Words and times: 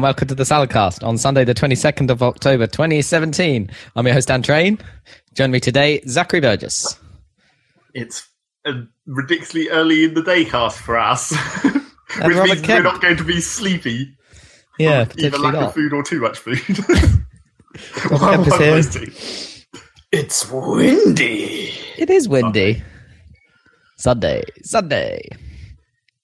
Hello 0.00 0.08
and 0.08 0.14
welcome 0.16 0.28
to 0.28 0.34
the 0.34 0.44
Saladcast 0.44 1.06
on 1.06 1.18
Sunday, 1.18 1.44
the 1.44 1.52
22nd 1.52 2.08
of 2.08 2.22
October 2.22 2.66
2017. 2.66 3.70
I'm 3.94 4.06
your 4.06 4.14
host, 4.14 4.28
Dan 4.28 4.40
Train. 4.40 4.78
Join 5.34 5.50
me 5.50 5.60
today, 5.60 6.00
Zachary 6.08 6.40
Burgess. 6.40 6.98
It's 7.92 8.26
ridiculously 9.04 9.68
early 9.68 10.04
in 10.04 10.14
the 10.14 10.22
day 10.22 10.46
cast 10.46 10.78
for 10.78 10.98
us, 10.98 11.32
which 11.62 11.74
Robert 12.18 12.44
means 12.44 12.60
Kemp. 12.62 12.82
we're 12.82 12.92
not 12.92 13.02
going 13.02 13.18
to 13.18 13.24
be 13.24 13.42
sleepy. 13.42 14.16
Yeah, 14.78 15.04
from 15.04 15.20
either 15.20 15.36
potentially 15.36 15.42
lack 15.42 15.52
not. 15.52 15.62
of 15.64 15.74
food 15.74 15.92
or 15.92 16.02
too 16.02 16.20
much 16.22 16.38
food. 16.38 16.56
Kemp 18.18 18.46
is 18.46 18.94
here. 18.94 19.04
It's 20.12 20.50
windy. 20.50 21.74
It 21.98 22.08
is 22.08 22.26
windy. 22.26 22.82
Sunday, 23.98 24.44
Sunday. 24.62 25.28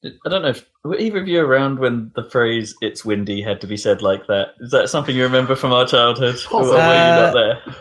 I 0.05 0.29
don't 0.29 0.43
know 0.43 0.49
if 0.49 0.65
were 0.85 0.99
either 0.99 1.19
of 1.21 1.27
you 1.29 1.41
around 1.41 1.79
when 1.79 2.13
the 2.15 2.23
phrase 2.31 2.75
"it's 2.81 3.05
windy" 3.05 3.43
had 3.43 3.61
to 3.63 3.67
be 3.67 3.77
said 3.77 4.03
like 4.03 4.27
that. 4.29 4.49
Is 4.61 4.71
that 4.71 4.89
something 4.91 5.17
you 5.17 5.23
remember 5.25 5.57
from 5.57 5.73
our 5.73 5.87
childhood? 5.87 6.37
Or 6.53 6.61
were 6.63 6.67
you 6.69 6.75
Uh, 6.75 7.33
not 7.33 7.35
there? 7.35 7.75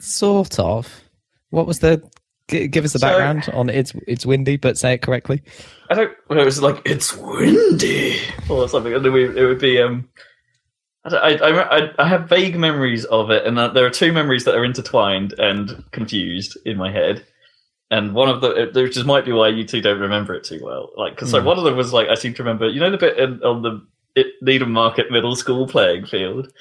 Sort 0.00 0.58
of. 0.58 1.00
What 1.50 1.66
was 1.66 1.78
the? 1.80 2.02
g- 2.50 2.66
Give 2.68 2.84
us 2.84 2.92
the 2.92 2.98
So- 2.98 3.06
background 3.08 3.48
on 3.54 3.70
it's 3.70 3.92
it's 4.06 4.26
windy, 4.26 4.56
but 4.56 4.76
say 4.78 4.94
it 4.94 5.02
correctly. 5.02 5.42
I 5.90 5.94
don't. 5.94 6.12
Well, 6.28 6.38
it 6.40 6.44
was 6.44 6.60
like 6.62 6.82
it's 6.84 7.16
windy 7.16 8.16
or 8.48 8.68
something. 8.68 8.92
And 8.94 9.04
then 9.04 9.12
we, 9.12 9.24
it 9.26 9.44
would 9.46 9.58
be. 9.60 9.80
Um, 9.80 10.08
I, 11.04 11.16
I, 11.16 11.30
I, 11.48 11.78
I, 11.78 11.90
I 11.98 12.08
have 12.08 12.28
vague 12.28 12.58
memories 12.58 13.06
of 13.06 13.30
it, 13.30 13.46
and 13.46 13.58
uh, 13.58 13.68
there 13.68 13.86
are 13.86 13.90
two 13.90 14.12
memories 14.12 14.44
that 14.44 14.54
are 14.54 14.64
intertwined 14.64 15.34
and 15.38 15.82
confused 15.92 16.58
in 16.66 16.76
my 16.76 16.90
head. 16.92 17.24
And 17.92 18.14
one 18.14 18.28
of 18.28 18.40
the, 18.40 18.70
which 18.74 18.94
just 18.94 19.06
might 19.06 19.24
be 19.24 19.32
why 19.32 19.48
you 19.48 19.64
two 19.64 19.80
don't 19.80 19.98
remember 20.00 20.32
it 20.34 20.44
too 20.44 20.60
well. 20.62 20.90
Like, 20.96 21.14
because 21.16 21.32
like 21.32 21.42
Hmm. 21.42 21.48
one 21.48 21.58
of 21.58 21.64
them 21.64 21.76
was 21.76 21.92
like, 21.92 22.08
I 22.08 22.14
seem 22.14 22.34
to 22.34 22.42
remember, 22.44 22.68
you 22.68 22.78
know, 22.78 22.90
the 22.90 22.96
bit 22.98 23.18
in, 23.18 23.42
on 23.42 23.62
the 23.62 23.84
it, 24.16 24.26
Needham 24.42 24.72
Market 24.72 25.10
Middle 25.10 25.34
School 25.36 25.66
playing 25.68 26.04
field, 26.06 26.52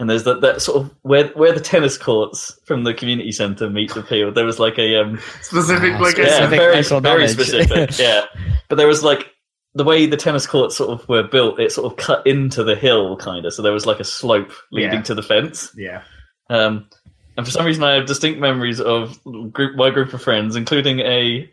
and 0.00 0.10
there's 0.10 0.24
that, 0.24 0.40
that 0.42 0.60
sort 0.62 0.82
of 0.82 0.94
where 1.02 1.28
where 1.28 1.52
the 1.52 1.60
tennis 1.60 1.96
courts 1.96 2.58
from 2.66 2.82
the 2.84 2.92
community 2.94 3.30
centre 3.32 3.70
meet 3.70 3.94
the 3.94 4.02
field. 4.02 4.34
There 4.34 4.44
was 4.44 4.58
like 4.58 4.76
a 4.78 4.96
um, 5.00 5.20
Specific, 5.40 5.92
Ah, 5.94 5.98
like 6.00 6.16
yeah, 6.16 6.24
Specific 6.24 6.52
a, 6.52 6.56
very, 6.56 6.82
very 6.82 7.00
knowledge. 7.00 7.30
specific. 7.30 7.98
yeah, 7.98 8.24
but 8.68 8.74
there 8.76 8.88
was 8.88 9.04
like 9.04 9.32
the 9.74 9.84
way 9.84 10.06
the 10.06 10.16
tennis 10.16 10.46
courts 10.48 10.76
sort 10.76 10.90
of 11.00 11.08
were 11.08 11.22
built. 11.22 11.60
It 11.60 11.70
sort 11.70 11.92
of 11.92 11.96
cut 11.96 12.26
into 12.26 12.64
the 12.64 12.74
hill, 12.74 13.16
kind 13.16 13.44
of. 13.46 13.52
So 13.54 13.62
there 13.62 13.72
was 13.72 13.86
like 13.86 14.00
a 14.00 14.04
slope 14.04 14.50
leading 14.72 14.92
Yeah. 14.94 15.02
to 15.02 15.14
the 15.14 15.22
fence. 15.22 15.70
yeah. 15.76 16.02
Um, 16.50 16.88
and 17.36 17.46
for 17.46 17.50
some 17.52 17.66
reason, 17.66 17.82
I 17.84 17.94
have 17.94 18.06
distinct 18.06 18.40
memories 18.40 18.80
of 18.80 19.18
group 19.52 19.76
my 19.76 19.90
group 19.90 20.12
of 20.14 20.22
friends, 20.22 20.56
including 20.56 21.00
a 21.00 21.50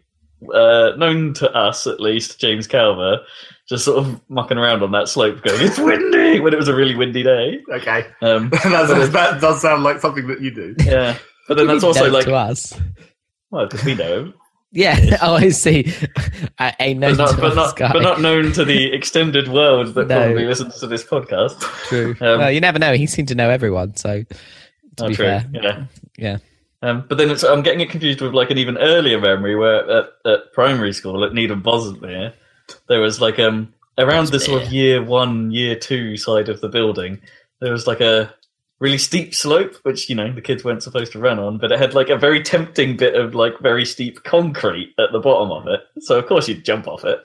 uh, 0.53 0.91
known 0.97 1.33
to 1.35 1.49
us 1.53 1.87
at 1.87 1.99
least, 2.01 2.39
James 2.39 2.67
Calver, 2.67 3.19
just 3.69 3.85
sort 3.85 3.99
of 4.05 4.19
mucking 4.29 4.57
around 4.57 4.83
on 4.83 4.91
that 4.91 5.07
slope, 5.07 5.41
going, 5.41 5.61
"It's 5.61 5.79
windy!" 5.79 6.39
when 6.41 6.53
it 6.53 6.57
was 6.57 6.67
a 6.67 6.75
really 6.75 6.95
windy 6.95 7.23
day. 7.23 7.61
Okay, 7.71 8.05
Um, 8.21 8.49
That's, 8.63 9.09
that 9.11 9.39
does 9.39 9.61
sound 9.61 9.83
like 9.83 9.99
something 10.01 10.27
that 10.27 10.41
you 10.41 10.51
do. 10.51 10.75
yeah, 10.83 11.17
but 11.47 11.55
then 11.57 11.67
that's 11.67 11.83
also 11.83 12.09
like, 12.11 12.25
to 12.25 12.35
us. 12.35 12.77
well, 13.51 13.65
because 13.67 13.85
we 13.85 13.95
know 13.95 14.19
him. 14.19 14.33
Yeah. 14.75 15.17
Oh, 15.21 15.35
I 15.35 15.49
see. 15.49 15.93
a, 16.59 16.73
a 16.79 16.93
known 16.95 17.15
but 17.15 17.25
not, 17.25 17.35
to 17.35 17.41
but 17.41 17.57
us 17.57 17.79
not, 17.79 17.93
but 17.93 18.01
not 18.01 18.19
known 18.21 18.51
to 18.53 18.65
the 18.65 18.91
extended 18.91 19.47
world 19.47 19.93
that 19.93 20.07
No. 20.07 20.17
probably 20.25 20.45
listens 20.45 20.79
to 20.79 20.87
this 20.87 21.03
podcast. 21.03 21.61
true. 21.87 22.15
Um, 22.19 22.39
well, 22.39 22.51
you 22.51 22.59
never 22.59 22.79
know. 22.79 22.93
He 22.95 23.05
seemed 23.05 23.27
to 23.27 23.35
know 23.35 23.49
everyone, 23.51 23.95
so 23.95 24.23
to 24.97 25.05
Oh, 25.05 25.07
be 25.09 25.15
true. 25.15 25.25
fair, 25.25 25.45
Yeah. 25.53 25.85
yeah. 26.17 26.37
Um, 26.81 27.05
but 27.07 27.17
then 27.17 27.29
it's, 27.31 27.43
I'm 27.43 27.61
getting 27.61 27.79
it 27.79 27.89
confused 27.89 28.19
with 28.19 28.33
like 28.33 28.49
an 28.51 28.57
even 28.57 28.77
earlier 28.77 29.19
memory 29.19 29.55
where 29.55 29.89
at, 29.89 30.09
at 30.25 30.51
primary 30.53 30.91
school 30.91 31.23
at 31.23 31.33
Needham 31.33 31.63
Bosmere, 31.63 32.33
there 32.89 32.99
was 32.99 33.21
like 33.21 33.39
um 33.39 33.73
around 33.97 34.27
the 34.29 34.39
sort 34.39 34.63
of 34.63 34.73
year 34.73 35.01
one, 35.01 35.51
year 35.51 35.75
two 35.75 36.17
side 36.17 36.49
of 36.49 36.59
the 36.61 36.67
building, 36.67 37.21
there 37.61 37.71
was 37.71 37.87
like 37.87 38.01
a 38.01 38.33
really 38.79 38.97
steep 38.97 39.33
slope, 39.33 39.75
which 39.83 40.09
you 40.09 40.15
know 40.15 40.33
the 40.33 40.41
kids 40.41 40.65
weren't 40.65 40.83
supposed 40.83 41.13
to 41.13 41.19
run 41.19 41.39
on, 41.39 41.57
but 41.57 41.71
it 41.71 41.79
had 41.79 41.93
like 41.93 42.09
a 42.09 42.17
very 42.17 42.43
tempting 42.43 42.97
bit 42.97 43.15
of 43.15 43.33
like 43.33 43.57
very 43.61 43.85
steep 43.85 44.21
concrete 44.23 44.93
at 44.99 45.13
the 45.13 45.19
bottom 45.19 45.51
of 45.51 45.67
it. 45.67 45.79
So 46.01 46.19
of 46.19 46.25
course 46.27 46.49
you'd 46.49 46.65
jump 46.65 46.87
off 46.89 47.05
it 47.05 47.19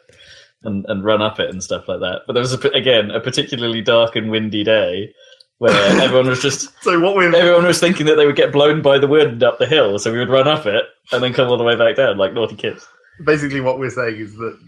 and, 0.62 0.87
and 0.89 1.03
run 1.05 1.21
up 1.21 1.41
it 1.41 1.50
and 1.50 1.62
stuff 1.65 1.89
like 1.89 1.99
that. 2.00 2.23
But 2.29 2.35
there 2.35 2.43
was 2.43 2.55
a, 2.55 2.69
again 2.69 3.11
a 3.11 3.19
particularly 3.19 3.83
dark 3.83 4.15
and 4.15 4.31
windy 4.31 4.62
day 4.62 5.12
where 5.58 6.00
everyone 6.00 6.26
was 6.28 6.41
just 6.41 6.70
So 6.82 6.98
what 7.00 7.14
we're 7.16 7.34
everyone 7.34 7.64
was 7.64 7.80
thinking 7.80 8.06
that 8.06 8.14
they 8.16 8.26
would 8.26 8.36
get 8.36 8.52
blown 8.52 8.80
by 8.82 8.98
the 8.98 9.06
wind 9.08 9.42
up 9.42 9.58
the 9.58 9.66
hill, 9.66 9.98
so 9.98 10.12
we 10.12 10.19
would 10.19 10.28
run 10.30 10.48
up 10.48 10.66
it 10.66 10.84
and 11.12 11.22
then 11.22 11.32
come 11.32 11.48
all 11.48 11.58
the 11.58 11.64
way 11.64 11.76
back 11.76 11.96
down 11.96 12.16
like 12.19 12.32
naughty 12.32 12.56
kids. 12.56 12.86
basically 13.24 13.60
what 13.60 13.78
we're 13.78 13.91
saying 13.91 14.16
is 14.16 14.34
that 14.36 14.58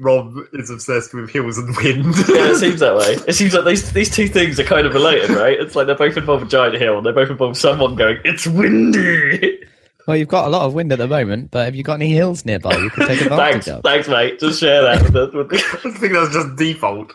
Rob 0.00 0.34
is 0.54 0.70
obsessed 0.70 1.14
with 1.14 1.30
hills 1.30 1.56
and 1.56 1.74
wind. 1.76 2.04
Yeah, 2.28 2.50
it 2.50 2.56
seems 2.56 2.80
that 2.80 2.96
way. 3.00 3.16
It 3.28 3.34
seems 3.34 3.54
like 3.54 3.64
these 3.64 3.92
these 3.92 4.10
two 4.14 4.26
things 4.28 4.58
are 4.58 4.64
kind 4.64 4.86
of 4.86 4.92
related, 4.94 5.30
right? 5.30 5.58
It's 5.58 5.76
like 5.76 5.86
they're 5.86 5.94
both 5.96 6.16
involve 6.16 6.42
a 6.42 6.46
giant 6.46 6.74
hill, 6.74 6.98
and 6.98 7.06
they 7.06 7.12
both 7.12 7.30
involve 7.30 7.56
someone 7.56 7.94
going, 7.94 8.18
"It's 8.24 8.46
windy." 8.46 9.60
Well, 10.06 10.16
you've 10.18 10.28
got 10.28 10.46
a 10.46 10.50
lot 10.50 10.66
of 10.66 10.74
wind 10.74 10.92
at 10.92 10.98
the 10.98 11.06
moment, 11.06 11.50
but 11.52 11.64
have 11.64 11.74
you 11.76 11.82
got 11.84 11.94
any 11.94 12.10
hills 12.10 12.44
nearby 12.44 12.76
you 12.76 12.90
can 12.90 13.06
take 13.06 13.22
advantage 13.22 13.64
thanks, 13.64 13.68
of? 13.68 13.82
thanks, 13.84 14.08
mate. 14.08 14.38
Just 14.40 14.60
share 14.60 14.82
that 14.82 15.00
with 15.02 15.12
the. 15.12 15.30
With 15.32 15.48
the 15.48 15.56
I 15.84 15.90
think 15.92 16.12
that's 16.12 16.34
just 16.34 16.56
default. 16.56 17.12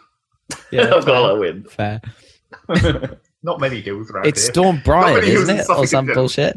Yeah, 0.71 0.93
I've 0.95 1.05
got 1.05 1.17
a 1.17 1.19
lot 1.19 1.31
of 1.33 1.39
wind. 1.39 1.69
fair. 1.69 2.01
Not 3.43 3.59
many 3.59 3.81
hills 3.81 4.11
around 4.11 4.23
here. 4.25 4.29
It's 4.29 4.43
here. 4.43 4.53
Storm 4.53 4.81
Brian, 4.83 5.23
isn't 5.23 5.59
it, 5.59 5.69
or 5.69 5.85
some 5.87 6.05
bullshit? 6.07 6.55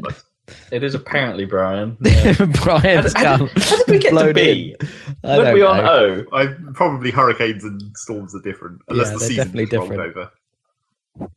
It 0.71 0.83
is 0.83 0.93
apparently 0.93 1.45
Brian. 1.45 1.97
Yeah. 2.03 2.33
Brian's 2.63 3.13
How, 3.13 3.37
come. 3.37 3.47
did, 3.47 3.63
how 3.63 3.77
did 3.77 3.87
we 3.87 3.99
get 3.99 4.09
to 4.09 4.15
blown 4.15 4.33
B? 4.33 4.75
don't 5.23 5.53
we 5.53 5.61
on. 5.63 5.79
O? 5.79 6.25
I 6.33 6.47
probably 6.73 7.11
hurricanes 7.11 7.63
and 7.63 7.81
storms 7.95 8.35
are 8.35 8.41
different, 8.41 8.81
unless 8.89 9.07
Yeah, 9.07 9.13
the 9.13 9.19
season 9.19 9.35
definitely 9.51 9.77
rolled 9.77 9.89
different. 9.91 10.17
over. 10.17 11.29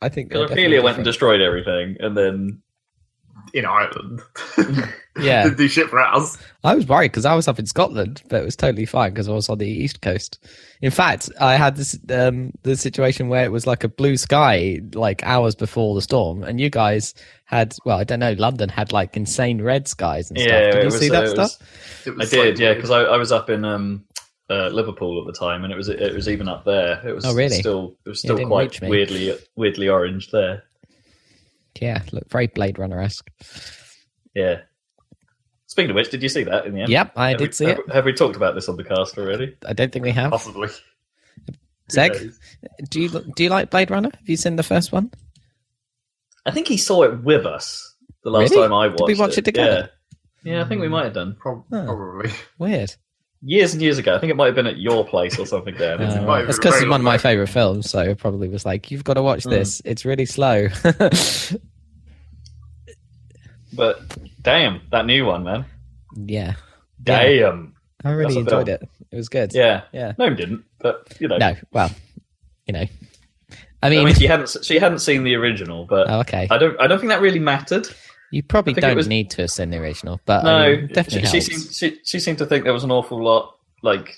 I 0.00 0.08
think 0.08 0.30
they're 0.30 0.38
Because 0.42 0.50
definitely 0.50 0.64
Ophelia 0.64 0.82
went 0.82 0.96
and 0.98 1.04
destroyed 1.04 1.40
everything, 1.40 1.96
and 2.00 2.16
then 2.16 2.62
In 3.54 3.64
Ireland, 3.64 4.20
Yeah. 5.20 5.42
didn't 5.44 5.58
do 5.58 5.68
shit 5.68 5.88
for 5.90 6.00
us. 6.00 6.38
I 6.64 6.74
was 6.74 6.86
worried 6.86 7.10
because 7.12 7.24
I 7.26 7.34
was 7.34 7.48
up 7.48 7.58
in 7.58 7.66
Scotland, 7.66 8.22
but 8.28 8.40
it 8.40 8.44
was 8.44 8.56
totally 8.56 8.86
fine 8.86 9.10
because 9.12 9.28
I 9.28 9.32
was 9.32 9.48
on 9.48 9.58
the 9.58 9.68
east 9.68 10.00
coast. 10.00 10.38
In 10.80 10.90
fact, 10.90 11.28
I 11.40 11.56
had 11.56 11.76
this 11.76 11.98
um, 12.10 12.52
the 12.62 12.76
situation 12.76 13.28
where 13.28 13.44
it 13.44 13.52
was 13.52 13.66
like 13.66 13.84
a 13.84 13.88
blue 13.88 14.16
sky, 14.16 14.80
like 14.94 15.22
hours 15.24 15.54
before 15.54 15.94
the 15.94 16.02
storm, 16.02 16.42
and 16.42 16.60
you 16.60 16.70
guys 16.70 17.14
had 17.44 17.74
well, 17.84 17.98
I 17.98 18.04
don't 18.04 18.20
know, 18.20 18.32
London 18.38 18.68
had 18.70 18.92
like 18.92 19.16
insane 19.16 19.60
red 19.60 19.86
skies 19.86 20.30
and 20.30 20.38
stuff. 20.40 20.50
yeah, 20.50 20.70
Did 20.70 20.78
you 20.78 20.84
was, 20.86 20.98
see 20.98 21.10
uh, 21.10 21.12
that 21.12 21.24
it 21.24 21.28
stuff? 21.30 21.58
was- 22.06 22.06
It 22.06 22.14
I 22.14 22.44
did, 22.44 22.56
so 22.58 22.62
yeah, 22.64 22.74
because 22.74 22.90
I, 22.90 23.02
I 23.02 23.16
was 23.18 23.30
up 23.32 23.50
in 23.50 23.64
um, 23.66 24.04
uh, 24.48 24.68
Liverpool 24.68 25.20
at 25.20 25.26
the 25.26 25.38
time, 25.38 25.62
and 25.64 25.72
it 25.72 25.76
was 25.76 25.88
it 25.88 26.14
was 26.14 26.28
even 26.28 26.48
up 26.48 26.64
there. 26.64 27.06
It 27.06 27.14
was 27.14 27.24
Oh, 27.26 27.34
really? 27.34 27.58
still 27.58 27.96
it 28.06 28.08
was 28.08 28.24
Yeah, 28.24 28.32
it 28.32 28.36
still 28.36 28.46
quite 28.48 28.80
weirdly 28.80 29.36
weirdly 29.56 29.88
orange 29.88 30.30
there. 30.30 30.62
Yeah, 31.80 32.02
look 32.12 32.28
very 32.30 32.46
Blade 32.46 32.78
Runner 32.78 33.00
esque. 33.00 33.28
Yeah. 34.34 34.60
Speaking 35.72 35.88
of 35.90 35.96
which, 35.96 36.10
did 36.10 36.22
you 36.22 36.28
see 36.28 36.42
that 36.44 36.66
in 36.66 36.74
the 36.74 36.82
end? 36.82 36.90
Yep, 36.90 37.12
I 37.16 37.30
Have 37.30 37.38
did 37.38 37.48
we, 37.48 37.52
see 37.52 37.64
have, 37.64 37.78
it. 37.78 37.90
Have 37.94 38.04
we 38.04 38.12
talked 38.12 38.36
about 38.36 38.54
this 38.54 38.68
on 38.68 38.76
the 38.76 38.84
cast 38.84 39.16
already? 39.16 39.56
I 39.66 39.72
don't 39.72 39.90
think 39.90 40.04
we 40.04 40.10
have. 40.10 40.30
possibly. 40.30 40.68
Who 41.46 41.54
Zeg, 41.90 42.30
do 42.90 43.00
you 43.00 43.08
do 43.34 43.44
you 43.44 43.48
like 43.48 43.70
Blade 43.70 43.90
Runner? 43.90 44.10
Have 44.12 44.28
you 44.28 44.36
seen 44.36 44.56
the 44.56 44.62
first 44.62 44.92
one? 44.92 45.10
I 46.44 46.50
think 46.50 46.68
he 46.68 46.76
saw 46.76 47.04
it 47.04 47.22
with 47.24 47.46
us 47.46 47.94
the 48.22 48.28
last 48.28 48.50
Really? 48.50 48.64
time 48.64 48.74
I 48.74 48.88
watched 48.88 48.98
Did 48.98 49.06
we 49.08 49.14
watch 49.14 49.38
it 49.38 49.46
together? 49.46 49.88
Yeah. 50.44 50.56
yeah, 50.56 50.62
I 50.62 50.68
think 50.68 50.82
we 50.82 50.88
might 50.88 51.04
have 51.04 51.14
done 51.14 51.36
Prob- 51.40 51.64
Oh. 51.72 51.86
Probably. 51.86 52.30
Weird. 52.58 52.94
years 53.40 53.72
and 53.72 53.80
years 53.80 53.96
ago. 53.96 54.14
I 54.14 54.18
think 54.18 54.30
it 54.30 54.36
might 54.36 54.46
have 54.48 54.54
been 54.54 54.66
at 54.66 54.76
your 54.76 55.06
place 55.06 55.38
or 55.38 55.46
something. 55.46 55.74
There, 55.74 55.94
Uh, 55.94 55.98
might 55.98 56.08
have 56.08 56.12
that's 56.48 56.58
been 56.58 56.68
a 56.68 56.70
because 56.70 56.82
it's 56.82 56.90
one 56.90 57.00
of 57.00 57.04
my 57.06 57.16
favorite 57.16 57.48
films, 57.48 57.88
so 57.88 58.00
it 58.00 58.18
probably 58.18 58.48
was 58.48 58.66
like, 58.66 58.90
"You've 58.90 59.04
got 59.04 59.14
to 59.14 59.22
watch 59.22 59.44
Mm. 59.44 59.50
this. 59.50 59.80
It's 59.86 60.04
really 60.04 60.26
slow." 60.26 60.68
but 63.72 64.00
damn, 64.42 64.82
that 64.90 65.06
new 65.06 65.24
one, 65.24 65.44
man. 65.44 65.64
Yeah, 66.16 66.54
Damn. 67.02 67.74
I 68.04 68.10
really 68.10 68.34
That's 68.34 68.52
enjoyed 68.52 68.68
it. 68.68 68.82
It 69.10 69.16
was 69.16 69.28
good. 69.28 69.54
Yeah. 69.54 69.82
Yeah. 69.92 70.12
No, 70.18 70.28
he 70.30 70.34
didn't. 70.34 70.64
But 70.80 71.16
you 71.20 71.28
know, 71.28 71.36
No, 71.38 71.54
well, 71.72 71.90
you 72.66 72.72
know, 72.72 72.84
I 73.82 73.86
I 73.86 73.90
mean, 73.90 74.04
mean, 74.04 74.14
she 74.14 74.26
hadn't 74.26 74.56
she 74.62 74.78
hadn't 74.78 74.98
seen 75.00 75.22
the 75.24 75.34
original, 75.36 75.86
but 75.86 76.08
oh, 76.10 76.20
okay. 76.20 76.48
I 76.50 76.58
don't 76.58 76.80
I 76.80 76.86
don't 76.86 76.98
think 76.98 77.10
that 77.10 77.20
really 77.20 77.38
mattered. 77.38 77.86
You 78.32 78.42
probably 78.42 78.72
I 78.72 78.74
think 78.74 78.84
it 78.84 78.88
don't 78.88 78.96
was- 78.96 79.08
need 79.08 79.30
to 79.32 79.42
have 79.42 79.50
seen 79.50 79.70
the 79.70 79.78
original, 79.78 80.20
but 80.24 80.44
No, 80.44 80.56
I 80.56 80.76
mean, 80.76 80.86
definitely 80.88 81.28
she, 81.28 81.40
she 81.40 81.52
seemed 81.58 81.74
she, 81.74 82.00
she 82.04 82.18
seemed 82.20 82.38
to 82.38 82.46
think 82.46 82.64
there 82.64 82.72
was 82.72 82.84
an 82.84 82.90
awful 82.90 83.22
lot 83.22 83.56
like 83.82 84.16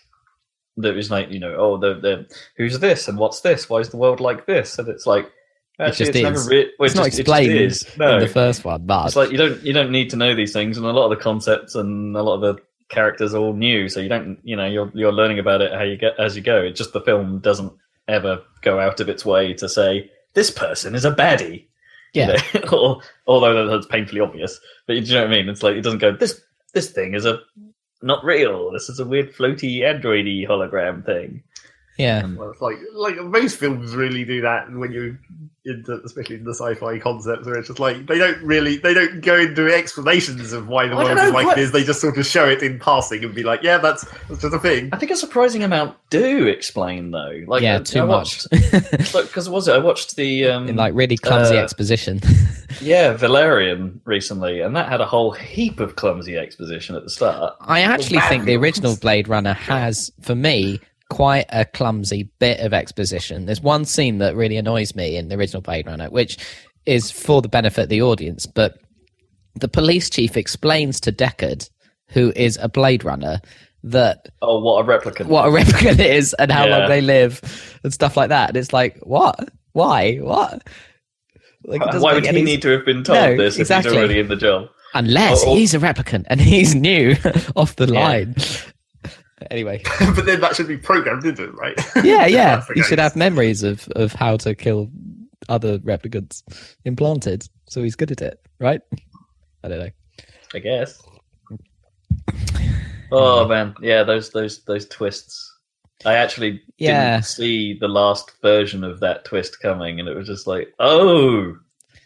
that 0.76 0.94
was 0.94 1.10
like 1.10 1.30
you 1.30 1.38
know 1.38 1.54
oh 1.56 1.76
the 1.76 1.94
the 1.94 2.26
who's 2.56 2.78
this 2.80 3.06
and 3.08 3.16
what's 3.18 3.40
this 3.42 3.68
why 3.70 3.78
is 3.78 3.90
the 3.90 3.96
world 3.96 4.20
like 4.20 4.44
this 4.46 4.78
and 4.78 4.88
it's 4.88 5.06
like 5.06 5.30
actually 5.80 6.06
just 6.06 6.16
it's 6.16 6.22
never 6.22 6.36
is. 6.36 6.48
re- 6.48 6.72
well, 6.78 6.86
it's 6.86 6.94
it 6.94 6.98
not 6.98 7.04
just- 7.06 7.18
it 7.18 7.22
explained 7.22 7.52
is. 7.52 7.86
no 7.98 8.14
in 8.14 8.20
the 8.20 8.28
first 8.28 8.64
one, 8.64 8.84
but 8.86 9.06
it's 9.06 9.16
like 9.16 9.30
you 9.30 9.38
don't 9.38 9.62
you 9.62 9.72
don't 9.72 9.90
need 9.90 10.10
to 10.10 10.16
know 10.16 10.34
these 10.34 10.52
things 10.52 10.76
and 10.76 10.86
a 10.86 10.90
lot 10.90 11.10
of 11.10 11.16
the 11.16 11.22
concepts 11.22 11.74
and 11.74 12.16
a 12.16 12.22
lot 12.22 12.34
of 12.34 12.40
the 12.40 12.62
characters 12.90 13.34
are 13.34 13.38
all 13.38 13.54
new 13.54 13.88
so 13.88 13.98
you 13.98 14.08
don't 14.08 14.38
you 14.44 14.54
know 14.54 14.66
you're 14.66 14.90
you're 14.94 15.12
learning 15.12 15.38
about 15.38 15.62
it 15.62 15.72
how 15.72 15.82
you 15.82 15.96
get 15.96 16.12
as 16.20 16.36
you 16.36 16.42
go 16.42 16.60
it's 16.60 16.78
just 16.78 16.92
the 16.92 17.00
film 17.00 17.38
doesn't 17.40 17.72
ever 18.08 18.40
go 18.60 18.78
out 18.78 19.00
of 19.00 19.08
its 19.08 19.24
way 19.24 19.54
to 19.54 19.68
say 19.68 20.08
this 20.34 20.50
person 20.50 20.94
is 20.94 21.04
a 21.04 21.10
baddie 21.10 21.64
you 22.14 22.22
yeah, 22.22 22.36
know, 22.54 22.60
or, 22.72 23.00
although 23.26 23.66
that's 23.66 23.86
painfully 23.86 24.20
obvious. 24.20 24.60
But 24.86 24.96
you 24.96 25.14
know 25.14 25.22
what 25.22 25.32
I 25.32 25.36
mean? 25.36 25.48
It's 25.48 25.64
like 25.64 25.74
it 25.74 25.82
doesn't 25.82 25.98
go. 25.98 26.12
This 26.16 26.40
this 26.72 26.90
thing 26.90 27.14
is 27.14 27.26
a 27.26 27.40
not 28.02 28.24
real. 28.24 28.70
This 28.70 28.88
is 28.88 29.00
a 29.00 29.04
weird 29.04 29.34
floaty 29.34 29.80
androidy 29.80 30.46
hologram 30.48 31.04
thing. 31.04 31.42
Yeah. 31.96 32.26
Well, 32.26 32.50
it's 32.50 32.60
like 32.60 32.76
like 32.94 33.16
most 33.16 33.56
films 33.58 33.94
really 33.94 34.24
do 34.24 34.40
that 34.42 34.70
when 34.72 34.92
you 34.92 35.16
into 35.66 35.98
especially 36.04 36.36
in 36.36 36.44
the 36.44 36.52
sci-fi 36.52 36.98
concepts 36.98 37.46
where 37.46 37.54
it's 37.56 37.68
just 37.68 37.80
like 37.80 38.06
they 38.06 38.18
don't 38.18 38.42
really 38.42 38.76
they 38.76 38.92
don't 38.92 39.22
go 39.22 39.38
into 39.38 39.72
explanations 39.72 40.52
of 40.52 40.68
why 40.68 40.86
the 40.88 40.94
I 40.94 41.04
world 41.04 41.16
know, 41.16 41.26
is 41.28 41.32
like 41.32 41.44
quite- 41.46 41.58
it 41.58 41.62
is. 41.62 41.72
They 41.72 41.84
just 41.84 42.00
sort 42.00 42.18
of 42.18 42.26
show 42.26 42.46
it 42.46 42.62
in 42.62 42.78
passing 42.78 43.24
and 43.24 43.34
be 43.34 43.44
like, 43.44 43.62
yeah, 43.62 43.78
that's 43.78 44.04
that's 44.28 44.42
just 44.42 44.54
a 44.54 44.58
thing. 44.58 44.90
I 44.92 44.98
think 44.98 45.10
a 45.12 45.16
surprising 45.16 45.62
amount 45.62 45.96
do 46.10 46.46
explain 46.48 47.12
though. 47.12 47.40
Like 47.46 47.62
yeah, 47.62 47.76
I- 47.76 47.82
too 47.82 48.00
I 48.00 48.04
much. 48.04 48.44
watched, 48.52 49.12
because 49.12 49.48
was 49.48 49.68
it? 49.68 49.72
I 49.74 49.78
watched 49.78 50.16
the 50.16 50.48
um, 50.48 50.68
In 50.68 50.76
like 50.76 50.92
really 50.94 51.16
clumsy 51.16 51.56
uh, 51.56 51.62
exposition. 51.62 52.20
yeah 52.80 53.12
Valerian 53.14 54.00
recently, 54.04 54.60
and 54.60 54.74
that 54.76 54.88
had 54.90 55.00
a 55.00 55.06
whole 55.06 55.30
heap 55.30 55.80
of 55.80 55.96
clumsy 55.96 56.36
exposition 56.36 56.94
at 56.96 57.04
the 57.04 57.10
start. 57.10 57.54
I 57.60 57.80
actually 57.82 58.18
bad 58.18 58.28
think 58.28 58.44
the 58.44 58.56
original 58.56 58.96
Blade 58.96 59.28
Runner 59.28 59.54
has, 59.54 60.10
for 60.20 60.34
me, 60.34 60.80
quite 61.10 61.46
a 61.50 61.64
clumsy 61.64 62.30
bit 62.38 62.60
of 62.60 62.72
exposition. 62.72 63.46
There's 63.46 63.60
one 63.60 63.84
scene 63.84 64.18
that 64.18 64.36
really 64.36 64.56
annoys 64.56 64.94
me 64.94 65.16
in 65.16 65.28
the 65.28 65.36
original 65.36 65.62
Blade 65.62 65.86
Runner, 65.86 66.08
which 66.10 66.38
is 66.86 67.10
for 67.10 67.40
the 67.42 67.48
benefit 67.48 67.82
of 67.84 67.88
the 67.88 68.02
audience, 68.02 68.46
but 68.46 68.78
the 69.54 69.68
police 69.68 70.10
chief 70.10 70.36
explains 70.36 71.00
to 71.00 71.12
Deckard, 71.12 71.68
who 72.08 72.32
is 72.36 72.58
a 72.60 72.68
Blade 72.68 73.04
Runner, 73.04 73.40
that 73.84 74.28
Oh, 74.42 74.60
what 74.60 74.80
a 74.80 74.88
replicant! 74.88 75.26
what 75.26 75.46
a 75.46 75.50
replicant 75.50 75.98
is 76.00 76.34
and 76.34 76.50
how 76.50 76.64
Yeah. 76.66 76.78
long 76.78 76.88
they 76.88 77.00
live 77.02 77.40
and 77.84 77.92
stuff 77.92 78.16
like 78.16 78.30
that. 78.30 78.48
And 78.50 78.56
it's 78.56 78.72
like, 78.72 78.98
what? 79.02 79.48
Why? 79.72 80.16
What? 80.16 80.66
Like, 81.64 81.80
Why 82.00 82.14
would 82.14 82.26
he 82.26 82.42
need 82.42 82.62
to 82.62 82.68
have 82.70 82.84
been 82.84 83.04
told 83.04 83.18
No, 83.18 83.36
this 83.36 83.58
if 83.58 83.68
he's 83.68 83.86
already 83.86 84.20
in 84.20 84.28
the 84.28 84.36
job? 84.36 84.68
Unless 84.94 85.42
Oh, 85.44 85.50
oh. 85.50 85.54
he's 85.56 85.74
a 85.74 85.78
replicant 85.78 86.24
and 86.28 86.40
he's 86.40 86.74
new 86.74 87.14
off 87.56 87.76
the 87.76 87.86
Yeah. 87.92 88.34
Line. 89.44 89.48
anyway. 89.50 89.82
but 90.14 90.26
then 90.26 90.40
that 90.40 90.56
should 90.56 90.68
be 90.68 90.76
programmed 90.76 91.24
into 91.24 91.44
it, 91.44 91.54
right? 91.54 91.78
Yeah, 92.04 92.26
yeah. 92.26 92.62
You 92.76 92.82
should 92.82 92.98
have 92.98 93.16
memories 93.16 93.62
of, 93.62 93.86
of 93.96 94.12
how 94.12 94.36
to 94.38 94.54
kill 94.54 94.90
other 95.48 95.78
replicants 95.80 96.42
implanted, 96.84 97.46
so 97.68 97.82
he's 97.82 97.96
good 97.96 98.10
at 98.10 98.22
it, 98.22 98.40
right? 98.60 98.80
I 99.62 99.68
don't 99.68 99.78
know. 99.78 99.90
I 100.54 100.58
guess. 100.58 101.02
Oh 103.12 103.46
man, 103.46 103.74
yeah, 103.80 104.02
those 104.02 104.30
those 104.30 104.64
those 104.64 104.86
twists. 104.88 105.50
I 106.04 106.14
actually 106.14 106.62
Yeah. 106.78 107.12
didn't 107.16 107.26
see 107.26 107.78
the 107.78 107.88
last 107.88 108.32
version 108.42 108.84
of 108.84 109.00
that 109.00 109.24
twist 109.24 109.60
coming, 109.60 110.00
and 110.00 110.08
it 110.08 110.16
was 110.16 110.26
just 110.26 110.46
like, 110.46 110.72
oh, 110.78 111.56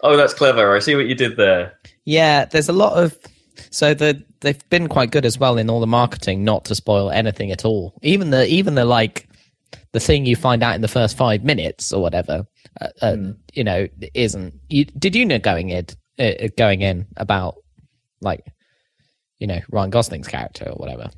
oh, 0.03 0.17
that's 0.17 0.35
clever. 0.35 0.75
I 0.77 0.79
see 0.81 0.95
what 0.95 1.07
you 1.07 1.15
did 1.15 1.37
there. 1.37 1.75
Yeah, 2.05 2.45
there's 2.45 2.69
a 2.69 2.73
lot 2.75 2.93
of 3.03 3.19
so 3.71 3.95
the 3.95 4.23
they've 4.41 4.69
been 4.71 4.89
quite 4.89 5.11
good 5.11 5.25
as 5.27 5.39
well 5.39 5.59
in 5.59 5.71
all 5.71 5.81
the 5.81 5.87
marketing 5.87 6.45
not 6.45 6.65
to 6.67 6.75
spoil 6.75 7.11
anything 7.11 7.51
at 7.53 7.65
all. 7.65 7.99
Even 8.03 8.31
the 8.31 8.47
even 8.47 8.75
the 8.75 8.85
like 8.85 9.29
the 9.93 10.01
thing 10.01 10.27
you 10.27 10.37
find 10.37 10.63
out 10.63 10.75
in 10.75 10.81
the 10.81 10.89
first 10.89 11.17
five 11.17 11.45
minutes 11.45 11.93
or 11.93 12.01
whatever, 12.03 12.47
uh, 12.81 12.89
uh, 13.03 13.17
Hmm. 13.17 13.31
you 13.55 13.65
know, 13.65 13.87
isn't. 14.15 14.55
You, 14.69 14.85
did 14.85 15.15
you 15.17 15.25
know 15.27 15.39
going 15.39 15.71
in 15.71 15.87
uh, 16.19 16.49
going 16.57 16.81
in 16.83 17.07
about 17.17 17.57
like 18.21 18.45
you 19.39 19.47
know 19.47 19.61
Ryan 19.71 19.91
Gosling's 19.91 20.29
character 20.29 20.67
or 20.69 20.75
whatever? 20.77 21.11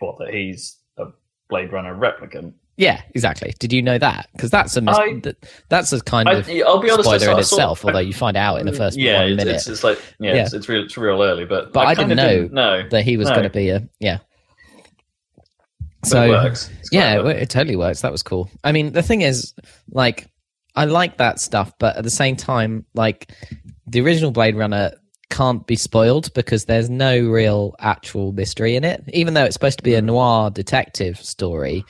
What 0.00 0.18
that 0.18 0.32
he's 0.32 0.78
a 0.98 1.06
Blade 1.48 1.72
Runner 1.72 1.94
replicant. 1.94 2.52
Yeah, 2.78 3.02
exactly. 3.12 3.52
Did 3.58 3.72
you 3.72 3.82
know 3.82 3.98
that? 3.98 4.28
Because 4.32 4.50
that's 4.50 4.76
a 4.76 4.80
mis- 4.80 4.96
I- 4.96 5.18
th- 5.18 5.36
that's 5.68 5.92
a 5.92 6.00
kind 6.00 6.28
I, 6.28 6.34
of 6.34 6.48
I'll 6.64 6.78
be 6.78 6.88
honest. 6.88 7.08
Spoiler 7.08 7.32
in 7.32 7.38
itself. 7.40 7.84
although 7.84 7.98
you 7.98 8.14
find 8.14 8.36
out 8.36 8.60
in 8.60 8.66
the 8.66 8.72
mm, 8.72 8.76
first 8.76 8.96
yeah, 8.96 9.20
one 9.20 9.32
it's, 9.32 9.36
minute 9.36 9.54
it's, 9.56 9.66
it's 9.66 9.84
like 9.84 10.00
yeah, 10.20 10.34
Yeah. 10.34 10.42
It's, 10.44 10.52
it's 10.54 10.68
real. 10.68 10.84
It's 10.84 10.96
real 10.96 11.20
early, 11.20 11.44
but 11.44 11.72
But 11.72 11.88
I 11.88 11.94
didn't 11.94 12.16
know 12.16 12.48
know 12.52 12.88
that 12.90 13.02
he 13.02 13.16
was 13.16 13.28
No. 13.28 13.34
going 13.34 13.44
to 13.44 13.50
be 13.50 13.70
a 13.70 13.86
yeah. 13.98 14.18
So 16.04 16.22
it 16.22 16.28
works. 16.28 16.70
Yeah, 16.92 17.18
it, 17.18 17.26
it 17.26 17.50
totally 17.50 17.74
works. 17.74 18.00
That 18.02 18.12
was 18.12 18.22
cool. 18.22 18.48
I 18.62 18.70
mean, 18.70 18.92
the 18.92 19.02
thing 19.02 19.22
is, 19.22 19.52
like, 19.90 20.28
I 20.76 20.84
like 20.84 21.18
that 21.18 21.40
stuff, 21.40 21.72
but 21.80 21.96
at 21.96 22.04
the 22.04 22.10
same 22.10 22.36
time, 22.36 22.86
like, 22.94 23.32
the 23.88 24.00
original 24.00 24.30
Blade 24.30 24.54
Runner 24.54 24.92
can't 25.30 25.66
be 25.66 25.76
spoiled 25.76 26.32
because 26.34 26.64
there's 26.66 26.88
no 26.88 27.18
real 27.20 27.74
actual 27.80 28.32
mystery 28.32 28.76
in 28.76 28.84
it. 28.84 29.02
Even 29.12 29.34
though 29.34 29.44
it's 29.44 29.54
supposed 29.54 29.78
to 29.78 29.84
be 29.84 29.94
a 29.94 30.00
mm. 30.00 30.06
noir 30.06 30.50
detective 30.50 31.18
story, 31.18 31.84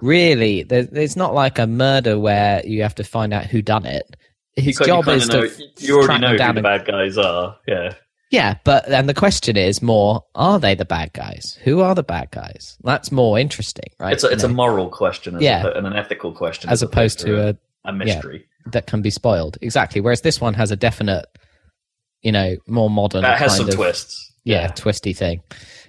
really, 0.00 0.60
it's 0.70 1.16
not 1.16 1.34
like 1.34 1.58
a 1.58 1.66
murder 1.66 2.18
where 2.18 2.64
you 2.66 2.82
have 2.82 2.94
to 2.96 3.04
find 3.04 3.32
out 3.32 3.44
who 3.46 3.62
done 3.62 3.86
it. 3.86 4.16
His 4.56 4.78
you 4.80 4.86
job 4.86 5.08
is 5.08 5.28
know, 5.28 5.46
to 5.46 5.64
you 5.78 6.00
already 6.00 6.20
know 6.20 6.36
who 6.36 6.52
the 6.54 6.62
bad 6.62 6.84
guys 6.84 7.16
are. 7.16 7.56
Yeah. 7.68 7.94
yeah, 8.30 8.56
but 8.64 8.88
and 8.88 9.08
the 9.08 9.14
question 9.14 9.56
is 9.56 9.80
more: 9.80 10.24
Are 10.34 10.58
they 10.58 10.74
the 10.74 10.84
bad 10.84 11.12
guys? 11.12 11.56
Who 11.62 11.80
are 11.80 11.94
the 11.94 12.02
bad 12.02 12.30
guys? 12.32 12.76
That's 12.82 13.12
more 13.12 13.38
interesting, 13.38 13.90
right? 14.00 14.12
It's 14.14 14.24
a, 14.24 14.28
it's 14.30 14.42
You 14.42 14.48
a 14.48 14.52
moral 14.52 14.88
question 14.88 15.36
as 15.36 15.42
Yeah. 15.42 15.62
oppo- 15.62 15.78
and 15.78 15.86
an 15.86 15.92
ethical 15.94 16.32
question 16.32 16.70
as 16.70 16.82
opposed 16.82 17.20
to 17.20 17.48
a 17.50 17.56
a 17.84 17.92
mystery. 17.92 18.46
that 18.72 18.86
can 18.88 19.00
be 19.00 19.10
spoiled. 19.10 19.56
Exactly. 19.62 20.00
Whereas 20.00 20.22
this 20.22 20.40
one 20.40 20.54
has 20.54 20.72
a 20.72 20.76
definite, 20.76 21.26
you 22.22 22.32
know, 22.32 22.56
more 22.66 22.90
modern 22.90 23.22
That 23.22 23.38
has 23.38 23.52
kind 23.52 23.58
some 23.58 23.68
of, 23.68 23.74
twists. 23.76 24.32
yeah, 24.44 24.66
twisty 24.68 25.12
thing, 25.12 25.40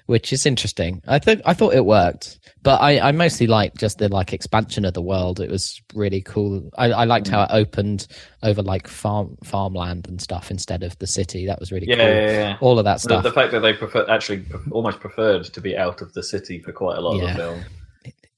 which 0.06 0.32
is 0.32 0.46
interesting. 0.46 1.02
I 1.08 1.18
think 1.18 1.42
I 1.46 1.56
thought 1.56 1.74
it 1.74 1.86
worked, 1.86 2.38
but 2.64 2.82
I, 2.82 3.00
I 3.00 3.12
mostly 3.14 3.48
like 3.48 3.76
just 3.78 4.00
the 4.00 4.10
like 4.10 4.34
expansion 4.34 4.84
of 4.86 4.94
the 4.94 5.02
world. 5.02 5.40
It 5.40 5.50
was 5.50 5.82
really 5.94 6.22
cool. 6.22 6.70
I, 6.78 6.92
I 6.92 7.04
liked 7.06 7.28
how 7.30 7.44
it 7.44 7.50
opened 7.52 8.08
over 8.44 8.62
like 8.62 8.88
farm 8.88 9.38
farmland 9.44 10.08
and 10.08 10.22
stuff 10.22 10.52
instead 10.52 10.84
of 10.84 10.98
the 11.00 11.08
city. 11.08 11.46
That 11.46 11.60
was 11.60 11.72
really 11.72 11.88
Yeah, 11.88 11.96
cool. 11.96 12.06
yeah, 12.06 12.32
yeah. 12.32 12.58
All 12.60 12.78
of 12.78 12.86
that 12.86 13.00
stuff. 13.02 13.24
the 13.24 13.32
fact 13.32 13.52
that 13.54 13.62
they 13.62 13.74
prefer 13.74 14.06
actually 14.10 14.46
almost 14.72 15.00
preferred 15.00 15.46
to 15.46 15.62
be 15.62 15.78
out 15.78 16.02
of 16.02 16.12
the 16.14 16.24
city 16.24 16.60
for 16.60 16.72
quite 16.74 16.98
a 16.98 17.02
lot 17.02 17.16
Yeah. 17.18 17.24
of 17.24 17.30
the 17.30 17.44
film. 17.44 17.64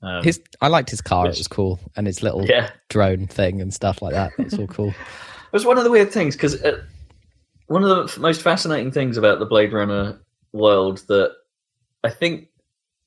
Um, 0.03 0.23
his 0.23 0.41
I 0.62 0.68
liked 0.68 0.89
his 0.89 1.01
car. 1.01 1.25
which- 1.25 1.38
it 1.38 1.39
was 1.39 1.47
cool, 1.47 1.79
and 1.95 2.07
his 2.07 2.23
little 2.23 2.45
yeah, 2.45 2.71
drone 2.89 3.27
thing 3.27 3.62
and 3.62 3.71
stuff 3.73 4.01
like 4.01 4.13
that. 4.13 4.31
It's 4.39 4.56
all 4.57 4.65
cool. 4.68 4.89
it 4.89 4.95
was 5.53 5.65
one 5.65 5.77
of 5.77 5.83
the 5.83 5.91
weird 5.91 6.12
things 6.12 6.35
because 6.35 6.62
uh, 6.63 6.81
one 7.68 7.83
of 7.83 7.89
the 8.13 8.19
most 8.19 8.41
fascinating 8.41 8.91
things 8.91 9.15
about 9.18 9.38
the 9.39 9.45
Blade 9.45 9.71
Runner 9.73 10.19
world 10.53 11.03
that 11.07 11.33
I 12.04 12.09
think 12.09 12.47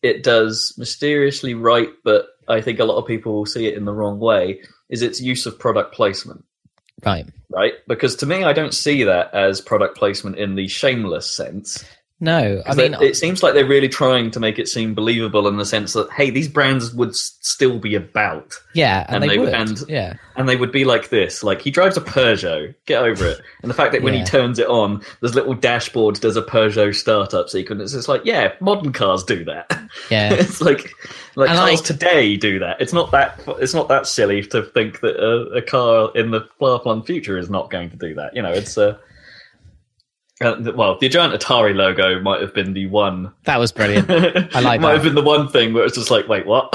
it 0.04 0.22
does 0.22 0.74
mysteriously 0.76 1.54
right, 1.54 1.88
but 2.04 2.26
I 2.46 2.60
think 2.60 2.78
a 2.78 2.84
lot 2.84 2.98
of 2.98 3.06
people 3.06 3.32
will 3.32 3.46
see 3.46 3.66
it 3.66 3.74
in 3.74 3.86
the 3.86 3.94
wrong 3.94 4.20
way. 4.20 4.60
Is 4.90 5.00
its 5.00 5.20
use 5.20 5.46
of 5.46 5.58
product 5.58 5.94
placement. 5.94 6.44
right. 7.02 7.26
right? 7.50 7.72
Because 7.88 8.14
to 8.16 8.26
me, 8.26 8.44
I 8.44 8.52
don't 8.52 8.74
see 8.74 9.02
that 9.04 9.32
as 9.32 9.62
product 9.62 9.96
placement 9.96 10.36
in 10.36 10.54
the 10.54 10.68
shameless 10.68 11.28
sense. 11.34 11.84
No, 12.20 12.62
I 12.64 12.74
mean, 12.74 12.94
it, 12.94 13.02
it 13.02 13.16
seems 13.16 13.42
like 13.42 13.54
they're 13.54 13.66
really 13.66 13.88
trying 13.88 14.30
to 14.30 14.40
make 14.40 14.58
it 14.58 14.68
seem 14.68 14.94
believable 14.94 15.46
in 15.48 15.56
the 15.56 15.66
sense 15.66 15.92
that 15.94 16.10
hey, 16.12 16.30
these 16.30 16.48
brands 16.48 16.94
would 16.94 17.10
s- 17.10 17.36
still 17.40 17.78
be 17.78 17.96
about, 17.96 18.54
yeah, 18.72 19.04
and, 19.08 19.16
and 19.16 19.24
they, 19.24 19.28
they- 19.36 19.38
would. 19.38 19.48
and- 19.52 19.82
yeah, 19.88 20.14
and 20.36 20.48
they 20.48 20.54
would 20.56 20.70
be 20.72 20.84
like 20.84 21.10
this. 21.10 21.42
Like 21.42 21.60
he 21.60 21.70
drives 21.72 21.96
a 21.96 22.00
Peugeot, 22.00 22.74
get 22.86 23.02
over 23.02 23.26
it. 23.26 23.40
And 23.62 23.68
the 23.70 23.74
fact 23.74 23.92
that 23.92 24.02
when 24.02 24.14
Yeah. 24.14 24.20
he 24.20 24.26
turns 24.26 24.58
it 24.60 24.68
on, 24.68 25.02
there's 25.20 25.34
little 25.34 25.54
dashboard 25.54 26.20
does 26.20 26.36
a 26.36 26.42
Peugeot 26.42 26.94
startup 26.94 27.50
sequence. 27.50 27.92
It's 27.92 28.08
like 28.08 28.22
yeah, 28.24 28.52
modern 28.60 28.92
cars 28.92 29.24
do 29.24 29.44
that. 29.46 29.66
yeah. 30.08 30.32
it's 30.34 30.60
like 30.60 30.94
like 31.34 31.50
And 31.50 31.58
cars 31.58 31.80
I- 31.80 31.84
today 31.84 32.36
do 32.36 32.60
that. 32.60 32.80
It's 32.80 32.92
not 32.92 33.10
that 33.10 33.40
it's 33.60 33.74
not 33.74 33.88
that 33.88 34.06
silly 34.06 34.40
to 34.44 34.62
think 34.62 35.00
that 35.00 35.16
a, 35.16 35.56
a 35.56 35.62
car 35.62 36.10
in 36.14 36.30
the 36.30 36.48
far 36.60 36.78
flung 36.80 37.02
future 37.02 37.36
is 37.36 37.50
not 37.50 37.70
going 37.70 37.90
to 37.90 37.96
do 37.96 38.14
that. 38.14 38.34
You 38.36 38.42
know, 38.42 38.52
it's 38.52 38.78
uh, 38.78 38.96
uh, 40.44 40.72
well, 40.74 40.98
the 40.98 41.08
giant 41.08 41.34
Atari 41.34 41.74
logo 41.74 42.20
might 42.20 42.40
have 42.40 42.54
been 42.54 42.72
the 42.72 42.86
one. 42.86 43.32
That 43.44 43.58
was 43.58 43.72
brilliant. 43.72 44.10
I 44.10 44.16
like 44.20 44.52
that. 44.52 44.62
might 44.62 44.80
that. 44.80 44.92
have 44.94 45.02
been 45.02 45.14
the 45.14 45.22
one 45.22 45.48
thing 45.48 45.72
where 45.74 45.84
it's 45.84 45.94
just 45.96 46.10
like, 46.10 46.28
wait, 46.28 46.46
what? 46.46 46.72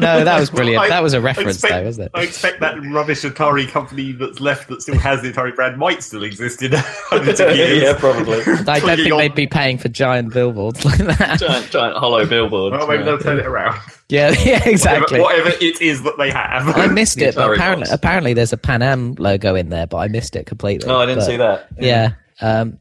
No, 0.00 0.24
that 0.24 0.38
was 0.40 0.50
brilliant. 0.50 0.82
I- 0.84 0.88
that 0.88 1.02
was 1.02 1.12
a 1.14 1.20
reference, 1.20 1.56
expect, 1.56 1.72
though, 1.74 1.84
wasn't 1.84 2.06
it? 2.06 2.12
I 2.14 2.22
expect 2.22 2.60
that 2.60 2.80
rubbish 2.90 3.22
Atari 3.22 3.68
company 3.68 4.12
that's 4.12 4.40
left 4.40 4.68
that 4.68 4.82
still 4.82 4.98
has 4.98 5.22
the 5.22 5.32
Atari 5.32 5.54
brand 5.54 5.76
might 5.78 6.02
still 6.02 6.22
exist 6.22 6.62
in 6.62 6.72
hundreds 6.74 7.40
of 7.40 7.54
years. 7.56 7.82
yeah, 7.82 7.98
probably. 7.98 8.40
I 8.42 8.78
don't 8.80 8.96
think 8.96 9.16
they'd 9.16 9.34
be 9.34 9.46
paying 9.46 9.78
for 9.78 9.88
giant 9.88 10.32
billboards 10.32 10.84
like 10.84 10.98
that. 10.98 11.38
giant, 11.40 11.70
giant 11.70 11.96
hollow 11.96 12.24
billboards. 12.26 12.76
Well, 12.76 12.86
maybe 12.86 13.02
they'll 13.04 13.18
turn 13.18 13.38
it 13.38 13.46
around. 13.46 13.78
Yeah, 14.08 14.30
yeah, 14.42 14.66
exactly. 14.66 15.20
Whatever, 15.20 15.44
whatever 15.50 15.64
it 15.64 15.82
is 15.82 16.02
that 16.04 16.16
they 16.16 16.30
have. 16.30 16.68
I 16.68 16.86
missed 16.86 17.20
it, 17.20 17.34
but 17.34 17.52
apparently, 17.52 17.84
box. 17.84 17.92
apparently 17.92 18.32
there's 18.32 18.54
a 18.54 18.56
Pan 18.56 18.80
Am 18.80 19.14
logo 19.16 19.54
in 19.54 19.68
there, 19.68 19.86
but 19.86 19.98
I 19.98 20.08
missed 20.08 20.34
it 20.34 20.46
completely. 20.46 20.88
No, 20.88 20.98
I 20.98 21.04
didn't 21.06 21.18
But- 21.18 21.26
see 21.26 21.36
that. 21.36 21.68
Yeah. 21.78 22.12
Um, 22.40 22.78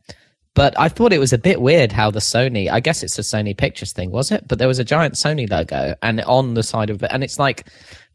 but 0.58 0.74
I 0.80 0.90
thought 0.90 1.14
it 1.14 1.20
was 1.20 1.34
a 1.34 1.38
bit 1.38 1.62
weird 1.62 1.92
how 1.92 2.10
the 2.10 2.18
Sony, 2.18 2.68
I 2.68 2.80
guess 2.80 3.04
it's 3.04 3.20
a 3.20 3.22
Sony 3.22 3.56
Pictures 3.56 3.94
thing, 3.94 4.10
was 4.10 4.32
it? 4.32 4.48
But 4.48 4.58
there 4.58 4.68
was 4.68 4.80
a 4.80 4.84
giant 4.84 5.14
Sony 5.14 5.48
logo 5.48 5.94
and 6.02 6.20
on 6.22 6.56
the 6.56 6.64
side 6.64 6.90
of 6.90 7.04
it. 7.04 7.12
And 7.14 7.24
it's 7.24 7.38
like, 7.38 7.68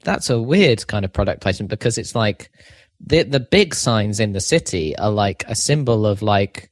that's 0.02 0.28
a 0.28 0.42
weird 0.42 0.84
kind 0.88 1.04
of 1.04 1.12
product 1.12 1.40
placement 1.40 1.70
because 1.70 1.98
it's 1.98 2.16
like 2.16 2.50
the, 2.98 3.22
the 3.22 3.38
big 3.38 3.76
signs 3.76 4.18
in 4.18 4.32
the 4.32 4.40
city 4.40 4.98
are 4.98 5.12
like 5.12 5.44
a 5.46 5.54
symbol 5.54 6.04
of 6.04 6.20
like, 6.20 6.68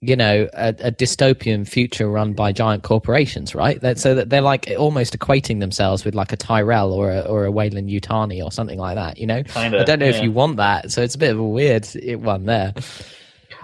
you 0.00 0.16
know, 0.16 0.48
a, 0.54 0.70
a 0.80 0.90
dystopian 0.90 1.68
future 1.68 2.10
run 2.10 2.32
by 2.32 2.50
giant 2.50 2.82
corporations, 2.82 3.54
right? 3.54 3.80
That, 3.82 4.00
so 4.00 4.16
that 4.16 4.30
they're 4.30 4.40
like 4.40 4.68
almost 4.76 5.16
equating 5.16 5.60
themselves 5.60 6.04
with 6.04 6.16
like 6.16 6.32
a 6.32 6.36
Tyrell 6.36 6.92
or 6.92 7.12
a, 7.12 7.20
or 7.20 7.44
a 7.44 7.52
Weyland-Yutani 7.52 8.44
or 8.44 8.50
something 8.50 8.80
like 8.80 8.96
that, 8.96 9.18
you 9.18 9.28
know? 9.28 9.44
Kinda, 9.44 9.82
I 9.82 9.84
don't 9.84 10.00
know 10.00 10.06
yeah. 10.06 10.16
if 10.16 10.22
you 10.24 10.32
want 10.32 10.56
that. 10.56 10.90
So 10.90 11.00
it's 11.00 11.14
a 11.14 11.18
bit 11.18 11.30
of 11.30 11.38
a 11.38 11.46
weird 11.46 11.86
one 12.24 12.46
there. 12.46 12.74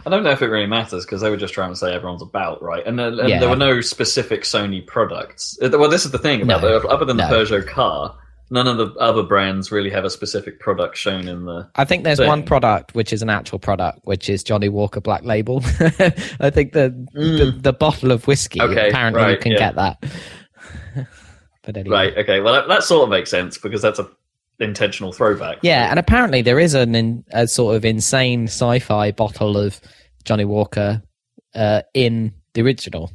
I 0.07 0.11
don't 0.11 0.23
know 0.23 0.31
if 0.31 0.43
it 0.43 0.47
really 0.49 0.67
matters 0.67 1.05
because 1.05 1.21
they 1.21 1.31
were 1.31 1.37
just 1.37 1.55
trying 1.55 1.71
to 1.71 1.77
say 1.77 1.95
everyone's 1.95 2.23
about, 2.23 2.63
right? 2.63 2.85
And, 2.87 3.01
uh, 3.01 3.09
and 3.19 3.29
Yeah. 3.29 3.41
there 3.41 3.49
were 3.49 3.57
no 3.57 3.81
specific 3.81 4.43
Sony 4.43 4.87
products. 4.87 5.59
Uh, 5.63 5.71
Well, 5.79 5.91
this 5.91 6.05
is 6.05 6.11
the 6.11 6.19
thing 6.19 6.43
about 6.43 6.63
No. 6.63 6.81
the, 6.81 6.89
other 6.89 7.05
than 7.05 7.17
the 7.17 7.25
Peugeot 7.25 7.67
car, 7.67 8.15
none 8.51 8.69
of 8.69 8.77
the 8.77 8.93
other 9.01 9.23
brands 9.23 9.73
really 9.73 9.91
have 9.91 10.05
a 10.05 10.11
specific 10.11 10.61
product 10.61 10.97
shown 10.97 11.27
in 11.27 11.45
the. 11.47 11.69
I 11.77 11.85
think 11.85 12.05
there's 12.05 12.19
thing. 12.19 12.29
one 12.29 12.43
product 12.43 12.95
which 12.95 13.13
is 13.13 13.23
an 13.23 13.31
actual 13.31 13.59
product, 13.59 14.01
which 14.05 14.29
is 14.29 14.45
Johnnie 14.45 14.69
Walker 14.69 15.01
Black 15.01 15.25
Label. 15.25 15.63
I 16.41 16.51
think 16.51 16.73
the, 16.73 16.95
the 17.15 17.57
the 17.59 17.73
bottle 17.73 18.13
of 18.13 18.27
whiskey. 18.27 18.61
Mm. 18.61 18.71
Okay, 18.71 18.89
apparently 18.91 19.31
you 19.31 19.39
can 19.39 19.53
yeah. 19.53 19.59
get 19.59 19.75
that. 19.77 20.05
but 21.63 21.77
anyway. 21.77 21.97
Right. 21.97 22.19
Okay. 22.19 22.41
Well, 22.41 22.53
that, 22.55 22.69
that 22.69 22.83
sort 22.83 23.05
of 23.05 23.09
makes 23.09 23.31
sense 23.31 23.57
because 23.57 23.81
that's 23.83 23.99
a 23.99 24.09
intentional 24.63 25.13
throwback. 25.13 25.59
Yeah, 25.63 25.91
and 25.91 25.99
apparently 25.99 26.43
there 26.43 26.59
is 26.59 26.75
an 26.75 26.95
in, 26.95 27.25
a 27.33 27.47
sort 27.47 27.77
of 27.77 27.85
insane 27.85 28.45
sci-fi 28.45 29.11
bottle 29.11 29.57
of 29.57 29.81
Johnnie 30.25 30.45
Walker 30.45 31.03
uh, 31.55 31.83
in 31.95 32.33
the 32.55 32.63
original 32.63 33.13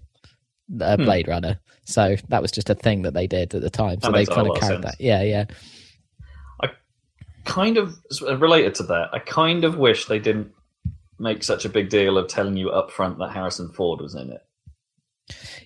uh, 0.82 0.98
Hmm. 0.98 1.06
Blade 1.06 1.28
Runner. 1.28 1.60
So 1.86 2.18
that 2.28 2.42
was 2.42 2.52
just 2.52 2.70
a 2.70 2.76
thing 2.76 3.04
that 3.04 3.14
they 3.14 3.28
did 3.28 3.56
at 3.56 3.62
the 3.62 3.70
time. 3.70 4.02
So 4.02 4.12
they 4.12 4.26
kind 4.26 4.50
of 4.50 4.60
carried 4.60 4.82
that. 4.82 5.00
Yeah, 5.00 5.24
yeah. 5.24 5.46
I 6.62 6.68
kind 7.46 7.78
of 7.78 7.96
related 8.22 8.76
to 8.76 8.84
that. 8.84 9.10
I 9.14 9.20
kind 9.20 9.64
of 9.64 9.78
wish 9.78 10.06
they 10.06 10.20
didn't 10.20 10.52
make 11.18 11.44
such 11.44 11.64
a 11.64 11.70
big 11.70 11.90
deal 11.90 12.18
of 12.18 12.28
telling 12.28 12.58
you 12.58 12.70
up 12.70 12.92
front 12.92 13.20
that 13.20 13.32
Harrison 13.32 13.70
Ford 13.72 14.02
was 14.02 14.16
in 14.16 14.32
it. 14.32 14.42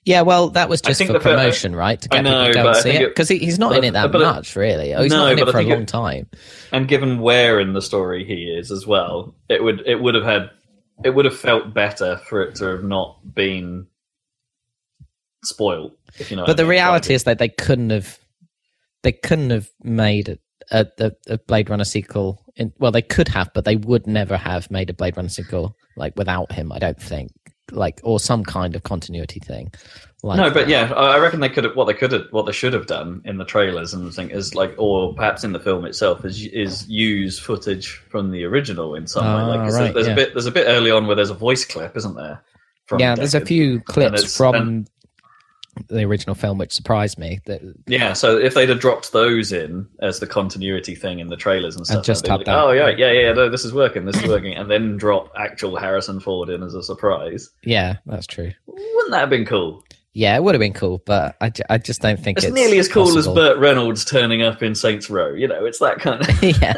Yeah, 0.05 0.21
well, 0.21 0.49
that 0.51 0.69
was 0.69 0.81
just 0.81 1.03
for 1.05 1.19
promotion, 1.19 1.75
right? 1.75 2.01
To 2.01 2.09
I 2.11 2.17
get 2.17 2.21
know, 2.23 2.47
people 2.47 2.63
to 2.63 2.73
go 2.73 2.79
see 2.81 2.89
it 2.91 3.09
because 3.09 3.29
he, 3.29 3.37
he's 3.37 3.59
not 3.59 3.75
in 3.75 3.83
it 3.83 3.91
that 3.91 4.11
much, 4.11 4.55
really. 4.55 4.93
Oh, 4.95 5.03
he's 5.03 5.11
No, 5.11 5.17
not 5.25 5.33
in 5.33 5.39
it 5.39 5.43
for 5.43 5.49
a 5.49 5.53
think 5.53 5.69
it- 5.69 5.73
long 5.75 5.85
time. 5.85 6.27
And 6.71 6.87
given 6.87 7.19
where 7.19 7.59
in 7.59 7.73
the 7.73 7.81
story 7.81 8.25
he 8.25 8.45
is 8.45 8.71
as 8.71 8.87
well, 8.87 9.35
it 9.49 9.63
would 9.63 9.81
it 9.85 10.01
would 10.01 10.15
have 10.15 10.23
had 10.23 10.49
it 11.03 11.11
would 11.11 11.25
have 11.25 11.37
felt 11.37 11.73
better 11.73 12.17
for 12.27 12.41
it 12.41 12.55
to 12.55 12.65
have 12.65 12.83
not 12.83 13.19
been 13.35 13.85
spoiled. 15.43 15.93
If 16.19 16.31
you 16.31 16.37
know. 16.37 16.45
But 16.45 16.57
the 16.57 16.65
reality 16.65 17.13
is 17.13 17.23
that 17.25 17.39
they 17.39 17.49
couldn't 17.49 17.89
have, 17.91 18.19
they 19.03 19.11
couldn't 19.11 19.49
have 19.51 19.69
made 19.83 20.29
a, 20.29 20.37
a, 20.71 20.87
a, 20.99 21.11
a 21.33 21.37
Blade 21.39 21.69
Runner 21.69 21.83
sequel. 21.85 22.43
In, 22.55 22.73
well, 22.79 22.91
they 22.91 23.01
could 23.01 23.27
have, 23.29 23.51
but 23.53 23.65
they 23.65 23.77
would 23.77 24.07
never 24.07 24.37
have 24.37 24.69
made 24.69 24.89
a 24.89 24.93
Blade 24.93 25.17
Runner 25.17 25.29
sequel 25.29 25.75
like 25.95 26.15
without 26.15 26.51
him. 26.51 26.71
I 26.71 26.79
don't 26.79 27.01
think, 27.01 27.31
like 27.71 27.99
or 28.03 28.19
some 28.19 28.43
kind 28.43 28.75
of 28.75 28.83
continuity 28.83 29.39
thing. 29.39 29.71
Like 30.23 30.37
no, 30.37 30.51
but 30.51 30.67
that. 30.67 30.69
yeah, 30.69 30.93
I 30.93 31.15
I 31.15 31.17
reckon 31.17 31.39
they 31.39 31.49
could 31.49 31.63
have 31.63 31.75
what 31.75 31.85
they 31.85 31.95
could 31.95 32.11
have 32.11 32.27
what 32.29 32.45
they 32.45 32.51
should 32.51 32.73
have 32.73 32.85
done 32.85 33.21
in 33.25 33.37
the 33.37 33.45
trailers 33.45 33.93
and 33.93 34.13
thing 34.13 34.29
is 34.29 34.53
like, 34.53 34.75
or 34.77 35.15
perhaps 35.15 35.43
in 35.43 35.51
the 35.51 35.59
film 35.59 35.83
itself 35.85 36.23
is 36.23 36.45
is 36.47 36.87
use 36.87 37.39
footage 37.39 38.03
from 38.09 38.29
the 38.29 38.43
original 38.43 38.93
in 38.93 39.07
some 39.07 39.25
way. 39.25 39.57
Like 39.57 39.73
ah, 39.73 39.77
right, 39.77 39.93
there's 39.93 40.07
yeah. 40.07 40.13
a 40.13 40.15
bit 40.15 40.33
there's 40.33 40.45
a 40.45 40.51
bit 40.51 40.65
early 40.67 40.91
on 40.91 41.07
where 41.07 41.15
there's 41.15 41.31
a 41.31 41.35
voice 41.35 41.65
clip, 41.65 41.97
isn't 41.97 42.15
there? 42.15 42.43
From 42.85 42.99
yeah. 42.99 43.15
There's 43.15 43.33
a 43.33 43.41
few 43.41 43.79
clips 43.81 44.37
from 44.37 44.55
and- 44.55 44.89
the 45.87 46.03
original 46.03 46.35
film 46.35 46.57
which 46.57 46.73
surprised 46.73 47.17
me. 47.17 47.39
That 47.45 47.61
Yeah, 47.87 48.13
so 48.13 48.37
if 48.37 48.53
they'd 48.53 48.69
have 48.69 48.79
dropped 48.79 49.11
those 49.11 49.51
in 49.51 49.87
as 49.99 50.19
the 50.19 50.27
continuity 50.27 50.95
thing 50.95 51.19
in 51.19 51.27
the 51.27 51.37
trailers 51.37 51.75
and 51.75 51.85
stuff, 51.85 52.05
just 52.05 52.25
be 52.25 52.29
had 52.31 52.39
like, 52.39 52.47
oh 52.47 52.71
yeah, 52.71 52.89
yeah, 52.89 53.11
yeah, 53.11 53.33
no, 53.33 53.49
this 53.49 53.65
is 53.65 53.73
working, 53.73 54.05
this 54.05 54.21
is 54.21 54.27
working, 54.27 54.53
and 54.53 54.69
then 54.69 54.97
drop 54.97 55.31
actual 55.37 55.77
Harrison 55.77 56.19
Ford 56.19 56.49
in 56.49 56.63
as 56.63 56.73
a 56.73 56.83
surprise. 56.83 57.49
yeah, 57.63 57.97
that's 58.05 58.27
true. 58.27 58.51
Wouldn't 58.67 59.11
that 59.11 59.19
have 59.21 59.29
been 59.29 59.45
cool? 59.45 59.83
Yeah, 60.13 60.35
it 60.35 60.43
would 60.43 60.55
have 60.55 60.59
been 60.59 60.73
cool, 60.73 61.01
but 61.05 61.37
I, 61.39 61.51
I 61.69 61.77
just 61.77 62.01
don't 62.01 62.19
think 62.19 62.37
It's, 62.37 62.47
it's, 62.47 62.53
nearly 62.53 62.79
as 62.79 62.89
cool 62.89 63.17
as. 63.17 63.27
Burt 63.27 63.57
Reynolds 63.59 64.03
turning 64.03 64.41
up 64.41 64.61
in 64.61 64.75
Saints 64.75 65.09
Row. 65.09 65.33
You 65.33 65.47
know, 65.47 65.63
it's 65.63 65.79
that 65.79 65.99
kind 65.99 66.21
of. 66.21 66.43
yeah. 66.61 66.73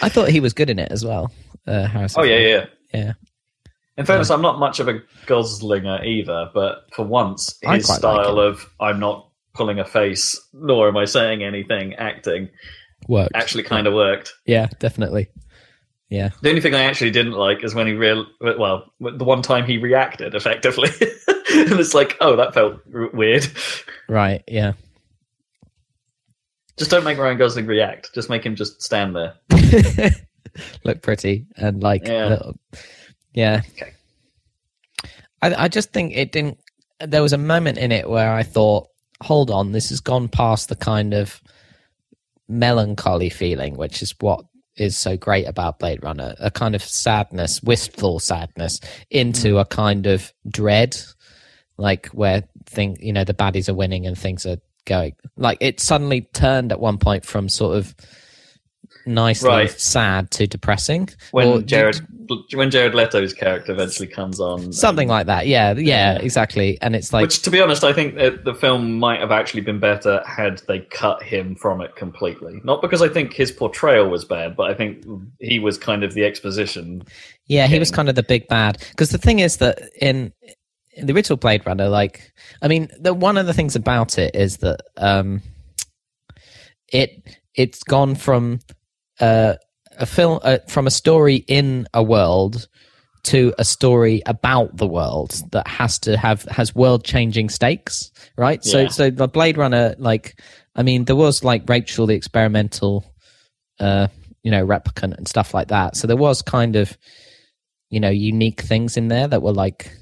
I 0.00 0.08
thought 0.08 0.28
he 0.28 0.38
was 0.38 0.52
good 0.52 0.70
in 0.70 0.78
it 0.78 0.92
as 0.92 1.04
well. 1.04 1.32
Uh, 1.66 1.86
Harrison 1.86 2.20
Oh 2.20 2.24
yeah, 2.24 2.36
Ford. 2.36 2.70
yeah. 2.94 3.00
Yeah. 3.00 3.12
In 3.98 4.06
fairness, 4.06 4.30
I'm 4.30 4.40
not 4.42 4.58
much 4.58 4.80
of 4.80 4.88
a 4.88 5.00
Goslinger 5.26 6.04
either, 6.06 6.50
but 6.54 6.86
for 6.94 7.04
once, 7.04 7.58
his 7.62 7.86
style 7.86 8.34
like 8.36 8.52
of 8.52 8.66
"I'm 8.80 8.98
not 8.98 9.28
pulling 9.54 9.78
a 9.78 9.84
face, 9.84 10.40
nor 10.54 10.88
am 10.88 10.96
I 10.96 11.04
saying 11.04 11.42
anything," 11.44 11.94
acting 11.94 12.48
Worked. 13.08 13.32
actually 13.34 13.64
kind 13.64 13.86
of 13.86 13.92
worked. 13.92 14.32
Yeah, 14.46 14.68
definitely. 14.78 15.28
Yeah. 16.08 16.30
The 16.42 16.48
only 16.50 16.60
thing 16.62 16.74
I 16.74 16.84
actually 16.84 17.10
didn't 17.10 17.32
like 17.32 17.64
is 17.64 17.74
when 17.74 17.86
he 17.86 17.92
real 17.94 18.26
well, 18.40 18.90
the 19.00 19.24
one 19.24 19.42
time 19.42 19.66
he 19.66 19.76
reacted 19.78 20.34
effectively, 20.34 20.88
and 21.54 21.78
it's 21.80 21.94
like, 21.94 22.16
oh, 22.20 22.36
that 22.36 22.54
felt 22.54 22.80
r- 22.94 23.10
weird. 23.12 23.46
Right. 24.08 24.42
Yeah. 24.48 24.72
Just 26.78 26.90
don't 26.90 27.04
make 27.04 27.18
Ryan 27.18 27.36
Gosling 27.38 27.66
react. 27.66 28.14
Just 28.14 28.30
make 28.30 28.44
him 28.44 28.56
just 28.56 28.82
stand 28.82 29.14
there. 29.14 29.34
Look 30.84 31.02
pretty 31.02 31.46
and 31.56 31.82
like 31.82 32.06
Yeah. 32.06 32.26
little- 32.28 32.58
yeah. 33.34 33.62
Okay. 33.72 33.92
I 35.40 35.64
I 35.64 35.68
just 35.68 35.92
think 35.92 36.16
it 36.16 36.32
didn't. 36.32 36.58
There 37.00 37.22
was 37.22 37.32
a 37.32 37.38
moment 37.38 37.78
in 37.78 37.92
it 37.92 38.08
where 38.08 38.32
I 38.32 38.42
thought, 38.42 38.88
hold 39.20 39.50
on, 39.50 39.72
this 39.72 39.88
has 39.90 40.00
gone 40.00 40.28
past 40.28 40.68
the 40.68 40.76
kind 40.76 41.14
of 41.14 41.40
melancholy 42.48 43.30
feeling, 43.30 43.76
which 43.76 44.02
is 44.02 44.14
what 44.20 44.44
is 44.76 44.96
so 44.96 45.16
great 45.16 45.46
about 45.46 45.78
Blade 45.78 46.02
Runner. 46.02 46.34
A 46.38 46.50
kind 46.50 46.74
of 46.74 46.82
sadness, 46.82 47.62
wistful 47.62 48.20
sadness, 48.20 48.80
into 49.10 49.52
hmm. 49.52 49.58
a 49.58 49.64
kind 49.64 50.06
of 50.06 50.32
dread, 50.48 50.96
like 51.76 52.06
where 52.08 52.44
thing 52.66 52.96
you 53.00 53.12
know 53.12 53.24
the 53.24 53.34
baddies 53.34 53.68
are 53.68 53.74
winning 53.74 54.06
and 54.06 54.16
things 54.16 54.46
are 54.46 54.58
going. 54.84 55.14
Like 55.36 55.58
it 55.60 55.80
suddenly 55.80 56.22
turned 56.32 56.72
at 56.72 56.80
one 56.80 56.98
point 56.98 57.24
from 57.24 57.48
sort 57.48 57.76
of 57.76 57.94
nicely 59.06 59.48
Right. 59.48 59.70
sad 59.70 60.30
to 60.32 60.46
depressing. 60.46 61.08
When 61.30 61.48
Or- 61.48 61.62
Jared 61.62 62.00
when 62.54 62.70
Jared 62.70 62.94
Leto's 62.94 63.34
character 63.34 63.72
eventually 63.72 64.08
comes 64.08 64.40
on, 64.40 64.72
something 64.72 65.08
like 65.08 65.26
that. 65.26 65.46
Yeah, 65.46 65.74
yeah, 65.76 66.18
exactly. 66.18 66.78
And 66.80 66.96
it's 66.96 67.12
like 67.12 67.22
Which, 67.22 67.42
to 67.42 67.50
be 67.50 67.60
honest, 67.60 67.84
I 67.84 67.92
think 67.92 68.14
that 68.14 68.44
the 68.44 68.54
film 68.54 68.98
might 68.98 69.20
have 69.20 69.30
actually 69.32 69.60
been 69.62 69.80
better 69.80 70.22
had 70.26 70.62
they 70.68 70.80
cut 70.80 71.22
him 71.22 71.56
from 71.56 71.80
it 71.82 71.94
completely. 71.96 72.60
Not 72.64 72.80
because 72.80 73.02
I 73.02 73.08
think 73.08 73.34
his 73.34 73.50
portrayal 73.50 74.08
was 74.08 74.24
bad, 74.24 74.56
but 74.56 74.70
I 74.70 74.74
think 74.74 75.04
he 75.40 75.58
was 75.58 75.76
kind 75.76 76.04
of 76.04 76.14
the 76.14 76.24
exposition. 76.24 77.02
Yeah, 77.48 77.66
he 77.66 77.78
was 77.78 77.90
kind 77.90 78.08
of 78.08 78.14
the 78.14 78.22
big 78.22 78.46
bad. 78.48 78.78
Because 78.90 79.10
the 79.10 79.18
thing 79.18 79.40
is 79.40 79.58
that 79.58 79.82
in, 80.00 80.32
in 80.94 81.06
the 81.06 81.12
original 81.12 81.36
Blade 81.36 81.66
Runner, 81.66 81.88
like, 81.88 82.32
I 82.62 82.68
mean, 82.68 82.88
the, 82.98 83.12
one 83.12 83.36
of 83.36 83.46
the 83.46 83.52
things 83.52 83.76
about 83.76 84.16
it 84.18 84.34
is 84.34 84.58
that 84.58 84.80
um, 84.96 85.42
it 86.88 87.10
it's 87.54 87.82
gone 87.82 88.14
from 88.14 88.60
uh, 89.22 89.54
a 89.98 90.06
film 90.06 90.40
uh, 90.42 90.58
from 90.68 90.86
a 90.86 90.90
story 90.90 91.36
in 91.48 91.86
a 91.94 92.02
world 92.02 92.68
to 93.24 93.54
a 93.56 93.64
story 93.64 94.20
about 94.26 94.76
the 94.76 94.86
world 94.86 95.40
that 95.52 95.66
has 95.68 95.98
to 96.00 96.16
have 96.16 96.42
has 96.44 96.74
world 96.74 97.04
changing 97.04 97.48
stakes, 97.48 98.10
right? 98.36 98.64
So 98.64 98.82
Yeah. 98.82 98.88
so 98.88 99.10
the 99.10 99.28
Blade 99.28 99.56
Runner, 99.56 99.94
like, 99.98 100.40
I 100.74 100.82
mean, 100.82 101.04
there 101.04 101.16
was 101.16 101.44
like 101.44 101.68
Rachel 101.68 102.06
the 102.06 102.14
experimental, 102.14 103.04
uh, 103.78 104.08
you 104.42 104.50
know, 104.50 104.66
replicant 104.66 105.16
and 105.16 105.28
stuff 105.28 105.54
like 105.54 105.68
that. 105.68 105.96
So 105.96 106.06
there 106.08 106.16
was 106.16 106.42
kind 106.42 106.74
of, 106.74 106.98
you 107.90 108.00
know, 108.00 108.10
unique 108.10 108.62
things 108.62 108.96
in 108.96 109.06
there 109.06 109.28
that 109.28 109.42
were 109.42 109.52
like, 109.52 109.96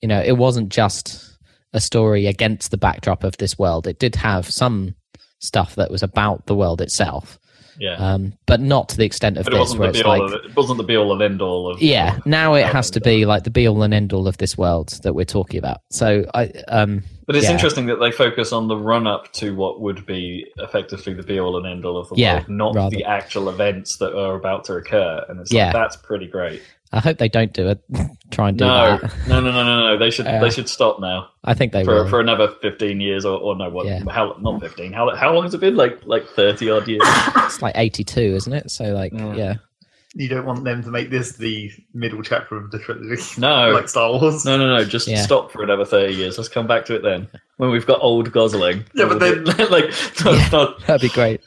you 0.00 0.08
know, 0.08 0.22
it 0.22 0.38
wasn't 0.38 0.70
just 0.70 1.30
a 1.74 1.80
story 1.80 2.26
against 2.26 2.70
the 2.70 2.78
backdrop 2.78 3.22
of 3.22 3.36
this 3.36 3.58
world. 3.58 3.86
It 3.86 3.98
did 3.98 4.14
have 4.14 4.48
some 4.48 4.94
stuff 5.40 5.74
that 5.74 5.90
was 5.90 6.02
about 6.02 6.46
the 6.46 6.54
world 6.54 6.80
itself, 6.80 7.38
Yeah, 7.78 7.94
um, 7.96 8.32
but 8.46 8.60
not 8.60 8.88
to 8.90 8.96
the 8.96 9.04
extent 9.04 9.36
of 9.38 9.44
but 9.44 9.52
this, 9.54 9.74
where 9.76 9.92
the 9.92 9.98
it's 9.98 10.06
like, 10.06 10.20
Of, 10.22 10.32
it 10.32 10.56
wasn't 10.56 10.78
the 10.78 10.84
be 10.84 10.96
all 10.96 11.12
of 11.12 11.20
end 11.20 11.42
all 11.42 11.68
of. 11.70 11.82
yeah, 11.82 12.18
now 12.26 12.54
it 12.54 12.66
has 12.66 12.90
to 12.92 13.00
be 13.00 13.24
like 13.26 13.44
the 13.44 13.50
be 13.50 13.66
all 13.68 13.82
and 13.82 13.92
end 13.94 14.12
all 14.12 14.28
of 14.28 14.36
this 14.38 14.56
world 14.56 14.88
that 15.02 15.14
we're 15.14 15.24
talking 15.24 15.58
about. 15.58 15.80
So 15.90 16.24
I, 16.34 16.46
um, 16.68 17.02
But 17.26 17.36
it's 17.36 17.46
Yeah. 17.46 17.52
interesting 17.52 17.86
that 17.86 17.96
they 18.00 18.10
focus 18.10 18.52
on 18.52 18.68
the 18.68 18.76
run 18.76 19.06
up 19.06 19.32
to 19.34 19.54
what 19.56 19.80
would 19.80 20.04
be 20.06 20.46
effectively 20.58 21.14
the 21.14 21.22
be 21.22 21.40
all 21.40 21.56
and 21.56 21.66
end 21.66 21.84
all 21.86 21.96
of 21.96 22.08
the 22.10 22.16
Yeah, 22.16 22.34
world, 22.34 22.48
not 22.48 22.74
rather. 22.74 22.94
the 22.96 23.04
actual 23.04 23.48
events 23.48 23.96
that 23.98 24.14
are 24.14 24.34
about 24.34 24.64
to 24.64 24.74
occur. 24.74 25.24
And 25.28 25.40
it's 25.40 25.50
Yeah. 25.52 25.64
like, 25.66 25.72
that's 25.72 25.96
pretty 25.96 26.26
great. 26.26 26.60
I 26.94 27.00
hope 27.00 27.18
they 27.18 27.28
don't 27.28 27.52
do 27.52 27.68
it. 27.68 27.80
Try 28.30 28.48
and 28.50 28.58
do 28.58 28.64
No, 28.64 28.98
that. 28.98 29.12
no, 29.28 29.40
no, 29.40 29.50
no, 29.52 29.64
no, 29.64 29.80
no. 29.92 29.98
They 29.98 30.10
should 30.10 30.26
Yeah. 30.26 30.40
they 30.40 30.46
uh, 30.46 30.50
should 30.50 30.68
stop 30.68 31.00
now 31.00 31.28
I 31.44 31.52
think 31.52 31.72
they 31.72 31.84
for 31.84 32.04
will. 32.04 32.08
for 32.08 32.20
another 32.20 32.48
fifteen 32.62 33.00
years 33.00 33.24
or, 33.24 33.38
or 33.38 33.56
no 33.56 33.68
what 33.68 33.86
Yeah. 33.86 34.02
how 34.10 34.36
not 34.40 34.60
fifteen 34.60 34.92
how 34.92 35.14
how 35.14 35.32
long 35.34 35.42
has 35.44 35.54
it 35.54 35.60
been 35.60 35.76
like 35.76 35.98
like 36.06 36.24
thirty 36.28 36.70
odd 36.70 36.86
years 36.88 37.02
It's 37.36 37.60
like 37.60 37.76
eighty-two, 37.76 38.34
isn't 38.36 38.52
it? 38.52 38.70
So 38.70 38.84
like, 38.94 39.12
Yeah. 39.12 39.34
yeah, 39.34 39.54
You 40.14 40.28
don't 40.28 40.46
want 40.46 40.64
them 40.64 40.82
to 40.84 40.90
make 40.90 41.10
this 41.10 41.32
the 41.32 41.70
middle 41.92 42.22
chapter 42.22 42.56
of 42.56 42.70
the 42.70 42.78
trilogy, 42.78 43.20
no 43.38 43.70
like 43.74 43.88
Star 43.88 44.10
Wars. 44.12 44.44
no 44.44 44.56
no 44.56 44.76
no 44.76 44.84
just 44.84 45.06
Yeah. 45.08 45.20
stop 45.22 45.50
for 45.52 45.62
another 45.62 45.84
thirty 45.84 46.14
years 46.14 46.38
let's 46.38 46.48
come 46.48 46.66
back 46.66 46.84
to 46.86 46.94
it 46.94 47.02
then 47.02 47.28
when 47.58 47.70
we've 47.70 47.86
got 47.86 48.00
old 48.02 48.32
Gosling 48.32 48.84
Yeah, 48.94 49.06
but 49.06 49.18
then- 49.20 49.44
like 49.44 49.92
not, 50.24 50.34
Yeah. 50.34 50.48
not- 50.52 50.80
that'd 50.86 51.00
be 51.02 51.08
great. 51.14 51.40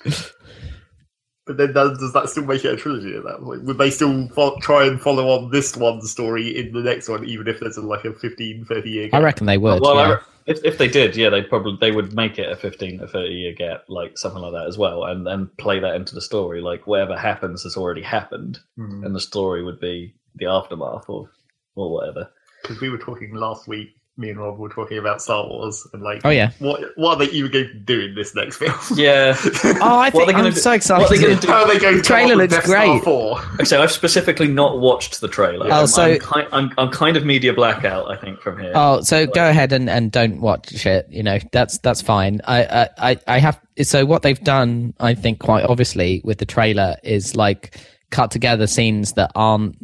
But 1.47 1.57
then 1.57 1.73
does, 1.73 1.97
does 1.97 2.13
that 2.13 2.29
still 2.29 2.45
make 2.45 2.65
it 2.65 2.73
a 2.73 2.77
trilogy 2.77 3.15
at 3.15 3.23
that 3.23 3.39
point? 3.41 3.63
Would 3.63 3.77
they 3.77 3.89
still 3.89 4.27
fo- 4.29 4.59
try 4.59 4.85
and 4.85 5.01
follow 5.01 5.29
on 5.29 5.49
this 5.49 5.75
one 5.75 6.01
story 6.01 6.55
in 6.57 6.73
the 6.73 6.81
next 6.81 7.07
one, 7.09 7.23
even 7.25 7.47
if 7.47 7.59
there's 7.61 7.77
a, 7.77 7.81
like 7.81 8.03
a 8.05 8.13
15, 8.13 8.65
30 8.65 8.89
year 8.89 9.07
gap? 9.09 9.19
I 9.21 9.23
reckon 9.23 9.45
they 9.47 9.57
would. 9.57 9.81
well 9.81 9.95
yeah. 9.95 10.01
I, 10.01 10.09
re- 10.11 10.19
if 10.45 10.63
if 10.63 10.77
they 10.77 10.87
did 10.87 11.15
yeah 11.17 11.29
they'd 11.29 11.49
probably 11.49 11.77
they 11.81 11.91
would 11.91 12.13
make 12.13 12.39
it 12.39 12.49
a 12.49 12.55
fifteen 12.55 12.99
to 12.99 13.07
thirty 13.07 13.33
year 13.33 13.53
gap 13.53 13.83
like 13.89 14.17
something 14.17 14.41
like 14.41 14.53
that 14.53 14.65
as 14.65 14.77
well 14.77 15.03
and 15.03 15.27
then 15.27 15.49
play 15.57 15.77
that 15.79 15.95
into 15.95 16.15
the 16.15 16.21
story 16.21 16.61
like 16.61 16.87
whatever 16.87 17.17
happens 17.17 17.63
has 17.63 17.75
already 17.75 18.01
happened 18.01 18.57
Because 18.77 19.03
and 19.03 19.13
the 19.13 19.19
story 19.19 19.61
would 19.61 19.81
be 19.81 20.15
the 20.35 20.45
aftermath 20.45 21.09
or 21.09 21.29
or 21.75 21.91
whatever 21.91 22.29
Because 22.61 22.79
we 22.79 22.89
were 22.89 22.97
talking 22.97 23.33
last 23.33 23.67
week 23.67 23.89
me 24.17 24.31
and 24.31 24.39
Rob 24.39 24.57
were 24.57 24.69
talking 24.69 24.97
about 24.97 25.21
Star 25.21 25.45
Wars 25.47 25.85
and 25.93 26.01
like, 26.01 26.21
Oh 26.25 26.29
yeah. 26.29 26.51
what 26.59 26.81
what 26.95 27.11
are 27.21 27.25
they 27.25 27.31
even 27.31 27.51
going 27.51 27.67
to 27.67 27.73
do 27.75 27.99
in 28.01 28.15
this 28.15 28.33
next 28.33 28.57
film? 28.57 28.73
Yeah. 28.95 29.35
Oh, 29.37 29.79
I 29.81 30.09
What 30.09 30.09
are 30.09 30.11
they 30.11 30.19
think 30.25 30.31
gonna 30.31 30.47
I'm 30.47 30.53
do- 30.53 30.59
so 30.59 30.71
what 30.71 30.89
are 30.89 31.09
they 31.09 31.21
gonna 31.21 31.33
excited. 31.33 31.39
do? 31.41 31.47
How 31.47 31.61
are 31.61 31.67
they 31.67 31.79
going 31.79 31.95
to 31.97 32.01
Trailer 32.01 32.29
come 32.29 32.39
up 32.41 32.43
with 32.43 32.51
looks 32.51 32.67
Death 32.67 32.75
Star 32.75 32.87
great. 32.87 33.57
4? 33.57 33.65
So 33.65 33.81
I've 33.83 33.91
specifically 33.91 34.47
not 34.47 34.79
watched 34.79 35.21
the 35.21 35.27
trailer. 35.27 35.67
Oh, 35.67 35.81
I'm, 35.81 35.87
so- 35.87 36.01
I'm, 36.03 36.19
ki- 36.19 36.49
I'm, 36.51 36.71
I'm 36.77 36.89
kind 36.91 37.15
of 37.15 37.25
media 37.25 37.53
blackout. 37.53 38.09
I 38.09 38.15
think 38.17 38.39
from 38.41 38.59
here. 38.59 38.71
Oh, 38.75 39.01
so 39.01 39.27
go 39.27 39.47
ahead 39.47 39.71
and, 39.71 39.89
and 39.89 40.11
don't 40.11 40.41
watch 40.41 40.85
it. 40.85 41.05
You 41.09 41.21
know, 41.23 41.37
that's 41.51 41.77
that's 41.79 42.01
fine. 42.01 42.41
I, 42.45 42.63
I 42.63 42.89
I 43.11 43.17
I 43.27 43.39
have. 43.39 43.59
So 43.83 44.05
what 44.05 44.23
they've 44.23 44.43
done, 44.43 44.93
I 44.99 45.13
think, 45.13 45.39
quite 45.39 45.63
obviously 45.65 46.21
with 46.23 46.39
the 46.39 46.45
trailer 46.47 46.95
is 47.03 47.35
like 47.35 47.77
cut 48.09 48.31
together 48.31 48.65
scenes 48.65 49.13
that 49.13 49.31
aren't, 49.35 49.75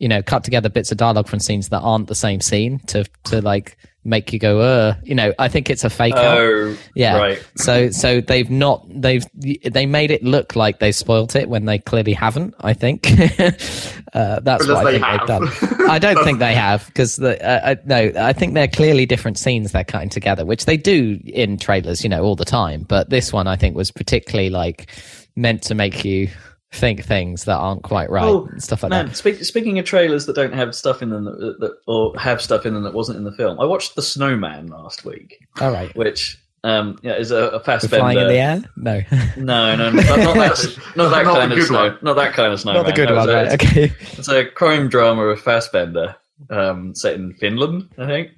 you 0.00 0.08
know, 0.08 0.22
cut 0.22 0.42
together 0.42 0.68
bits 0.68 0.90
of 0.90 0.98
dialogue 0.98 1.28
from 1.28 1.38
scenes 1.38 1.68
that 1.68 1.80
aren't 1.80 2.08
the 2.08 2.14
same 2.16 2.40
scene 2.40 2.80
to 2.88 3.04
to 3.24 3.40
like 3.40 3.76
make 4.02 4.32
you 4.32 4.38
go, 4.38 4.60
uh, 4.60 4.94
you 5.04 5.14
know. 5.14 5.34
I 5.38 5.48
think 5.48 5.68
it's 5.68 5.84
a 5.84 5.90
fake 5.90 6.14
out. 6.14 6.38
oh, 6.38 6.76
Yeah. 6.94 7.18
right. 7.18 7.48
So 7.56 7.90
so 7.90 8.20
they've 8.22 8.50
not 8.50 8.82
they've 8.88 9.24
they 9.70 9.84
made 9.84 10.10
it 10.10 10.24
look 10.24 10.56
like 10.56 10.78
they 10.78 10.90
spoilt 10.90 11.36
it 11.36 11.50
when 11.50 11.66
they 11.66 11.78
clearly 11.78 12.14
haven't. 12.14 12.54
I 12.60 12.72
think 12.72 13.08
uh, 14.14 14.40
that's 14.40 14.66
what 14.66 14.76
I 14.78 14.84
they 14.84 14.92
think 14.92 15.04
have. 15.04 15.20
they've 15.20 15.70
done. 15.70 15.90
I 15.90 15.98
don't 15.98 16.24
think 16.24 16.38
they 16.38 16.54
have 16.54 16.86
because 16.86 17.16
the 17.16 17.38
uh, 17.46 17.72
uh, 17.72 17.74
no. 17.84 18.10
I 18.16 18.32
think 18.32 18.54
they're 18.54 18.68
clearly 18.68 19.04
different 19.04 19.38
scenes 19.38 19.72
they're 19.72 19.84
cutting 19.84 20.08
together, 20.08 20.46
which 20.46 20.64
they 20.64 20.78
do 20.78 21.20
in 21.26 21.58
trailers, 21.58 22.02
you 22.02 22.08
know, 22.08 22.22
all 22.24 22.36
the 22.36 22.44
time. 22.46 22.84
But 22.88 23.10
this 23.10 23.32
one 23.34 23.46
I 23.46 23.56
think 23.56 23.76
was 23.76 23.90
particularly 23.90 24.48
like 24.50 24.90
meant 25.36 25.62
to 25.64 25.74
make 25.74 26.04
you 26.06 26.28
think 26.72 27.04
things 27.04 27.44
that 27.44 27.56
aren't 27.56 27.82
quite 27.82 28.10
right 28.10 28.24
Oh, 28.24 28.46
and 28.46 28.62
stuff 28.62 28.82
like 28.82 28.90
Man, 28.90 29.06
that. 29.08 29.16
speak, 29.16 29.42
speaking 29.44 29.78
of 29.78 29.84
trailers 29.84 30.26
that 30.26 30.36
don't 30.36 30.54
have 30.54 30.74
stuff 30.74 31.02
in 31.02 31.10
them 31.10 31.24
that, 31.24 31.56
that, 31.60 31.76
or 31.88 32.16
have 32.18 32.40
stuff 32.40 32.64
in 32.64 32.74
them 32.74 32.84
that 32.84 32.94
wasn't 32.94 33.18
in 33.18 33.24
the 33.24 33.32
film, 33.32 33.58
I 33.58 33.64
watched 33.64 33.96
The 33.96 34.02
Snowman 34.02 34.68
last 34.68 35.04
week, 35.04 35.46
All 35.60 35.72
right, 35.72 35.94
which 35.96 36.38
um, 36.62 36.98
yeah, 37.02 37.14
is 37.14 37.30
a, 37.32 37.36
a 37.48 37.62
we're 37.66 37.78
flying 37.80 38.18
in 38.18 38.28
the 38.28 38.34
air. 38.38 38.62
No, 38.76 39.00
No, 39.36 39.74
no, 39.76 39.90
not, 39.90 39.94
not 39.94 40.06
that, 40.36 40.78
not 40.94 41.10
that 41.10 41.24
Not 41.24 41.24
kind 41.24 41.52
of 41.52 41.62
snow, 41.64 41.82
one. 41.88 41.98
not 42.02 42.14
that 42.16 42.32
kind 42.34 42.52
of 42.52 42.60
snowman. 42.60 42.82
not 42.82 42.86
the 42.86 42.92
good 42.94 43.08
No, 43.08 43.16
one. 43.16 43.28
it's 43.28 43.34
a- 43.34 43.34
Right? 43.34 43.52
Okay. 43.54 43.92
It's 44.18 44.28
a 44.28 44.44
crime 44.44 44.88
drama 44.88 45.26
with 45.26 45.40
Fassbender, 45.40 46.14
um, 46.50 46.94
set 46.94 47.14
in 47.14 47.34
Finland, 47.34 47.88
I 47.98 48.06
think, 48.06 48.30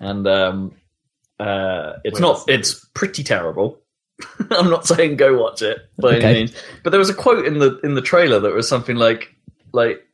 and 0.00 0.26
um, 0.28 0.72
uh, 1.40 1.94
it's 2.04 2.20
Wait, 2.20 2.20
not. 2.20 2.44
It's 2.48 2.84
pretty 2.94 3.24
terrible. 3.24 3.80
I'm 4.50 4.70
not 4.70 4.86
saying 4.86 5.16
go 5.16 5.40
watch 5.40 5.62
it 5.62 5.78
by 5.98 6.16
Okay. 6.16 6.24
any 6.26 6.38
means, 6.40 6.54
but 6.82 6.90
there 6.90 6.98
was 7.00 7.10
a 7.10 7.14
quote 7.14 7.44
in 7.46 7.58
the 7.58 7.78
in 7.80 7.94
the 7.94 8.02
trailer 8.02 8.38
that 8.40 8.52
was 8.54 8.68
something 8.68 8.96
like 8.96 9.34
like 9.72 10.06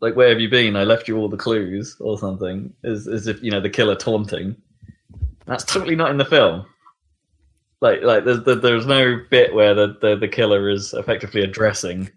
like 0.00 0.14
where 0.16 0.28
have 0.28 0.40
you 0.40 0.48
been? 0.48 0.76
I 0.76 0.84
left 0.84 1.08
you 1.08 1.16
all 1.18 1.28
the 1.28 1.36
clues 1.36 1.96
or 2.00 2.18
something. 2.18 2.72
As 2.84 3.06
as 3.08 3.26
if 3.26 3.42
you 3.42 3.50
know 3.50 3.60
the 3.60 3.68
killer 3.70 3.96
taunting. 3.96 4.56
That's 5.46 5.64
totally 5.64 5.96
not 5.96 6.10
in 6.10 6.16
the 6.18 6.24
film. 6.24 6.64
Like 7.80 8.02
like 8.02 8.24
there's 8.24 8.44
there- 8.44 8.54
there's 8.54 8.86
no 8.86 9.20
bit 9.30 9.52
where 9.54 9.74
the, 9.74 9.96
the 10.00 10.16
the 10.16 10.28
killer 10.28 10.68
is 10.70 10.92
effectively 10.94 11.42
addressing 11.42 12.10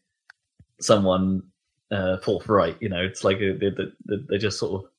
someone 0.82 1.42
uh, 1.92 2.18
forthright. 2.18 2.78
You 2.82 2.90
know, 2.90 3.02
it's 3.04 3.24
like 3.24 3.38
a, 3.40 3.54
they, 3.54 3.70
they, 3.70 4.16
they 4.30 4.38
just 4.38 4.60
sort 4.60 4.84
of 4.84 4.90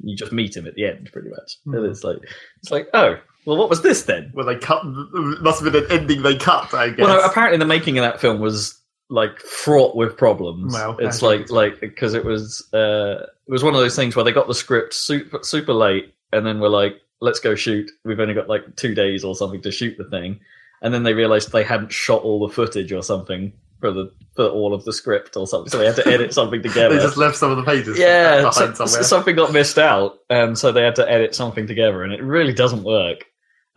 you 0.00 0.16
just 0.16 0.32
meet 0.32 0.56
him 0.56 0.66
at 0.66 0.74
the 0.76 0.86
end, 0.86 1.10
pretty 1.12 1.30
much. 1.30 1.56
And 1.66 1.74
Mhm. 1.74 1.90
it's 1.90 2.04
like 2.04 2.18
it's 2.62 2.70
like 2.70 2.88
oh 2.94 3.18
well, 3.48 3.56
what 3.56 3.70
was 3.70 3.80
this 3.80 4.02
then? 4.02 4.30
Well, 4.34 4.44
they 4.44 4.56
cut. 4.56 4.82
it 4.84 5.42
Must 5.42 5.62
have 5.62 5.72
been 5.72 5.84
an 5.84 5.90
ending 5.90 6.22
they 6.22 6.36
cut. 6.36 6.74
I 6.74 6.90
guess. 6.90 6.98
Well, 6.98 7.16
no, 7.18 7.24
apparently 7.24 7.58
the 7.58 7.64
making 7.64 7.96
of 7.96 8.02
that 8.02 8.20
film 8.20 8.40
was 8.40 8.78
like 9.08 9.38
fraught 9.40 9.96
with 9.96 10.18
problems. 10.18 10.74
Well, 10.74 10.98
it's 10.98 11.22
like 11.22 11.50
like 11.50 11.80
because 11.80 12.12
it 12.12 12.26
was 12.26 12.68
uh 12.74 13.24
it 13.46 13.50
was 13.50 13.64
one 13.64 13.74
of 13.74 13.80
those 13.80 13.96
things 13.96 14.14
where 14.14 14.24
they 14.24 14.32
got 14.32 14.48
the 14.48 14.54
script 14.54 14.92
super 14.92 15.38
super 15.42 15.72
late 15.72 16.14
and 16.30 16.44
then 16.44 16.60
we're 16.60 16.68
like 16.68 17.00
let's 17.20 17.40
go 17.40 17.54
shoot. 17.54 17.90
We've 18.04 18.20
only 18.20 18.34
got 18.34 18.50
like 18.50 18.76
two 18.76 18.94
days 18.94 19.24
or 19.24 19.34
something 19.34 19.62
to 19.62 19.72
shoot 19.72 19.96
the 19.96 20.04
thing, 20.04 20.40
and 20.82 20.92
then 20.92 21.04
they 21.04 21.14
realized 21.14 21.50
they 21.50 21.64
hadn't 21.64 21.90
shot 21.90 22.22
all 22.22 22.46
the 22.46 22.52
footage 22.52 22.92
or 22.92 23.02
something 23.02 23.54
for 23.80 23.90
the 23.92 24.12
for 24.36 24.46
all 24.46 24.74
of 24.74 24.84
the 24.84 24.92
script 24.92 25.36
or 25.38 25.46
something, 25.46 25.70
so 25.70 25.78
they 25.78 25.86
had 25.86 25.96
to 25.96 26.06
edit 26.06 26.34
something 26.34 26.62
together. 26.68 26.96
they 26.96 27.02
just 27.02 27.16
left 27.16 27.36
some 27.36 27.50
of 27.50 27.56
the 27.56 27.62
pages. 27.64 27.98
yeah, 27.98 28.42
behind 28.42 28.76
so- 28.76 28.86
somewhere. 28.86 29.02
something 29.04 29.36
got 29.36 29.52
missed 29.52 29.78
out, 29.78 30.18
and 30.28 30.58
so 30.58 30.70
they 30.70 30.82
had 30.82 30.96
to 30.96 31.10
edit 31.10 31.34
something 31.34 31.66
together, 31.66 32.02
and 32.02 32.12
it 32.12 32.22
really 32.22 32.52
doesn't 32.52 32.82
work. 32.82 33.24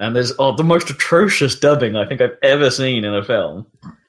And 0.01 0.15
there's 0.15 0.33
oh, 0.39 0.55
the 0.55 0.63
most 0.63 0.89
atrocious 0.89 1.55
dubbing 1.55 1.95
I 1.95 2.07
think 2.07 2.21
I've 2.21 2.37
ever 2.41 2.71
seen 2.71 3.05
in 3.05 3.13
a 3.13 3.23
film. 3.23 3.67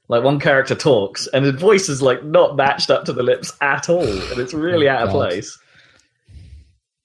Like 0.08 0.24
one 0.24 0.40
character 0.40 0.74
talks, 0.74 1.26
and 1.28 1.44
his 1.44 1.54
voice 1.54 1.88
is 1.88 2.00
like 2.00 2.24
not 2.24 2.56
matched 2.56 2.90
up 2.90 3.04
to 3.04 3.12
the 3.12 3.22
lips 3.22 3.52
at 3.60 3.88
all, 3.88 4.02
and 4.02 4.38
it's 4.38 4.54
really 4.54 4.88
oh, 4.88 4.94
out 4.94 5.02
of 5.02 5.08
God. 5.10 5.28
place. 5.28 5.58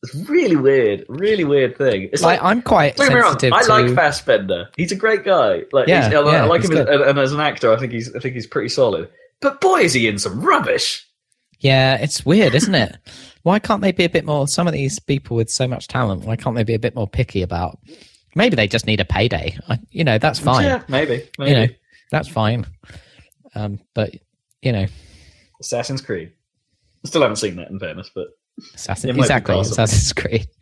It's 0.04 0.30
really 0.30 0.56
weird, 0.56 1.06
really 1.10 1.44
weird 1.44 1.78
thing. 1.78 2.10
It's 2.14 2.22
Like, 2.22 2.42
like, 2.42 2.50
I'm 2.50 2.62
quite 2.62 2.96
don't 2.96 3.10
me 3.10 3.16
wrong, 3.16 3.32
sensitive 3.32 3.54
I 3.54 3.64
to. 3.64 3.70
like 3.70 3.94
Fassbender. 3.94 4.70
He's 4.78 4.92
a 4.92 4.96
great 4.96 5.26
guy. 5.26 5.64
Like, 5.74 5.88
Yeah, 5.88 6.10
yeah, 6.10 6.20
I 6.20 6.46
like 6.46 6.64
him 6.64 6.72
as, 6.72 6.80
and, 6.80 7.02
and 7.02 7.20
as 7.20 7.34
an 7.34 7.40
actor. 7.42 7.74
I 7.74 7.78
think 7.78 7.92
he's, 7.92 8.16
I 8.16 8.20
think 8.20 8.36
he's 8.36 8.48
pretty 8.48 8.70
solid. 8.70 9.10
But 9.42 9.60
boy, 9.60 9.82
is 9.82 9.94
he 9.94 10.08
in 10.08 10.18
some 10.18 10.40
rubbish. 10.42 11.06
Yeah, 11.60 11.96
it's 11.96 12.26
weird, 12.26 12.56
isn't 12.56 12.76
it? 12.76 12.96
Why 13.44 13.60
can't 13.60 13.82
they 13.82 13.92
be 13.92 14.06
a 14.06 14.10
bit 14.10 14.26
more? 14.26 14.48
Some 14.48 14.68
of 14.68 14.74
these 14.74 15.00
people 15.00 15.36
with 15.36 15.50
so 15.50 15.68
much 15.68 15.88
talent, 15.88 16.26
why 16.26 16.36
can't 16.36 16.56
they 16.56 16.64
be 16.64 16.76
a 16.76 16.80
bit 16.80 16.96
more 16.96 17.08
picky 17.08 17.42
about? 17.42 17.80
Maybe 18.38 18.56
they 18.56 18.68
just 18.68 18.86
need 18.86 19.00
a 19.00 19.06
payday. 19.06 19.58
I, 19.68 19.80
you 19.90 20.04
know, 20.04 20.20
that's 20.20 20.38
fine. 20.38 20.66
Yeah, 20.66 20.84
maybe, 20.88 21.28
maybe. 21.40 21.52
You 21.52 21.58
know, 21.58 21.74
that's 22.12 22.28
fine. 22.28 22.68
Um, 23.56 23.80
but 23.96 24.14
you 24.62 24.72
know, 24.72 24.86
Assassin's 25.60 26.02
Creed. 26.02 26.34
I 27.04 27.08
still 27.08 27.24
haven't 27.24 27.38
seen 27.38 27.56
that 27.56 27.72
in 27.72 27.80
fairness, 27.80 28.12
but 28.14 28.28
Assassin, 28.76 29.18
exactly. 29.18 29.60
Assassin's 29.60 30.14
Creed. 30.14 30.48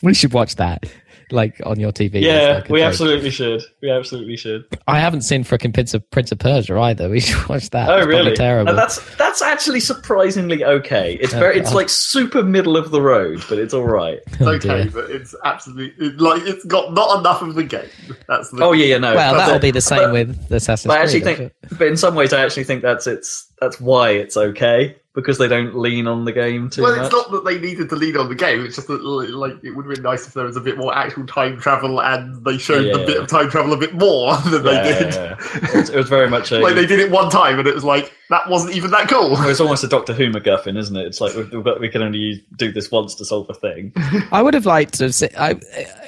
We 0.00 0.14
should 0.14 0.32
watch 0.32 0.54
that, 0.56 0.84
like 1.30 1.60
on 1.64 1.78
your 1.80 1.92
TV. 1.92 2.20
yeah, 2.22 2.54
like 2.56 2.68
we 2.68 2.80
joke. 2.80 2.88
absolutely 2.88 3.30
should. 3.30 3.62
We 3.82 3.90
absolutely 3.90 4.36
should. 4.36 4.64
I 4.86 4.98
haven't 4.98 5.22
seen 5.22 5.44
frickin' 5.44 5.72
Prince 5.74 5.94
of 5.94 6.08
Prince 6.10 6.32
of 6.32 6.38
Persia 6.38 6.78
either. 6.78 7.08
We 7.18 7.20
should 7.20 7.48
watch 7.48 7.70
that. 7.70 7.88
oh, 7.90 7.98
It's 7.98 8.06
really? 8.06 8.34
Terrible. 8.36 8.70
And 8.70 8.78
that's 8.78 8.98
that's 9.16 9.42
actually 9.42 9.80
surprisingly 9.80 10.64
okay. 10.64 11.14
It's 11.20 11.34
Oh, 11.34 11.38
very, 11.38 11.58
it's 11.58 11.70
God. 11.70 11.76
like 11.76 11.88
super 11.88 12.42
middle 12.42 12.76
of 12.76 12.90
the 12.90 13.00
road, 13.02 13.42
but 13.48 13.58
it's 13.58 13.74
all 13.74 13.84
right. 13.84 14.20
Oh, 14.40 14.50
it's 14.52 14.66
Oh, 14.66 14.70
okay, 14.70 14.82
dear. 14.84 14.90
but 14.92 15.10
it's 15.10 15.34
absolutely 15.44 16.06
it, 16.06 16.20
like 16.20 16.42
it's 16.44 16.64
got 16.64 16.92
not 16.94 17.18
enough 17.20 17.42
of 17.42 17.54
the 17.54 17.64
game. 17.64 17.88
That's 18.28 18.50
the 18.50 18.62
Oh 18.64 18.72
yeah, 18.72 18.86
yeah, 18.86 18.98
no. 18.98 19.14
well, 19.14 19.34
that'll 19.34 19.58
be 19.58 19.70
the 19.70 19.80
same 19.80 19.98
but- 19.98 20.12
with 20.12 20.52
Assassin's 20.52 20.88
But 20.92 20.98
I 20.98 21.02
actually 21.02 21.20
think, 21.20 21.52
but 21.76 21.86
in 21.88 21.96
some 21.96 22.14
ways, 22.14 22.32
I 22.32 22.44
actually 22.44 22.64
think 22.64 22.82
that's 22.82 23.06
it's 23.06 23.47
that's 23.60 23.80
why 23.80 24.10
it's 24.10 24.36
okay 24.36 24.96
because 25.14 25.36
they 25.38 25.48
don't 25.48 25.76
lean 25.76 26.06
on 26.06 26.24
the 26.24 26.30
game 26.30 26.70
too 26.70 26.80
Well, 26.82 26.94
much. 26.94 27.06
it's 27.06 27.12
not 27.12 27.32
that 27.32 27.44
they 27.44 27.58
needed 27.58 27.88
to 27.88 27.96
lean 27.96 28.16
on 28.16 28.28
the 28.28 28.36
game. 28.36 28.64
It's 28.64 28.76
just 28.76 28.86
that, 28.86 29.02
like, 29.02 29.54
it 29.64 29.72
would 29.72 29.84
have 29.86 29.92
been 29.96 30.04
nice 30.04 30.28
if 30.28 30.34
there 30.34 30.44
was 30.44 30.56
a 30.56 30.60
bit 30.60 30.78
more 30.78 30.94
actual 30.96 31.26
time 31.26 31.58
travel, 31.58 32.00
and 32.00 32.44
they 32.44 32.56
showed 32.56 32.86
Yeah, 32.86 32.98
the 32.98 33.04
bit 33.04 33.16
of 33.20 33.26
time 33.26 33.50
travel 33.50 33.72
a 33.72 33.76
bit 33.76 33.94
more 33.94 34.36
than 34.48 34.64
Yeah, 34.64 34.82
they 34.82 34.92
did. 34.92 35.14
yeah, 35.14 35.36
yeah. 35.40 35.68
It, 35.70 35.74
was, 35.74 35.90
it 35.90 35.96
was 35.96 36.08
very 36.08 36.30
much 36.30 36.52
a. 36.52 36.60
like 36.60 36.76
they 36.76 36.86
did 36.86 37.00
it 37.00 37.10
one 37.10 37.30
time, 37.30 37.58
and 37.58 37.66
it 37.66 37.74
was 37.74 37.82
like 37.82 38.12
that 38.30 38.48
wasn't 38.48 38.76
even 38.76 38.92
that 38.92 39.08
cool. 39.08 39.32
it 39.42 39.46
was 39.46 39.60
almost 39.60 39.82
a 39.82 39.88
Doctor 39.88 40.12
Who 40.12 40.30
MacGuffin, 40.30 40.78
isn't 40.78 40.96
it? 40.96 41.06
It's 41.06 41.20
like 41.20 41.34
we've, 41.34 41.50
we've 41.50 41.64
got, 41.64 41.80
we 41.80 41.88
can 41.88 42.02
only 42.02 42.18
use, 42.18 42.40
do 42.56 42.70
this 42.70 42.92
once 42.92 43.16
to 43.16 43.24
solve 43.24 43.50
a 43.50 43.54
thing. 43.54 43.92
I 44.30 44.40
would 44.40 44.54
have 44.54 44.66
liked 44.66 44.94
to 44.98 45.04
have 45.04 45.14
seen. 45.16 45.30
I, 45.36 45.56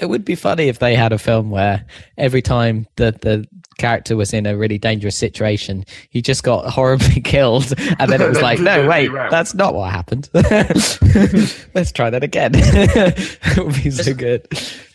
it 0.01 0.09
would 0.09 0.25
be 0.25 0.37
funny 0.37 0.69
if 0.69 0.79
they 0.79 0.95
had 0.95 1.13
a 1.13 1.19
film 1.19 1.51
where 1.51 1.85
every 2.17 2.43
time 2.43 2.87
the 2.95 3.11
the 3.23 3.45
character 3.79 4.15
was 4.15 4.35
in 4.35 4.45
a 4.45 4.55
really 4.59 4.77
dangerous 4.77 5.17
situation, 5.17 5.83
he 6.11 6.21
just 6.21 6.43
got 6.45 6.67
horribly 6.67 7.21
killed, 7.23 7.40
and 7.41 8.11
then 8.11 8.21
it 8.21 8.29
was 8.29 8.41
like, 8.43 8.61
no, 8.61 8.87
wait, 8.89 9.11
that's 9.31 9.55
not 9.55 9.75
what 9.75 9.91
happened. 9.91 10.29
Let's 10.35 11.93
try 11.93 12.11
that 12.11 12.23
again. 12.23 12.53
it 12.55 13.57
would 13.57 13.75
be 13.83 13.91
so 13.91 14.15
good. 14.15 14.47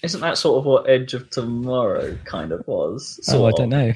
Isn't 0.04 0.22
that 0.22 0.38
sort 0.38 0.60
of 0.60 0.66
what 0.66 0.90
Edge 0.90 1.14
of 1.14 1.30
Tomorrow 1.30 2.18
kind 2.26 2.52
of 2.52 2.66
was? 2.68 3.20
Oh, 3.32 3.46
I 3.46 3.52
don't 3.52 3.70
know. 3.70 3.94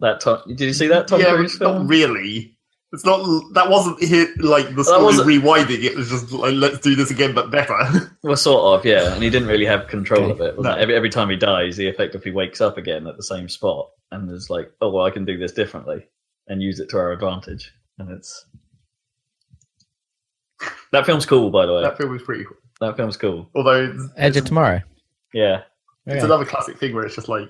That 0.00 0.20
Tom, 0.20 0.42
did 0.48 0.60
you 0.60 0.72
see 0.72 0.88
that 0.88 1.08
Tom 1.08 1.20
yeah, 1.20 1.30
but 1.30 1.36
Cruise 1.36 1.60
not 1.60 1.86
really. 1.86 2.50
It's 2.92 3.04
not 3.04 3.24
that 3.54 3.70
wasn't 3.70 4.00
hit 4.02 4.38
like 4.38 4.72
the 4.76 4.84
story 4.84 5.02
wasn't- 5.02 5.28
rewinding. 5.28 5.82
It 5.82 5.96
was 5.96 6.10
just 6.10 6.30
like 6.30 6.54
let's 6.54 6.78
do 6.78 6.94
this 6.94 7.10
again, 7.10 7.34
but 7.34 7.50
better. 7.50 7.74
Well, 8.22 8.36
sort 8.36 8.78
of, 8.78 8.84
yeah. 8.86 9.14
And 9.14 9.22
he 9.22 9.30
didn't 9.30 9.48
really 9.48 9.66
have 9.66 9.88
control 9.88 10.24
Okay. 10.24 10.32
of 10.32 10.40
it. 10.40 10.60
No. 10.60 10.70
it? 10.70 10.78
Every 10.78 10.94
every 10.94 11.10
time 11.10 11.28
he 11.30 11.36
dies, 11.36 11.76
he 11.76 11.88
effectively 11.88 12.30
wakes 12.30 12.60
up 12.60 12.76
again 12.78 13.06
at 13.08 13.16
the 13.16 13.22
same 13.24 13.48
spot, 13.48 13.90
and 14.12 14.30
is 14.30 14.48
like, 14.48 14.70
"Oh 14.80 14.90
well, 14.90 15.04
I 15.04 15.10
can 15.10 15.24
do 15.24 15.36
this 15.36 15.50
differently 15.52 16.06
and 16.48 16.62
use 16.62 16.80
it 16.80 16.88
to 16.90 16.98
our 16.98 17.12
advantage." 17.12 17.70
And 17.98 18.10
it's 18.10 18.46
that 20.92 21.06
film's 21.06 21.26
cool, 21.26 21.50
by 21.50 21.66
the 21.66 21.74
way. 21.74 21.82
that 21.82 21.96
film 21.98 22.10
was 22.12 22.22
pretty 22.22 22.44
cool. 22.44 22.56
That 22.80 22.96
film's 22.96 23.16
cool. 23.16 23.48
Although 23.54 23.84
it's, 23.92 24.02
Edge 24.16 24.36
of 24.36 24.44
Tomorrow. 24.44 24.80
Yeah, 25.32 25.62
it's 26.06 26.16
Okay. 26.16 26.24
another 26.24 26.44
classic 26.44 26.78
thing 26.78 26.94
where 26.94 27.04
it's 27.04 27.14
just 27.14 27.28
like 27.28 27.48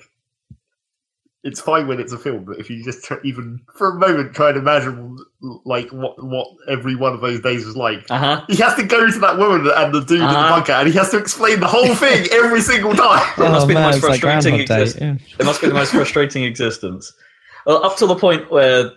it's 1.42 1.60
fine 1.60 1.86
when 1.86 2.00
it's 2.00 2.12
a 2.14 2.18
film, 2.18 2.44
but 2.44 2.58
if 2.58 2.70
you 2.70 2.82
just 2.82 3.04
try, 3.04 3.18
even 3.22 3.60
for 3.76 3.90
a 3.90 3.98
moment 3.98 4.34
try 4.34 4.48
and 4.48 4.56
imagine 4.58 5.18
like 5.66 5.90
what 5.92 6.14
what 6.24 6.46
every 6.70 6.96
one 6.96 7.12
of 7.12 7.20
those 7.20 7.40
days 7.42 7.66
was 7.66 7.76
like. 7.76 8.02
uh 8.10 8.18
huh. 8.18 8.44
He 8.48 8.56
has 8.56 8.74
to 8.76 8.82
go 8.82 9.10
to 9.10 9.18
that 9.18 9.36
woman 9.36 9.70
and 9.76 9.94
the 9.94 10.00
dude 10.00 10.12
in 10.12 10.18
the 10.20 10.24
Uh-huh. 10.26 10.56
bunker, 10.56 10.72
and 10.72 10.88
he 10.88 10.94
has 10.94 11.10
to 11.10 11.18
explain 11.18 11.60
the 11.60 11.66
whole 11.66 11.94
thing 11.94 12.26
every 12.32 12.62
single 12.62 12.94
time. 12.94 13.20
It 13.38 13.40
must 13.50 13.64
Oh, 13.64 13.68
be 13.68 13.74
the 13.74 13.80
most 13.80 13.96
it's 13.96 14.04
like 14.08 14.20
frustrating 14.22 14.66
Groundhog 14.66 14.68
Day. 14.68 14.82
exist- 14.82 14.98
Yeah. 15.02 15.16
It 15.38 15.44
must 15.44 15.60
be 15.60 15.68
the 15.68 15.74
most 15.74 15.92
frustrating 15.92 16.44
existence. 16.44 17.12
Well, 17.66 17.84
up 17.84 17.96
to 17.98 18.06
the 18.06 18.14
point 18.16 18.50
where 18.50 18.92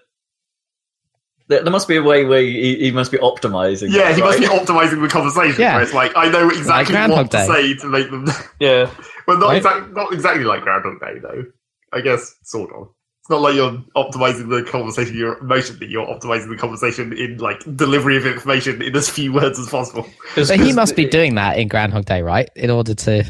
There, 1.49 1.63
there 1.63 1.71
must 1.71 1.87
be 1.87 1.95
a 1.95 2.03
way 2.03 2.25
where 2.25 2.41
he, 2.41 2.75
he 2.79 2.91
must 2.91 3.11
be 3.11 3.17
optimizing. 3.19 3.89
Yeah, 3.91 4.09
that, 4.09 4.15
he 4.15 4.21
must 4.21 4.39
be 4.39 4.45
optimizing 4.47 5.01
the 5.01 5.07
conversation. 5.07 5.61
Yeah. 5.61 5.75
Where 5.75 5.83
it's 5.83 5.93
like 5.93 6.11
I 6.15 6.29
know 6.29 6.49
exactly 6.49 6.93
Groundhog 6.93 7.17
what 7.27 7.31
to 7.31 7.45
say 7.45 7.73
to 7.75 7.87
make 7.87 8.09
them. 8.11 8.27
Yeah, 8.59 8.89
well, 9.27 9.37
not 9.37 9.47
Right. 9.49 9.57
exactly, 9.57 9.93
not 9.93 10.13
exactly 10.13 10.43
like 10.43 10.61
Groundhog 10.63 10.99
Day 10.99 11.19
though. 11.21 11.45
I 11.93 12.01
guess 12.01 12.35
sort 12.43 12.73
of. 12.73 12.89
It's 13.21 13.29
not 13.29 13.41
like 13.41 13.55
you're 13.55 13.71
optimizing 13.95 14.49
the 14.49 14.69
conversation 14.69 15.15
you're 15.15 15.37
emotionally. 15.39 15.87
You're 15.87 16.05
optimizing 16.05 16.49
the 16.49 16.57
conversation 16.57 17.11
in 17.13 17.37
like 17.37 17.59
delivery 17.77 18.17
of 18.17 18.25
information 18.25 18.81
in 18.81 18.93
as 18.95 19.09
few 19.09 19.31
words 19.33 19.57
as 19.59 19.69
possible. 19.69 20.05
But 20.35 20.49
he 20.49 20.57
'cause 20.57 20.75
must 20.75 20.95
be 20.97 21.05
doing 21.05 21.35
that 21.35 21.57
in 21.57 21.67
Groundhog 21.69 22.05
Day, 22.05 22.21
right? 22.21 22.49
In 22.55 22.69
order 22.69 22.93
to, 22.93 23.23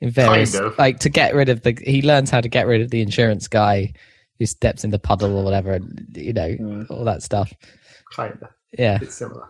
in 0.00 0.10
various, 0.10 0.54
Kind 0.54 0.66
of. 0.66 0.78
like 0.78 0.98
to 1.00 1.08
get 1.08 1.34
rid 1.34 1.48
of 1.48 1.62
the, 1.62 1.76
he 1.84 2.02
learns 2.02 2.30
how 2.30 2.40
to 2.40 2.48
get 2.48 2.66
rid 2.68 2.80
of 2.82 2.90
the 2.90 3.00
insurance 3.00 3.46
guy 3.48 3.92
who 4.38 4.46
steps 4.46 4.84
in 4.84 4.90
the 4.90 4.98
puddle 4.98 5.36
or 5.36 5.44
whatever, 5.44 5.72
and 5.72 6.06
you 6.16 6.32
know 6.32 6.48
Mm. 6.48 6.90
all 6.90 7.04
that 7.04 7.22
stuff. 7.22 7.52
Kind 8.14 8.38
of. 8.42 8.48
Yeah, 8.78 8.98
It's 9.02 9.14
similar. 9.14 9.48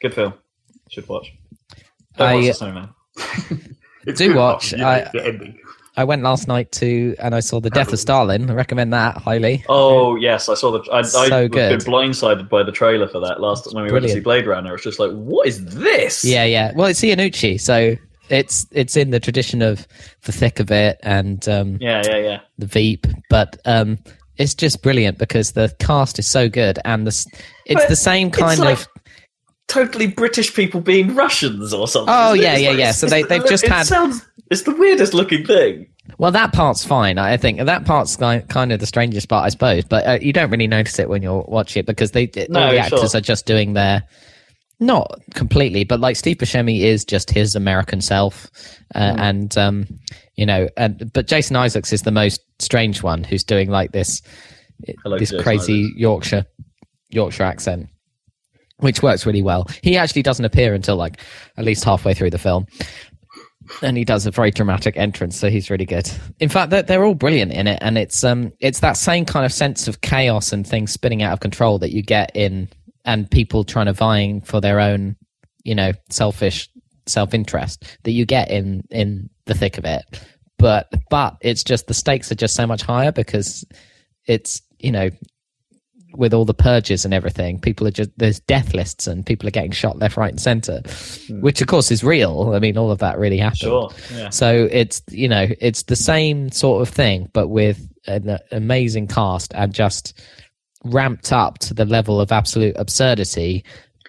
Good 0.00 0.14
film. 0.14 0.34
Should 0.90 1.08
watch. 1.08 1.32
Don't 2.16 2.28
I- 2.28 2.34
watch 2.34 2.44
the 2.46 2.52
Snowman. 2.54 2.88
Do 4.16 4.34
watch, 4.34 4.74
I- 4.74 5.08
the 5.12 5.24
ending. 5.26 5.58
I 5.94 6.04
went 6.04 6.22
last 6.22 6.48
night 6.48 6.72
to 6.72 7.14
and 7.18 7.34
I 7.34 7.40
saw 7.40 7.60
the 7.60 7.68
Death 7.68 7.92
of 7.92 7.98
Stalin. 8.00 8.48
I 8.50 8.54
recommend 8.54 8.94
that 8.94 9.18
highly. 9.18 9.62
Oh 9.68 10.16
yes, 10.16 10.48
I 10.48 10.54
saw 10.54 10.70
the. 10.72 10.78
I, 10.90 11.02
So 11.02 11.18
I 11.20 11.42
was 11.42 11.50
good. 11.50 11.50
been 11.50 11.78
blindsided 11.92 12.48
by 12.48 12.62
the 12.62 12.72
trailer 12.72 13.06
for 13.06 13.20
that 13.20 13.42
last 13.42 13.72
when 13.74 13.84
we 13.84 13.92
went 13.92 14.04
to 14.06 14.08
see. 14.10 14.20
Blade 14.20 14.46
Runner. 14.46 14.74
It's 14.74 14.84
just 14.84 14.98
like, 14.98 15.10
what 15.12 15.46
is 15.46 15.62
this? 15.66 16.24
Yeah, 16.24 16.44
yeah. 16.44 16.72
Well, 16.74 16.86
it's 16.88 17.00
Iannucci, 17.02 17.60
so 17.60 17.94
it's 18.32 18.66
it's 18.72 18.96
in 18.96 19.10
the 19.10 19.20
tradition 19.20 19.62
of 19.62 19.86
the 20.22 20.32
thick 20.32 20.58
of 20.58 20.70
it 20.70 20.98
and 21.02 21.48
um, 21.48 21.78
yeah, 21.80 22.02
yeah, 22.06 22.16
yeah. 22.16 22.40
the 22.58 22.66
Veep, 22.66 23.06
but 23.30 23.58
um, 23.64 23.98
it's 24.38 24.54
just 24.54 24.82
brilliant 24.82 25.18
because 25.18 25.52
the 25.52 25.74
cast 25.78 26.18
is 26.18 26.26
so 26.26 26.48
good 26.48 26.78
and 26.84 27.06
the 27.06 27.10
it's 27.66 27.80
But 27.82 27.88
the 27.88 27.96
same 27.96 28.28
it's 28.28 28.38
kind 28.38 28.58
like 28.60 28.78
of 28.80 28.88
Totally 29.68 30.06
British 30.08 30.54
people 30.54 30.80
being 30.80 31.14
Russians 31.14 31.72
or 31.72 31.88
something. 31.88 32.12
Oh, 32.14 32.34
yeah, 32.34 32.56
yeah, 32.56 32.70
like- 32.70 32.78
yeah. 32.78 32.92
So 32.92 33.06
they 33.06 33.22
they've 33.22 33.46
just 33.46 33.64
it 33.64 33.70
had- 33.70 33.86
Sounds, 33.86 34.20
it's 34.50 34.62
the 34.62 34.74
weirdest 34.74 35.14
looking 35.14 35.46
thing. 35.46 35.86
well 36.18 36.30
that 36.32 36.52
part's 36.52 36.84
fine 36.84 37.16
I 37.16 37.36
think 37.38 37.58
that 37.60 37.84
part's 37.86 38.20
like 38.20 38.48
kind 38.48 38.70
of 38.72 38.80
the 38.80 38.86
strangest 38.86 39.28
part 39.28 39.46
I 39.46 39.48
suppose 39.50 39.84
but 39.84 40.06
uh, 40.06 40.18
you 40.20 40.32
don't 40.32 40.50
really 40.50 40.66
notice 40.66 40.98
it 40.98 41.08
when 41.08 41.22
you're 41.22 41.44
watching 41.48 41.80
it 41.80 41.86
because 41.86 42.10
they 42.10 42.28
No, 42.50 42.64
all 42.64 42.70
the 42.72 42.78
actors 42.78 43.12
sure. 43.12 43.18
are 43.18 43.20
just 43.22 43.46
doing 43.46 43.72
their 43.74 44.02
not 44.82 45.18
completely 45.34 45.84
but 45.84 46.00
like 46.00 46.16
Steve 46.16 46.36
Buscemi 46.38 46.80
is 46.80 47.04
just 47.04 47.30
his 47.30 47.54
American 47.54 48.00
self 48.00 48.50
uh, 48.94 49.12
Hmm. 49.14 49.20
and 49.20 49.58
um 49.58 49.86
you 50.36 50.44
know 50.46 50.68
and 50.76 51.10
but 51.12 51.26
Jason 51.26 51.56
Isaacs 51.56 51.92
is 51.92 52.02
the 52.02 52.10
most 52.10 52.40
strange 52.58 53.02
one 53.02 53.24
who's 53.24 53.44
doing 53.44 53.70
like 53.70 53.92
this 53.92 54.20
Hello, 55.02 55.18
this 55.18 55.30
Jason 55.30 55.42
crazy 55.44 55.84
Isaacs. 55.84 55.98
Yorkshire 55.98 56.44
Yorkshire 57.10 57.44
accent, 57.44 57.88
which 58.78 59.02
works 59.02 59.24
really 59.26 59.42
well. 59.42 59.66
He 59.82 59.96
actually 59.96 60.22
doesn't 60.22 60.44
appear 60.44 60.74
until 60.74 60.96
like 60.96 61.20
at 61.56 61.64
least 61.64 61.84
halfway 61.84 62.14
through 62.14 62.30
the 62.30 62.38
film, 62.38 62.66
and 63.82 63.96
he 63.96 64.04
does 64.04 64.26
a 64.26 64.30
very 64.30 64.50
dramatic 64.50 64.96
entrance, 64.96 65.38
so 65.38 65.48
he's 65.50 65.70
really 65.70 65.84
good. 65.84 66.10
In 66.40 66.48
fact, 66.48 66.70
they're, 66.70 66.82
they're 66.82 67.04
all 67.04 67.14
brilliant 67.14 67.52
in 67.52 67.66
it, 67.66 67.78
and 67.82 67.96
it's 67.98 68.24
um 68.24 68.52
it's 68.60 68.80
that 68.80 68.96
same 68.96 69.24
kind 69.24 69.44
of 69.46 69.52
sense 69.52 69.86
of 69.88 70.00
chaos 70.00 70.52
and 70.52 70.66
things 70.66 70.90
spinning 70.90 71.22
out 71.22 71.32
of 71.32 71.40
control 71.40 71.78
that 71.78 71.92
you 71.92 72.02
get 72.02 72.32
in 72.34 72.68
and 73.04 73.30
people 73.30 73.64
trying 73.64 73.86
to 73.86 73.92
vying 73.92 74.40
for 74.40 74.60
their 74.60 74.80
own, 74.80 75.16
you 75.64 75.74
know, 75.74 75.92
selfish 76.10 76.68
self 77.06 77.34
interest 77.34 77.98
that 78.04 78.12
you 78.12 78.24
get 78.24 78.50
in 78.50 78.84
in 78.90 79.28
the 79.46 79.54
thick 79.54 79.78
of 79.78 79.84
it. 79.84 80.04
But 80.58 80.92
but 81.10 81.36
it's 81.40 81.64
just 81.64 81.86
the 81.86 81.94
stakes 81.94 82.30
are 82.30 82.36
just 82.36 82.54
so 82.54 82.66
much 82.66 82.82
higher 82.82 83.12
because 83.12 83.64
it's 84.26 84.62
you 84.78 84.92
know 84.92 85.10
with 86.14 86.34
all 86.34 86.44
the 86.44 86.54
purges 86.54 87.04
and 87.04 87.14
everything 87.14 87.58
people 87.58 87.86
are 87.86 87.92
just 87.92 88.10
there's 88.18 88.40
death 88.40 88.74
lists 88.74 89.06
and 89.06 89.24
people 89.24 89.48
are 89.48 89.52
getting 89.52 89.70
shot 89.70 89.98
left 89.98 90.16
right 90.16 90.30
and 90.30 90.40
center 90.40 90.82
hmm. 91.26 91.40
which 91.40 91.60
of 91.60 91.66
course 91.66 91.90
is 91.90 92.04
real 92.04 92.52
i 92.54 92.58
mean 92.58 92.76
all 92.76 92.90
of 92.90 92.98
that 92.98 93.18
really 93.18 93.38
happened 93.38 93.58
Sure. 93.60 93.90
Yeah. 94.12 94.28
so 94.30 94.68
it's 94.70 95.02
you 95.10 95.28
know 95.28 95.46
it's 95.60 95.84
the 95.84 95.96
same 95.96 96.50
sort 96.50 96.82
of 96.82 96.94
thing 96.94 97.30
but 97.32 97.48
with 97.48 97.88
an 98.06 98.38
amazing 98.50 99.06
cast 99.06 99.54
and 99.54 99.72
just 99.72 100.20
ramped 100.84 101.32
up 101.32 101.58
to 101.58 101.74
the 101.74 101.84
level 101.84 102.20
of 102.20 102.32
absolute 102.32 102.74
absurdity 102.76 103.64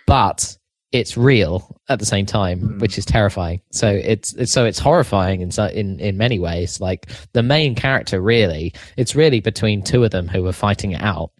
but 0.07 0.57
it's 0.93 1.17
real 1.17 1.75
at 1.89 1.99
the 1.99 2.05
same 2.05 2.25
time 2.25 2.77
which 2.77 2.97
is 2.97 3.05
terrifying. 3.05 3.59
So 3.71 3.89
it's, 3.89 4.33
it's 4.33 4.51
so 4.51 4.63
it's 4.63 4.79
horrifying 4.79 5.41
in 5.41 5.49
in 5.73 5.99
in 5.99 6.17
many 6.17 6.39
ways. 6.39 6.79
Like 6.79 7.09
the 7.33 7.43
main 7.43 7.75
character 7.75 8.21
really 8.21 8.73
it's 8.95 9.15
really 9.15 9.41
between 9.41 9.81
two 9.81 10.03
of 10.03 10.11
them 10.11 10.27
who 10.27 10.45
are 10.45 10.53
fighting 10.53 10.91
it 10.91 11.01
out. 11.01 11.31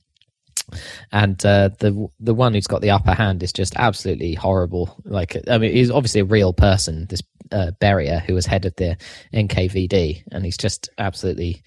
And 1.12 1.44
uh, 1.46 1.70
the 1.80 2.08
the 2.20 2.34
one 2.34 2.56
who's 2.56 2.68
got 2.68 2.82
the 2.82 2.90
upper 2.90 3.14
hand 3.14 3.44
is 3.44 3.54
just 3.54 3.76
absolutely 3.76 4.34
horrible. 4.34 4.96
Like, 5.06 5.38
I 5.48 5.60
mean, 5.60 5.72
he's 5.72 5.92
obviously 5.92 6.22
a 6.22 6.26
real 6.26 6.52
person, 6.52 7.06
this 7.10 7.22
uh, 7.52 7.72
Beria, 7.80 8.22
who 8.22 8.34
was 8.34 8.48
head 8.48 8.66
of 8.66 8.76
the 8.78 8.98
NKVD, 9.34 10.24
and 10.32 10.44
he's 10.44 10.58
just 10.58 10.90
absolutely. 10.98 11.62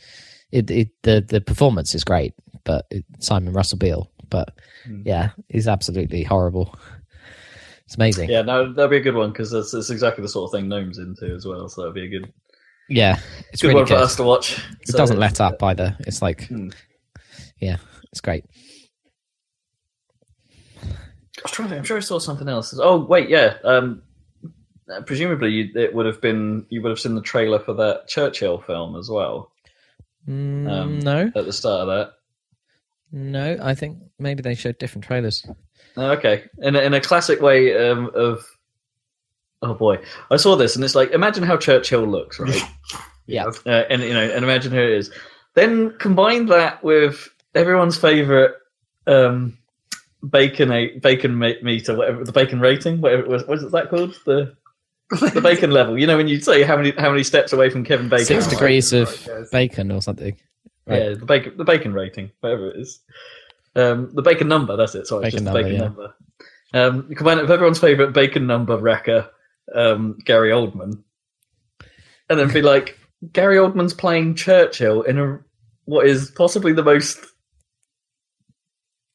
It, 0.50 0.70
it 0.70 0.88
the 1.02 1.20
the 1.20 1.40
performance 1.40 1.94
is 1.94 2.04
great, 2.04 2.34
but 2.66 2.86
Simon 3.20 3.54
Russell 3.54 3.78
Beale, 3.78 4.10
but 4.28 4.54
yeah, 5.04 5.30
he's 5.48 5.66
absolutely 5.68 6.22
horrible. 6.24 6.76
It's 7.86 7.94
amazing. 7.94 8.28
Yeah, 8.28 8.42
no, 8.42 8.72
that'd 8.72 8.90
be 8.90 8.96
a 8.98 9.00
good 9.00 9.14
one 9.14 9.30
because 9.30 9.50
that's, 9.50 9.70
that's 9.70 9.90
exactly 9.90 10.20
the 10.22 10.28
sort 10.28 10.48
of 10.52 10.58
thing 10.58 10.68
Gnome's 10.68 10.98
into 10.98 11.32
as 11.34 11.46
well. 11.46 11.68
So 11.68 11.82
that'd 11.82 11.94
be 11.94 12.04
a 12.04 12.08
good, 12.08 12.32
Yeah, 12.88 13.18
it's 13.52 13.62
good 13.62 13.68
really 13.68 13.80
one 13.82 13.86
for 13.86 13.94
us 13.94 14.16
to 14.16 14.24
watch. 14.24 14.58
It 14.82 14.88
doesn't 14.88 15.18
let 15.20 15.40
up 15.40 15.62
either. 15.62 15.96
It's 16.00 16.20
like, 16.20 16.48
Hmm. 16.48 16.70
yeah, 17.60 17.76
it's 18.10 18.20
great. 18.20 18.44
I 20.82 21.42
was 21.42 21.52
trying 21.52 21.68
to 21.70 21.76
I'm 21.76 21.84
sure 21.84 21.96
I 21.98 22.00
saw 22.00 22.18
something 22.18 22.48
else. 22.48 22.76
Oh 22.82 23.04
wait, 23.04 23.28
yeah. 23.28 23.58
Um, 23.62 24.02
presumably, 25.04 25.50
you, 25.50 25.70
it 25.74 25.94
would 25.94 26.06
have 26.06 26.20
been 26.20 26.66
you 26.70 26.82
would 26.82 26.88
have 26.90 26.98
seen 27.00 27.14
the 27.14 27.20
trailer 27.22 27.58
for 27.60 27.74
that 27.74 28.08
Churchill 28.08 28.60
film 28.60 28.96
as 28.96 29.08
well 29.10 29.50
Mm, 30.28 30.68
Um, 30.68 30.98
no, 31.00 31.30
at 31.36 31.44
the 31.44 31.52
start 31.52 31.82
of 31.82 31.86
that. 31.88 32.14
No, 33.12 33.56
I 33.62 33.74
think 33.74 33.98
maybe 34.18 34.42
they 34.42 34.54
showed 34.54 34.78
different 34.78 35.04
trailers. 35.04 35.46
Oh, 35.96 36.10
Okay, 36.12 36.44
in 36.58 36.76
a, 36.76 36.80
in 36.80 36.94
a 36.94 37.00
classic 37.00 37.40
way 37.40 37.76
um, 37.88 38.10
of 38.14 38.44
oh 39.62 39.74
boy, 39.74 39.98
I 40.30 40.36
saw 40.36 40.56
this 40.56 40.76
and 40.76 40.84
it's 40.84 40.94
like 40.94 41.10
imagine 41.12 41.42
how 41.44 41.56
Churchill 41.56 42.06
looks, 42.06 42.38
right? 42.38 42.62
Yeah. 43.28 43.46
uh, 43.66 43.70
and 43.90 44.02
you 44.02 44.14
know, 44.14 44.22
and 44.22 44.44
imagine 44.44 44.70
who 44.70 44.78
it 44.78 44.90
is. 44.90 45.10
Then 45.54 45.96
combine 45.98 46.46
that 46.46 46.84
with 46.84 47.28
everyone's 47.56 47.98
favorite 47.98 48.54
um, 49.08 49.58
bacon 50.30 50.70
a- 50.70 50.96
bacon 50.98 51.34
ma- 51.34 51.58
meter, 51.60 51.96
whatever 51.96 52.24
the 52.24 52.30
bacon 52.30 52.60
rating, 52.60 53.00
whatever 53.00 53.26
was, 53.26 53.44
what 53.46 53.58
is 53.58 53.72
that 53.72 53.90
called? 53.90 54.14
The 54.26 54.54
the 55.32 55.40
bacon 55.40 55.72
level. 55.72 55.98
You 55.98 56.06
know, 56.06 56.16
when 56.16 56.28
you 56.28 56.40
say 56.40 56.62
how 56.62 56.76
many 56.76 56.92
how 56.92 57.10
many 57.10 57.24
steps 57.24 57.52
away 57.52 57.68
from 57.68 57.82
Kevin 57.84 58.08
Bacon, 58.08 58.26
Six 58.26 58.46
degrees 58.46 58.92
of 58.92 59.28
bacon 59.50 59.90
or 59.90 60.00
something. 60.02 60.36
Right. 60.86 61.02
Yeah, 61.02 61.08
the 61.14 61.26
bacon 61.26 61.56
the 61.56 61.64
bacon 61.64 61.92
rating, 61.92 62.30
whatever 62.40 62.70
it 62.70 62.80
is. 62.80 63.00
Um, 63.74 64.10
the 64.14 64.22
bacon 64.22 64.48
number, 64.48 64.76
that's 64.76 64.94
it. 64.94 65.06
Sorry, 65.06 65.26
it's 65.26 65.34
Bacon 65.34 65.44
just 65.44 65.52
the 65.52 65.52
number, 65.52 65.62
bacon 65.62 65.74
yeah. 65.74 65.84
number. 65.84 66.14
Um, 66.74 67.06
you 67.10 67.16
combine 67.16 67.38
it 67.38 67.42
with 67.42 67.50
everyone's 67.50 67.78
favourite 67.78 68.12
bacon 68.12 68.46
number 68.46 68.76
wrecker, 68.78 69.30
um, 69.74 70.18
Gary 70.24 70.50
Oldman, 70.50 71.02
and 72.28 72.38
then 72.38 72.52
be 72.52 72.62
like, 72.62 72.98
Gary 73.32 73.56
Oldman's 73.56 73.94
playing 73.94 74.34
Churchill 74.34 75.02
in 75.02 75.18
a 75.18 75.40
what 75.84 76.06
is 76.06 76.30
possibly 76.30 76.72
the 76.72 76.82
most 76.82 77.18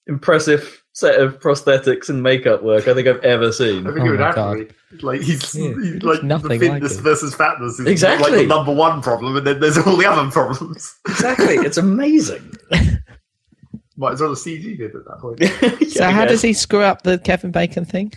impressive 0.08 0.81
set 1.02 1.20
of 1.20 1.40
prosthetics 1.40 2.10
and 2.10 2.24
makeup 2.24 2.64
work 2.64 2.88
I 2.88 2.94
think 2.94 3.08
I've 3.08 3.24
ever 3.24 3.52
seen. 3.52 3.86
I 3.86 3.92
think 3.94 4.06
Oh 4.06 4.06
it 4.08 4.12
would 4.12 4.22
oh 4.22 4.24
have 4.24 4.36
to 4.36 4.66
be. 4.66 4.98
Like 5.06 5.22
he's, 5.22 5.54
Yeah, 5.56 5.74
he's 5.82 6.04
like 6.04 6.24
nothing 6.24 6.50
the 6.60 6.70
like 6.70 6.74
fitness 6.82 6.98
it. 6.98 7.02
versus 7.02 7.36
fatness 7.36 7.80
is 7.80 7.88
Exactly. 7.88 8.32
like 8.32 8.40
the 8.42 8.46
number 8.48 8.74
one 8.74 9.02
problem, 9.02 9.36
and 9.38 9.46
then 9.46 9.60
there's 9.60 9.78
all 9.78 9.98
the 9.98 10.06
other 10.06 10.30
problems. 10.32 10.96
Exactly, 11.10 11.56
it's 11.56 11.78
amazing. 11.78 12.54
Might 13.98 14.14
as 14.14 14.22
well 14.22 14.30
have 14.32 14.38
CG 14.40 14.78
did 14.78 14.96
at 14.96 15.06
that 15.06 15.20
point. 15.20 15.90
So 15.92 16.10
how 16.10 16.26
does 16.26 16.42
he 16.42 16.54
screw 16.54 16.82
up 16.82 17.02
the 17.04 17.20
Kevin 17.20 17.52
Bacon 17.52 17.84
thing? 17.86 18.14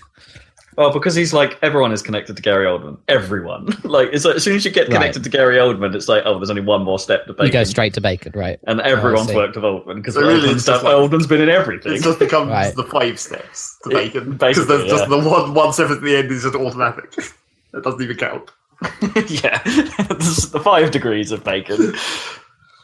Well, 0.77 0.93
because 0.93 1.15
he's 1.15 1.33
like 1.33 1.59
everyone 1.63 1.93
is 1.93 2.03
connected 2.03 2.37
to 2.37 2.43
Gary 2.43 2.67
Oldman. 2.67 2.99
Everyone, 3.09 3.67
like, 3.85 4.09
it's 4.13 4.25
like 4.25 4.37
as 4.37 4.45
soon 4.45 4.57
as 4.57 4.65
you 4.65 4.71
get 4.71 4.89
Right. 4.89 4.95
connected 4.95 5.25
to 5.25 5.31
Gary 5.31 5.57
Oldman, 5.57 5.95
it's 5.95 6.09
like, 6.09 6.23
oh, 6.27 6.39
there's 6.39 6.51
only 6.51 6.63
one 6.63 6.83
more 6.83 6.99
step 6.99 7.27
to 7.27 7.33
bacon. 7.33 7.47
You 7.47 7.53
go 7.53 7.65
straight 7.65 7.95
to 7.95 8.01
bacon, 8.01 8.33
right? 8.35 8.59
and 8.67 8.81
Oh, 8.81 8.85
everyone's 8.85 9.29
see. 9.29 9.35
worked 9.37 9.57
with 9.57 9.65
Oldman 9.65 9.97
because 9.97 10.15
So 10.15 10.21
really 10.23 10.49
Oldman's, 10.49 10.65
done- 10.65 10.85
like- 10.85 10.95
Oldman's 10.95 11.27
been 11.27 11.41
in 11.41 11.49
everything. 11.49 11.93
It 11.95 12.03
just 12.03 12.19
becomes 12.19 12.51
Right. 12.51 12.75
the 12.75 12.85
five 12.85 13.19
steps 13.21 13.79
to 13.85 13.91
bacon 13.91 14.33
because 14.33 14.39
basically, 14.67 14.77
there's 14.79 14.91
just 14.91 15.09
the 15.09 15.19
one 15.19 15.55
one 15.55 15.73
step 15.73 15.91
at 15.91 16.01
the 16.03 16.17
end 16.17 16.31
is 16.31 16.43
just 16.43 16.55
automatic. 16.55 17.13
it 17.75 17.83
doesn't 17.85 18.03
even 18.03 18.17
count. 18.17 18.51
yeah, 19.29 19.63
the 19.65 20.61
five 20.63 20.91
degrees 20.91 21.31
of 21.31 21.43
bacon 21.45 21.95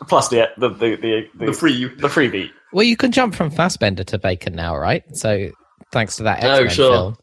plus 0.09 0.29
the 0.29 0.49
the 0.57 0.69
the 0.69 0.97
the, 0.97 1.29
the, 1.37 1.47
The 1.47 1.53
free 1.53 1.85
the 1.87 2.09
freebie. 2.09 2.51
Well, 2.73 2.85
you 2.85 2.97
can 2.97 3.11
jump 3.13 3.35
from 3.35 3.51
Fassbender 3.51 4.05
to 4.05 4.19
Bacon 4.19 4.55
now, 4.55 4.77
right? 4.77 5.03
So 5.17 5.51
thanks 5.93 6.17
to 6.17 6.23
that 6.25 6.43
Oh, 6.45 6.51
X-Men 6.65 6.69
sure. 6.71 6.93
film. 6.93 7.17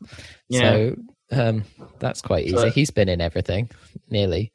Yeah. 0.49 0.61
So 0.71 0.95
um, 1.31 1.63
that's 1.99 2.21
quite 2.21 2.45
easy. 2.45 2.55
So- 2.57 2.69
He's 2.69 2.91
been 2.91 3.09
in 3.09 3.21
everything, 3.21 3.69
nearly. 4.09 4.51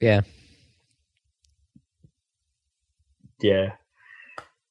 Yeah. 0.00 0.22
yeah, 3.42 3.72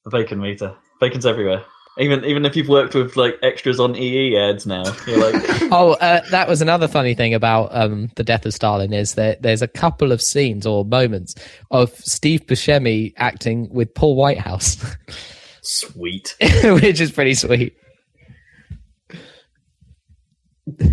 the 0.04 0.10
bacon 0.10 0.40
meter. 0.40 0.76
Bacon's 1.00 1.26
everywhere. 1.26 1.64
Even 1.98 2.24
even 2.24 2.46
if 2.46 2.56
you've 2.56 2.70
worked 2.70 2.96
with 2.96 3.18
like 3.18 3.38
extras 3.44 3.80
on 3.80 3.96
EE 3.96 4.38
ads 4.38 4.66
now, 4.66 4.84
you're 5.06 5.32
like, 5.32 5.44
Oh, 5.72 5.94
uh, 6.00 6.22
that 6.32 6.48
was 6.48 6.62
another 6.62 6.88
funny 6.88 7.14
thing 7.14 7.34
about 7.34 7.70
um, 7.76 8.10
the 8.16 8.24
death 8.24 8.46
of 8.46 8.54
Stalin 8.54 8.94
is 8.94 9.16
that 9.16 9.42
there's 9.42 9.62
a 9.62 9.68
couple 9.68 10.12
of 10.12 10.22
scenes 10.22 10.66
or 10.66 10.86
moments 10.86 11.36
of 11.72 11.90
Steve 11.98 12.46
Buscemi 12.46 13.14
acting 13.18 13.70
with 13.72 13.94
Paul 13.94 14.16
Whitehouse, 14.16 14.78
sweet. 15.70 16.36
which 16.64 17.00
is 17.02 17.12
pretty 17.12 17.34
sweet. 17.34 17.76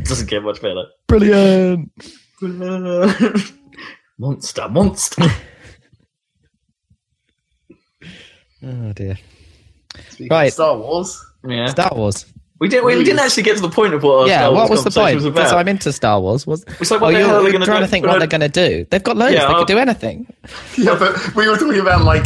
Doesn't 0.05 0.29
get 0.31 0.43
much 0.43 0.61
better. 0.63 0.85
Brilliant. 1.07 1.91
monster, 4.19 4.69
monster. 4.69 5.25
Oh 8.65 8.93
dear. 8.95 9.17
Speaking 10.11 10.29
Right. 10.31 10.53
Star 10.53 10.77
Wars. 10.77 11.25
Yeah, 11.47 11.67
Star 11.67 11.91
Wars. 11.95 12.27
we 12.59 12.69
did. 12.69 12.83
We, 12.85 12.97
we 12.97 13.05
didn't 13.05 13.21
actually 13.21 13.43
get 13.45 13.57
to 13.57 13.63
the 13.63 13.69
point 13.69 13.95
of 13.95 14.03
what. 14.03 14.21
Our 14.23 14.27
yeah, 14.29 14.39
Star 14.41 14.53
what 14.53 14.69
Wars 14.71 14.85
was 14.85 14.85
the 14.95 15.01
point? 15.01 15.15
Was 15.17 15.25
Because 15.25 15.51
about. 15.51 15.61
I'm 15.61 15.69
into 15.69 15.93
Star 15.93 16.21
Wars. 16.21 16.47
Was 16.47 16.65
It's 16.81 16.91
like, 16.91 17.01
oh, 17.01 17.05
what 17.05 17.13
the 17.13 17.19
hell 17.19 17.29
you're, 17.29 17.43
they 17.45 17.51
going 17.53 17.61
to 17.61 17.67
trying 17.67 17.81
do? 17.83 17.87
to 17.87 17.91
think 17.91 18.07
what 18.07 18.19
they're 18.19 18.27
going 18.27 18.41
to 18.41 18.49
do. 18.49 18.87
They've 18.91 19.03
got 19.05 19.17
loads. 19.17 19.35
Yeah, 19.35 19.47
they 19.47 19.53
I'll- 19.53 19.59
could 19.61 19.69
do 19.69 19.79
anything. 19.79 20.27
Yeah, 20.77 20.97
but 20.99 21.35
we 21.37 21.47
were 21.49 21.57
talking 21.59 21.79
about 21.81 22.03
like 22.05 22.25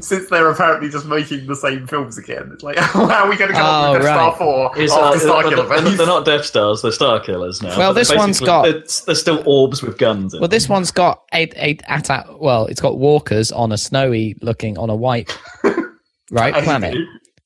since 0.00 0.28
they're 0.30 0.48
apparently 0.50 0.88
just 0.88 1.06
making 1.06 1.46
the 1.46 1.56
same 1.56 1.86
films 1.86 2.16
again. 2.18 2.50
It's 2.52 2.62
like 2.62 2.76
how 2.78 3.04
are 3.24 3.28
we 3.28 3.36
going 3.36 3.50
to 3.50 3.54
come 3.56 3.66
Oh, 3.66 3.68
up 3.68 3.92
with 3.94 4.02
Death 4.02 4.16
right. 4.16 4.34
Star 4.34 4.36
Four 4.36 4.70
It's, 4.78 4.92
after 4.92 5.16
uh, 5.16 5.18
Star 5.20 5.42
they're, 5.42 5.50
Killer 5.56 5.68
they're, 5.80 5.96
they're 5.96 6.06
not 6.06 6.24
Death 6.24 6.44
Stars, 6.44 6.82
they're 6.82 6.92
Star 6.92 7.20
Killers 7.20 7.60
now. 7.62 7.76
Well, 7.76 7.92
this 7.94 8.08
they're 8.08 8.18
one's 8.18 8.40
basically- 8.40 8.46
got- 8.46 8.62
They're, 8.62 9.04
they're 9.06 9.14
still 9.14 9.42
orbs 9.46 9.82
with 9.82 9.98
guns 9.98 10.34
in 10.34 10.40
Well, 10.40 10.48
them. 10.48 10.54
this 10.56 10.68
one's 10.68 10.90
got 10.90 11.22
eight 11.32 11.52
eight 11.56 11.82
at 11.86 12.08
well, 12.40 12.66
it's 12.66 12.80
got 12.80 12.98
walkers 12.98 13.52
on 13.52 13.72
a 13.72 13.78
snowy 13.78 14.34
looking 14.42 14.78
on 14.78 14.90
a 14.90 14.96
white 14.96 15.36
right 16.30 16.54
planet. 16.64 16.96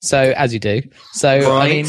So 0.03 0.33
as 0.37 0.53
you 0.53 0.61
do. 0.61 0.83
So 1.13 1.39
Right. 1.41 1.63
I 1.63 1.69
mean, 1.69 1.87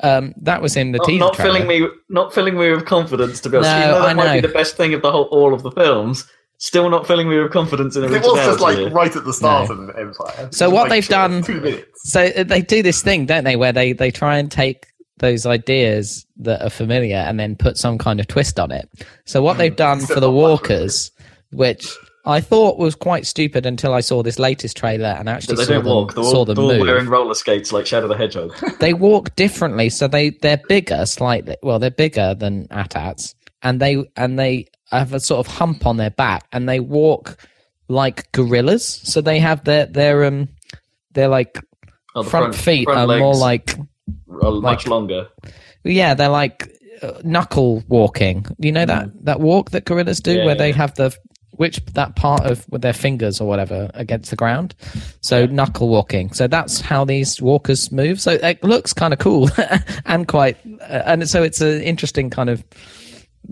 um, 0.00 0.34
that 0.42 0.60
was 0.60 0.76
in 0.76 0.92
the 0.92 0.98
not, 0.98 1.06
teaser 1.06 1.18
not 1.20 1.34
trailer. 1.34 1.52
filling 1.60 1.68
me, 1.82 1.88
not 2.10 2.34
filling 2.34 2.58
me 2.58 2.70
with 2.70 2.84
confidence. 2.84 3.40
To 3.40 3.48
be 3.48 3.56
honest, 3.56 3.70
No, 3.70 3.78
even 3.78 3.90
though 3.94 4.00
that 4.02 4.08
I 4.08 4.14
might 4.14 4.34
be 4.42 4.46
the 4.46 4.52
best 4.52 4.76
thing 4.76 4.92
of 4.94 5.02
the 5.02 5.10
whole 5.10 5.24
all 5.24 5.54
of 5.54 5.62
the 5.62 5.70
films. 5.70 6.26
Still 6.58 6.88
not 6.88 7.06
filling 7.06 7.28
me 7.28 7.38
with 7.38 7.52
confidence 7.52 7.96
in 7.96 8.04
It 8.04 8.10
originality. 8.10 8.38
was 8.38 8.46
just 8.46 8.60
like 8.60 8.78
here. 8.78 8.90
right 8.90 9.14
at 9.14 9.24
the 9.24 9.32
start 9.32 9.68
No. 9.68 9.74
of 9.74 9.90
Empire. 9.96 10.48
So 10.52 10.70
what 10.70 10.84
like 10.84 10.90
they've 10.90 11.08
done- 11.08 11.42
Two 11.42 11.60
minutes. 11.60 11.86
So 12.10 12.24
uh, 12.24 12.44
they 12.44 12.62
do 12.62 12.82
this 12.82 13.02
thing, 13.02 13.26
don't 13.26 13.44
they, 13.44 13.56
where 13.56 13.72
they 13.72 13.92
they 13.92 14.10
try 14.10 14.38
and 14.38 14.50
take 14.50 14.86
those 15.18 15.44
ideas 15.46 16.26
that 16.38 16.62
are 16.62 16.70
familiar 16.70 17.16
and 17.16 17.38
then 17.40 17.56
put 17.56 17.76
some 17.76 17.98
kind 17.98 18.20
of 18.20 18.26
twist 18.26 18.58
on 18.60 18.70
it. 18.70 18.88
So 19.24 19.42
what 19.42 19.58
they've 19.58 19.74
done 19.86 19.98
Except 19.98 20.14
for 20.14 20.20
the 20.20 20.26
not 20.28 20.34
much 20.34 20.42
walkers, 20.42 21.10
which 21.52 21.88
I 22.24 22.40
thought 22.40 22.78
was 22.78 22.94
quite 22.94 23.24
stupid 23.26 23.66
until 23.66 23.94
I 23.94 24.00
saw 24.00 24.22
this 24.22 24.38
latest 24.38 24.76
trailer 24.76 25.08
and 25.10 25.26
But 25.26 25.32
actually 25.36 25.56
they 25.56 25.64
saw 25.64 25.72
don't 25.74 25.84
them, 25.84 25.92
walk. 25.92 26.14
They're 26.14 26.24
saw 26.24 26.36
all, 26.38 26.44
them 26.44 26.54
they're 26.56 26.64
all 26.64 26.72
move. 26.72 26.86
wearing 26.86 27.06
roller 27.08 27.34
skates 27.34 27.72
like 27.72 27.86
Shadow 27.86 28.08
the 28.08 28.16
Hedgehog. 28.16 28.54
they 28.80 28.94
walk 28.94 29.34
differently 29.36 29.90
so 29.90 30.08
they 30.08 30.30
they're 30.30 30.60
bigger 30.68 31.06
slightly 31.06 31.56
well 31.62 31.78
they're 31.78 31.90
bigger 31.90 32.34
than 32.34 32.66
AT-ATs 32.70 33.34
and 33.62 33.78
they 33.80 34.04
and 34.16 34.38
they 34.38 34.66
have 34.90 35.12
a 35.12 35.20
sort 35.20 35.46
of 35.46 35.52
hump 35.52 35.86
on 35.86 35.96
their 35.96 36.10
back 36.10 36.44
and 36.52 36.68
they 36.68 36.80
walk 36.80 37.36
like 37.88 38.30
gorillas. 38.32 38.84
So 39.04 39.20
they 39.20 39.38
have 39.40 39.64
their 39.64 39.86
their 39.86 40.24
um 40.24 40.48
they're 41.12 41.28
like 41.28 41.58
Oh, 42.14 42.22
the 42.22 42.30
front, 42.30 42.54
feet 42.54 42.84
front 42.84 43.10
are 43.10 43.18
more 43.18 43.34
like 43.34 43.76
are 44.42 44.52
much 44.52 44.86
like- 44.86 44.90
longer. 44.90 45.28
yeah 45.84 46.14
they're 46.14 46.28
like 46.30 46.70
uh, 47.02 47.20
knuckle 47.24 47.82
walking. 47.88 48.46
You 48.58 48.72
know 48.72 48.86
that 48.86 49.10
that 49.24 49.40
walk 49.40 49.70
that 49.72 49.84
gorillas 49.84 50.20
do 50.20 50.30
Mm. 50.32 50.38
Yeah, 50.38 50.44
where 50.46 50.54
yeah, 50.54 50.58
they 50.58 50.72
have 50.72 50.94
the 50.94 51.14
which 51.52 51.82
that 51.94 52.16
part 52.16 52.44
of 52.44 52.66
with 52.70 52.82
their 52.82 52.92
fingers 52.92 53.40
or 53.40 53.48
whatever 53.48 53.90
against 53.94 54.30
the 54.30 54.36
ground? 54.36 54.74
So 55.22 55.46
knuckle 55.46 55.88
walking. 55.88 56.32
So 56.32 56.46
that's 56.46 56.80
how 56.80 57.04
these 57.06 57.40
walkers 57.40 57.90
move. 57.90 58.20
So 58.20 58.32
it 58.32 58.62
looks 58.62 58.92
kind 58.92 59.12
of 59.14 59.18
cool 59.20 59.48
and 60.06 60.26
quite 60.28 60.56
uh, 60.82 61.02
and 61.06 61.28
so 61.28 61.42
it's 61.42 61.60
an 61.60 61.82
interesting 61.82 62.30
kind 62.30 62.48
of 62.50 62.64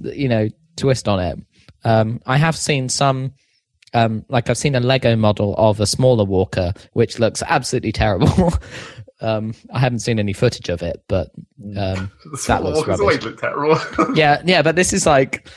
you 0.03 0.29
know 0.29 0.49
twist 0.77 1.09
on 1.09 1.21
it 1.21 1.39
um 1.85 2.21
i 2.27 2.37
have 2.37 2.57
seen 2.57 2.89
some 2.89 3.33
um 3.93 4.25
like 4.29 4.51
i've 4.51 4.59
seen 4.59 4.75
a 4.75 4.81
lego 4.81 5.17
model 5.17 5.55
of 5.57 5.81
a 5.81 5.87
smaller 5.87 6.25
walker 6.25 6.73
which 6.93 7.19
looks 7.19 7.43
absolutely 7.47 7.93
terrible 7.93 8.53
um 9.21 9.55
i 9.73 9.79
haven't 9.79 10.01
seen 10.01 10.19
any 10.19 10.33
footage 10.33 10.69
of 10.69 10.83
it 10.83 11.03
but 11.09 11.31
um 11.77 12.11
that 12.47 12.63
looks 12.63 12.87
rubbish. 12.87 13.23
look 13.25 13.41
terrible. 13.41 13.79
yeah, 14.15 14.43
yeah, 14.45 14.63
but 14.63 14.77
this 14.77 14.93
is 14.93 15.07
like 15.07 15.49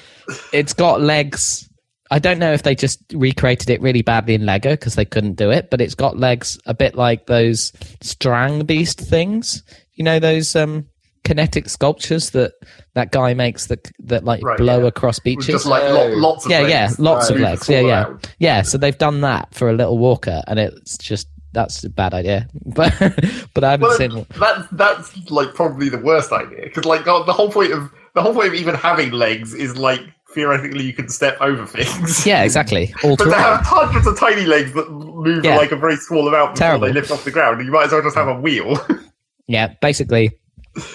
it's 0.53 0.73
got 0.73 1.01
legs. 1.01 1.69
I 2.09 2.19
don't 2.19 2.39
know 2.39 2.53
if 2.53 2.63
they 2.63 2.75
just 2.75 3.01
recreated 3.13 3.69
it 3.69 3.81
really 3.81 4.01
badly 4.01 4.33
in 4.33 4.45
Lego 4.45 4.71
because 4.71 4.95
they 4.95 5.03
couldn't 5.03 5.33
do 5.33 5.51
it, 5.51 5.69
but 5.69 5.81
it's 5.81 5.95
got 5.95 6.17
legs 6.17 6.57
a 6.65 6.73
bit 6.73 6.95
like 6.95 7.25
those 7.25 7.71
Strandbeest 8.01 9.05
things. 9.05 9.63
You 9.93 10.03
know 10.03 10.19
those 10.19 10.55
um 10.55 10.87
kinetic 11.27 11.69
sculptures 11.69 12.29
that 12.31 12.53
that 12.95 13.11
guy 13.11 13.33
makes 13.33 13.67
that 13.67 13.91
that 13.99 14.23
like 14.23 14.41
Right, 14.43 14.57
blow 14.57 14.79
yeah. 14.81 14.87
across 14.87 15.19
beaches. 15.19 15.47
just 15.47 15.65
like 15.65 15.83
lo- 15.83 16.11
oh. 16.11 16.15
lots 16.17 16.45
of 16.45 16.51
yeah, 16.51 16.59
legs. 16.61 16.71
yeah, 16.71 16.91
lots 16.99 17.29
of 17.29 17.39
legs. 17.39 17.67
Yeah, 17.69 17.81
yeah, 17.81 18.03
around. 18.05 18.29
yeah. 18.39 18.61
So 18.61 18.77
they've 18.77 18.97
done 18.97 19.21
that 19.21 19.53
for 19.53 19.69
a 19.69 19.73
little 19.73 19.97
walker, 19.97 20.41
and 20.47 20.57
it's 20.59 20.97
just 20.97 21.27
that's 21.53 21.83
a 21.83 21.89
bad 21.89 22.13
idea. 22.13 22.47
But 22.65 22.93
but 23.53 23.63
I 23.63 23.71
haven't 23.71 23.87
Well, 23.89 23.97
seen. 23.97 24.25
that's 24.39 24.67
that's 24.71 25.29
like 25.31 25.53
probably 25.53 25.89
the 25.89 25.97
worst 25.99 26.31
idea 26.31 26.61
because 26.63 26.85
like 26.85 27.05
the 27.05 27.23
the 27.23 27.33
whole 27.33 27.51
point 27.51 27.71
of 27.73 27.91
the 28.15 28.21
whole 28.21 28.33
point 28.33 28.47
of 28.49 28.53
even 28.55 28.75
having 28.75 29.11
legs 29.11 29.53
is 29.53 29.77
like 29.77 30.01
theoretically 30.33 30.83
you 30.83 30.93
can 30.93 31.09
step 31.09 31.37
over 31.41 31.65
things. 31.65 32.25
Yeah, 32.31 32.43
exactly. 32.43 32.93
All 33.03 33.15
But 33.15 33.25
to 33.25 33.33
have 33.35 33.61
hundreds 33.65 34.05
of 34.07 34.19
tiny 34.19 34.45
legs 34.45 34.73
that 34.73 34.89
move 34.91 35.43
Yeah. 35.45 35.57
like 35.57 35.71
a 35.71 35.75
very 35.77 35.95
small 35.95 36.27
amount 36.27 36.55
before 36.55 36.67
Terrible. 36.67 36.87
they 36.87 36.93
lift 36.93 37.11
off 37.11 37.23
the 37.23 37.31
ground, 37.31 37.65
you 37.65 37.71
might 37.71 37.85
as 37.85 37.91
well 37.91 38.01
just 38.01 38.15
have 38.15 38.27
a 38.27 38.39
wheel. 38.39 38.77
Yeah, 39.49 39.73
basically. 39.81 40.31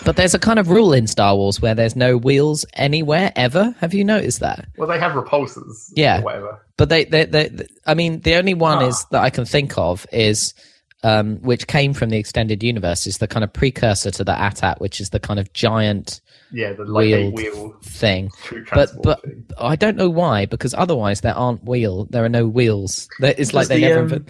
But 0.04 0.16
there's 0.16 0.34
a 0.34 0.38
kind 0.38 0.58
of 0.58 0.68
rule 0.70 0.92
in 0.92 1.06
Star 1.06 1.34
Wars 1.36 1.60
where 1.60 1.74
there's 1.74 1.96
no 1.96 2.16
wheels 2.16 2.64
anywhere 2.74 3.32
ever. 3.36 3.74
Have 3.80 3.94
you 3.94 4.04
noticed 4.04 4.40
that? 4.40 4.66
well, 4.78 4.88
they 4.88 4.98
have 4.98 5.12
repulsors. 5.12 5.90
Yeah. 5.94 6.20
Whatever. 6.20 6.64
But 6.76 6.88
they, 6.88 7.04
they, 7.04 7.24
they, 7.26 7.48
th- 7.48 7.70
I 7.86 7.94
mean, 7.94 8.20
the 8.20 8.34
only 8.36 8.54
one 8.54 8.78
Ah. 8.78 8.86
is 8.88 9.04
that 9.10 9.22
I 9.22 9.30
can 9.30 9.44
think 9.44 9.76
of 9.78 10.06
is, 10.12 10.54
um, 11.02 11.36
which 11.42 11.66
came 11.66 11.94
from 11.94 12.10
the 12.10 12.16
extended 12.18 12.62
universe, 12.62 13.06
is 13.06 13.18
the 13.18 13.26
kind 13.28 13.42
of 13.44 13.52
precursor 13.52 14.10
to 14.12 14.24
the 14.24 14.38
AT-AT, 14.38 14.80
which 14.80 15.00
is 15.00 15.10
the 15.10 15.20
kind 15.20 15.38
of 15.40 15.52
giant 15.52 16.20
Yeah, 16.52 16.72
the 16.74 16.84
like 16.84 17.06
eight 17.06 17.32
Wheeled. 17.34 17.34
wheel 17.34 17.76
thing. 17.82 18.30
true 18.44 18.60
But 18.60 18.68
transport 18.68 19.02
but 19.04 19.22
thing. 19.22 19.46
I 19.58 19.76
don't 19.76 19.96
know 19.96 20.10
why, 20.10 20.46
because 20.46 20.74
otherwise 20.74 21.20
there 21.22 21.34
aren't 21.34 21.64
wheel. 21.64 22.06
There 22.10 22.24
are 22.24 22.28
no 22.28 22.46
wheels. 22.46 23.08
There- 23.20 23.34
It's 23.36 23.52
like 23.52 23.62
Does 23.62 23.68
they 23.68 23.80
the, 23.80 23.88
never. 23.88 24.14
um, 24.16 24.26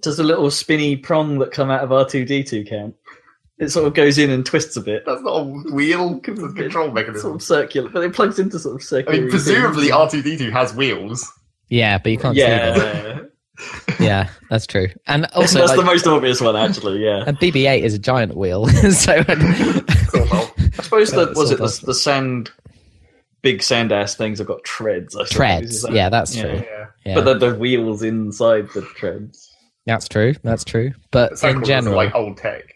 Does 0.00 0.16
the 0.18 0.24
little 0.24 0.50
spinny 0.50 0.96
prong 0.96 1.38
that 1.38 1.52
come 1.52 1.70
out 1.70 1.82
of 1.84 1.90
R 1.92 2.04
two 2.06 2.24
D 2.24 2.42
two 2.44 2.64
count? 2.64 2.94
It 3.58 3.68
sort 3.70 3.86
of 3.86 3.94
goes 3.94 4.18
in 4.18 4.30
and 4.30 4.44
twists 4.44 4.76
a 4.76 4.80
bit. 4.80 5.04
That's 5.06 5.22
not 5.22 5.30
a 5.40 5.44
wheel. 5.44 6.20
It's 6.24 6.42
a 6.42 6.48
control 6.48 6.86
Sort 6.86 6.94
mechanism. 6.94 7.32
of 7.36 7.42
circular, 7.42 7.88
but 7.88 8.02
it 8.02 8.12
plugs 8.12 8.38
into 8.40 8.58
sort 8.58 8.74
of 8.76 8.82
circular. 8.82 9.16
I 9.16 9.20
mean, 9.20 9.30
presumably 9.30 9.92
R 9.92 10.10
two 10.10 10.22
D 10.22 10.36
two 10.36 10.50
has 10.50 10.74
wheels. 10.74 11.30
yeah, 11.68 11.98
but 11.98 12.10
you 12.10 12.18
can't 12.18 12.34
see 12.34 12.42
them. 12.42 12.76
Yeah, 12.78 13.20
Yeah, 14.00 14.30
that's 14.50 14.66
true. 14.66 14.88
And 15.06 15.26
also, 15.36 15.60
that's 15.60 15.70
like, 15.70 15.78
the 15.78 15.84
most 15.84 16.06
obvious 16.08 16.40
one, 16.40 16.56
actually. 16.56 17.04
Yeah, 17.04 17.22
and 17.26 17.38
BB-8 17.38 17.82
is 17.82 17.94
a 17.94 17.98
giant 18.00 18.36
wheel. 18.36 18.66
so 18.90 19.12
I 19.28 20.82
suppose 20.82 21.10
that 21.12 21.34
was 21.36 21.50
it. 21.52 21.58
The, 21.58 21.64
of. 21.64 21.80
the 21.82 21.94
sand, 21.94 22.50
big 23.42 23.62
sand 23.62 23.92
ass 23.92 24.16
things 24.16 24.38
have 24.38 24.48
got 24.48 24.64
treads. 24.64 25.14
I 25.14 25.24
suppose, 25.24 25.30
treads. 25.36 25.82
that- 25.82 25.92
Yeah, 25.92 26.08
that's 26.08 26.34
yeah. 26.34 26.42
true. 26.42 26.52
Yeah. 26.68 26.86
Yeah, 27.06 27.14
But 27.16 27.38
the, 27.38 27.50
the 27.50 27.54
wheels 27.58 28.02
inside 28.02 28.68
the 28.74 28.82
treads. 28.82 29.54
that's 29.86 30.08
true. 30.08 30.34
That's 30.42 30.64
true. 30.64 30.92
But 31.10 31.38
Some 31.38 31.58
in 31.58 31.64
general, 31.64 31.96
like 31.96 32.14
old 32.14 32.38
tech. 32.38 32.73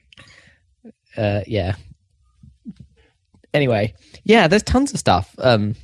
Uh, 1.18 1.42
yeah. 1.46 1.74
Anyway, 3.54 3.94
yeah, 4.24 4.46
there's 4.46 4.62
tons 4.62 4.92
of 4.92 4.98
stuff. 4.98 5.34
Um, 5.38 5.74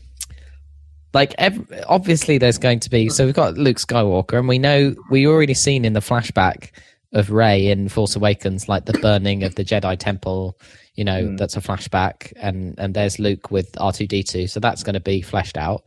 like 1.15 1.35
ev- 1.39 1.67
obviously, 1.89 2.39
there's 2.39 2.59
going 2.59 2.81
to 2.81 2.91
be. 2.91 3.09
So 3.09 3.25
we've 3.25 3.35
got 3.35 3.55
Luke 3.55 3.79
Skywalker, 3.79 4.39
and 4.39 4.49
we 4.49 4.59
know 4.59 4.95
we 5.11 5.27
already 5.27 5.55
seen 5.55 5.85
in 5.85 5.93
the 5.95 6.01
flashback 6.01 6.71
of 7.13 7.31
Rey 7.31 7.69
in 7.69 7.89
Force 7.89 8.17
Awakens, 8.17 8.69
like 8.69 8.85
the 8.87 8.93
burning 8.99 9.45
of 9.45 9.55
the 9.55 9.65
Jedi 9.65 9.99
Temple. 9.99 10.59
You 10.95 11.05
know, 11.05 11.25
Mm. 11.25 11.39
that's 11.39 11.57
a 11.57 11.61
flashback, 11.61 12.33
and 12.37 12.75
and 12.79 12.95
there's 12.95 13.19
Luke 13.19 13.51
with 13.51 13.71
R 13.81 13.93
two 13.93 14.07
D 14.07 14.23
two. 14.23 14.47
So 14.47 14.61
that's 14.61 14.83
going 14.83 14.95
to 14.95 15.01
be 15.01 15.23
fleshed 15.23 15.57
out, 15.57 15.85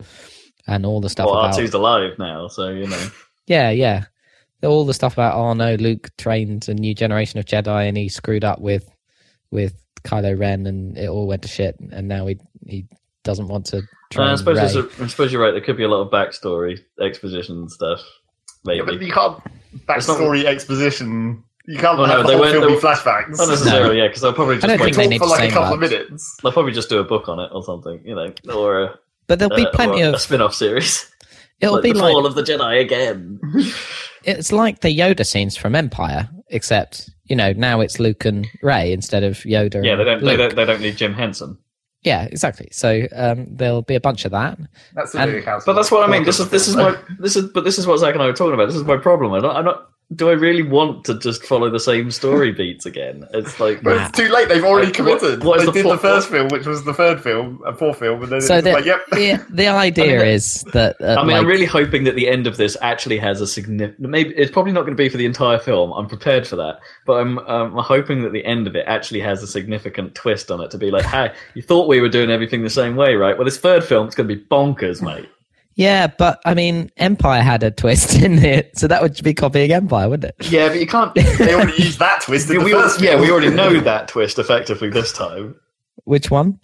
and 0.66 0.86
all 0.86 1.00
the 1.00 1.10
stuff 1.10 1.28
Well, 1.28 1.40
about 1.40 1.56
R2's 1.58 1.74
alive 1.74 2.18
now, 2.18 2.48
so 2.48 2.70
you 2.70 2.88
know. 2.88 3.08
Yeah, 3.48 3.70
yeah. 3.70 4.04
All 4.62 4.84
the 4.86 4.94
stuff 4.94 5.14
about 5.14 5.36
oh 5.36 5.54
no, 5.54 5.76
Luke 5.76 6.10
trained 6.18 6.68
a 6.68 6.74
new 6.74 6.94
generation 6.94 7.40
of 7.40 7.46
Jedi 7.46 7.88
and 7.88 7.96
he 7.96 8.10
screwed 8.10 8.44
up 8.44 8.60
with 8.60 8.90
with 9.52 9.74
Kylo 10.04 10.38
Ren 10.40 10.66
and 10.68 10.98
it 10.98 11.10
all 11.10 11.28
went 11.28 11.42
to 11.44 11.48
shit 11.48 11.76
and 11.92 12.08
now 12.08 12.28
he 12.28 12.38
he 12.66 12.86
doesn't 13.24 13.48
want 13.48 13.66
to 13.68 13.82
train 14.12 14.28
Uh, 14.30 14.34
I 14.34 14.36
suppose 14.36 14.76
Rey. 14.76 14.82
a, 15.00 15.04
I 15.04 15.08
suppose 15.08 15.32
you're 15.34 15.42
right. 15.42 15.52
There 15.52 15.62
could 15.62 15.76
be 15.78 15.84
a 15.84 15.88
lot 15.90 16.02
of 16.02 16.12
backstory, 16.12 16.80
exposition 17.02 17.58
and 17.58 17.72
stuff. 17.72 18.00
Yeah, 18.66 18.82
Maybe 18.84 18.98
but 18.98 19.02
you 19.06 19.12
can't 19.12 19.42
It's 19.74 20.08
not- 20.08 20.18
backstory 20.18 20.46
exposition. 20.46 21.44
You 21.70 21.78
can't 21.78 21.98
Well, 21.98 22.08
no, 22.08 22.14
have 22.18 22.22
the 22.22 22.28
they 22.28 22.34
whole 22.36 22.42
weren't- 22.46 22.62
film 22.62 22.74
be 22.76 22.80
flashbacks. 22.80 23.38
not 23.38 23.50
necessarily. 23.50 23.98
Yeah, 23.98 24.08
because 24.08 24.22
they'll 24.22 24.32
probably 24.34 24.56
I 24.56 24.60
just 24.60 24.68
don't 24.70 24.80
wait 24.80 24.96
think 24.96 24.96
they 24.96 25.08
need 25.08 25.18
for 25.20 25.26
to 25.26 25.32
like 25.32 25.40
say 25.42 25.48
a 25.50 25.52
couple 25.52 25.76
much. 25.78 25.92
of 25.92 25.92
minutes. 25.92 26.38
They'll 26.42 26.52
probably 26.54 26.72
just 26.72 26.88
do 26.90 27.00
a 27.00 27.04
book 27.04 27.28
on 27.28 27.40
it 27.40 27.50
or 27.54 27.64
something, 27.64 28.00
you 28.06 28.16
know, 28.16 28.32
or 28.56 28.84
a, 28.84 29.00
But 29.28 29.40
there'll 29.40 29.56
be 29.56 29.66
uh, 29.66 29.72
plenty 29.72 30.02
of 30.02 30.14
a 30.14 30.20
spin-off 30.20 30.54
series. 30.56 31.12
it'll 31.60 31.76
like 31.76 31.84
be 31.84 31.92
the 31.92 32.00
like 32.00 32.14
Fall 32.14 32.26
of 32.26 32.36
the 32.36 32.44
Jedi 32.44 32.80
again. 32.82 33.42
it's 34.24 34.54
like 34.54 34.80
the 34.80 34.98
Yoda 34.98 35.26
scenes 35.26 35.58
from 35.58 35.76
Empire, 35.76 36.30
except 36.50 37.10
you 37.30 37.36
know 37.36 37.54
now 37.54 37.80
it's 37.82 38.00
Luke 38.00 38.26
and 38.26 38.48
Rey 38.62 38.92
instead 38.94 39.24
of 39.24 39.38
Yoda. 39.40 39.84
Yeah, 39.84 39.92
and 39.94 40.00
they 40.02 40.04
don't, 40.06 40.20
they 40.22 40.26
Luke. 40.26 40.38
don't. 40.38 40.56
They 40.56 40.66
don't 40.66 40.82
need 40.82 40.98
Jim 40.98 41.14
Henson. 41.14 41.58
Yeah, 42.04 42.24
exactly. 42.26 42.70
So 42.72 43.08
um, 43.16 43.48
there'll 43.50 43.82
be 43.82 43.96
a 43.96 44.00
bunch 44.00 44.24
of 44.26 44.32
that. 44.32 44.58
That's 44.94 45.14
And- 45.16 45.32
really. 45.32 45.46
But 45.66 45.74
that's 45.74 45.92
what 45.92 46.08
I 46.08 46.12
mean. 46.12 46.24
This 46.24 46.40
is 46.40 46.50
this 46.50 46.68
is 46.68 46.76
my 46.76 46.96
this 47.20 47.36
is 47.36 47.50
but 47.52 47.64
this 47.64 47.78
is 47.78 47.86
what 47.88 47.98
Zach 48.00 48.14
and 48.14 48.22
I 48.24 48.28
were 48.28 48.34
talking 48.34 48.54
about. 48.54 48.68
This 48.68 48.76
is 48.76 48.84
my 48.84 48.98
problem. 48.98 49.34
I 49.34 49.40
don't, 49.40 49.56
I'm 49.56 49.66
not. 49.66 49.90
Do 50.16 50.30
I 50.30 50.34
really 50.34 50.64
want 50.64 51.04
to 51.06 51.20
just 51.20 51.44
follow 51.44 51.70
the 51.70 51.82
same 51.82 52.12
story 52.12 52.54
beats 52.54 52.86
again? 52.86 53.28
It's 53.34 53.60
like 53.60 53.84
But 53.84 53.98
it's 53.98 54.18
too 54.18 54.30
late. 54.30 54.48
They've 54.48 54.64
already 54.64 54.88
Like, 54.88 55.00
what- 55.00 55.20
committed. 55.20 55.42
they 55.42 55.66
the 55.66 55.72
did 55.74 55.86
the 55.86 55.98
first 55.98 56.30
film, 56.30 56.48
which 56.48 56.66
was 56.66 56.86
the 56.86 56.94
third 56.94 57.22
film, 57.22 57.62
and 57.66 57.78
fourth 57.78 58.00
film, 58.00 58.24
and 58.24 58.32
then 58.32 58.40
So 58.40 58.56
it's 58.56 58.64
the, 58.64 58.72
like, 58.72 58.86
yep. 58.86 59.02
the 59.12 59.38
the 59.50 59.68
idea 59.68 60.24
is 60.24 60.64
that 60.72 60.96
uh, 61.02 61.16
I 61.20 61.24
mean, 61.24 61.28
like, 61.28 61.42
I'm 61.42 61.46
really 61.46 61.66
hoping 61.66 62.06
that 62.06 62.16
the 62.16 62.30
end 62.30 62.48
of 62.48 62.56
this 62.56 62.78
actually 62.82 63.18
has 63.18 63.42
a 63.42 63.48
significant. 63.48 64.00
Maybe 64.10 64.34
it's 64.38 64.50
probably 64.52 64.72
not 64.72 64.84
going 64.84 64.96
to 64.96 65.04
be 65.04 65.10
for 65.10 65.18
the 65.18 65.26
entire 65.26 65.60
film. 65.60 65.92
I'm 65.92 66.08
prepared 66.08 66.48
for 66.48 66.56
that, 66.56 66.80
but 67.06 67.16
I'm 67.16 67.40
um, 67.40 67.74
hoping 67.74 68.22
that 68.22 68.32
the 68.32 68.46
end 68.46 68.66
of 68.66 68.78
it 68.78 68.86
actually 68.88 69.20
has 69.20 69.44
a 69.44 69.48
significant 69.48 70.16
twist 70.16 70.50
on 70.52 70.62
it 70.62 70.72
to 70.72 70.78
be 70.78 70.90
like, 70.90 71.04
"Hey, 71.06 71.34
you 71.54 71.62
thought 71.62 71.90
we 71.90 72.00
were 72.00 72.08
doing 72.10 72.32
everything 72.32 72.64
the 72.64 72.70
same 72.70 72.96
way, 72.96 73.16
right? 73.16 73.38
Well, 73.38 73.44
this 73.44 73.58
third 73.58 73.84
film, 73.84 74.08
it's 74.08 74.16
going 74.16 74.30
to 74.30 74.34
be 74.36 74.42
bonkers, 74.42 75.02
mate." 75.02 75.28
Yeah, 75.78 76.08
but 76.08 76.42
I 76.44 76.56
mean, 76.56 76.92
Empire 76.98 77.42
had 77.42 77.62
a 77.64 77.70
twist 77.72 78.16
in 78.22 78.40
it, 78.40 78.78
so 78.78 78.88
that 78.88 79.02
would 79.02 79.24
be 79.24 79.34
copying 79.34 79.72
Empire, 79.72 80.10
wouldn't 80.10 80.34
it? 80.38 80.52
Yeah, 80.52 80.70
but 80.70 80.80
you 80.80 80.88
can't. 80.88 81.14
They 81.14 81.54
already 81.54 81.74
used 81.84 82.00
that 82.00 82.22
twist 82.22 82.50
in 82.50 82.64
we, 82.64 82.72
first 82.72 83.00
yeah, 83.00 83.12
film. 83.12 83.22
we 83.22 83.32
already 83.32 83.52
know 83.52 83.80
that 83.80 84.08
twist 84.08 84.40
effectively 84.40 84.90
this 84.90 85.14
time. 85.14 85.56
Which 86.04 86.32
one? 86.32 86.60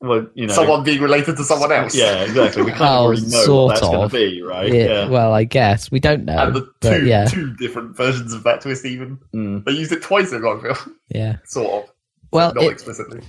Well, 0.00 0.26
you 0.34 0.46
know, 0.46 0.52
Someone 0.54 0.82
being 0.84 1.00
related 1.00 1.36
to 1.36 1.44
someone 1.44 1.70
else. 1.72 1.94
Yeah, 1.94 2.22
exactly. 2.24 2.62
We 2.62 2.70
kind 2.72 2.82
Oh, 2.82 2.86
of 2.86 3.00
already 3.06 3.22
know 3.22 3.44
sort 3.44 3.66
what 3.68 3.74
that's 3.80 3.80
going 3.86 4.08
to 4.08 4.14
be, 4.14 4.42
right? 4.42 4.72
Yeah, 4.72 4.84
Yeah. 4.84 5.08
Well, 5.08 5.32
I 5.32 5.44
guess 5.44 5.90
we 5.90 6.00
don't 6.00 6.24
know. 6.24 6.36
And 6.38 6.54
the 6.56 6.68
but 6.80 6.98
two, 6.98 7.06
yeah, 7.06 7.24
two 7.24 7.54
different 7.54 7.96
versions 7.96 8.32
of 8.32 8.42
that 8.42 8.60
twist, 8.60 8.84
even. 8.84 9.18
Mm. 9.34 9.64
They 9.64 9.72
used 9.72 9.92
it 9.92 10.02
twice 10.02 10.32
in 10.32 10.44
one 10.44 10.60
film, 10.60 10.96
yeah. 11.08 11.36
sort 11.44 11.84
of. 11.84 11.92
Well, 12.32 12.52
Not 12.54 12.64
it, 12.64 12.72
explicitly. 12.72 13.20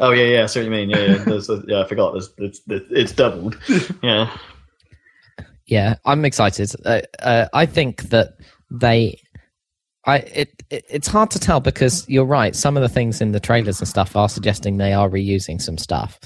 Oh 0.00 0.10
yeah, 0.12 0.24
yeah. 0.24 0.42
I 0.42 0.46
see 0.46 0.60
what 0.60 0.64
you 0.66 0.70
mean. 0.70 0.90
Yeah, 0.90 0.98
yeah. 0.98 1.16
There's 1.24 1.48
a, 1.48 1.62
yeah, 1.66 1.80
I 1.82 1.86
forgot. 1.88 2.12
There's, 2.12 2.30
it's, 2.38 2.60
it's 2.66 3.12
doubled. 3.12 3.56
Yeah. 4.02 4.30
yeah, 5.66 5.94
I'm 6.04 6.24
excited. 6.24 6.70
Uh, 6.84 7.02
uh, 7.20 7.46
I 7.52 7.66
think 7.66 8.02
that 8.10 8.34
they, 8.70 9.20
I 10.04 10.18
it, 10.18 10.62
it 10.70 10.84
it's 10.88 11.08
hard 11.08 11.30
to 11.32 11.38
tell 11.40 11.60
because 11.60 12.08
you're 12.08 12.24
right. 12.24 12.54
Some 12.54 12.76
of 12.76 12.82
the 12.82 12.88
things 12.88 13.20
in 13.20 13.32
the 13.32 13.40
trailers 13.40 13.80
and 13.80 13.88
stuff 13.88 14.14
are 14.16 14.28
suggesting 14.28 14.76
they 14.76 14.92
are 14.92 15.08
reusing 15.08 15.60
some 15.60 15.78
stuff, 15.78 16.18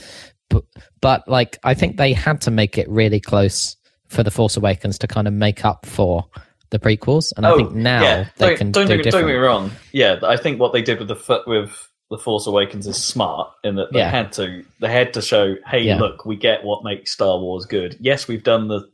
but 0.51 0.65
but 1.01 1.27
like 1.29 1.59
I 1.65 1.75
think 1.75 1.97
they 1.97 2.13
had 2.13 2.41
to 2.43 2.51
make 2.51 2.77
it 2.77 2.89
really 2.89 3.21
close 3.21 3.77
for 4.09 4.23
the 4.23 4.31
Force 4.31 4.57
Awakens 4.57 4.99
to 4.99 5.07
kind 5.07 5.27
of 5.29 5.33
make 5.35 5.65
up 5.65 5.87
for 5.87 6.27
the 6.71 6.79
prequels, 6.79 7.33
and 7.37 7.47
I 7.47 7.57
think 7.57 7.73
now 7.73 8.01
Oh, 8.01 8.05
yeah. 8.05 8.29
they 8.37 8.47
don't, 8.49 8.59
can 8.59 8.73
don't, 8.73 8.87
do 8.87 8.97
get, 8.97 9.05
different. 9.05 9.13
don't 9.27 9.31
get 9.33 9.35
me 9.35 9.41
wrong. 9.41 9.71
Yeah, 9.93 10.19
I 10.23 10.37
think 10.37 10.61
what 10.61 10.73
they 10.73 10.83
did 10.83 10.99
with 10.99 11.09
the 11.09 11.17
f- 11.17 11.47
with 11.47 11.90
the 12.11 12.19
Force 12.19 12.47
Awakens 12.47 12.87
is 12.87 13.03
smart 13.03 13.51
in 13.63 13.77
that 13.77 13.93
they 13.93 14.01
Yeah. 14.01 14.11
had 14.11 14.33
to 14.33 14.65
they 14.81 14.91
had 14.91 15.15
to 15.15 15.23
show, 15.23 15.55
hey, 15.67 15.83
Yeah. 15.83 15.99
look, 15.99 16.25
we 16.27 16.37
get 16.37 16.65
what 16.65 16.83
makes 16.85 17.13
Star 17.13 17.39
Wars 17.39 17.67
good. 17.67 17.97
Yes, 18.01 18.27
we've 18.29 18.43
done 18.43 18.69
the 18.69 18.89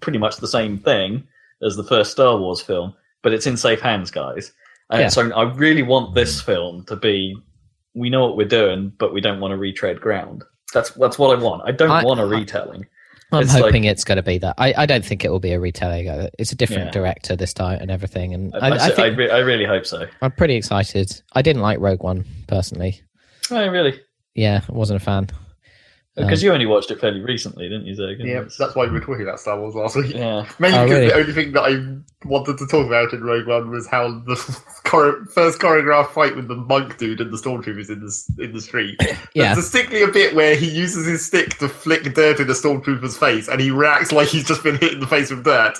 pretty 0.00 0.18
much 0.18 0.36
the 0.38 0.48
same 0.48 0.78
thing 0.78 1.22
as 1.62 1.76
the 1.76 1.84
first 1.84 2.10
Star 2.10 2.36
Wars 2.36 2.60
film, 2.60 2.94
but 3.22 3.32
it's 3.32 3.46
in 3.46 3.56
safe 3.56 3.80
hands, 3.80 4.10
guys. 4.10 4.52
And 4.90 5.02
Yeah. 5.02 5.08
so 5.08 5.30
I 5.32 5.44
really 5.52 5.82
want 5.82 6.14
this 6.14 6.40
film 6.40 6.84
to 6.86 6.96
be 6.96 7.36
we 7.94 8.10
know 8.10 8.26
what 8.26 8.36
we're 8.36 8.48
doing, 8.48 8.90
but 8.98 9.12
we 9.12 9.20
don't 9.20 9.38
want 9.38 9.52
to 9.52 9.56
retread 9.58 10.00
ground. 10.00 10.42
That's 10.74 10.90
that's 10.90 11.18
what 11.18 11.38
I 11.38 11.40
want. 11.42 11.62
I 11.64 11.70
don't 11.70 11.90
I- 11.90 12.02
want 12.04 12.18
a 12.20 12.26
retelling. 12.26 12.86
I'm 13.32 13.42
It's 13.44 13.52
hoping 13.52 13.84
it's 13.84 14.04
going 14.04 14.16
to 14.16 14.22
be 14.22 14.38
that. 14.38 14.54
I, 14.58 14.74
I 14.76 14.86
don't 14.86 15.04
think 15.04 15.24
it 15.24 15.30
will 15.30 15.40
be 15.40 15.52
a 15.52 15.60
retelling. 15.60 16.06
It's 16.38 16.52
a 16.52 16.56
different 16.56 16.86
Yeah. 16.86 16.90
director 16.90 17.34
this 17.34 17.54
time 17.54 17.78
and 17.80 17.90
everything. 17.90 18.34
And 18.34 18.54
I, 18.54 18.68
I, 18.68 18.88
I, 18.88 18.90
I, 18.98 19.06
re- 19.06 19.30
I 19.30 19.38
really 19.38 19.64
hope 19.64 19.86
so. 19.86 20.06
I'm 20.20 20.32
pretty 20.32 20.54
excited. 20.54 21.22
I 21.32 21.40
didn't 21.42 21.62
like 21.62 21.78
Rogue 21.80 22.02
One 22.02 22.24
personally. 22.46 23.00
Oh, 23.50 23.66
really? 23.68 23.98
Yeah, 24.34 24.60
I 24.68 24.72
wasn't 24.72 25.00
a 25.00 25.04
fan. 25.04 25.28
Because 26.14 26.42
Um, 26.42 26.46
you 26.46 26.52
only 26.52 26.66
watched 26.66 26.90
it 26.90 27.00
fairly 27.00 27.20
recently, 27.20 27.70
didn't 27.70 27.86
you, 27.86 27.94
Zach? 27.94 28.16
Yeah, 28.18 28.44
that's 28.58 28.74
why 28.74 28.84
we 28.84 28.90
were 28.90 29.00
talking 29.00 29.22
about 29.22 29.40
Star 29.40 29.58
Wars 29.58 29.74
last 29.74 29.96
week. 29.96 30.14
Yeah. 30.14 30.46
Mainly 30.58 30.78
Oh, 30.78 30.84
because 30.84 30.90
really? 30.98 31.06
the 31.08 31.14
only 31.14 31.32
thing 31.32 31.52
that 31.52 31.62
I 31.62 32.28
wanted 32.28 32.58
to 32.58 32.66
talk 32.66 32.86
about 32.86 33.14
in 33.14 33.24
Rogue 33.24 33.46
One 33.46 33.70
was 33.70 33.86
how 33.88 34.08
the 34.26 34.36
chore- 34.86 35.24
first 35.32 35.58
choreographed 35.58 36.10
fight 36.10 36.36
with 36.36 36.48
the 36.48 36.54
monk 36.56 36.98
dude 36.98 37.22
and 37.22 37.32
the 37.32 37.38
stormtroopers 37.38 37.88
in 37.88 38.00
the 38.00 38.44
in 38.44 38.52
the 38.52 38.60
street. 38.60 38.98
Yeah. 39.34 39.54
There's 39.54 39.64
distinctly 39.70 40.02
a 40.02 40.08
bit 40.08 40.34
where 40.34 40.54
he 40.54 40.68
uses 40.68 41.06
his 41.06 41.24
stick 41.24 41.56
to 41.60 41.68
flick 41.68 42.02
dirt 42.14 42.38
in 42.40 42.46
the 42.46 42.52
stormtrooper's 42.52 43.16
face, 43.16 43.48
and 43.48 43.58
he 43.58 43.70
reacts 43.70 44.12
like 44.12 44.28
he's 44.28 44.46
just 44.46 44.62
been 44.62 44.76
hit 44.76 44.92
in 44.92 45.00
the 45.00 45.06
face 45.06 45.30
with 45.30 45.44
dirt. 45.44 45.78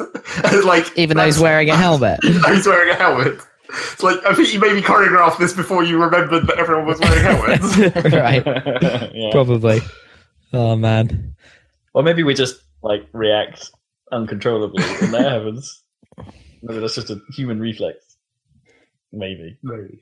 Like 0.64 0.86
Even 0.96 1.18
though 1.18 1.26
he's 1.26 1.38
wearing 1.38 1.68
a 1.68 1.76
helmet. 1.76 2.18
he's 2.22 2.66
wearing 2.66 2.88
a 2.90 2.94
helmet. 2.94 3.38
It's 3.68 4.02
like 4.02 4.16
I 4.24 4.34
think 4.34 4.52
you 4.54 4.60
maybe 4.60 4.80
choreographed 4.80 5.38
this 5.38 5.52
before 5.52 5.84
you 5.84 6.02
remembered 6.02 6.46
that 6.46 6.58
everyone 6.58 6.86
was 6.86 7.00
wearing 7.00 7.22
helmets. 7.22 8.12
right. 8.12 9.12
yeah. 9.14 9.30
Probably. 9.32 9.80
Oh 10.52 10.76
man. 10.76 11.34
Or 11.94 12.02
maybe 12.02 12.22
we 12.22 12.34
just 12.34 12.62
like 12.82 13.06
react 13.12 13.70
uncontrollably 14.10 14.82
and 15.02 15.14
that 15.14 15.30
happens. 15.32 15.82
Maybe 16.62 16.80
that's 16.80 16.94
just 16.94 17.10
a 17.10 17.20
human 17.34 17.60
reflex. 17.60 17.98
Maybe. 19.12 19.58
Maybe. 19.62 20.00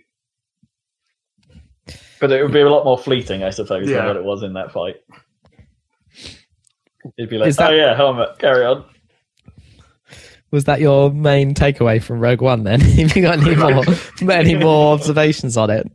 But 2.21 2.31
it 2.33 2.43
would 2.43 2.53
be 2.53 2.61
a 2.61 2.69
lot 2.69 2.85
more 2.85 2.99
fleeting, 2.99 3.43
I 3.43 3.51
suppose, 3.51 3.89
Yeah. 3.89 3.99
than 3.99 4.07
what 4.07 4.17
it 4.17 4.25
was 4.25 4.43
in 4.43 4.53
that 4.55 4.73
fight. 4.73 4.97
It'd 7.17 7.31
be 7.31 7.39
like, 7.39 7.55
that- 7.55 7.71
oh 7.73 7.75
yeah, 7.75 7.97
helmet, 7.97 8.39
carry 8.39 8.65
on. 8.65 8.85
Was 10.53 10.65
that 10.65 10.81
your 10.81 11.13
main 11.13 11.55
takeaway 11.55 12.03
from 12.03 12.19
Rogue 12.19 12.43
One 12.43 12.65
then? 12.65 12.81
Have 12.81 13.17
you 13.17 13.23
got 13.23 13.39
any 13.39 13.55
more 13.55 13.85
any 14.33 14.55
more 14.57 14.93
observations 14.95 15.57
on 15.57 15.71
it? 15.71 15.87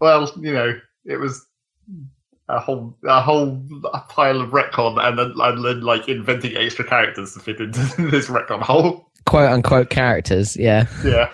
Well, 0.00 0.32
you 0.40 0.52
know, 0.52 0.78
it 1.04 1.16
was 1.18 1.44
a 2.48 2.60
whole 2.60 2.96
a 3.06 3.20
whole 3.20 3.62
pile 4.08 4.40
of 4.40 4.50
retcon, 4.50 5.02
and 5.02 5.18
then, 5.18 5.32
and 5.36 5.64
then 5.64 5.80
like 5.80 6.08
inventing 6.08 6.56
extra 6.56 6.84
characters 6.84 7.34
to 7.34 7.40
fit 7.40 7.60
into 7.60 7.80
this 8.10 8.28
retcon 8.28 8.60
hole. 8.62 9.10
Quote 9.26 9.50
unquote 9.50 9.88
characters, 9.90 10.56
yeah. 10.56 10.86
Yeah, 11.04 11.30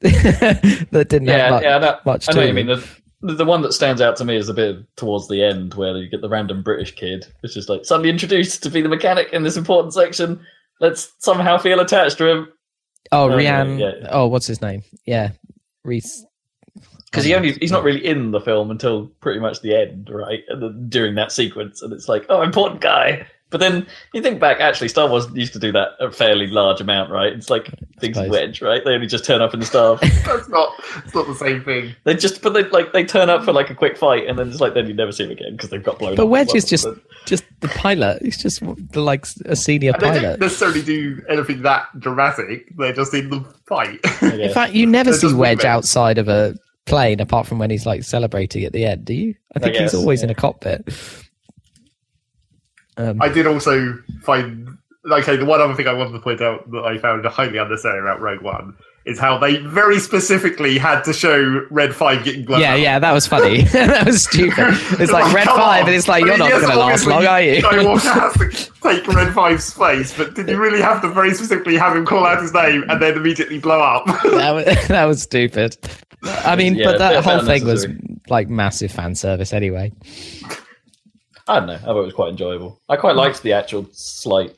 that 0.00 1.06
didn't 1.08 1.28
have 1.28 1.38
Yeah, 1.38 1.50
much, 1.50 1.62
yeah, 1.62 1.76
I 1.76 1.78
know, 1.78 1.98
much 2.04 2.28
I 2.28 2.32
to 2.32 2.38
know 2.38 2.42
what 2.42 2.48
you 2.48 2.54
mean. 2.54 2.80
The, 3.20 3.34
the 3.34 3.44
one 3.44 3.62
that 3.62 3.72
stands 3.72 4.00
out 4.00 4.16
to 4.16 4.24
me 4.24 4.36
is 4.36 4.48
a 4.48 4.54
bit 4.54 4.76
towards 4.96 5.28
the 5.28 5.42
end 5.42 5.74
where 5.74 5.96
you 5.96 6.08
get 6.08 6.20
the 6.20 6.28
random 6.28 6.62
British 6.62 6.94
kid, 6.94 7.26
which 7.40 7.56
is 7.56 7.68
like 7.68 7.84
suddenly 7.84 8.10
introduced 8.10 8.62
to 8.64 8.70
be 8.70 8.80
the 8.80 8.88
mechanic 8.88 9.32
in 9.32 9.42
this 9.44 9.56
important 9.56 9.94
section. 9.94 10.40
Let's 10.80 11.12
somehow 11.18 11.58
feel 11.58 11.80
attached 11.80 12.18
to 12.18 12.28
him 12.28 12.48
Oh, 13.10 13.28
uh, 13.30 13.34
Oh, 13.34 13.36
Rian. 13.38 13.78
yeah, 13.80 13.92
yeah. 14.00 14.08
Oh, 14.10 14.26
what's 14.28 14.46
his 14.46 14.60
name? 14.60 14.82
Yeah, 15.06 15.30
Reese. 15.84 16.24
Because 17.10 17.24
he 17.24 17.34
only 17.34 17.52
he's 17.52 17.72
not 17.72 17.84
really 17.84 18.04
in 18.04 18.32
the 18.32 18.40
film 18.40 18.70
until 18.70 19.06
pretty 19.20 19.40
much 19.40 19.60
the 19.60 19.74
end, 19.74 20.10
right? 20.10 20.42
During 20.88 21.14
that 21.14 21.32
sequence, 21.32 21.82
and 21.82 21.92
it's 21.92 22.08
like, 22.08 22.26
oh, 22.28 22.42
important 22.42 22.80
guy. 22.80 23.26
But 23.50 23.60
then 23.60 23.86
you 24.12 24.20
think 24.20 24.40
back, 24.40 24.60
actually, 24.60 24.88
Star 24.88 25.08
Wars 25.08 25.26
used 25.32 25.54
to 25.54 25.58
do 25.58 25.72
that 25.72 25.92
a 26.00 26.12
fairly 26.12 26.48
large 26.48 26.82
amount, 26.82 27.10
right? 27.10 27.32
It's 27.32 27.48
like 27.48 27.70
things 27.98 28.18
wedge, 28.28 28.60
right? 28.60 28.84
They 28.84 28.92
only 28.92 29.06
just 29.06 29.24
turn 29.24 29.40
up 29.40 29.54
in 29.54 29.60
the 29.60 29.64
staff. 29.64 30.00
that's 30.26 30.50
not 30.50 30.74
it's 31.02 31.14
not 31.14 31.26
the 31.26 31.34
same 31.34 31.64
thing. 31.64 31.94
they 32.04 32.14
just, 32.14 32.42
but 32.42 32.52
they 32.52 32.64
like 32.64 32.92
they 32.92 33.04
turn 33.04 33.30
up 33.30 33.44
for 33.44 33.54
like 33.54 33.70
a 33.70 33.74
quick 33.74 33.96
fight, 33.96 34.26
and 34.26 34.38
then 34.38 34.48
it's 34.48 34.60
like 34.60 34.74
then 34.74 34.86
you 34.86 34.92
never 34.92 35.12
see 35.12 35.24
them 35.24 35.32
again 35.32 35.52
because 35.52 35.70
they've 35.70 35.82
got 35.82 35.98
blown. 35.98 36.14
But. 36.14 36.26
Wedge 36.26 36.54
is 36.54 36.66
just 36.66 36.86
just 37.24 37.44
the 37.60 37.68
pilot. 37.68 38.20
He's 38.20 38.36
just 38.36 38.60
the 38.92 39.00
like 39.00 39.26
a 39.46 39.56
senior 39.56 39.92
And 39.92 40.02
they 40.02 40.06
don't 40.08 40.22
pilot. 40.22 40.40
necessarily 40.40 40.82
do 40.82 41.22
anything 41.30 41.62
that 41.62 41.86
dramatic. 41.98 42.76
They're 42.76 42.92
just 42.92 43.14
in 43.14 43.30
the 43.30 43.40
fight. 43.66 44.00
In 44.20 44.52
fact, 44.52 44.74
you 44.74 44.84
never 44.84 45.10
They're 45.10 45.20
see 45.20 45.32
Wedge 45.32 45.64
outside 45.64 46.18
of 46.18 46.28
a 46.28 46.54
plane 46.88 47.20
apart 47.20 47.46
from 47.46 47.58
when 47.58 47.70
he's 47.70 47.86
like 47.86 48.02
celebrating 48.02 48.64
at 48.64 48.72
the 48.72 48.84
end. 48.84 49.04
Do 49.04 49.14
you? 49.14 49.34
I 49.54 49.58
think 49.58 49.74
guess, 49.74 49.92
he's 49.92 50.00
always 50.00 50.22
in 50.22 50.30
a 50.30 50.34
cockpit. 50.34 50.88
Um, 52.96 53.18
I 53.22 53.28
did 53.28 53.46
also 53.46 53.94
find 54.22 54.68
okay. 55.10 55.36
The 55.36 55.44
one 55.44 55.60
other 55.60 55.74
thing 55.74 55.86
I 55.86 55.92
wanted 55.92 56.12
to 56.12 56.20
point 56.20 56.40
out 56.40 56.70
that 56.70 56.84
I 56.84 56.98
found 56.98 57.24
highly 57.26 57.58
unnecessary 57.58 58.00
about 58.00 58.20
Rogue 58.20 58.42
One 58.42 58.76
is 59.04 59.18
how 59.18 59.38
they 59.38 59.56
very 59.58 59.98
specifically 59.98 60.76
had 60.76 61.02
to 61.02 61.12
show 61.12 61.66
Red 61.70 61.94
Five 61.94 62.24
getting 62.24 62.44
blown 62.44 62.60
yeah, 62.60 62.72
up. 62.72 62.78
yeah, 62.78 62.82
yeah, 62.82 62.98
that 62.98 63.12
was 63.12 63.26
funny. 63.26 63.62
that 63.72 64.06
was 64.06 64.24
stupid. 64.24 64.74
It's 65.00 65.12
like 65.12 65.32
Red 65.32 65.46
Five, 65.46 65.82
on. 65.82 65.88
and 65.88 65.96
it's 65.96 66.08
like 66.08 66.24
I 66.24 66.26
you're 66.26 66.38
not 66.38 66.50
yes, 66.50 66.60
going 66.60 66.72
to 66.72 66.78
last 66.78 67.06
long, 67.06 67.26
are 67.26 67.40
you? 67.40 67.62
Skywalker 67.62 68.12
has 68.46 68.64
to 68.64 68.72
take 68.82 69.06
Red 69.08 69.32
Five's 69.32 69.64
space, 69.64 70.16
but 70.16 70.34
did 70.34 70.48
you 70.48 70.58
really 70.58 70.82
have 70.82 71.00
to 71.02 71.08
very 71.08 71.32
specifically 71.34 71.76
have 71.76 71.96
him 71.96 72.04
call 72.04 72.26
out 72.26 72.42
his 72.42 72.52
name 72.52 72.84
and 72.88 73.00
then 73.00 73.16
immediately 73.16 73.58
blow 73.58 73.80
up? 73.80 74.04
that, 74.06 74.52
was, 74.52 74.88
that 74.88 75.04
was 75.04 75.22
stupid. 75.22 75.76
I 76.22 76.56
mean, 76.56 76.74
Yeah, 76.74 76.86
but 76.86 76.98
that 76.98 77.14
bit 77.14 77.24
whole 77.24 77.44
thing 77.44 77.64
was 77.64 77.86
like 78.28 78.48
massive 78.48 78.90
fan 78.90 79.14
service 79.14 79.52
anyway. 79.52 79.92
I 81.46 81.60
don't 81.60 81.68
know. 81.68 81.74
I 81.74 81.78
thought 81.78 82.00
it 82.00 82.04
was 82.04 82.14
quite 82.14 82.30
enjoyable. 82.30 82.80
I 82.88 82.96
quite 82.96 83.16
liked 83.16 83.42
the 83.42 83.54
actual 83.54 83.88
slight 83.92 84.54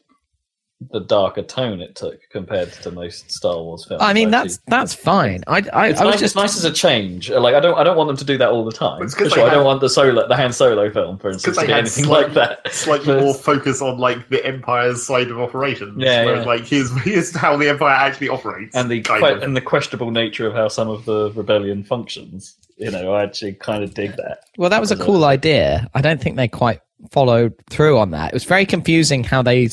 the 0.91 1.01
darker 1.01 1.43
tone 1.43 1.83
it 1.83 1.95
took 1.95 2.18
compared 2.31 2.72
to 2.72 2.91
most 2.91 3.31
Star 3.31 3.57
Wars 3.62 3.85
films. 3.85 4.03
I 4.03 4.14
mean, 4.14 4.33
actually. 4.33 4.49
that's 4.49 4.61
that's 4.66 4.95
fine. 4.95 5.45
I 5.47 5.57
I, 5.74 5.89
It's 5.89 6.01
I 6.01 6.05
was 6.07 6.12
nice, 6.14 6.20
just 6.20 6.22
it's 6.22 6.35
nice 6.37 6.57
as 6.57 6.64
a 6.64 6.72
change. 6.72 7.28
Like 7.31 7.55
I 7.55 7.61
don't, 7.61 7.76
I 7.78 7.85
don't 7.85 7.99
want 7.99 8.09
them 8.09 8.16
to 8.16 8.24
do 8.24 8.39
that 8.39 8.49
all 8.49 8.64
the 8.64 8.72
time. 8.72 9.03
It's 9.03 9.14
'cause 9.14 9.28
For 9.35 9.41
they 9.41 9.45
I 9.47 9.51
don't 9.51 9.66
want 9.66 9.83
the 9.83 9.91
solo, 9.91 10.26
the 10.26 10.37
Han 10.37 10.53
Solo 10.55 10.91
film, 10.91 11.18
for 11.18 11.31
instance, 11.31 11.59
to 11.59 11.66
be 11.66 11.72
anything 11.72 12.05
slight- 12.05 12.24
like 12.28 12.33
that. 12.64 12.72
Slightly 12.72 13.07
But- 13.14 13.20
more 13.20 13.35
focus 13.35 13.83
on 13.83 13.99
like 13.99 14.31
the 14.31 14.43
Empire's 14.45 15.03
side 15.03 15.31
of 15.31 15.39
operations. 15.39 15.99
Yeah, 15.99 16.24
whereas, 16.24 16.45
yeah. 16.47 16.49
like 16.51 16.64
here's 16.66 16.91
here's 17.03 17.37
how 17.37 17.59
the 17.59 17.68
Empire 17.68 17.91
actually 17.91 18.31
operates. 18.31 18.74
and 18.74 18.91
the 18.91 19.03
kind 19.03 19.20
que- 19.22 19.43
and 19.45 19.55
the 19.55 19.61
questionable 19.61 20.11
nature 20.11 20.47
of 20.47 20.55
how 20.55 20.68
some 20.68 20.89
of 20.89 21.05
the 21.05 21.31
rebellion 21.33 21.85
functions. 21.85 22.57
You 22.78 22.91
know, 22.91 23.12
I 23.12 23.22
actually 23.24 23.53
kind 23.53 23.85
of 23.85 23.93
dig 23.93 24.16
that. 24.16 24.45
Well, 24.57 24.70
that 24.70 24.81
was 24.81 24.91
a 24.91 24.95
a- 24.95 25.05
cool 25.05 25.24
idea. 25.26 25.91
I 25.93 26.01
don't 26.01 26.18
think 26.22 26.37
they 26.37 26.49
quite 26.49 26.81
followed 27.11 27.55
through 27.70 27.98
on 27.98 28.11
that. 28.11 28.28
It 28.28 28.34
was 28.34 28.44
very 28.44 28.66
confusing 28.66 29.24
how 29.24 29.42
they 29.42 29.68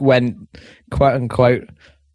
went 0.00 0.36
quote 0.90 1.14
unquote 1.14 1.68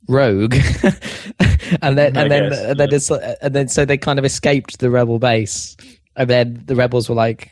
rogue, 0.08 0.56
and 1.82 1.98
then 1.98 2.18
and 2.18 2.32
then 2.32 2.50
guess, 2.50 2.60
and 2.60 2.80
then 2.80 2.90
yeah. 2.90 2.96
it's, 2.96 3.12
and 3.12 3.56
then 3.56 3.68
so 3.68 3.86
they 3.86 3.98
kind 3.98 4.20
of 4.20 4.26
escaped 4.26 4.80
the 4.80 4.90
rebel 4.90 5.20
base. 5.20 5.76
And 6.18 6.30
then 6.30 6.64
the 6.66 6.78
rebels 6.78 7.10
were 7.10 7.16
like, 7.16 7.52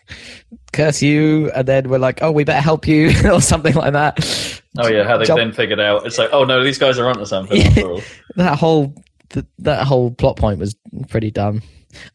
"Curse 0.72 1.02
you!" 1.02 1.52
And 1.52 1.68
then 1.68 1.90
we're 1.90 1.98
like, 1.98 2.24
"Oh, 2.24 2.32
we 2.32 2.46
better 2.46 2.62
help 2.62 2.88
you," 2.88 3.12
or 3.32 3.42
something 3.42 3.76
like 3.76 3.92
that. 3.92 4.62
Oh 4.78 4.88
yeah, 4.88 5.04
how 5.04 5.18
they 5.18 5.26
Jump- 5.26 5.40
then 5.40 5.52
figured 5.52 5.80
out 5.80 6.06
it's 6.06 6.18
like, 6.18 6.30
oh 6.32 6.46
no, 6.46 6.64
these 6.64 6.80
guys 6.80 6.98
are 6.98 7.08
onto 7.08 7.26
something. 7.26 7.62
that 8.36 8.58
whole 8.58 8.96
th- 9.30 9.46
that 9.60 9.86
whole 9.86 10.12
plot 10.12 10.38
point 10.38 10.60
was 10.60 10.76
pretty 11.10 11.30
dumb. 11.30 11.62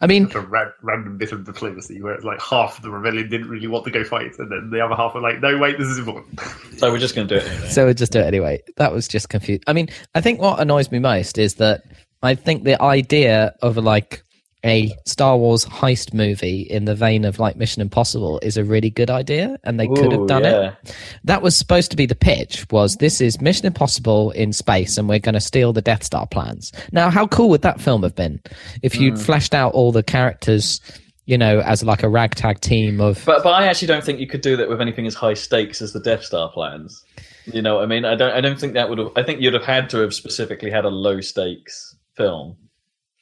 I 0.01 0.07
mean, 0.07 0.31
a 0.35 0.41
ra- 0.41 0.70
random 0.83 1.18
bit 1.18 1.33
of 1.33 1.45
diplomacy 1.45 2.01
where 2.03 2.14
it's 2.14 2.24
like 2.24 2.41
half 2.41 2.79
of 2.79 2.83
the 2.83 2.91
rebellion 2.91 3.29
didn't 3.29 3.49
really 3.49 3.66
want 3.66 3.85
to 3.85 3.91
go 3.91 4.05
fight, 4.05 4.39
and 4.39 4.51
then 4.51 4.70
the 4.70 4.81
other 4.81 4.95
half 4.95 5.14
were 5.14 5.20
like, 5.20 5.41
"No, 5.41 5.59
wait, 5.59 5.79
this 5.79 5.89
is 5.89 5.99
important." 5.99 6.41
So 6.76 6.91
we're 6.91 6.99
just 6.99 7.14
going 7.14 7.29
to 7.29 7.39
do 7.39 7.45
it 7.45 7.51
anyway. 7.51 7.68
So 7.68 7.85
we'll 7.85 7.95
just 7.95 8.12
do 8.12 8.20
it 8.20 8.26
anyway. 8.26 8.62
That 8.76 8.93
was 8.93 9.09
just 9.09 9.29
confused. 9.29 9.64
I 9.66 9.72
mean, 9.72 9.89
I 10.14 10.20
think 10.20 10.41
what 10.41 10.61
annoys 10.61 10.91
me 10.91 10.99
most 10.99 11.39
is 11.39 11.55
that 11.55 11.83
I 12.22 12.35
think 12.35 12.64
the 12.64 12.81
idea 12.83 13.55
of 13.62 13.76
like 13.76 14.22
a 14.64 14.92
Star 15.04 15.36
Wars 15.36 15.64
heist 15.66 16.12
movie 16.12 16.62
in 16.62 16.84
the 16.84 16.94
vein 16.94 17.24
of 17.24 17.38
like 17.38 17.56
Mission 17.56 17.80
Impossible 17.80 18.40
is 18.42 18.56
a 18.56 18.64
really 18.64 18.90
good 18.90 19.11
idea, 19.11 19.59
and 19.64 19.78
they 19.78 19.86
could 19.86 20.11
have 20.11 20.26
done 20.26 20.44
yeah. 20.44 20.74
it. 20.82 20.96
That 21.24 21.42
was 21.42 21.56
supposed 21.56 21.90
to 21.92 21.96
be 21.96 22.06
the 22.06 22.16
pitch. 22.16 22.66
Was 22.70 22.96
this 22.96 23.20
is 23.20 23.40
Mission 23.40 23.66
Impossible 23.66 24.32
in 24.32 24.52
space, 24.52 24.98
and 24.98 25.09
we're 25.09 25.20
going 25.20 25.34
to 25.34 25.40
steal 25.40 25.72
the 25.72 25.82
Death 25.82 26.02
Star 26.02 26.26
plans? 26.26 26.72
Now, 26.90 27.09
how 27.11 27.26
cool 27.26 27.48
would 27.50 27.62
that 27.62 27.80
film 27.80 28.02
have 28.02 28.14
been 28.14 28.40
if 28.82 28.96
you'd 28.96 29.14
Hmm. 29.14 29.20
fleshed 29.20 29.54
out 29.54 29.74
all 29.74 29.92
the 29.92 30.02
characters, 30.02 30.80
you 31.26 31.38
know, 31.38 31.61
as 31.61 31.84
like 31.84 32.02
a 32.02 32.09
ragtag 32.09 32.61
team 32.61 33.00
of 33.00 33.22
But 33.24 33.44
but 33.44 33.50
I 33.50 33.66
actually 33.66 33.88
don't 33.88 34.04
think 34.04 34.18
you 34.18 34.26
could 34.26 34.40
do 34.40 34.56
that 34.56 34.68
with 34.68 34.80
anything 34.80 35.06
as 35.06 35.14
high 35.14 35.34
stakes 35.34 35.80
as 35.80 35.92
the 35.92 36.00
Death 36.00 36.24
Star 36.24 36.50
plans. 36.50 37.04
You 37.46 37.62
know 37.62 37.76
what 37.76 37.84
I 37.84 37.86
mean? 37.86 38.04
I 38.04 38.16
don't 38.16 38.32
I 38.32 38.40
don't 38.40 38.59
think 38.59 38.74
that 38.74 38.88
would 38.88 38.98
have 38.98 39.12
I 39.14 39.22
think 39.22 39.40
you'd 39.40 39.54
have 39.54 39.64
had 39.64 39.88
to 39.90 39.98
have 39.98 40.12
specifically 40.14 40.70
had 40.70 40.84
a 40.84 40.90
low 40.90 41.20
stakes 41.20 41.96
film 42.16 42.56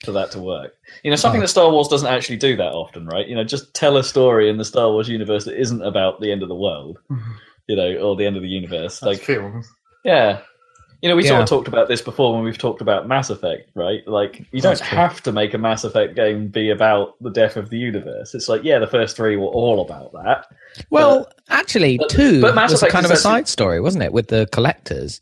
for 0.05 0.13
that 0.13 0.31
to 0.33 0.39
work. 0.41 0.75
You 1.03 1.11
know, 1.11 1.17
something 1.17 1.41
Oh. 1.41 1.45
that 1.45 1.49
Star 1.49 1.71
Wars 1.71 1.89
doesn't 1.89 2.09
actually 2.09 2.37
do 2.37 2.57
that 2.57 2.73
often, 2.73 3.07
right? 3.07 3.27
You 3.27 3.35
know, 3.35 3.45
just 3.45 3.73
tell 3.75 3.97
a 3.97 4.05
story 4.05 4.49
in 4.51 4.59
the 4.59 4.65
Star 4.65 4.91
Wars 4.91 5.09
universe 5.09 5.45
that 5.47 5.59
isn't 5.61 5.83
about 5.83 6.21
the 6.21 6.31
end 6.33 6.43
of 6.43 6.49
the 6.49 6.55
world. 6.57 6.99
You 7.69 7.75
know, 7.75 7.97
or 7.97 8.15
the 8.15 8.25
end 8.25 8.37
of 8.37 8.43
the 8.43 8.49
universe. 8.49 9.03
Like 9.03 9.17
Like 9.19 9.27
films. 9.27 9.67
yeah. 10.05 10.39
You 11.03 11.09
know, 11.09 11.17
we 11.17 11.25
sort 11.25 11.43
of 11.43 11.49
talked 11.49 11.67
about 11.67 11.89
this 11.89 12.01
before 12.01 12.33
when 12.33 12.45
we've 12.45 12.57
talked 12.57 12.81
about 12.81 13.09
Mass 13.09 13.29
Effect, 13.29 13.71
right? 13.75 14.07
Like, 14.07 14.39
you 14.53 14.61
That's 14.61 14.79
don't 14.79 14.89
true. 14.89 14.97
have 14.99 15.21
to 15.25 15.33
make 15.33 15.53
a 15.53 15.59
Mass 15.59 15.83
Effect 15.83 16.15
game 16.15 16.47
be 16.47 16.71
about 16.71 17.17
the 17.21 17.31
death 17.31 17.57
of 17.57 17.71
the 17.71 17.77
universe. 17.77 18.37
It's 18.37 18.49
like, 18.49 18.63
yeah, 18.63 18.79
the 18.79 18.87
first 18.87 19.17
three 19.17 19.35
were 19.35 19.49
all 19.49 19.81
about 19.83 20.13
that. 20.13 20.47
Well, 20.91 21.29
actually, 21.49 21.99
but- 21.99 22.09
two 22.09 22.41
but 22.41 22.55
Mass 22.55 22.71
was 22.71 22.83
Effect 22.83 22.93
kind 22.93 23.05
of 23.05 23.11
a 23.11 23.15
actually- 23.15 23.23
side 23.31 23.49
story, 23.49 23.81
wasn't 23.81 24.05
it, 24.05 24.13
with 24.13 24.29
the 24.29 24.47
collectors? 24.53 25.21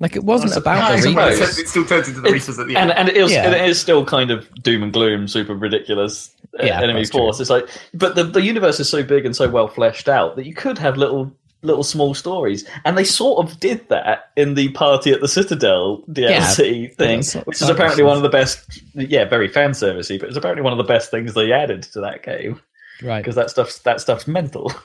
Like 0.00 0.16
it 0.16 0.24
wasn't 0.24 0.56
about 0.56 1.00
the. 1.00 1.08
Reapers. 1.08 1.58
It 1.58 1.68
still 1.68 1.84
turns 1.84 2.08
into 2.08 2.20
the 2.22 2.28
It's- 2.28 2.42
Reapers 2.48 2.58
at 2.58 2.66
the 2.66 2.76
And, 2.76 2.90
end. 2.90 2.98
and 2.98 3.08
it 3.10 3.16
is 3.16 3.30
Yeah. 3.30 3.44
and 3.44 3.54
it 3.54 3.68
is 3.68 3.78
still 3.78 4.04
kind 4.04 4.30
of 4.30 4.48
doom 4.62 4.82
and 4.82 4.92
gloom, 4.92 5.28
super 5.28 5.54
ridiculous 5.54 6.30
uh, 6.58 6.64
Yeah, 6.64 6.80
enemy 6.80 7.00
that's 7.00 7.10
true. 7.10 7.20
force. 7.20 7.38
It's 7.40 7.50
like, 7.50 7.68
but 7.94 8.14
the, 8.14 8.24
the 8.24 8.40
universe 8.42 8.80
is 8.80 8.88
so 8.88 9.02
big 9.02 9.24
and 9.26 9.36
so 9.36 9.48
well 9.48 9.68
fleshed 9.68 10.08
out 10.08 10.36
that 10.36 10.46
you 10.46 10.54
could 10.54 10.78
have 10.78 10.96
little 10.96 11.30
little 11.62 11.84
small 11.84 12.14
stories, 12.14 12.64
and 12.86 12.96
they 12.96 13.04
sort 13.04 13.44
of 13.46 13.60
did 13.60 13.86
that 13.90 14.30
in 14.34 14.54
the 14.54 14.70
Party 14.70 15.12
at 15.12 15.20
the 15.20 15.28
Citadel 15.28 16.02
DLC 16.10 16.86
thing, 16.96 17.20
that's- 17.20 17.34
which 17.44 17.60
is 17.60 17.68
apparently 17.68 18.02
one 18.02 18.16
of 18.16 18.22
the 18.22 18.30
best. 18.30 18.80
Yeah, 18.94 19.26
very 19.26 19.46
fan 19.48 19.72
servicey, 19.72 20.18
but 20.18 20.30
it's 20.30 20.38
apparently 20.38 20.62
one 20.62 20.72
of 20.72 20.78
the 20.78 20.84
best 20.90 21.10
things 21.10 21.34
they 21.34 21.52
added 21.52 21.82
to 21.92 22.00
that 22.00 22.22
game 22.22 22.58
Right. 23.02 23.18
because 23.22 23.34
that 23.34 23.50
stuff's 23.50 23.78
that 23.80 24.00
stuff's 24.00 24.26
mental. 24.26 24.72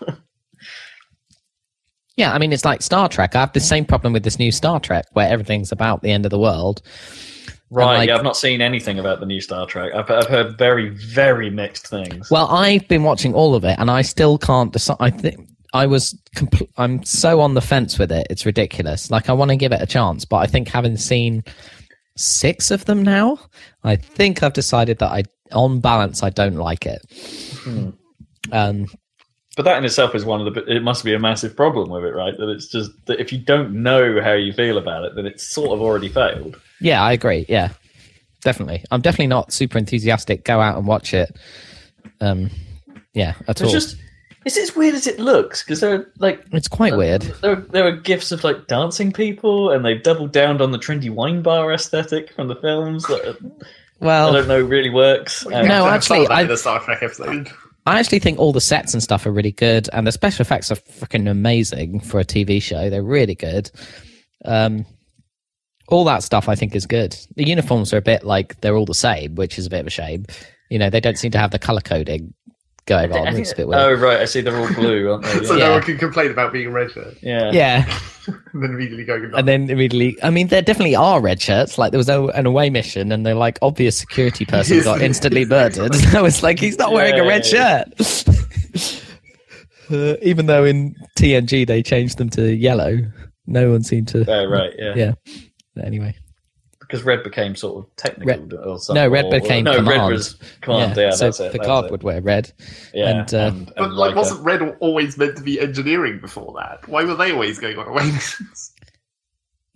Yeah, 2.17 2.33
I 2.33 2.37
mean, 2.37 2.53
it's 2.53 2.63
like 2.65 2.81
Star 2.81 3.09
Trek. 3.09 3.35
I 3.35 3.41
have 3.41 3.53
the 3.53 3.59
same 3.59 3.83
problem 3.85 4.13
with 4.13 4.23
this 4.23 4.39
new 4.39 4.51
Star 4.51 4.79
Trek 4.79 5.05
where 5.13 5.27
everything's 5.27 5.71
about 5.71 6.01
the 6.01 6.11
end 6.11 6.25
of 6.25 6.29
the 6.31 6.39
world. 6.39 6.81
right? 7.69 7.97
like- 7.97 8.07
yeah, 8.07 8.15
I've 8.15 8.23
not 8.23 8.37
seen 8.37 8.61
anything 8.61 8.99
about 8.99 9.19
the 9.19 9.25
new 9.25 9.41
Star 9.41 9.65
Trek. 9.67 9.93
I've, 9.93 10.09
I've 10.09 10.27
heard 10.27 10.57
very 10.57 10.89
very 10.89 11.49
mixed 11.49 11.87
things. 11.87 12.31
Well, 12.31 12.47
I've 12.47 12.87
been 12.87 13.03
watching 13.03 13.33
all 13.33 13.53
of 13.55 13.65
it 13.65 13.77
and 13.79 13.91
I 13.91 14.01
still 14.01 14.37
can't 14.37 14.71
decide. 14.71 14.97
I 15.01 15.09
think 15.09 15.49
I 15.73 15.87
was, 15.87 16.17
compl- 16.37 16.69
I'm 16.77 17.03
so 17.03 17.41
on 17.41 17.53
the 17.53 17.61
fence 17.61 17.99
with 17.99 18.11
it. 18.13 18.27
It's 18.29 18.45
ridiculous. 18.45 19.11
Like, 19.11 19.29
I 19.29 19.33
want 19.33 19.49
to 19.51 19.57
give 19.57 19.73
it 19.73 19.81
a 19.81 19.85
chance, 19.85 20.23
but 20.23 20.37
I 20.37 20.45
think 20.47 20.69
having 20.69 20.95
seen 20.95 21.43
six 22.15 22.71
of 22.71 22.85
them 22.85 23.03
now, 23.03 23.39
I 23.83 23.97
think 23.97 24.41
I've 24.41 24.53
decided 24.53 24.99
that 24.99 25.11
I, 25.11 25.23
on 25.51 25.81
balance, 25.81 26.23
I 26.23 26.29
don't 26.29 26.55
like 26.55 26.85
it. 26.85 27.01
Hmm. 27.63 27.89
Um, 28.53 28.85
But 29.55 29.63
that 29.63 29.77
in 29.77 29.85
itself 29.85 30.13
is 30.15 30.25
one 30.25 30.45
of 30.45 30.53
the. 30.53 30.63
It 30.65 30.83
must 30.83 31.05
be 31.05 31.13
a 31.13 31.19
massive 31.19 31.55
problem 31.55 31.89
with 31.89 32.03
it, 32.03 32.13
right? 32.13 32.37
That 32.37 32.49
it's 32.49 32.67
just 32.67 32.91
that 33.05 33.19
if 33.21 33.31
you 33.31 33.39
don't 33.39 33.71
know 33.83 34.21
how 34.21 34.33
you 34.33 34.51
feel 34.51 34.77
about 34.77 35.05
it, 35.05 35.15
then 35.15 35.25
it's 35.25 35.47
sort 35.47 35.71
of 35.71 35.81
already 35.81 36.09
failed. 36.09 36.59
Yeah, 36.81 37.01
I 37.01 37.13
agree. 37.13 37.45
Yeah, 37.47 37.69
definitely. 38.43 38.83
I'm 38.91 38.99
definitely 39.01 39.27
not 39.27 39.53
super 39.53 39.77
enthusiastic. 39.77 40.43
Go 40.43 40.59
out 40.59 40.77
and 40.77 40.85
watch 40.85 41.13
it. 41.13 41.35
Um, 42.19 42.49
yeah, 43.13 43.35
at 43.47 43.61
all. 43.61 43.67
It's 43.67 43.85
just. 43.85 43.97
It's 44.45 44.57
as 44.57 44.75
weird 44.75 44.93
as 44.93 45.07
it 45.07 45.19
looks 45.19 45.63
because 45.63 45.79
there 45.79 45.95
are 45.95 46.11
like 46.19 46.43
it's 46.51 46.67
quite 46.67 46.95
weird. 46.95 47.21
there 47.41 47.55
there 47.55 47.87
are 47.87 47.91
gifs 47.93 48.31
of 48.31 48.43
like 48.43 48.67
dancing 48.67 49.11
people, 49.11 49.71
and 49.71 49.83
they've 49.83 50.03
doubled 50.03 50.33
down 50.33 50.61
on 50.61 50.71
the 50.71 50.77
trendy 50.77 51.09
wine 51.09 51.41
bar 51.41 51.73
aesthetic 51.73 52.31
from 52.33 52.47
the 52.49 52.55
films 52.57 53.03
that 53.07 53.37
I 54.01 54.05
don't 54.31 54.47
know 54.47 54.61
really 54.61 54.91
works. 54.91 55.43
And- 55.45 55.67
No, 55.67 55.85
Have 55.85 55.93
actually, 55.93 56.27
I- 56.27 56.41
in 56.41 56.51
a 56.51 56.57
Star 56.57 56.79
Trek 56.79 57.01
episode. 57.01 57.49
I 57.85 57.99
actually 57.99 58.19
think 58.19 58.39
all 58.39 58.51
the 58.51 58.61
sets 58.61 58.93
and 58.93 59.03
stuff 59.03 59.25
are 59.25 59.31
really 59.31 59.51
good, 59.51 59.89
and 59.93 60.07
the 60.07 60.11
special 60.11 60.41
effects 60.41 60.71
are 60.71 60.75
freaking 60.75 61.29
amazing 61.29 61.99
for 61.99 62.19
a 62.19 62.25
TV 62.25 62.61
show. 62.61 62.89
They're 62.89 63.03
really 63.03 63.35
good. 63.35 63.69
Um, 64.43 64.85
all 65.87 66.03
that 66.05 66.23
stuff 66.23 66.49
I 66.49 66.55
think 66.55 66.75
is 66.75 66.87
good. 66.87 67.15
The 67.35 67.47
uniforms 67.47 67.93
are 67.93 67.97
a 67.97 68.01
bit 68.01 68.23
like 68.23 68.59
they're 68.61 68.75
all 68.75 68.85
the 68.85 68.95
same, 68.95 69.35
which 69.35 69.59
is 69.59 69.67
a 69.67 69.69
bit 69.69 69.81
of 69.81 69.87
a 69.87 69.91
shame. 69.91 70.25
You 70.69 70.79
know, 70.79 70.89
they 70.89 70.99
don't 70.99 71.17
seem 71.17 71.31
to 71.31 71.37
have 71.37 71.51
the 71.51 71.59
color 71.59 71.81
coding 71.81 72.33
going 72.85 73.11
on. 73.11 73.35
It's 73.35 73.51
a 73.51 73.55
bit 73.55 73.67
weird. 73.67 73.81
oh 73.81 73.93
right, 73.93 74.19
I 74.19 74.25
see. 74.25 74.41
They're 74.41 74.55
all 74.57 74.73
blue, 74.73 75.11
aren't 75.11 75.23
they? 75.25 75.33
So 75.45 75.55
Yeah. 75.55 75.67
no 75.67 75.71
one 75.73 75.81
can 75.83 75.97
complain 75.97 76.31
about 76.31 76.53
being 76.53 76.67
a 76.67 76.71
red 76.71 76.91
shirt. 76.91 77.17
yeah. 77.21 77.51
yeah, 77.51 77.99
and 78.27 78.37
then 78.63 78.71
immediately 78.71 79.03
going 79.05 79.31
and 79.33 79.47
then 79.47 79.69
immediately, 79.69 80.17
I 80.23 80.29
mean, 80.29 80.47
there 80.47 80.61
definitely 80.61 80.95
are 80.95 81.19
red 81.21 81.41
shirts. 81.41 81.77
Like 81.77 81.91
there 81.91 81.97
was 81.99 82.09
a, 82.09 82.23
an 82.27 82.45
away 82.45 82.69
mission, 82.69 83.11
and 83.11 83.25
the 83.25 83.35
like 83.35 83.57
obvious 83.61 83.97
security 83.97 84.45
person 84.45 84.81
got 84.83 85.01
instantly 85.01 85.45
murdered. 85.45 85.93
so 85.95 86.25
it's 86.25 86.43
like, 86.43 86.59
he's 86.59 86.77
not 86.77 86.91
wearing 86.93 87.19
a 87.19 87.23
red 87.25 87.45
shirt. 87.45 87.87
Uh, 89.91 90.15
even 90.23 90.47
though 90.47 90.65
in 90.65 90.95
TNG 91.15 91.65
they 91.67 91.83
changed 91.83 92.17
them 92.17 92.27
to 92.31 92.55
yellow, 92.55 92.97
no 93.45 93.69
one 93.69 93.83
seemed 93.83 94.07
to. 94.07 94.25
Oh 94.27 94.45
right, 94.47 94.71
yeah. 94.79 94.93
Yeah. 94.95 95.13
But 95.75 95.85
anyway, 95.85 96.15
Because 96.87 97.03
red 97.03 97.23
became 97.23 97.55
sort 97.55 97.83
of 97.85 97.95
technical 97.95 98.57
or 98.69 98.79
something. 98.79 99.03
no, 99.03 99.09
red 99.09 99.25
or- 99.25 99.39
became 99.39 99.63
no, 99.63 99.81
red 99.83 100.07
was 100.11 100.35
command. 100.61 100.95
Yeah, 100.97 101.11
so 101.11 101.25
that's 101.25 101.39
it. 101.39 101.51
Picard 101.51 101.85
that's 101.85 101.85
it. 101.87 101.91
would 101.91 102.03
wear 102.03 102.21
red. 102.21 102.51
Yeah, 102.93 103.09
and, 103.21 103.33
uh, 103.33 103.37
and, 103.37 103.73
But 103.75 103.83
and 103.85 103.93
like, 103.93 104.15
wasn't 104.15 104.43
red 104.43 104.61
always 104.79 105.17
meant 105.17 105.35
to 105.37 105.43
be 105.43 105.59
engineering 105.59 106.19
before 106.19 106.53
that? 106.59 106.87
Why 106.87 107.03
were 107.03 107.15
they 107.15 107.31
always 107.31 107.59
going 107.59 107.77
on 107.77 107.87
away 107.87 108.11
missions? 108.11 108.71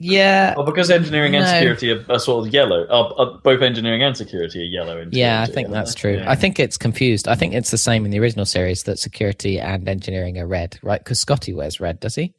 Yeah, 0.02 0.54
Well, 0.56 0.66
because 0.66 0.90
engineering 0.90 1.36
and 1.36 1.44
No. 1.44 1.52
security 1.52 1.92
are, 1.92 2.06
are 2.10 2.20
sort 2.20 2.48
of 2.48 2.54
yellow. 2.54 2.88
Are, 2.88 3.14
are 3.18 3.38
both 3.44 3.62
engineering 3.62 4.02
and 4.02 4.16
security 4.16 4.62
are 4.62 4.64
yellow. 4.64 5.02
In 5.02 5.10
yeah, 5.12 5.42
I 5.42 5.46
think 5.46 5.72
that's 5.72 5.94
they? 5.94 6.00
true. 6.00 6.14
Yeah. 6.20 6.32
I 6.32 6.36
think 6.36 6.58
it's 6.58 6.78
confused. 6.78 7.28
I 7.28 7.36
think 7.36 7.54
it's 7.54 7.70
the 7.72 7.78
same 7.78 8.06
in 8.06 8.12
the 8.12 8.20
original 8.20 8.46
series 8.46 8.84
that 8.84 8.98
security 8.98 9.60
and 9.60 9.90
engineering 9.90 10.38
are 10.40 10.48
red, 10.48 10.80
right? 10.84 11.04
Because 11.04 11.20
Scotty 11.20 11.54
wears 11.54 11.82
red, 11.82 12.00
does 12.00 12.16
he? 12.16 12.34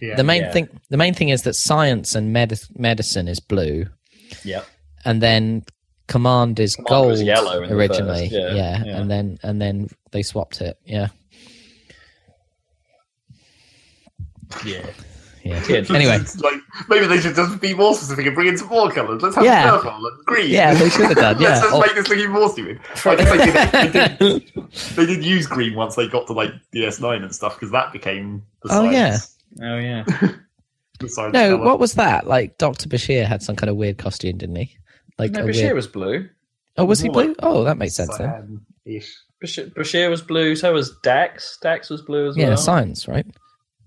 Yeah. 0.00 0.14
the 0.14 0.24
main 0.24 0.40
Yeah. 0.42 0.52
thing, 0.52 0.68
the 0.88 0.96
main 0.96 1.12
thing 1.12 1.28
is 1.28 1.42
that 1.42 1.52
science 1.54 2.14
and 2.14 2.32
med- 2.32 2.58
medicine 2.78 3.28
is 3.28 3.40
blue, 3.40 3.84
yeah. 4.44 4.62
and 5.04 5.20
then 5.22 5.64
command 6.08 6.58
is 6.60 6.76
Command 6.76 6.88
gold 6.88 7.08
was 7.12 7.22
yellow 7.22 7.60
originally. 7.62 8.26
yeah, 8.26 8.54
yeah, 8.54 8.84
yeah. 8.84 9.00
and 9.00 9.10
then 9.10 9.38
and 9.42 9.60
then 9.60 9.88
they 10.10 10.22
swapped 10.22 10.60
it. 10.60 10.78
Yeah, 10.84 11.08
Yeah. 14.64 14.78
yeah. 15.44 15.60
Yeah, 15.68 15.82
Anyway, 15.90 16.18
like 16.38 16.54
maybe 16.88 17.06
they 17.06 17.18
should 17.20 17.34
just 17.34 17.60
be 17.60 17.74
more 17.74 17.94
specific 17.94 18.26
and 18.26 18.34
bring 18.34 18.46
in 18.48 18.56
some 18.58 18.68
more 18.68 18.90
colours. 18.92 19.22
Let's 19.22 19.34
have 19.34 19.44
Yeah. 19.44 19.70
purple 19.70 19.90
and 20.06 20.24
green. 20.24 20.50
Yeah, 20.50 20.72
they 20.74 20.88
should 20.88 21.06
have 21.06 21.16
done, 21.16 21.36
yeah. 21.40 21.48
Let's 21.48 21.60
just 21.62 21.74
Or- 21.74 21.80
make 21.80 21.94
this 21.96 22.06
thing 22.06 22.18
even 22.20 22.30
more 22.32 22.48
stupid. 22.48 22.78
I 23.04 23.16
guess 23.16 23.30
they 23.30 23.90
did, 23.90 24.18
they, 24.20 24.38
did, 24.38 24.70
they 24.96 25.06
did 25.06 25.24
use 25.24 25.46
green 25.48 25.74
once 25.74 25.96
they 25.96 26.06
got 26.06 26.28
to 26.28 26.32
like 26.32 26.50
DS9 26.72 27.24
and 27.24 27.34
stuff 27.34 27.54
because 27.56 27.72
that 27.72 27.92
became. 27.92 28.42
The 28.62 28.68
Oh, 28.72 28.90
science. 28.92 29.36
Oh 29.60 29.78
yeah. 29.78 30.04
Besides 31.02 31.32
No, 31.32 31.56
colour. 31.56 31.66
what 31.66 31.78
was 31.78 31.94
that? 31.94 32.26
Like 32.26 32.58
Doctor 32.58 32.88
Bashir 32.88 33.24
had 33.26 33.42
some 33.42 33.56
kind 33.56 33.70
of 33.70 33.76
weird 33.76 33.98
costume, 33.98 34.38
didn't 34.38 34.56
he? 34.56 34.76
Like 35.18 35.32
no, 35.32 35.40
a 35.44 35.48
Bashir 35.48 35.62
weird... 35.64 35.74
was 35.76 35.86
blue. 35.86 36.28
Oh, 36.78 36.84
was 36.84 37.00
he 37.00 37.08
blue? 37.08 37.28
like 37.28 37.36
Oh, 37.42 37.64
that 37.64 37.76
makes 37.78 37.94
sense 37.94 38.16
then. 38.16 38.28
Cyan-ish. 38.30 39.14
Bashir, 39.44 39.74
Bashir 39.74 40.08
was 40.08 40.22
blue. 40.22 40.56
So 40.56 40.72
was 40.72 40.96
Dax. 41.02 41.58
Dax 41.62 41.90
was 41.90 42.00
blue 42.02 42.28
as 42.28 42.36
Yeah, 42.36 42.44
well. 42.44 42.52
Yeah, 42.52 42.56
science, 42.56 43.08
right? 43.08 43.26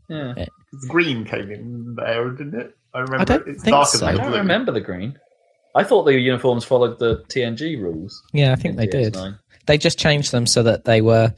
Yeah. 0.09 0.45
Green 0.87 1.25
came 1.25 1.49
in 1.51 1.95
there, 1.95 2.29
didn't 2.31 2.59
it? 2.59 2.77
I 2.93 2.99
remember. 2.99 3.25
don't 3.25 3.47
it's 3.47 3.63
think 3.63 3.73
darker 3.73 3.97
so. 3.97 4.05
I 4.05 4.11
don't 4.15 4.27
blue. 4.29 4.37
remember 4.37 4.71
the 4.71 4.81
green. 4.81 5.17
I 5.73 5.83
thought 5.83 6.03
the 6.03 6.13
uniforms 6.19 6.63
followed 6.63 6.99
the 6.99 7.23
TNG 7.29 7.81
rules. 7.81 8.21
Yeah, 8.33 8.51
I 8.53 8.55
think 8.55 8.77
they 8.77 8.87
did. 8.87 9.17
They 9.65 9.77
just 9.77 9.97
changed 9.99 10.31
them 10.31 10.45
so 10.45 10.63
that 10.63 10.85
they 10.85 11.01
were 11.01 11.33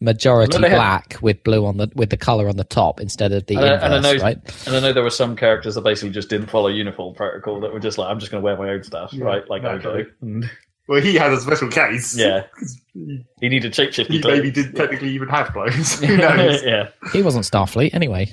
majority 0.00 0.58
No, 0.58 0.68
had- 0.68 0.76
black 0.76 1.16
with 1.20 1.42
blue 1.44 1.66
on 1.66 1.76
the 1.78 1.90
with 1.94 2.10
the 2.10 2.16
color 2.16 2.48
on 2.48 2.56
the 2.56 2.64
top 2.64 3.00
instead 3.00 3.32
of 3.32 3.46
the 3.46 3.56
And 3.56 3.64
I- 3.64 3.74
and 3.86 3.94
I 3.94 4.00
know- 4.00 4.22
right? 4.22 4.66
And 4.66 4.76
I 4.76 4.80
know 4.80 4.92
there 4.92 5.02
were 5.02 5.10
some 5.10 5.34
characters 5.36 5.74
that 5.74 5.80
basically 5.82 6.10
just 6.10 6.28
didn't 6.28 6.48
follow 6.50 6.68
uniform 6.68 7.14
protocol 7.14 7.60
that 7.60 7.72
were 7.72 7.80
just 7.80 7.98
like, 7.98 8.08
I'm 8.10 8.18
just 8.20 8.30
going 8.30 8.40
to 8.40 8.44
wear 8.44 8.56
my 8.56 8.70
own 8.70 8.82
stuff, 8.84 9.12
Yeah, 9.12 9.24
right? 9.24 9.48
Like 9.50 9.62
naturally. 9.62 10.02
Odo. 10.02 10.10
And- 10.22 10.50
Well, 10.88 11.02
he 11.02 11.14
had 11.16 11.32
a 11.32 11.40
special 11.40 11.68
case. 11.68 12.16
yeah, 12.16 12.44
He 12.94 13.24
he 13.40 13.48
needed 13.48 13.72
shapeshifting. 13.74 14.10
he 14.12 14.20
clothes. 14.22 14.36
maybe 14.38 14.50
didn't 14.50 14.74
technically 14.74 15.10
even 15.10 15.28
have 15.28 15.52
clothes. 15.52 16.00
Who 16.04 16.16
knows? 16.18 16.62
yeah. 16.64 16.88
He 17.12 17.22
wasn't 17.22 17.44
Starfleet 17.44 17.92
anyway. 17.94 18.32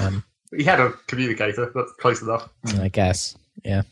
Um, 0.00 0.22
He 0.56 0.62
had 0.64 0.78
a 0.80 0.90
communicator. 1.06 1.72
That's 1.74 1.92
close 2.00 2.20
enough. 2.22 2.48
I 2.80 2.88
guess. 2.88 3.36
Yeah. 3.64 3.82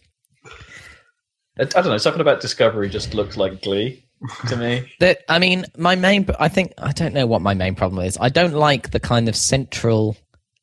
I, 1.58 1.62
I 1.62 1.64
don't 1.64 1.86
know. 1.86 1.98
Something 1.98 2.20
about 2.20 2.40
Discovery 2.40 2.88
just 2.88 3.14
looks 3.14 3.36
like 3.36 3.62
Glee 3.62 4.04
to 4.48 4.56
me. 4.56 4.92
That 5.00 5.22
I 5.28 5.38
mean, 5.38 5.66
my 5.76 5.96
main. 5.96 6.26
I 6.38 6.48
think 6.48 6.72
I 6.78 6.92
don't 6.92 7.14
know 7.14 7.26
what 7.26 7.42
my 7.42 7.54
main 7.54 7.74
problem 7.74 8.04
is. 8.04 8.16
I 8.20 8.28
don't 8.28 8.54
like 8.54 8.90
the 8.90 9.00
kind 9.00 9.28
of 9.28 9.36
central 9.36 10.16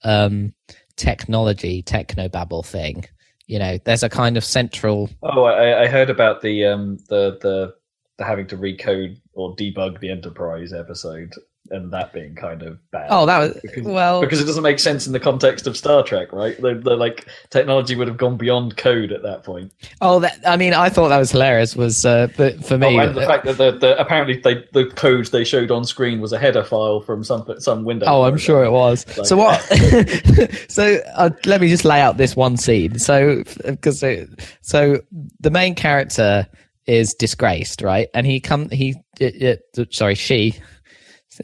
um, 0.04 0.54
technology 0.96 1.84
technobabble 1.84 2.66
thing. 2.66 3.06
You 3.48 3.60
know, 3.60 3.78
there's 3.84 4.04
a 4.04 4.10
kind 4.10 4.38
of 4.38 4.46
central. 4.46 5.10
Oh, 5.22 5.44
I, 5.44 5.84
I 5.84 5.88
heard 5.88 6.10
about 6.10 6.42
the 6.42 6.66
um 6.66 6.98
the, 7.10 7.38
the 7.42 7.76
the 8.18 8.24
having 8.24 8.48
to 8.48 8.58
recode 8.58 9.20
or 9.34 9.56
debug 9.56 10.00
the 10.00 10.10
Enterprise 10.12 10.74
episode 10.74 11.34
and 11.70 11.92
that 11.94 12.12
being 12.12 12.36
kind 12.36 12.64
of 12.64 12.80
bad. 12.92 13.08
Oh, 13.10 13.26
that 13.26 13.38
was 13.40 13.60
Because- 13.62 13.84
well. 13.84 14.20
because 14.22 14.42
it 14.42 14.46
doesn't 14.46 14.64
make 14.64 14.80
sense 14.80 15.08
in 15.08 15.14
the 15.14 15.20
context 15.20 15.68
of 15.68 15.78
Star 15.78 16.04
Trek, 16.04 16.34
right? 16.34 16.60
The, 16.60 16.74
the 16.76 16.96
like 16.96 17.28
technology 17.50 17.96
would 17.96 18.08
have 18.08 18.18
gone 18.18 18.36
beyond 18.36 18.78
code 18.78 19.12
at 19.12 19.22
that 19.24 19.44
point. 19.44 19.72
Oh, 20.02 20.20
that. 20.20 20.40
I 20.46 20.58
mean, 20.58 20.74
I 20.74 20.90
thought 20.90 21.10
that 21.10 21.18
was 21.18 21.32
hilarious. 21.32 21.76
Was 21.76 22.06
uh, 22.06 22.28
but 22.36 22.64
for 22.66 22.78
me, 22.78 22.98
oh, 22.98 23.00
and 23.00 23.16
the 23.16 23.26
fact 23.26 23.46
that 23.46 23.58
the, 23.58 23.72
the 23.72 24.00
apparently 24.00 24.38
they, 24.38 24.66
the 24.74 24.92
code 24.96 25.28
they 25.28 25.44
showed 25.44 25.72
on 25.72 25.86
screen 25.86 26.20
was 26.20 26.34
a 26.34 26.40
header 26.40 26.64
file 26.64 27.02
from 27.02 27.24
some 27.24 27.46
some 27.60 27.84
window. 27.86 28.06
Oh, 28.08 28.24
I'm 28.24 28.38
sure 28.38 28.64
it 28.66 28.72
was. 28.72 29.06
Like- 29.18 29.28
so 29.28 29.38
what? 29.38 29.62
so 30.70 31.00
uh, 31.16 31.30
let 31.46 31.62
me 31.62 31.70
just 31.70 31.86
lay 31.86 32.02
out 32.02 32.18
this 32.18 32.36
one 32.36 32.58
scene. 32.58 32.98
So 33.00 33.44
because 33.66 34.00
so, 34.00 34.26
so 34.62 35.00
the 35.40 35.52
main 35.52 35.76
character 35.76 36.48
is 36.88 37.14
disgraced, 37.14 37.82
right? 37.82 38.10
And 38.14 38.26
he 38.26 38.40
come 38.40 38.70
he 38.70 38.96
uh, 39.22 39.56
uh, 39.78 39.86
sorry 39.92 40.16
she 40.16 40.56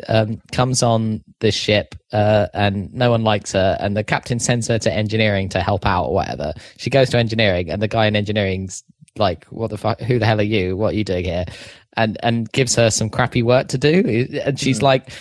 um, 0.08 0.42
comes 0.52 0.84
on 0.84 1.24
the 1.40 1.52
ship 1.52 1.96
uh, 2.12 2.48
and 2.54 2.94
no 2.94 3.12
one 3.12 3.24
likes 3.24 3.52
her 3.52 3.78
and 3.80 3.96
the 3.96 4.04
captain 4.04 4.40
sends 4.40 4.68
her 4.68 4.80
to 4.80 4.92
engineering 4.92 5.50
to 5.50 5.62
help 5.62 5.86
out 5.86 6.06
or 6.06 6.14
whatever. 6.14 6.54
She 6.78 6.90
goes 6.90 7.10
to 7.12 7.18
engineering 7.18 7.70
and 7.70 7.82
the 7.82 7.88
guy 7.88 8.06
in 8.06 8.16
engineering's 8.16 8.84
like, 9.18 9.46
"What 9.46 9.70
the 9.70 9.78
fuck? 9.78 10.00
Who 10.02 10.20
the 10.20 10.26
hell 10.26 10.40
are 10.40 10.44
you? 10.44 10.78
What 10.78 10.94
are 10.94 10.98
you 10.98 11.04
doing 11.04 11.26
here?" 11.26 11.46
And 11.96 12.18
and 12.22 12.52
gives 12.52 12.76
her 12.76 12.90
some 12.92 13.10
crappy 13.10 13.44
work 13.44 13.68
to 13.70 13.78
do. 13.78 14.28
And 14.44 14.60
she's 14.60 14.82
like, 14.82 15.12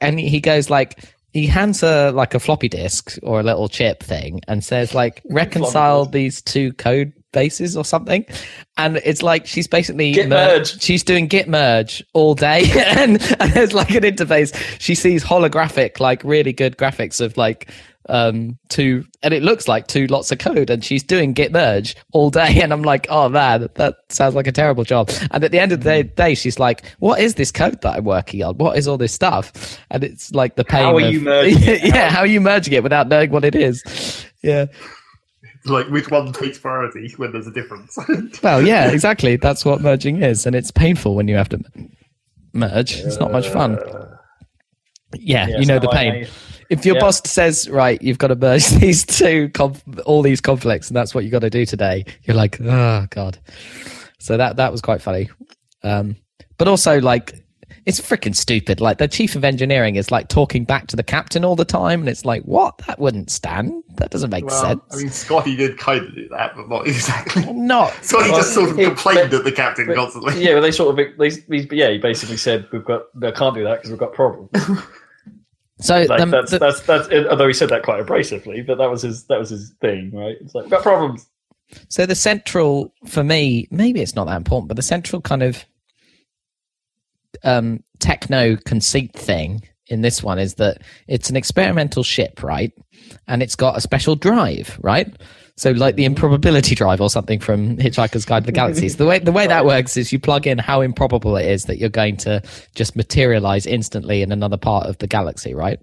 and 0.00 0.18
he 0.18 0.40
goes 0.40 0.70
like 0.70 1.14
he 1.32 1.46
hands 1.46 1.80
her 1.80 2.12
like 2.12 2.34
a 2.34 2.40
floppy 2.40 2.68
disk 2.68 3.18
or 3.22 3.40
a 3.40 3.42
little 3.42 3.68
chip 3.68 4.02
thing 4.02 4.40
and 4.46 4.64
says 4.64 4.94
like 4.94 5.20
reconcile 5.30 6.06
these 6.06 6.40
two 6.40 6.72
code 6.74 7.12
bases 7.34 7.76
or 7.76 7.84
something. 7.84 8.24
And 8.78 8.96
it's 9.04 9.22
like 9.22 9.46
she's 9.46 9.66
basically 9.66 10.12
Git 10.12 10.28
mer- 10.30 10.58
merge. 10.58 10.80
she's 10.80 11.02
doing 11.04 11.26
git 11.26 11.48
merge 11.48 12.02
all 12.14 12.34
day. 12.34 12.62
And, 12.96 13.20
and 13.40 13.52
there's 13.52 13.74
like 13.74 13.90
an 13.90 14.04
interface. 14.04 14.54
She 14.80 14.94
sees 14.94 15.22
holographic 15.22 16.00
like 16.00 16.24
really 16.24 16.52
good 16.54 16.78
graphics 16.78 17.20
of 17.20 17.36
like 17.36 17.70
um 18.10 18.58
two 18.68 19.02
and 19.22 19.32
it 19.32 19.42
looks 19.42 19.66
like 19.66 19.86
two 19.86 20.06
lots 20.08 20.30
of 20.30 20.38
code. 20.38 20.68
And 20.70 20.84
she's 20.84 21.02
doing 21.02 21.32
git 21.32 21.52
merge 21.52 21.96
all 22.12 22.30
day. 22.30 22.60
And 22.62 22.72
i'm 22.72 22.82
like 22.82 23.06
oh 23.10 23.28
man 23.30 23.68
that 23.74 23.96
sounds 24.10 24.34
like 24.34 24.46
a 24.46 24.52
terrible 24.52 24.84
job. 24.84 25.10
And 25.30 25.42
at 25.44 25.50
the 25.52 25.58
end 25.58 25.72
of 25.72 25.80
the 25.80 25.84
day, 25.88 26.02
day 26.02 26.34
she's 26.34 26.58
like 26.58 26.84
what 26.98 27.18
is 27.20 27.34
this 27.36 27.50
code 27.50 27.80
that 27.82 27.96
i'm 27.96 28.04
working 28.04 28.42
on? 28.42 28.56
What 28.58 28.76
is 28.76 28.86
all 28.88 28.98
this 28.98 29.12
stuff? 29.14 29.78
And 29.90 30.04
it's 30.04 30.32
like 30.34 30.56
the 30.56 30.64
pain 30.64 30.82
How 30.84 30.96
are 30.98 31.00
of- 31.00 31.12
you 31.14 31.20
merging 31.20 31.62
yeah 31.94 32.10
how 32.10 32.20
are 32.20 32.26
you 32.26 32.40
merging 32.42 32.74
it 32.74 32.82
without 32.82 33.08
knowing 33.08 33.30
what 33.30 33.44
it 33.44 33.54
is? 33.54 33.82
Yeah 34.42 34.66
Like 35.66 35.88
which 35.88 36.10
one 36.10 36.32
takes 36.32 36.58
priority 36.58 37.12
when 37.16 37.32
there's 37.32 37.46
a 37.46 37.50
difference. 37.52 37.96
well 38.42 38.60
yeah 38.60 38.90
exactly. 38.90 39.36
That's 39.36 39.64
what 39.64 39.80
merging 39.80 40.22
is 40.22 40.44
and 40.46 40.54
it's 40.54 40.70
painful 40.70 41.14
when 41.14 41.26
you 41.28 41.36
have 41.36 41.48
to 41.50 41.60
merge. 42.52 42.96
It's 42.98 43.18
not 43.18 43.32
much 43.32 43.48
fun. 43.48 43.78
Yeah, 45.16 45.46
Yeah, 45.48 45.58
you 45.58 45.66
know 45.66 45.76
so 45.76 45.80
the 45.86 45.90
I- 45.90 45.96
pain. 45.96 46.26
if 46.70 46.84
your 46.84 46.96
Yeah. 46.96 47.00
boss 47.00 47.20
says 47.30 47.68
right 47.70 48.00
you've 48.02 48.18
got 48.18 48.28
to 48.28 48.36
merge 48.36 48.66
these 48.80 49.04
two 49.06 49.48
conf- 49.50 49.82
all 50.06 50.22
these 50.22 50.40
conflicts 50.40 50.88
and 50.88 50.96
that's 50.96 51.14
what 51.14 51.24
you 51.24 51.30
got 51.30 51.40
to 51.40 51.50
do 51.50 51.64
today 51.64 52.04
you're 52.24 52.36
like 52.36 52.60
oh 52.60 53.06
god. 53.10 53.38
So 54.18 54.36
that 54.36 54.56
that 54.56 54.72
was 54.72 54.80
quite 54.80 55.00
funny. 55.02 55.30
Um 55.82 56.16
but 56.58 56.68
also 56.68 57.00
like 57.00 57.43
it's 57.86 58.00
freaking 58.00 58.34
stupid 58.34 58.80
like 58.80 58.96
the 58.98 59.06
chief 59.06 59.36
of 59.36 59.44
engineering 59.44 59.96
is 59.96 60.10
like 60.10 60.28
talking 60.28 60.64
back 60.64 60.86
to 60.86 60.96
the 60.96 61.02
captain 61.02 61.44
all 61.44 61.54
the 61.56 61.64
time 61.64 62.00
and 62.00 62.08
it's 62.08 62.24
like 62.24 62.42
what 62.44 62.78
that 62.86 62.98
wouldn't 62.98 63.30
stand 63.30 63.82
that 63.96 64.10
doesn't 64.10 64.30
make 64.30 64.46
well, 64.46 64.62
sense 64.62 64.80
I 64.90 64.96
mean, 64.96 65.10
Scotty 65.10 65.54
did 65.56 65.76
kind 65.78 66.04
of 66.06 66.14
do 66.14 66.28
that, 66.30 66.56
but 66.56 66.68
not 66.68 66.86
exactly. 66.88 67.52
not 67.52 67.92
Scotty 68.02 68.30
Well, 68.30 68.38
just 68.40 68.54
sort 68.54 68.70
of 68.70 68.78
it- 68.78 68.86
complained 68.86 69.30
but- 69.30 69.38
at 69.40 69.44
the 69.44 69.52
captain 69.52 69.86
but- 69.86 69.96
constantly. 69.96 70.42
Yeah, 70.42 70.54
well, 70.54 70.62
they 70.62 70.70
sort 70.72 70.98
of 70.98 71.18
they, 71.18 71.30
he, 71.30 71.68
yeah, 71.72 71.90
he 71.90 71.98
basically 71.98 72.36
said 72.38 72.66
we've 72.72 72.84
got 72.84 73.02
I 73.22 73.30
can't 73.32 73.54
do 73.54 73.64
that 73.64 73.76
because 73.76 73.90
we've 73.90 73.98
got 74.00 74.12
problems. 74.14 74.50
so 75.80 76.02
Like 76.08 76.20
the- 76.20 76.26
that's 76.26 76.50
the- 76.52 76.58
that's 76.58 76.80
that's 76.80 77.08
although 77.30 77.46
he 77.48 77.52
said 77.52 77.68
that 77.70 77.82
quite 77.82 78.04
abrasively, 78.04 78.66
but 78.66 78.78
that 78.78 78.90
was 78.90 79.02
his 79.02 79.24
that 79.26 79.38
was 79.38 79.50
his 79.50 79.74
thing, 79.80 80.10
right? 80.14 80.36
It's 80.40 80.54
like 80.54 80.64
we've 80.64 80.70
got 80.70 80.82
problems. 80.82 81.26
So 81.88 82.06
the 82.06 82.14
central 82.14 82.92
for 83.06 83.24
me, 83.24 83.66
maybe 83.70 84.00
it's 84.00 84.14
not 84.14 84.26
that 84.26 84.36
important, 84.36 84.68
but 84.68 84.76
the 84.76 84.82
central 84.82 85.20
kind 85.20 85.42
of 85.42 85.64
um, 87.42 87.82
techno 87.98 88.56
conceit 88.56 89.12
thing 89.12 89.62
in 89.88 90.00
this 90.00 90.22
one 90.22 90.38
is 90.38 90.54
that 90.54 90.82
it's 91.08 91.30
an 91.30 91.36
experimental 91.36 92.02
ship, 92.02 92.42
right? 92.42 92.72
And 93.28 93.42
it's 93.42 93.56
got 93.56 93.76
a 93.76 93.80
special 93.80 94.16
drive, 94.16 94.78
right? 94.82 95.14
So 95.56 95.70
like 95.70 95.94
the 95.94 96.04
improbability 96.04 96.74
drive 96.74 97.00
or 97.00 97.10
something 97.10 97.38
from 97.38 97.76
Hitchhiker's 97.76 98.24
Guide 98.24 98.42
to 98.42 98.46
the 98.46 98.52
Galaxy. 98.52 98.88
So 98.88 98.98
the 98.98 99.06
way 99.06 99.18
the 99.20 99.32
way 99.32 99.46
that 99.46 99.64
works 99.64 99.96
is 99.96 100.12
you 100.12 100.18
plug 100.18 100.46
in 100.46 100.58
how 100.58 100.80
improbable 100.80 101.36
it 101.36 101.46
is 101.46 101.64
that 101.64 101.78
you're 101.78 101.88
going 101.88 102.16
to 102.18 102.42
just 102.74 102.96
materialize 102.96 103.66
instantly 103.66 104.22
in 104.22 104.32
another 104.32 104.56
part 104.56 104.86
of 104.86 104.98
the 104.98 105.06
galaxy, 105.06 105.54
right? 105.54 105.78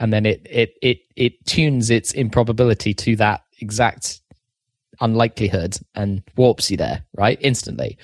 And 0.00 0.12
then 0.12 0.26
it 0.26 0.46
it 0.50 0.74
it 0.82 0.98
it 1.16 1.46
tunes 1.46 1.88
its 1.88 2.12
improbability 2.12 2.92
to 2.94 3.16
that 3.16 3.42
exact 3.60 4.19
unlikelihood 5.00 5.76
and 5.94 6.22
warps 6.36 6.70
you 6.70 6.76
there, 6.76 7.04
right? 7.16 7.38
Instantly. 7.40 7.98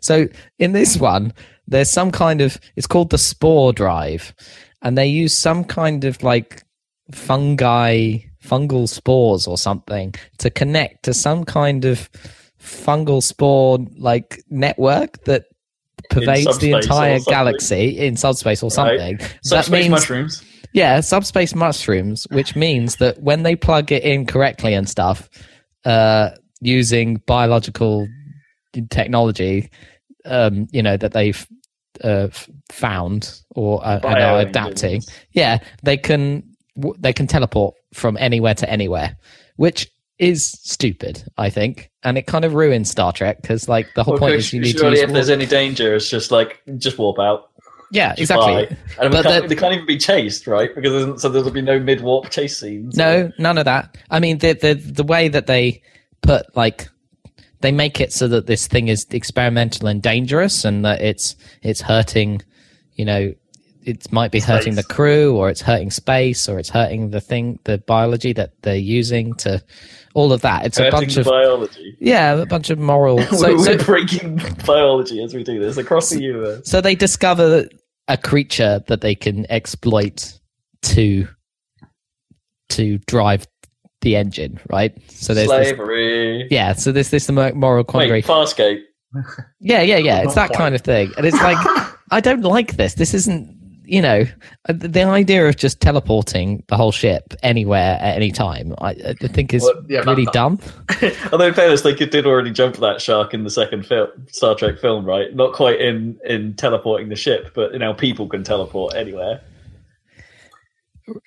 So 0.00 0.26
in 0.58 0.72
this 0.72 0.96
one, 0.98 1.32
there's 1.68 1.90
some 1.90 2.10
kind 2.10 2.40
of 2.40 2.58
it's 2.76 2.86
called 2.86 3.10
the 3.10 3.18
spore 3.18 3.72
drive, 3.72 4.34
and 4.82 4.96
they 4.96 5.06
use 5.06 5.36
some 5.36 5.64
kind 5.64 6.04
of 6.04 6.22
like 6.22 6.62
fungi, 7.12 8.18
fungal 8.42 8.88
spores 8.88 9.46
or 9.46 9.58
something 9.58 10.14
to 10.38 10.50
connect 10.50 11.04
to 11.04 11.14
some 11.14 11.44
kind 11.44 11.84
of 11.84 12.08
fungal 12.60 13.22
spore 13.22 13.78
like 13.96 14.42
network 14.50 15.22
that 15.24 15.44
pervades 16.10 16.58
the 16.58 16.72
entire 16.72 17.18
galaxy 17.20 17.98
in 17.98 18.16
subspace 18.16 18.62
or 18.62 18.66
Right. 18.66 18.72
something. 18.74 19.18
Subspace 19.42 19.88
mushrooms. 19.88 20.44
Yeah, 20.72 21.00
subspace 21.00 21.54
mushrooms, 21.54 22.26
which 22.30 22.54
means 22.54 22.96
that 22.96 23.22
when 23.22 23.42
they 23.44 23.56
plug 23.56 23.90
it 23.92 24.02
in 24.02 24.26
correctly 24.26 24.74
and 24.74 24.88
stuff, 24.88 25.28
uh, 25.86 26.30
using 26.60 27.16
biological 27.26 28.06
technology, 28.90 29.70
um, 30.26 30.66
you 30.72 30.82
know, 30.82 30.96
that 30.96 31.12
they've 31.12 31.46
uh, 32.04 32.28
found 32.70 33.40
or 33.54 33.84
uh, 33.86 34.00
and 34.04 34.22
are 34.22 34.40
adapting, 34.40 35.02
yeah, 35.32 35.58
they 35.82 35.96
can 35.96 36.42
w- 36.76 36.96
they 36.98 37.12
can 37.12 37.26
teleport 37.26 37.74
from 37.94 38.16
anywhere 38.18 38.54
to 38.54 38.68
anywhere, 38.68 39.16
which 39.56 39.88
is 40.18 40.44
stupid, 40.44 41.24
I 41.38 41.50
think, 41.50 41.90
and 42.02 42.18
it 42.18 42.26
kind 42.26 42.44
of 42.44 42.54
ruins 42.54 42.90
Star 42.90 43.12
Trek 43.12 43.40
because, 43.42 43.68
like, 43.68 43.86
the 43.94 44.02
whole 44.02 44.14
Well, 44.14 44.20
point 44.20 44.34
is 44.34 44.52
you 44.52 44.60
need 44.60 44.72
to 44.72 44.78
surely 44.78 45.00
if 45.00 45.12
there's 45.12 45.30
any 45.30 45.46
danger, 45.46 45.94
it's 45.94 46.10
just 46.10 46.30
like 46.30 46.62
just 46.78 46.98
warp 46.98 47.18
out. 47.18 47.50
Yeah, 47.90 48.14
exactly. 48.16 48.68
And 49.00 49.12
But 49.12 49.24
can't, 49.24 49.42
the- 49.42 49.48
they 49.48 49.60
can't 49.60 49.74
even 49.74 49.86
be 49.86 49.98
chased, 49.98 50.46
right? 50.46 50.74
Because 50.74 51.20
so 51.20 51.28
there'll 51.28 51.50
be 51.50 51.62
no 51.62 51.78
mid 51.78 52.00
warp 52.00 52.30
chase 52.30 52.58
scenes. 52.58 52.96
No, 52.96 53.30
none 53.38 53.58
of 53.58 53.64
that. 53.64 53.96
I 54.10 54.20
mean, 54.20 54.38
the 54.38 54.52
the 54.54 54.74
the 54.74 55.04
way 55.04 55.28
that 55.28 55.46
they 55.46 55.82
put 56.22 56.54
like 56.56 56.88
they 57.60 57.72
make 57.72 58.00
it 58.00 58.12
so 58.12 58.28
that 58.28 58.46
this 58.46 58.66
thing 58.66 58.88
is 58.88 59.06
experimental 59.10 59.88
and 59.88 60.02
dangerous, 60.02 60.64
and 60.64 60.84
that 60.84 61.00
it's 61.00 61.36
it's 61.62 61.80
hurting, 61.80 62.42
you 62.94 63.04
know, 63.04 63.34
it 63.86 64.10
might 64.12 64.32
be 64.32 64.40
hurting 64.40 64.74
the 64.74 64.82
crew, 64.82 65.36
or 65.36 65.48
it's 65.48 65.60
hurting 65.60 65.90
space, 65.90 66.48
or 66.48 66.58
it's 66.58 66.68
hurting 66.68 67.10
the 67.10 67.20
thing, 67.20 67.58
the 67.64 67.78
biology 67.78 68.32
that 68.32 68.60
they're 68.62 68.76
using 68.76 69.32
to 69.34 69.62
all 70.14 70.32
of 70.32 70.40
that. 70.42 70.66
It's 70.66 70.78
a 70.78 70.90
bunch 70.90 71.16
of 71.16 71.26
biology. 71.26 71.96
yeah, 72.00 72.34
a 72.34 72.46
bunch 72.46 72.70
of 72.70 72.78
moral. 72.78 73.20
So, 73.36 73.54
we're, 73.54 73.78
so, 73.78 73.84
breaking 73.84 74.40
biology 74.66 75.22
as 75.22 75.34
we 75.34 75.44
do 75.44 75.60
this 75.60 75.76
across 75.76 76.10
the 76.10 76.20
universe. 76.20 76.68
so 76.68 76.80
they 76.80 76.94
discover 76.94 77.68
a 78.08 78.16
creature 78.16 78.82
that 78.88 79.00
they 79.02 79.14
can 79.14 79.50
exploit 79.50 80.38
to 80.82 81.28
to 82.70 82.98
drive 83.06 83.46
the 84.00 84.16
engine, 84.16 84.58
right? 84.70 84.96
So 85.10 85.34
there's 85.34 85.48
this, 85.48 85.68
Slavery. 85.68 86.48
yeah, 86.50 86.72
so 86.72 86.92
there's 86.92 87.10
this 87.10 87.30
moral 87.30 87.84
quandary. 87.84 88.18
Wait, 88.18 88.24
Farscape. 88.24 88.82
Yeah, 89.60 89.82
yeah, 89.82 89.98
yeah. 89.98 90.22
It's 90.22 90.34
that 90.34 90.52
kind 90.52 90.74
of 90.74 90.80
thing, 90.80 91.12
and 91.16 91.26
it's 91.26 91.40
like 91.40 91.58
I 92.10 92.20
don't 92.20 92.42
like 92.42 92.76
this. 92.76 92.94
This 92.94 93.14
isn't, 93.14 93.56
you 93.86 94.02
know, 94.02 94.24
uh, 94.68 94.72
the 94.76 95.02
idea 95.04 95.46
of 95.48 95.56
just 95.56 95.80
teleporting 95.80 96.62
the 96.68 96.76
whole 96.76 96.92
ship 96.92 97.34
anywhere 97.42 97.96
at 98.00 98.16
any 98.16 98.30
time. 98.32 98.74
I, 98.78 98.90
I 99.22 99.28
think 99.28 99.54
is 99.54 99.62
Well, 99.62 99.84
yeah, 99.88 100.00
really 100.00 100.26
dumb. 100.32 100.58
Although 101.32 101.46
in 101.46 101.54
fairness, 101.54 101.82
they 101.82 101.94
could, 101.94 102.10
did 102.10 102.26
already 102.26 102.50
jump 102.50 102.76
that 102.76 103.00
shark 103.00 103.32
in 103.32 103.44
the 103.44 103.50
second 103.50 103.86
film, 103.86 104.08
Star 104.30 104.54
Trek 104.54 104.78
film, 104.80 105.04
right? 105.04 105.34
Not 105.34 105.52
quite 105.54 105.80
in 105.80 106.18
in 106.24 106.54
teleporting 106.54 107.08
the 107.08 107.16
ship, 107.16 107.52
but 107.54 107.72
you 107.72 107.78
know 107.78 107.94
people 107.94 108.28
can 108.28 108.42
teleport 108.42 108.94
anywhere. 108.94 109.40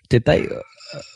Did 0.10 0.26
they? 0.26 0.48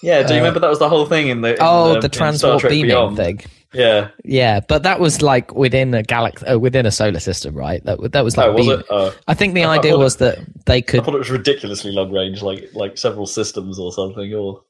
Yeah, 0.02 0.24
do 0.24 0.34
you 0.34 0.40
Uh, 0.40 0.44
remember 0.44 0.60
that 0.60 0.70
was 0.70 0.80
the 0.80 0.88
whole 0.90 1.06
thing 1.06 1.28
in 1.28 1.42
the 1.42 1.52
in 1.54 1.58
Oh, 1.60 1.96
the, 1.96 2.02
the 2.02 2.10
transport 2.10 2.62
beaming 2.64 2.90
Beyond? 2.90 3.18
thing. 3.18 3.42
Yeah, 3.74 4.10
Yeah, 4.24 4.60
but 4.68 4.84
that 4.84 5.00
was 5.00 5.22
like 5.22 5.54
within 5.56 5.94
a 5.94 6.04
galaxy, 6.04 6.46
uh, 6.46 6.58
within 6.60 6.86
a 6.86 6.92
solar 6.92 7.20
system, 7.20 7.56
right? 7.56 7.84
That 7.86 8.12
that 8.12 8.24
was 8.24 8.38
like 8.38 8.50
oh, 8.50 8.54
was 8.54 8.68
it? 8.68 8.86
Oh, 8.90 9.16
I 9.28 9.34
think 9.34 9.54
the 9.54 9.64
I- 9.64 9.74
I 9.76 9.78
idea 9.80 9.94
it- 9.96 9.98
was 10.00 10.18
that 10.18 10.40
they 10.66 10.82
could. 10.82 11.00
I 11.02 11.04
thought 11.04 11.16
it 11.16 11.20
was 11.20 11.32
ridiculously 11.32 11.92
long 11.92 12.12
range, 12.12 12.42
like 12.42 12.70
like 12.74 12.98
several 12.98 13.26
systems 13.26 13.80
or 13.80 13.92
something. 13.92 14.34
Or 14.34 14.62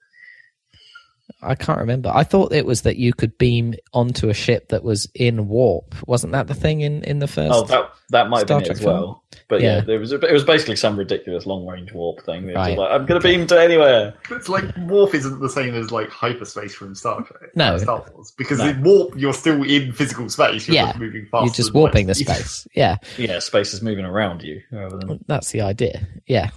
I 1.41 1.55
can't 1.55 1.79
remember. 1.79 2.09
I 2.13 2.23
thought 2.23 2.53
it 2.53 2.65
was 2.65 2.81
that 2.83 2.97
you 2.97 3.13
could 3.13 3.37
beam 3.37 3.75
onto 3.93 4.29
a 4.29 4.33
ship 4.33 4.69
that 4.69 4.83
was 4.83 5.09
in 5.15 5.47
warp. 5.47 5.95
Wasn't 6.07 6.31
that 6.33 6.47
the 6.47 6.53
thing 6.53 6.81
in 6.81 7.03
in 7.03 7.19
the 7.19 7.27
first? 7.27 7.53
oh, 7.53 7.63
that 7.65 7.91
that 8.09 8.29
might 8.29 8.39
have 8.39 8.47
Star 8.47 8.59
been 8.59 8.63
it 8.63 8.67
Trek 8.67 8.77
as 8.77 8.83
film? 8.83 9.15
But 9.49 9.61
yeah, 9.61 9.75
Yeah. 9.77 9.81
there 9.81 9.99
was 9.99 10.11
it 10.11 10.31
was 10.31 10.43
basically 10.43 10.75
some 10.77 10.97
ridiculous 10.97 11.45
long 11.45 11.65
range 11.65 11.91
warp 11.91 12.23
thing. 12.25 12.47
Right. 12.47 12.77
like, 12.77 12.91
I'm 12.91 13.05
going 13.05 13.19
to 13.19 13.27
beam 13.27 13.45
to 13.47 13.59
anywhere. 13.61 14.13
It's 14.31 14.47
like 14.49 14.65
warp 14.77 15.13
isn't 15.15 15.39
the 15.39 15.49
same 15.49 15.73
as 15.75 15.91
like 15.91 16.09
hyperspace 16.09 16.75
from 16.75 16.95
Star 16.95 17.21
Trek. 17.23 17.55
No. 17.55 17.73
uh, 17.75 17.79
Star 17.79 18.05
Wars. 18.13 18.31
Because 18.37 18.59
No. 18.59 18.69
in 18.69 18.83
warp, 18.83 19.13
you're 19.17 19.33
still 19.33 19.63
in 19.63 19.91
physical 19.91 20.29
space. 20.29 20.67
You're 20.67 20.75
Yeah. 20.75 20.85
just 20.87 20.99
moving 20.99 21.25
faster. 21.31 21.45
You're 21.45 21.53
just 21.55 21.73
warping 21.73 22.07
the 22.07 22.15
space. 22.15 22.67
Yeah, 22.75 22.97
Yeah, 23.17 23.39
space 23.39 23.73
is 23.73 23.81
moving 23.81 24.05
around 24.05 24.43
you 24.43 24.61
rather 24.71 24.97
than 24.97 25.23
that's 25.27 25.51
the 25.51 25.61
idea. 25.61 26.07
Yeah. 26.25 26.49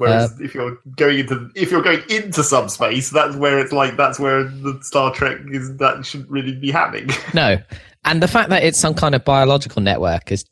Whereas 0.00 0.32
Uh, 0.32 0.44
if 0.44 0.54
you're 0.54 0.78
going 0.96 1.18
into 1.20 1.50
if 1.54 1.70
you're 1.70 1.82
going 1.82 2.02
into 2.08 2.42
subspace, 2.42 3.10
that's 3.10 3.36
where 3.36 3.58
it's 3.58 3.70
like 3.72 3.96
that's 3.98 4.18
where 4.18 4.44
the 4.44 4.78
Star 4.82 5.12
Trek 5.12 5.38
is. 5.52 5.76
That 5.76 6.06
shouldn't 6.06 6.30
really 6.30 6.54
be 6.54 6.70
happening. 6.70 7.10
No, 7.34 7.58
and 8.06 8.22
the 8.22 8.28
fact 8.28 8.48
that 8.48 8.64
it's 8.64 8.78
some 8.80 8.94
kind 8.94 9.14
of 9.14 9.24
biological 9.24 9.82
network 9.82 10.32
is 10.32 10.44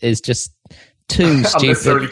is 0.00 0.20
just 0.20 0.52
too 1.08 1.42
stupid. 1.44 2.10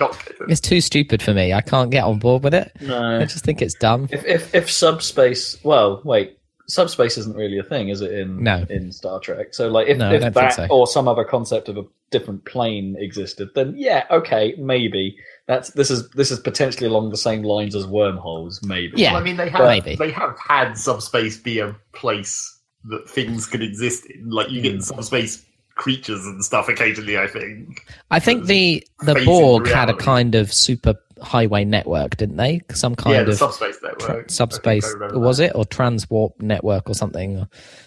It's 0.49 0.61
too 0.63 0.81
stupid 0.81 1.23
for 1.23 1.35
me. 1.35 1.53
I 1.53 1.61
can't 1.61 1.91
get 1.91 2.05
on 2.05 2.19
board 2.19 2.43
with 2.43 2.55
it. 2.55 2.73
no. 2.81 3.21
I 3.21 3.25
just 3.27 3.45
think 3.45 3.61
it's 3.61 3.75
dumb. 3.75 4.09
If 4.11 4.25
if 4.25 4.55
if 4.55 4.71
subspace, 4.71 5.63
well, 5.63 6.01
wait, 6.05 6.39
subspace 6.69 7.19
isn't 7.19 7.37
really 7.37 7.59
a 7.59 7.63
thing, 7.63 7.91
is 7.91 8.01
it? 8.01 8.13
In 8.13 8.43
No. 8.43 8.65
in 8.71 8.93
Star 8.93 9.21
Trek. 9.21 9.53
So 9.53 9.69
like, 9.69 9.89
if, 9.89 9.99
No, 9.99 10.13
if 10.13 10.35
that 10.35 10.55
so. 10.55 10.67
or 10.71 10.87
some 10.87 11.07
other 11.07 11.25
concept 11.25 11.69
of 11.69 11.77
a 11.77 11.85
different 12.11 12.45
plane 12.47 12.97
existed, 12.99 13.51
then 13.55 13.75
yeah, 13.77 14.05
okay, 14.11 14.55
maybe 14.59 15.17
that's 15.49 15.71
this 15.73 15.91
is 15.91 16.09
this 16.11 16.31
is 16.31 16.39
potentially 16.39 16.87
along 16.87 17.11
the 17.11 17.17
same 17.17 17.43
lines 17.43 17.75
as 17.75 17.87
wormholes, 17.87 18.63
maybe. 18.63 18.93
Yeah. 19.01 19.13
Well, 19.15 19.23
I 19.23 19.25
mean, 19.25 19.37
they 19.37 19.49
have 19.49 19.65
maybe. 19.65 19.97
they 19.97 20.13
have 20.13 20.39
had 20.39 20.75
subspace 20.79 21.37
be 21.39 21.59
a 21.59 21.75
place 21.93 22.57
that 22.85 23.09
things 23.09 23.47
could 23.47 23.63
exist 23.63 24.07
in. 24.07 24.31
Like 24.31 24.51
you 24.51 24.61
Hmm. 24.61 24.77
get 24.77 24.83
subspace 24.85 25.45
creatures 25.75 26.25
and 26.27 26.45
stuff 26.45 26.69
occasionally. 26.69 27.19
I 27.19 27.27
think. 27.27 27.87
I 28.11 28.21
think 28.21 28.45
the 28.47 28.87
the 29.01 29.21
Borg 29.25 29.67
had 29.67 29.89
a 29.89 29.95
kind 29.97 30.35
of 30.35 30.53
super 30.53 30.95
highway 31.23 31.65
network, 31.65 32.17
didn't 32.17 32.37
they? 32.37 32.61
Some 32.73 32.95
kind 32.95 33.17
yeah, 33.17 33.23
the 33.25 33.33
of 33.33 33.39
subspace 33.39 33.79
network. 33.83 34.01
tra- 34.01 34.31
subspace 34.31 34.95
was 35.13 35.39
that. 35.39 35.47
it 35.47 35.53
or 35.57 35.65
transwarp 35.65 36.41
network 36.41 36.89
or 36.89 36.95
something? 36.95 37.45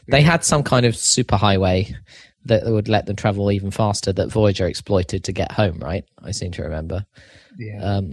They 0.07 0.21
had 0.21 0.43
some 0.43 0.63
kind 0.63 0.85
of 0.85 0.95
super 0.97 1.37
highway 1.37 1.95
that 2.45 2.65
would 2.65 2.89
let 2.89 3.05
them 3.05 3.15
travel 3.15 3.51
even 3.51 3.69
faster 3.71 4.11
that 4.11 4.29
Voyager 4.31 4.65
exploited 4.65 5.23
to 5.25 5.31
get 5.31 5.51
home. 5.51 5.77
Right? 5.79 6.03
I 6.23 6.31
seem 6.31 6.51
to 6.53 6.63
remember. 6.63 7.05
Yeah. 7.57 7.81
um 7.83 8.11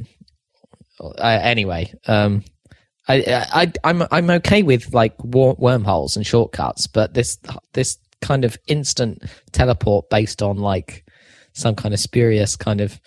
I, 1.20 1.36
anyway 1.39 1.93
um 2.07 2.43
I, 3.07 3.45
I 3.53 3.72
i'm 3.84 4.03
i'm 4.11 4.30
okay 4.30 4.62
with 4.62 4.93
like 4.93 5.14
war, 5.22 5.55
wormholes 5.59 6.16
and 6.16 6.26
shortcuts 6.26 6.86
but 6.86 7.14
this 7.14 7.39
this 7.72 7.99
kind 8.20 8.45
of 8.45 8.59
instant 8.66 9.22
teleport 9.53 10.11
based 10.11 10.43
on 10.43 10.57
like 10.59 11.05
some 11.53 11.74
kind 11.76 11.95
of 11.95 12.01
spurious 12.01 12.57
kind 12.57 12.80
of 12.80 13.01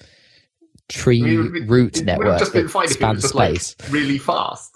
tree 0.90 1.22
I 1.22 1.26
mean, 1.26 1.56
it- 1.56 1.70
route 1.70 1.98
it 1.98 2.00
would 2.00 2.06
network 2.06 2.28
have 2.30 2.40
just 2.40 2.54
been 2.54 2.66
that 2.66 2.72
fine 2.72 2.86
if 2.86 3.02
it 3.02 3.06
was 3.08 3.22
just 3.22 3.36
like 3.36 3.60
space 3.62 3.92
really 3.92 4.18
fast. 4.18 4.72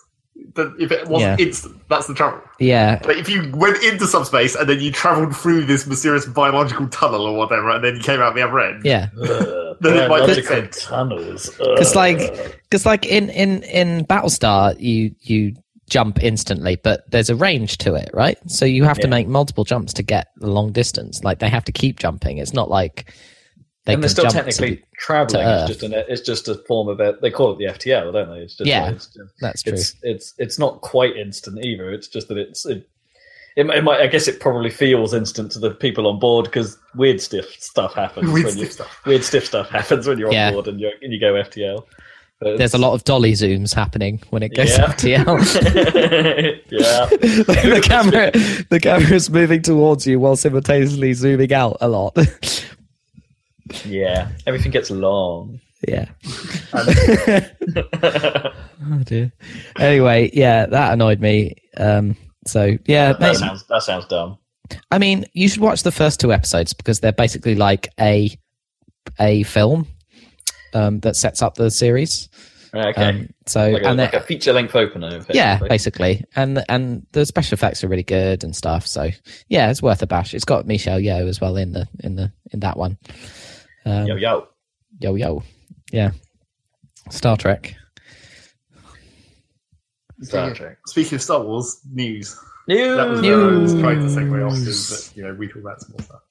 That 0.56 0.74
if 0.80 0.92
it 0.92 1.08
wasn't 1.08 1.40
Yeah. 1.40 1.46
instant, 1.46 1.76
that's 1.90 2.08
the 2.08 2.14
trouble. 2.14 2.40
yeah 2.60 3.00
But 3.04 3.18
if 3.18 3.30
you 3.30 3.52
went 3.56 3.82
into 3.84 4.06
subspace 4.08 4.56
and 4.56 4.68
then 4.70 4.80
you 4.80 4.92
travelled 4.92 5.36
through 5.36 5.66
this 5.66 5.88
mysterious 5.88 6.26
biological 6.26 6.88
tunnel 6.88 7.22
or 7.26 7.38
whatever, 7.38 7.70
and 7.70 7.84
then 7.84 7.96
you 7.96 8.02
came 8.02 8.22
out 8.22 8.36
the 8.36 8.42
other 8.42 8.60
end, 8.60 8.84
yeah 8.86 9.08
uh, 9.18 9.24
Ugh, 9.24 9.78
Then 9.82 9.98
it 9.98 10.10
might 10.10 10.28
make 10.28 10.46
sense. 10.46 10.84
tunnels. 10.86 11.50
Uh, 11.60 11.74
it's 11.76 11.96
like- 11.96 12.60
because 12.64 12.86
like 12.86 13.06
in 13.06 13.30
in 13.30 13.64
in 13.64 14.06
battlestar 14.06 14.76
you 14.80 15.12
you 15.22 15.54
jump 15.90 16.22
instantly 16.24 16.76
but 16.78 17.04
there's 17.12 17.30
a 17.30 17.36
range 17.36 17.78
to 17.78 17.94
it 17.94 18.10
right 18.12 18.40
so 18.50 18.66
you 18.66 18.84
have 18.84 18.98
to 18.98 19.08
make 19.08 19.28
multiple 19.28 19.64
jumps 19.64 19.94
to 19.94 20.02
get 20.02 20.30
the 20.38 20.50
long 20.50 20.72
distance 20.72 21.24
like 21.24 21.38
they 21.38 21.48
have 21.50 21.64
to 21.64 21.72
keep 21.72 22.00
jumping 22.00 22.40
it's 22.40 22.54
not 22.54 22.72
like 22.72 23.14
they 23.86 23.94
and 23.94 24.02
they're 24.04 24.10
still 24.10 24.26
technically 24.26 24.76
the- 24.76 24.84
traveling. 24.98 25.48
It's 25.48 25.68
just 25.68 25.84
an 25.84 25.94
it's 25.94 26.22
just 26.22 26.48
a 26.48 26.56
form 26.68 26.88
of 26.88 27.00
it. 27.00 27.22
They 27.22 27.30
call 27.32 27.52
it 27.54 27.58
the 27.60 27.66
FTL, 27.66 28.12
don't 28.14 28.30
they? 28.30 28.40
It's 28.40 28.56
just 28.56 28.68
Yeah. 28.68 28.90
it's, 28.90 29.18
that's 29.40 29.62
true 29.64 29.74
it's 29.74 29.96
it's 30.02 30.34
it's 30.38 30.58
not 30.60 30.82
quite 30.82 31.16
instant 31.16 31.64
either. 31.64 31.92
It's 31.92 32.08
just 32.08 32.28
that 32.30 32.38
it's 32.38 32.66
it, 32.66 32.88
it, 33.56 33.66
might- 33.68 33.78
it 33.78 33.84
might. 33.84 34.02
I 34.02 34.08
guess 34.08 34.28
it 34.28 34.40
probably 34.40 34.70
feels 34.72 35.14
instant 35.14 35.52
to 35.54 35.60
the 35.60 35.72
people 35.72 36.08
on 36.08 36.20
board 36.20 36.46
because 36.46 36.78
weird 36.96 37.22
stiff 37.22 37.56
stuff 37.60 37.94
happens. 37.94 38.32
weird 38.32 38.46
when 38.48 38.58
you, 38.58 38.66
stiff 38.66 38.74
stuff. 38.74 39.06
weird 39.06 39.24
stiff 39.24 39.46
stuff 39.46 39.70
happens 39.70 40.08
when 40.08 40.18
you're 40.18 40.32
Yeah. 40.34 40.48
on 40.48 40.54
board 40.54 40.68
and 40.68 40.80
you 40.80 40.92
and 41.02 41.14
you 41.14 41.20
go 41.20 41.34
FTL. 41.34 41.86
But 42.42 42.58
There's 42.58 42.74
a 42.74 42.78
lot 42.78 42.94
of 42.94 43.06
dolly 43.06 43.32
zooms 43.32 43.74
happening 43.74 44.20
when 44.30 44.44
it 44.44 44.50
goes 44.54 44.78
Yeah. 44.78 44.88
FTL. 44.94 45.38
yeah. 46.70 47.06
the 47.10 47.82
camera, 47.82 48.32
the 48.70 48.80
camera's 48.82 49.30
moving 49.30 49.62
towards 49.62 50.06
you 50.06 50.20
while 50.20 50.36
simultaneously 50.36 51.14
zooming 51.14 51.54
out 51.54 51.78
a 51.80 51.88
lot. 51.88 52.18
Yeah, 53.86 54.30
everything 54.46 54.72
gets 54.72 54.92
long. 54.92 55.60
yeah. 55.88 56.10
oh 56.74 57.40
dear. 59.04 59.32
Anyway, 59.80 60.30
yeah, 60.34 60.66
that 60.68 60.94
annoyed 60.94 61.20
me. 61.20 61.56
Um, 61.78 62.16
so 62.46 62.78
yeah, 62.86 63.14
that 63.14 63.20
maybe- 63.20 63.36
sounds 63.36 63.66
that 63.68 63.84
sounds 63.84 64.06
dumb. 64.06 64.38
I 64.90 64.98
mean, 64.98 65.26
you 65.34 65.48
should 65.48 65.62
watch 65.62 65.84
the 65.84 65.92
first 65.92 66.20
two 66.20 66.34
episodes 66.34 66.74
because 66.74 67.00
they're 67.00 67.12
basically 67.12 67.56
like 67.56 67.90
a 68.00 68.32
a 69.20 69.44
film 69.44 69.88
um, 70.74 71.00
that 71.02 71.16
sets 71.16 71.42
up 71.42 71.56
the 71.56 71.70
series. 71.70 72.30
Okay, 72.74 73.06
Um, 73.06 73.30
so 73.46 73.70
like, 73.70 73.84
a, 73.84 73.88
and 73.88 73.98
like 73.98 74.14
a 74.14 74.22
feature 74.22 74.52
length 74.52 74.76
opener. 74.76 75.24
yeah, 75.30 75.60
basically, 75.60 76.26
and 76.36 76.64
and 76.68 77.06
the 77.14 77.26
special 77.26 77.54
effects 77.54 77.84
are 77.84 77.88
really 77.88 78.04
good 78.04 78.44
and 78.44 78.56
stuff. 78.56 78.86
So 78.86 79.12
yeah, 79.48 79.70
it's 79.72 79.82
worth 79.82 80.02
a 80.02 80.08
bash. 80.08 80.34
It's 80.34 80.46
got 80.46 80.66
Michelle 80.68 81.00
Yeoh 81.00 81.30
as 81.30 81.40
well 81.40 81.56
in 81.58 81.72
the 81.72 81.88
in 82.04 82.16
the 82.16 82.32
in 82.52 82.60
that 82.62 82.78
one. 82.78 82.98
Um, 83.86 84.08
Yo 84.08 84.16
yo. 84.16 84.48
yo 85.00 85.16
yo, 85.16 85.44
yeah. 85.92 86.12
Star 87.12 87.38
Trek. 87.38 87.76
Star 90.22 90.54
Trek. 90.54 90.78
Speaking 90.88 91.16
of 91.18 91.22
Star 91.22 91.44
Wars 91.44 91.82
news, 91.92 92.38
News. 92.68 92.98
that 92.98 93.10
was 93.10 93.22
where 93.22 93.34
I 93.44 93.58
was 93.58 93.74
trying 93.74 93.98
to 93.98 94.04
News. 94.04 94.16
segue 94.16 94.48
off 94.48 94.54
to, 94.56 95.12
but 95.12 95.18
you 95.18 95.24
know 95.24 95.34
we 95.36 95.48
talk 95.48 95.58
about 95.58 95.82
some 95.82 95.92
more 95.92 96.02
stuff. 96.02 96.22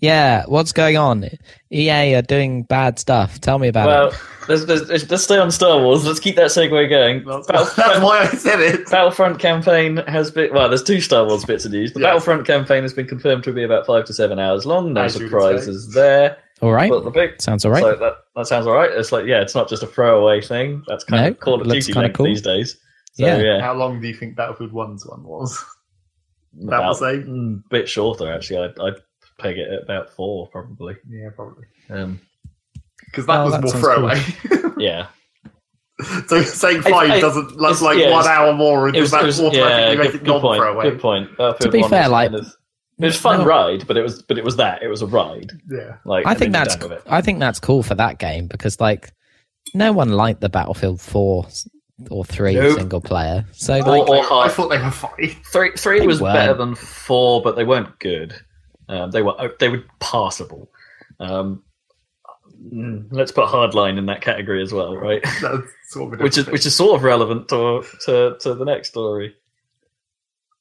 Yeah, 0.00 0.44
what's 0.46 0.72
going 0.72 0.96
on? 0.96 1.28
EA 1.72 2.14
are 2.14 2.22
doing 2.22 2.62
bad 2.64 2.98
stuff. 2.98 3.40
Tell 3.40 3.58
me 3.58 3.66
about 3.68 3.86
Well, 3.88 4.08
it. 4.08 4.14
let's, 4.48 4.64
let's, 4.88 5.10
let's 5.10 5.24
stay 5.24 5.38
on 5.38 5.50
Star 5.50 5.80
Wars. 5.82 6.04
Let's 6.06 6.20
keep 6.20 6.36
that 6.36 6.50
segue 6.50 6.88
going. 6.88 7.24
That's, 7.24 7.46
that's 7.74 8.00
why 8.00 8.20
I 8.20 8.26
said 8.28 8.60
it. 8.60 8.88
Battlefront 8.90 9.40
campaign 9.40 9.96
has 10.06 10.30
been 10.30 10.52
well. 10.54 10.68
There's 10.68 10.82
two 10.84 11.00
Star 11.00 11.26
Wars 11.26 11.44
bits 11.44 11.64
of 11.64 11.72
news. 11.72 11.92
The 11.92 12.00
Yeah. 12.00 12.08
Battlefront 12.08 12.46
campaign 12.46 12.82
has 12.82 12.92
been 12.94 13.06
confirmed 13.08 13.42
to 13.44 13.52
be 13.52 13.64
about 13.64 13.84
five 13.86 14.04
to 14.04 14.12
seven 14.12 14.38
hours 14.38 14.64
long. 14.64 14.92
No 14.92 15.02
As 15.02 15.14
surprises 15.14 15.92
there. 15.92 16.36
All 16.64 16.72
right, 16.72 16.88
But 16.90 17.04
the 17.04 17.10
big 17.10 17.42
sounds 17.42 17.66
all 17.66 17.70
right. 17.72 17.82
so 17.82 17.94
that 17.96 18.14
that 18.36 18.46
sounds 18.46 18.66
all 18.66 18.72
right. 18.74 18.90
It's 18.90 19.12
like 19.12 19.26
yeah, 19.26 19.42
it's 19.42 19.54
not 19.54 19.68
just 19.68 19.82
a 19.82 19.86
throwaway 19.86 20.40
thing. 20.40 20.82
That's 20.88 21.04
kind 21.04 21.22
No, 21.22 21.28
of 21.28 21.40
Call 21.40 21.60
of 21.60 21.68
Duty 21.68 21.92
kinda 21.92 22.00
length 22.00 22.16
cool. 22.16 22.24
these 22.26 22.40
days. 22.40 22.78
So, 23.12 23.26
Yeah. 23.26 23.36
yeah, 23.38 23.60
How 23.60 23.74
long 23.74 24.00
do 24.00 24.08
you 24.08 24.14
think 24.14 24.34
Battlefield 24.34 24.72
1's 24.72 25.06
one 25.06 25.22
was? 25.24 25.62
About 26.62 26.66
about 26.80 26.98
the 26.98 27.10
same? 27.12 27.26
mm, 27.26 27.70
bit 27.70 27.86
shorter 27.88 28.32
actually. 28.32 28.64
I'd, 28.64 28.78
I'd 28.80 28.94
peg 29.38 29.58
it 29.58 29.70
at 29.70 29.82
about 29.82 30.08
four 30.10 30.48
probably. 30.48 30.96
Yeah, 31.08 31.28
probably. 31.36 31.64
Um, 31.90 32.18
Because 33.04 33.26
that 33.26 33.40
Oh, 33.40 33.44
was 33.44 33.52
that 33.52 33.60
more 33.62 33.70
sounds 33.70 33.84
throwaway. 33.84 34.72
yeah, 34.82 35.06
So 36.28 36.40
saying 36.42 36.78
I- 36.86 36.90
five 36.90 37.10
I- 37.10 37.20
doesn't 37.20 37.56
like, 37.60 37.70
it's- 37.72 37.82
like 37.82 37.98
yeah, 37.98 38.10
one 38.10 38.26
hour 38.26 38.52
more, 38.54 38.86
and 38.88 38.96
It 38.96 39.00
does 39.00 39.06
was, 39.06 39.10
that 39.12 39.22
it 39.22 39.26
was 39.26 39.40
automatically 39.40 39.92
yeah, 39.92 39.98
make 39.98 40.12
good, 40.12 40.14
it 40.14 40.24
good 40.24 40.30
non 40.32 40.40
point. 40.40 40.60
throwaway? 40.60 40.90
Good 40.90 41.00
point. 41.00 41.30
Battlefield 41.36 41.60
To 41.60 41.68
be 41.70 41.82
fair, 41.88 42.08
like- 42.08 42.30
kind 42.30 42.40
of- 42.40 42.54
it 42.98 43.04
was 43.04 43.16
a 43.16 43.20
fun 43.20 43.40
No. 43.40 43.46
ride, 43.46 43.86
but 43.86 43.96
it 43.96 44.02
was 44.02 44.22
but 44.22 44.38
it 44.38 44.44
was 44.44 44.56
that 44.56 44.82
it 44.82 44.88
was 44.88 45.02
a 45.02 45.06
ride. 45.06 45.52
Yeah. 45.70 45.96
Like 46.04 46.26
I 46.26 46.34
think 46.34 46.52
that's 46.52 46.76
done 46.76 46.90
with 46.90 46.98
it. 46.98 47.04
I 47.06 47.20
think 47.20 47.38
that's 47.40 47.60
cool 47.60 47.82
for 47.82 47.94
that 47.96 48.18
game 48.18 48.46
because 48.46 48.80
like 48.80 49.12
no 49.74 49.92
one 49.92 50.10
liked 50.10 50.40
the 50.40 50.48
Battlefield 50.48 51.00
Four 51.00 51.46
or 52.10 52.24
three 52.24 52.54
Nope. 52.54 52.78
single 52.78 53.00
player. 53.00 53.44
So 53.52 53.74
Or- 53.74 53.98
like, 53.98 54.08
or 54.08 54.32
I 54.44 54.48
thought 54.48 54.68
they 54.68 54.78
were 54.78 54.90
fine. 54.90 55.10
Three 55.52 55.70
three 55.76 56.00
They 56.00 56.06
was 56.06 56.20
weren't. 56.20 56.34
better 56.34 56.54
than 56.54 56.74
four, 56.74 57.40
but 57.42 57.56
they 57.56 57.64
weren't 57.64 57.98
good. 57.98 58.34
Um, 58.88 59.10
they 59.10 59.22
were 59.22 59.54
they 59.60 59.68
were 59.68 59.82
passable. 60.00 60.70
Um, 61.20 61.62
mm, 62.72 63.06
let's 63.10 63.32
put 63.32 63.46
hardline 63.48 63.96
in 63.98 64.06
that 64.06 64.20
category 64.20 64.62
as 64.62 64.72
well, 64.72 64.96
right? 64.96 65.22
That's 65.40 65.62
sort 65.88 66.14
of 66.14 66.20
which 66.20 66.32
is 66.32 66.36
different 66.44 66.52
which 66.52 66.66
is 66.66 66.74
sort 66.76 66.96
of 66.96 67.02
relevant 67.04 67.48
to 67.48 67.82
to 68.06 68.36
to 68.40 68.54
the 68.54 68.64
next 68.64 68.88
story, 68.88 69.34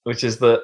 which 0.04 0.24
is 0.24 0.38
that 0.40 0.64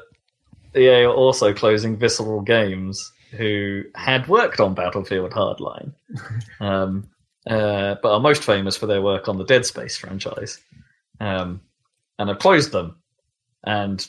EA 0.76 1.04
are 1.04 1.14
also 1.14 1.54
closing 1.54 1.98
Visceral 1.98 2.42
Games, 2.42 3.12
who 3.32 3.84
had 3.96 4.28
worked 4.28 4.60
on 4.60 4.74
Battlefield 4.74 5.32
Hardline, 5.32 5.94
um, 6.60 7.10
uh, 7.48 7.96
but 8.02 8.14
are 8.14 8.20
most 8.20 8.44
famous 8.44 8.76
for 8.76 8.86
their 8.86 9.02
work 9.02 9.28
on 9.28 9.38
the 9.38 9.46
Dead 9.46 9.66
Space 9.66 9.98
franchise, 9.98 10.60
um, 11.20 11.62
and 12.18 12.30
have 12.30 12.40
closed 12.40 12.72
them. 12.72 12.96
And 13.64 14.08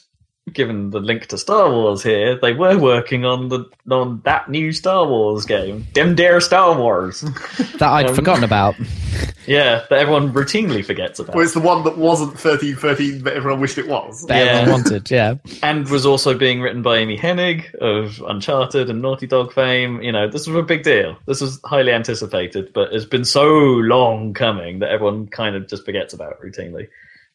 given 0.53 0.91
the 0.91 1.01
link 1.01 1.26
to 1.26 1.38
Star 1.38 1.70
Wars 1.70 2.03
here, 2.03 2.36
they 2.41 2.53
were 2.53 2.76
working 2.78 3.24
on 3.24 3.49
the 3.49 3.64
on 3.91 4.20
that 4.24 4.49
new 4.51 4.72
Star 4.72 5.07
Wars 5.07 5.45
game, 5.45 5.86
Dem 5.93 6.14
Dare 6.14 6.41
Star 6.41 6.76
Wars. 6.76 7.20
that 7.78 7.82
I'd 7.82 8.07
um, 8.07 8.14
forgotten 8.14 8.45
about. 8.45 8.74
yeah, 9.47 9.84
that 9.91 9.99
everyone 9.99 10.32
routinely 10.32 10.84
forgets 10.84 11.18
about. 11.18 11.34
Well, 11.36 11.45
it's 11.45 11.55
the 11.55 11.61
one 11.61 11.84
that 11.84 11.99
wasn't 11.99 12.38
thirteen 12.38 12.74
thirteen, 12.76 13.22
but 13.22 13.34
everyone 13.34 13.61
wished 13.61 13.78
it 13.78 13.86
was. 13.88 14.26
That 14.26 14.47
everyone 14.47 14.66
Yeah. 14.66 14.72
wanted, 14.72 15.11
yeah. 15.11 15.34
and 15.62 15.88
was 15.88 16.05
also 16.07 16.36
being 16.36 16.61
written 16.61 16.82
by 16.82 16.97
Amy 16.99 17.16
Hennig 17.18 17.72
of 17.76 18.20
Uncharted 18.26 18.91
and 18.91 19.01
Naughty 19.03 19.26
Dog 19.26 19.53
fame. 19.53 20.03
You 20.03 20.12
know, 20.12 20.28
this 20.28 20.47
was 20.47 20.57
a 20.57 20.62
big 20.62 20.82
deal. 20.82 21.16
This 21.26 21.41
was 21.41 21.61
highly 21.64 21.93
anticipated, 21.93 22.72
but 22.72 22.93
it's 22.93 23.05
been 23.05 23.24
so 23.24 23.47
long 23.53 24.34
coming 24.34 24.80
that 24.80 24.91
everyone 24.91 25.26
kind 25.28 25.55
of 25.55 25.68
just 25.68 25.84
forgets 25.84 26.12
about 26.14 26.32
it 26.32 26.41
routinely. 26.45 26.88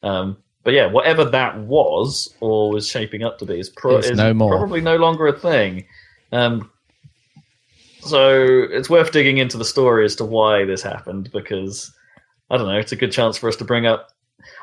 Um, 0.04 0.38
but 0.66 0.74
yeah, 0.74 0.88
whatever 0.88 1.24
that 1.24 1.60
was 1.60 2.34
or 2.42 2.72
was 2.72 2.90
shaping 2.90 3.24
up 3.24 3.38
to 3.38 3.46
be 3.46 3.60
is, 3.60 3.70
pro- 3.70 4.00
is 4.00 4.12
no 4.12 4.34
probably 4.34 4.82
no 4.82 4.98
longer 4.98 5.28
a 5.28 5.40
thing. 5.40 5.86
Um, 6.32 6.72
so 8.02 8.44
it's 8.72 8.90
worth 8.90 9.12
digging 9.12 9.38
into 9.38 9.58
the 9.58 9.64
story 9.64 10.06
as 10.06 10.16
to 10.18 10.26
why 10.26 10.66
this 10.66 10.82
happened 10.82 11.30
because 11.32 11.94
I 12.50 12.58
don't 12.58 12.68
know. 12.68 12.80
It's 12.80 12.92
a 12.92 12.96
good 12.96 13.12
chance 13.12 13.38
for 13.38 13.48
us 13.48 13.56
to 13.58 13.64
bring 13.64 13.86
up. 13.86 14.10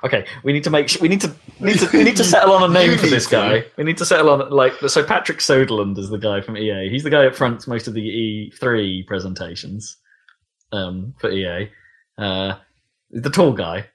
Okay, 0.02 0.26
we 0.42 0.52
need 0.52 0.64
to 0.64 0.70
make. 0.70 0.90
We 1.00 1.08
need 1.08 1.20
to 1.20 1.32
need 1.60 1.78
to 1.78 1.88
we 1.92 2.02
need 2.02 2.16
to 2.16 2.24
settle 2.24 2.52
on 2.52 2.68
a 2.68 2.72
name 2.80 2.98
for 2.98 3.06
this 3.06 3.28
guy. 3.28 3.64
We 3.76 3.84
need 3.84 3.98
to 3.98 4.04
settle 4.04 4.30
on 4.30 4.50
like 4.50 4.74
so. 4.88 5.04
Patrick 5.04 5.38
Soderlund 5.38 5.98
is 5.98 6.10
the 6.10 6.18
guy 6.18 6.40
from 6.40 6.56
EA. 6.56 6.88
He's 6.88 7.04
the 7.04 7.10
guy 7.10 7.22
that 7.22 7.36
front 7.36 7.66
most 7.68 7.86
of 7.86 7.94
the 7.94 8.50
E3 8.52 9.06
presentations 9.06 9.98
um, 10.72 11.14
for 11.18 11.30
EA. 11.30 11.70
Uh, 12.18 12.56
the 13.10 13.30
tall 13.30 13.52
guy. 13.52 13.86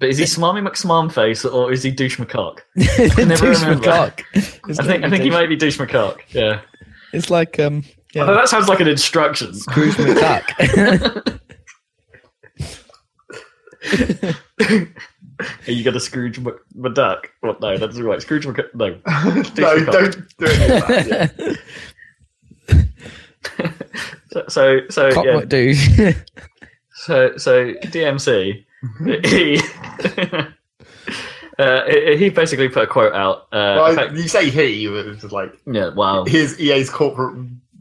But 0.00 0.10
is 0.10 0.18
he 0.18 0.24
Smarmy 0.24 0.66
McSmarm 0.66 1.12
face 1.12 1.44
or 1.44 1.72
is 1.72 1.82
he 1.82 1.90
Douche 1.90 2.18
McCock? 2.20 2.60
never 2.76 3.46
Douche 3.46 3.62
remember. 3.62 3.84
McCock. 3.84 4.22
It's 4.68 4.78
I 4.78 4.84
think 4.84 5.04
I 5.04 5.10
think 5.10 5.24
he 5.24 5.28
douche- 5.30 5.38
might 5.38 5.48
be 5.48 5.56
Douche 5.56 5.78
McCock. 5.78 6.20
Yeah. 6.30 6.60
It's 7.12 7.30
like 7.30 7.58
um, 7.58 7.82
Although 8.16 8.32
yeah, 8.32 8.38
that 8.40 8.48
sounds 8.48 8.68
like 8.68 8.80
an 8.80 8.86
instruction. 8.88 9.54
Scrooge 9.54 9.94
McDuck. 9.94 11.40
Are 15.66 15.70
you 15.70 15.84
gonna 15.84 16.00
Scrooge 16.00 16.38
Mc- 16.40 16.54
McDuck? 16.76 17.26
What? 17.40 17.60
No, 17.60 17.76
that's 17.78 17.98
right. 17.98 18.20
Scrooge 18.20 18.46
Mc. 18.46 18.56
No. 18.74 18.88
no, 18.90 18.98
McCock. 19.04 19.92
don't 19.92 20.36
do 20.38 20.46
any 20.46 20.64
of 20.64 20.86
that. 20.88 21.58
Yeah. 22.68 22.84
So 24.30 24.44
so, 24.48 24.80
so 24.90 25.10
Cock 25.12 25.24
yeah. 25.24 25.32
McDouche. 25.40 26.28
So 26.92 27.36
so 27.36 27.72
DMC. 27.74 28.64
He, 29.24 29.60
uh, 31.58 31.84
he 32.16 32.30
basically 32.30 32.68
put 32.68 32.84
a 32.84 32.86
quote 32.86 33.12
out. 33.14 33.42
Uh, 33.52 33.76
Well, 33.80 33.94
fact- 33.94 34.14
you 34.14 34.28
say 34.28 34.50
he, 34.50 34.86
but 34.88 35.06
it's 35.06 35.24
like 35.24 35.52
yeah. 35.66 35.88
Wow. 35.94 36.24
here's 36.24 36.58
EA's 36.60 36.90
corporate 36.90 37.36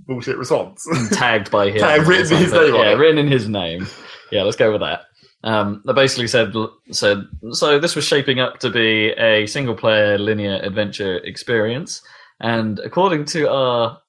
bullshit 0.07 0.37
response. 0.37 0.87
tagged 1.11 1.51
by 1.51 1.69
him. 1.69 1.79
Tagged, 1.79 2.07
written 2.07 2.37
his 2.37 2.49
something. 2.49 2.71
name 2.71 2.81
Yeah, 2.81 2.91
it. 2.91 2.95
written 2.95 3.17
in 3.17 3.27
his 3.27 3.47
name. 3.47 3.87
Yeah, 4.31 4.43
let's 4.43 4.57
go 4.57 4.71
with 4.71 4.81
that. 4.81 5.01
Um, 5.43 5.83
they 5.85 5.93
basically 5.93 6.27
said 6.27 6.53
said 6.91 7.19
so. 7.51 7.79
This 7.79 7.95
was 7.95 8.05
shaping 8.05 8.39
up 8.39 8.59
to 8.59 8.69
be 8.69 9.09
a 9.11 9.45
single 9.45 9.75
player 9.75 10.17
linear 10.17 10.55
adventure 10.63 11.17
experience, 11.19 12.01
and 12.41 12.79
according 12.79 13.25
to 13.25 13.47
our 13.49 13.99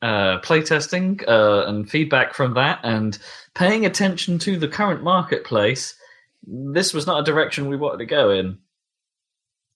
uh, 0.00 0.38
playtesting 0.40 1.26
uh, 1.28 1.64
and 1.66 1.90
feedback 1.90 2.32
from 2.32 2.54
that, 2.54 2.78
and 2.84 3.18
paying 3.54 3.84
attention 3.86 4.38
to 4.38 4.56
the 4.56 4.68
current 4.68 5.02
marketplace, 5.02 5.94
this 6.46 6.94
was 6.94 7.06
not 7.06 7.20
a 7.20 7.24
direction 7.24 7.68
we 7.68 7.76
wanted 7.76 7.98
to 7.98 8.06
go 8.06 8.30
in. 8.30 8.58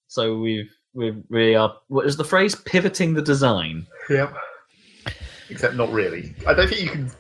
So 0.09 0.39
we've 0.39 0.75
we 0.95 1.13
we 1.29 1.55
are 1.55 1.75
what 1.89 2.07
is 2.07 2.17
the 2.17 2.25
phrase 2.25 2.55
pivoting 2.55 3.15
the 3.15 3.23
design. 3.23 3.87
Yep. 4.11 4.35
Except 5.49 5.75
not 5.75 5.91
really. 5.91 6.35
I 6.47 6.55
don't 6.55 6.69
think 6.69 6.83
you 6.83 6.91
can 6.91 7.11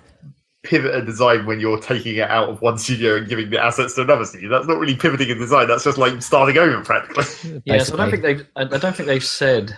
pivot 0.62 0.94
a 0.94 1.04
design 1.04 1.44
when 1.44 1.60
you're 1.60 1.80
taking 1.80 2.16
it 2.16 2.30
out 2.30 2.48
of 2.48 2.62
one 2.62 2.78
studio 2.78 3.16
and 3.16 3.28
giving 3.28 3.50
the 3.50 3.62
assets 3.62 3.94
to 3.94 4.02
another 4.02 4.24
studio. 4.24 4.48
That's 4.48 4.66
not 4.66 4.78
really 4.78 4.96
pivoting 4.96 5.30
a 5.30 5.34
design. 5.34 5.68
That's 5.68 5.84
just 5.84 5.98
like 5.98 6.22
starting 6.22 6.56
over 6.58 6.82
practically. 6.84 7.62
Yeah, 7.64 7.82
so 7.82 7.94
I 7.94 7.96
don't 7.96 8.10
think 8.10 8.22
they've. 8.22 8.46
I 8.56 8.62
I 8.62 8.78
don't 8.78 8.94
think 8.94 9.06
they've 9.06 9.24
said 9.24 9.76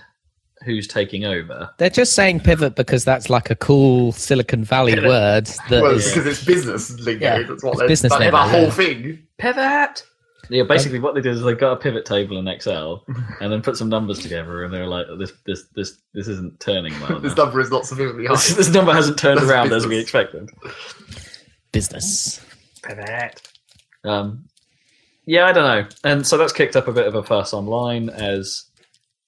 who's 0.65 0.87
taking 0.89 1.25
over. 1.25 1.71
They're 1.79 1.91
just 1.91 2.15
saying 2.15 2.41
pivot 2.41 2.75
because 2.75 3.05
that's 3.05 3.31
like 3.31 3.51
a 3.51 3.55
cool 3.57 4.13
Silicon 4.13 4.65
Valley 4.65 4.95
Pivot. 4.95 5.09
word 5.09 5.47
that 5.69 5.83
well, 5.83 5.93
is- 5.93 6.09
because 6.09 6.27
it's 6.27 6.45
business 6.45 6.99
lingo. 7.01 7.25
Yeah, 7.25 7.43
That's 7.43 7.63
what 7.63 7.71
it's 7.73 7.79
they're, 7.79 7.89
business 7.89 8.13
that, 8.13 8.21
lingo, 8.21 8.37
that 8.37 8.51
whole 8.51 8.71
thing. 8.71 9.27
Pivot. 9.39 10.05
Yeah, 10.51 10.65
basically 10.65 10.99
what 10.99 11.15
they 11.15 11.23
did 11.23 11.35
is 11.35 11.43
they 11.43 11.55
got 11.55 11.73
a 11.73 11.77
pivot 11.77 12.05
table 12.05 12.37
in 12.39 12.47
Excel 12.49 13.05
and 13.41 13.51
then 13.51 13.63
put 13.63 13.79
some 13.79 13.89
numbers 13.89 14.19
together, 14.19 14.63
and 14.65 14.75
they 14.75 14.79
were 14.79 14.87
like, 14.87 15.07
"This, 15.19 15.33
this, 15.47 15.65
this, 15.75 15.97
this 16.13 16.29
isn't 16.29 16.61
turning 16.61 16.93
well. 17.01 17.19
This 17.21 17.35
number 17.35 17.61
is 17.61 17.71
not 17.71 17.87
sufficiently 17.87 18.27
high. 18.27 18.35
This, 18.35 18.55
this 18.57 18.69
number 18.69 18.93
hasn't 18.93 19.19
turned 19.19 19.39
That's 19.39 19.51
around 19.51 19.73
as 19.73 19.87
we 19.87 19.99
expected." 19.99 20.51
business. 21.73 22.45
Pivot. 22.83 23.41
Um, 24.05 24.45
yeah, 25.27 25.47
I 25.47 25.53
don't 25.53 25.65
know, 25.65 25.89
and 26.05 26.27
so 26.27 26.37
that's 26.37 26.53
kicked 26.53 26.77
up 26.77 26.89
a 26.89 26.93
bit 26.93 27.07
of 27.07 27.15
a 27.15 27.23
fuss 27.23 27.55
online 27.55 28.11
as 28.11 28.65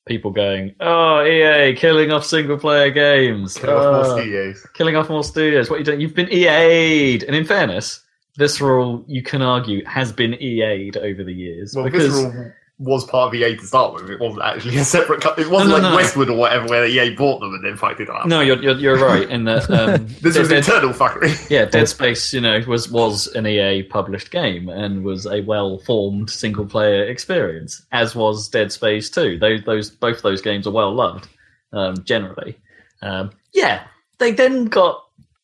people 0.06 0.30
going, 0.30 0.74
"Oh, 0.80 1.24
EA 1.24 1.74
killing 1.74 2.10
off 2.12 2.24
single 2.24 2.56
player 2.56 2.90
games, 2.90 3.56
Killing 3.58 3.76
off 3.76 3.82
more 3.84 4.12
Oh, 4.12 4.16
studios. 4.20 4.66
killing 4.74 4.96
off 4.96 5.08
more 5.10 5.24
studios. 5.24 5.68
What 5.68 5.76
are 5.76 5.78
you 5.80 5.84
doing? 5.84 6.00
You've 6.00 6.14
been 6.14 6.32
EA'd." 6.32 7.24
And 7.24 7.34
in 7.36 7.44
fairness, 7.44 8.00
Visceral, 8.38 9.04
you 9.08 9.22
can 9.22 9.42
argue, 9.42 9.84
has 9.84 10.12
been 10.12 10.34
EA'd 10.40 10.96
over 10.96 11.24
the 11.24 11.32
years 11.32 11.74
Well, 11.74 11.84
because 11.84 12.22
Visceral 12.22 12.52
was 12.78 13.06
part 13.06 13.28
of 13.28 13.34
EA 13.34 13.56
to 13.56 13.64
start 13.66 13.94
with. 13.94 14.10
It 14.10 14.20
wasn't 14.20 14.42
actually 14.42 14.76
a 14.76 14.84
separate 14.84 15.22
company. 15.22 15.46
It 15.46 15.50
wasn't 15.50 15.70
No, 15.70 15.76
no, 15.78 15.82
like 15.82 15.90
no. 15.92 15.96
Westwood 15.96 16.28
or 16.28 16.36
whatever, 16.36 16.66
where 16.66 16.84
EA 16.86 17.14
bought 17.14 17.40
them 17.40 17.54
and 17.54 17.64
then 17.64 17.76
fucked 17.76 18.00
it 18.00 18.10
up. 18.10 18.26
no, 18.26 18.40
you're 18.40 18.62
you're, 18.62 18.76
you're 18.76 18.98
right 18.98 19.28
in 19.30 19.44
that. 19.44 19.70
Um, 19.70 20.06
This 20.20 20.34
Dead- 20.34 20.40
was 20.40 20.52
internal 20.52 20.90
fuckery. 20.90 21.48
yeah, 21.48 21.64
Dead 21.70 21.88
Space, 21.88 22.34
you 22.34 22.40
know, 22.42 22.60
was 22.66 22.90
was 22.90 23.28
an 23.28 23.46
EA 23.46 23.82
published 23.82 24.30
game 24.30 24.68
and 24.68 25.04
was 25.04 25.26
a 25.26 25.40
well 25.42 25.78
formed 25.78 26.28
single 26.28 26.66
player 26.66 27.04
experience, 27.04 27.82
as 27.92 28.14
was 28.14 28.48
Dead 28.48 28.70
Space 28.72 29.08
Two. 29.08 29.38
Those 29.38 29.62
those 29.64 29.88
both 29.90 30.20
those 30.20 30.42
games 30.42 30.66
are 30.66 30.72
well 30.72 30.92
loved, 30.94 31.28
um, 31.72 32.04
generally. 32.04 32.58
Um, 33.00 33.30
yeah, 33.54 33.84
they 34.18 34.32
then 34.32 34.66
got 34.66 35.02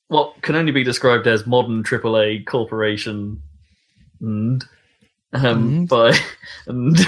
what 0.08 0.42
can 0.42 0.54
only 0.54 0.72
be 0.72 0.84
described 0.84 1.26
as 1.26 1.46
modern 1.46 1.82
AAA 1.82 2.44
corporation, 2.44 3.42
and 4.20 4.62
um, 5.32 5.86
Mm. 5.86 5.88
by 5.88 6.16
and 6.66 6.98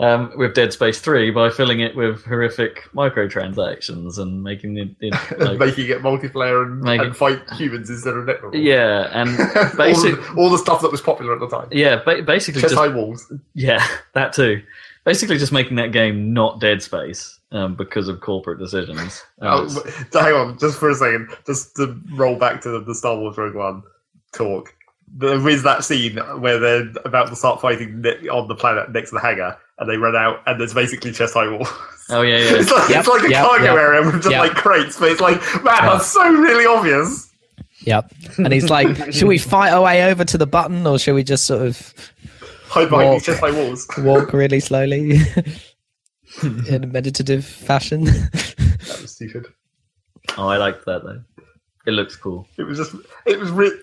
um, 0.00 0.32
with 0.36 0.54
Dead 0.54 0.72
Space 0.72 1.00
Three 1.00 1.30
by 1.30 1.50
filling 1.50 1.80
it 1.80 1.96
with 1.96 2.24
horrific 2.24 2.84
microtransactions 2.94 4.18
and 4.18 4.42
making 4.42 4.76
it, 4.78 4.88
it 5.00 5.12
like, 5.40 5.58
making 5.58 5.88
it 5.88 6.00
multiplayer 6.02 6.64
and, 6.64 6.86
and 6.88 7.16
fight 7.16 7.40
humans 7.52 7.90
instead 7.90 8.14
of 8.14 8.26
network. 8.26 8.54
yeah, 8.54 9.08
and 9.12 9.30
all, 9.56 9.76
basic. 9.76 10.36
all 10.36 10.50
the 10.50 10.58
stuff 10.58 10.80
that 10.82 10.90
was 10.92 11.00
popular 11.00 11.34
at 11.34 11.40
the 11.40 11.48
time. 11.48 11.68
Yeah, 11.72 11.96
ba- 12.04 12.22
basically 12.22 12.60
Chest 12.60 12.74
just 12.74 12.80
high 12.80 12.94
walls. 12.94 13.32
yeah, 13.54 13.84
that 14.12 14.32
too. 14.32 14.62
Basically, 15.04 15.36
just 15.36 15.52
making 15.52 15.76
that 15.76 15.92
game 15.92 16.32
not 16.32 16.60
Dead 16.60 16.80
Space 16.82 17.38
um, 17.52 17.74
because 17.74 18.08
of 18.08 18.20
corporate 18.20 18.58
decisions. 18.58 19.22
Um, 19.42 19.68
Oh, 19.68 19.92
hang 20.18 20.32
on, 20.34 20.58
just 20.58 20.78
for 20.78 20.88
a 20.88 20.94
second, 20.94 21.28
just 21.46 21.76
to 21.76 22.00
roll 22.14 22.36
back 22.36 22.62
to 22.62 22.70
the, 22.70 22.80
the 22.80 22.94
Star 22.94 23.16
Wars 23.18 23.36
Rogue 23.36 23.54
One 23.54 23.82
talk. 24.32 24.74
There 25.16 25.48
is 25.48 25.62
that 25.62 25.84
scene 25.84 26.16
where 26.40 26.58
they're 26.58 26.90
about 27.04 27.28
to 27.28 27.36
start 27.36 27.60
fighting 27.60 28.00
ne- 28.00 28.28
on 28.28 28.48
the 28.48 28.54
planet 28.56 28.90
next 28.90 29.10
to 29.10 29.14
the 29.14 29.20
hangar, 29.20 29.56
and 29.78 29.88
they 29.88 29.96
run 29.96 30.16
out, 30.16 30.42
and 30.46 30.60
there's 30.60 30.74
basically 30.74 31.12
chest 31.12 31.34
high 31.34 31.48
walls. 31.48 31.68
oh 32.10 32.22
yeah, 32.22 32.38
yeah. 32.38 32.42
it's 32.56 32.70
like, 32.72 32.88
Yep, 32.90 32.98
it's 32.98 33.08
like 33.08 33.22
a 33.24 33.30
yep, 33.30 33.46
cargo 33.46 33.64
yep, 33.64 33.74
area 33.78 34.02
with 34.02 34.14
just 34.16 34.30
yep. 34.30 34.40
like 34.40 34.54
crates, 34.54 34.98
but 34.98 35.12
it's 35.12 35.20
like, 35.20 35.40
man, 35.62 35.66
Yeah. 35.66 35.90
that's 35.92 36.06
so 36.06 36.28
really 36.32 36.66
obvious. 36.66 37.30
Yep. 37.82 38.12
And 38.38 38.52
he's 38.52 38.70
like, 38.70 39.12
should 39.12 39.28
we 39.28 39.38
fight 39.38 39.70
our 39.70 39.82
way 39.82 40.04
over 40.10 40.24
to 40.24 40.38
the 40.38 40.46
button 40.46 40.86
or 40.86 40.98
should 40.98 41.14
we 41.14 41.22
just 41.22 41.46
sort 41.46 41.62
of 41.62 41.92
Hide 42.66 42.88
behind 42.88 43.10
Walk. 43.10 43.18
these 43.18 43.26
chest 43.26 43.42
like 43.42 43.52
walls. 43.54 43.86
walk 43.98 44.32
really 44.32 44.58
slowly 44.60 45.18
in 46.42 46.82
a 46.84 46.86
meditative 46.86 47.44
fashion? 47.44 48.04
That 48.04 48.98
was 49.02 49.12
stupid. 49.12 49.46
Oh, 50.38 50.48
I 50.48 50.56
liked 50.56 50.84
that 50.86 51.04
though. 51.04 51.22
It 51.86 51.90
looks 51.92 52.16
cool. 52.16 52.48
It 52.56 52.62
was 52.62 52.78
just, 52.78 52.94
it 53.26 53.38
was 53.38 53.50
re- 53.50 53.78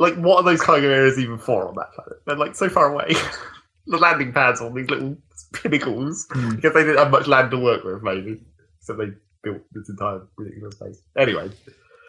like, 0.00 0.16
what 0.16 0.38
are 0.38 0.42
those 0.42 0.60
cargo 0.60 0.88
areas 0.88 1.18
even 1.18 1.38
for 1.38 1.68
on 1.68 1.74
that 1.76 1.92
planet? 1.94 2.14
They're 2.26 2.36
like 2.36 2.54
so 2.56 2.68
far 2.68 2.92
away. 2.92 3.12
the 3.86 3.98
landing 3.98 4.32
pads 4.32 4.60
on 4.60 4.74
these 4.74 4.88
little 4.90 5.16
pinnacles 5.52 6.26
Hmm. 6.32 6.56
because 6.56 6.74
they 6.74 6.82
didn't 6.82 6.98
have 6.98 7.10
much 7.10 7.26
land 7.26 7.50
to 7.52 7.58
work 7.58 7.84
with, 7.84 8.02
maybe. 8.02 8.40
So 8.80 8.94
they 8.94 9.06
built 9.42 9.62
this 9.72 9.88
entire 9.88 10.22
ridiculous 10.36 10.74
place. 10.76 11.02
Anyway, 11.16 11.50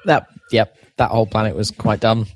that, 0.05 0.27
yep, 0.51 0.75
that 0.97 1.11
whole 1.11 1.25
planet 1.27 1.55
was 1.55 1.71
quite 1.71 1.99
dumb. 1.99 2.27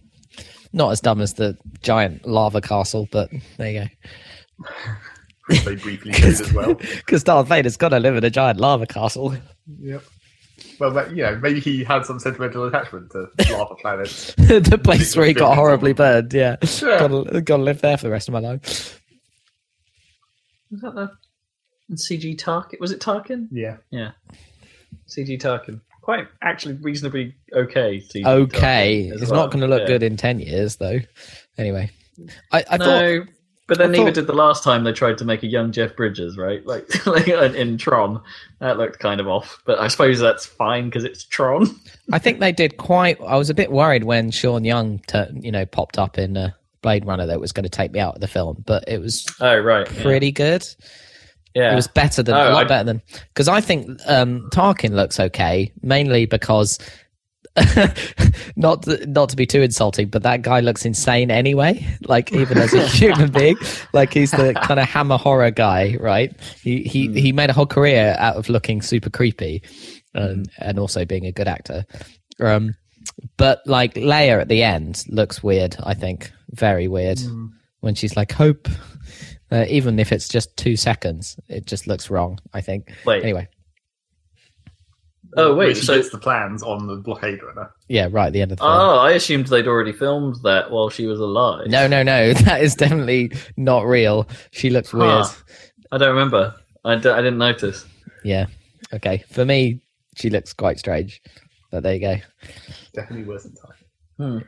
Not 0.74 0.92
as 0.92 1.00
dumb 1.02 1.22
as 1.22 1.34
the 1.36 1.58
giant 1.82 2.26
lava 2.28 2.60
castle, 2.62 3.08
but 3.12 3.30
there 3.58 3.72
you 3.72 3.80
go. 3.82 4.66
they 5.64 5.76
briefly 5.76 6.12
did 6.12 6.26
as 6.26 6.54
well. 6.54 6.76
Because 6.98 7.24
Darth 7.24 7.48
Vader's 7.48 7.78
got 7.78 7.90
to 7.90 8.00
live 8.00 8.16
in 8.18 8.24
a 8.24 8.30
giant 8.30 8.60
lava 8.60 8.86
castle. 8.86 9.36
Yep. 9.80 10.04
Well, 10.80 10.92
but, 10.92 11.16
you 11.16 11.24
know, 11.24 11.38
maybe 11.42 11.60
he 11.60 11.84
had 11.84 12.06
some 12.06 12.20
sentimental 12.20 12.66
attachment 12.66 13.12
to 13.12 13.30
lava 13.52 13.76
planets. 13.82 14.34
the 14.36 14.80
place 14.84 15.16
where 15.16 15.26
he 15.26 15.34
got 15.34 15.56
horribly 15.56 15.94
burned. 15.94 16.34
Yeah, 16.34 16.58
Yeah. 16.62 17.00
gotta, 17.00 17.42
gotta 17.42 17.64
live 17.64 17.82
there 17.82 17.98
for 17.98 18.04
the 18.04 18.12
rest 18.12 18.28
of 18.28 18.34
my 18.34 18.40
life. 18.40 19.02
Was 20.72 20.82
that 20.82 20.96
the 20.96 21.96
CG 21.96 22.36
Tarkin? 22.38 22.80
Was 22.80 22.92
it 22.92 23.00
Tarkin? 23.00 23.48
Yeah. 23.52 23.78
Yeah. 23.92 24.12
CG 25.08 25.40
Tarkin. 25.40 25.82
Quite 26.02 26.28
actually 26.42 26.76
reasonably 26.76 27.36
okay. 27.54 28.00
CG 28.14 28.26
Okay, 28.26 29.10
Tarkin 29.12 29.22
it's 29.22 29.32
well. 29.32 29.42
not 29.42 29.52
going 29.52 29.62
to 29.62 29.68
look 29.68 29.82
Yeah. 29.82 29.88
good 29.88 30.04
in 30.04 30.18
ten 30.18 30.40
years, 30.40 30.76
though. 30.78 31.00
Anyway, 31.58 31.90
I, 32.52 32.60
I 32.70 32.78
thought 32.78 32.80
no, 32.80 33.26
but 33.68 33.78
then 33.78 33.90
I 33.96 33.98
neither 33.98 34.12
did 34.12 34.28
the 34.28 34.34
last 34.34 34.64
time 34.64 34.84
they 34.84 34.92
tried 34.94 35.18
to 35.20 35.26
make 35.26 35.44
a 35.44 35.48
young 35.48 35.72
Jeff 35.72 35.96
Bridges, 35.96 36.38
right? 36.38 36.66
Like, 36.66 37.06
like 37.08 37.28
in 37.28 37.78
Tron, 37.78 38.22
that 38.60 38.78
looked 38.78 39.00
kind 39.00 39.20
of 39.20 39.28
off. 39.28 39.62
But 39.66 39.80
I 39.80 39.88
suppose 39.88 40.20
that's 40.20 40.46
fine 40.46 40.86
because 40.86 41.04
it's 41.04 41.24
Tron. 41.24 41.68
I 42.12 42.20
think 42.20 42.40
they 42.40 42.52
did 42.52 42.78
quite. 42.78 43.20
I 43.22 43.36
was 43.38 43.50
a 43.50 43.54
bit 43.56 43.72
worried 43.72 44.04
when 44.04 44.32
Sean 44.32 44.64
Young, 44.64 45.00
tur 45.08 45.30
you 45.34 45.52
know, 45.52 45.66
popped 45.66 45.98
up 45.98 46.18
in 46.18 46.38
uh, 46.38 46.52
Blade 46.82 47.06
Runner 47.06 47.26
that 47.26 47.40
was 47.40 47.52
going 47.52 47.64
to 47.64 47.70
take 47.70 47.92
me 47.92 48.00
out 48.00 48.16
of 48.16 48.22
the 48.22 48.28
film, 48.28 48.64
but 48.68 48.84
it 48.88 49.00
was 49.00 49.26
Oh 49.42 49.58
right, 49.58 49.92
yeah. 49.92 50.02
pretty 50.04 50.32
good. 50.32 50.66
Yeah, 51.56 51.72
It 51.72 51.76
was 51.76 51.88
better 51.88 52.22
than 52.22 52.36
Oh, 52.36 52.50
a 52.50 52.52
lot 52.52 52.66
I- 52.66 52.68
better 52.68 52.84
than 52.84 53.02
because 53.30 53.48
I 53.48 53.62
think 53.62 53.88
um, 54.08 54.50
Tarkin 54.52 54.92
looks 54.92 55.20
okay, 55.20 55.72
mainly 55.82 56.26
because 56.26 56.78
not 58.58 58.84
to, 58.84 59.06
not 59.08 59.30
to 59.30 59.36
be 59.36 59.46
too 59.46 59.62
insulting, 59.62 60.10
but 60.10 60.24
that 60.24 60.42
guy 60.42 60.60
looks 60.60 60.86
insane 60.86 61.32
anyway. 61.32 61.86
Like 62.02 62.34
even 62.34 62.58
as 62.58 62.74
a 62.74 62.86
human 62.88 63.32
being, 63.32 63.56
like 63.94 64.14
he's 64.14 64.32
the 64.32 64.54
kind 64.54 64.80
of 64.80 64.88
hammer 64.88 65.18
horror 65.18 65.52
guy, 65.52 65.96
right? 66.00 66.38
He 66.62 66.84
he 66.84 67.12
he 67.20 67.32
made 67.32 67.50
a 67.50 67.54
whole 67.54 67.66
career 67.66 68.16
out 68.20 68.36
of 68.36 68.50
looking 68.50 68.82
super 68.82 69.10
creepy, 69.10 69.64
and 70.14 70.50
and 70.58 70.78
also 70.78 71.06
being 71.06 71.26
a 71.26 71.32
good 71.32 71.48
actor. 71.48 71.86
Um, 72.42 72.76
but 73.38 73.62
like 73.66 73.94
Leia 73.94 74.42
at 74.42 74.50
the 74.50 74.64
end 74.64 75.04
looks 75.08 75.42
weird. 75.42 75.78
I 75.82 75.94
think 75.94 76.32
very 76.50 76.88
weird 76.88 77.20
when 77.80 77.96
she's 77.96 78.18
like 78.18 78.32
hope. 78.32 78.68
Uh, 79.52 79.64
even 79.70 80.00
if 80.00 80.12
it's 80.12 80.28
just 80.28 80.58
two 80.58 80.76
seconds, 80.76 81.40
it 81.48 81.68
just 81.68 81.88
looks 81.88 82.10
wrong. 82.10 82.40
I 82.54 82.60
think. 82.60 82.92
Wait. 83.06 83.24
Anyway, 83.24 83.48
Oh, 85.38 85.54
wait, 85.56 85.66
Where 85.68 85.76
she 85.76 85.82
so- 85.82 85.96
gets 85.98 86.10
the 86.10 86.18
plans 86.18 86.64
on 86.64 86.88
the 86.88 86.96
blockade 86.96 87.42
runner. 87.44 87.70
yeah, 87.90 88.08
right 88.12 88.28
at 88.28 88.34
the 88.34 88.42
end 88.42 88.52
of 88.52 88.58
the 88.58 88.64
film. 88.64 88.72
Oh, 88.74 88.98
I 89.00 89.12
assumed 89.12 89.48
they'd 89.48 89.68
already 89.68 89.92
filmed 89.92 90.38
that 90.44 90.72
while 90.72 90.90
she 90.90 91.08
was 91.08 91.20
alive. 91.20 91.68
No, 91.68 91.88
no, 91.88 92.04
no. 92.04 92.34
That 92.46 92.62
is 92.62 92.76
definitely 92.76 93.32
not 93.58 93.86
real. 93.86 94.28
She 94.52 94.70
looks 94.70 94.94
weird. 94.94 95.26
I 95.92 95.98
don't 95.98 96.10
remember. 96.16 96.56
I, 96.84 96.96
d- 96.96 97.10
I 97.10 97.18
didn't 97.18 97.38
notice. 97.40 97.86
Yeah. 98.24 98.46
Okay. 98.94 99.24
For 99.32 99.44
me, 99.46 99.82
she 100.16 100.30
looks 100.30 100.54
quite 100.54 100.80
strange. 100.80 101.22
But 101.72 101.84
there 101.84 101.94
you 101.96 102.00
go. 102.00 102.16
Definitely 102.94 103.26
worse 103.26 103.44
than 103.44 103.56
time. 103.56 103.74
Hmm. 104.18 104.46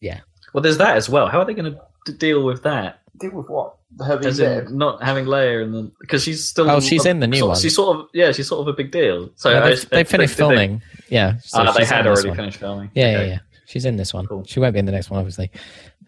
Yeah. 0.00 0.20
Well, 0.52 0.62
there's 0.62 0.78
that 0.78 0.96
as 0.96 1.08
well. 1.08 1.28
How 1.28 1.40
are 1.40 1.44
they 1.44 1.54
going 1.54 1.76
to 2.06 2.12
deal 2.14 2.44
with 2.44 2.62
that? 2.64 3.00
Deal 3.18 3.30
with 3.32 3.48
what? 3.48 3.76
Her 4.04 4.16
being 4.18 4.28
As 4.28 4.38
dead. 4.38 4.66
in 4.66 4.76
not 4.78 5.02
having 5.02 5.24
Leia 5.26 5.62
and 5.64 5.74
then 5.74 5.92
because 6.00 6.22
she's 6.24 6.44
still. 6.48 6.70
Oh, 6.70 6.80
she's 6.80 7.06
in 7.06 7.20
the 7.20 7.26
new 7.26 7.38
sort- 7.38 7.48
one. 7.50 7.58
She's 7.60 7.74
sort 7.74 7.96
of 7.96 8.06
yeah, 8.12 8.32
she's 8.32 8.48
sort 8.48 8.60
of 8.60 8.68
a 8.68 8.72
big 8.76 8.90
deal. 8.90 9.30
So 9.36 9.50
Yeah, 9.50 9.64
I- 9.64 9.68
they, 9.70 9.74
they 9.76 10.04
finished 10.04 10.34
they- 10.36 10.42
filming. 10.42 10.82
Yeah. 11.08 11.38
so 11.42 11.60
Ah, 11.62 11.72
they 11.72 11.84
had 11.84 12.06
already 12.06 12.34
finished 12.34 12.58
filming. 12.58 12.90
Yeah, 12.94 13.04
Okay. 13.04 13.12
yeah, 13.26 13.32
yeah. 13.34 13.38
She's 13.66 13.84
in 13.84 13.96
this 13.96 14.12
one. 14.12 14.26
Cool. 14.26 14.44
She 14.44 14.60
won't 14.60 14.72
be 14.74 14.78
in 14.80 14.86
the 14.86 14.92
next 14.92 15.08
one, 15.10 15.18
obviously. 15.18 15.50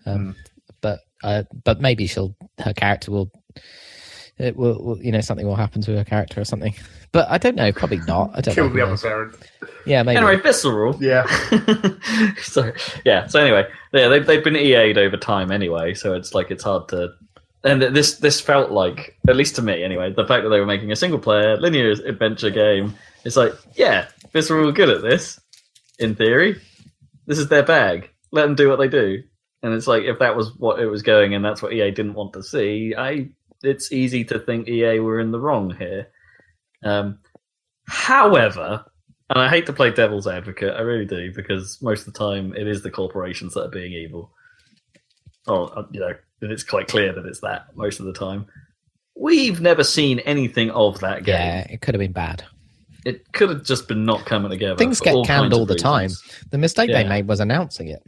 Um, 0.07 0.35
But 0.81 1.01
uh, 1.25 1.43
but 1.65 1.81
maybe 1.81 2.07
she'll 2.07 2.35
her 2.61 2.73
character 2.73 3.11
will. 3.11 3.31
It 4.39 4.55
will, 4.57 4.81
will, 4.85 5.03
you 5.03 5.11
know, 5.11 5.21
something 5.21 5.45
will 5.47 5.57
happen 5.57 5.83
to 5.83 5.97
her 5.97 6.05
character 6.05 6.41
or 6.41 6.45
something. 6.45 6.75
But 7.13 7.29
I 7.31 7.39
don't 7.39 7.57
know. 7.57 7.73
Probably 7.73 7.99
not. 8.07 8.31
I 8.35 8.41
don't 8.41 8.55
Kill 8.55 8.65
know. 8.69 8.71
the 8.73 8.77
who 8.79 8.83
other 8.83 8.91
knows. 8.93 9.03
parent. 9.03 9.37
Yeah, 9.87 10.03
maybe. 10.03 10.19
Anyway, 10.19 10.37
visceral. 10.37 10.97
Yeah. 11.03 11.25
so 12.43 12.73
yeah. 13.05 13.27
So 13.27 13.41
anyway, 13.41 13.67
yeah, 13.93 14.09
they've 14.09 14.27
they've 14.27 14.45
been 14.45 14.57
EA'd 14.57 14.99
over 14.99 15.17
time 15.17 15.51
anyway. 15.51 15.95
So 15.95 16.15
it's 16.15 16.35
like 16.35 16.51
it's 16.51 16.65
hard 16.65 16.89
to. 16.89 17.11
And 17.65 17.83
this 17.83 18.19
this 18.19 18.41
felt 18.41 18.71
like, 18.71 19.17
at 19.27 19.37
least 19.37 19.57
to 19.57 19.63
me 19.63 19.83
anyway, 19.83 20.13
the 20.13 20.27
fact 20.27 20.45
that 20.45 20.51
they 20.51 20.61
were 20.61 20.67
making 20.67 20.93
a 20.93 20.97
single 20.97 21.19
player 21.19 21.57
linear 21.57 21.91
adventure 21.91 22.51
game. 22.51 22.95
It's 23.25 23.37
like, 23.37 23.53
yeah, 23.75 24.09
Visceral 24.33 24.65
were 24.67 24.73
good 24.73 24.89
at 24.91 25.03
this. 25.03 25.41
In 25.99 26.15
theory, 26.15 26.61
this 27.27 27.39
is 27.39 27.49
their 27.49 27.65
bag. 27.65 28.11
Let 28.31 28.43
them 28.43 28.55
do 28.55 28.69
what 28.69 28.77
they 28.79 28.89
do. 28.89 29.23
And 29.63 29.75
it's 29.75 29.89
like 29.89 30.05
if 30.05 30.21
that 30.21 30.37
was 30.37 30.55
what 30.57 30.79
it 30.79 30.87
was 30.87 31.03
going, 31.03 31.35
and 31.35 31.45
that's 31.45 31.61
what 31.61 31.73
EA 31.73 31.91
didn't 31.91 32.15
want 32.15 32.33
to 32.35 32.43
see, 32.45 32.95
I 32.97 33.31
it's 33.65 33.91
easy 33.91 34.25
to 34.27 34.39
think 34.39 34.69
EA 34.69 35.01
were 35.01 35.19
in 35.19 35.33
the 35.33 35.41
wrong 35.41 35.75
here. 35.77 36.09
Um, 36.85 37.19
however, 37.87 38.85
and 39.31 39.39
I 39.41 39.49
hate 39.49 39.67
to 39.67 39.73
play 39.73 39.91
devil's 39.91 40.27
advocate, 40.27 40.75
I 40.75 40.81
really 40.81 41.05
do, 41.05 41.33
because 41.35 41.79
most 41.83 42.07
of 42.07 42.13
the 42.13 42.19
time 42.19 42.55
it 42.55 42.67
is 42.67 42.83
the 42.83 42.91
corporations 42.91 43.55
that 43.55 43.65
are 43.65 43.71
being 43.71 43.93
evil. 43.93 44.33
Oh, 45.47 45.87
you 45.91 46.01
know, 46.01 46.15
and 46.41 46.53
it's 46.53 46.63
quite 46.63 46.89
clear 46.89 47.13
that 47.13 47.27
it's 47.27 47.41
that 47.41 47.67
most 47.75 48.01
of 48.01 48.07
the 48.07 48.13
time. 48.13 48.47
We've 49.17 49.61
never 49.61 49.83
seen 49.83 50.21
anything 50.21 50.71
of 50.71 51.01
that 51.01 51.25
game. 51.25 51.35
yeah, 51.35 51.67
it 51.69 51.81
could 51.81 51.95
have 51.95 52.01
been 52.01 52.13
bad. 52.13 52.45
It 53.05 53.33
could 53.33 53.49
have 53.49 53.65
just 53.65 53.89
been 53.89 54.05
not 54.05 54.27
coming 54.27 54.51
together. 54.51 54.77
Things 54.77 55.01
get 55.01 55.27
canned 55.27 55.53
all 55.53 55.67
the 55.67 55.75
time. 55.75 56.11
The 56.51 56.59
mistake 56.59 56.91
they 56.91 57.05
made 57.05 57.27
was 57.27 57.41
announcing 57.41 57.89
it. 57.89 58.03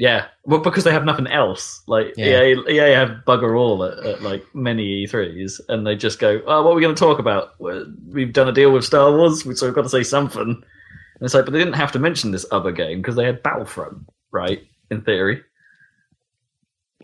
Yeah, 0.00 0.28
well, 0.44 0.60
because 0.60 0.84
they 0.84 0.92
have 0.92 1.04
nothing 1.04 1.26
else. 1.26 1.82
Like 1.86 2.14
Yeah. 2.16 2.42
EA, 2.42 2.56
EA 2.70 2.94
have 2.94 3.18
bugger 3.26 3.60
all 3.60 3.84
at, 3.84 3.98
at 3.98 4.22
like 4.22 4.42
many 4.54 5.04
E3s, 5.06 5.60
and 5.68 5.86
they 5.86 5.94
just 5.94 6.18
go, 6.18 6.40
"Oh, 6.46 6.62
what 6.62 6.70
are 6.72 6.74
we 6.74 6.80
going 6.80 6.94
to 6.94 6.98
talk 6.98 7.18
about? 7.18 7.50
We've 7.60 8.32
done 8.32 8.48
a 8.48 8.52
deal 8.52 8.72
with 8.72 8.84
Star 8.86 9.10
Wars, 9.14 9.42
so 9.42 9.66
we've 9.66 9.74
got 9.74 9.82
to 9.82 9.90
say 9.90 10.02
something." 10.02 10.40
And 10.42 10.64
it's 11.20 11.34
like, 11.34 11.44
but 11.44 11.52
they 11.52 11.58
didn't 11.58 11.74
have 11.74 11.92
to 11.92 11.98
mention 11.98 12.30
this 12.30 12.46
other 12.50 12.72
game 12.72 13.02
because 13.02 13.14
they 13.14 13.26
had 13.26 13.42
Battlefront, 13.42 13.98
right? 14.32 14.62
In 14.90 15.02
theory, 15.02 15.42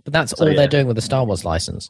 But 0.04 0.14
that's 0.14 0.30
So, 0.36 0.44
all 0.46 0.50
yeah. 0.50 0.56
they're 0.56 0.68
doing 0.68 0.86
with 0.86 0.96
the 0.96 1.02
Star 1.02 1.24
Wars 1.26 1.44
license. 1.44 1.88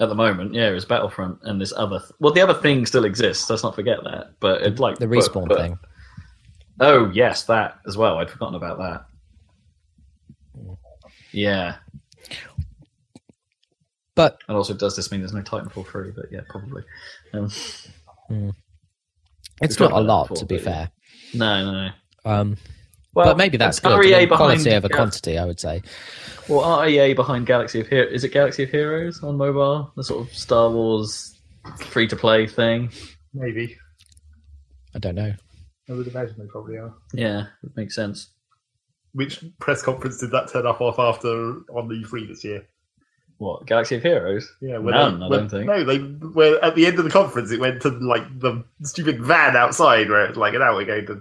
at 0.00 0.08
the 0.08 0.14
moment, 0.14 0.54
yeah, 0.54 0.70
it's 0.70 0.86
Battlefront 0.86 1.38
and 1.42 1.60
this 1.60 1.72
other. 1.76 1.98
Th- 1.98 2.10
well, 2.18 2.32
the 2.32 2.40
other 2.40 2.54
thing 2.54 2.86
still 2.86 3.04
exists. 3.04 3.48
Let's 3.50 3.62
not 3.62 3.74
forget 3.74 3.98
that. 4.04 4.32
But 4.40 4.62
it's 4.62 4.80
like 4.80 4.96
The 4.98 5.06
but- 5.06 5.18
respawn 5.18 5.48
but- 5.48 5.58
thing. 5.58 5.78
Oh 6.80 7.10
yes, 7.12 7.44
that 7.44 7.76
as 7.86 7.98
well. 7.98 8.16
I'd 8.18 8.30
forgotten 8.30 8.54
about 8.54 8.78
that. 8.78 9.04
Yeah, 11.32 11.76
But 14.14 14.38
and 14.48 14.56
also 14.56 14.74
does 14.74 14.94
this 14.96 15.10
mean 15.10 15.20
there's 15.20 15.32
no 15.32 15.40
Titanfall 15.42 15.86
three? 15.86 16.10
But 16.14 16.26
yeah, 16.30 16.40
probably. 16.48 16.82
Um, 17.32 17.50
it's 19.62 19.78
not 19.80 19.92
a 19.92 20.00
lot, 20.00 20.28
that 20.28 20.36
to 20.36 20.46
be 20.46 20.56
but- 20.56 20.64
fair. 20.64 20.90
no, 21.34 21.64
no, 21.64 21.72
no. 21.72 21.90
Um, 22.30 22.56
Well, 23.14 23.26
but 23.26 23.36
maybe 23.38 23.56
that's 23.56 23.78
it's 23.78 23.86
good. 23.86 23.98
REA 23.98 24.14
I 24.14 24.18
mean, 24.20 24.28
behind 24.28 24.38
quality 24.60 24.70
over 24.74 24.88
Gal- 24.88 24.96
quantity, 24.98 25.38
I 25.38 25.44
would 25.46 25.58
say. 25.60 25.82
Well, 26.48 26.80
REA 26.82 27.14
behind 27.14 27.46
Galaxy 27.46 27.80
of 27.80 27.88
Heroes. 27.88 28.12
Is 28.12 28.24
it 28.24 28.32
Galaxy 28.32 28.62
of 28.64 28.70
Heroes 28.70 29.22
on 29.22 29.36
mobile? 29.36 29.92
The 29.96 30.04
sort 30.04 30.26
of 30.28 30.34
Star 30.34 30.70
Wars 30.70 31.38
free 31.78 32.06
to 32.08 32.16
play 32.16 32.46
thing. 32.46 32.90
Maybe. 33.34 33.76
I 34.94 34.98
don't 34.98 35.14
know. 35.14 35.32
I 35.88 35.92
would 35.92 36.06
imagine 36.06 36.34
they 36.38 36.46
probably 36.46 36.76
are. 36.76 36.94
Yeah, 37.14 37.46
it 37.64 37.70
makes 37.76 37.94
sense. 37.94 38.31
Which 39.14 39.44
press 39.58 39.82
conference 39.82 40.18
did 40.18 40.30
that 40.30 40.48
turn 40.48 40.66
up 40.66 40.80
off 40.80 40.98
after 40.98 41.28
on 41.74 41.88
the 41.88 41.94
E3 42.02 42.28
this 42.28 42.44
year? 42.44 42.66
What 43.38 43.66
Galaxy 43.66 43.96
of 43.96 44.02
Heroes? 44.02 44.50
Yeah, 44.60 44.78
when 44.78 44.94
None, 44.94 45.18
they, 45.20 45.26
I 45.26 45.28
when- 45.28 45.38
don't 45.40 45.48
think. 45.50 45.66
No, 45.66 45.84
they 45.84 45.98
where 45.98 46.64
at 46.64 46.74
the 46.76 46.86
end 46.86 46.98
of 46.98 47.04
the 47.04 47.10
conference 47.10 47.50
it 47.50 47.60
went 47.60 47.82
to 47.82 47.88
like 47.90 48.22
the 48.40 48.64
stupid 48.84 49.22
van 49.22 49.56
outside 49.56 50.08
where 50.08 50.24
it's 50.26 50.38
like, 50.38 50.54
now 50.54 50.74
we're 50.74 50.84
going 50.86 51.06
to 51.06 51.20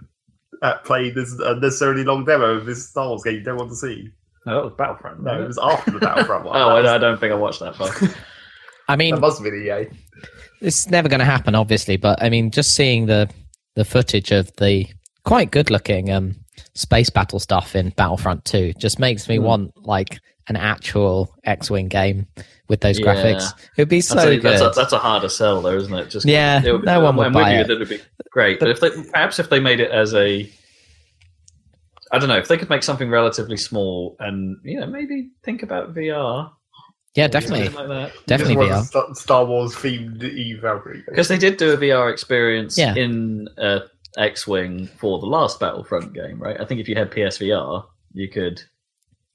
uh, 0.61 0.77
play 0.79 1.09
this 1.09 1.33
unnecessarily 1.39 2.03
long 2.03 2.23
demo 2.23 2.51
of 2.55 2.65
this 2.65 2.87
Star 2.89 3.07
Wars 3.09 3.23
game 3.23 3.35
you 3.35 3.43
don't 3.43 3.57
want 3.57 3.71
to 3.71 3.75
see. 3.75 4.09
No, 4.45 4.55
that 4.55 4.63
was 4.63 4.73
Battlefront. 4.77 5.23
No, 5.23 5.31
wasn't 5.31 5.43
it 5.43 5.47
was 5.47 5.57
after 5.57 5.91
the 5.91 5.99
Battlefront 5.99 6.45
one. 6.45 6.55
Oh, 6.61 6.69
That 6.69 6.71
I, 6.75 6.81
was- 6.81 6.89
I 6.91 6.97
don't 6.97 7.19
think 7.19 7.31
I 7.31 7.35
watched 7.35 7.59
that 7.59 7.75
far. 7.75 7.89
I 8.87 8.95
mean, 8.95 9.15
that 9.15 9.21
must 9.21 9.37
have 9.39 9.43
been 9.51 9.61
E 9.63 9.69
EA. 9.71 9.87
it's 10.61 10.89
never 10.89 11.09
going 11.09 11.19
to 11.19 11.25
happen, 11.25 11.55
obviously. 11.55 11.97
But 11.97 12.21
I 12.21 12.29
mean, 12.29 12.51
just 12.51 12.75
seeing 12.75 13.05
the 13.07 13.29
the 13.75 13.85
footage 13.85 14.31
of 14.31 14.53
the 14.57 14.85
quite 15.23 15.49
good 15.51 15.69
looking 15.71 16.11
um, 16.11 16.35
space 16.75 17.09
battle 17.09 17.39
stuff 17.39 17.75
in 17.75 17.89
Battlefront 17.89 18.45
2 18.45 18.73
just 18.73 18.99
makes 18.99 19.27
me 19.29 19.37
Hmm. 19.37 19.43
want 19.43 19.85
like 19.85 20.19
an 20.47 20.55
actual 20.55 21.33
X-wing 21.43 21.87
game 21.87 22.27
with 22.67 22.81
those 22.81 22.99
Yeah. 22.99 23.05
graphics. 23.05 23.51
It 23.77 23.81
would 23.83 23.89
be 23.89 24.01
so 24.01 24.15
That's, 24.15 24.27
a, 24.27 24.35
good. 24.37 24.43
that's, 24.43 24.61
a, 24.61 24.71
that's 24.79 24.93
a 24.93 24.97
harder 24.97 25.29
sell, 25.29 25.61
though, 25.61 25.75
isn't 25.77 25.93
it? 25.93 26.09
Just 26.09 26.25
Yeah, 26.25 26.61
it 26.65 26.71
would- 26.71 26.83
no 26.85 26.99
one 26.99 27.15
would 27.17 27.25
with 27.27 27.33
buy 27.33 27.53
you 27.55 27.61
it. 27.61 27.67
that 27.67 27.75
it'd 27.75 27.89
be 27.89 27.99
great, 28.31 28.59
but, 28.59 28.69
if 28.69 28.79
they 28.79 28.89
perhaps 28.89 29.39
if 29.39 29.49
they 29.49 29.59
made 29.59 29.79
it 29.79 29.91
as 29.91 30.13
a, 30.15 30.49
I 32.11 32.19
don't 32.19 32.27
know, 32.29 32.37
if 32.37 32.47
they 32.47 32.57
could 32.57 32.69
make 32.69 32.83
something 32.83 33.09
relatively 33.09 33.57
small 33.57 34.15
and 34.19 34.57
you 34.63 34.79
know 34.79 34.87
maybe 34.87 35.29
think 35.43 35.63
about 35.63 35.93
VR, 35.93 36.51
yeah, 37.15 37.27
definitely, 37.27 37.69
like 37.69 38.13
definitely 38.25 38.55
Just 38.67 38.71
VR. 38.71 38.85
Star- 39.05 39.15
Star 39.15 39.45
Wars 39.45 39.73
themed 39.75 40.23
Eve 40.23 40.61
Valkyrie. 40.61 41.03
Because 41.07 41.27
they 41.27 41.37
did 41.37 41.57
do 41.57 41.71
a 41.71 41.77
VR 41.77 42.11
experience 42.11 42.77
Yeah. 42.77 42.95
in 42.95 43.47
uh, 43.57 43.79
X-wing 44.17 44.87
for 44.87 45.19
the 45.19 45.25
last 45.25 45.59
Battlefront 45.59 46.13
game, 46.13 46.39
right? 46.39 46.59
I 46.59 46.65
think 46.65 46.79
if 46.81 46.87
you 46.87 46.95
had 46.95 47.11
PSVR, 47.11 47.85
you 48.13 48.29
could 48.29 48.61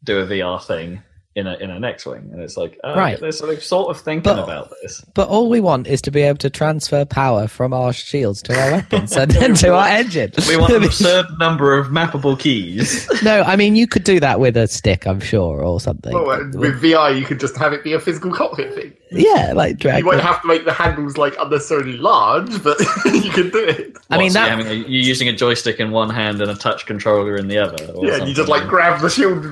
do 0.05 0.20
a 0.20 0.27
VR 0.27 0.62
thing 0.62 1.03
in 1.37 1.47
a 1.47 1.55
in 1.57 1.70
an 1.70 1.84
X-wing, 1.84 2.30
and 2.32 2.41
it's 2.43 2.57
like, 2.57 2.80
oh, 2.82 2.97
Right. 2.97 3.20
they're 3.20 3.30
sort 3.30 3.53
of 3.55 3.62
sort 3.62 3.95
of 3.95 4.01
thinking 4.03 4.22
But- 4.34 4.43
about 4.43 4.70
this. 4.82 5.05
But 5.14 5.28
all 5.28 5.49
we 5.51 5.61
want 5.61 5.87
is 5.87 6.01
to 6.03 6.11
be 6.11 6.22
able 6.22 6.39
to 6.39 6.49
transfer 6.51 7.05
power 7.05 7.47
from 7.47 7.72
our 7.74 7.93
shields 7.93 8.41
to 8.45 8.59
our 8.59 8.70
weapons 8.72 9.14
and 9.16 9.30
then 9.39 9.55
to 9.57 9.74
our 9.74 9.87
engine. 9.87 10.32
We 10.49 10.57
want 10.57 10.72
an 10.72 10.82
absurd 10.91 11.26
number 11.39 11.76
of 11.78 11.89
mappable 11.89 12.39
keys. 12.39 13.07
no, 13.22 13.43
I 13.43 13.55
mean 13.57 13.76
you 13.76 13.87
could 13.87 14.03
do 14.05 14.18
that 14.20 14.41
with 14.41 14.57
a 14.57 14.66
stick, 14.66 15.07
I'm 15.07 15.20
sure, 15.20 15.62
or 15.62 15.78
something. 15.78 16.12
Well, 16.14 16.30
uh, 16.30 16.39
with 16.59 16.80
VR, 16.82 17.16
you 17.18 17.26
could 17.26 17.39
just 17.39 17.57
have 17.59 17.72
it 17.74 17.84
be 17.84 17.93
a 17.93 18.01
physical 18.01 18.32
cockpit 18.32 18.74
thing. 18.74 18.93
yeah, 19.12 19.53
like 19.55 19.76
drag. 19.78 20.01
You 20.01 20.07
won't 20.07 20.22
have 20.22 20.41
to 20.41 20.49
make 20.49 20.64
the 20.64 20.72
handles 20.72 21.18
like 21.18 21.34
unnecessarily 21.39 21.99
large, 21.99 22.62
but 22.64 22.78
you 23.05 23.30
can 23.30 23.51
do 23.51 23.59
it. 23.62 23.95
I 24.11 24.16
mean 24.18 24.30
so 24.30 24.39
that. 24.41 24.57
you're, 24.59 24.66
having 24.66 24.80
you're 24.91 25.03
using 25.03 25.28
a 25.28 25.32
joystick 25.34 25.80
in 25.80 25.91
one 25.91 26.09
hand 26.09 26.41
and 26.41 26.51
a 26.51 26.55
touch 26.55 26.87
controller 26.87 27.37
in 27.37 27.49
the 27.49 27.59
other. 27.59 27.93
or 27.93 28.07
Yeah, 28.07 28.16
and 28.16 28.26
you 28.28 28.34
just 28.34 28.49
like 28.49 28.66
grab 28.66 29.03
the 29.03 29.11
shield 29.11 29.45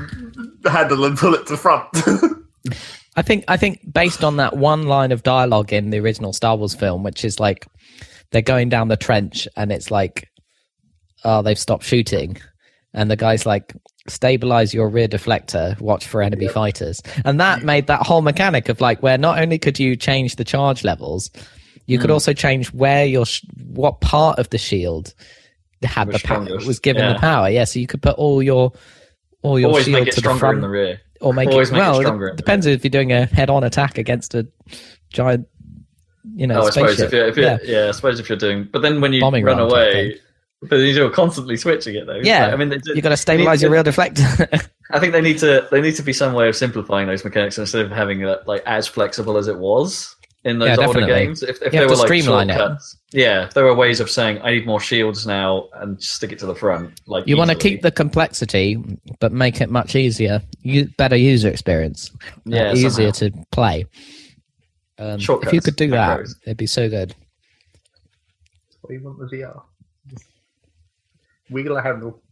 handle 0.67 1.05
and 1.05 1.19
pull 1.19 1.35
it 1.35 1.47
to 1.47 1.57
front. 1.59 1.74
I 3.17 3.23
think 3.23 3.45
I 3.49 3.57
think 3.57 3.81
based 3.93 4.25
on 4.25 4.37
that 4.39 4.57
one 4.57 4.85
line 4.87 5.13
of 5.13 5.23
dialogue 5.23 5.73
in 5.73 5.91
the 5.91 5.99
original 6.01 6.33
Star 6.33 6.57
Wars 6.57 6.75
film, 6.75 7.03
which 7.05 7.25
is 7.25 7.39
like 7.39 7.67
they're 8.33 8.43
going 8.43 8.69
down 8.69 8.89
the 8.89 8.97
trench 8.97 9.47
and 9.57 9.71
it's 9.71 9.91
like, 9.91 10.29
oh, 11.25 11.43
they've 11.43 11.59
stopped 11.59 11.85
shooting, 11.85 12.37
and 12.93 13.11
the 13.11 13.17
guy's 13.17 13.47
like, 13.47 13.73
stabilize 14.09 14.75
your 14.75 14.89
rear 14.89 15.07
deflector, 15.09 15.79
watch 15.81 16.07
for 16.07 16.23
enemy 16.23 16.49
fighters, 16.49 17.01
and 17.25 17.39
that 17.41 17.63
made 17.63 17.87
that 17.87 18.03
whole 18.07 18.23
mechanic 18.23 18.69
of 18.69 18.81
like 18.81 19.03
where 19.03 19.19
not 19.19 19.39
only 19.39 19.59
could 19.59 19.79
you 19.79 19.95
change 19.95 20.35
the 20.37 20.45
charge 20.45 20.83
levels, 20.83 21.31
you 21.87 21.99
Hmm. 21.99 22.03
could 22.03 22.11
also 22.11 22.33
change 22.33 22.73
where 22.73 23.05
your 23.05 23.27
sh- 23.27 23.45
what 23.67 24.01
part 24.01 24.39
of 24.41 24.51
the 24.51 24.59
shield 24.59 25.15
had 25.85 26.09
Was 26.09 26.23
the 26.23 26.27
power 26.27 26.45
was 26.67 26.79
given 26.81 27.07
the 27.13 27.19
power. 27.21 27.49
Yeah, 27.51 27.65
so 27.65 27.79
you 27.79 27.87
could 27.87 28.01
put 28.03 28.17
all 28.17 28.43
your 28.43 28.73
all 29.43 29.61
your 29.61 29.69
always 29.69 29.85
shield 29.85 29.99
make 30.01 30.09
it 30.09 30.13
to 30.13 30.17
the 30.17 30.21
stronger 30.23 30.41
front. 30.41 30.57
in 30.57 30.63
the 30.63 30.69
rear. 30.71 31.01
Or 31.25 31.33
make 31.33 31.49
Always 31.49 31.71
it 31.71 31.73
make 31.73 31.81
it 31.81 31.83
well. 31.85 32.01
stronger 32.01 32.29
it 32.29 32.37
depends 32.37 32.67
if 32.67 32.85
you're 32.85 32.91
doing 32.91 33.13
a 33.13 33.27
head-on 33.27 33.65
attack 33.65 33.99
against 33.99 34.35
a 34.35 34.47
giant, 35.11 35.49
you 36.35 36.47
know, 36.47 36.61
Oh, 36.61 36.67
I 36.67 36.71
suppose 36.71 37.01
if 37.01 37.13
you're, 37.13 37.27
if 37.27 37.37
you're 37.37 37.47
yeah. 37.47 37.59
yeah. 37.65 37.89
I 37.89 37.91
suppose 37.93 38.21
if 38.21 38.29
you're 38.29 38.39
doing, 38.39 38.69
but 38.71 38.83
then 38.83 39.01
when 39.01 39.13
you 39.13 39.21
Bombing 39.21 39.45
run 39.45 39.59
away, 39.59 40.19
but 40.63 40.77
you're 40.77 41.11
constantly 41.11 41.57
switching 41.57 41.95
it 41.95 42.07
though. 42.07 42.21
Yeah, 42.23 42.49
I 42.53 42.57
mean, 42.57 42.69
they, 42.71 42.79
you 42.95 43.03
got 43.03 43.11
to 43.11 43.17
stabilize 43.17 43.61
your 43.63 43.71
real 43.71 43.85
deflector. 43.85 44.69
I 44.91 44.99
think 45.01 45.13
they 45.13 45.21
need 45.21 45.39
to 45.39 45.67
they 45.71 45.81
need 45.81 45.97
to 45.97 46.03
be 46.03 46.13
some 46.13 46.35
way 46.35 46.49
of 46.49 46.57
simplifying 46.57 47.07
those 47.07 47.25
mechanics 47.25 47.59
instead 47.59 47.85
of 47.85 47.91
having 47.91 48.21
it 48.23 48.47
like 48.47 48.63
as 48.67 48.87
flexible 48.87 49.37
as 49.37 49.49
it 49.49 49.59
was 49.59 50.15
in 50.45 50.59
those 50.59 50.69
Yeah, 50.79 50.87
older 50.87 51.01
definitely. 51.01 51.27
games. 51.27 51.43
If, 51.43 51.63
if 51.63 51.73
there 51.73 51.83
were 51.83 51.95
to 51.95 51.95
like 51.97 52.07
streamline 52.07 52.51
it. 52.51 52.61
yeah, 53.13 53.45
if 53.47 53.55
there 53.55 53.65
were 53.65 53.75
ways 53.75 54.01
of 54.01 54.11
saying 54.11 54.41
I 54.43 54.51
need 54.53 54.67
more 54.67 54.81
shields 54.81 55.27
now 55.27 55.69
and 55.75 56.01
stick 56.03 56.33
it 56.33 56.39
to 56.41 56.47
the 56.47 56.55
front. 56.55 57.01
Like 57.07 57.27
you 57.27 57.37
want 57.37 57.51
to 57.51 57.57
keep 57.57 57.83
the 57.83 57.91
complexity, 57.91 58.77
but 59.21 59.33
make 59.33 59.61
it 59.61 59.71
much 59.71 59.97
easier. 59.97 60.43
You, 60.63 60.89
better 60.99 61.17
user 61.17 61.49
experience. 61.49 62.11
Yeah, 62.45 62.71
Uh, 62.71 62.75
easier 62.75 63.13
to 63.13 63.31
play. 63.53 63.87
Um, 64.99 65.19
if 65.21 65.53
you 65.53 65.61
could 65.61 65.77
do 65.77 65.89
that, 65.91 66.21
macros. 66.21 66.35
it'd 66.45 66.57
be 66.57 66.67
so 66.67 66.89
good. 66.89 67.15
what 68.81 68.89
do 68.91 68.95
you 68.95 69.03
want 69.03 69.19
with 69.19 69.33
VR? 69.33 69.63
Wiggle 71.51 71.77
a 71.77 71.83
handle. 71.83 72.23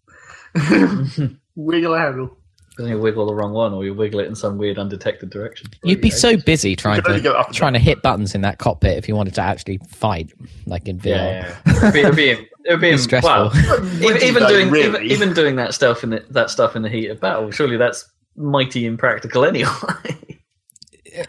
wiggle 1.56 1.94
a 1.94 1.98
handle. 1.98 2.36
Then 2.78 2.88
you 2.88 2.98
wiggle 2.98 3.26
the 3.26 3.34
wrong 3.34 3.52
one, 3.52 3.74
or 3.74 3.84
you 3.84 3.92
wiggle 3.92 4.20
it 4.20 4.26
in 4.26 4.34
some 4.34 4.56
weird 4.56 4.78
undetected 4.78 5.28
direction. 5.28 5.68
You'd 5.82 6.00
be 6.00 6.10
so 6.10 6.38
busy 6.38 6.74
trying 6.74 7.02
to 7.02 7.20
go 7.20 7.32
up 7.32 7.52
trying 7.52 7.74
to 7.74 7.78
hit 7.78 8.00
buttons 8.00 8.34
in 8.34 8.40
that 8.42 8.58
cockpit 8.58 8.96
if 8.96 9.08
you 9.08 9.14
wanted 9.14 9.34
to 9.34 9.42
actually 9.42 9.78
fight, 9.88 10.32
like 10.66 10.88
in 10.88 10.98
VR. 10.98 11.06
Yeah, 11.06 11.58
yeah. 11.66 11.88
It'd 11.88 11.92
be, 11.92 12.00
it'd 12.00 12.16
be, 12.16 12.48
it'd 12.64 12.80
be, 12.80 12.90
It's 12.90 13.02
stressful. 13.02 13.30
Well, 13.30 13.86
even, 14.02 14.22
even 14.22 14.46
doing 14.46 14.70
really? 14.70 14.88
even, 14.88 15.02
even 15.02 15.34
doing 15.34 15.56
that 15.56 15.74
stuff 15.74 16.02
in 16.02 16.10
the, 16.10 16.24
that 16.30 16.50
stuff 16.50 16.74
in 16.74 16.80
the 16.80 16.88
heat 16.88 17.08
of 17.08 17.20
battle, 17.20 17.50
surely 17.50 17.76
that's 17.76 18.10
mighty 18.36 18.86
impractical 18.86 19.44
anyway. 19.44 19.70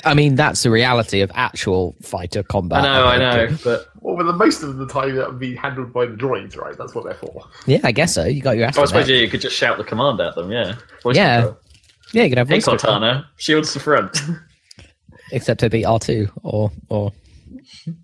I 0.05 0.13
mean, 0.13 0.36
that's 0.36 0.63
the 0.63 0.71
reality 0.71 1.21
of 1.21 1.31
actual 1.36 1.95
fighter 2.01 2.43
combat. 2.43 2.79
I 2.79 2.84
know, 2.84 3.05
I 3.05 3.17
know, 3.17 3.57
but 3.63 3.88
Well, 3.99 4.15
but 4.15 4.23
the 4.25 4.34
most 4.34 4.63
of 4.63 4.77
the 4.77 4.88
time 4.88 5.15
that 5.15 5.29
would 5.29 5.39
be 5.39 5.55
handled 5.55 5.91
by 5.93 6.05
the 6.05 6.15
droids, 6.15 6.55
right? 6.57 6.77
That's 6.77 6.95
what 6.95 7.03
they're 7.05 7.13
for. 7.15 7.43
Yeah, 7.65 7.79
I 7.84 7.91
guess 7.91 8.13
so. 8.13 8.25
You 8.25 8.41
got 8.41 8.55
your 8.57 8.65
oh, 8.65 8.81
I 8.81 8.86
suppose 8.86 9.09
yeah, 9.09 9.17
you 9.17 9.27
could 9.29 9.41
just 9.41 9.55
shout 9.55 9.77
the 9.77 9.84
command 9.84 10.19
at 10.21 10.36
them. 10.36 10.51
Yeah, 10.51 10.75
Voice 11.03 11.15
Yeah. 11.15 11.36
control. 11.41 11.59
Yeah, 12.13 12.23
you 12.23 12.29
could 12.29 12.38
have 12.38 12.47
Hey 12.49 12.55
voice 12.55 12.65
control. 12.65 12.93
Cortana, 12.95 13.25
shields 13.38 13.73
to 13.73 13.79
front. 13.79 14.17
except 15.31 15.63
it'd 15.63 15.71
be 15.71 15.84
R 15.86 15.99
two 15.99 16.27
or 16.43 16.71
or 16.89 17.11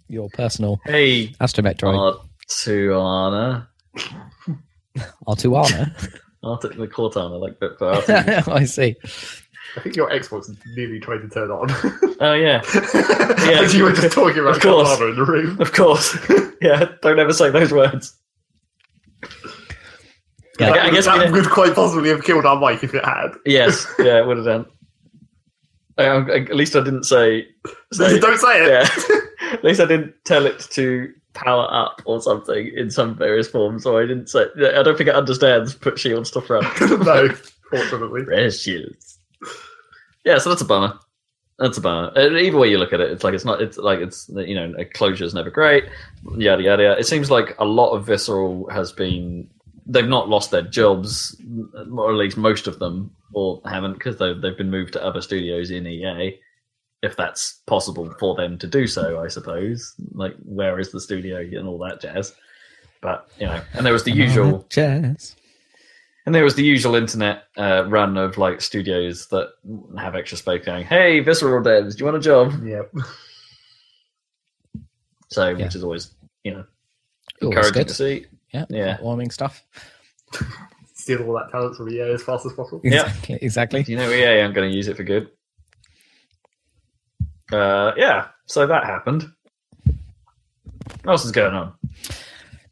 your 0.08 0.30
personal 0.32 0.80
hey 0.86 1.28
astromech 1.40 1.78
droid 1.78 1.98
R 1.98 2.20
Artuana, 2.50 3.68
R 5.28 5.36
two 5.36 5.56
Arna. 5.56 5.96
Artu- 6.44 6.76
the 6.78 6.88
Cortana, 6.88 7.40
like 7.40 7.60
but 7.60 7.78
for 7.78 7.92
Artu. 7.94 8.48
I 8.52 8.66
see. 8.66 8.96
I 9.76 9.82
think 9.82 9.96
your 9.96 10.10
Xbox 10.10 10.50
is 10.50 10.58
nearly 10.76 11.00
trying 11.00 11.22
to 11.22 11.30
turn 11.30 11.52
on. 11.52 11.70
Oh 12.20 12.34
yeah, 12.34 12.62
As 13.62 13.74
you 13.76 13.84
were 13.84 13.92
just 13.94 14.14
talking 14.14 14.40
about 14.40 14.56
Of 14.58 14.62
course. 14.62 14.90
Cortana 14.90 15.10
in 15.12 15.16
the 15.16 15.26
room. 15.26 15.62
of 15.62 15.72
course. 15.74 16.18
yeah, 16.62 16.92
don't 17.02 17.20
ever 17.20 17.34
say 17.34 17.50
those 17.50 17.72
words. 17.72 18.16
Yeah, 20.60 20.72
That, 20.74 20.80
I 20.86 20.90
guess 20.90 21.06
that 21.06 21.26
we- 21.32 21.40
would 21.40 21.50
quite 21.50 21.74
possibly 21.76 22.10
have 22.10 22.24
killed 22.24 22.46
our 22.46 22.60
mic 22.60 22.84
if 22.84 22.94
it 22.94 23.06
had. 23.06 23.30
Yes, 23.46 23.88
yeah, 24.00 24.20
it 24.20 24.28
would 24.28 24.38
have 24.38 24.46
done. 24.46 24.66
Um, 25.98 26.30
at 26.30 26.56
least 26.56 26.76
I 26.76 26.84
didn't 26.84 27.04
say. 27.04 27.48
say 27.94 28.20
Don't 28.20 28.38
say 28.40 28.64
it. 28.64 28.70
yeah. 28.70 29.54
At 29.54 29.64
least 29.64 29.82
I 29.82 29.86
didn't 29.86 30.14
tell 30.26 30.46
it 30.46 30.60
to 30.72 31.12
power 31.34 31.68
up 31.72 32.02
or 32.06 32.22
something 32.22 32.72
in 32.76 32.90
some 32.90 33.16
various 33.18 33.50
forms, 33.50 33.84
So 33.84 33.98
I 33.98 34.02
didn't 34.06 34.28
say. 34.28 34.46
I 34.58 34.82
don't 34.84 34.98
think 34.98 35.10
it 35.10 35.16
understands 35.16 35.76
put 35.76 36.00
shields 36.00 36.32
to 36.32 36.42
front. 36.42 36.66
no, 36.82 37.30
fortunately. 37.70 38.24
Rare 38.24 38.50
shields. 38.52 39.19
Yeah, 40.30 40.38
so 40.38 40.50
that's 40.50 40.62
a 40.62 40.66
bummer. 40.66 40.94
That's 41.58 41.80
a 41.80 41.82
bummer. 41.82 42.12
Uh, 42.16 42.30
Either 42.38 42.58
way 42.60 42.70
you 42.70 42.78
look 42.78 42.94
at 42.94 43.02
it, 43.02 43.12
it's 43.12 43.24
like 43.24 43.34
it's 43.34 43.46
not. 43.46 43.64
It's 43.64 43.80
like 43.80 43.98
it's 43.98 44.30
you 44.30 44.54
know 44.54 44.76
a 44.78 44.86
closure 44.86 45.26
is 45.26 45.34
never 45.34 45.50
great. 45.50 45.86
Yada 46.38 46.62
yada. 46.62 46.84
yada. 46.84 47.00
It 47.00 47.08
seems 47.08 47.32
like 47.32 47.56
a 47.58 47.66
lot 47.66 47.94
of 47.94 48.06
visceral 48.06 48.70
has 48.70 48.92
been. 48.92 49.50
They've 49.88 50.08
not 50.08 50.30
lost 50.30 50.52
their 50.52 50.62
jobs, 50.62 51.36
or 51.92 52.12
at 52.12 52.16
least 52.16 52.38
most 52.38 52.68
of 52.68 52.78
them, 52.78 53.10
or 53.34 53.60
haven't 53.66 53.94
because 53.94 54.18
they've 54.18 54.40
they've 54.40 54.56
been 54.56 54.70
moved 54.70 54.94
to 54.94 55.04
other 55.04 55.20
studios 55.22 55.72
in 55.72 55.88
EA. 55.88 56.38
If 57.02 57.16
that's 57.18 57.62
possible 57.66 58.14
for 58.20 58.36
them 58.36 58.60
to 58.60 58.68
do 58.68 58.86
so, 58.86 59.20
I 59.20 59.30
suppose. 59.30 59.96
Like, 60.12 60.36
where 60.44 60.80
is 60.80 60.92
the 60.92 61.00
studio 61.00 61.40
and 61.40 61.68
all 61.68 61.80
that 61.80 62.02
jazz? 62.02 62.36
But 63.02 63.28
you 63.40 63.48
know, 63.48 63.62
and 63.74 63.84
there 63.84 63.94
was 63.94 64.04
the 64.04 64.12
usual 64.12 64.66
Jazz. 64.70 65.36
And 66.26 66.36
there 66.36 66.44
was 66.44 66.56
the 66.56 66.64
usual 66.64 66.96
internet 66.96 67.44
uh, 67.58 67.86
run 67.88 68.18
of 68.18 68.38
like 68.38 68.62
studios 68.62 69.28
that 69.28 69.50
have 69.98 70.16
extra 70.16 70.38
space 70.38 70.64
going, 70.66 70.86
hey, 70.86 71.20
Visceral 71.22 71.64
devs, 71.64 71.94
do 71.96 72.00
you 72.00 72.06
want 72.06 72.18
a 72.18 72.22
job? 72.22 72.54
Yep. 72.64 72.92
So, 75.32 75.50
Yeah. 75.50 75.66
which 75.66 75.76
is 75.76 75.84
always, 75.84 76.16
you 76.44 76.52
know, 76.54 76.64
Always 77.44 77.56
encouraging 77.56 77.74
good. 77.82 77.88
to 77.90 77.94
see. 77.94 78.26
Yeah. 78.52 78.66
Yeah. 78.70 78.98
Warming 79.00 79.30
stuff. 79.30 79.64
Steal 80.96 81.22
all 81.24 81.34
that 81.36 81.52
talent 81.52 81.76
from 81.76 81.88
EA 81.90 82.02
as 82.14 82.24
fast 82.24 82.48
as 82.48 82.54
possible. 82.54 82.82
Yeah. 82.84 83.06
Exactly. 83.08 83.38
Exactly. 83.42 83.86
You 83.88 83.98
know, 83.98 84.10
EA, 84.10 84.42
I'm 84.42 84.54
going 84.54 84.68
to 84.70 84.76
use 84.76 84.88
it 84.88 84.98
for 84.98 85.04
good. 85.04 85.30
Uh, 87.52 87.92
yeah, 87.96 88.28
so 88.48 88.66
that 88.66 88.86
happened. 88.86 89.32
What 91.04 91.12
else 91.14 91.26
is 91.26 91.32
going 91.32 91.54
on? 91.54 91.74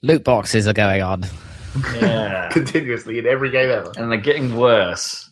Loot 0.01 0.23
boxes 0.23 0.67
are 0.67 0.73
going 0.73 1.01
on. 1.03 1.25
Yeah. 1.95 2.49
Continuously 2.51 3.19
in 3.19 3.25
every 3.25 3.49
game 3.49 3.69
ever. 3.69 3.91
and 3.97 4.11
they're 4.11 4.19
getting 4.19 4.55
worse. 4.55 5.29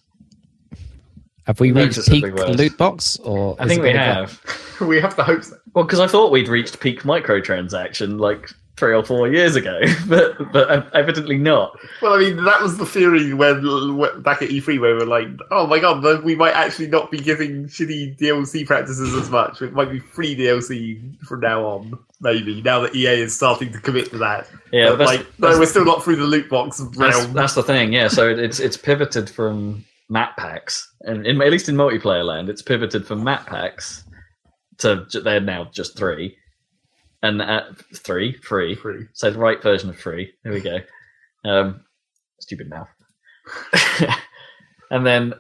Have 1.48 1.60
we 1.60 1.72
reached 1.72 2.08
peak 2.10 2.24
worse. 2.24 2.58
loot 2.58 2.78
box? 2.78 3.18
Or 3.18 3.56
I 3.60 3.68
think 3.68 3.84
we 3.84 3.92
have. 3.92 4.42
We 4.82 5.00
have 5.00 5.16
to 5.16 5.24
hope 5.24 5.42
so. 5.42 5.56
Well, 5.74 5.86
because 5.86 6.02
I 6.02 6.08
thought 6.08 6.34
we'd 6.34 6.50
reached 6.50 6.82
peak 6.82 7.04
microtransaction 7.04 8.20
like 8.20 8.50
three 8.78 8.94
or 8.94 9.06
four 9.06 9.30
years 9.30 9.56
ago, 9.56 9.80
but 10.08 10.52
but 10.52 10.94
evidently 10.94 11.38
not. 11.38 11.78
Well, 12.02 12.14
I 12.14 12.20
mean, 12.20 12.44
that 12.44 12.62
was 12.62 12.78
the 12.78 12.86
theory 12.86 13.34
when, 13.34 13.96
when 13.98 14.22
back 14.22 14.42
at 14.42 14.50
E3 14.50 14.80
where 14.82 14.94
we 14.96 15.00
were 15.00 15.06
like, 15.06 15.28
"Oh 15.52 15.66
my 15.68 15.80
god, 15.80 16.24
we 16.24 16.36
might 16.36 16.54
actually 16.54 16.88
not 16.88 17.10
be 17.12 17.18
giving 17.20 17.66
shitty 17.68 18.18
DLC 18.20 18.66
practices 18.68 19.14
as 19.14 19.30
much. 19.30 19.62
It 19.62 19.74
might 19.74 19.90
be 19.92 20.00
free 20.00 20.36
DLC 20.36 21.16
from 21.26 21.40
now 21.40 21.66
on, 21.66 21.98
maybe. 22.20 22.62
Now 22.62 22.82
that 22.82 22.96
EA 22.96 23.22
is 23.22 23.36
starting 23.36 23.72
to 23.72 23.80
commit 23.80 24.10
to 24.12 24.18
that, 24.18 24.48
Yeah, 24.74 24.90
But, 24.90 24.98
that's, 24.98 25.12
like, 25.12 25.20
that's, 25.40 25.54
no, 25.56 25.60
we're 25.60 25.66
still 25.68 25.86
not 25.86 26.04
through 26.04 26.18
the 26.18 26.24
loot 26.26 26.50
box 26.50 26.82
realm. 26.98 27.32
that's 27.34 27.54
the 27.56 27.64
thing. 27.64 27.94
Yeah, 27.94 28.10
so 28.10 28.28
it- 28.30 28.40
it's 28.40 28.60
it's 28.60 28.78
pivoted 28.78 29.30
from 29.30 29.86
map 30.10 30.36
packs, 30.38 30.92
and 31.02 31.26
in, 31.26 31.42
at 31.42 31.50
least 31.52 31.70
in 31.70 31.76
multiplayer 31.76 32.26
land, 32.26 32.50
it's 32.50 32.62
pivoted 32.62 33.08
from 33.08 33.24
map 33.24 33.48
packs 33.48 34.04
to 34.80 35.06
they're 35.24 35.40
now 35.40 35.64
just 35.74 35.98
three, 35.98 36.36
and 37.26 37.42
uh, 37.42 37.64
three 37.96 38.34
free. 38.38 38.76
free. 38.76 39.08
So 39.14 39.32
the 39.32 39.40
right 39.40 39.62
version 39.62 39.90
of 39.90 39.98
free. 40.00 40.34
There 40.44 40.54
we 40.54 40.62
go. 40.62 40.80
Um, 41.44 41.84
stupid 42.40 42.70
mouth. 42.70 42.88
and 44.92 45.06
then 45.06 45.34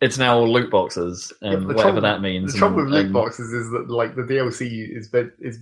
it's 0.00 0.18
now 0.18 0.36
all 0.38 0.52
loot 0.52 0.70
boxes 0.70 1.32
and 1.42 1.52
Yeah, 1.52 1.58
whatever 1.66 1.82
trouble- 1.82 2.00
that 2.02 2.20
means. 2.20 2.52
The 2.52 2.58
trouble 2.58 2.78
and- 2.80 2.86
with 2.86 2.94
loot 2.94 3.04
and- 3.06 3.12
boxes 3.14 3.52
is 3.52 3.70
that 3.70 3.88
like 3.88 4.14
the 4.16 4.22
DLC 4.22 4.96
is 4.96 5.12
meant, 5.12 5.32
is 5.40 5.58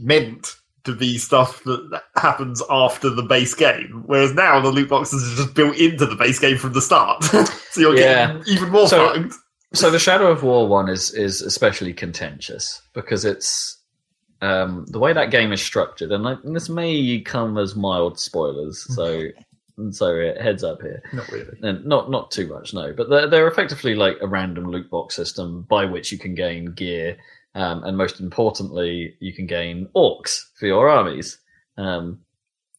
meant 0.00 0.56
to 0.84 0.94
be 0.94 1.18
stuff 1.18 1.64
that 1.64 2.02
happens 2.16 2.62
after 2.70 3.10
the 3.10 3.22
base 3.22 3.54
game, 3.54 4.04
whereas 4.06 4.32
now 4.34 4.60
the 4.60 4.70
loot 4.70 4.88
boxes 4.88 5.32
are 5.32 5.36
just 5.42 5.54
built 5.54 5.76
into 5.76 6.06
the 6.06 6.14
base 6.14 6.38
game 6.38 6.56
from 6.56 6.72
the 6.74 6.80
start, 6.82 7.24
so 7.70 7.80
you're 7.80 7.96
Yeah. 7.98 8.26
getting 8.34 8.42
even 8.54 8.70
more 8.70 8.86
So- 8.88 9.12
fucked. 9.14 9.34
So 9.74 9.90
the 9.90 9.98
Shadow 9.98 10.30
of 10.30 10.42
War 10.44 10.68
one 10.68 10.88
is 10.88 11.10
is 11.12 11.42
especially 11.42 11.92
contentious 11.92 12.80
because 12.94 13.24
it's 13.24 13.82
um, 14.42 14.86
the 14.88 14.98
way 14.98 15.12
that 15.12 15.30
game 15.30 15.52
is 15.52 15.62
structured, 15.62 16.12
and, 16.12 16.24
like, 16.24 16.38
this 16.44 16.68
may 16.68 17.20
come 17.20 17.58
as 17.58 17.74
mild 17.74 18.18
spoilers. 18.18 18.86
So 18.94 19.28
so 19.90 20.20
uh, 20.20 20.42
heads 20.42 20.64
up 20.64 20.80
here. 20.80 21.02
Not 21.12 21.30
really. 21.30 21.58
and 21.62 21.84
not 21.84 22.10
not 22.10 22.30
too 22.30 22.46
much 22.46 22.72
no 22.72 22.92
but 22.92 23.10
they're, 23.10 23.28
they're 23.28 23.48
effectively 23.48 23.94
like 23.94 24.16
a 24.22 24.26
random 24.26 24.70
loot 24.70 24.88
box 24.90 25.14
system 25.14 25.62
by 25.68 25.84
which 25.84 26.10
you 26.10 26.18
can 26.18 26.34
gain 26.34 26.72
gear 26.72 27.16
um, 27.54 27.84
and 27.84 27.96
most 27.96 28.20
importantly 28.20 29.14
you 29.20 29.32
can 29.32 29.46
gain 29.46 29.86
orcs 29.94 30.44
for 30.54 30.66
your 30.66 30.88
armies 30.88 31.38
um, 31.76 32.18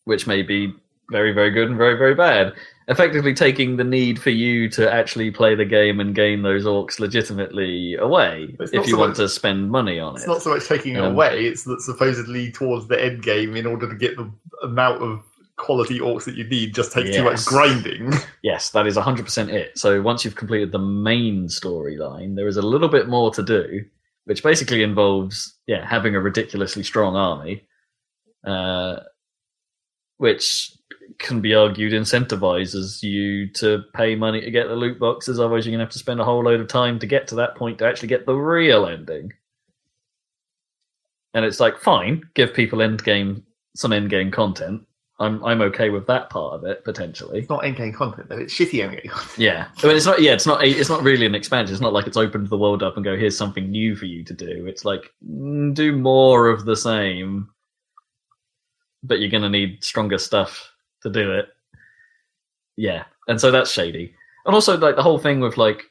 which 0.06 0.26
may 0.26 0.42
be 0.42 0.74
very 1.10 1.32
very 1.32 1.52
good 1.52 1.70
and 1.70 1.78
very 1.78 1.98
very 1.98 2.14
bad 2.16 2.54
effectively 2.90 3.34
taking 3.34 3.76
the 3.78 3.84
need 3.84 4.20
for 4.22 4.30
you 4.30 4.70
to 4.70 4.92
actually 4.92 5.30
play 5.32 5.56
the 5.56 5.66
game 5.66 6.00
and 6.00 6.16
gain 6.16 6.42
those 6.42 6.66
orcs 6.66 7.00
legitimately 7.00 7.96
away 7.96 8.56
if 8.60 8.74
you 8.74 8.94
so 8.94 8.98
want 8.98 9.10
much- 9.12 9.18
to 9.18 9.28
spend 9.30 9.70
money 9.70 10.00
on 10.00 10.14
it. 10.16 10.20
It's 10.20 10.28
not 10.28 10.42
so 10.42 10.54
much 10.54 10.68
taking 10.68 10.96
it 10.96 11.00
Um, 11.00 11.12
away; 11.14 11.46
it's 11.48 11.64
that 11.66 11.82
supposedly 11.82 12.50
towards 12.52 12.88
the 12.88 13.02
end 13.02 13.24
game, 13.24 13.58
in 13.58 13.66
order 13.66 13.90
to 13.90 13.96
get 13.96 14.16
the 14.16 14.32
amount 14.64 15.02
of 15.02 15.22
quality 15.58 16.00
orcs 16.00 16.24
that 16.26 16.36
you 16.36 16.46
need, 16.46 16.74
just 16.74 16.94
takes 16.94 17.14
too 17.14 17.24
much 17.24 17.46
grinding. 17.46 18.14
Yes, 18.44 18.70
that 18.70 18.88
is 18.88 18.96
100% 18.96 19.50
it. 19.52 19.78
So 19.78 20.02
once 20.02 20.24
you've 20.24 20.36
completed 20.36 20.72
the 20.72 20.80
main 20.80 21.48
storyline, 21.48 22.36
there 22.38 22.48
is 22.48 22.56
a 22.56 22.62
little 22.62 22.88
bit 22.88 23.10
more 23.10 23.34
to 23.34 23.44
do, 23.44 23.84
which 24.24 24.44
basically 24.44 24.82
involves 24.84 25.56
yeah 25.68 25.86
having 25.86 26.16
a 26.16 26.22
ridiculously 26.22 26.84
strong 26.84 27.18
army, 27.18 27.68
uh, 28.46 29.02
which 30.18 30.72
can 31.20 31.42
be 31.42 31.54
argued 31.54 31.94
incentivizes 31.94 33.02
you 33.02 33.48
to 33.54 33.84
pay 33.94 34.16
money 34.16 34.42
to 34.42 34.52
get 34.52 34.68
the 34.68 34.76
loot 34.76 35.00
boxes. 35.00 35.40
Otherwise, 35.40 35.66
you're 35.66 35.72
going 35.72 35.80
to 35.80 35.86
have 35.86 35.94
to 35.94 36.00
spend 36.00 36.20
a 36.20 36.24
whole 36.24 36.44
load 36.44 36.60
of 36.60 36.68
time 36.68 37.00
to 37.00 37.08
get 37.08 37.28
to 37.28 37.36
that 37.36 37.56
point 37.56 37.80
to 37.80 37.86
actually 37.86 38.08
get 38.08 38.26
the 38.26 38.36
real 38.36 38.86
ending. 38.86 39.34
And 41.34 41.46
it's 41.46 41.60
like, 41.60 41.78
fine, 41.78 42.24
give 42.34 42.54
people 42.54 42.82
end 42.82 43.04
game 43.04 43.44
some 43.76 43.94
end 43.94 44.10
game 44.10 44.32
content. 44.32 44.84
I'm 45.20 45.44
I'm 45.44 45.62
okay 45.62 45.90
with 45.90 46.06
that 46.08 46.30
part 46.30 46.54
of 46.54 46.64
it 46.64 46.84
potentially. 46.84 47.40
It's 47.40 47.50
not 47.50 47.64
endgame 47.64 47.94
content 47.94 48.30
though; 48.30 48.38
it's 48.38 48.54
shitty 48.54 48.84
endgame. 48.84 49.10
content. 49.10 49.40
Yeah, 49.40 49.68
I 49.84 49.88
mean, 49.88 49.96
it's 49.96 50.06
not. 50.06 50.22
Yeah, 50.22 50.34
it's 50.34 50.46
not. 50.46 50.64
It's 50.64 50.90
not 50.90 51.02
really 51.02 51.26
an 51.26 51.34
expansion. 51.34 51.74
It's 51.74 51.82
not 51.82 51.94
like 51.94 52.06
it's 52.06 52.18
opened 52.18 52.50
the 52.50 52.58
world 52.58 52.84
up 52.84 52.98
and 52.98 53.04
go, 53.04 53.18
"Here's 53.18 53.36
something 53.36 53.72
new 53.72 53.96
for 53.96 54.06
you 54.06 54.24
to 54.24 54.34
do." 54.34 54.68
It's 54.68 54.86
like 54.86 55.12
mm, 55.28 55.74
do 55.74 55.98
more 55.98 56.50
of 56.50 56.66
the 56.66 56.76
same, 56.76 57.50
but 59.02 59.20
you're 59.20 59.32
going 59.32 59.42
to 59.42 59.50
need 59.50 59.84
stronger 59.84 60.20
stuff 60.20 60.72
to 61.12 61.24
do 61.24 61.32
it. 61.32 61.48
Yeah, 62.76 63.06
and 63.28 63.40
so 63.42 63.52
that's 63.52 63.72
shady. 63.72 64.14
And 64.46 64.54
also, 64.54 64.78
like 64.78 64.96
the 64.96 65.04
whole 65.04 65.20
thing 65.20 65.40
with 65.40 65.58
like 65.58 65.84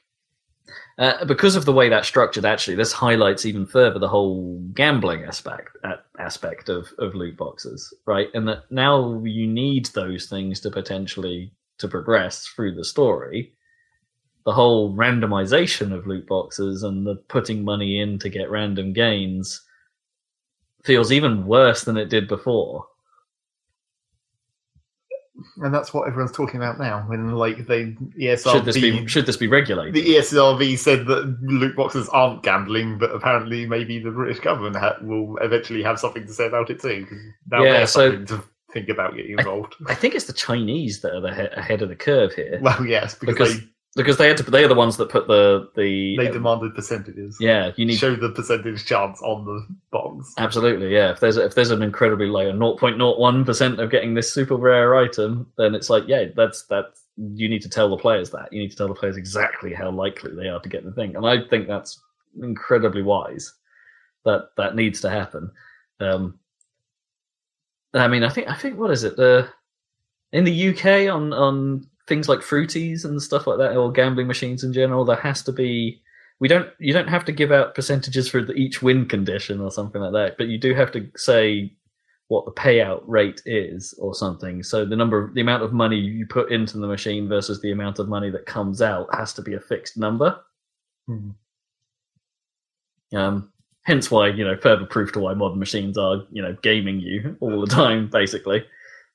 uh, 0.98 1.24
because 1.26 1.56
of 1.56 1.64
the 1.64 1.72
way 1.72 1.88
that's 1.88 2.08
structured. 2.08 2.44
Actually, 2.44 2.76
this 2.76 2.92
highlights 2.92 3.44
even 3.44 3.66
further 3.66 3.98
the 3.98 4.08
whole 4.08 4.58
gambling 4.74 5.24
aspect 5.24 5.76
aspect 6.18 6.68
of 6.68 6.88
of 6.98 7.14
loot 7.14 7.36
boxes, 7.36 7.92
right? 8.06 8.28
And 8.34 8.48
that 8.48 8.70
now 8.70 9.22
you 9.24 9.46
need 9.46 9.86
those 9.86 10.26
things 10.26 10.60
to 10.60 10.70
potentially 10.70 11.52
to 11.78 11.88
progress 11.88 12.46
through 12.46 12.74
the 12.74 12.84
story. 12.84 13.52
The 14.44 14.52
whole 14.52 14.94
randomization 14.94 15.92
of 15.92 16.06
loot 16.06 16.26
boxes 16.26 16.82
and 16.82 17.06
the 17.06 17.16
putting 17.28 17.64
money 17.64 18.00
in 18.00 18.18
to 18.20 18.28
get 18.28 18.50
random 18.50 18.92
gains 18.92 19.60
feels 20.84 21.10
even 21.10 21.46
worse 21.46 21.84
than 21.84 21.96
it 21.96 22.08
did 22.08 22.28
before. 22.28 22.86
And 25.58 25.72
that's 25.74 25.92
what 25.92 26.08
everyone's 26.08 26.32
talking 26.32 26.56
about 26.56 26.78
now. 26.78 27.02
When 27.06 27.32
like 27.32 27.66
they 27.66 27.96
ESRB, 28.18 28.52
Should 28.52 28.64
this 28.64 28.76
be 28.76 29.06
should 29.06 29.26
this 29.26 29.36
be 29.36 29.48
regulated? 29.48 29.94
the 29.94 30.14
ESRB 30.16 30.78
said 30.78 31.06
that 31.06 31.24
loot 31.42 31.76
boxes 31.76 32.08
aren't 32.10 32.42
gambling, 32.42 32.98
but 32.98 33.10
apparently 33.14 33.66
maybe 33.66 33.98
the 33.98 34.10
British 34.10 34.40
government 34.40 34.76
ha- 34.76 34.96
will 35.02 35.36
eventually 35.38 35.82
have 35.82 35.98
something 35.98 36.26
to 36.26 36.32
say 36.32 36.46
about 36.46 36.70
it 36.70 36.80
too. 36.80 37.06
Now 37.50 37.62
Yeah, 37.62 37.84
so- 37.84 38.10
something 38.10 38.26
to 38.26 38.42
think 38.72 38.88
about 38.88 39.14
getting 39.16 39.38
involved. 39.38 39.74
I 39.86 39.94
think 39.94 40.14
it's 40.14 40.26
the 40.26 40.32
Chinese 40.32 41.00
that 41.00 41.14
are 41.14 41.20
the 41.20 41.34
he- 41.34 41.58
ahead 41.60 41.82
of 41.82 41.88
the 41.88 41.96
curve 41.96 42.32
here 42.34 42.58
well, 42.60 42.84
yes, 42.86 43.14
because, 43.14 43.36
Because 43.56 43.60
because 43.96 44.18
they 44.18 44.28
had 44.28 44.36
to. 44.36 44.42
They 44.44 44.62
are 44.62 44.68
the 44.68 44.74
ones 44.74 44.98
that 44.98 45.08
put 45.08 45.26
the 45.26 45.70
the 45.74 46.16
they 46.16 46.26
they 46.26 46.30
demanded 46.30 46.74
percentages. 46.74 47.38
yeah. 47.40 47.72
You 47.76 47.86
need 47.86 47.96
show 47.96 48.14
the 48.14 48.30
percentage 48.30 48.84
chance 48.84 49.20
on 49.22 49.44
the 49.46 49.66
box. 49.90 50.34
Absolutely, 50.38 50.92
yeah. 50.92 51.12
If 51.12 51.20
there's 51.20 51.38
if 51.38 51.54
there's 51.54 51.70
an 51.70 51.82
incredibly 51.82 52.26
low 52.26 52.48
a 52.48 52.52
0.01 52.52 53.46
percent 53.46 53.80
of 53.80 53.90
getting 53.90 54.14
this 54.14 54.32
super 54.32 54.56
rare 54.56 54.94
item, 54.94 55.50
then 55.56 55.74
it's 55.74 55.90
like 55.90 56.04
yeah, 56.06 56.26
that's 56.36 56.62
that's 56.64 57.02
you 57.16 57.48
need 57.48 57.62
to 57.62 57.70
tell 57.70 57.88
the 57.88 57.96
players 57.96 58.30
that 58.30 58.52
you 58.52 58.60
need 58.60 58.70
to 58.70 58.76
tell 58.76 58.88
the 58.88 58.94
players 58.94 59.16
exactly 59.16 59.72
how 59.72 59.90
likely 59.90 60.34
they 60.36 60.48
are 60.48 60.60
to 60.60 60.68
get 60.68 60.84
the 60.84 60.92
thing, 60.92 61.16
and 61.16 61.26
I 61.26 61.48
think 61.48 61.66
that's 61.66 62.00
incredibly 62.40 63.02
wise. 63.02 63.52
That 64.24 64.50
that 64.56 64.76
needs 64.76 65.00
to 65.00 65.10
happen. 65.10 65.50
Um, 66.00 66.38
I 67.94 68.08
mean, 68.08 68.24
I 68.24 68.28
think 68.28 68.48
I 68.48 68.54
think 68.54 68.78
what 68.78 68.90
is 68.90 69.04
it? 69.04 69.16
The 69.16 69.48
in 70.32 70.44
the 70.44 70.68
UK 70.70 71.12
on 71.12 71.32
on 71.32 71.88
things 72.06 72.28
like 72.28 72.40
fruities 72.40 73.04
and 73.04 73.20
stuff 73.20 73.46
like 73.46 73.58
that, 73.58 73.76
or 73.76 73.90
gambling 73.90 74.26
machines 74.26 74.62
in 74.64 74.72
general, 74.72 75.04
there 75.04 75.16
has 75.16 75.42
to 75.42 75.52
be 75.52 76.00
we 76.38 76.48
don't 76.48 76.68
you 76.78 76.92
don't 76.92 77.08
have 77.08 77.24
to 77.24 77.32
give 77.32 77.52
out 77.52 77.74
percentages 77.74 78.28
for 78.28 78.42
the, 78.42 78.52
each 78.54 78.82
win 78.82 79.06
condition 79.06 79.60
or 79.60 79.70
something 79.70 80.00
like 80.00 80.12
that 80.12 80.36
but 80.38 80.48
you 80.48 80.58
do 80.58 80.74
have 80.74 80.92
to 80.92 81.08
say 81.16 81.72
what 82.28 82.44
the 82.44 82.52
payout 82.52 83.02
rate 83.06 83.40
is 83.46 83.94
or 83.98 84.14
something 84.14 84.62
so 84.62 84.84
the 84.84 84.96
number 84.96 85.24
of 85.24 85.34
the 85.34 85.40
amount 85.40 85.62
of 85.62 85.72
money 85.72 85.96
you 85.96 86.26
put 86.26 86.50
into 86.50 86.78
the 86.78 86.86
machine 86.86 87.28
versus 87.28 87.60
the 87.60 87.72
amount 87.72 87.98
of 87.98 88.08
money 88.08 88.30
that 88.30 88.46
comes 88.46 88.82
out 88.82 89.08
has 89.14 89.32
to 89.32 89.42
be 89.42 89.54
a 89.54 89.60
fixed 89.60 89.96
number 89.96 90.38
Hmm. 91.06 91.30
um 93.14 93.52
hence 93.82 94.10
why 94.10 94.26
you 94.26 94.44
know 94.44 94.56
further 94.56 94.86
proof 94.86 95.12
to 95.12 95.20
why 95.20 95.34
modern 95.34 95.60
machines 95.60 95.96
are 95.96 96.24
you 96.32 96.42
know 96.42 96.56
gaming 96.62 96.98
you 96.98 97.36
all 97.40 97.60
the 97.60 97.66
time 97.68 98.10
basically 98.10 98.64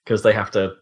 because 0.05 0.23
they 0.23 0.31
have 0.31 0.51
to 0.51 0.73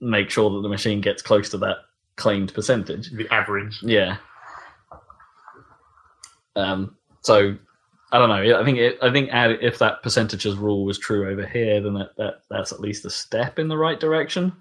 make 0.00 0.30
sure 0.30 0.50
that 0.50 0.62
the 0.62 0.68
machine 0.68 1.00
gets 1.00 1.22
close 1.22 1.48
to 1.50 1.58
that 1.58 1.76
claimed 2.16 2.52
percentage 2.54 3.10
The 3.10 3.28
average. 3.32 3.78
yeah. 3.82 4.16
Um. 6.56 6.96
So 7.22 7.56
I 8.12 8.18
don't 8.18 8.28
know. 8.28 8.60
I 8.60 8.64
think 8.64 8.78
it, 8.78 8.98
I 9.02 9.12
think 9.12 9.30
if 9.32 9.78
that 9.78 10.02
percentages 10.02 10.56
rule 10.56 10.84
was 10.84 10.98
true 10.98 11.30
over 11.30 11.46
here, 11.46 11.80
then 11.80 11.94
that, 11.94 12.16
that 12.16 12.40
that's 12.50 12.72
at 12.72 12.80
least 12.80 13.04
a 13.04 13.10
step 13.10 13.58
in 13.58 13.68
the 13.68 13.76
right 13.78 14.00
direction. 14.00 14.52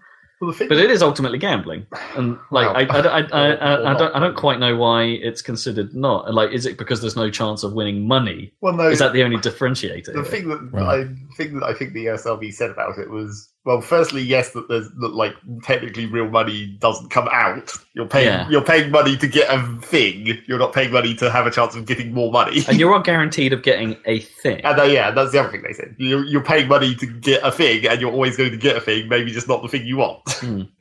Well, 0.41 0.51
the 0.51 0.57
thing 0.57 0.69
But 0.69 0.77
it 0.77 0.89
is 0.89 1.01
ultimately 1.01 1.37
gambling, 1.37 1.85
and 2.15 2.37
like 2.51 2.73
Well, 2.73 2.77
I, 2.77 2.81
I, 2.83 3.01
I, 3.01 3.21
I, 3.21 3.51
or- 3.81 3.87
I, 3.87 3.91
I 3.91 3.97
don't 3.97 4.15
I 4.15 4.19
don't 4.19 4.37
quite 4.37 4.59
know 4.59 4.77
why 4.77 5.03
it's 5.03 5.41
considered 5.41 5.93
not. 5.93 6.27
And, 6.27 6.35
Like, 6.35 6.51
is 6.51 6.65
it 6.65 6.77
because 6.77 7.01
there's 7.01 7.17
no 7.17 7.29
chance 7.29 7.63
of 7.63 7.73
winning 7.73 8.07
money? 8.07 8.53
well, 8.61 8.73
no, 8.73 8.87
Is 8.87 8.99
that 8.99 9.11
the 9.13 9.23
only 9.23 9.35
differentiator? 9.37 10.05
the 10.05 10.13
here? 10.13 10.23
thing 10.23 10.47
that 10.49 10.59
Right. 10.71 11.07
I 11.07 11.35
think 11.35 11.53
that 11.55 11.63
I 11.63 11.73
think 11.73 11.91
the 11.93 12.05
ESRB 12.05 12.53
said 12.53 12.69
about 12.69 12.97
it 12.99 13.09
was 13.09 13.49
well, 13.69 13.81
firstly, 13.81 14.23
yes, 14.23 14.49
that 14.53 14.67
there's 14.67 14.89
that 14.93 15.13
like 15.13 15.35
technically 15.61 16.07
real 16.07 16.27
money 16.27 16.75
doesn't 16.79 17.09
come 17.09 17.29
out. 17.31 17.71
You're 17.93 18.07
paying 18.07 18.25
Yeah. 18.25 18.49
you're 18.49 18.63
paying 18.63 18.89
money 18.89 19.15
to 19.17 19.27
get 19.27 19.47
a 19.47 19.61
thing. 19.79 20.39
You're 20.47 20.57
not 20.57 20.73
paying 20.73 20.91
money 20.91 21.13
to 21.13 21.29
have 21.29 21.45
a 21.45 21.51
chance 21.51 21.75
of 21.75 21.85
getting 21.85 22.11
more 22.11 22.31
money. 22.31 22.63
and 22.67 22.79
you 22.79 22.87
are 22.89 22.95
not 22.95 23.05
guaranteed 23.05 23.53
of 23.53 23.61
getting 23.61 23.95
a 24.07 24.21
thing. 24.21 24.61
And 24.65 24.79
uh, 24.79 24.85
yeah, 24.85 25.11
that's 25.11 25.33
the 25.33 25.39
other 25.39 25.51
thing 25.51 25.61
they 25.61 25.73
said. 25.73 25.95
You're, 25.99 26.25
you're 26.25 26.43
paying 26.43 26.67
money 26.67 26.95
to 26.95 27.05
get 27.05 27.43
a 27.43 27.51
thing, 27.51 27.85
and 27.85 28.01
you're 28.01 28.11
always 28.11 28.35
going 28.37 28.49
to 28.49 28.57
get 28.57 28.75
a 28.75 28.81
thing, 28.81 29.07
maybe 29.07 29.29
just 29.31 29.47
not 29.47 29.61
the 29.61 29.67
thing 29.67 29.85
you 29.85 29.97
want. 29.97 30.21
Hmm. 30.27 30.61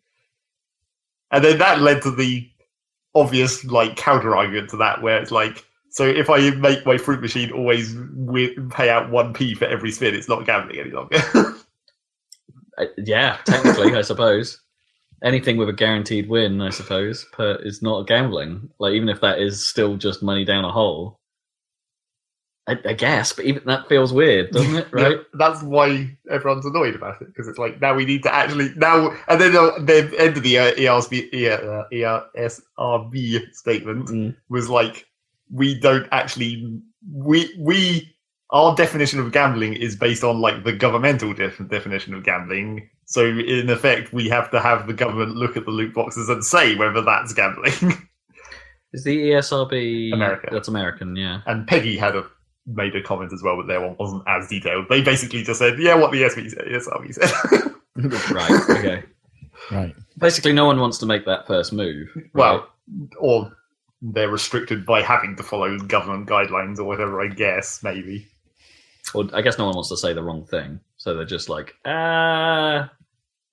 And 1.30 1.44
then 1.44 1.58
that 1.58 1.82
led 1.82 2.00
to 2.04 2.10
the 2.10 2.48
obvious 3.14 3.62
like 3.66 3.96
counter 3.96 4.34
argument 4.34 4.70
to 4.70 4.78
that, 4.78 5.02
where 5.02 5.20
it's 5.20 5.30
like, 5.30 5.62
So 5.90 6.06
if 6.06 6.30
I 6.30 6.48
make 6.52 6.86
my 6.86 6.96
fruit 6.96 7.20
machine 7.20 7.52
always 7.52 7.92
wi- 7.94 8.54
pay 8.70 8.88
out 8.88 9.10
one 9.10 9.34
p 9.34 9.52
for 9.54 9.66
every 9.66 9.90
spin, 9.90 10.14
it's 10.14 10.26
not 10.30 10.46
gambling 10.46 10.80
any 10.80 10.90
longer. 10.90 11.18
Uh, 12.78 12.86
yeah, 12.98 13.38
technically, 13.44 13.94
I 13.94 14.02
suppose. 14.02 14.60
Anything 15.22 15.56
with 15.56 15.68
a 15.68 15.72
guaranteed 15.72 16.28
win, 16.28 16.60
I 16.60 16.70
suppose, 16.70 17.26
per, 17.32 17.56
is 17.56 17.82
not 17.82 18.06
gambling. 18.06 18.70
Like 18.78 18.92
even 18.92 19.08
if 19.08 19.20
that 19.20 19.40
is 19.40 19.66
still 19.66 19.96
just 19.96 20.22
money 20.22 20.44
down 20.44 20.64
a 20.64 20.70
hole. 20.70 21.18
I, 22.68 22.76
I 22.84 22.92
guess, 22.92 23.32
but 23.32 23.46
even 23.46 23.62
that 23.64 23.88
feels 23.88 24.12
weird, 24.12 24.50
doesn't 24.52 24.76
it? 24.76 24.86
Yeah, 24.96 25.02
Right? 25.08 25.18
that's 25.32 25.62
why 25.62 26.16
everyone's 26.30 26.66
annoyed 26.66 26.94
about 26.94 27.20
it 27.22 27.28
because 27.28 27.48
it's 27.48 27.58
like 27.58 27.80
now 27.80 27.94
we 27.94 28.04
need 28.04 28.22
to 28.24 28.34
actually 28.34 28.74
now 28.76 29.10
and 29.26 29.40
then 29.40 29.56
uh, 29.56 29.70
the 29.80 30.14
end 30.18 30.36
of 30.36 30.42
the 30.42 30.58
uh, 30.58 30.72
ERSB, 30.74 31.32
E- 31.32 31.48
uh, 31.48 31.84
ERSRB 31.90 33.54
statement 33.54 34.08
Mm. 34.08 34.36
was 34.50 34.68
like 34.68 35.06
we 35.50 35.80
don't 35.80 36.06
actually 36.12 36.80
we 37.10 37.52
we 37.58 38.14
our 38.50 38.74
definition 38.74 39.20
of 39.20 39.32
gambling 39.32 39.74
is 39.74 39.96
based 39.96 40.24
on 40.24 40.40
like 40.40 40.64
the 40.64 40.72
governmental 40.72 41.34
def- 41.34 41.60
definition 41.68 42.14
of 42.14 42.24
gambling. 42.24 42.88
So 43.04 43.24
in 43.26 43.68
effect, 43.70 44.12
we 44.12 44.28
have 44.28 44.50
to 44.52 44.60
have 44.60 44.86
the 44.86 44.94
government 44.94 45.36
look 45.36 45.56
at 45.56 45.64
the 45.64 45.70
loot 45.70 45.94
boxes 45.94 46.28
and 46.28 46.44
say 46.44 46.74
whether 46.76 47.02
that's 47.02 47.32
gambling. 47.32 47.72
Is 48.94 49.04
the 49.04 49.18
ESRB 49.18 50.14
America. 50.14 50.48
That's 50.50 50.68
American, 50.68 51.14
yeah. 51.14 51.42
and 51.44 51.68
PEGI 51.68 51.98
had 51.98 52.16
a 52.16 52.24
made 52.66 52.94
a 52.96 53.02
comment 53.02 53.32
as 53.34 53.42
well, 53.42 53.56
but 53.56 53.66
their 53.66 53.80
one 53.80 53.96
wasn't 53.98 54.22
as 54.26 54.48
detailed. 54.48 54.86
They 54.88 55.02
basically 55.02 55.42
just 55.42 55.58
said, 55.58 55.78
"Yeah, 55.78 55.94
what 55.94 56.10
the 56.10 56.22
ESRB 56.22 56.50
said." 56.50 56.64
ESRB 56.66 57.14
said. 58.26 58.34
right. 58.34 58.70
Okay. 58.78 59.02
Right. 59.72 59.94
Basically, 60.16 60.52
no 60.52 60.64
one 60.64 60.78
wants 60.78 60.98
to 60.98 61.06
make 61.06 61.26
that 61.26 61.46
first 61.46 61.72
move. 61.72 62.08
right? 62.14 62.30
well, 62.32 62.68
or 63.18 63.52
they're 64.00 64.30
restricted 64.30 64.86
by 64.86 65.02
having 65.02 65.34
to 65.36 65.42
follow 65.42 65.76
government 65.78 66.28
guidelines 66.28 66.78
or 66.78 66.84
whatever. 66.84 67.20
I 67.20 67.26
guess 67.26 67.82
maybe. 67.82 68.28
Or 69.14 69.24
I 69.32 69.42
guess 69.42 69.58
no 69.58 69.66
one 69.66 69.74
wants 69.74 69.88
to 69.90 69.96
say 69.96 70.12
the 70.12 70.22
wrong 70.22 70.44
thing, 70.46 70.80
so 70.96 71.14
they're 71.14 71.24
just 71.24 71.48
like, 71.48 71.74
ah. 71.84 72.90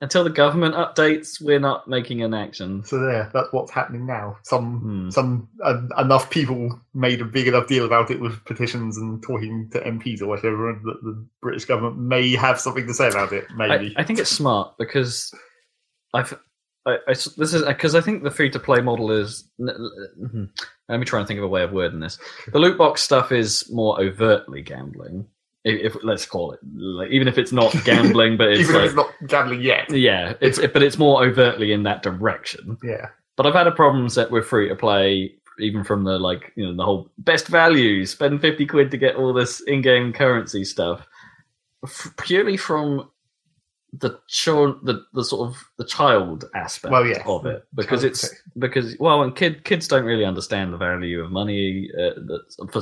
Until 0.02 0.26
the 0.26 0.30
government 0.30 0.76
updates, 0.76 1.42
we're 1.42 1.60
not 1.60 1.88
making 1.88 2.22
an 2.22 2.34
action. 2.34 2.84
So 2.84 3.00
there, 3.00 3.32
that's 3.34 3.48
what's 3.54 3.72
happening 3.72 4.06
now. 4.06 4.38
Some 4.44 4.80
Hmm. 4.80 5.10
some 5.10 5.48
uh, 5.64 5.82
enough 5.98 6.30
people 6.30 6.80
made 6.94 7.22
a 7.22 7.26
big 7.26 7.48
enough 7.48 7.68
deal 7.68 7.86
about 7.86 8.12
it 8.12 8.20
with 8.20 8.44
petitions 8.44 8.98
and 8.98 9.24
talking 9.24 9.70
to 9.72 9.80
MPs 9.80 10.22
or 10.22 10.28
whatever, 10.28 10.74
that 10.84 11.02
the 11.02 11.26
British 11.42 11.64
government 11.66 11.98
may 11.98 12.36
have 12.36 12.60
something 12.60 12.86
to 12.86 12.94
say 12.94 13.08
about 13.08 13.32
it. 13.32 13.46
I, 13.52 13.56
Maybe. 13.68 13.94
I 13.98 14.04
think 14.04 14.20
it's 14.20 14.30
smart 14.30 14.78
because 14.78 15.34
I've. 16.14 16.38
I, 16.86 16.98
I 17.08 17.14
this 17.14 17.54
is 17.54 17.64
because 17.64 17.96
I 17.96 18.02
think 18.02 18.22
the 18.24 18.30
free 18.32 18.50
to 18.52 18.60
play 18.60 18.82
model 18.82 19.12
is. 19.12 19.48
n- 19.60 20.50
Let 20.90 21.00
me 21.00 21.06
try 21.06 21.20
and 21.20 21.28
think 21.28 21.38
of 21.40 21.44
a 21.46 21.48
way 21.48 21.64
of 21.64 21.72
wording 21.72 22.02
this. 22.02 22.20
The 22.52 22.60
loot 22.60 22.78
box 22.78 23.02
stuff 23.02 23.32
is 23.32 23.72
more 23.72 24.00
overtly 24.00 24.62
gambling, 24.62 25.26
if, 25.66 25.96
if 25.96 26.04
let's 26.04 26.26
call 26.26 26.54
it, 26.54 26.60
like, 26.74 27.12
even 27.12 27.28
if 27.28 27.38
it's 27.38 27.52
not 27.52 27.76
gambling, 27.84 28.38
but 28.38 28.48
it's 28.50 28.62
Even 28.70 28.76
like, 28.76 28.84
if 28.84 28.88
it's 28.92 28.96
not 28.96 29.14
gambling 29.28 29.62
yet. 29.62 29.92
yeah, 29.92 30.34
it's 30.40 30.60
but 30.60 30.82
it's 30.82 30.98
more 30.98 31.26
overtly 31.26 31.74
in 31.74 31.84
that 31.84 32.02
direction. 32.04 32.78
Yeah. 32.84 33.08
But 33.36 33.46
I've 33.46 33.54
had 33.54 33.68
a 33.68 33.72
problem 33.72 34.08
set 34.08 34.32
with 34.32 34.46
free 34.46 34.70
to 34.70 34.76
play, 34.76 35.36
even 35.60 35.84
from 35.84 36.06
the 36.06 36.18
like 36.20 36.54
you 36.56 36.66
know 36.66 36.74
the 36.76 36.86
whole 36.86 37.10
best 37.18 37.48
value, 37.48 38.06
spend 38.06 38.40
fifty 38.40 38.66
quid 38.66 38.92
to 38.92 38.98
get 38.98 39.16
all 39.18 39.34
this 39.34 39.60
in-game 39.62 40.14
currency 40.14 40.64
stuff, 40.64 41.06
f- 41.84 42.14
purely 42.18 42.56
from 42.56 43.10
the 43.98 44.20
chil- 44.28 44.80
the 44.84 45.04
the 45.14 45.24
sort 45.24 45.50
of 45.50 45.64
the 45.78 45.86
child 45.86 46.46
aspect 46.54 46.92
Well, 46.92 47.06
yes, 47.08 47.22
of 47.26 47.46
it 47.46 47.66
because 47.76 48.02
child 48.02 48.12
it's 48.12 48.36
because 48.60 48.96
well, 49.00 49.22
and 49.24 49.36
kid 49.36 49.64
kids 49.64 49.88
don't 49.88 50.04
really 50.06 50.26
understand 50.26 50.72
the 50.74 50.78
value 50.78 51.24
of 51.24 51.32
money. 51.32 51.90
Uh, 51.98 52.14
that 52.28 52.42
for, 52.72 52.82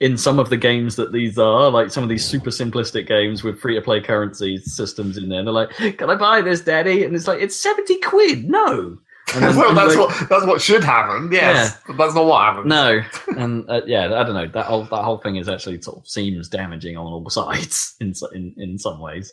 in 0.00 0.16
some 0.18 0.38
of 0.38 0.50
the 0.50 0.56
games 0.56 0.96
that 0.96 1.12
these 1.12 1.38
are, 1.38 1.70
like 1.70 1.90
some 1.90 2.02
of 2.02 2.08
these 2.08 2.24
super 2.24 2.50
simplistic 2.50 3.06
games 3.06 3.44
with 3.44 3.60
free 3.60 3.74
to 3.76 3.80
play 3.82 4.00
currency 4.00 4.58
systems 4.58 5.16
in 5.16 5.28
there, 5.28 5.44
they're 5.44 5.52
like, 5.52 5.70
"Can 5.70 6.10
I 6.10 6.16
buy 6.16 6.40
this, 6.40 6.60
Daddy?" 6.62 7.04
And 7.04 7.14
it's 7.14 7.28
like, 7.28 7.40
"It's 7.40 7.56
seventy 7.56 7.98
quid." 8.00 8.44
No. 8.48 8.98
And 9.34 9.42
then- 9.42 9.56
well, 9.56 9.68
and 9.70 9.78
that's 9.78 9.96
like- 9.96 10.08
what 10.20 10.28
that's 10.28 10.46
what 10.46 10.60
should 10.60 10.84
happen. 10.84 11.30
Yes, 11.32 11.78
but 11.86 11.96
that's 11.96 12.14
not 12.14 12.26
what 12.26 12.42
happened. 12.42 12.68
no, 12.68 13.00
and 13.38 13.64
uh, 13.70 13.80
yeah, 13.86 14.06
I 14.06 14.24
don't 14.24 14.34
know. 14.34 14.48
That 14.48 14.66
whole 14.66 14.84
that 14.84 15.02
whole 15.04 15.18
thing 15.18 15.36
is 15.36 15.48
actually 15.48 15.80
sort 15.80 15.98
of 15.98 16.08
seems 16.08 16.48
damaging 16.48 16.96
on 16.96 17.06
all 17.06 17.30
sides 17.30 17.94
in 18.00 18.12
in 18.34 18.54
in 18.58 18.78
some 18.78 19.00
ways. 19.00 19.32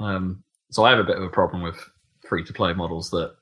Um, 0.00 0.42
so 0.70 0.84
I 0.84 0.90
have 0.90 0.98
a 0.98 1.04
bit 1.04 1.16
of 1.18 1.22
a 1.22 1.28
problem 1.28 1.62
with 1.62 1.76
free 2.26 2.42
to 2.44 2.52
play 2.52 2.72
models 2.72 3.10
that 3.10 3.34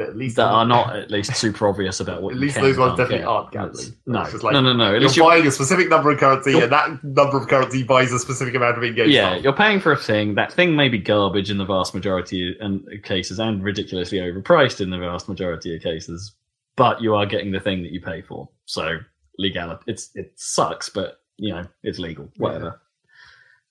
but 0.00 0.08
at 0.08 0.16
least 0.16 0.36
that 0.36 0.46
are 0.46 0.64
not 0.66 0.96
at 0.96 1.10
least 1.10 1.36
super 1.36 1.68
obvious 1.68 2.00
about 2.00 2.22
what. 2.22 2.32
At 2.32 2.40
least 2.40 2.56
those 2.56 2.78
ones 2.78 2.96
definitely 2.96 3.18
get. 3.18 3.28
aren't 3.28 3.52
gambling. 3.52 3.94
No, 4.06 4.22
It's 4.22 4.42
like, 4.42 4.54
no, 4.54 4.60
no, 4.62 4.72
no. 4.72 4.96
At 4.96 5.14
You're 5.14 5.26
buying 5.26 5.46
a 5.46 5.50
specific 5.50 5.90
number 5.90 6.10
of 6.10 6.18
currency, 6.18 6.58
and 6.58 6.72
that 6.72 7.04
number 7.04 7.36
of 7.36 7.48
currency 7.48 7.82
buys 7.82 8.10
a 8.10 8.18
specific 8.18 8.54
amount 8.54 8.78
of 8.78 8.84
in-game 8.84 9.10
yeah, 9.10 9.32
stuff. 9.32 9.44
you're 9.44 9.52
paying 9.52 9.78
for 9.78 9.92
a 9.92 9.96
thing. 9.96 10.36
That 10.36 10.52
thing 10.52 10.74
may 10.74 10.88
be 10.88 10.96
garbage 10.96 11.50
in 11.50 11.58
the 11.58 11.66
vast 11.66 11.94
majority 11.94 12.56
of 12.58 13.02
cases, 13.02 13.38
and 13.38 13.62
ridiculously 13.62 14.18
overpriced 14.18 14.80
in 14.80 14.88
the 14.88 14.98
vast 14.98 15.28
majority 15.28 15.76
of 15.76 15.82
cases. 15.82 16.34
But 16.76 17.02
you 17.02 17.14
are 17.14 17.26
getting 17.26 17.52
the 17.52 17.60
thing 17.60 17.82
that 17.82 17.92
you 17.92 18.00
pay 18.00 18.22
for. 18.22 18.48
So 18.64 19.00
legality, 19.38 19.82
it's 19.86 20.10
it 20.14 20.32
sucks, 20.36 20.88
but 20.88 21.20
you 21.36 21.52
know 21.52 21.66
it's 21.82 21.98
legal. 21.98 22.30
Whatever. 22.38 22.80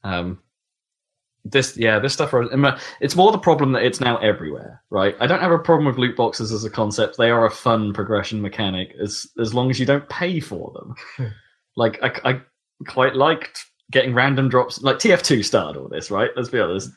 Um, 0.03 0.39
this 1.51 1.77
yeah, 1.77 1.99
this 1.99 2.13
stuff. 2.13 2.34
It's 3.01 3.15
more 3.15 3.31
the 3.31 3.38
problem 3.38 3.71
that 3.73 3.84
it's 3.84 3.99
now 3.99 4.17
everywhere, 4.17 4.81
right? 4.89 5.15
I 5.19 5.27
don't 5.27 5.41
have 5.41 5.51
a 5.51 5.59
problem 5.59 5.85
with 5.85 5.97
loot 5.97 6.15
boxes 6.15 6.51
as 6.51 6.63
a 6.63 6.69
concept. 6.69 7.17
They 7.17 7.30
are 7.30 7.45
a 7.45 7.51
fun 7.51 7.93
progression 7.93 8.41
mechanic 8.41 8.93
as 9.01 9.27
as 9.39 9.53
long 9.53 9.69
as 9.69 9.80
you 9.80 9.85
don't 9.85 10.07
pay 10.09 10.39
for 10.39 10.71
them. 10.73 11.31
like 11.76 11.99
I, 12.03 12.31
I 12.31 12.41
quite 12.88 13.15
liked 13.15 13.65
getting 13.91 14.13
random 14.13 14.49
drops. 14.49 14.81
Like 14.81 14.97
TF2 14.97 15.43
started 15.43 15.80
all 15.80 15.88
this, 15.88 16.11
right? 16.11 16.30
Let's 16.35 16.49
be 16.49 16.59
honest. 16.59 16.91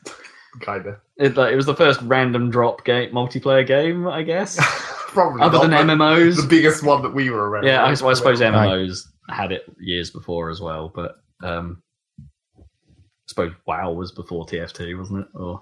Kind 0.61 0.85
of. 0.85 0.95
It, 1.17 1.35
like, 1.35 1.51
it 1.51 1.55
was 1.55 1.65
the 1.65 1.75
first 1.75 2.01
random 2.03 2.51
drop 2.51 2.85
game, 2.85 3.11
multiplayer 3.11 3.65
game, 3.65 4.07
I 4.07 4.23
guess. 4.23 4.57
Probably 5.07 5.41
Other 5.41 5.67
not, 5.67 5.85
than 5.85 5.97
MMOs. 5.97 6.41
the 6.41 6.47
biggest 6.47 6.83
one 6.83 7.01
that 7.03 7.13
we 7.13 7.29
were 7.29 7.49
around. 7.49 7.65
Yeah, 7.65 7.83
I, 7.83 7.91
I 7.91 7.93
suppose 7.93 8.39
MMOs 8.39 9.07
had 9.29 9.51
it 9.51 9.63
years 9.79 10.09
before 10.09 10.49
as 10.49 10.59
well, 10.59 10.91
but 10.93 11.17
um, 11.43 11.82
suppose 13.33 13.53
WoW 13.65 13.91
was 13.93 14.11
before 14.11 14.45
TF2, 14.45 14.97
wasn't 14.97 15.21
it? 15.21 15.27
Or 15.37 15.61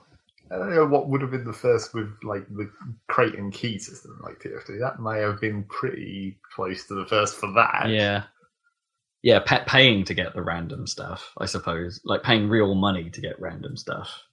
I 0.51 0.57
don't 0.57 0.75
know 0.75 0.85
what 0.85 1.07
would 1.09 1.21
have 1.21 1.31
been 1.31 1.45
the 1.45 1.53
first 1.53 1.93
with 1.93 2.11
like 2.23 2.45
the 2.49 2.69
crate 3.07 3.35
and 3.35 3.53
key 3.53 3.79
system 3.79 4.19
like 4.23 4.39
TF2. 4.39 4.79
That 4.79 4.99
may 5.01 5.19
have 5.19 5.39
been 5.39 5.63
pretty 5.63 6.37
close 6.53 6.85
to 6.87 6.93
the 6.95 7.05
first 7.05 7.35
for 7.35 7.51
that. 7.53 7.87
yeah, 7.89 8.23
yeah, 9.23 9.39
pa- 9.39 9.63
paying 9.65 10.03
to 10.05 10.13
get 10.13 10.33
the 10.33 10.41
random 10.41 10.87
stuff, 10.87 11.31
I 11.37 11.45
suppose, 11.45 12.01
like 12.03 12.23
paying 12.23 12.49
real 12.49 12.75
money 12.75 13.09
to 13.09 13.21
get 13.21 13.39
random 13.39 13.77
stuff. 13.77 14.23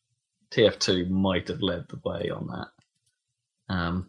TF2 0.50 1.08
might 1.10 1.46
have 1.48 1.62
led 1.62 1.86
the 1.88 2.00
way 2.04 2.30
on 2.30 2.46
that. 2.48 3.74
Um, 3.74 4.08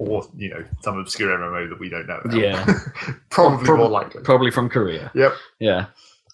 Or, 0.00 0.22
you 0.36 0.50
know, 0.50 0.64
some 0.82 0.96
obscure 0.98 1.36
MMO 1.36 1.68
that 1.70 1.80
we 1.80 1.88
don't 1.88 2.06
know 2.06 2.18
about. 2.24 2.36
Yeah. 2.38 2.64
Probably 3.30 3.64
Prob- 3.64 3.78
more 3.80 3.88
likely. 3.88 4.22
probably 4.22 4.50
from 4.52 4.68
Korea. 4.68 5.10
Yep. 5.14 5.32
Yeah. 5.58 5.86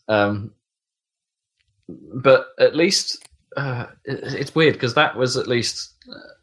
Um, 0.09 0.52
but 1.89 2.48
at 2.59 2.76
least 2.76 3.26
uh, 3.56 3.86
it, 4.05 4.20
it's 4.35 4.55
weird 4.55 4.74
because 4.74 4.94
that 4.94 5.16
was 5.16 5.36
at 5.36 5.47
least 5.47 5.94
uh, 6.10 6.35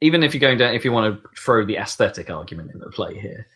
even 0.00 0.22
if 0.22 0.34
you're 0.34 0.40
going 0.40 0.58
down 0.58 0.74
if 0.74 0.84
you 0.84 0.92
want 0.92 1.22
to 1.22 1.28
throw 1.38 1.64
the 1.64 1.76
aesthetic 1.76 2.30
argument 2.30 2.70
into 2.72 2.88
play 2.90 3.18
here, 3.18 3.46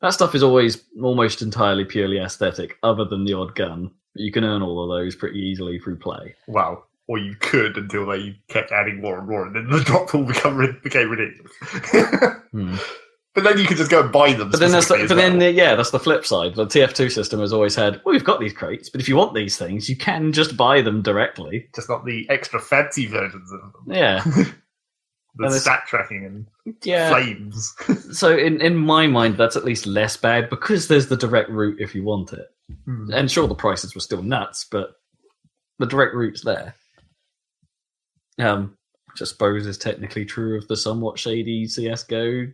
that 0.00 0.10
stuff 0.10 0.34
is 0.34 0.42
always 0.42 0.82
almost 1.02 1.42
entirely 1.42 1.84
purely 1.84 2.18
aesthetic, 2.18 2.76
other 2.82 3.04
than 3.04 3.24
the 3.24 3.34
odd 3.34 3.54
gun. 3.54 3.90
You 4.14 4.30
can 4.30 4.44
earn 4.44 4.62
all 4.62 4.82
of 4.82 4.96
those 4.96 5.16
pretty 5.16 5.38
easily 5.38 5.78
through 5.78 5.96
play. 5.96 6.34
Well, 6.46 6.86
or 7.08 7.18
you 7.18 7.34
could 7.36 7.76
until 7.76 8.06
they 8.06 8.38
kept 8.48 8.70
adding 8.70 9.00
more 9.00 9.18
and 9.18 9.28
more, 9.28 9.46
and 9.46 9.56
then 9.56 9.68
the 9.70 9.80
drop 9.84 10.08
pool 10.08 10.24
become, 10.24 10.80
became 10.82 11.10
ridiculous. 11.10 11.52
Hmm. 12.52 12.76
but 13.34 13.44
then 13.44 13.58
you 13.58 13.66
could 13.66 13.76
just 13.76 13.90
go 13.90 14.00
and 14.02 14.12
buy 14.12 14.32
them. 14.32 14.50
But 14.50 14.60
then 14.60 14.70
that's 14.70 14.88
the, 14.88 14.94
but 14.94 15.02
as 15.02 15.08
then 15.10 15.38
the, 15.38 15.50
yeah, 15.50 15.74
that's 15.74 15.90
the 15.90 15.98
flip 15.98 16.24
side. 16.24 16.54
The 16.54 16.66
TF2 16.66 17.10
system 17.10 17.40
has 17.40 17.52
always 17.52 17.74
had, 17.74 18.00
well, 18.04 18.12
we've 18.12 18.24
got 18.24 18.40
these 18.40 18.52
crates, 18.52 18.88
but 18.88 19.00
if 19.00 19.08
you 19.08 19.16
want 19.16 19.34
these 19.34 19.56
things, 19.56 19.88
you 19.88 19.96
can 19.96 20.32
just 20.32 20.56
buy 20.56 20.80
them 20.80 21.02
directly. 21.02 21.68
just 21.74 21.88
not 21.88 22.04
the 22.04 22.28
extra 22.30 22.60
fancy 22.60 23.06
versions 23.06 23.50
of 23.52 23.60
them. 23.60 23.72
Yeah, 23.88 24.24
The 25.36 25.46
And 25.46 25.54
stat 25.54 25.82
tracking 25.86 26.24
and 26.24 26.46
yeah. 26.84 27.10
flames. 27.10 27.74
So 28.12 28.36
in, 28.36 28.60
in 28.60 28.76
my 28.76 29.08
mind, 29.08 29.36
that's 29.36 29.56
at 29.56 29.64
least 29.64 29.86
less 29.86 30.16
bad 30.16 30.48
because 30.48 30.86
there's 30.86 31.08
the 31.08 31.16
direct 31.16 31.50
route 31.50 31.80
if 31.80 31.94
you 31.94 32.04
want 32.04 32.32
it. 32.32 32.46
Hmm. 32.84 33.12
And 33.12 33.30
sure, 33.30 33.48
the 33.48 33.54
prices 33.54 33.94
were 33.94 34.00
still 34.00 34.22
nuts, 34.22 34.64
but 34.70 34.92
the 35.80 35.86
direct 35.86 36.14
route's 36.14 36.42
there. 36.42 36.74
Um, 38.38 38.76
which 39.10 39.22
I 39.22 39.24
suppose 39.24 39.66
is 39.66 39.78
technically 39.78 40.24
true 40.24 40.56
of 40.56 40.68
the 40.68 40.76
somewhat 40.76 41.18
shady 41.18 41.66
CS:GO 41.66 42.52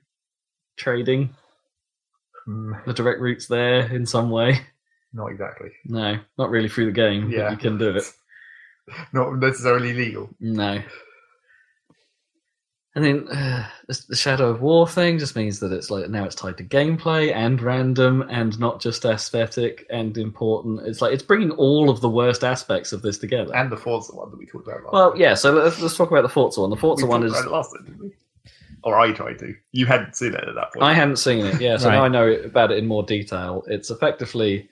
trading. 0.80 1.30
Hmm, 2.46 2.72
The 2.86 2.92
direct 2.94 3.20
route's 3.20 3.46
there 3.46 3.80
in 3.94 4.06
some 4.06 4.30
way. 4.30 4.60
Not 5.12 5.26
exactly. 5.26 5.70
No, 5.84 6.18
not 6.38 6.50
really 6.50 6.68
through 6.68 6.86
the 6.86 6.92
game. 6.92 7.28
but 7.30 7.36
Yeah. 7.36 7.50
you 7.50 7.56
can 7.56 7.78
do 7.78 7.96
it. 7.96 8.04
Not 9.12 9.36
necessarily 9.38 9.92
legal. 9.92 10.28
No. 10.40 10.80
And 12.96 13.04
then 13.04 13.28
uh, 13.28 13.68
the 13.86 14.16
Shadow 14.16 14.48
of 14.50 14.62
War 14.62 14.86
thing 14.88 15.16
just 15.18 15.36
means 15.36 15.60
that 15.60 15.70
it's 15.70 15.90
like 15.90 16.08
now 16.10 16.24
it's 16.24 16.34
tied 16.34 16.56
to 16.58 16.64
gameplay 16.64 17.32
and 17.32 17.62
random 17.62 18.22
and 18.28 18.58
not 18.58 18.80
just 18.80 19.04
aesthetic 19.04 19.86
and 19.90 20.18
important. 20.18 20.80
It's 20.88 21.00
like 21.00 21.12
it's 21.14 21.22
bringing 21.22 21.52
all 21.52 21.88
of 21.88 22.00
the 22.00 22.08
worst 22.10 22.42
aspects 22.42 22.92
of 22.92 23.00
this 23.02 23.16
together. 23.16 23.54
And 23.54 23.70
the 23.70 23.76
Forza 23.76 24.12
one 24.16 24.30
that 24.32 24.38
we 24.38 24.46
talked 24.46 24.66
about 24.66 24.82
last 24.82 24.92
well, 24.92 25.10
time. 25.12 25.20
yeah. 25.20 25.34
So 25.34 25.52
let's, 25.52 25.80
let's 25.80 25.96
talk 25.96 26.10
about 26.10 26.22
the 26.22 26.28
Forza 26.28 26.60
one. 26.62 26.70
The 26.70 26.74
We 26.76 26.80
Forza 26.80 27.06
one 27.06 27.22
is 27.24 27.32
last 27.46 27.70
time, 27.76 27.84
didn't 27.84 28.00
we? 28.00 28.12
Or 28.84 28.98
I 28.98 29.12
tried 29.12 29.38
to. 29.40 29.54
You 29.72 29.86
hadn't 29.86 30.16
seen 30.16 30.34
it 30.34 30.44
at 30.48 30.54
that 30.54 30.72
point. 30.72 30.84
I 30.84 30.94
hadn't 30.94 31.16
seen 31.16 31.44
it. 31.44 31.60
Yeah, 31.60 31.76
so 31.76 31.88
Right. 31.88 31.94
now 31.96 32.04
I 32.04 32.08
know 32.08 32.30
about 32.44 32.70
it 32.72 32.78
in 32.78 32.86
more 32.86 33.02
detail. 33.02 33.64
It's 33.66 33.90
effectively 33.90 34.68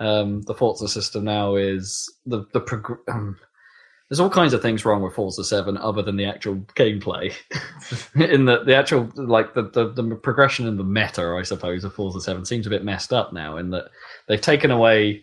um, 0.00 0.42
the 0.42 0.54
Forza 0.54 0.88
system 0.88 1.24
now 1.24 1.54
is 1.56 2.12
the 2.26 2.44
the 2.52 2.60
prog- 2.60 2.98
um, 3.08 3.38
there's 4.08 4.20
all 4.20 4.28
kinds 4.30 4.52
of 4.52 4.60
things 4.60 4.84
wrong 4.84 5.00
with 5.02 5.14
Forza 5.14 5.42
Seven 5.44 5.78
other 5.78 6.02
than 6.02 6.16
the 6.16 6.26
actual 6.26 6.56
gameplay. 6.76 7.32
in 8.14 8.44
the 8.44 8.62
the 8.64 8.74
actual 8.74 9.10
like 9.16 9.54
the, 9.54 9.62
the 9.70 9.90
the 9.92 10.14
progression 10.16 10.66
and 10.66 10.78
the 10.78 10.84
meta, 10.84 11.36
I 11.38 11.42
suppose, 11.42 11.84
of 11.84 11.94
Forza 11.94 12.20
Seven 12.20 12.44
seems 12.44 12.66
a 12.66 12.70
bit 12.70 12.84
messed 12.84 13.12
up 13.12 13.32
now. 13.32 13.56
In 13.56 13.70
that 13.70 13.86
they've 14.28 14.40
taken 14.40 14.70
away 14.70 15.22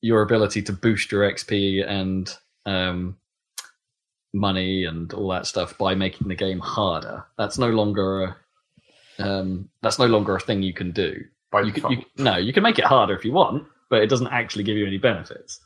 your 0.00 0.22
ability 0.22 0.62
to 0.62 0.72
boost 0.72 1.10
your 1.12 1.28
XP 1.30 1.84
and 1.86 2.32
um, 2.66 3.16
money 4.32 4.84
and 4.84 5.12
all 5.12 5.28
that 5.28 5.46
stuff 5.46 5.76
by 5.78 5.94
making 5.94 6.28
the 6.28 6.34
game 6.34 6.58
harder. 6.58 7.24
That's 7.36 7.58
no 7.58 7.70
longer 7.70 8.22
a 8.24 8.36
um, 9.18 9.68
that's 9.82 9.98
no 9.98 10.06
longer 10.06 10.36
a 10.36 10.40
thing 10.40 10.62
you 10.62 10.72
can 10.72 10.92
do. 10.92 11.20
By 11.50 11.62
You 11.62 11.72
can, 11.72 11.90
you, 11.90 12.04
no, 12.18 12.36
you 12.36 12.52
can 12.52 12.62
make 12.62 12.78
it 12.78 12.84
harder 12.84 13.14
if 13.14 13.24
you 13.24 13.32
want, 13.32 13.66
but 13.90 14.02
it 14.02 14.08
doesn't 14.08 14.28
actually 14.28 14.64
give 14.64 14.76
you 14.76 14.86
any 14.86 14.98
benefits. 14.98 15.60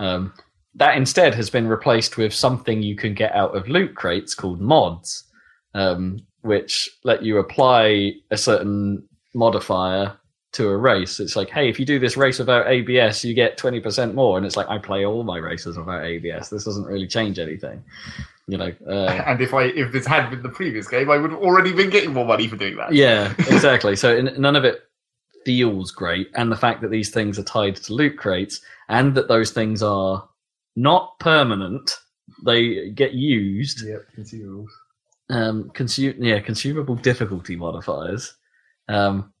Um, 0.00 0.32
that 0.76 0.96
instead 0.96 1.34
has 1.34 1.50
been 1.50 1.68
replaced 1.68 2.16
with 2.16 2.32
something 2.32 2.82
you 2.82 2.96
can 2.96 3.14
get 3.14 3.34
out 3.34 3.56
of 3.56 3.68
loot 3.68 3.94
crates 3.94 4.34
called 4.34 4.60
mods, 4.60 5.24
um, 5.74 6.18
which 6.42 6.88
let 7.04 7.22
you 7.22 7.38
apply 7.38 8.12
a 8.30 8.36
certain 8.36 9.06
modifier 9.34 10.16
to 10.54 10.68
a 10.68 10.76
race. 10.76 11.20
It's 11.20 11.36
like, 11.36 11.50
hey, 11.50 11.68
if 11.68 11.78
you 11.78 11.84
do 11.84 11.98
this 11.98 12.16
race 12.16 12.38
without 12.38 12.66
ABS, 12.66 13.24
you 13.24 13.34
get 13.34 13.58
20% 13.58 14.14
more. 14.14 14.36
And 14.36 14.46
it's 14.46 14.56
like, 14.56 14.68
I 14.68 14.78
play 14.78 15.04
all 15.04 15.24
my 15.24 15.38
races 15.38 15.76
without 15.76 16.04
ABS. 16.04 16.48
This 16.48 16.64
doesn't 16.64 16.84
really 16.84 17.06
change 17.06 17.38
anything. 17.38 17.82
You 18.46 18.58
know, 18.58 18.72
uh, 18.86 19.22
and 19.26 19.40
if 19.40 19.54
I 19.54 19.64
if 19.64 19.92
this 19.92 20.06
had 20.06 20.30
been 20.30 20.42
the 20.42 20.48
previous 20.48 20.86
game, 20.86 21.10
I 21.10 21.16
would 21.16 21.30
have 21.30 21.40
already 21.40 21.72
been 21.72 21.90
getting 21.90 22.12
more 22.12 22.26
money 22.26 22.46
for 22.46 22.56
doing 22.56 22.76
that. 22.76 22.92
yeah, 22.92 23.32
exactly. 23.38 23.96
So 23.96 24.14
in, 24.14 24.40
none 24.40 24.56
of 24.56 24.64
it 24.64 24.82
feels 25.44 25.90
great, 25.90 26.28
and 26.34 26.52
the 26.52 26.56
fact 26.56 26.82
that 26.82 26.90
these 26.90 27.10
things 27.10 27.38
are 27.38 27.42
tied 27.42 27.76
to 27.76 27.94
loot 27.94 28.18
crates, 28.18 28.60
and 28.88 29.14
that 29.14 29.28
those 29.28 29.50
things 29.50 29.82
are 29.82 30.28
not 30.76 31.18
permanent, 31.20 31.96
they 32.44 32.90
get 32.90 33.14
used. 33.14 33.82
Yep, 33.82 34.06
consumables. 34.18 34.68
Um, 35.30 35.70
consume 35.70 36.22
yeah, 36.22 36.40
consumable 36.40 36.96
difficulty 36.96 37.56
modifiers. 37.56 38.34
Um, 38.88 39.32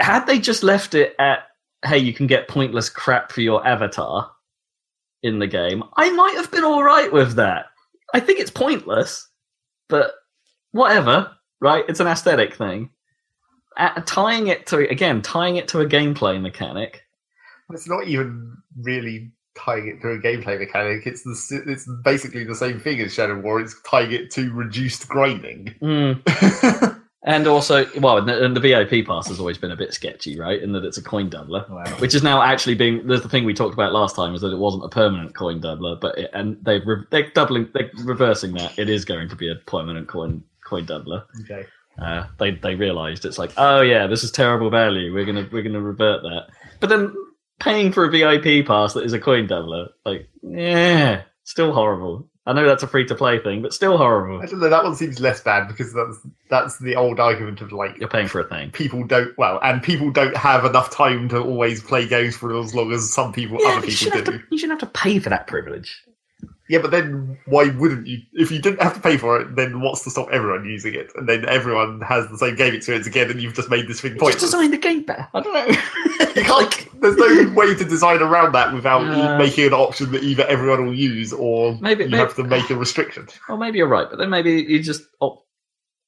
had 0.00 0.26
they 0.26 0.38
just 0.38 0.62
left 0.62 0.94
it 0.94 1.14
at 1.18 1.40
hey, 1.84 1.98
you 1.98 2.12
can 2.12 2.26
get 2.26 2.48
pointless 2.48 2.88
crap 2.88 3.32
for 3.32 3.40
your 3.40 3.66
avatar 3.66 4.30
in 5.22 5.38
the 5.38 5.46
game, 5.46 5.82
I 5.96 6.10
might 6.10 6.34
have 6.34 6.50
been 6.50 6.64
all 6.64 6.82
right 6.82 7.12
with 7.12 7.34
that. 7.34 7.66
I 8.14 8.20
think 8.20 8.40
it's 8.40 8.50
pointless, 8.50 9.28
but 9.88 10.12
whatever, 10.72 11.30
right? 11.60 11.84
It's 11.88 12.00
an 12.00 12.06
aesthetic 12.06 12.54
thing. 12.54 12.90
Uh, 13.76 14.00
tying 14.04 14.48
it 14.48 14.66
to 14.66 14.88
again, 14.90 15.22
tying 15.22 15.56
it 15.56 15.68
to 15.68 15.80
a 15.80 15.86
gameplay 15.86 16.40
mechanic. 16.40 17.02
It's 17.70 17.88
not 17.88 18.08
even 18.08 18.56
really 18.82 19.30
tying 19.56 19.88
it 19.88 20.00
to 20.02 20.10
a 20.10 20.18
gameplay 20.18 20.58
mechanic. 20.58 21.06
It's 21.06 21.22
the 21.22 21.62
it's 21.66 21.88
basically 22.02 22.44
the 22.44 22.54
same 22.54 22.80
thing 22.80 23.00
as 23.00 23.14
Shadow 23.14 23.38
War. 23.38 23.60
It's 23.60 23.80
tying 23.82 24.12
it 24.12 24.30
to 24.32 24.52
reduced 24.52 25.08
grinding. 25.08 25.74
Mm. 25.80 26.96
And 27.22 27.46
also, 27.46 27.84
well, 28.00 28.16
and 28.16 28.26
the, 28.26 28.42
and 28.44 28.56
the 28.56 28.60
VIP 28.60 29.06
pass 29.06 29.28
has 29.28 29.38
always 29.38 29.58
been 29.58 29.70
a 29.72 29.76
bit 29.76 29.92
sketchy, 29.92 30.38
right? 30.40 30.60
In 30.62 30.72
that 30.72 30.86
it's 30.86 30.96
a 30.96 31.02
coin 31.02 31.28
doubler. 31.28 31.68
wow. 31.68 31.84
which 31.98 32.14
is 32.14 32.22
now 32.22 32.40
actually 32.40 32.74
being 32.74 33.06
there's 33.06 33.20
the 33.20 33.28
thing 33.28 33.44
we 33.44 33.52
talked 33.52 33.74
about 33.74 33.92
last 33.92 34.16
time 34.16 34.34
is 34.34 34.40
that 34.40 34.52
it 34.52 34.58
wasn't 34.58 34.84
a 34.84 34.88
permanent 34.88 35.34
coin 35.34 35.60
doubler 35.60 36.00
but 36.00 36.16
it, 36.16 36.30
and 36.32 36.56
they've 36.64 36.86
re- 36.86 37.04
they're 37.10 37.28
doubling 37.32 37.68
they're 37.74 37.90
reversing 38.04 38.54
that 38.54 38.78
it 38.78 38.88
is 38.88 39.04
going 39.04 39.28
to 39.28 39.36
be 39.36 39.50
a 39.50 39.54
permanent 39.66 40.08
coin 40.08 40.42
coin 40.64 40.86
doubler 40.86 41.24
Okay. 41.42 41.66
uh, 42.00 42.24
they 42.38 42.52
they 42.52 42.74
realized 42.74 43.26
it's 43.26 43.36
like 43.38 43.52
oh 43.58 43.82
yeah 43.82 44.06
this 44.06 44.24
is 44.24 44.30
terrible 44.30 44.70
value 44.70 45.12
we're 45.12 45.26
gonna 45.26 45.46
we're 45.52 45.62
gonna 45.62 45.80
revert 45.80 46.22
that 46.22 46.46
but 46.80 46.88
then 46.88 47.14
paying 47.58 47.92
for 47.92 48.06
a 48.06 48.10
vip 48.10 48.66
pass 48.66 48.94
that 48.94 49.04
is 49.04 49.12
a 49.12 49.20
coin 49.20 49.46
doubler 49.46 49.88
like 50.06 50.26
yeah 50.42 51.20
still 51.44 51.74
horrible 51.74 52.29
i 52.50 52.52
know 52.52 52.66
that's 52.66 52.82
a 52.82 52.86
free 52.86 53.06
to 53.06 53.14
play 53.14 53.38
thing 53.38 53.62
but 53.62 53.72
still 53.72 53.96
horrible 53.96 54.40
I 54.42 54.46
don't 54.46 54.60
know. 54.60 54.68
That 54.68 54.84
one 54.84 54.96
seems 54.96 55.20
less 55.20 55.40
bad 55.40 55.68
because 55.68 55.92
that's 55.92 56.18
that's 56.48 56.78
the 56.78 56.96
old 56.96 57.20
argument 57.20 57.60
of 57.60 57.72
like 57.72 57.98
you're 57.98 58.08
paying 58.08 58.28
for 58.28 58.40
a 58.40 58.44
thing 58.44 58.70
people 58.70 59.04
don't 59.04 59.36
well, 59.36 59.58
and 59.62 59.82
people 59.82 60.10
don't 60.10 60.36
have 60.36 60.64
enough 60.64 60.90
time 60.90 61.28
to 61.28 61.40
always 61.40 61.82
play 61.82 62.06
games 62.06 62.36
for 62.36 62.58
as 62.58 62.74
long 62.74 62.92
as 62.92 63.12
some 63.12 63.32
people, 63.32 63.58
yeah, 63.60 63.68
other 63.68 63.86
people 63.86 64.10
do. 64.10 64.24
to, 64.24 64.42
you 64.50 64.58
shouldn't 64.58 64.80
have 64.80 64.92
to 64.92 64.98
pay 64.98 65.18
for 65.18 65.28
that 65.30 65.46
privilege 65.46 66.02
Yeah, 66.68 66.78
but 66.78 66.90
then 66.90 67.38
why 67.46 67.68
wouldn't 67.68 68.06
you? 68.06 68.18
If 68.32 68.50
you 68.50 68.60
didn't 68.60 68.82
have 68.82 68.94
to 68.94 69.00
pay 69.00 69.16
for 69.16 69.40
it, 69.40 69.56
then 69.56 69.80
what's 69.80 70.04
to 70.04 70.10
stop 70.10 70.28
everyone 70.30 70.64
using 70.64 70.94
it? 70.94 71.10
And 71.16 71.28
then 71.28 71.48
everyone 71.48 72.00
has 72.02 72.28
the 72.28 72.38
same 72.38 72.56
game 72.56 72.74
experience 72.74 73.06
again, 73.06 73.30
and 73.30 73.40
you've 73.42 73.54
just 73.54 73.70
made 73.70 73.88
this 73.88 74.00
thing 74.00 74.16
point. 74.16 74.32
just 74.32 74.44
design 74.44 74.70
the 74.70 74.78
game 74.78 75.02
better 75.02 75.28
i 75.34 75.40
don't 75.40 75.52
know 75.52 75.66
You 76.36 76.42
can't. 76.44 76.88
There's 77.00 77.16
no 77.16 77.52
way 77.54 77.74
to 77.74 77.84
design 77.84 78.20
around 78.22 78.52
that 78.52 78.72
without 78.74 79.02
Uh, 79.06 79.38
making 79.38 79.66
an 79.66 79.72
option 79.72 80.12
that 80.12 80.22
either 80.22 80.44
everyone 80.46 80.86
will 80.86 80.94
use 80.94 81.32
or 81.32 81.76
Maybe- 81.80 82.04
you 82.04 82.10
maybe- 82.10 82.18
have 82.20 82.36
to 82.36 82.44
make 82.44 82.68
a 82.70 82.76
restriction. 82.76 83.26
Well, 83.48 83.58
maybe 83.58 83.78
you're 83.78 83.88
right, 83.88 84.06
but 84.08 84.18
then 84.18 84.30
maybe 84.30 84.52
you 84.68 84.82
just 84.82 85.02
opt. 85.20 85.46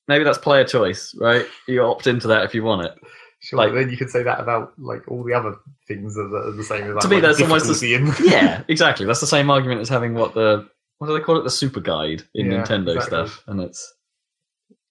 Maybe 0.09 0.24
that's 0.24 0.39
player 0.39 0.65
choice, 0.65 1.15
right? 1.19 1.47
You 1.66 1.82
opt 1.82 2.07
into 2.07 2.28
that 2.28 2.44
if 2.44 2.55
you 2.55 2.62
want 2.62 2.85
it. 2.86 2.94
Sure, 3.40 3.57
Like- 3.59 3.73
then 3.74 3.90
you 3.90 3.97
could 3.97 4.11
say 4.11 4.23
that 4.23 4.39
about 4.40 4.73
like 4.78 5.03
all 5.09 5.24
the 5.24 5.32
other 5.35 5.57
things 5.89 6.15
that 6.15 6.23
are 6.32 6.53
the 6.53 6.62
same. 6.62 6.89
About, 6.90 7.03
To 7.03 7.09
me, 7.09 7.16
like, 7.16 7.23
that's 7.24 7.40
almost 7.43 7.81
the- 7.81 7.94
in- 7.94 8.12
Yeah, 8.24 8.62
exactly. 8.69 9.07
That's 9.07 9.20
the 9.20 9.27
same 9.27 9.51
argument 9.51 9.81
as 9.81 9.89
having 9.89 10.15
what 10.15 10.35
the 10.35 10.69
what 10.99 11.09
do 11.09 11.15
they 11.15 11.20
call 11.24 11.36
it? 11.39 11.43
The 11.44 11.51
super 11.51 11.81
guide 11.81 12.23
in 12.35 12.51
Yeah, 12.51 12.62
Nintendo 12.62 12.94
exactly. 12.94 13.01
stuff, 13.28 13.43
and 13.49 13.61
it's 13.61 13.93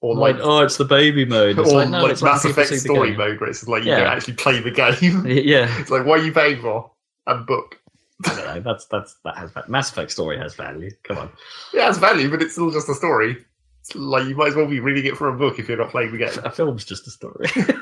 or 0.01 0.15
like, 0.15 0.35
like, 0.35 0.43
oh, 0.43 0.59
it's 0.63 0.77
the 0.77 0.85
baby 0.85 1.25
mode. 1.25 1.57
It's 1.57 1.69
or 1.69 1.77
like, 1.77 1.89
no, 1.89 2.01
like 2.03 2.11
it's 2.11 2.21
Mass 2.21 2.43
Effect 2.43 2.73
story 2.73 3.15
mode, 3.15 3.39
where 3.39 3.49
it's 3.49 3.67
like 3.67 3.83
you 3.83 3.91
Yeah. 3.91 3.99
don't 4.01 4.07
actually 4.17 4.33
play 4.33 4.59
the 4.59 4.71
game. 4.71 5.25
Yeah, 5.27 5.79
it's 5.79 5.89
like, 5.89 6.05
what 6.05 6.19
are 6.19 6.23
you 6.25 6.33
paying 6.33 6.61
for? 6.61 6.91
A 7.27 7.35
book. 7.35 7.79
I 8.25 8.35
don't 8.35 8.45
know. 8.45 8.59
That's 8.61 8.85
that's 8.85 9.15
that 9.23 9.37
has 9.37 9.51
Mass 9.67 9.91
Effect 9.91 10.11
story 10.11 10.37
has 10.37 10.55
value. 10.55 10.91
Come 11.03 11.17
on. 11.17 11.29
Yeah, 11.73 11.87
it's 11.89 11.97
value, 11.97 12.29
but 12.29 12.41
it's 12.41 12.53
still 12.53 12.69
just 12.71 12.89
a 12.89 12.93
story. 12.93 13.37
It's 13.79 13.95
like 13.95 14.27
you 14.27 14.35
might 14.35 14.49
as 14.49 14.55
well 14.55 14.67
be 14.67 14.79
reading 14.79 15.05
it 15.05 15.17
from 15.17 15.33
a 15.35 15.37
book 15.37 15.57
if 15.57 15.67
you're 15.69 15.77
not 15.77 15.89
playing 15.89 16.11
the 16.11 16.17
game. 16.19 16.43
A 16.43 16.51
film's 16.51 16.85
just 16.85 17.07
a 17.07 17.11
story. 17.11 17.47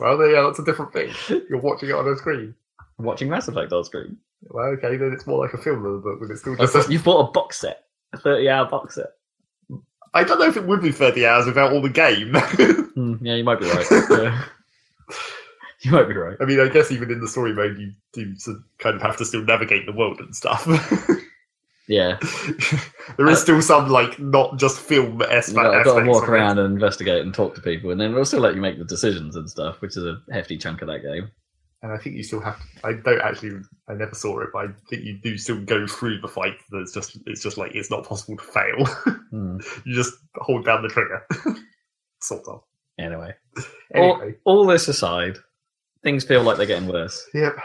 Well, 0.00 0.28
yeah, 0.28 0.42
that's 0.42 0.58
a 0.58 0.64
different 0.64 0.92
thing. 0.92 1.12
You're 1.48 1.60
watching 1.60 1.88
it 1.88 1.94
on 1.94 2.08
a 2.08 2.16
screen. 2.16 2.52
I'm 2.98 3.04
watching 3.04 3.28
Mass 3.28 3.46
Effect 3.46 3.72
on 3.72 3.82
a 3.82 3.84
screen. 3.84 4.16
Well, 4.48 4.66
okay, 4.70 4.96
then 4.96 5.12
it's 5.12 5.24
more 5.24 5.38
like 5.44 5.54
a 5.54 5.58
film 5.58 5.84
than 5.84 5.94
a 5.94 5.98
book, 5.98 6.18
but 6.20 6.30
it's 6.32 6.40
still 6.40 6.56
just. 6.56 6.74
A, 6.88 6.92
You've 6.92 7.04
bought 7.04 7.28
a 7.28 7.30
box 7.30 7.60
set, 7.60 7.84
a 8.12 8.18
30 8.18 8.48
hour 8.48 8.68
box 8.68 8.96
set. 8.96 9.12
I 10.14 10.24
don't 10.24 10.38
know 10.38 10.46
if 10.46 10.56
it 10.56 10.66
would 10.66 10.80
be 10.80 10.92
30 10.92 11.26
hours 11.26 11.46
without 11.46 11.72
all 11.72 11.82
the 11.82 11.90
game. 11.90 12.34
Hmm, 12.94 13.16
yeah, 13.26 13.34
you 13.34 13.42
might 13.42 13.58
be 13.58 13.66
right. 13.66 13.84
Yeah. 13.90 14.44
you 15.80 15.90
might 15.90 16.06
be 16.06 16.14
right. 16.14 16.36
I 16.40 16.44
mean, 16.44 16.60
I 16.60 16.68
guess 16.68 16.92
even 16.92 17.10
in 17.10 17.20
the 17.20 17.26
story 17.26 17.52
mode, 17.52 17.76
you 17.76 17.92
do 18.12 18.32
kind 18.78 18.94
of 18.94 19.02
have 19.02 19.16
to 19.16 19.24
still 19.24 19.42
navigate 19.42 19.84
the 19.84 19.92
world 19.92 20.20
and 20.20 20.34
stuff. 20.34 20.64
Yeah. 21.86 22.18
there 23.18 23.28
is 23.28 23.42
still 23.42 23.60
some 23.60 23.90
like 23.90 24.18
not 24.18 24.58
just 24.58 24.80
film 24.80 25.20
aspects. 25.20 25.48
You've 25.48 25.56
got, 25.56 25.84
got 25.84 26.00
to 26.00 26.08
walk 26.08 26.22
of 26.22 26.30
it. 26.30 26.32
around 26.32 26.58
and 26.58 26.72
investigate 26.72 27.20
and 27.20 27.34
talk 27.34 27.54
to 27.56 27.60
people, 27.60 27.90
and 27.90 28.00
then 28.00 28.12
it'll 28.12 28.24
still 28.24 28.40
let 28.40 28.54
you 28.54 28.60
make 28.62 28.78
the 28.78 28.84
decisions 28.84 29.36
and 29.36 29.50
stuff, 29.50 29.82
which 29.82 29.96
is 29.96 30.04
a 30.04 30.18
hefty 30.32 30.56
chunk 30.56 30.80
of 30.80 30.88
that 30.88 31.02
game. 31.02 31.30
And 31.84 31.92
I 31.92 31.98
think 31.98 32.16
you 32.16 32.22
still 32.22 32.40
have. 32.40 32.58
To, 32.58 32.86
I 32.88 32.92
don't 32.94 33.20
actually. 33.20 33.60
I 33.88 33.92
never 33.92 34.14
saw 34.14 34.40
it, 34.40 34.48
but 34.54 34.58
I 34.64 34.68
think 34.88 35.04
you 35.04 35.18
do 35.18 35.36
still 35.36 35.60
go 35.60 35.86
through 35.86 36.20
the 36.22 36.28
fight. 36.28 36.56
That's 36.70 36.94
just. 36.94 37.18
It's 37.26 37.42
just 37.42 37.58
like 37.58 37.74
it's 37.74 37.90
not 37.90 38.04
possible 38.08 38.38
to 38.38 38.42
fail. 38.42 38.86
Hmm. 39.30 39.58
you 39.84 39.94
just 39.94 40.14
hold 40.36 40.64
down 40.64 40.82
the 40.82 40.88
trigger. 40.88 41.26
sort 42.22 42.48
of. 42.48 42.62
Anyway, 42.98 43.34
Anyway. 43.94 44.34
all, 44.44 44.60
all 44.60 44.66
this 44.66 44.88
aside, 44.88 45.36
things 46.02 46.24
feel 46.24 46.42
like 46.42 46.56
they're 46.56 46.64
getting 46.64 46.88
worse. 46.88 47.28
Yep. 47.34 47.56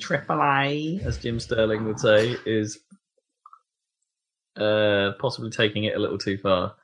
Triple 0.00 0.42
A, 0.42 1.00
as 1.04 1.16
Jim 1.18 1.40
Sterling 1.40 1.86
would 1.86 2.00
say, 2.00 2.36
is 2.44 2.78
uh, 4.56 5.12
possibly 5.18 5.50
taking 5.50 5.84
it 5.84 5.96
a 5.96 5.98
little 5.98 6.18
too 6.18 6.36
far. 6.36 6.74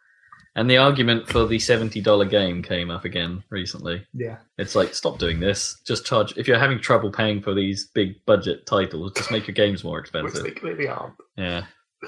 And 0.59 0.69
the 0.69 0.77
argument 0.77 1.29
for 1.29 1.47
the 1.47 1.59
seventy 1.61 2.01
dollar 2.01 2.25
game 2.25 2.63
came 2.63 2.91
up 2.91 3.05
again 3.05 3.45
recently. 3.49 4.05
Yeah. 4.13 4.39
It's 4.59 4.75
like 4.75 4.93
stop 4.93 5.19
doing 5.21 5.39
this. 5.39 5.81
Just 5.87 6.05
charge. 6.05 6.37
If 6.37 6.49
you're 6.49 6.59
having 6.59 6.81
trouble 6.81 7.13
paying 7.13 7.41
for 7.41 7.55
these 7.55 7.87
big 7.95 8.17
budget 8.27 8.67
titles, 8.67 9.13
just 9.15 9.31
make 9.31 9.47
your 9.47 9.55
games 9.55 9.85
more 9.85 10.01
expensive. 10.01 10.43
Which 10.43 10.53
expensive. 10.53 10.55
they 10.79 10.85
clearly 10.85 10.89
aren't. 10.89 11.15
Yeah. 11.37 11.65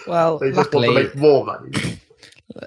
Well, 0.06 0.38
They 0.38 0.50
just 0.50 0.74
want 0.74 0.86
to 0.86 0.94
make 0.94 1.14
more 1.14 1.44
money. 1.44 1.70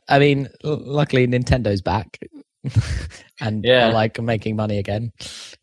I 0.07 0.19
mean, 0.19 0.47
l- 0.63 0.81
luckily 0.81 1.27
Nintendo's 1.27 1.81
back 1.81 2.17
and 3.41 3.65
Yeah. 3.65 3.89
like 3.89 4.21
making 4.21 4.55
money 4.55 4.77
again 4.79 5.11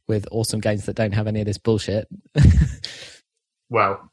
with 0.06 0.28
awesome 0.30 0.60
games 0.60 0.84
that 0.84 0.96
don't 0.96 1.12
have 1.14 1.28
any 1.28 1.40
of 1.40 1.46
this 1.46 1.56
bullshit. 1.58 2.06
Well, 3.72 4.10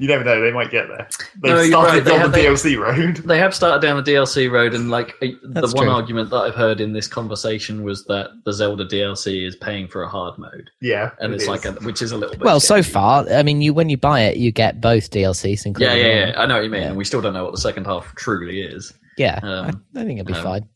You 0.00 0.08
never 0.08 0.24
know; 0.24 0.40
they 0.40 0.50
might 0.50 0.70
get 0.70 0.88
there. 0.88 1.06
They've 1.42 1.52
No, 1.52 1.62
started 1.64 1.92
right, 1.92 2.04
they 2.04 2.10
on 2.12 2.20
have- 2.20 2.32
the 2.32 2.38
they- 2.38 2.46
DLC 2.46 2.76
road. 2.78 3.16
They 3.18 3.38
have 3.38 3.54
started 3.54 3.86
down 3.86 4.02
the 4.02 4.10
DLC 4.10 4.50
road, 4.50 4.72
and 4.72 4.90
like 4.90 5.14
the 5.20 5.36
That's 5.44 5.74
one 5.74 5.84
true. 5.84 5.92
argument 5.92 6.30
that 6.30 6.38
I've 6.38 6.54
heard 6.54 6.80
in 6.80 6.94
this 6.94 7.06
conversation 7.06 7.82
was 7.82 8.06
that 8.06 8.30
the 8.46 8.52
Zelda 8.54 8.86
DLC 8.86 9.46
is 9.46 9.56
paying 9.56 9.88
for 9.88 10.02
a 10.02 10.08
hard 10.08 10.38
mode, 10.38 10.70
Yeah, 10.80 11.10
and 11.20 11.32
it 11.32 11.36
it's 11.36 11.44
is. 11.44 11.48
like 11.50 11.66
a, 11.66 11.72
which 11.84 12.00
is 12.00 12.12
a 12.12 12.16
little 12.16 12.34
bit 12.34 12.44
Well, 12.44 12.60
so 12.60 12.82
far, 12.82 13.28
I 13.30 13.42
mean, 13.42 13.60
you 13.60 13.74
when 13.74 13.90
you 13.90 13.98
buy 13.98 14.20
it, 14.22 14.38
you 14.38 14.50
get 14.50 14.80
both 14.80 15.10
DLCs, 15.10 15.64
Yeah, 15.64 15.68
including 15.68 15.96
yeah, 15.98 16.26
yeah. 16.28 16.40
I 16.40 16.46
know 16.46 16.54
what 16.54 16.64
you 16.64 16.70
mean, 16.70 16.80
Yeah. 16.80 16.88
and 16.88 16.96
we 16.96 17.04
still 17.04 17.20
don't 17.20 17.34
know 17.34 17.44
what 17.44 17.52
the 17.54 17.60
second 17.60 17.84
half 17.84 18.14
truly 18.14 18.62
is. 18.62 18.94
yeah. 19.18 19.38
Um, 19.42 19.82
I, 19.94 20.00
I 20.00 20.04
think 20.04 20.18
it'll 20.18 20.26
be 20.32 20.32
um, 20.32 20.42
fine. 20.42 20.68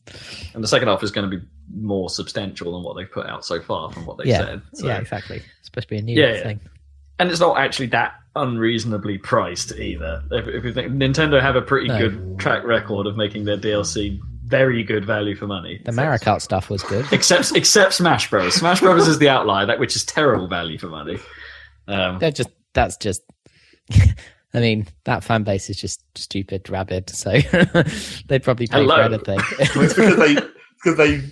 And 0.53 0.63
the 0.63 0.67
second 0.67 0.87
half 0.87 1.01
is 1.01 1.09
going 1.09 1.27
to 1.31 1.35
be 1.37 1.43
more 1.73 2.11
substantial 2.11 2.73
than 2.73 2.83
what 2.83 2.95
they've 2.95 3.11
put 3.11 3.25
out 3.25 3.43
so 3.43 3.59
far, 3.59 3.91
from 3.91 4.05
what 4.05 4.17
they've 4.19 4.27
Yeah, 4.27 4.45
said. 4.45 4.61
So. 4.75 4.85
yeah, 4.85 4.99
exactly. 4.99 5.37
It's 5.37 5.65
supposed 5.65 5.87
to 5.87 5.95
be 5.95 5.97
a 5.97 6.01
new 6.03 6.21
Yeah, 6.21 6.33
yeah. 6.35 6.53
Thing. 7.17 7.25
and 7.25 7.31
it's 7.31 7.39
not 7.39 7.57
actually 7.57 7.87
that 7.87 8.13
unreasonably 8.35 9.17
priced 9.17 9.71
either. 9.73 10.21
If, 10.31 10.47
if 10.47 10.63
you 10.65 10.73
think 10.73 10.91
Nintendo 10.91 11.41
have 11.41 11.55
a 11.55 11.61
pretty 11.61 11.87
No. 11.87 11.97
good 11.97 12.39
track 12.39 12.63
record 12.65 13.07
of 13.07 13.15
making 13.15 13.45
their 13.45 13.57
DLC 13.57 14.19
very 14.45 14.83
good 14.83 15.05
value 15.05 15.35
for 15.35 15.47
money. 15.47 15.81
The 15.85 15.91
Mario 15.91 16.17
Kart 16.19 16.39
stuff 16.41 16.69
was 16.69 16.83
good. 16.83 17.05
Except 17.11 17.55
except 17.55 17.93
Smash 17.93 18.29
Bros. 18.29 18.53
Smash 18.55 18.79
Bros. 18.81 19.07
is 19.07 19.17
the 19.19 19.29
outlier, 19.29 19.65
that 19.65 19.79
which 19.79 19.95
is 19.95 20.03
terrible 20.05 20.47
value 20.47 20.77
for 20.77 20.87
money. 20.87 21.17
Um, 21.87 22.19
They're 22.19 22.31
just 22.31 22.49
that's 22.73 22.97
just. 22.97 23.23
I 24.53 24.59
mean, 24.61 24.87
that 25.03 25.23
fan 25.23 25.43
base 25.43 25.69
is 25.69 25.77
just 25.77 26.01
stupid, 26.15 26.69
rabid. 26.69 27.09
So 27.09 27.31
they'd 28.27 28.43
probably 28.43 28.67
pay 28.67 28.77
Hello. 28.81 28.95
for 28.95 29.01
anything. 29.01 29.39
it's 29.59 29.73
because 29.73 30.15
they 30.17 30.35
because 30.83 30.97
they 30.97 31.15
acc- 31.17 31.23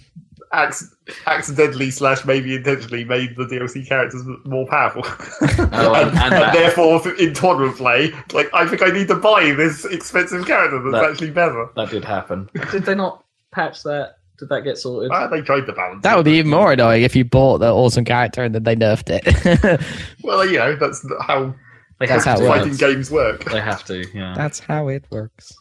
accidentally 1.28 1.92
slash 1.92 2.24
maybe 2.26 2.56
intentionally 2.56 3.04
made 3.04 3.36
the 3.36 3.46
DLC 3.46 3.88
characters 3.88 4.24
more 4.46 4.66
powerful, 4.68 5.04
Oh, 5.74 5.94
and- 5.96 6.10
and, 6.12 6.18
and 6.18 6.34
and 6.34 6.54
therefore 6.56 7.02
in 7.18 7.34
tournament 7.34 7.78
play, 7.78 8.12
like 8.34 8.50
I 8.54 8.68
think 8.68 8.82
I 8.82 8.90
need 8.90 9.08
to 9.10 9.16
buy 9.16 9.52
this 9.54 9.86
expensive 9.86 10.46
character 10.46 10.80
that's 10.82 10.94
That- 10.94 11.12
actually 11.12 11.32
better. 11.32 11.68
that 11.76 11.90
did 11.90 12.06
happen. 12.06 12.50
Did 12.72 12.84
they 12.86 12.96
not 12.96 13.24
patch 13.52 13.84
that? 13.84 14.18
Did 14.40 14.50
that 14.50 14.62
get 14.62 14.78
sorted? 14.78 15.12
Ah, 15.14 15.28
they 15.28 15.42
tried 15.42 15.66
to 15.68 15.74
balance. 15.74 16.02
that 16.04 16.14
it. 16.14 16.16
would 16.18 16.26
be 16.26 16.34
even 16.34 16.50
more 16.52 16.72
annoying 16.74 17.04
if 17.04 17.16
you 17.16 17.24
bought 17.24 17.60
the 17.60 17.72
awesome 17.72 18.04
character 18.04 18.44
and 18.44 18.54
then 18.56 18.64
they 18.64 18.76
nerfed 18.76 19.10
it. 19.10 19.82
well, 20.24 20.46
you 20.46 20.58
know 20.58 20.76
that's 20.76 21.06
how 21.22 21.54
They 22.00 22.08
That's 22.08 22.26
have 22.26 22.40
how 22.40 22.44
it 22.44 22.46
to. 22.46 22.50
works. 22.50 22.62
fighting 22.64 22.78
games 22.96 23.12
work. 23.12 23.44
They 23.46 23.62
have 23.62 23.86
to. 23.86 24.06
Yeah. 24.18 24.34
that's 24.36 24.60
how 24.60 24.88
it 24.90 25.06
works. 25.12 25.54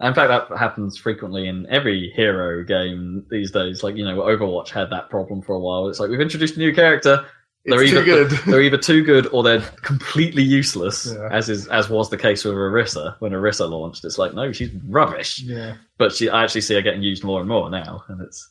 In 0.00 0.12
fact, 0.12 0.28
that 0.28 0.58
happens 0.58 0.98
frequently 0.98 1.48
in 1.48 1.66
every 1.70 2.12
hero 2.14 2.62
game 2.64 3.24
these 3.30 3.50
days. 3.50 3.82
Like 3.82 3.96
you 3.96 4.04
know, 4.04 4.18
Overwatch 4.18 4.68
had 4.68 4.90
that 4.90 5.08
problem 5.08 5.42
for 5.42 5.54
a 5.54 5.60
while. 5.60 5.88
It's 5.88 5.98
like 5.98 6.10
we've 6.10 6.20
introduced 6.20 6.56
a 6.56 6.58
new 6.58 6.74
character. 6.74 7.24
They're 7.64 7.82
It's 7.82 7.92
either 7.92 8.04
too 8.04 8.28
good. 8.28 8.30
they're 8.46 8.62
either 8.62 8.78
too 8.78 9.02
good 9.02 9.26
or 9.28 9.42
they're 9.42 9.60
completely 9.82 10.42
useless. 10.42 11.12
Yeah. 11.12 11.28
As 11.32 11.48
is 11.48 11.66
as 11.68 11.88
was 11.88 12.10
the 12.10 12.18
case 12.18 12.44
with 12.44 12.54
Orisa 12.54 13.16
when 13.20 13.32
Orisa 13.32 13.68
launched. 13.68 14.04
It's 14.04 14.18
like 14.18 14.34
no, 14.34 14.52
she's 14.52 14.70
rubbish. 14.86 15.40
Yeah, 15.40 15.76
But 15.98 16.12
she, 16.12 16.28
I 16.28 16.44
actually 16.44 16.60
see 16.60 16.74
her 16.74 16.82
getting 16.82 17.02
used 17.02 17.24
more 17.24 17.40
and 17.40 17.48
more 17.48 17.70
now, 17.70 18.04
and 18.08 18.20
it's 18.20 18.50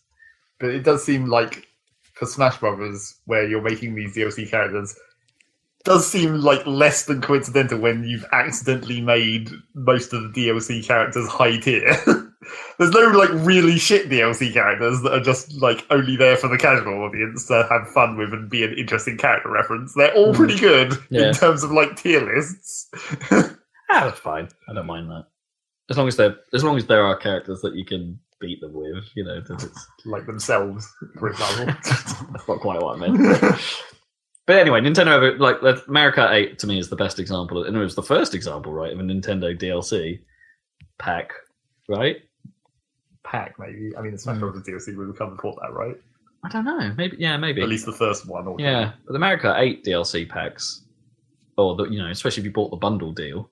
but 0.60 0.70
it 0.70 0.84
does 0.84 1.04
seem 1.04 1.28
like 1.28 1.68
for 2.14 2.26
Smash 2.26 2.58
Brothers, 2.60 3.16
where 3.26 3.48
you're 3.48 3.62
making 3.62 3.94
these 3.94 4.16
DLC 4.16 4.50
characters, 4.50 4.98
does 5.86 6.06
seem 6.06 6.36
like 6.42 6.66
less 6.68 7.06
than 7.06 7.22
coincidental 7.22 7.80
when 7.80 8.04
you've 8.04 8.26
accidentally 8.34 9.00
made 9.02 9.50
most 9.74 10.12
of 10.14 10.22
the 10.34 10.48
DLC 10.48 10.86
characters 10.86 11.28
high 11.28 11.58
tier. 11.62 11.96
There's 12.78 12.92
no 12.92 13.08
like 13.10 13.30
really 13.34 13.78
shit 13.80 14.10
DLC 14.10 14.52
characters 14.54 15.02
that 15.02 15.14
are 15.14 15.20
just 15.24 15.54
like 15.62 15.86
only 15.90 16.16
there 16.16 16.38
for 16.38 16.48
the 16.48 16.58
casual 16.58 17.02
audience 17.04 17.48
to 17.48 17.66
have 17.70 17.88
fun 17.90 18.18
with 18.18 18.34
and 18.34 18.50
be 18.50 18.64
an 18.64 18.74
interesting 18.78 19.18
character 19.18 19.50
reference. 19.50 19.94
They're 19.96 20.14
all 20.14 20.34
Mm. 20.34 20.36
pretty 20.36 20.60
good 20.60 20.94
Yeah. 21.10 21.30
in 21.30 21.34
terms 21.34 21.64
of 21.64 21.72
like 21.72 21.96
tier 21.96 22.22
lists. 22.22 22.88
ah, 23.32 23.50
that's 23.90 24.20
fine. 24.20 24.50
I 24.70 24.74
don't 24.74 24.86
mind 24.86 25.10
that 25.10 25.26
as 25.90 25.98
long 25.98 26.08
as 26.08 26.16
they're 26.18 26.36
as 26.54 26.64
long 26.64 26.78
as 26.78 26.86
there 26.88 27.04
are 27.06 27.16
characters 27.16 27.62
that 27.62 27.76
you 27.76 27.86
can 27.86 28.20
beat 28.42 28.60
them 28.62 28.74
with. 28.74 29.06
You 29.16 29.24
know, 29.24 29.40
that 29.42 29.64
it's 29.64 29.88
like 30.06 30.26
themselves, 30.26 30.88
for 31.20 31.30
example. 31.30 31.66
that's 31.86 32.48
not 32.48 32.60
quite 32.60 32.82
what 32.82 32.96
I 32.98 33.08
meant. 33.08 33.42
But 33.42 33.62
anyway, 34.48 34.80
Nintendo 34.82 35.38
like 35.40 35.62
Mario 35.88 36.12
Kart 36.16 36.32
8 36.32 36.60
to 36.60 36.68
me 36.68 36.78
is 36.80 36.90
the 36.90 36.96
best 36.96 37.20
example, 37.20 37.64
and 37.64 37.76
it 37.76 37.80
was 37.80 37.96
the 37.96 38.04
first 38.04 38.36
example, 38.36 38.72
right, 38.74 38.94
of 38.94 39.00
a 39.00 39.04
Nintendo 39.04 39.58
DLC 39.60 40.20
pack, 41.00 41.32
right? 41.90 42.18
Pack 43.24 43.56
maybe. 43.58 43.92
I 43.98 44.02
mean, 44.02 44.12
the 44.12 44.18
Smash 44.20 44.38
Mm. 44.38 44.42
Brothers 44.42 44.64
DLC 44.64 44.96
would 44.96 45.18
come 45.18 45.36
before 45.36 45.56
that, 45.62 45.74
right? 45.74 45.96
I 46.44 46.50
don't 46.50 46.66
know, 46.66 46.94
maybe 46.96 47.18
yeah, 47.20 47.38
maybe. 47.38 47.62
At 47.64 47.70
least 47.70 47.88
the 47.88 47.92
first 47.92 48.28
one. 48.28 48.46
Or 48.48 48.56
Yeah, 48.60 48.92
but 49.08 49.14
the 49.14 49.20
Mario 49.20 49.42
Kart 49.42 49.60
8 49.60 49.84
DLC 49.84 50.30
packs, 50.30 50.84
or 51.58 51.76
the, 51.76 51.86
you 51.86 51.98
know, 51.98 52.10
especially 52.10 52.42
if 52.42 52.46
you 52.46 52.52
bought 52.52 52.70
the 52.70 52.78
bundle 52.78 53.14
deal, 53.14 53.50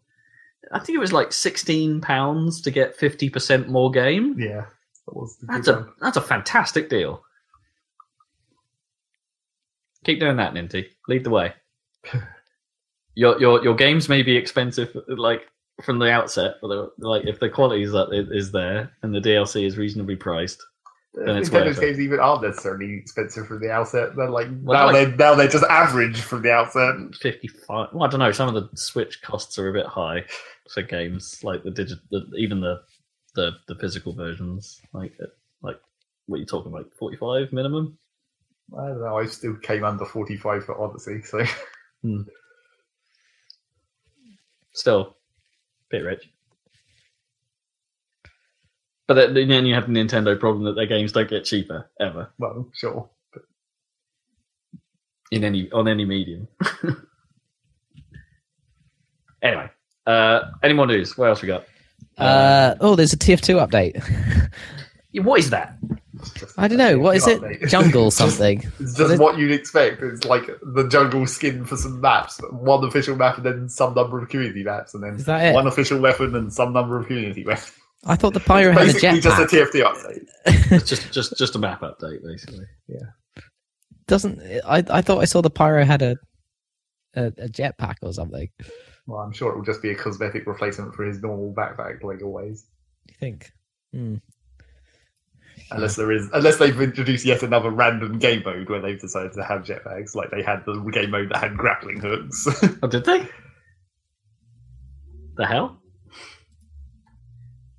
I 0.71 0.77
think 0.79 0.95
it 0.95 0.99
was 0.99 1.11
like 1.11 1.33
sixteen 1.33 2.01
pounds 2.01 2.61
to 2.61 2.71
get 2.71 2.95
fifty 2.95 3.29
percent 3.29 3.67
more 3.67 3.89
game. 3.91 4.35
Yeah, 4.39 4.65
that 5.07 5.15
was 5.15 5.35
the 5.37 5.47
That's 5.47 5.67
a 5.67 5.73
one. 5.73 5.89
that's 5.99 6.17
a 6.17 6.21
fantastic 6.21 6.87
deal. 6.89 7.23
Keep 10.03 10.19
doing 10.19 10.38
that, 10.38 10.53
Ninty. 10.53 10.88
Lead 11.07 11.23
the 11.23 11.30
way. 11.30 11.53
your 13.15 13.39
your 13.39 13.63
your 13.63 13.75
games 13.75 14.09
may 14.09 14.23
be 14.23 14.35
expensive, 14.35 14.95
like 15.07 15.43
from 15.84 15.99
the 15.99 16.09
outset, 16.11 16.55
but 16.61 16.93
like 16.99 17.25
if 17.25 17.39
the 17.39 17.49
quality 17.49 17.84
is 17.84 17.91
that 17.91 18.09
is 18.31 18.51
there 18.51 18.91
and 19.01 19.13
the 19.13 19.19
DLC 19.19 19.65
is 19.65 19.77
reasonably 19.77 20.15
priced, 20.15 20.61
then 21.13 21.35
it's 21.38 21.49
Nintendo's 21.49 21.65
worth 21.65 21.77
it. 21.77 21.81
games 21.81 21.99
even 21.99 22.19
aren't 22.19 22.43
necessarily 22.43 22.93
expensive 22.95 23.47
from 23.47 23.59
the 23.61 23.71
outset. 23.71 24.15
They're 24.15 24.30
like 24.30 24.47
Well, 24.61 24.80
now 24.80 24.85
like- 24.93 25.07
they're 25.09 25.15
now 25.17 25.35
they're 25.35 25.47
just 25.47 25.63
average 25.65 26.21
from 26.21 26.41
the 26.41 26.51
outset. 26.51 26.95
fifty 27.19 27.47
five. 27.47 27.89
Well, 27.93 28.03
I 28.03 28.09
don't 28.09 28.19
know. 28.19 28.31
Some 28.31 28.53
of 28.53 28.55
the 28.55 28.69
Switch 28.77 29.21
costs 29.21 29.57
are 29.57 29.69
a 29.69 29.73
bit 29.73 29.85
high 29.85 30.25
for 30.73 30.81
games, 30.81 31.39
like 31.43 31.63
the 31.63 31.71
digital, 31.71 31.99
even 32.38 32.59
the 32.61 32.81
the 33.35 33.51
the 33.67 33.75
physical 33.75 34.13
versions. 34.13 34.81
Like 34.93 35.13
like 35.61 35.80
what 36.27 36.38
are 36.38 36.39
you 36.39 36.45
talking 36.45 36.71
about? 36.71 36.91
Forty 36.97 37.17
five 37.17 37.51
minimum. 37.53 37.97
I 38.77 38.88
don't 38.88 39.02
know. 39.02 39.18
I 39.18 39.26
still 39.26 39.56
came 39.56 39.84
under 39.84 40.06
forty 40.06 40.38
five 40.38 40.65
for 40.65 40.80
Odyssey, 40.80 41.22
so 41.23 41.44
Still, 44.73 45.15
bit 45.90 45.99
rich. 45.99 46.30
But 49.07 49.15
then 49.15 49.48
then 49.48 49.65
you 49.65 49.76
have 49.76 49.88
the 49.88 49.94
Nintendo 49.94 50.40
problem 50.40 50.65
that 50.65 50.76
their 50.76 50.88
games 50.88 51.11
don't 51.11 51.30
get 51.30 51.44
cheaper 51.45 51.90
ever 51.99 52.31
well, 52.40 52.69
sure. 52.73 53.10
in 55.31 55.44
any 55.44 55.69
on 55.72 55.88
any 55.88 56.06
medium. 56.06 56.48
anyway, 59.41 59.69
uh, 60.07 60.41
any 60.64 60.73
more 60.73 60.88
news? 60.88 61.18
What 61.18 61.30
else 61.30 61.41
we 61.41 61.48
got? 61.48 61.65
Uh, 62.18 62.76
oh, 62.80 62.95
there's 62.95 63.14
a 63.14 63.18
TF2 63.18 63.68
update. 63.68 64.49
What 65.22 65.40
is 65.40 65.52
that? 65.52 65.77
It's 66.23 66.31
just- 66.39 66.59
I 66.59 66.67
don't 66.67 66.77
know. 66.77 66.97
What 66.99 67.15
is 67.15 67.27
it? 67.27 67.41
Update. 67.41 67.69
Jungle 67.69 68.07
It's 68.07 68.17
just- 68.17 68.35
something. 68.37 68.63
It's 68.79 68.95
just 68.95 69.19
what 69.21 69.37
you'd 69.37 69.51
expect. 69.51 70.01
It's 70.01 70.25
like 70.25 70.49
the 70.61 70.87
jungle 70.87 71.27
skin 71.27 71.65
for 71.65 71.77
some 71.77 72.01
maps, 72.01 72.39
one 72.51 72.83
official 72.83 73.15
map, 73.15 73.37
and 73.37 73.45
then 73.45 73.69
some 73.69 73.93
number 73.93 74.19
of 74.21 74.29
community 74.29 74.63
maps, 74.63 74.93
and 74.93 75.03
then 75.03 75.15
Is 75.15 75.25
that 75.25 75.39
it? 75.45 75.53
one 75.53 75.67
official 75.67 75.99
weapon 75.99 76.35
and 76.35 76.51
some 76.51 76.73
number 76.73 76.99
of 76.99 77.07
community 77.07 77.43
weapons. 77.45 77.71
I 78.05 78.15
thought 78.17 78.33
the 78.33 78.39
pyro 78.41 78.73
had 78.73 78.81
a 78.81 78.85
Basically, 78.87 79.21
just 79.21 79.39
a 79.39 79.45
jetpack. 79.45 79.69
TF2 79.71 79.83
update. 79.83 80.27
It's 80.73 80.89
just 80.89 81.11
just 81.13 81.37
just 81.37 81.55
a 81.55 81.59
map 81.59 81.81
update, 81.81 82.21
basically. 82.23 82.65
Yeah. 82.87 83.43
Doesn't 84.07 84.41
I? 84.65 84.83
I 84.89 85.01
thought 85.01 85.19
I 85.21 85.25
saw 85.25 85.41
the 85.41 85.49
pyro 85.49 85.85
had 85.85 86.01
a 86.01 86.17
a, 87.15 87.27
a 87.27 87.47
jetpack 87.47 87.95
or 88.01 88.11
something. 88.11 88.49
Well, 89.07 89.19
I'm 89.19 89.31
sure 89.31 89.51
it 89.51 89.55
will 89.55 89.63
just 89.63 89.81
be 89.81 89.91
a 89.91 89.95
cosmetic 89.95 90.45
replacement 90.47 90.95
for 90.95 91.03
his 91.05 91.21
normal 91.21 91.53
backpack, 91.53 92.03
like 92.03 92.21
always. 92.23 92.65
You 93.07 93.15
think? 93.19 93.51
Hmm. 93.93 94.15
Unless 95.73 95.95
there 95.95 96.11
is, 96.11 96.29
unless 96.33 96.57
they've 96.57 96.79
introduced 96.79 97.25
yet 97.25 97.43
another 97.43 97.69
random 97.69 98.19
game 98.19 98.43
mode 98.45 98.69
where 98.69 98.81
they've 98.81 98.99
decided 98.99 99.33
to 99.33 99.43
have 99.43 99.63
jetpacks, 99.63 100.15
like 100.15 100.29
they 100.31 100.41
had 100.43 100.63
the 100.65 100.79
game 100.91 101.09
mode 101.11 101.29
that 101.29 101.37
had 101.37 101.57
grappling 101.57 101.99
hooks. 101.99 102.47
Oh, 102.83 102.87
did 102.87 103.05
they? 103.05 103.27
The 105.35 105.45
hell? 105.45 105.79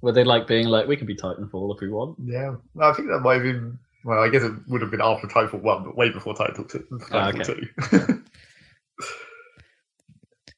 Were 0.00 0.12
they 0.12 0.24
like 0.24 0.46
being 0.46 0.66
like, 0.66 0.86
we 0.86 0.96
can 0.96 1.06
be 1.06 1.14
Titanfall 1.16 1.74
if 1.74 1.80
we 1.80 1.88
want? 1.88 2.18
yeah, 2.24 2.56
I 2.80 2.92
think 2.92 3.08
that 3.08 3.20
might 3.20 3.34
have 3.34 3.42
been. 3.42 3.78
Well, 4.04 4.22
I 4.22 4.28
guess 4.28 4.42
it 4.42 4.52
would 4.68 4.82
have 4.82 4.90
been 4.90 5.00
after 5.00 5.26
Titanfall 5.26 5.62
One, 5.62 5.84
but 5.84 5.96
way 5.96 6.10
before 6.10 6.34
Titanfall 6.34 6.70
Two. 6.70 6.84
Ah, 7.10 7.30
Titanfall 7.32 7.40
okay. 7.40 8.06
Two. 8.06 8.22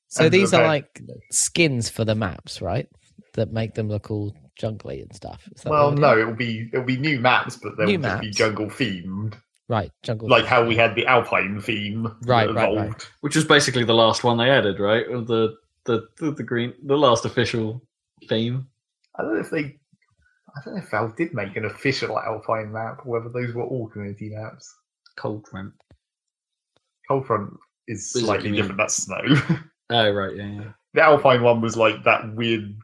So 0.09 0.25
And 0.25 0.33
these 0.33 0.53
the 0.53 0.61
are 0.61 0.67
like 0.67 1.03
skins 1.31 1.91
for 1.91 2.05
the 2.05 2.15
maps, 2.15 2.63
right? 2.63 2.89
That 3.35 3.53
make 3.53 3.75
them 3.75 3.89
look 3.89 4.11
all 4.11 4.35
jungly 4.57 5.03
and 5.03 5.15
stuff. 5.15 5.43
Is 5.55 5.63
that 5.63 5.65
the 5.65 5.71
well, 5.71 5.93
no, 5.93 6.19
it'll 6.19 6.35
be 6.35 6.69
it'll 6.73 6.85
be 6.85 6.97
new 6.97 7.21
maps, 7.21 7.57
but 7.57 7.77
they'll 7.77 7.87
New 7.87 7.99
just 7.99 8.21
be 8.23 8.31
jungle 8.31 8.67
themed, 8.67 9.35
Right, 9.69 9.91
jungle. 10.03 10.29
like 10.29 10.45
how 10.47 10.65
we 10.65 10.77
had 10.77 10.95
the 10.95 11.07
Alpine 11.07 11.61
theme. 11.61 12.05
Right, 12.25 12.53
right, 12.53 12.69
evolved. 12.71 12.79
right. 12.93 13.11
Which 13.21 13.37
was 13.37 13.45
basically 13.45 13.85
the 13.85 13.95
last 13.95 14.25
one 14.25 14.37
they 14.39 14.51
added, 14.51 14.79
right? 14.81 15.07
The 15.09 15.57
the 15.85 16.07
the, 16.19 16.33
the 16.33 16.43
green, 16.43 16.75
the 16.85 16.97
last 16.97 17.25
official 17.25 17.83
theme. 18.29 18.67
I 19.19 19.23
don't 19.23 19.35
know 19.35 19.41
if 19.41 19.51
they. 19.51 19.77
I 20.57 20.61
don't 20.65 20.75
know 20.77 20.83
if 20.83 20.91
Valve 20.91 21.17
did 21.17 21.35
make 21.35 21.55
an 21.57 21.67
official 21.67 22.19
Alpine 22.19 22.73
map, 22.73 23.01
or 23.05 23.19
whether 23.21 23.29
those 23.29 23.55
were 23.55 23.65
all 23.65 23.89
community 23.89 24.31
maps. 24.31 24.75
Cold 25.17 25.47
front. 25.49 25.73
Coldfront 27.11 27.55
is 27.89 28.15
Is 28.17 28.25
slightly 28.25 28.51
different. 28.53 28.79
That's 28.79 28.97
snow. 28.97 29.23
Oh 29.89 30.11
right, 30.11 30.35
yeah, 30.35 30.47
yeah. 30.47 30.65
the 30.95 31.03
Alpine 31.03 31.45
one 31.45 31.61
was 31.61 31.77
like 31.77 32.03
that 32.03 32.35
weird 32.35 32.77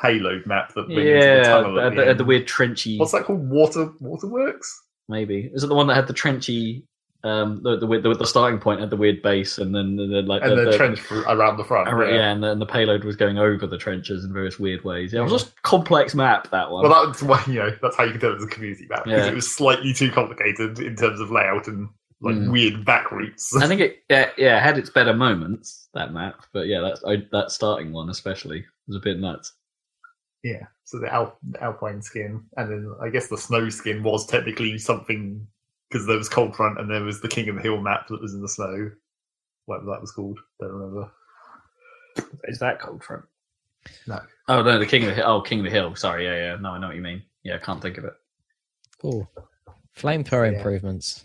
payload 0.00 0.46
map 0.46 0.72
that 0.74 0.88
went 0.88 1.00
into 1.00 1.12
the 1.12 1.18
Yeah, 1.18 1.42
tunnel. 1.42 1.74
the, 1.74 1.82
At 1.82 1.94
the, 1.96 2.04
the, 2.04 2.14
the 2.14 2.24
weird 2.24 2.46
trenchy. 2.46 2.98
What's 2.98 3.12
that 3.12 3.24
called? 3.24 3.48
Water 3.48 3.90
Waterworks. 4.00 4.82
Maybe 5.08 5.50
is 5.52 5.64
it 5.64 5.66
the 5.68 5.74
one 5.74 5.86
that 5.88 5.94
had 5.96 6.06
the 6.06 6.14
trenchy? 6.14 6.84
Um, 7.22 7.60
the 7.62 7.76
the 7.78 7.86
the, 7.86 8.14
the 8.14 8.26
starting 8.26 8.58
point 8.58 8.80
had 8.80 8.88
the 8.88 8.96
weird 8.96 9.20
base, 9.20 9.58
and 9.58 9.74
then 9.74 9.96
the, 9.96 10.06
the, 10.06 10.22
like 10.22 10.42
And 10.42 10.52
the, 10.58 10.70
the, 10.70 10.76
trench 10.78 11.00
around 11.12 11.58
the 11.58 11.64
front. 11.64 11.88
Yeah, 11.90 12.14
yeah. 12.16 12.30
and, 12.32 12.42
the, 12.42 12.52
and 12.52 12.60
the 12.62 12.64
payload 12.66 13.04
was 13.04 13.14
going 13.14 13.36
over 13.38 13.66
the 13.66 13.76
trenches 13.76 14.24
in 14.24 14.32
various 14.32 14.58
weird 14.58 14.84
ways. 14.84 15.12
Yeah, 15.12 15.20
it 15.20 15.24
was 15.24 15.32
just 15.32 15.60
complex 15.60 16.14
map 16.14 16.50
that 16.50 16.70
one. 16.70 16.88
Well, 16.88 17.06
that's 17.06 17.22
why 17.22 17.42
you 17.46 17.54
know 17.56 17.76
that's 17.82 17.96
how 17.96 18.04
you 18.04 18.12
can 18.12 18.20
tell 18.20 18.30
it 18.30 18.36
was 18.36 18.44
a 18.44 18.46
community 18.46 18.86
map 18.88 19.04
because 19.04 19.26
Yeah. 19.26 19.30
it 19.32 19.34
was 19.34 19.54
slightly 19.54 19.92
too 19.92 20.10
complicated 20.10 20.78
in 20.78 20.96
terms 20.96 21.20
of 21.20 21.30
layout 21.30 21.66
and 21.68 21.88
like 22.22 22.36
Mm. 22.36 22.52
weird 22.52 22.84
back 22.86 23.10
routes. 23.12 23.54
I 23.56 23.66
think 23.66 23.80
it 23.82 24.02
yeah, 24.08 24.30
yeah 24.38 24.58
had 24.58 24.78
its 24.78 24.88
better 24.90 25.12
moments 25.12 25.88
that 25.92 26.12
map, 26.14 26.42
but 26.54 26.68
yeah, 26.68 26.80
that's 26.80 27.04
I, 27.04 27.22
that 27.32 27.50
starting 27.50 27.92
one 27.92 28.08
especially 28.08 28.64
was 28.90 28.96
a 28.98 29.04
bit 29.04 29.18
nuts. 29.18 29.54
Yeah, 30.42 30.64
so 30.84 30.98
the 30.98 31.12
Al- 31.12 31.38
Alpine 31.60 32.02
skin, 32.02 32.42
and 32.56 32.70
then 32.70 32.94
I 33.02 33.08
guess 33.10 33.28
the 33.28 33.36
snow 33.38 33.68
skin 33.68 34.02
was 34.02 34.26
technically 34.26 34.78
something 34.78 35.46
because 35.90 36.06
there 36.06 36.16
was 36.16 36.28
Cold 36.28 36.56
Front 36.56 36.78
and 36.80 36.90
there 36.90 37.02
was 37.02 37.20
the 37.20 37.28
King 37.28 37.48
of 37.48 37.56
the 37.56 37.62
Hill 37.62 37.80
map 37.80 38.06
that 38.08 38.20
was 38.20 38.34
in 38.34 38.40
the 38.42 38.48
snow. 38.48 38.90
Whatever 39.66 39.90
that 39.90 40.00
was 40.00 40.12
called, 40.12 40.38
don't 40.60 40.72
remember. 40.72 41.10
Is 42.44 42.58
that 42.58 42.80
Cold 42.80 43.04
Front? 43.04 43.24
No. 44.06 44.20
Oh 44.48 44.62
no, 44.62 44.78
the 44.78 44.86
King 44.86 45.02
of 45.02 45.08
the 45.10 45.14
Hill. 45.14 45.24
Oh, 45.26 45.40
King 45.42 45.60
of 45.60 45.64
the 45.66 45.70
Hill. 45.70 45.94
Sorry, 45.94 46.24
yeah, 46.24 46.36
yeah. 46.36 46.56
No, 46.60 46.70
I 46.70 46.78
know 46.78 46.86
what 46.88 46.96
you 46.96 47.02
mean. 47.02 47.22
Yeah, 47.44 47.56
I 47.56 47.58
can't 47.58 47.80
think 47.80 47.98
of 47.98 48.04
it. 48.04 48.14
Cool. 49.00 49.30
Flamethrower 49.96 50.50
Yeah. 50.50 50.58
improvements. 50.58 51.24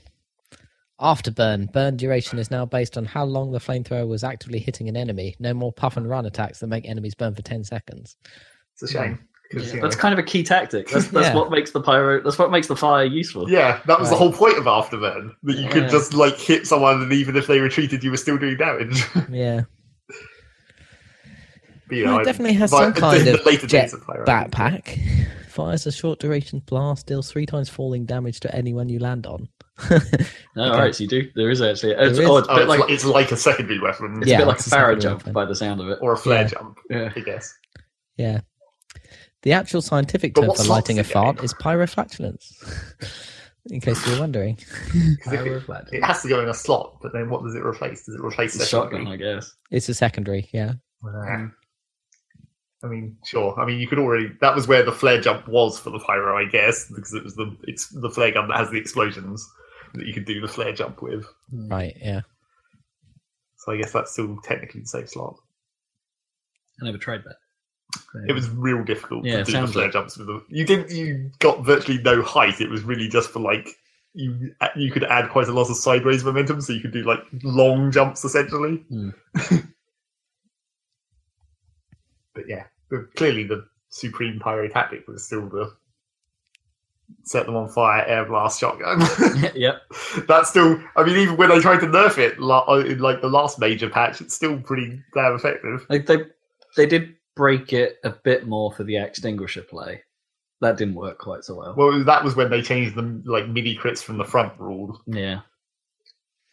Afterburn. 1.00 1.72
Burn 1.74 1.98
duration 1.98 2.40
is 2.40 2.50
now 2.52 2.66
based 2.66 2.98
on 2.98 3.06
how 3.06 3.26
long 3.26 3.52
the 3.52 3.60
flamethrower 3.60 4.08
was 4.08 4.24
actively 4.24 4.60
hitting 4.60 4.88
an 4.88 4.96
enemy. 4.96 5.36
No 5.40 5.54
more 5.54 5.74
puff 5.74 5.98
and 5.98 6.10
run 6.10 6.26
attacks 6.26 6.60
that 6.60 6.68
make 6.68 6.88
enemies 6.88 7.16
burn 7.16 7.36
for 7.36 7.42
10 7.42 7.64
seconds. 7.66 8.16
It's 8.74 8.84
a 8.84 8.88
shame. 8.88 9.16
Hmm. 9.16 9.58
'cause, 9.58 9.74
you 9.74 9.80
That's 9.82 9.96
kind 9.96 10.12
of 10.12 10.18
a 10.20 10.24
key 10.24 10.42
tactic. 10.44 10.90
That's 10.90 11.08
that's 11.10 11.28
Yeah. 11.28 11.36
what 11.36 11.52
makes 11.52 11.70
the 11.72 11.80
pyro. 11.82 12.22
That's 12.24 12.40
what 12.40 12.50
makes 12.50 12.66
the 12.68 12.76
fire 12.76 13.06
useful. 13.06 13.48
yeah, 13.50 13.80
that 13.86 14.00
was 14.00 14.10
the 14.10 14.16
whole 14.16 14.32
point 14.34 14.58
of 14.58 14.64
Afterburn 14.64 15.32
that 15.44 15.56
you 15.58 15.64
Yeah. 15.66 15.70
could 15.72 15.90
just 15.90 16.14
like 16.16 16.36
hit 16.38 16.66
someone 16.66 17.02
and 17.04 17.14
even 17.14 17.36
if 17.36 17.46
they 17.46 17.60
retreated, 17.60 18.04
you 18.04 18.10
were 18.10 18.18
still 18.18 18.38
doing 18.38 18.58
damage. 18.58 19.04
Yeah. 19.30 19.62
but, 21.88 21.96
you 21.98 22.06
Well, 22.06 22.16
know, 22.16 22.20
it 22.22 22.26
definitely 22.26 22.56
has 22.56 22.72
some 22.72 22.94
kind 22.96 23.28
of 23.28 23.46
later 23.46 23.68
jet 23.68 23.82
days 23.84 23.94
of 23.94 24.04
Pyro, 24.06 24.26
I 24.28 24.42
think- 24.42 24.52
backpack. 24.54 25.28
Fires 25.50 25.86
a 25.86 25.92
short 25.92 26.20
duration 26.20 26.60
blast, 26.66 27.06
deals 27.06 27.32
three 27.32 27.46
times 27.46 27.70
falling 27.70 28.06
damage 28.06 28.40
to 28.42 28.54
anyone 28.54 28.90
you 28.90 29.00
land 29.00 29.26
on. 29.28 29.48
No, 30.58 30.64
Okay. 30.64 30.72
all 30.72 30.80
right. 30.80 30.96
So 30.96 31.04
you 31.04 31.10
do. 31.10 31.30
There 31.36 31.50
is 31.50 31.62
actually. 31.62 31.92
It's, 31.94 32.18
is- 32.18 32.26
oh, 32.26 32.38
it's 32.38 32.48
Oh, 32.50 32.56
it's, 32.58 32.68
like 32.70 32.80
like, 32.80 32.90
it's 32.90 33.04
like 33.06 33.32
a 33.34 33.38
secondary 33.38 33.80
weapon 33.80 34.20
it's 34.22 34.28
Yeah, 34.32 34.38
a 34.38 34.40
bit 34.40 34.48
like 34.48 34.56
a 34.56 34.60
it's 34.60 34.68
a 34.72 34.76
Pharah 34.76 35.02
jump 35.02 35.20
weapon. 35.22 35.34
by 35.34 35.44
the 35.46 35.56
sound 35.56 35.82
of 35.82 35.90
it. 35.90 36.00
or 36.02 36.14
a 36.14 36.18
flare 36.18 36.44
Yeah. 36.44 36.48
jump, 36.48 36.78
Yeah. 36.90 37.12
I 37.16 37.20
guess. 37.20 37.54
Yeah. 38.16 38.40
The 39.42 39.52
actual 39.52 39.82
scientific 39.82 40.34
term 40.34 40.50
for 40.56 40.64
lighting 40.64 40.98
a 41.00 41.04
fart 41.04 41.44
is 41.44 41.54
pyroflatulence. 41.54 42.54
In 43.72 43.82
case 43.82 44.06
you're 44.08 44.20
wondering, 44.20 44.60
it, 44.94 45.90
it 45.92 46.04
has 46.04 46.22
to 46.22 46.30
go 46.30 46.40
in 46.40 46.48
a 46.50 46.54
slot, 46.54 47.00
but 47.02 47.12
then 47.14 47.32
what 47.32 47.44
does 47.44 47.56
it 47.56 47.66
replace? 47.66 48.06
Does 48.06 48.14
it 48.16 48.22
replace 48.24 48.54
It's 48.56 48.64
a 48.66 48.68
shotgun. 48.68 49.08
I 49.08 49.16
guess. 49.16 49.52
It's 49.72 49.90
a 49.90 49.96
secondary, 49.96 50.48
yeah. 50.54 50.74
Nah. 51.04 51.26
Hmm. 51.38 51.46
I 52.84 52.88
mean, 52.88 53.18
sure. 53.26 53.60
I 53.60 53.66
mean, 53.66 53.80
you 53.80 53.88
could 53.88 53.98
already. 53.98 54.32
That 54.42 54.54
was 54.54 54.68
where 54.68 54.84
the 54.84 54.92
flare 54.92 55.20
jump 55.20 55.48
was 55.48 55.80
for 55.80 55.90
the 55.90 55.98
pyro, 55.98 56.38
I 56.38 56.46
guess, 56.46 56.88
because 56.90 57.14
it 57.16 57.24
was 57.24 57.36
the 57.36 57.58
it's 57.64 57.88
the 57.90 58.10
flare 58.12 58.32
gun 58.32 58.48
that 58.50 58.58
has 58.58 58.70
the 58.70 58.78
explosions 58.78 59.52
that 59.98 60.06
you 60.08 60.14
could 60.14 60.26
do 60.26 60.42
the 60.42 60.48
flare 60.48 60.74
jump 60.74 61.02
with. 61.02 61.26
Right, 61.52 61.96
yeah. 62.00 62.22
So 63.58 63.72
I 63.72 63.78
guess 63.78 63.92
that's 63.92 64.12
still 64.14 64.38
technically 64.44 64.82
the 64.82 64.88
same 64.88 65.08
slot. 65.08 65.36
I 66.82 66.86
never 66.86 66.98
tried 66.98 67.24
that. 67.24 67.36
It 68.28 68.34
was 68.34 68.50
real 68.50 68.84
difficult 68.84 69.24
Yeah, 69.26 69.36
to 69.36 69.40
it 69.42 69.46
do 69.46 69.52
the 69.52 69.58
sounds 69.60 69.72
flare 69.74 69.86
like- 69.86 69.94
jumps 69.94 70.18
with 70.18 70.28
them. 70.28 70.46
You 70.50 70.66
didn't. 70.66 70.92
You 70.92 71.32
got 71.40 71.64
virtually 71.66 72.02
no 72.02 72.22
height. 72.22 72.60
It 72.62 72.70
was 72.70 72.84
really 72.84 73.08
just 73.08 73.30
for 73.30 73.40
like 73.40 73.70
you. 74.14 74.52
You 74.76 74.92
could 74.92 75.04
add 75.06 75.30
quite 75.30 75.48
a 75.48 75.54
lot 75.54 75.70
of 75.70 75.78
sideways 75.78 76.24
momentum, 76.24 76.60
so 76.62 76.74
you 76.74 76.82
could 76.82 76.92
do 76.94 77.04
like 77.04 77.20
long 77.44 77.92
jumps 77.92 78.26
essentially. 78.26 78.78
Hmm. 78.90 79.10
but 82.34 82.44
yeah, 82.48 82.64
but 82.90 83.14
clearly 83.16 83.44
the 83.46 83.66
supreme 83.90 84.40
pyro 84.40 84.68
tactic 84.68 85.08
was 85.08 85.26
still 85.26 85.48
the 85.48 85.72
set 87.24 87.46
them 87.46 87.56
on 87.56 87.70
fire, 87.70 88.04
air 88.06 88.26
blast 88.26 88.60
shotgun. 88.60 89.02
yep. 89.56 89.82
That's 90.28 90.50
still. 90.50 90.82
I 90.96 91.04
mean, 91.04 91.18
even 91.18 91.38
when 91.38 91.50
they 91.50 91.60
tried 91.60 91.80
to 91.80 91.88
nerf 91.88 92.18
it 92.18 92.40
la- 92.40 92.66
in 92.76 93.00
like 93.00 93.22
the 93.22 93.30
last 93.30 93.60
major 93.60 93.90
patch, 93.90 94.22
it's 94.22 94.36
still 94.36 94.60
pretty 94.60 95.02
damn 95.14 95.34
effective. 95.34 95.86
Like 95.90 96.06
they 96.06 96.18
they 96.76 96.86
did 96.86 97.16
break 97.36 97.74
it 97.74 97.98
a 98.04 98.12
bit 98.12 98.48
more 98.48 98.72
for 98.74 98.84
the 98.84 98.98
extinguisher 98.98 99.62
play. 99.62 100.02
That 100.62 100.78
didn't 100.78 100.96
work 100.96 101.20
quite 101.20 101.44
so 101.44 101.56
well. 101.56 101.76
Well, 101.76 102.04
that 102.04 102.24
was 102.24 102.36
when 102.36 102.50
they 102.50 102.62
changed 102.62 102.96
the 102.96 103.22
like 103.26 103.48
mini 103.48 103.76
crits 103.76 104.02
from 104.02 104.18
the 104.18 104.24
front 104.24 104.54
rule. 104.60 105.02
yeah, 105.06 105.42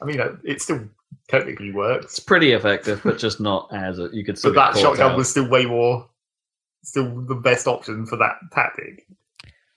I 0.00 0.04
mean, 0.04 0.20
uh, 0.20 0.36
it 0.44 0.60
still 0.60 0.88
technically 1.28 1.72
works, 1.72 2.04
it's 2.06 2.18
pretty 2.18 2.52
effective, 2.52 3.00
but 3.04 3.18
just 3.18 3.40
not 3.40 3.68
as 3.72 3.98
a, 3.98 4.08
you 4.12 4.24
could. 4.24 4.38
But 4.42 4.54
that 4.54 4.76
shotgun 4.76 5.12
out. 5.12 5.16
was 5.16 5.30
still 5.30 5.48
way 5.48 5.66
more, 5.66 6.08
still 6.82 7.20
the 7.22 7.36
best 7.36 7.66
option 7.66 8.06
for 8.06 8.16
that 8.16 8.36
tactic. 8.52 9.06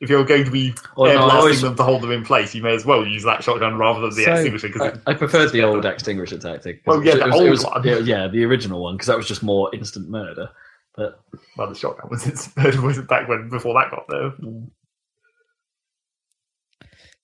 If 0.06 0.10
you're 0.12 0.24
going 0.24 0.46
to 0.46 0.52
be 0.52 0.74
Well, 0.96 1.12
air 1.12 1.16
no, 1.18 1.22
blasting 1.26 1.40
always- 1.42 1.62
them 1.62 1.76
to 1.76 1.84
hold 1.84 2.02
them 2.04 2.12
in 2.12 2.24
place, 2.24 2.54
you 2.56 2.62
may 2.64 2.74
as 2.76 2.86
well 2.86 3.06
use 3.06 3.24
that 3.24 3.44
shotgun 3.44 3.78
rather 3.78 4.02
than 4.02 4.12
the 4.12 4.24
So- 4.24 4.32
extinguisher. 4.34 4.68
Because 4.68 5.00
I, 5.06 5.12
I 5.12 5.14
preferred 5.16 5.52
the 5.52 5.64
old 5.64 5.86
extinguisher 5.86 6.38
tactic. 6.38 6.82
Well, 6.86 7.04
yeah, 7.04 7.16
the 7.16 7.26
was- 7.26 7.36
old 7.36 7.50
was- 7.50 7.66
one. 7.66 7.84
Yeah, 7.84 7.98
yeah, 7.98 8.28
the 8.28 8.46
original 8.46 8.82
one 8.84 8.96
because 8.96 9.08
that 9.08 9.18
was 9.18 9.28
just 9.28 9.44
more 9.44 9.74
instant 9.76 10.10
murder. 10.10 10.50
But 10.96 11.20
well, 11.58 11.68
the 11.70 11.76
shotgun 11.76 12.10
was 12.10 12.24
was 12.82 13.00
back 13.02 13.28
when 13.28 13.50
before 13.50 13.74
that 13.74 13.92
got 13.92 14.06
there. 14.08 14.32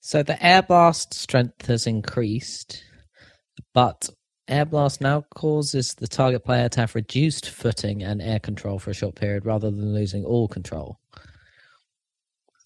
So 0.00 0.22
the 0.22 0.44
air 0.44 0.62
blast 0.62 1.14
strength 1.14 1.66
has 1.66 1.86
increased, 1.86 2.82
but 3.72 4.08
air 4.48 4.64
blast 4.64 5.00
now 5.00 5.24
causes 5.34 5.94
the 5.94 6.08
target 6.08 6.44
player 6.44 6.68
to 6.70 6.80
have 6.80 6.94
reduced 6.96 7.48
footing 7.48 8.02
and 8.02 8.20
air 8.20 8.40
control 8.40 8.78
for 8.80 8.90
a 8.90 8.94
short 8.94 9.14
period 9.14 9.46
rather 9.46 9.70
than 9.70 9.94
losing 9.94 10.24
all 10.24 10.48
control. 10.48 10.98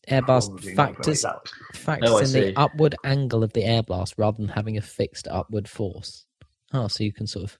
Air 0.08 0.22
blast 0.22 0.50
Probably 0.50 0.74
not 0.74 0.76
gonna 0.76 0.88
make 0.88 0.96
factors 0.98 1.24
factors 1.74 2.10
Oh, 2.10 2.18
in 2.18 2.26
see. 2.26 2.40
the 2.40 2.58
upward 2.58 2.94
angle 3.04 3.42
of 3.42 3.52
the 3.52 3.64
air 3.64 3.82
blast 3.82 4.14
rather 4.18 4.36
than 4.38 4.48
having 4.48 4.76
a 4.76 4.80
fixed 4.82 5.26
upward 5.28 5.68
force. 5.68 6.24
Oh, 6.72 6.88
so 6.88 7.02
you 7.04 7.12
can 7.12 7.26
sort 7.26 7.44
of 7.44 7.58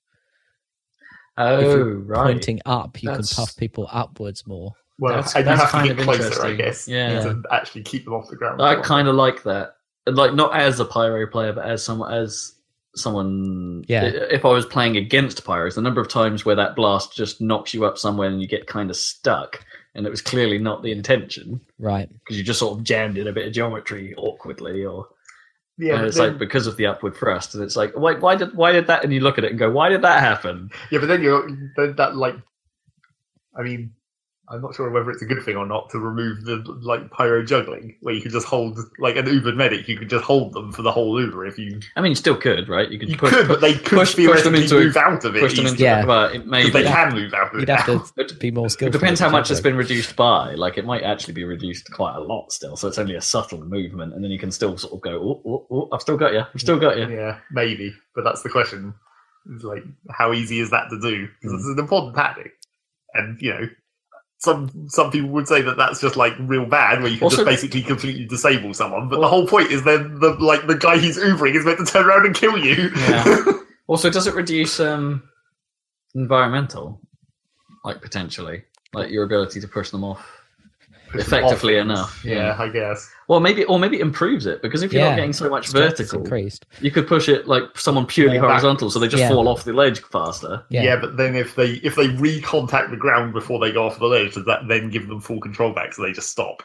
oh 1.39 1.61
you're 1.61 1.99
right, 2.01 2.25
pointing 2.25 2.61
up, 2.67 3.03
you 3.03 3.09
That's- 3.11 3.35
can 3.35 3.45
puff 3.45 3.57
people 3.57 3.89
upwards 3.91 4.47
more. 4.47 4.73
Well, 4.99 5.15
That's- 5.15 5.35
and 5.35 5.45
you 5.45 5.51
that's 5.51 5.61
have 5.63 5.71
to 5.71 5.77
kind 5.77 5.89
get 5.89 5.99
of 5.99 6.05
closer, 6.05 6.47
I 6.47 6.55
guess, 6.55 6.89
Yeah. 6.89 7.21
to 7.21 7.43
actually 7.51 7.83
keep 7.83 8.05
them 8.05 8.15
off 8.15 8.29
the 8.31 8.37
ground. 8.37 8.63
I 8.63 8.77
kind 8.77 9.09
of 9.09 9.15
like 9.15 9.43
that. 9.43 9.75
Like 10.07 10.35
not 10.35 10.55
as 10.57 10.79
a 10.81 10.85
pyro 10.85 11.27
player, 11.27 11.53
but 11.53 11.67
as 11.67 11.83
someone 11.83 12.13
as 12.15 12.53
someone. 12.95 13.85
Yeah. 13.89 14.05
If 14.05 14.45
I 14.47 14.49
was 14.49 14.65
playing 14.65 14.97
against 14.97 15.45
pyros, 15.45 15.75
the 15.75 15.83
number 15.83 16.01
of 16.01 16.09
times 16.09 16.45
where 16.47 16.55
that 16.57 16.77
blast 16.77 17.15
just 17.15 17.41
knocks 17.43 17.75
you 17.75 17.85
up 17.85 17.99
somewhere 17.99 18.29
and 18.29 18.41
you 18.41 18.49
get 18.49 18.67
kind 18.67 18.89
of 18.89 18.97
stuck, 18.97 19.63
and 19.97 20.07
it 20.07 20.11
was 20.11 20.21
clearly 20.23 20.59
not 20.59 20.83
the 20.83 20.93
intention 20.93 21.61
Right. 21.79 22.09
because 22.09 22.37
you 22.39 22.45
just 22.45 22.61
sort 22.61 22.79
of 22.79 22.85
jammed 22.85 23.19
in 23.19 23.27
a 23.27 23.33
bit 23.33 23.47
of 23.49 23.53
geometry 23.53 24.15
awkwardly, 24.17 24.85
or 24.85 25.09
yeah, 25.79 25.97
and 25.97 26.07
it's 26.07 26.17
then, 26.17 26.31
like 26.31 26.39
because 26.39 26.67
of 26.67 26.77
the 26.77 26.87
upward 26.87 27.17
thrust, 27.17 27.55
and 27.55 27.65
it's 27.65 27.77
like 27.77 27.93
why 27.97 28.15
why 28.15 28.37
did 28.37 28.55
why 28.55 28.73
did 28.73 28.87
that? 28.87 29.03
And 29.05 29.13
you 29.13 29.21
look 29.21 29.39
at 29.39 29.45
it 29.45 29.51
and 29.51 29.59
go, 29.59 29.71
why 29.71 29.89
did 29.89 30.03
that 30.03 30.21
happen? 30.21 30.71
yeah, 30.91 31.01
but 31.01 31.07
then 31.07 31.23
you're 31.23 31.49
then 31.77 31.97
that 31.97 32.17
like, 32.17 32.37
I 33.59 33.63
mean, 33.63 33.93
I'm 34.49 34.63
not 34.63 34.77
sure 34.77 34.89
whether 34.91 35.11
it's 35.11 35.23
a 35.23 35.27
good 35.27 35.43
thing 35.43 35.57
or 35.57 35.67
not 35.67 35.91
to 35.91 35.99
remove 35.99 36.45
the 36.45 36.57
like 36.83 37.11
pyro 37.11 37.43
juggling, 37.45 37.97
where 38.01 38.15
you 38.15 38.21
could 38.23 38.31
just 38.31 38.47
hold 38.47 38.79
like 39.01 39.17
an 39.17 39.27
Uber 39.27 39.53
medic, 39.55 39.89
you 39.89 39.97
could 39.99 40.09
just 40.09 40.25
hold 40.25 40.53
them 40.53 40.71
for 40.73 40.83
the 40.83 40.93
whole 40.93 41.21
Uber 41.21 41.45
if 41.47 41.59
you 41.59 41.81
I 41.97 42.01
mean, 42.01 42.11
you 42.13 42.15
still 42.17 42.37
could, 42.37 42.69
right? 42.69 42.89
You 42.89 42.99
could 42.99 43.09
you 43.09 43.17
push, 43.17 43.33
could, 43.33 43.49
but 43.49 43.61
they 43.61 43.73
could 43.75 43.99
push- 43.99 44.15
push 44.15 44.15
them 44.15 44.25
theoretically 44.55 44.63
into 44.63 44.77
a- 44.79 44.85
move 44.85 44.97
out 44.97 45.25
of 45.25 45.35
it. 45.35 45.41
push 45.41 45.57
them 45.57 45.67
into 45.67 45.75
easily, 45.75 45.85
Yeah. 45.85 46.05
well, 46.05 46.27
it 46.27 46.33
because 46.35 46.47
maybe 46.51 46.71
they 46.71 46.83
Yeah. 46.85 46.95
can 47.11 47.15
move 47.15 47.35
out 47.35 47.49
of 47.49 47.55
it. 47.57 47.61
You'd 47.61 47.69
have 47.71 47.89
now. 47.89 48.23
to 48.25 48.35
be 48.39 48.51
more 48.53 48.67
It 48.67 48.93
depends 48.93 49.19
how 49.19 49.31
much 49.31 49.51
it's 49.51 49.59
juggling. 49.61 49.73
been 49.75 49.79
reduced 49.79 50.15
by. 50.15 50.55
Like, 50.55 50.79
it 50.79 50.85
might 50.85 51.03
actually 51.03 51.35
be 51.35 51.45
reduced 51.45 51.91
quite 51.93 52.15
a 52.15 52.21
lot 52.21 52.53
still. 52.53 52.77
So 52.77 52.87
it's 52.87 52.99
only 52.99 53.17
a 53.17 53.21
subtle 53.21 53.65
movement, 53.65 54.15
and 54.15 54.23
then 54.23 54.31
you 54.31 54.39
can 54.39 54.53
still 54.53 54.77
sort 54.79 54.93
of 54.95 55.01
go, 55.01 55.11
oh, 55.11 55.43
oh, 55.51 55.67
oh 55.73 55.89
I've 55.93 56.03
still 56.03 56.17
got 56.17 56.33
you. 56.33 56.41
I've 56.55 56.61
still 56.61 56.79
got 56.79 56.97
you. 56.99 57.09
Yeah, 57.09 57.39
maybe, 57.51 57.93
but 58.15 58.23
that's 58.23 58.43
the 58.43 58.49
question. 58.49 58.95
Is 59.57 59.65
like, 59.65 59.83
how 60.11 60.33
easy 60.33 60.61
is 60.61 60.71
that 60.71 60.89
to 60.91 61.01
do? 61.01 61.27
Because 61.41 61.51
Hmm. 61.51 61.57
it's 61.57 61.67
an 61.67 61.79
important 61.81 62.15
tactic, 62.17 62.53
and 63.15 63.41
you 63.43 63.51
know, 63.53 63.69
some 64.39 64.71
some 64.89 65.11
people 65.11 65.31
would 65.31 65.49
say 65.49 65.63
that 65.63 65.77
that's 65.77 66.01
just 66.01 66.17
like 66.17 66.35
real 66.41 66.67
bad, 66.67 67.01
where 67.03 67.11
you 67.11 67.17
can 67.19 67.25
Also- 67.25 67.39
just 67.39 67.47
basically 67.49 67.83
completely 67.83 68.27
disable 68.27 68.75
someone. 68.75 69.09
But 69.09 69.19
Well- 69.21 69.29
the 69.29 69.35
whole 69.35 69.47
point 69.47 69.71
is 69.71 69.83
then 69.85 70.19
the 70.21 70.31
like 70.35 70.67
the 70.67 70.75
guy 70.77 70.99
he's 70.99 71.19
Ubering 71.19 71.55
is 71.55 71.65
meant 71.65 71.79
to 71.79 71.85
turn 71.87 72.05
around 72.07 72.27
and 72.27 72.35
kill 72.35 72.57
you. 72.59 72.91
Yeah. 73.09 73.45
Also, 73.89 74.11
does 74.11 74.27
it 74.27 74.35
reduce 74.35 74.81
um, 74.81 75.23
environmental, 76.17 77.01
like 77.85 78.03
potentially, 78.03 78.65
like 78.93 79.11
your 79.11 79.23
ability 79.25 79.61
to 79.61 79.69
push 79.69 79.91
them 79.91 80.03
off? 80.03 80.27
effectively 81.15 81.79
Offers. 81.79 81.85
enough. 81.85 82.25
Yeah, 82.25 82.57
I 82.59 82.69
guess. 82.69 83.09
Well, 83.29 83.41
maybe 83.41 83.65
or 83.65 83.79
maybe 83.79 83.97
it 83.97 84.03
improves 84.03 84.47
it 84.47 84.63
because 84.63 84.83
if 84.83 84.93
you're 84.93 85.03
Yeah. 85.03 85.11
not 85.11 85.17
getting 85.17 85.33
so 85.33 85.49
much 85.49 85.69
vertical, 85.73 86.21
increased. 86.21 86.65
you 86.81 86.91
could 86.93 87.09
push 87.09 87.29
it 87.29 87.49
like 87.49 87.65
someone 87.77 88.07
purely 88.07 88.39
More 88.39 88.49
horizontal, 88.51 88.89
so 88.91 88.99
they 89.01 89.09
just 89.09 89.23
Yeah. 89.23 89.31
fall 89.31 89.49
off 89.49 89.65
the 89.65 89.73
ledge 89.73 90.01
faster. 90.01 90.63
Yeah. 90.69 90.83
Yeah. 90.85 90.97
but 90.97 91.17
then 91.17 91.35
if 91.35 91.57
they 91.57 91.73
if 91.83 91.97
they 91.97 92.07
recontact 92.09 92.91
the 92.91 92.97
ground 92.97 93.33
before 93.33 93.59
they 93.59 93.73
go 93.73 93.85
off 93.87 93.99
the 93.99 94.07
ledge, 94.07 94.35
does 94.35 94.45
that 94.45 94.69
then 94.69 94.91
give 94.91 95.09
them 95.09 95.21
full 95.21 95.41
control 95.41 95.73
back 95.73 95.93
so 95.93 96.03
they 96.03 96.13
just 96.13 96.31
stop? 96.31 96.63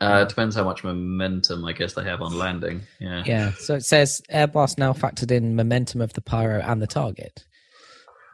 Uh, 0.00 0.22
it 0.24 0.28
depends 0.28 0.54
how 0.54 0.64
much 0.64 0.84
momentum 0.84 1.64
I 1.64 1.72
guess 1.72 1.94
they 1.94 2.04
have 2.04 2.20
on 2.20 2.36
landing. 2.36 2.82
Yeah. 3.00 3.22
Yeah. 3.24 3.52
So 3.58 3.74
it 3.74 3.84
says 3.84 4.20
air 4.28 4.46
blast 4.46 4.78
now 4.78 4.92
factored 4.92 5.30
in 5.30 5.56
momentum 5.56 6.00
of 6.00 6.12
the 6.12 6.20
pyro 6.20 6.60
and 6.60 6.80
the 6.82 6.86
target. 6.86 7.44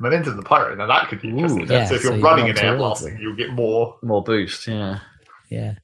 Momentum 0.01 0.31
of 0.33 0.37
the 0.39 0.43
pyro, 0.43 0.75
now 0.75 0.87
that 0.87 1.09
could 1.09 1.21
be 1.21 1.29
interesting. 1.29 1.67
yeah, 1.69 1.85
so 1.85 1.95
if 1.95 2.03
you're 2.05 2.17
you 2.17 2.23
running 2.25 2.47
run 2.47 2.57
an 2.57 2.65
air 2.65 2.77
towards 2.77 3.01
blasting, 3.01 3.15
it. 3.17 3.21
you'll 3.21 3.37
get 3.37 3.51
more. 3.53 3.97
More 4.03 4.23
boost. 4.25 4.67
Yeah. 4.67 5.01
Yeah. 5.51 5.75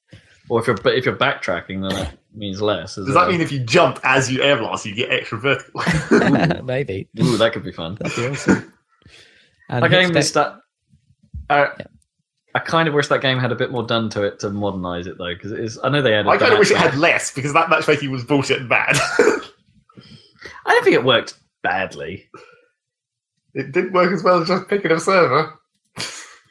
Or 0.49 0.61
if 0.61 0.67
you're 0.67 0.77
but 0.77 0.95
if 0.95 1.05
you're 1.05 1.17
backtracking, 1.17 1.89
then 1.89 1.99
it 2.07 2.19
means 2.35 2.61
less. 2.63 2.95
Does 2.95 3.07
well. 3.09 3.25
that 3.25 3.31
mean 3.31 3.41
if 3.41 3.51
you 3.53 3.61
jump 3.61 3.99
as 4.05 4.31
you 4.31 4.43
air 4.43 4.57
blast, 4.57 4.87
you 4.87 4.95
get 4.95 5.11
extra 5.11 5.39
vertical? 5.39 5.83
Maybe. 6.65 7.09
Ooh, 7.21 7.37
that 7.37 7.53
could 7.53 7.65
be 7.65 7.73
fun. 7.73 7.97
That'd 8.01 8.17
be 8.17 8.27
awesome. 8.29 8.73
And 9.69 9.83
That 9.85 9.91
game 9.91 10.17
is 10.17 10.33
that. 10.35 10.59
I, 11.51 11.69
I 12.55 12.59
kind 12.61 12.89
of 12.89 12.95
wish 12.95 13.09
that 13.09 13.21
game 13.21 13.39
had 13.39 13.53
a 13.53 13.57
bit 13.57 13.71
more 13.71 13.83
done 13.85 14.09
to 14.11 14.23
it 14.23 14.39
to 14.41 14.51
modernize 14.51 15.07
it 15.07 15.19
though, 15.19 15.35
because 15.35 15.53
it 15.53 15.61
is. 15.61 15.79
I 15.83 15.89
know 15.89 16.01
they 16.03 16.15
added. 16.15 16.29
I 16.29 16.37
kind 16.39 16.53
of 16.53 16.59
wish 16.59 16.71
it 16.71 16.77
had 16.77 16.97
less 16.97 17.33
because 17.35 17.53
that 17.53 17.69
matchmaking 17.69 18.11
was 18.11 18.25
bullshit 18.25 18.61
and 18.61 18.69
bad. 18.69 18.97
I 20.67 20.71
don't 20.73 20.85
think 20.85 20.95
it 20.97 21.05
worked 21.05 21.35
badly. 21.63 22.29
it 23.55 23.73
didn't 23.73 23.93
work 23.93 24.13
as 24.13 24.23
well 24.23 24.41
as 24.43 24.49
just 24.49 24.69
picking 24.69 24.91
a 24.93 24.99
server. 25.01 25.59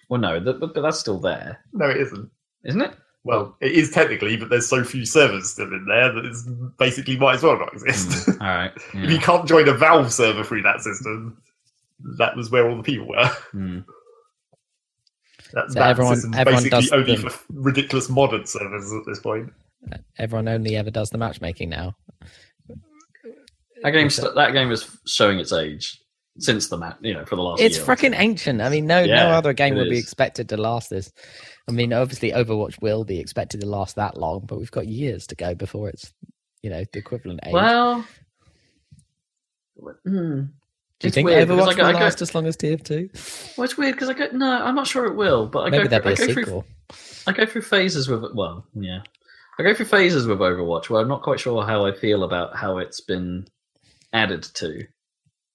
Well, 0.10 0.22
no, 0.22 0.40
but, 0.40 0.60
but 0.60 0.80
that's 0.82 1.00
still 1.00 1.20
there, 1.20 1.60
No, 1.74 1.90
it 1.90 1.98
isn't. 1.98 2.30
isn't 2.64 2.82
it? 2.82 2.94
Well, 3.26 3.57
it 3.60 3.72
is 3.72 3.89
technically, 3.89 4.38
but 4.38 4.49
there's 4.49 4.69
so 4.69 4.84
few 4.84 5.03
servers 5.03 5.49
still 5.49 5.65
in 5.73 5.85
there 5.88 6.14
that 6.14 6.26
it's 6.26 6.43
basically 6.77 7.18
might 7.18 7.35
as 7.35 7.43
well 7.43 7.57
not 7.57 7.73
exist. 7.73 8.27
Mm, 8.30 8.39
all 8.41 8.47
right. 8.47 8.72
if 8.93 9.10
you 9.11 9.18
can't 9.18 9.47
join 9.47 9.68
a 9.68 9.73
Valve 9.73 10.14
server 10.14 10.43
through 10.43 10.61
that 10.61 10.81
system, 10.81 11.35
that 12.19 12.35
was 12.38 12.52
where 12.52 12.69
all 12.69 12.77
the 12.77 12.84
people 12.84 13.07
were. 13.07 13.30
Mm. 13.53 13.84
That's 15.53 15.73
So 15.73 15.80
that 15.80 15.89
everyone- 15.89 16.18
everyone 16.35 16.64
basically 16.64 16.69
does 16.69 16.91
only 16.91 17.15
them. 17.15 17.30
for 17.30 17.43
ridiculous 17.53 18.10
modern 18.10 18.45
servers 18.45 18.91
at 18.93 19.06
this 19.07 19.19
point. 19.19 19.52
everyone 20.18 20.47
only 20.47 20.76
ever 20.76 20.91
does 20.91 21.10
the 21.11 21.18
matchmaking 21.18 21.69
now. 21.69 21.95
That 23.84 23.91
game, 23.91 24.10
st- 24.10 24.35
that 24.35 24.52
game 24.53 24.72
is 24.72 24.89
showing 25.06 25.39
its 25.39 25.53
age 25.53 25.99
since 26.39 26.68
the 26.68 26.77
map. 26.77 26.97
You 27.02 27.14
know, 27.14 27.26
for 27.26 27.35
the 27.35 27.41
last. 27.43 27.61
It's 27.61 27.77
year 27.77 27.85
freaking 27.85 28.15
ancient. 28.18 28.61
I 28.61 28.69
mean, 28.69 28.85
no, 28.88 29.06
no 29.06 29.30
other 29.30 29.53
game 29.53 29.76
it 29.76 29.77
would 29.77 29.89
be 29.89 29.97
expected 29.99 30.49
to 30.49 30.57
last 30.57 30.89
this. 30.89 31.11
I 31.68 31.72
mean, 31.72 31.94
obviously, 31.94 32.32
Overwatch 32.32 32.80
will 32.82 33.04
be 33.04 33.20
expected 33.20 33.62
to 33.62 33.68
last 33.68 33.96
that 33.96 34.18
long, 34.18 34.46
but 34.46 34.60
we've 34.60 34.72
got 34.72 34.88
years 34.88 35.26
to 35.28 35.36
go 35.36 35.56
before 35.56 35.90
it's, 35.90 36.14
you 36.62 36.70
know, 36.70 36.84
the 36.92 37.00
equivalent 37.00 37.40
age. 37.46 37.54
Well, 37.54 38.06
hmm. 40.06 40.42
Do 40.98 41.08
you 41.08 41.08
It's 41.10 41.16
think 41.16 41.26
weird 41.28 41.48
because 41.48 41.66
Overwatch 41.68 41.72
I 41.72 41.76
go- 41.76 41.84
will 41.84 41.90
I 41.90 41.94
go- 41.94 42.06
last 42.06 42.22
as 42.22 42.34
long 42.36 42.48
as 42.48 42.56
TF2? 42.56 43.58
Well, 43.58 43.66
it's 43.66 43.78
weird 43.78 43.96
because 43.96 44.10
I 44.10 44.14
go. 44.14 44.28
No, 44.32 44.64
I'm 44.64 44.76
not 44.76 44.88
sure 44.88 45.06
it 45.06 45.16
will. 45.16 45.48
But 45.48 45.62
I 45.62 45.70
Maybe 45.70 45.84
go. 45.84 45.90
there'll 45.90 46.04
be 46.06 46.10
I 46.10 46.14
a 46.14 46.16
go 46.16 46.34
through 46.34 46.44
sequel. 46.44 46.66
I 47.28 47.32
go 47.34 47.46
through 47.46 47.62
phases 47.64 48.08
with 48.08 48.24
well, 48.34 48.66
yeah. 48.76 49.00
I 49.60 49.64
go 49.64 49.74
through 49.74 49.88
phases 49.88 50.28
with 50.28 50.40
Overwatch 50.40 50.90
where 50.90 51.02
I'm 51.02 51.08
not 51.08 51.22
quite 51.24 51.40
sure 51.40 51.66
how 51.66 51.86
I 51.86 51.94
feel 51.94 52.24
about 52.24 52.56
how 52.56 52.78
it's 52.78 53.02
been 53.02 53.48
added 54.14 54.44
to, 54.44 54.84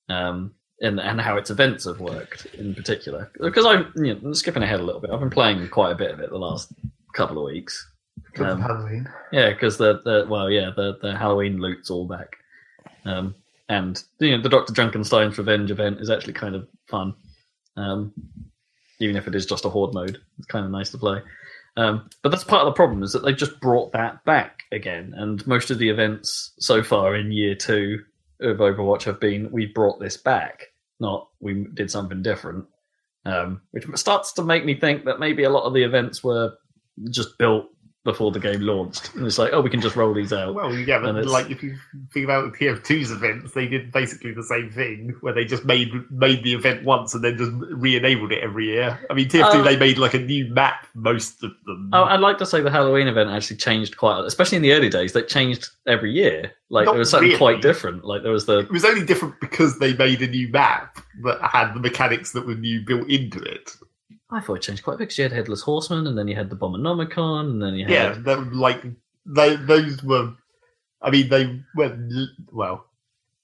um, 0.08 0.54
and 0.80 0.98
and 1.00 1.20
how 1.20 1.36
its 1.36 1.50
events 1.50 1.84
have 1.84 2.00
worked 2.00 2.46
in 2.54 2.74
particular. 2.74 3.30
Because 3.40 3.66
I'm 3.66 3.92
you 3.96 4.14
know, 4.14 4.32
skipping 4.32 4.62
ahead 4.62 4.80
a 4.80 4.84
little 4.84 5.00
bit. 5.00 5.10
I've 5.10 5.20
been 5.20 5.30
playing 5.30 5.66
quite 5.68 5.92
a 5.92 5.96
bit 5.96 6.10
of 6.10 6.20
it 6.20 6.30
the 6.30 6.38
last 6.38 6.72
couple 7.14 7.38
of 7.38 7.52
weeks. 7.52 7.86
Um, 8.38 8.60
Halloween. 8.60 9.08
Yeah, 9.32 9.50
because 9.50 9.76
the, 9.76 10.00
the 10.04 10.26
well, 10.28 10.50
yeah, 10.50 10.70
the 10.74 10.98
the 11.00 11.16
Halloween 11.16 11.58
loot's 11.58 11.90
all 11.90 12.06
back, 12.06 12.36
um, 13.04 13.34
and 13.68 14.02
you 14.18 14.36
know 14.36 14.42
the 14.42 14.48
Doctor 14.48 14.72
Junkenstein's 14.72 15.38
Revenge 15.38 15.70
event 15.70 16.00
is 16.00 16.10
actually 16.10 16.34
kind 16.34 16.54
of 16.54 16.68
fun, 16.86 17.14
um, 17.76 18.12
even 19.00 19.16
if 19.16 19.26
it 19.26 19.34
is 19.34 19.46
just 19.46 19.64
a 19.64 19.68
horde 19.68 19.94
mode. 19.94 20.20
It's 20.38 20.46
kind 20.46 20.64
of 20.64 20.70
nice 20.70 20.90
to 20.90 20.98
play. 20.98 21.20
Um, 21.76 22.08
but 22.22 22.30
that's 22.30 22.44
part 22.44 22.62
of 22.62 22.66
the 22.66 22.76
problem 22.76 23.02
is 23.02 23.12
that 23.12 23.24
they've 23.24 23.36
just 23.36 23.60
brought 23.60 23.92
that 23.92 24.24
back 24.24 24.62
again, 24.72 25.12
and 25.16 25.44
most 25.46 25.70
of 25.70 25.78
the 25.78 25.88
events 25.88 26.52
so 26.58 26.82
far 26.82 27.16
in 27.16 27.32
year 27.32 27.54
two 27.54 28.00
of 28.40 28.58
Overwatch 28.58 29.04
have 29.04 29.20
been 29.20 29.50
we 29.50 29.66
brought 29.66 30.00
this 30.00 30.16
back, 30.16 30.66
not 31.00 31.28
we 31.40 31.66
did 31.74 31.90
something 31.90 32.22
different, 32.22 32.66
um, 33.24 33.62
which 33.70 33.86
starts 33.94 34.32
to 34.34 34.42
make 34.42 34.64
me 34.64 34.74
think 34.74 35.04
that 35.04 35.20
maybe 35.20 35.44
a 35.44 35.50
lot 35.50 35.64
of 35.64 35.74
the 35.74 35.82
events 35.82 36.22
were 36.22 36.52
just 37.10 37.38
built 37.38 37.66
before 38.02 38.30
the 38.32 38.40
game 38.40 38.62
launched, 38.62 39.14
and 39.14 39.26
it's 39.26 39.36
like, 39.36 39.52
oh, 39.52 39.60
we 39.60 39.68
can 39.68 39.80
just 39.80 39.94
roll 39.94 40.14
these 40.14 40.32
out. 40.32 40.54
Well, 40.54 40.72
yeah, 40.74 40.98
but 41.00 41.26
like 41.26 41.50
if 41.50 41.62
you 41.62 41.76
think 42.12 42.24
about 42.24 42.54
TF2's 42.54 43.10
events, 43.10 43.52
they 43.52 43.66
did 43.66 43.92
basically 43.92 44.32
the 44.32 44.42
same 44.42 44.70
thing, 44.70 45.14
where 45.20 45.34
they 45.34 45.44
just 45.44 45.64
made 45.66 45.92
made 46.10 46.42
the 46.42 46.54
event 46.54 46.84
once 46.84 47.14
and 47.14 47.22
then 47.22 47.36
just 47.36 47.50
re-enabled 47.52 48.32
it 48.32 48.42
every 48.42 48.66
year. 48.68 48.98
I 49.10 49.14
mean, 49.14 49.28
TF2 49.28 49.42
Oh. 49.54 49.62
they 49.62 49.76
made 49.76 49.98
like 49.98 50.14
a 50.14 50.18
new 50.18 50.46
map 50.52 50.86
most 50.94 51.42
of 51.44 51.50
them. 51.66 51.90
Oh, 51.92 52.04
I'd 52.04 52.20
like 52.20 52.38
to 52.38 52.46
say 52.46 52.62
the 52.62 52.70
Halloween 52.70 53.06
event 53.06 53.28
actually 53.30 53.58
changed 53.58 53.96
quite, 53.98 54.24
especially 54.24 54.56
in 54.56 54.62
the 54.62 54.72
early 54.72 54.88
days. 54.88 55.12
They 55.12 55.22
changed 55.22 55.68
every 55.86 56.12
year. 56.12 56.52
Like 56.70 56.86
Not 56.86 56.92
there 56.92 57.00
was 57.00 57.10
something 57.10 57.28
really. 57.28 57.38
quite 57.38 57.60
different. 57.60 58.04
Like 58.04 58.22
there 58.22 58.32
was 58.32 58.46
the 58.46 58.60
it 58.60 58.70
was 58.70 58.84
only 58.84 59.04
different 59.04 59.38
because 59.40 59.78
they 59.78 59.92
made 59.94 60.22
a 60.22 60.26
new 60.28 60.48
map 60.48 61.00
that 61.24 61.42
had 61.42 61.74
the 61.74 61.80
mechanics 61.80 62.32
that 62.32 62.46
were 62.46 62.54
new 62.54 62.80
built 62.80 63.10
into 63.10 63.40
it. 63.42 63.76
I 64.32 64.40
thought 64.40 64.54
it 64.54 64.62
changed 64.62 64.84
quite 64.84 64.94
a 64.94 64.96
bit 64.98 65.04
because 65.04 65.18
you 65.18 65.24
had 65.24 65.32
Headless 65.32 65.62
Horseman, 65.62 66.06
and 66.06 66.16
then 66.16 66.28
you 66.28 66.36
had 66.36 66.50
the 66.50 66.56
Bombonomicon, 66.56 67.50
and 67.50 67.62
then 67.62 67.74
you 67.74 67.86
had 67.86 67.92
Yeah, 67.92 68.12
that 68.22 68.52
like 68.54 68.84
they 69.26 69.56
those 69.56 70.02
were. 70.02 70.32
I 71.02 71.10
mean, 71.10 71.28
they 71.28 71.60
were 71.74 71.96
well. 72.52 72.86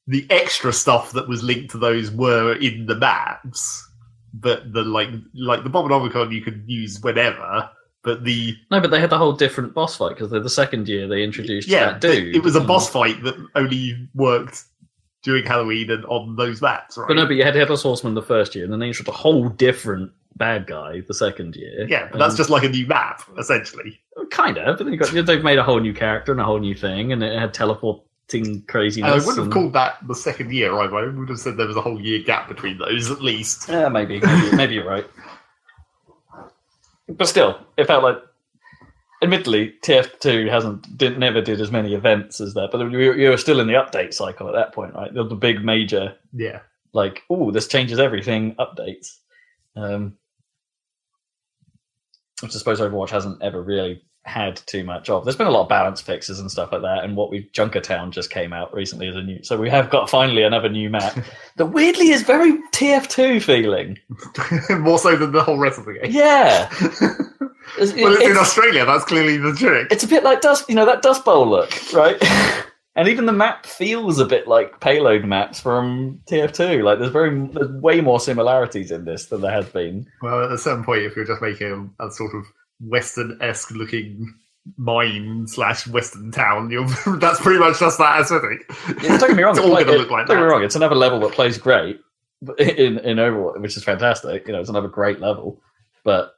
The 0.07 0.27
extra 0.31 0.73
stuff 0.73 1.13
that 1.13 1.29
was 1.29 1.43
linked 1.43 1.71
to 1.73 1.79
those 1.79 2.13
were 2.13 2.55
in 2.55 2.87
the 2.87 2.95
maps, 2.95 3.89
but 4.33 4.73
the 4.73 4.83
like 4.83 5.09
like 5.35 5.65
the 5.65 5.71
Bombonomicon 5.71 6.33
you 6.33 6.43
could 6.43 6.65
use 6.67 7.01
whenever. 7.01 7.69
But 8.05 8.23
the 8.23 8.55
no, 8.71 8.81
but 8.81 8.93
they 8.93 9.01
had 9.01 9.13
a 9.13 9.19
whole 9.19 9.33
different 9.33 9.75
boss 9.75 9.97
fight 9.97 10.11
because 10.11 10.31
they're 10.31 10.39
the 10.39 10.49
second 10.49 10.89
year 10.89 11.09
they 11.09 11.25
introduced 11.25 11.67
yeah, 11.67 11.93
that 11.93 12.01
dude. 12.01 12.37
it 12.37 12.43
was 12.43 12.55
a 12.55 12.61
boss 12.61 12.89
fight 12.89 13.21
that 13.25 13.35
only 13.57 14.09
worked 14.15 14.63
during 15.25 15.45
Halloween 15.45 15.91
and 15.91 16.05
on 16.05 16.37
those 16.37 16.63
maps, 16.63 16.97
right? 16.97 17.09
But 17.09 17.15
no, 17.15 17.27
but 17.27 17.35
you 17.35 17.43
had 17.43 17.57
Headless 17.57 17.83
Horseman 17.83 18.15
the 18.15 18.23
first 18.23 18.55
year, 18.55 18.63
and 18.63 18.73
then 18.73 18.79
they 18.79 18.87
introduced 18.87 19.09
a 19.09 19.19
whole 19.19 19.49
different 19.49 20.13
bad 20.37 20.67
guy 20.67 21.01
the 21.01 21.15
second 21.15 21.57
year. 21.57 21.87
yeah, 21.89 22.09
but 22.13 22.19
that's 22.19 22.37
just 22.37 22.51
like 22.51 22.63
a 22.65 22.69
new 22.69 22.87
map 22.87 23.23
essentially. 23.39 23.99
kind 24.31 24.59
of. 24.59 24.79
But 24.79 24.85
then 24.85 24.93
you 24.93 24.99
got 24.99 25.27
they've 25.27 25.43
made 25.43 25.59
a 25.59 25.63
whole 25.63 25.81
new 25.81 25.95
character 25.95 26.33
and 26.33 26.41
a 26.41 26.45
whole 26.45 26.59
new 26.61 26.75
thing, 26.75 27.13
and 27.13 27.23
it 27.23 27.39
had 27.39 27.55
teleporting 27.55 28.63
craziness. 28.69 29.11
And 29.13 29.23
I 29.23 29.25
wouldn't 29.27 29.47
have 29.47 29.53
called 29.53 29.73
that 29.73 29.99
the 30.07 30.15
second 30.15 30.53
year 30.53 30.75
either. 30.79 30.97
I 30.97 31.07
would 31.09 31.29
have 31.29 31.39
said 31.39 31.57
there 31.57 31.67
was 31.67 31.77
a 31.77 31.81
whole 31.81 32.01
year 32.01 32.23
gap 32.23 32.49
between 32.49 32.79
those 32.79 33.11
at 33.11 33.23
least. 33.23 33.69
Yeah, 33.69 33.89
maybe, 33.89 34.21
maybe, 34.21 34.57
maybe 34.57 34.75
you're 34.75 34.87
right. 34.89 35.07
But 37.09 37.29
still, 37.29 37.59
it 37.77 37.87
felt 37.87 38.03
like. 38.03 38.19
Admittedly, 39.23 39.73
TF2 39.83 40.51
hasn't 40.51 40.99
did, 40.99 41.19
never 41.19 41.41
did 41.41 41.59
as 41.59 41.71
many 41.73 41.95
events 41.95 42.39
as 42.39 42.53
that, 42.53 42.69
but 42.71 42.81
you, 42.91 43.15
you 43.15 43.31
were 43.31 43.39
still 43.39 43.61
in 43.61 43.67
the 43.67 43.73
update 43.73 44.13
cycle 44.13 44.47
at 44.47 44.53
that 44.55 44.75
point, 44.75 44.93
right? 44.93 45.13
The, 45.13 45.25
the 45.25 45.35
big 45.35 45.65
major, 45.65 46.15
Yeah. 46.35 46.61
like, 46.93 47.23
oh, 47.31 47.51
this 47.51 47.67
changes 47.67 47.99
everything 47.99 48.55
updates. 48.57 49.17
Um, 49.75 50.19
which 52.41 52.55
I 52.55 52.59
suppose 52.59 52.81
Overwatch 52.81 53.11
hasn't 53.11 53.43
ever 53.43 53.63
really 53.63 54.03
had 54.25 54.57
too 54.67 54.83
much 54.85 55.09
of. 55.09 55.25
There's 55.25 55.37
been 55.37 55.47
a 55.47 55.51
lot 55.51 55.63
of 55.63 55.69
balance 55.69 56.01
fixes 56.01 56.41
and 56.41 56.51
stuff 56.51 56.73
like 56.73 56.83
that, 56.83 57.05
and 57.05 57.17
what 57.17 57.31
we've 57.31 57.51
Junkertown 57.53 58.11
just 58.11 58.31
came 58.31 58.53
out 58.53 58.75
recently 58.75 59.09
as 59.09 59.17
a 59.17 59.23
new. 59.23 59.43
So 59.43 59.57
we 59.57 59.71
have 59.71 59.89
got 59.89 60.11
finally 60.11 60.43
another 60.43 60.69
new 60.69 60.91
map 60.91 61.17
that 61.57 61.67
weirdly 61.67 62.11
is 62.11 62.23
very 62.23 62.53
TF2 62.73 63.43
feeling. 63.43 63.99
More 64.81 64.99
so 64.99 65.17
than 65.17 65.33
the 65.33 65.43
whole 65.43 65.59
rest 65.59 65.79
of 65.79 65.85
the 65.87 65.95
game. 65.95 66.11
Yeah. 66.13 66.71
Well, 67.79 68.15
it's 68.15 68.23
in 68.23 68.37
Australia. 68.37 68.87
That's 68.87 69.05
clearly 69.05 69.37
the 69.37 69.53
trick. 69.53 69.89
it's 69.91 70.05
a 70.05 70.07
bit 70.09 70.23
like 70.23 70.41
Dust, 70.41 70.67
you 70.69 70.75
know, 70.77 70.87
that 70.87 71.03
Dust 71.03 71.25
Bowl 71.25 71.47
look, 71.47 71.75
right? 71.93 72.17
And 72.97 73.07
even 73.09 73.27
the 73.27 73.33
map 73.33 73.65
feels 73.67 74.19
a 74.19 74.25
bit 74.25 74.49
like 74.49 74.81
payload 74.81 75.25
maps 75.25 75.61
from 75.61 76.21
TF2. 76.31 76.83
Like 76.83 76.99
there's 76.99 77.13
very, 77.13 77.47
there's 77.53 77.71
way 77.81 78.01
more 78.01 78.19
similarities 78.19 78.91
in 78.91 79.05
this 79.05 79.27
than 79.27 79.43
there 79.43 79.53
has 79.53 79.69
been. 79.69 80.07
Well, 80.23 80.45
at 80.45 80.51
a 80.53 80.59
certain 80.59 80.83
point, 80.85 81.03
if 81.03 81.15
you're 81.15 81.25
just 81.27 81.43
making 81.43 81.95
a, 82.01 82.07
a 82.07 82.11
sort 82.11 82.35
of 82.35 82.45
Western-esque 82.81 83.71
looking 83.73 84.35
mine 84.79 85.47
slash 85.47 85.87
Western 85.87 86.31
town, 86.33 86.71
you're, 86.71 86.87
that's 87.19 87.41
pretty 87.41 87.61
much 87.61 87.79
just 87.79 87.99
that 87.99 88.21
aesthetic. 88.21 88.69
Yeah, 89.03 89.19
don't 89.19 89.29
get 89.29 89.37
me 89.37 89.43
wrong. 89.43 89.55
It's 89.57 89.61
it 89.61 89.65
all 89.69 89.75
play- 89.77 89.85
gonna 89.85 89.97
it- 89.97 90.01
look 90.01 90.11
like 90.11 90.27
don't 90.27 90.37
get 90.39 90.43
me 90.43 90.49
wrong. 90.51 90.65
It's 90.65 90.75
another 90.77 90.97
level 90.97 91.21
that 91.21 91.33
plays 91.33 91.59
great 91.59 92.01
in 92.59 92.99
in 92.99 93.17
Overwatch, 93.19 93.61
which 93.61 93.77
is 93.77 93.85
fantastic. 93.85 94.47
You 94.47 94.53
know, 94.55 94.61
it's 94.61 94.69
another 94.71 94.89
great 94.89 95.21
level. 95.21 95.61
But 96.05 96.33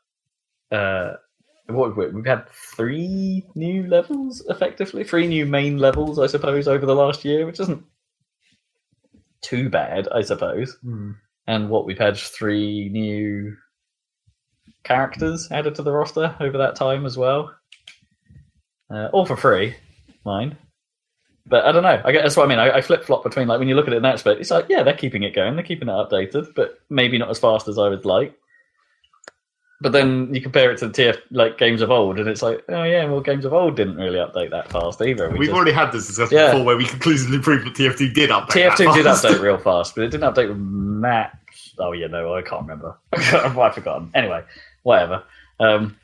uh, 0.73 1.15
what 1.69 1.97
we, 1.97 2.09
we've 2.09 2.27
had 2.27 2.49
three 2.51 3.45
new 3.55 3.87
levels, 3.87 4.43
effectively 4.49 5.05
three 5.05 5.27
new 5.27 5.47
main 5.47 5.79
levels, 5.79 6.19
I 6.19 6.27
suppose, 6.27 6.67
over 6.67 6.87
the 6.87 6.95
last 6.95 7.25
year, 7.25 7.47
which 7.47 7.61
isn't 7.61 7.85
too 9.43 9.69
bad, 9.69 10.09
I 10.13 10.23
suppose. 10.23 10.77
Hmm. 10.83 11.13
And 11.47 11.71
what 11.71 11.87
we've 11.87 11.99
had 11.99 12.17
three 12.17 12.89
new 12.91 13.57
characters 14.85 15.49
added 15.51 15.75
to 15.77 15.83
the 15.83 15.93
roster 15.93 16.35
over 16.41 16.59
that 16.59 16.77
time 16.77 17.05
as 17.07 17.17
well. 17.17 17.55
Uh, 18.91 19.09
all 19.13 19.27
for 19.27 19.37
free, 19.37 19.77
mind. 20.25 20.57
But 21.47 21.65
I 21.65 21.73
don't 21.73 21.83
know. 21.83 22.01
I 22.05 22.13
guess 22.13 22.23
that's 22.23 22.37
what 22.37 22.45
I 22.45 22.49
mean. 22.49 22.59
I, 22.59 22.77
I 22.77 22.81
flip 22.81 23.05
flop 23.05 23.23
between 23.25 23.49
like 23.49 23.59
when 23.59 23.69
you 23.69 23.75
look 23.75 23.87
at 23.87 23.93
it 23.93 23.99
in 23.99 24.03
that 24.03 24.15
aspect, 24.15 24.41
it's 24.41 24.51
like 24.51 24.67
yeah, 24.69 24.83
they're 24.83 24.95
keeping 24.95 25.23
it 25.23 25.35
going, 25.35 25.55
they're 25.55 25.65
keeping 25.65 25.89
it 25.89 25.93
updated, 25.93 26.55
but 26.55 26.79
maybe 26.91 27.19
not 27.19 27.31
as 27.31 27.39
fast 27.39 27.69
as 27.69 27.79
I 27.79 27.89
would 27.89 28.05
like. 28.05 28.35
But 29.81 29.93
then 29.93 30.35
you 30.35 30.41
compare 30.41 30.73
it 30.73 30.79
to 30.79 30.89
the 30.89 30.93
TF 30.93 31.19
like 31.31 31.57
games 31.57 31.83
of 31.83 31.91
old, 31.93 32.19
and 32.19 32.29
it's 32.29 32.43
like, 32.43 32.65
oh 32.69 32.83
yeah, 32.83 33.05
well, 33.05 33.21
games 33.21 33.45
of 33.45 33.53
old 33.55 33.77
didn't 33.77 33.95
really 33.97 34.19
update 34.19 34.51
that 34.51 34.71
fast 34.73 35.01
either. 35.01 35.31
We 35.31 35.39
We've 35.39 35.49
just- 35.49 35.57
already 35.57 35.71
had 35.71 35.93
this 35.93 36.09
discussion 36.09 36.37
Yeah. 36.37 36.51
before 36.51 36.65
where 36.65 36.77
we 36.77 36.85
conclusively 36.85 37.39
proved 37.39 37.65
that 37.65 37.75
TF2 37.75 38.13
did 38.13 38.31
update. 38.31 38.49
TF2 38.51 38.95
did 38.95 39.05
fast. 39.05 39.25
update 39.25 39.41
real 39.41 39.57
fast, 39.71 39.95
but 39.95 40.03
it 40.03 40.11
didn't 40.11 40.35
update 40.35 40.49
with 40.49 40.59
maps. 40.59 41.75
Oh 41.79 41.93
yeah, 41.93 42.09
no, 42.09 42.35
I 42.35 42.43
can't 42.43 42.63
remember. 42.63 42.99
I've 43.13 43.75
forgotten. 43.75 44.11
Anyway, 44.15 44.43
whatever. 44.83 45.23
Um, 45.61 45.97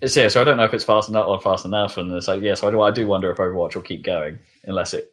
it's 0.00 0.16
yeah, 0.16 0.28
so 0.28 0.40
I 0.40 0.44
don't 0.44 0.56
know 0.56 0.64
if 0.64 0.72
it's 0.72 0.84
fast 0.84 1.08
enough 1.08 1.26
or 1.26 1.40
fast 1.40 1.64
enough, 1.64 1.96
and 1.96 2.12
it's 2.12 2.28
like 2.28 2.40
yeah, 2.40 2.54
so 2.54 2.68
I 2.68 2.70
do, 2.70 2.80
I 2.82 2.92
do 2.92 3.08
wonder 3.08 3.32
if 3.32 3.38
Overwatch 3.38 3.74
will 3.74 3.82
keep 3.82 4.04
going 4.04 4.38
unless 4.62 4.94
it 4.94 5.12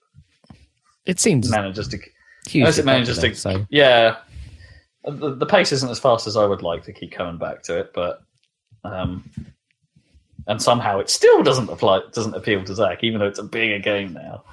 It 1.07 1.19
seems 1.19 1.49
manages 1.49 1.87
to. 1.87 1.97
hugely 1.97 2.61
unless 2.61 2.77
it 2.77 2.85
manages 2.85 3.17
to- 3.17 3.33
So 3.33 3.65
Yeah, 3.71 4.17
the, 5.05 5.35
the 5.35 5.45
pace 5.45 5.71
isn't 5.71 5.89
as 5.89 5.99
fast 5.99 6.27
as 6.27 6.37
I 6.37 6.45
would 6.45 6.61
like 6.61 6.83
to 6.83 6.93
keep 6.93 7.11
coming 7.11 7.37
back 7.37 7.63
to 7.63 7.79
it, 7.79 7.91
but 7.93 8.21
um, 8.83 9.29
and 10.47 10.61
somehow 10.61 10.99
it 10.99 11.09
still 11.09 11.41
doesn't 11.41 11.69
apply, 11.69 12.01
doesn't 12.11 12.35
appeal 12.35 12.63
to 12.63 12.75
Zach, 12.75 13.03
even 13.03 13.19
though 13.19 13.27
it's 13.27 13.39
a 13.39 13.43
bigger 13.43 13.79
game 13.79 14.13
now. 14.13 14.43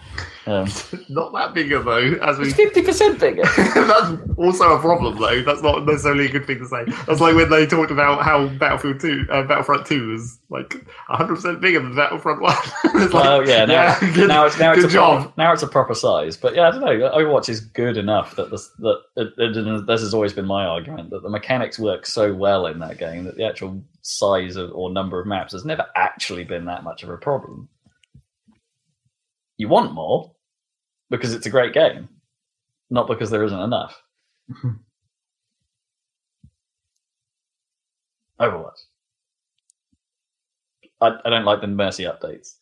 Um, 0.46 0.66
Not 1.08 1.32
that 1.34 1.52
bigger 1.54 1.82
though, 1.82 2.14
as 2.22 2.38
we 2.38 2.50
fifty 2.50 2.82
percent 2.82 3.20
bigger. 3.20 3.42
That's 3.56 4.16
also 4.36 4.74
a 4.74 4.80
problem, 4.80 5.18
though. 5.18 5.42
That's 5.42 5.62
not 5.62 5.84
necessarily 5.84 6.26
a 6.26 6.30
good 6.30 6.46
thing 6.46 6.58
to 6.58 6.66
say. 6.66 6.84
That's 7.06 7.20
like 7.20 7.36
when 7.36 7.48
they 7.48 7.66
talked 7.66 7.90
about 7.90 8.22
how 8.22 8.48
Battlefield 8.48 9.00
Two, 9.00 9.26
uh, 9.30 9.42
Battlefront 9.42 9.86
Two, 9.86 10.08
was 10.08 10.38
like 10.50 10.74
100 11.08 11.34
percent 11.34 11.60
bigger 11.60 11.80
than 11.80 11.94
Battlefront 11.94 12.40
One. 12.40 12.56
like, 12.94 13.14
Oh 13.14 13.40
yeah, 13.40 13.64
now, 13.66 13.98
good, 14.00 14.28
now 14.28 14.46
it's 14.46 14.58
now 14.58 14.72
it's 14.72 14.84
a 14.84 14.88
job. 14.88 15.22
Proper, 15.22 15.34
now 15.38 15.52
it's 15.52 15.62
a 15.62 15.68
proper 15.68 15.94
size. 15.94 16.36
But 16.36 16.54
yeah, 16.54 16.68
I 16.68 16.70
don't 16.72 16.80
know. 16.80 17.10
Overwatch 17.10 17.48
is 17.48 17.60
good 17.60 17.96
enough 17.96 18.34
that 18.36 18.50
this, 18.50 18.68
that 18.80 19.00
it, 19.16 19.32
it, 19.38 19.86
this 19.86 20.00
has 20.00 20.12
always 20.12 20.32
been 20.32 20.46
my 20.46 20.64
argument 20.64 21.10
that 21.10 21.22
the 21.22 21.30
mechanics 21.30 21.78
work 21.78 22.06
so 22.06 22.34
well 22.34 22.66
in 22.66 22.80
that 22.80 22.98
game 22.98 23.24
that 23.24 23.36
the 23.36 23.44
actual 23.44 23.82
size 24.02 24.56
of 24.56 24.72
or 24.72 24.90
number 24.90 25.20
of 25.20 25.26
maps 25.26 25.52
has 25.52 25.64
never 25.64 25.86
actually 25.96 26.44
been 26.44 26.66
that 26.66 26.84
much 26.84 27.02
of 27.02 27.08
a 27.08 27.16
problem. 27.16 27.68
You 29.56 29.68
want 29.68 29.94
more 29.94 30.32
because 31.08 31.32
it's 31.32 31.46
a 31.46 31.50
great 31.50 31.72
game, 31.72 32.08
not 32.90 33.06
because 33.06 33.30
there 33.30 33.44
isn't 33.44 33.58
enough. 33.58 34.02
Overwatch. 38.40 38.80
I, 41.00 41.18
I 41.24 41.30
don't 41.30 41.44
like 41.44 41.60
the 41.60 41.66
Mercy 41.68 42.04
updates. 42.04 42.54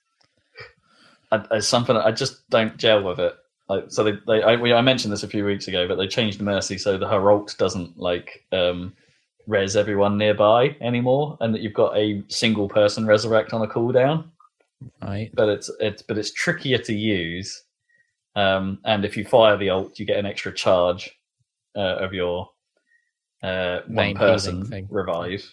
I, 1.33 1.45
it's 1.53 1.67
something 1.69 1.97
I 1.97 2.11
just 2.13 2.49
don't 2.51 2.77
gel 2.77 3.03
with 3.03 3.19
it. 3.21 3.35
Like, 3.69 3.85
so 3.89 4.03
they, 4.05 4.13
they 4.27 4.43
I, 4.43 4.57
we, 4.57 4.73
I 4.73 4.81
mentioned 4.83 5.13
this 5.13 5.23
a 5.23 5.29
few 5.29 5.45
weeks 5.45 5.69
ago, 5.69 5.87
but 5.87 5.95
they 5.97 6.09
changed 6.09 6.41
Mercy 6.41 6.77
so 6.77 6.99
the 6.99 7.09
Herald 7.09 7.55
doesn't 7.57 7.99
like 7.99 8.45
um, 8.53 8.95
res 9.51 9.77
everyone 9.77 10.17
nearby 10.17 10.77
anymore, 10.81 11.37
and 11.41 11.53
that 11.55 11.61
you've 11.61 11.75
got 11.75 11.97
a 11.97 12.23
single 12.29 12.69
person 12.69 13.07
resurrect 13.07 13.53
on 13.53 13.63
a 13.63 13.67
cooldown. 13.67 14.25
right, 15.03 15.31
But 15.35 15.49
it's 15.49 15.71
it's 15.81 16.03
but 16.03 16.17
it's 16.17 16.33
trickier 16.33 16.79
to 16.79 16.95
use, 16.95 17.65
um, 18.37 18.79
and 18.85 19.05
if 19.05 19.17
you 19.17 19.25
fire 19.25 19.57
the 19.57 19.71
ult, 19.71 19.99
you 19.99 20.07
get 20.07 20.19
an 20.19 20.27
extra 20.27 20.53
charge 20.55 21.11
uh, 21.77 21.97
of 22.05 22.15
your 22.15 22.49
uh, 23.43 23.81
one 23.87 23.95
Main 23.95 24.17
person 24.17 24.65
thing. 24.65 24.87
revive. 24.91 25.45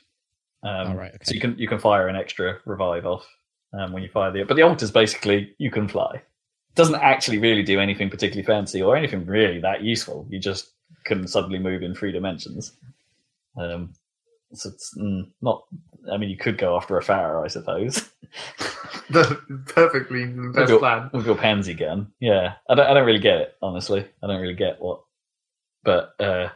Um, 0.63 0.95
right, 0.97 1.15
So 1.23 1.33
you 1.33 1.41
can 1.41 1.57
you 1.57 1.67
can 1.67 1.79
fire 1.79 2.07
an 2.07 2.15
extra 2.15 2.59
revive 2.65 3.05
off 3.05 3.25
um, 3.73 3.91
when 3.93 4.03
you 4.03 4.09
fire 4.09 4.31
the. 4.31 4.43
But 4.43 4.55
the 4.55 4.63
ult 4.63 4.81
is 4.81 4.91
basically 4.91 5.55
you 5.57 5.71
can 5.71 5.87
fly. 5.87 6.11
It 6.15 6.75
Doesn't 6.75 6.95
actually 6.95 7.39
really 7.39 7.63
do 7.63 7.79
anything 7.79 8.09
particularly 8.09 8.45
fancy 8.45 8.81
or 8.81 8.95
anything 8.95 9.25
really 9.25 9.59
that 9.61 9.83
useful. 9.83 10.27
You 10.29 10.39
just 10.39 10.73
can 11.05 11.27
suddenly 11.27 11.59
move 11.59 11.81
in 11.83 11.95
three 11.95 12.11
dimensions. 12.11 12.73
Um, 13.57 13.93
so 14.53 14.69
it's 14.69 14.95
mm, 14.97 15.29
not. 15.41 15.63
I 16.11 16.17
mean, 16.17 16.29
you 16.29 16.37
could 16.37 16.57
go 16.57 16.75
after 16.77 16.97
a 16.97 17.03
Pharah, 17.03 17.43
I 17.43 17.47
suppose, 17.47 18.09
The 19.09 19.61
perfectly 19.67 20.25
the 20.25 20.41
with 20.41 20.55
best 20.55 20.69
your, 20.69 20.79
plan. 20.79 21.09
with 21.13 21.25
your 21.25 21.35
pansy 21.35 21.73
gun. 21.73 22.11
Yeah, 22.19 22.53
I 22.69 22.75
don't. 22.75 22.87
I 22.87 22.93
don't 22.93 23.05
really 23.05 23.19
get 23.19 23.37
it 23.41 23.55
honestly. 23.61 24.05
I 24.23 24.27
don't 24.27 24.41
really 24.41 24.53
get 24.53 24.81
what. 24.81 25.01
But 25.83 26.13
uh, 26.19 26.49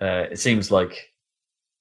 uh, 0.00 0.26
it 0.30 0.38
seems 0.38 0.70
like 0.70 1.12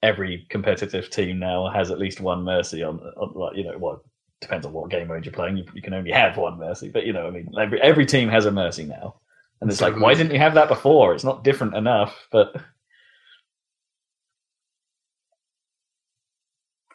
every 0.01 0.45
competitive 0.49 1.09
team 1.09 1.39
now 1.39 1.69
has 1.69 1.89
at 1.89 1.99
least 1.99 2.19
one 2.19 2.43
mercy 2.43 2.83
on, 2.83 2.99
on 2.99 3.31
like 3.35 3.55
you 3.55 3.63
know 3.63 3.77
what 3.77 3.99
depends 4.41 4.65
on 4.65 4.73
what 4.73 4.89
game 4.89 5.07
mode 5.07 5.23
you're 5.25 5.31
playing 5.31 5.55
you, 5.55 5.63
you 5.73 5.81
can 5.81 5.93
only 5.93 6.11
have 6.11 6.35
one 6.35 6.59
mercy 6.59 6.89
but 6.89 7.05
you 7.05 7.13
know 7.13 7.25
i 7.25 7.29
mean 7.29 7.49
every 7.57 7.81
every 7.81 8.05
team 8.05 8.27
has 8.27 8.45
a 8.45 8.51
mercy 8.51 8.83
now 8.83 9.15
and 9.61 9.71
it's 9.71 9.79
like 9.79 9.97
why 9.97 10.13
didn't 10.13 10.33
you 10.33 10.39
have 10.39 10.55
that 10.55 10.67
before 10.67 11.13
it's 11.13 11.23
not 11.23 11.45
different 11.45 11.73
enough 11.73 12.27
but 12.33 12.53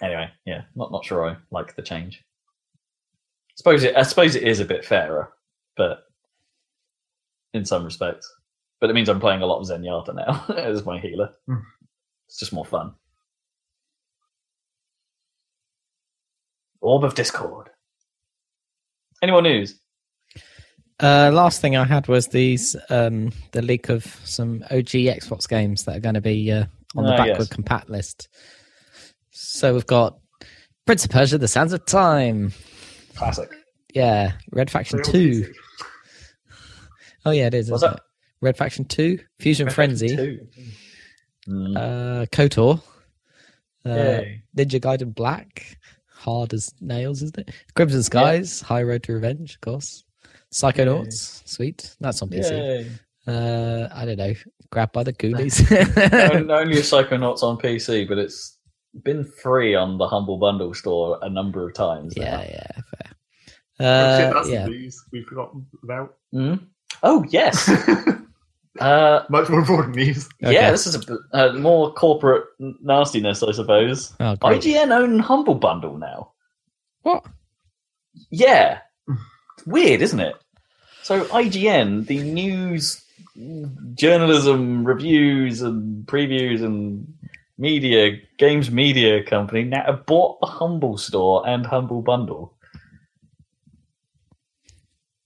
anyway 0.02 0.28
yeah 0.46 0.62
not 0.74 0.92
not 0.92 1.04
sure 1.04 1.28
i 1.28 1.36
like 1.50 1.74
the 1.76 1.82
change 1.82 2.24
suppose 3.56 3.82
it 3.82 3.96
i 3.96 4.02
suppose 4.02 4.34
it 4.36 4.42
is 4.44 4.60
a 4.60 4.64
bit 4.64 4.84
fairer 4.84 5.32
but 5.76 6.04
in 7.54 7.64
some 7.64 7.84
respects 7.84 8.32
but 8.80 8.90
it 8.90 8.92
means 8.94 9.08
i'm 9.08 9.20
playing 9.20 9.42
a 9.42 9.46
lot 9.46 9.58
of 9.60 9.66
zenyatta 9.66 10.14
now 10.14 10.44
as 10.56 10.84
my 10.84 10.98
healer 10.98 11.30
Hmm. 11.46 11.56
it's 12.26 12.38
just 12.38 12.52
more 12.52 12.64
fun. 12.66 12.92
Orb 16.80 17.04
of 17.04 17.14
Discord. 17.14 17.70
Any 19.22 19.32
more 19.32 19.42
news? 19.42 19.80
Uh, 21.00 21.30
last 21.32 21.60
thing 21.60 21.76
I 21.76 21.84
had 21.84 22.08
was 22.08 22.28
these 22.28 22.76
um, 22.90 23.32
the 23.52 23.62
leak 23.62 23.88
of 23.88 24.04
some 24.24 24.62
OG 24.70 24.90
Xbox 25.18 25.48
games 25.48 25.84
that 25.84 25.96
are 25.96 26.00
going 26.00 26.14
to 26.14 26.20
be 26.20 26.50
uh, 26.52 26.64
on 26.96 27.04
the 27.04 27.12
Ah, 27.14 27.16
backward 27.16 27.48
yes. 27.50 27.56
compat 27.56 27.88
list. 27.88 28.28
So 29.30 29.74
we've 29.74 29.86
got 29.86 30.18
Prince 30.86 31.04
of 31.04 31.10
Persia: 31.10 31.38
The 31.38 31.48
Sands 31.48 31.72
of 31.72 31.84
Time. 31.86 32.52
Classic. 33.14 33.50
Yeah, 33.94 34.32
Red 34.52 34.70
Faction 34.70 35.00
They're 35.02 35.12
Two. 35.12 35.18
easy. 35.18 35.52
Oh 37.24 37.30
yeah, 37.30 37.46
it 37.46 37.54
is. 37.54 37.70
What's 37.70 37.82
isn't 37.82 37.92
that? 37.94 37.98
it? 37.98 38.02
Red 38.40 38.56
Faction 38.56 38.84
Two, 38.84 39.18
Fusion 39.40 39.68
Frenzy, 39.70 40.14
Two. 40.14 40.46
Mm. 41.48 41.76
uh, 41.76 42.26
Kotor, 42.26 42.80
uh, 43.84 43.88
Yay. 43.90 44.42
Ninja 44.56 44.80
Gaiden 44.80 45.14
Black, 45.14 45.78
hard 46.08 46.54
as 46.54 46.72
nails, 46.80 47.22
isn't 47.22 47.38
it? 47.38 47.50
Crimson 47.74 48.02
Skies, 48.02 48.60
High 48.60 48.82
Road 48.82 49.02
to 49.04 49.12
Revenge, 49.14 49.54
of 49.54 49.60
course. 49.60 50.04
Psychonauts, 50.52 51.46
sweet. 51.48 51.94
That's 52.00 52.22
on 52.22 52.28
PC. 52.30 52.50
Yay. 52.50 52.90
Uh, 53.26 53.88
I 53.92 54.04
don't 54.04 54.16
know. 54.18 54.34
Grabbed 54.70 54.92
by 54.92 55.02
the 55.02 55.12
Ghoulies. 55.12 55.60
On- 56.34 56.50
Only 56.50 56.78
a 56.78 56.82
Psychonauts 56.82 57.42
on 57.42 57.58
PC, 57.58 58.06
but 58.08 58.18
it's 58.18 58.57
been 59.04 59.24
free 59.24 59.74
on 59.74 59.98
the 59.98 60.06
Humble 60.08 60.38
Bundle 60.38 60.74
store 60.74 61.18
a 61.22 61.28
number 61.30 61.66
of 61.66 61.74
times. 61.74 62.16
now. 62.16 62.24
yeah, 62.24 62.42
yeah, 62.48 62.70
fair. 62.72 63.12
Shit, 63.78 63.86
Uh, 63.86 64.32
that's 64.34 64.48
yeah, 64.50 64.64
the 64.64 64.70
news 64.70 65.04
we 65.12 65.22
forgot 65.22 65.52
about. 65.82 66.16
Mm. 66.34 66.66
Oh 67.02 67.24
yes. 67.28 67.68
uh, 68.80 69.24
Much 69.30 69.48
more 69.48 69.60
important 69.60 69.94
news. 69.96 70.28
Okay. 70.42 70.52
Yeah, 70.54 70.70
this 70.70 70.86
is 70.86 70.94
a 70.96 70.98
bit- 71.00 71.18
uh, 71.32 71.52
more 71.54 71.92
corporate 71.92 72.44
nastiness, 72.58 73.42
I 73.42 73.52
suppose. 73.52 74.14
Oh, 74.20 74.34
great. 74.36 74.62
IGN 74.62 74.90
own 74.90 75.18
Humble 75.20 75.54
Bundle 75.54 75.96
now. 75.96 76.32
What? 77.02 77.24
Yeah. 78.30 78.80
Weird, 79.66 80.02
isn't 80.02 80.20
it? 80.20 80.34
So 81.04 81.24
IGN, 81.26 82.06
the 82.06 82.22
news, 82.22 83.02
journalism, 83.94 84.84
reviews, 84.84 85.62
and 85.62 86.06
previews 86.06 86.62
and 86.62 87.06
media, 87.58 88.16
games 88.38 88.70
media 88.70 89.22
company 89.24 89.64
now 89.64 89.84
have 89.84 90.06
bought 90.06 90.40
the 90.40 90.46
Humble 90.46 90.96
Store 90.96 91.46
and 91.46 91.66
Humble 91.66 92.02
Bundle. 92.02 92.54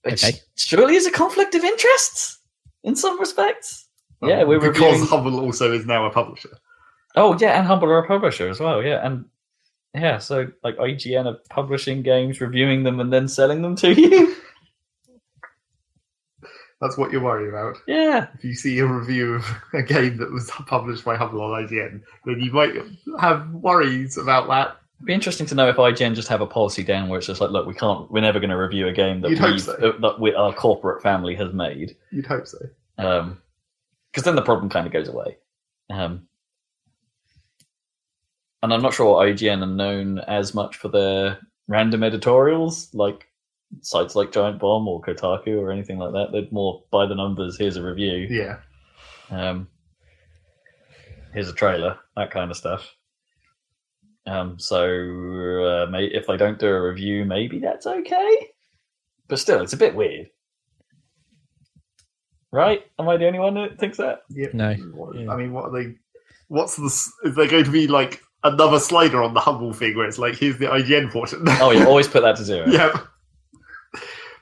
Which 0.03 0.23
Okay. 0.23 0.37
surely 0.55 0.95
is 0.95 1.05
a 1.05 1.11
conflict 1.11 1.55
of 1.55 1.63
interests 1.63 2.39
in 2.83 2.95
some 2.95 3.19
respects. 3.19 3.87
Oh, 4.21 4.27
yeah, 4.27 4.43
we're 4.43 4.59
because 4.59 4.79
reviewing- 4.99 5.07
Humble 5.07 5.39
also 5.39 5.71
is 5.71 5.85
now 5.85 6.05
a 6.05 6.09
publisher. 6.09 6.49
Oh 7.15 7.37
yeah, 7.39 7.57
and 7.57 7.67
Humble 7.67 7.89
are 7.89 7.99
a 8.03 8.07
publisher 8.07 8.49
as 8.49 8.59
well. 8.59 8.81
Yeah, 8.83 9.05
and 9.05 9.25
yeah, 9.93 10.17
so 10.17 10.47
like 10.63 10.75
IGN 10.77 11.25
are 11.27 11.37
publishing 11.49 12.01
games, 12.01 12.41
reviewing 12.41 12.83
them, 12.83 12.99
and 12.99 13.13
then 13.13 13.27
selling 13.27 13.61
them 13.61 13.75
to 13.77 13.93
you. 13.93 14.35
That's 16.83 16.97
what 16.97 17.11
you're 17.11 17.21
worried 17.23 17.47
about. 17.49 17.77
yeah, 17.87 18.27
If 18.35 18.43
you 18.43 18.53
see 18.53 18.77
a 18.79 18.85
review 18.85 19.35
of 19.35 19.45
a 19.73 19.81
game 19.81 20.17
that 20.17 20.31
was 20.31 20.51
published 20.67 21.05
by 21.05 21.15
Humble 21.15 21.41
on 21.41 21.65
IGN, 21.65 22.01
then 22.25 22.39
you 22.41 22.51
might 22.51 22.73
have 23.19 23.49
worries 23.51 24.17
about 24.17 24.47
that. 24.49 24.77
it'd 24.97 25.05
be 25.07 25.13
interesting 25.13 25.47
to 25.47 25.55
know 25.55 25.69
if 25.69 25.77
IGN 25.77 26.13
just 26.13 26.27
have 26.27 26.41
a 26.41 26.45
policy 26.47 26.83
down 26.83 27.07
where 27.07 27.17
it's 27.19 27.27
just 27.27 27.39
like, 27.39 27.51
look, 27.51 27.65
we 27.65 27.73
can't, 27.73 28.11
we're 28.11 28.19
never 28.21 28.39
going 28.39 28.49
to 28.49 28.57
review 28.57 28.87
a 28.87 28.91
game 28.91 29.21
that 29.21 29.29
we've- 29.29 29.59
so. 29.59 29.73
uh, 29.75 29.97
that 30.01 30.19
we, 30.19 30.33
our 30.35 30.51
corporate 30.53 31.01
family 31.01 31.35
has 31.35 31.53
made, 31.53 31.95
You'd 32.11 32.25
hope 32.27 32.47
so. 32.47 32.57
because 32.97 34.23
then 34.25 34.35
the 34.35 34.41
problem 34.41 34.69
kind 34.69 34.85
of 34.85 34.91
goes 34.93 35.07
away. 35.07 35.37
Um, 35.89 36.27
and 38.61 38.73
I'm 38.73 38.81
not 38.81 38.93
sure 38.93 39.23
IGN 39.25 39.61
are 39.63 39.65
known 39.67 40.19
as 40.19 40.53
much 40.53 40.77
for 40.77 40.87
their 40.87 41.39
random 41.67 42.03
editorials, 42.03 42.93
like 42.93 43.27
sites 43.81 44.15
like 44.15 44.31
Giant 44.31 44.59
Bomb 44.59 44.87
or 44.87 45.01
Kotaku 45.01 45.59
or 45.59 45.71
anything 45.71 45.97
like 45.99 46.13
that. 46.13 46.29
They're 46.31 46.47
more 46.51 46.83
by 46.91 47.05
the 47.05 47.15
numbers. 47.15 47.57
Here's 47.57 47.77
a 47.77 47.83
review. 47.83 48.27
Yeah. 48.29 48.57
Um, 49.31 49.67
here's 51.33 51.49
a 51.49 51.53
trailer, 51.53 51.97
that 52.15 52.31
kind 52.31 52.51
of 52.51 52.57
stuff. 52.57 52.87
Um, 54.25 54.57
so 54.59 54.77
uh, 54.85 55.87
may, 55.89 56.05
if 56.05 56.29
I 56.29 56.37
don't 56.37 56.59
do 56.59 56.67
a 56.67 56.81
review, 56.89 57.25
maybe 57.25 57.59
that's 57.59 57.85
okay. 57.87 58.47
But 59.27 59.39
still, 59.39 59.61
it's 59.61 59.73
a 59.73 59.77
bit 59.77 59.95
weird, 59.95 60.27
right? 62.51 62.81
Am 62.99 63.09
I 63.09 63.17
the 63.17 63.27
only 63.27 63.39
one 63.39 63.53
that 63.55 63.79
thinks 63.79 63.97
that? 63.97 64.21
Yeah. 64.29 64.47
No. 64.53 64.73
What- 64.93 65.15
Yeah. 65.17 65.31
I 65.31 65.35
mean, 65.35 65.53
what 65.53 65.65
are 65.65 65.71
they? 65.71 65.95
What's 66.47 66.75
the? 66.75 66.85
Is 67.27 67.35
there 67.35 67.47
going 67.47 67.63
to 67.65 67.71
be 67.71 67.87
like 67.87 68.21
another 68.43 68.79
slider 68.79 69.23
on 69.23 69.33
the 69.33 69.39
humble 69.39 69.73
thing 69.73 69.95
where 69.95 70.05
it's 70.07 70.19
like, 70.19 70.35
here's 70.35 70.57
the 70.57 70.65
IGN 70.67 71.11
portion? 71.11 71.43
Oh, 71.47 71.71
you 71.71 71.85
always 71.87 72.07
put 72.07 72.21
that 72.21 72.35
to 72.37 72.43
zero. 72.43 72.67
yeah. 72.67 72.91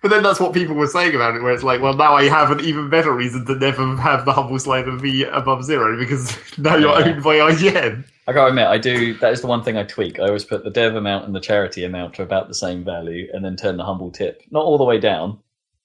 But 0.01 0.09
then 0.09 0.23
that's 0.23 0.39
what 0.39 0.53
people 0.53 0.75
were 0.75 0.87
saying 0.87 1.13
about 1.13 1.35
it, 1.35 1.43
where 1.43 1.53
it's 1.53 1.61
like, 1.63 1.79
well, 1.79 1.93
now 1.93 2.15
I 2.15 2.23
have 2.27 2.49
an 2.49 2.59
even 2.61 2.89
better 2.89 3.13
reason 3.13 3.45
to 3.45 3.55
never 3.55 3.95
have 3.97 4.25
the 4.25 4.33
humble 4.33 4.57
slider 4.57 4.95
be 4.97 5.23
above 5.25 5.63
zero 5.63 5.97
because 5.97 6.35
now 6.57 6.75
you're 6.75 6.89
Yeah. 6.99 7.05
owned 7.13 7.23
by 7.23 7.35
IGN. 7.35 8.03
I 8.27 8.33
gotta 8.33 8.49
admit, 8.49 8.67
I 8.67 8.77
do. 8.77 9.13
That 9.19 9.33
is 9.33 9.41
the 9.41 9.47
one 9.47 9.63
thing 9.63 9.77
I 9.77 9.83
tweak. 9.83 10.19
I 10.19 10.23
always 10.27 10.45
put 10.45 10.63
the 10.63 10.69
dev 10.71 10.95
amount 10.95 11.25
and 11.25 11.35
the 11.35 11.39
charity 11.39 11.83
amount 11.83 12.15
to 12.15 12.23
about 12.23 12.47
the 12.47 12.55
same 12.55 12.83
value, 12.83 13.27
and 13.33 13.43
then 13.45 13.55
turn 13.55 13.77
the 13.77 13.83
humble 13.83 14.11
tip 14.11 14.41
not 14.51 14.63
all 14.63 14.77
the 14.77 14.83
way 14.85 14.99
down. 14.99 15.37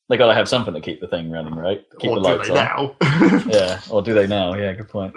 They 0.08 0.16
gotta 0.16 0.34
have 0.34 0.48
something 0.48 0.72
to 0.72 0.80
keep 0.80 1.00
the 1.00 1.08
thing 1.08 1.30
running, 1.30 1.54
right? 1.54 1.84
Keep 1.98 2.10
or 2.12 2.20
the 2.20 2.36
do 2.38 2.44
they 2.44 2.58
on. 2.58 2.64
now? 2.64 2.96
Yeah, 3.52 3.80
or 3.90 4.00
do 4.02 4.14
they 4.14 4.26
now? 4.26 4.54
Yeah, 4.58 4.72
good 4.74 4.88
point. 4.88 5.14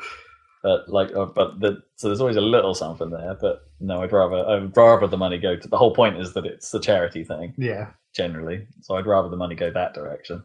But 0.64 0.90
like, 0.90 1.16
uh, 1.16 1.26
but 1.26 1.60
the, 1.60 1.84
so 1.96 2.08
there's 2.08 2.20
always 2.22 2.36
a 2.36 2.42
little 2.42 2.74
something 2.74 3.10
there. 3.12 3.38
But 3.40 3.69
no, 3.80 4.01
I'd 4.03 4.11
rather 4.11 4.47
I'd 4.47 4.76
rather 4.76 5.07
the 5.07 5.18
money 5.18 5.38
go 5.38 5.56
to. 5.56 5.68
The 5.68 5.77
whole 5.77 5.93
point 5.93 6.18
is 6.18 6.34
that 6.34 6.45
it's 6.45 6.72
the 6.72 6.80
charity 6.80 7.23
thing 7.23 7.53
yeah. 7.57 7.91
generally. 8.14 8.68
So 8.81 8.95
I'd 8.95 9.06
rather 9.06 9.30
the 9.30 9.38
money 9.38 9.56
go 9.56 9.72
that 9.72 9.93
direction. 9.93 10.43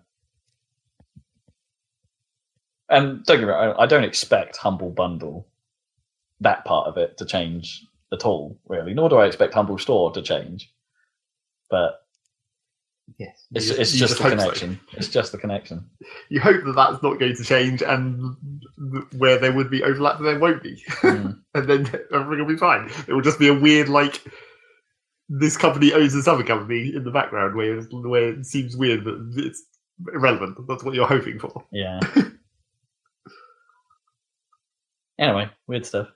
And 2.89 3.24
don't 3.24 3.39
get 3.39 3.47
me 3.47 3.52
wrong, 3.52 3.74
I 3.78 3.82
I 3.82 3.86
don't 3.86 4.05
expect 4.05 4.56
Humble 4.56 4.90
Bundle, 4.90 5.48
that 6.40 6.65
part 6.65 6.86
of 6.86 6.97
it, 6.97 7.16
to 7.19 7.24
change 7.24 7.85
at 8.12 8.24
all, 8.24 8.59
really. 8.69 8.94
Nor 8.94 9.09
do 9.09 9.16
I 9.16 9.27
expect 9.27 9.55
Humble 9.55 9.78
Store 9.78 10.12
to 10.12 10.23
change. 10.23 10.73
But 11.70 12.04
Yes. 13.19 13.47
it's, 13.55 13.69
You 13.69 13.77
it's 13.77 13.93
you 13.95 13.99
just 14.01 14.17
the 14.17 14.23
hope 14.25 14.33
so. 14.33 14.39
connection. 14.39 14.81
It's 14.93 15.09
just 15.09 15.33
the 15.33 15.39
connection. 15.39 15.89
You 16.31 16.41
hope 16.41 16.65
that 16.65 16.75
that's 16.75 17.03
not 17.03 17.21
going 17.21 17.37
to 17.37 17.45
change, 17.45 17.83
and 17.83 18.35
th- 18.93 19.05
where 19.19 19.39
there 19.39 19.53
would 19.53 19.71
be 19.71 19.83
overlap, 19.83 20.19
there 20.21 20.39
won't 20.39 20.63
be. 20.63 20.83
Mm. 21.03 21.39
and 21.55 21.69
then 21.69 21.87
everything 22.13 22.47
will 22.47 22.55
be 22.55 22.57
fine. 22.57 22.91
It 23.07 23.13
will 23.13 23.21
just 23.21 23.39
be 23.39 23.49
a 23.49 23.55
weird, 23.55 23.89
like, 23.89 24.21
this 25.29 25.57
company 25.57 25.93
owns 25.93 26.15
this 26.15 26.27
other 26.27 26.43
company 26.43 26.93
in 26.95 27.05
the 27.05 27.11
background, 27.11 27.55
where, 27.55 27.83
where 27.83 28.31
it 28.31 28.47
seems 28.47 28.77
weird, 28.77 29.05
but 29.05 29.17
it's 29.37 29.63
irrelevant. 30.13 30.57
That's 30.67 30.83
what 30.83 30.95
you're 30.95 31.07
hoping 31.07 31.39
for. 31.39 31.65
Yeah. 31.71 32.01
anyway, 35.19 35.51
weird 35.67 35.87
stuff. 35.87 36.09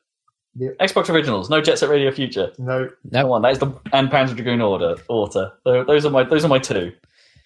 Yep. 0.59 0.79
Xbox 0.79 1.09
Originals, 1.09 1.49
no 1.51 1.61
Jet 1.61 1.79
Set 1.79 1.89
Radio 1.89 2.11
Future. 2.11 2.53
No, 2.59 2.91
no 3.11 3.27
one. 3.27 3.43
that 3.43 3.53
is 3.53 3.59
the 3.59 3.67
and 3.93 4.09
Panzer 4.11 4.35
Dragoon 4.35 4.61
Orta. 4.61 4.97
Orta. 5.09 5.53
Tho- 5.65 5.85
Those 5.85 6.05
are 6.05 6.11
my 6.11 6.25
those 6.25 6.45
are 6.45 6.49
my 6.49 6.59
two, 6.59 6.93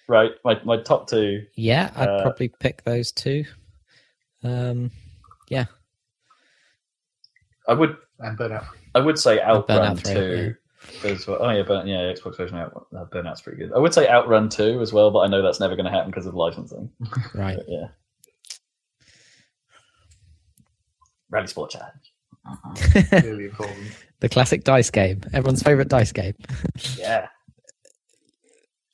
right? 0.07 0.31
My 0.43 0.59
my 0.63 0.77
top 0.77 1.07
two. 1.07 1.45
Yeah, 1.55 1.91
I'd 1.95 2.09
Uh, 2.09 2.21
probably 2.23 2.47
pick 2.49 2.83
those 2.83 3.11
two. 3.11 3.45
Um, 4.43 4.89
yeah, 5.49 5.65
I 7.67 7.73
would 7.73 7.95
and 8.19 8.37
Burnout. 8.37 8.65
I 8.95 8.99
would 8.99 9.19
say 9.19 9.39
Outrun 9.41 9.95
Burnout 9.97 10.03
three, 10.05 10.55
two 11.01 11.07
as 11.07 11.27
well. 11.27 11.37
Oh 11.41 11.49
yeah, 11.49 11.63
but 11.63 11.85
yeah, 11.87 12.11
Xbox 12.13 12.37
version 12.37 12.57
out 12.57 12.87
uh, 12.95 13.05
Burnout's 13.05 13.41
pretty 13.41 13.59
good. 13.59 13.73
I 13.73 13.79
would 13.79 13.93
say 13.93 14.07
Outrun 14.09 14.49
two 14.49 14.81
as 14.81 14.91
well, 14.91 15.11
but 15.11 15.19
I 15.19 15.27
know 15.27 15.41
that's 15.41 15.59
never 15.59 15.75
going 15.75 15.85
to 15.85 15.91
happen 15.91 16.09
because 16.09 16.25
of 16.25 16.33
licensing. 16.35 16.89
right. 17.35 17.57
But 17.57 17.65
yeah. 17.69 17.87
RalliSport 21.31 21.69
Challenge. 21.71 22.12
Really 23.11 23.45
important. 23.45 23.91
the 24.19 24.29
classic 24.29 24.63
dice 24.63 24.89
game. 24.89 25.21
Everyone's 25.33 25.63
favorite 25.63 25.89
dice 25.89 26.11
game. 26.11 26.35
Yeah. 26.97 27.27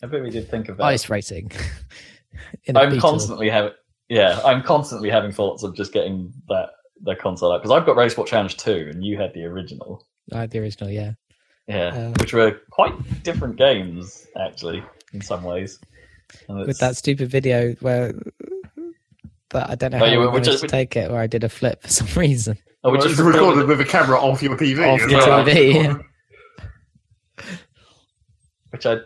I 0.01 0.07
bet 0.07 0.21
we 0.23 0.29
did 0.29 0.49
think 0.49 0.69
of 0.69 0.77
that. 0.77 0.83
Ice 0.85 1.09
racing. 1.09 1.51
In 2.65 2.77
a 2.77 2.81
I'm 2.81 2.89
Beetle. 2.91 3.09
constantly 3.09 3.49
having 3.49 3.71
yeah, 4.07 4.39
I'm 4.45 4.63
constantly 4.63 5.09
having 5.09 5.31
thoughts 5.31 5.61
of 5.63 5.75
just 5.75 5.91
getting 5.91 6.31
that 6.47 6.69
the 7.01 7.15
console 7.15 7.51
out 7.51 7.61
because 7.61 7.75
I've 7.77 7.85
got 7.85 7.97
RalliSport 7.97 8.27
Challenge 8.27 8.55
two, 8.57 8.89
and 8.93 9.03
you 9.03 9.17
had 9.17 9.33
the 9.33 9.43
original, 9.45 10.05
I 10.33 10.39
had 10.41 10.51
the 10.51 10.59
original, 10.59 10.89
yeah. 10.89 11.13
yeah, 11.67 11.87
Uh, 11.87 12.09
which 12.19 12.33
were 12.33 12.59
quite 12.71 12.93
different 13.23 13.57
games 13.57 14.25
actually 14.39 14.83
in 15.13 15.21
some 15.21 15.43
ways. 15.43 15.79
With 16.47 16.79
that 16.79 16.95
stupid 16.95 17.29
video 17.29 17.73
where 17.81 18.13
that 19.49 19.69
I 19.69 19.75
don't 19.75 19.91
know 19.91 19.97
Oh, 19.97 19.99
how 19.99 20.05
yeah, 20.05 20.17
I 20.19 20.25
which 20.27 20.45
managed 20.45 20.49
is- 20.49 20.61
to 20.61 20.67
take 20.67 20.95
it, 20.95 21.11
where 21.11 21.19
I 21.21 21.27
did 21.27 21.43
a 21.43 21.49
flip 21.49 21.81
for 21.83 21.89
some 21.89 22.07
reason. 22.15 22.57
Oh, 22.83 22.91
which 22.91 23.03
it's 23.05 23.13
is 23.13 23.21
recorded 23.21 23.67
with 23.67 23.81
a 23.81 23.85
camera 23.85 24.19
off 24.19 24.41
your 24.41 24.55
TV. 24.57 24.87
Off 24.87 25.09
your 25.09 25.19
well. 25.19 25.45
TV, 25.45 25.73
yeah. 27.39 27.45
which 28.71 28.85
I 28.85 28.97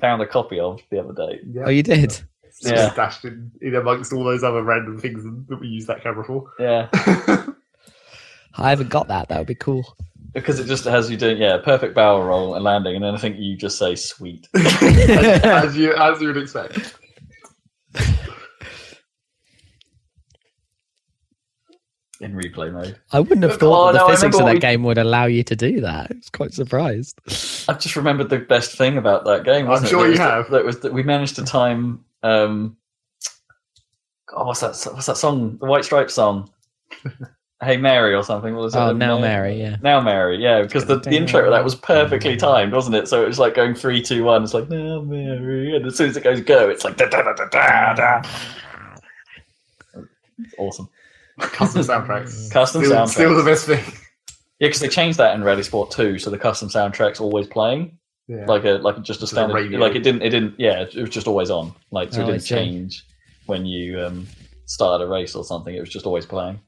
found 0.00 0.22
a 0.22 0.26
copy 0.26 0.60
of 0.60 0.80
the 0.90 1.00
other 1.00 1.12
day. 1.14 1.40
Yeah. 1.52 1.62
Oh, 1.66 1.70
you 1.70 1.82
did? 1.82 2.20
It's 2.42 2.62
Yeah. 2.62 2.92
stashed 2.92 3.24
in, 3.24 3.50
in 3.62 3.74
amongst 3.74 4.12
all 4.12 4.24
those 4.24 4.44
other 4.44 4.62
random 4.62 4.98
things 4.98 5.24
that 5.48 5.60
we 5.60 5.68
use 5.68 5.86
that 5.86 6.02
camera 6.02 6.24
for. 6.24 6.50
Yeah, 6.58 6.88
I 8.56 8.70
haven't 8.70 8.90
got 8.90 9.08
that. 9.08 9.28
That 9.28 9.38
would 9.38 9.46
be 9.46 9.54
cool. 9.54 9.96
because 10.34 10.60
it 10.60 10.66
just 10.66 10.84
has 10.84 11.10
you 11.10 11.16
doing 11.16 11.38
yeah 11.38 11.58
perfect 11.58 11.94
barrel 11.94 12.22
roll 12.22 12.54
and 12.54 12.62
landing, 12.64 12.94
and 12.96 13.04
then 13.04 13.14
I 13.14 13.18
think 13.18 13.36
you 13.38 13.56
just 13.56 13.78
say 13.78 13.94
sweet. 13.96 14.48
as, 14.54 14.82
as 15.44 15.76
you 15.76 15.94
as 15.94 16.20
you 16.20 16.28
would 16.28 16.36
expect. 16.36 16.94
In 22.20 22.34
replay 22.34 22.70
mode. 22.72 22.96
I 23.12 23.20
wouldn't 23.20 23.42
have 23.42 23.52
Oh, 23.54 23.56
thought 23.56 23.92
that 23.92 23.98
no, 24.00 24.06
the 24.06 24.12
physics 24.12 24.38
of 24.38 24.44
that 24.46 24.54
we- 24.54 24.60
game 24.60 24.82
would 24.84 24.98
allow 24.98 25.24
you 25.24 25.42
to 25.44 25.56
do 25.56 25.80
that. 25.80 26.10
I 26.10 26.14
was 26.14 26.30
quite 26.30 26.52
surprised. 26.52 27.18
I've 27.68 27.80
just 27.80 27.96
remembered 27.96 28.28
the 28.28 28.38
best 28.38 28.76
thing 28.76 28.98
about 28.98 29.24
that 29.24 29.44
game. 29.44 29.64
I'm 29.64 29.70
Wasn't 29.70 29.88
it? 29.88 29.90
sure 29.90 30.00
That 30.00 30.04
you 30.06 30.10
was 30.10 30.18
that- 30.18 30.30
have. 30.34 30.50
That 30.50 30.64
was 30.64 30.80
that 30.80 30.92
we 30.92 31.02
managed 31.02 31.36
to 31.36 31.44
time. 31.44 32.04
Um, 32.22 32.76
oh, 34.34 34.44
what's 34.44 34.60
that? 34.60 34.76
What's 34.92 35.06
that 35.06 35.16
song? 35.16 35.56
The 35.58 35.66
White 35.66 35.84
Stripes 35.84 36.14
song. 36.14 36.50
hey 37.62 37.76
Mary 37.78 38.14
or 38.14 38.22
something. 38.22 38.54
What 38.54 38.64
was 38.64 38.74
it? 38.74 38.78
Oh, 38.78 38.92
now 38.92 39.18
Mary, 39.18 39.58
yeah. 39.60 39.76
Now 39.82 40.00
Mary, 40.00 40.36
yeah, 40.42 40.60
because 40.62 40.84
the, 40.86 40.98
the 40.98 41.12
intro 41.16 41.44
to 41.44 41.50
that 41.50 41.64
was 41.64 41.74
perfectly 41.74 42.36
timed, 42.36 42.72
wasn't 42.72 42.96
it? 42.96 43.08
So 43.08 43.22
it 43.22 43.26
was 43.28 43.38
like 43.38 43.54
going 43.54 43.74
three, 43.74 44.02
two, 44.02 44.24
one. 44.24 44.42
It's 44.44 44.52
like 44.54 44.68
now 44.68 45.00
Mary, 45.00 45.74
and 45.76 45.86
as 45.86 45.96
soon 45.96 46.10
as 46.10 46.16
it 46.18 46.24
goes 46.24 46.40
go, 46.42 46.68
it's 46.68 46.84
like 46.84 46.96
da 46.98 47.06
da 47.08 47.22
da 47.22 47.32
da 47.32 47.46
da. 47.48 47.94
da. 47.94 48.22
It's 50.38 50.54
awesome. 50.58 50.88
Custom 51.40 51.82
soundtracks. 51.82 52.50
Custom 52.50 52.84
Still, 52.84 52.96
soundtracks. 52.96 53.08
still 53.08 53.36
the 53.36 53.44
best 53.44 53.66
thing. 53.66 53.82
Yeah, 54.58 54.68
because 54.68 54.80
they 54.80 54.88
changed 54.88 55.18
that 55.18 55.34
in 55.34 55.40
RalliSport 55.42 55.90
2, 55.92 56.18
so 56.18 56.28
the 56.30 56.38
custom 56.38 56.68
soundtrack's 56.68 57.20
always 57.20 57.46
playing. 57.46 57.98
Yeah. 58.28 58.44
like 58.46 58.64
a 58.64 58.72
like 58.78 58.96
just 59.02 59.18
a 59.18 59.22
Just 59.22 59.22
a 59.22 59.26
standard 59.26 59.54
radio. 59.54 59.80
like 59.80 59.96
it 59.96 60.04
didn't 60.04 60.22
it 60.22 60.30
didn't 60.30 60.54
yeah 60.56 60.82
it 60.82 60.94
was 60.94 61.10
just 61.10 61.26
always 61.26 61.50
on 61.50 61.74
like 61.90 62.12
so 62.12 62.20
Oh, 62.20 62.28
it 62.28 62.32
didn't 62.32 62.44
change 62.44 63.04
when 63.46 63.66
you 63.66 64.00
um 64.00 64.28
started 64.66 65.04
a 65.04 65.08
race 65.08 65.34
or 65.34 65.42
something 65.42 65.74
it 65.74 65.80
was 65.80 65.88
just 65.90 66.06
always 66.06 66.26
playing 66.26 66.60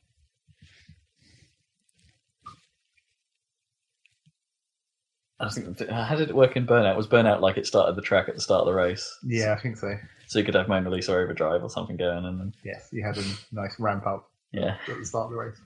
I 5.40 5.48
think 5.50 5.88
how 5.90 6.14
did 6.16 6.30
it 6.30 6.34
work 6.36 6.56
in 6.56 6.66
Burnout? 6.66 6.96
Was 6.96 7.08
Burnout 7.08 7.40
like 7.40 7.56
it 7.56 7.66
started 7.66 7.96
the 7.96 8.02
track 8.02 8.28
at 8.28 8.34
the 8.34 8.40
start 8.40 8.60
of 8.60 8.66
the 8.66 8.72
race, 8.74 9.08
yeah, 9.24 9.52
I 9.52 9.60
think 9.60 9.76
so. 9.76 9.96
so 10.26 10.38
you 10.38 10.44
could 10.44 10.54
have 10.54 10.68
Mona 10.68 10.88
Lisa 10.88 11.12
Overdrive 11.16 11.62
or 11.64 11.70
something 11.70 11.96
going, 11.96 12.24
and 12.24 12.38
then 12.40 12.54
Yes, 12.64 12.88
you 12.92 13.04
had 13.04 13.18
a 13.18 13.24
nice 13.50 13.74
ramp 13.80 14.06
up 14.06 14.30
yeah, 14.52 14.76
at 14.88 14.98
the 14.98 15.04
start 15.04 15.26
of 15.26 15.30
the 15.32 15.36
race. 15.36 15.60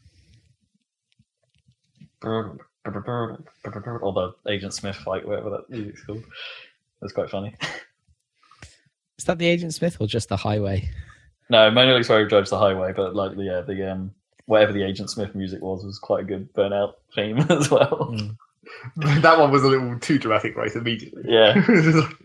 or 4.02 4.12
the 4.12 4.30
Agent 4.48 4.74
Smith 4.74 4.96
fight, 4.96 5.26
whatever 5.26 5.50
that 5.50 5.70
music's 5.70 6.04
called. 6.04 6.24
That's 7.00 7.12
quite 7.12 7.30
funny. 7.30 7.54
Is 9.18 9.24
that 9.24 9.38
the 9.38 9.46
Agent 9.46 9.74
Smith 9.74 9.96
or 10.00 10.06
just 10.06 10.28
the 10.28 10.36
highway? 10.36 10.88
No, 11.48 11.70
Mona 11.70 11.94
Lisa 11.94 12.26
drives 12.26 12.50
the 12.50 12.58
highway, 12.58 12.92
but 12.94 13.14
like 13.14 13.36
the 13.36 13.44
yeah, 13.44 13.60
the 13.60 13.90
um 13.90 14.12
whatever 14.46 14.72
the 14.72 14.82
Agent 14.82 15.10
Smith 15.10 15.34
music 15.34 15.62
was 15.62 15.84
was 15.84 15.98
quite 15.98 16.22
a 16.22 16.26
good 16.26 16.52
burnout 16.54 16.94
theme 17.14 17.38
as 17.50 17.70
well. 17.70 18.12
Mm. 18.12 18.36
that 19.22 19.38
one 19.38 19.50
was 19.50 19.62
a 19.62 19.68
little 19.68 19.98
too 20.00 20.18
dramatic 20.18 20.56
right 20.56 20.74
immediately. 20.74 21.22
Yeah. 21.26 21.54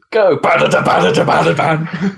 Go 0.09 0.37
ba-da-da, 0.37 0.83
ba-da-da, 0.83 1.23
ba-da-da. 1.23 2.17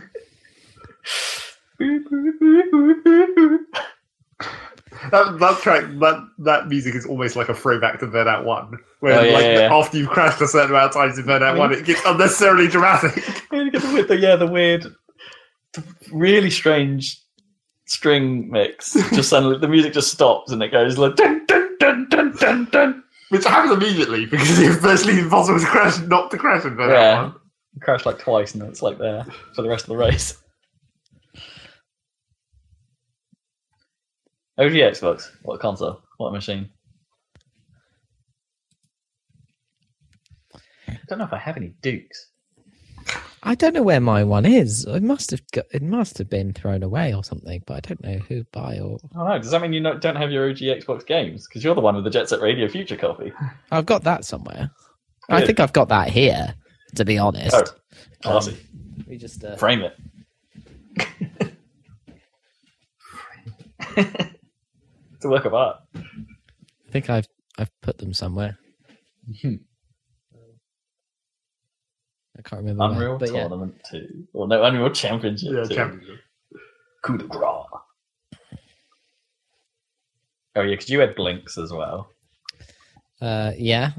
That, 5.12 5.38
that 5.40 5.60
track, 5.62 5.84
that, 6.00 6.28
that 6.40 6.68
music 6.68 6.96
is 6.96 7.06
almost 7.06 7.36
like 7.36 7.50
a 7.50 7.54
throwback 7.54 8.00
to 8.00 8.08
Burnout 8.08 8.44
1. 8.46 8.78
Where, 9.00 9.20
Oh, 9.20 9.24
yeah, 9.24 9.34
like, 9.34 9.44
yeah, 9.44 9.76
after 9.76 9.98
you've 9.98 10.10
crashed 10.10 10.42
a 10.42 10.48
certain 10.48 10.72
amount 10.72 10.88
of 10.88 10.94
times 10.94 11.18
in 11.18 11.26
Burnout 11.26 11.58
1, 11.58 11.74
it 11.74 11.86
gets 11.86 12.02
unnecessarily 12.06 12.68
dramatic. 12.68 13.24
You 13.52 13.70
get 13.72 13.82
the 13.84 14.04
the, 14.08 14.18
yeah, 14.18 14.36
the 14.36 14.48
weird, 14.48 14.84
the 15.74 15.84
really 16.12 16.50
strange 16.50 17.20
string 17.86 18.50
mix. 18.50 18.94
Just 19.12 19.30
suddenly, 19.30 19.60
the 19.60 19.68
music 19.68 19.94
just 19.94 20.12
stops 20.12 20.52
and 20.52 20.62
it 20.64 20.70
goes 20.72 20.98
like 20.98 21.16
dun 21.16 21.46
dun 21.46 21.76
dun 21.80 22.08
dun 22.10 22.36
dun 22.38 22.66
dun. 22.72 23.04
Which 23.30 23.46
happens 23.46 23.74
immediately 23.74 24.26
because 24.26 24.60
it's 24.60 24.78
virtually 24.78 25.20
impossible 25.20 25.60
to 25.60 25.66
crash, 25.66 26.00
not 26.02 26.32
to 26.32 26.38
crash 26.38 26.66
in 26.66 26.76
that 26.78 26.90
Yeah. 26.90 27.22
one. 27.24 27.36
Crashed 27.82 28.06
like 28.06 28.20
twice, 28.20 28.54
and 28.54 28.62
then 28.62 28.70
it's 28.70 28.82
like 28.82 28.98
there 29.00 29.26
for 29.56 29.62
the 29.64 29.70
rest 29.70 29.84
of 29.86 29.90
the 29.90 29.98
race. 29.98 30.38
OG 34.58 34.72
Xbox. 34.72 35.32
What 35.44 35.60
console? 35.60 36.02
What 36.18 36.34
machine? 36.34 36.70
I 40.88 40.98
don't 41.08 41.18
know 41.20 41.26
if 41.26 41.34
I 41.34 41.38
have 41.38 41.58
any 41.58 41.74
Dukes. 41.82 42.28
I 43.46 43.56
don't 43.56 43.74
know 43.74 43.84
where 43.84 44.00
my 44.00 44.24
one 44.24 44.46
is. 44.46 44.86
It 44.86 45.04
must 45.04 45.32
have 45.32 45.42
got, 45.52 45.66
it 45.74 45.82
must 45.82 46.18
have 46.18 46.30
been 46.30 46.54
thrown 46.54 46.82
away 46.82 47.14
or 47.14 47.24
something, 47.26 47.62
but 47.66 47.74
I 47.74 47.80
don't 47.82 48.04
know 48.04 48.18
who 48.30 48.46
by 48.54 48.80
or. 48.80 49.00
Oh 49.16 49.28
no, 49.28 49.38
does 49.38 49.52
that 49.52 49.62
mean 49.62 49.74
you 49.74 49.82
not, 49.82 50.00
don't 50.00 50.16
have 50.16 50.32
your 50.32 50.50
OG 50.50 50.58
Xbox 50.58 51.06
games? 51.06 51.46
Because 51.48 51.62
you're 51.64 51.76
the 51.76 51.82
one 51.82 51.96
with 51.96 52.06
the 52.06 52.10
Jet 52.10 52.30
Set 52.30 52.40
Radio 52.40 52.70
Future 52.70 52.96
copy. 52.96 53.34
I've 53.72 53.86
got 53.86 54.04
that 54.04 54.24
somewhere. 54.24 54.72
I 55.30 55.46
think 55.46 55.60
I've 55.60 55.74
got 55.74 55.90
that 55.90 56.10
here. 56.10 56.56
To 56.96 57.06
be 57.06 57.18
honest, 57.18 57.56
Oh, 57.56 57.64
classy. 58.22 58.56
we 59.08 59.18
just 59.18 59.44
uh, 59.44 59.56
Frame 59.56 59.82
it. 59.82 59.98
it's 65.24 65.26
a 65.26 65.30
work 65.30 65.46
of 65.46 65.54
art. 65.54 65.78
I 65.96 66.02
think 66.92 67.10
I've 67.10 67.28
I've 67.58 67.72
put 67.82 67.98
them 67.98 68.14
somewhere. 68.14 68.58
I 69.46 69.60
can't 72.44 72.62
remember. 72.62 72.84
where, 72.84 72.92
Unreal 72.92 73.18
but 73.18 73.32
yeah. 73.32 73.48
Tournament 73.48 73.76
2. 73.90 74.28
Or 74.34 74.48
no, 74.50 74.62
Unreal 74.64 74.90
Championship 74.90 75.52
Yeah, 75.54 75.64
2. 75.64 75.76
championship. 75.76 76.20
Coup 77.04 77.18
de 77.18 77.24
grace. 77.26 77.66
Oh 80.56 80.62
yeah, 80.62 80.72
because 80.72 80.90
you 80.90 81.00
had 81.00 81.16
Blinx 81.16 81.58
as 81.58 81.72
well. 81.72 82.10
Uh, 83.22 83.54
yeah. 83.58 83.92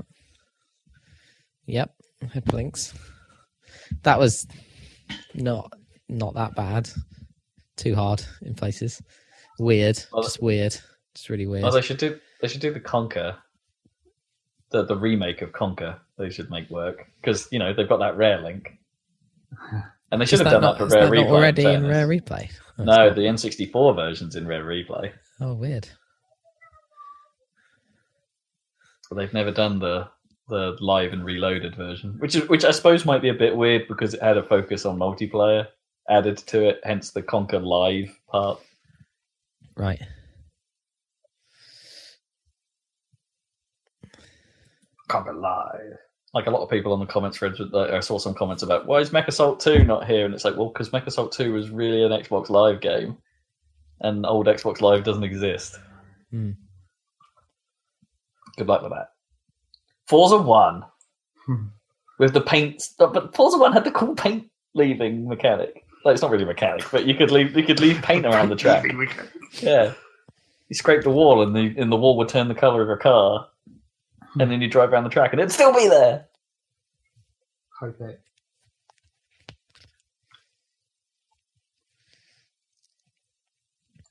Yep. 1.67 1.91
It 2.35 2.45
Blinx. 2.45 2.93
That 4.03 4.19
was 4.19 4.47
not 5.35 5.73
not 6.11 6.35
that 6.35 6.55
bad. 6.55 6.91
Too 7.77 7.95
hard 7.95 8.23
in 8.43 8.55
places. 8.55 9.01
Weird. 9.59 9.99
Well, 10.13 10.23
just 10.23 10.43
weird. 10.43 10.77
Just 11.15 11.29
really 11.29 11.47
weird. 11.47 11.65
Oh, 11.65 11.71
they 11.71 11.81
should 11.81 11.99
do. 11.99 12.19
They 12.41 12.49
should 12.49 12.61
do 12.61 12.73
the 12.73 12.81
Conker, 12.81 13.37
the 14.71 14.85
the 14.85 14.97
remake 14.97 15.43
of 15.43 15.53
Conker. 15.53 15.99
They 16.19 16.31
should 16.31 16.51
make 16.51 16.69
work 16.71 17.07
because 17.21 17.49
you 17.51 17.59
know 17.59 17.73
they've 17.73 17.89
got 17.89 18.01
that 18.01 18.17
rare 18.17 18.41
link, 18.41 18.79
and 20.13 20.21
they 20.21 20.27
should 20.27 20.41
have 20.41 20.51
done 20.51 20.63
not, 20.63 20.79
that 20.79 20.89
for 20.89 20.95
rare 20.95 21.07
that 21.07 21.15
not 21.15 21.27
replay. 21.27 21.31
already 21.31 21.63
in 21.63 21.69
fairness. 21.83 21.91
rare 21.91 22.09
replay. 22.09 22.51
Oh, 22.79 22.85
No, 22.85 23.07
it's 23.07 23.17
the 23.17 23.23
N64 23.23 23.95
version's 23.95 24.37
in 24.37 24.47
rare 24.47 24.65
replay. 24.65 25.13
Oh, 25.41 25.55
weird. 25.55 25.89
but 29.09 29.17
they've 29.17 29.33
never 29.35 29.53
done 29.53 29.79
the 29.79 30.09
the 30.49 30.77
live 30.81 31.13
and 31.13 31.25
reloaded 31.25 31.75
version, 31.75 32.17
which 32.19 32.37
is 32.37 32.49
which 32.49 32.65
I 32.65 32.71
suppose 32.71 33.07
might 33.07 33.23
be 33.23 33.31
a 33.31 33.35
bit 33.35 33.57
weird 33.57 33.89
because 33.89 34.15
it 34.15 34.23
had 34.23 34.37
a 34.37 34.43
focus 34.43 34.85
on 34.85 34.99
multiplayer 34.99 35.69
added 36.09 36.37
to 36.39 36.69
it, 36.69 36.81
hence 36.85 37.11
the 37.11 37.23
Conker 37.23 37.65
Live 37.65 38.19
part. 38.29 38.61
Right. 39.77 40.03
Conker 45.09 45.39
Live. 45.39 45.99
Like 46.33 46.47
a 46.47 46.51
lot 46.51 46.63
of 46.63 46.71
people 46.71 46.93
on 46.93 46.99
the 47.01 47.07
comments 47.07 47.39
threads, 47.39 47.61
I 47.75 48.01
saw 48.01 48.19
some 48.19 48.35
comments 48.35 48.63
about 48.65 48.87
why 48.87 48.99
is 48.99 49.13
Mech 49.13 49.29
Assault 49.29 49.61
2 49.61 49.85
not 49.85 50.07
here? 50.07 50.25
And 50.25 50.35
it's 50.35 50.45
like, 50.45 50.57
well, 50.57 50.69
because 50.71 50.93
Mech 50.93 51.07
Assault 51.07 51.31
2 51.33 51.53
was 51.53 51.71
really 51.71 52.03
an 52.03 52.11
Xbox 52.11 52.49
Live 52.51 52.81
game, 52.81 53.17
and 54.01 54.27
old 54.27 54.47
Xbox 54.47 54.81
Live 54.81 55.05
doesn't 55.05 55.23
exist. 55.23 55.79
Hmm. 56.31 56.51
Good 58.57 58.67
luck 58.69 58.83
with 58.83 58.93
that. 58.93 59.09
Forza 60.09 60.39
1 60.39 60.85
Hmm. 61.47 61.67
with 62.19 62.33
the 62.33 62.41
paint, 62.41 62.83
but 62.99 63.35
Forza 63.37 63.59
1 63.59 63.73
had 63.73 63.85
the 63.85 63.91
cool 63.91 64.15
paint 64.15 64.49
leaving 64.75 65.29
mechanic. 65.29 65.85
Like, 66.05 66.15
it's 66.15 66.23
not 66.23 66.31
really 66.31 66.45
a 66.45 66.47
mechanic, 66.47 66.85
but 66.91 67.07
you 67.07 67.15
could 67.15 67.31
leave 67.31 67.57
you 67.57 67.63
could 67.63 67.81
leave 67.81 68.03
paint 68.03 68.27
around 68.27 68.49
the 68.49 68.57
track. 68.65 68.85
Yeah. 69.61 69.93
You 70.69 70.75
scrape 70.75 71.03
the 71.03 71.11
wall 71.11 71.43
and 71.43 71.55
the 71.55 71.75
and 71.81 71.93
the 71.93 71.97
wall 71.97 72.17
would 72.19 72.29
turn 72.29 72.49
the 72.49 72.55
colour 72.55 72.83
of 72.83 72.89
your 72.89 72.97
car. 72.97 73.47
And 74.39 74.51
then 74.51 74.61
you 74.61 74.69
drive 74.69 74.93
around 74.93 75.05
the 75.05 75.11
track 75.11 75.33
and 75.33 75.41
it'd 75.41 75.53
still 75.53 75.73
be 75.75 75.89
there. 75.89 76.27
Okay. 77.83 78.17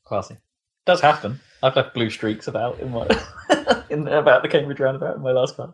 Classy. 0.06 0.38
Does 0.86 1.02
happen. 1.02 1.40
I've 1.62 1.76
left 1.76 1.94
blue 1.94 2.10
streaks 2.10 2.48
about 2.48 2.80
in 2.80 2.92
my 2.92 3.08
in 3.90 4.08
about 4.08 4.44
the 4.44 4.50
Cambridge 4.50 4.80
roundabout 4.80 5.16
in 5.16 5.22
my 5.22 5.32
last 5.32 5.56
car. 5.56 5.74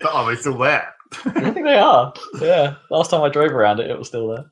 But 0.00 0.14
are 0.14 0.24
oh, 0.24 0.28
they 0.28 0.36
still 0.36 0.56
there? 0.56 0.94
I 1.26 1.50
think 1.50 1.66
they 1.66 1.78
are. 1.78 2.12
Yeah. 2.40 2.76
Last 2.90 3.10
time 3.10 3.22
I 3.22 3.28
drove 3.28 3.52
around 3.52 3.80
it, 3.80 3.90
it 3.90 3.98
was 3.98 4.08
still 4.08 4.28
there. 4.28 4.50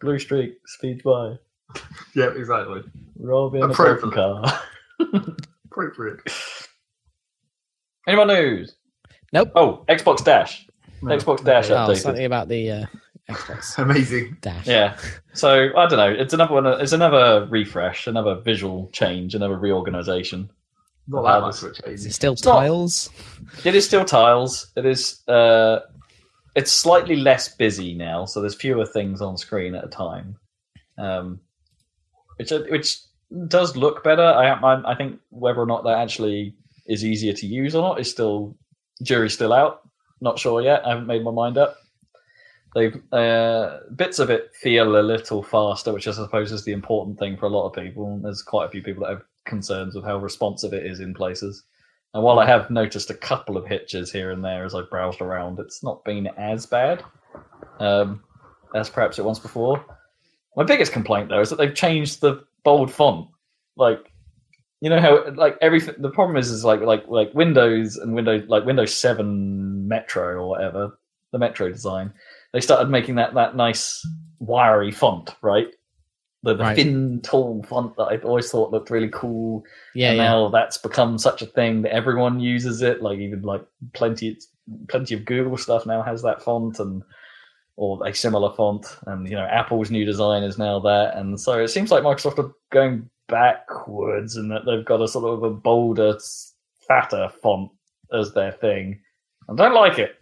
Blue 0.00 0.18
streak 0.18 0.58
speeds 0.66 1.02
by. 1.02 1.36
yeah, 2.14 2.30
exactly. 2.34 2.82
Robin 3.18 3.62
a 3.62 3.68
broken 3.68 4.08
Appropriate. 4.08 4.14
car. 4.14 5.36
Appropriate. 5.70 6.20
Any 8.06 8.16
more 8.16 8.26
news? 8.26 8.74
Nope. 9.32 9.52
Oh, 9.54 9.84
Xbox 9.88 10.24
Dash. 10.24 10.66
No. 11.02 11.16
Xbox 11.16 11.44
Dash 11.44 11.70
Oh, 11.70 11.74
updated. 11.76 11.96
something 11.98 12.24
about 12.24 12.48
the 12.48 12.70
uh, 12.70 12.86
Xbox 13.30 13.78
Amazing. 13.82 14.38
Dash. 14.40 14.66
Yeah. 14.66 14.96
So 15.34 15.68
I 15.76 15.86
don't 15.86 15.98
know. 15.98 16.10
It's 16.10 16.32
another 16.32 16.54
one. 16.54 16.66
It's 16.66 16.92
another 16.92 17.46
refresh, 17.50 18.06
another 18.06 18.36
visual 18.40 18.88
change, 18.92 19.34
another 19.34 19.58
reorganization. 19.58 20.50
Not 21.06 21.22
that 21.22 21.40
much 21.40 21.62
of 21.62 21.74
change. 21.84 21.94
Is 22.00 22.06
it 22.06 22.12
still 22.14 22.32
It's 22.32 22.44
not- 22.44 22.60
tiles? 22.60 23.10
It 23.64 23.74
is 23.74 23.84
still 23.86 24.04
tiles. 24.04 24.72
It 24.76 24.86
is. 24.86 25.26
Uh, 25.28 25.80
it's 26.54 26.72
slightly 26.72 27.16
less 27.16 27.54
busy 27.54 27.94
now, 27.94 28.24
so 28.24 28.40
there's 28.40 28.54
fewer 28.54 28.84
things 28.86 29.20
on 29.20 29.36
screen 29.36 29.74
at 29.74 29.84
a 29.84 29.88
time, 29.88 30.36
um, 30.98 31.40
which 32.36 32.50
which 32.70 32.98
does 33.48 33.76
look 33.76 34.02
better. 34.02 34.22
I, 34.22 34.50
I 34.52 34.92
I 34.92 34.94
think 34.96 35.20
whether 35.30 35.60
or 35.60 35.66
not 35.66 35.84
that 35.84 35.98
actually 35.98 36.54
is 36.86 37.04
easier 37.04 37.32
to 37.34 37.46
use 37.46 37.74
or 37.74 37.82
not 37.82 38.00
is 38.00 38.10
still 38.10 38.56
jury's 39.02 39.34
still 39.34 39.52
out. 39.52 39.82
Not 40.20 40.38
sure 40.38 40.60
yet. 40.60 40.84
I 40.84 40.90
haven't 40.90 41.06
made 41.06 41.22
my 41.22 41.30
mind 41.30 41.58
up. 41.58 41.76
They've 42.74 43.00
uh, 43.12 43.78
bits 43.94 44.18
of 44.18 44.30
it 44.30 44.54
feel 44.54 44.98
a 44.98 45.02
little 45.02 45.42
faster, 45.42 45.92
which 45.92 46.08
I 46.08 46.12
suppose 46.12 46.52
is 46.52 46.64
the 46.64 46.72
important 46.72 47.18
thing 47.18 47.36
for 47.36 47.46
a 47.46 47.50
lot 47.50 47.66
of 47.66 47.72
people. 47.72 48.18
There's 48.22 48.42
quite 48.42 48.66
a 48.66 48.70
few 48.70 48.82
people 48.82 49.04
that 49.04 49.10
have 49.10 49.22
concerns 49.44 49.94
with 49.94 50.04
how 50.04 50.18
responsive 50.18 50.72
it 50.72 50.84
is 50.84 51.00
in 51.00 51.14
places. 51.14 51.64
And 52.14 52.22
while 52.22 52.38
I 52.38 52.46
have 52.46 52.70
noticed 52.70 53.10
a 53.10 53.14
couple 53.14 53.56
of 53.56 53.66
hitches 53.66 54.10
here 54.10 54.30
and 54.30 54.44
there 54.44 54.64
as 54.64 54.74
I've 54.74 54.90
browsed 54.90 55.20
around, 55.20 55.58
it's 55.58 55.82
not 55.82 56.04
been 56.04 56.26
as 56.38 56.66
bad 56.66 57.04
um, 57.80 58.22
as 58.74 58.88
perhaps 58.88 59.18
it 59.18 59.24
was 59.24 59.38
before. 59.38 59.84
My 60.56 60.64
biggest 60.64 60.92
complaint 60.92 61.28
though 61.28 61.40
is 61.40 61.50
that 61.50 61.56
they've 61.56 61.74
changed 61.74 62.20
the 62.20 62.44
bold 62.64 62.92
font. 62.92 63.28
Like, 63.76 64.12
you 64.80 64.90
know 64.90 65.00
how 65.00 65.30
like 65.32 65.56
everything. 65.60 65.94
The 65.98 66.10
problem 66.10 66.36
is 66.36 66.50
is 66.50 66.64
like 66.64 66.80
like 66.80 67.06
like 67.08 67.32
Windows 67.34 67.96
and 67.96 68.14
Windows 68.14 68.44
like 68.48 68.64
Windows 68.64 68.94
Seven 68.94 69.88
Metro 69.88 70.34
or 70.42 70.48
whatever 70.48 70.98
the 71.32 71.38
Metro 71.38 71.68
design. 71.68 72.12
They 72.52 72.60
started 72.60 72.88
making 72.88 73.16
that 73.16 73.34
that 73.34 73.56
nice 73.56 74.06
wiry 74.38 74.90
font, 74.92 75.34
right? 75.42 75.66
The, 76.44 76.54
the 76.54 76.62
Right. 76.62 76.76
thin, 76.76 77.20
tall 77.22 77.64
font 77.64 77.96
that 77.96 78.04
I 78.04 78.16
always 78.18 78.48
thought 78.48 78.70
looked 78.70 78.90
really 78.90 79.08
cool 79.12 79.64
Yeah, 79.96 80.10
and 80.10 80.16
yeah. 80.18 80.22
now 80.24 80.48
that's 80.48 80.78
become 80.78 81.18
such 81.18 81.42
a 81.42 81.46
thing 81.46 81.82
that 81.82 81.92
everyone 81.92 82.38
uses 82.38 82.80
it. 82.80 83.02
Like 83.02 83.18
even 83.18 83.42
like 83.42 83.64
plenty, 83.92 84.38
plenty 84.88 85.16
of 85.16 85.24
Google 85.24 85.56
stuff 85.56 85.84
now 85.84 86.00
has 86.02 86.22
that 86.22 86.40
font 86.40 86.78
and 86.78 87.02
or 87.80 88.04
a 88.06 88.12
similar 88.12 88.52
font. 88.54 88.84
And 89.06 89.28
you 89.28 89.36
know, 89.36 89.46
Apple's 89.46 89.90
new 89.90 90.04
design 90.04 90.42
is 90.42 90.58
now 90.58 90.80
there, 90.80 91.12
And 91.14 91.40
so 91.40 91.60
it 91.60 91.68
seems 91.68 91.90
like 91.92 92.02
Microsoft 92.02 92.38
are 92.44 92.52
going 92.72 93.08
backwards 93.28 94.36
and 94.36 94.50
that 94.50 94.62
they've 94.66 94.84
got 94.84 95.00
a 95.00 95.06
sort 95.06 95.24
of 95.32 95.44
a 95.44 95.50
bolder, 95.50 96.18
fatter 96.88 97.28
font 97.40 97.70
as 98.12 98.32
their 98.34 98.50
thing. 98.52 99.00
I 99.48 99.54
don't 99.54 99.74
like 99.74 99.98
it. 99.98 100.16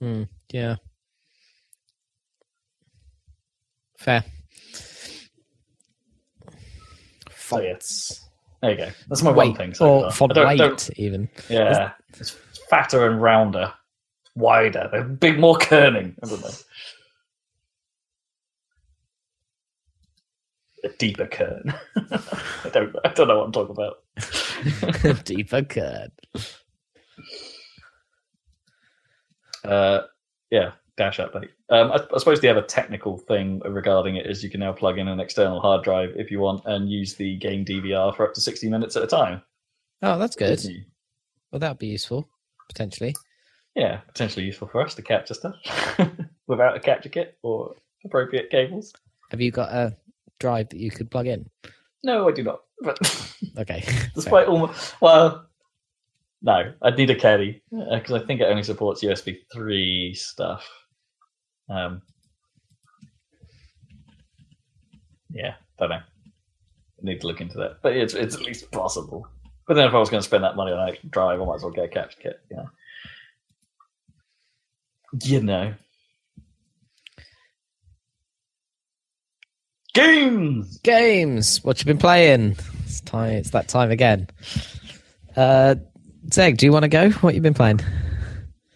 Hmm, 0.00 0.24
yeah. 0.52 0.76
Fair. 3.98 4.22
So, 7.36 7.60
yeah. 7.60 7.74
There 8.60 8.70
you 8.70 8.76
go. 8.76 8.88
That's 9.08 9.22
my 9.22 9.30
one 9.30 9.54
thing. 9.54 9.74
So 9.74 9.86
or 9.86 10.02
far. 10.04 10.10
font 10.12 10.32
I 10.32 10.34
don't- 10.34 10.46
weight, 10.48 10.58
don't- 10.58 10.90
even. 10.96 11.28
Yeah, 11.48 11.92
it's 12.18 12.30
fatter 12.70 13.06
and 13.10 13.20
rounder, 13.22 13.72
wider. 14.34 14.88
They're 14.90 15.04
big, 15.04 15.38
more 15.38 15.56
kerning. 15.58 16.14
I 16.22 16.28
don't 16.28 16.40
know. 16.40 16.50
A 20.84 20.88
deeper 20.98 21.26
kern. 21.26 21.74
I 21.96 22.68
don't. 22.70 22.94
I 23.04 23.08
don't 23.08 23.28
know 23.28 23.38
what 23.38 23.46
I'm 23.46 23.52
talking 23.52 23.74
about. 23.74 25.24
Deeper 25.24 25.62
cut. 25.62 26.12
Uh, 29.64 30.02
yeah. 30.50 30.72
dash 30.98 31.18
update. 31.18 31.48
Um, 31.70 31.90
I, 31.90 32.00
I 32.14 32.18
suppose 32.18 32.40
the 32.40 32.50
other 32.50 32.60
technical 32.60 33.16
thing 33.16 33.60
regarding 33.60 34.16
it 34.16 34.26
is 34.26 34.44
you 34.44 34.50
can 34.50 34.60
now 34.60 34.72
plug 34.74 34.98
in 34.98 35.08
an 35.08 35.20
external 35.20 35.58
hard 35.58 35.82
drive 35.84 36.12
if 36.16 36.30
you 36.30 36.38
want 36.38 36.62
and 36.66 36.90
use 36.90 37.14
the 37.14 37.36
game 37.36 37.64
DVR 37.64 38.14
for 38.14 38.28
up 38.28 38.34
to 38.34 38.42
60 38.42 38.68
minutes 38.68 38.94
at 38.94 39.02
a 39.02 39.06
time. 39.06 39.40
Oh, 40.02 40.18
that's 40.18 40.36
good. 40.36 40.60
Well, 41.50 41.60
that'd 41.60 41.78
be 41.78 41.86
useful 41.86 42.28
potentially. 42.68 43.14
Yeah, 43.74 43.98
potentially 44.06 44.46
useful 44.46 44.68
for 44.68 44.82
us 44.82 44.94
to 44.94 45.02
capture 45.02 45.34
stuff 45.34 45.56
without 46.46 46.76
a 46.76 46.80
capture 46.80 47.08
kit 47.08 47.36
or 47.42 47.74
appropriate 48.04 48.50
cables. 48.50 48.92
Have 49.30 49.40
you 49.40 49.50
got 49.50 49.72
a 49.72 49.96
drive 50.38 50.68
that 50.68 50.78
you 50.78 50.90
could 50.90 51.10
plug 51.10 51.26
in? 51.26 51.48
No, 52.04 52.28
I 52.28 52.32
do 52.32 52.42
not. 52.44 52.60
But 52.82 52.98
Okay. 53.58 53.84
despite 54.14 54.46
all, 54.46 54.66
my, 54.66 54.74
well, 55.00 55.46
no, 56.42 56.72
I'd 56.82 56.98
need 56.98 57.10
a 57.10 57.14
caddy 57.16 57.62
because 57.70 58.12
I 58.12 58.24
think 58.24 58.40
it 58.40 58.44
only 58.44 58.62
supports 58.62 59.02
USB 59.02 59.38
three 59.52 60.14
stuff. 60.14 60.68
Um, 61.68 62.02
yeah, 65.30 65.54
don't 65.78 65.88
know. 65.88 66.00
Need 67.02 67.20
to 67.22 67.26
look 67.26 67.40
into 67.40 67.58
that, 67.58 67.78
but 67.82 67.94
it's 67.94 68.14
it's 68.14 68.34
at 68.34 68.42
least 68.42 68.70
possible. 68.70 69.26
But 69.66 69.74
then 69.74 69.86
if 69.86 69.94
I 69.94 69.98
was 69.98 70.08
going 70.08 70.22
to 70.22 70.26
spend 70.26 70.44
that 70.44 70.56
money 70.56 70.72
on 70.72 70.88
a 70.88 70.96
drive, 71.08 71.40
I 71.40 71.44
might 71.44 71.56
as 71.56 71.62
well 71.62 71.72
get 71.72 71.84
a 71.84 71.88
capture 71.88 72.18
kit. 72.22 72.40
You 72.50 72.56
know. 72.58 72.70
You 75.22 75.42
know. 75.42 75.74
Games. 79.94 80.78
Games. 80.78 81.62
What 81.62 81.78
you 81.78 81.86
been 81.86 81.98
playing? 81.98 82.56
It's 82.84 83.00
time. 83.02 83.34
It's 83.34 83.50
that 83.50 83.68
time 83.68 83.92
again. 83.92 84.26
Uh, 85.36 85.76
Zeg, 86.32 86.56
do 86.56 86.66
you 86.66 86.72
want 86.72 86.82
to 86.82 86.88
go? 86.88 87.10
What 87.10 87.34
you 87.34 87.40
been 87.40 87.54
playing? 87.54 87.80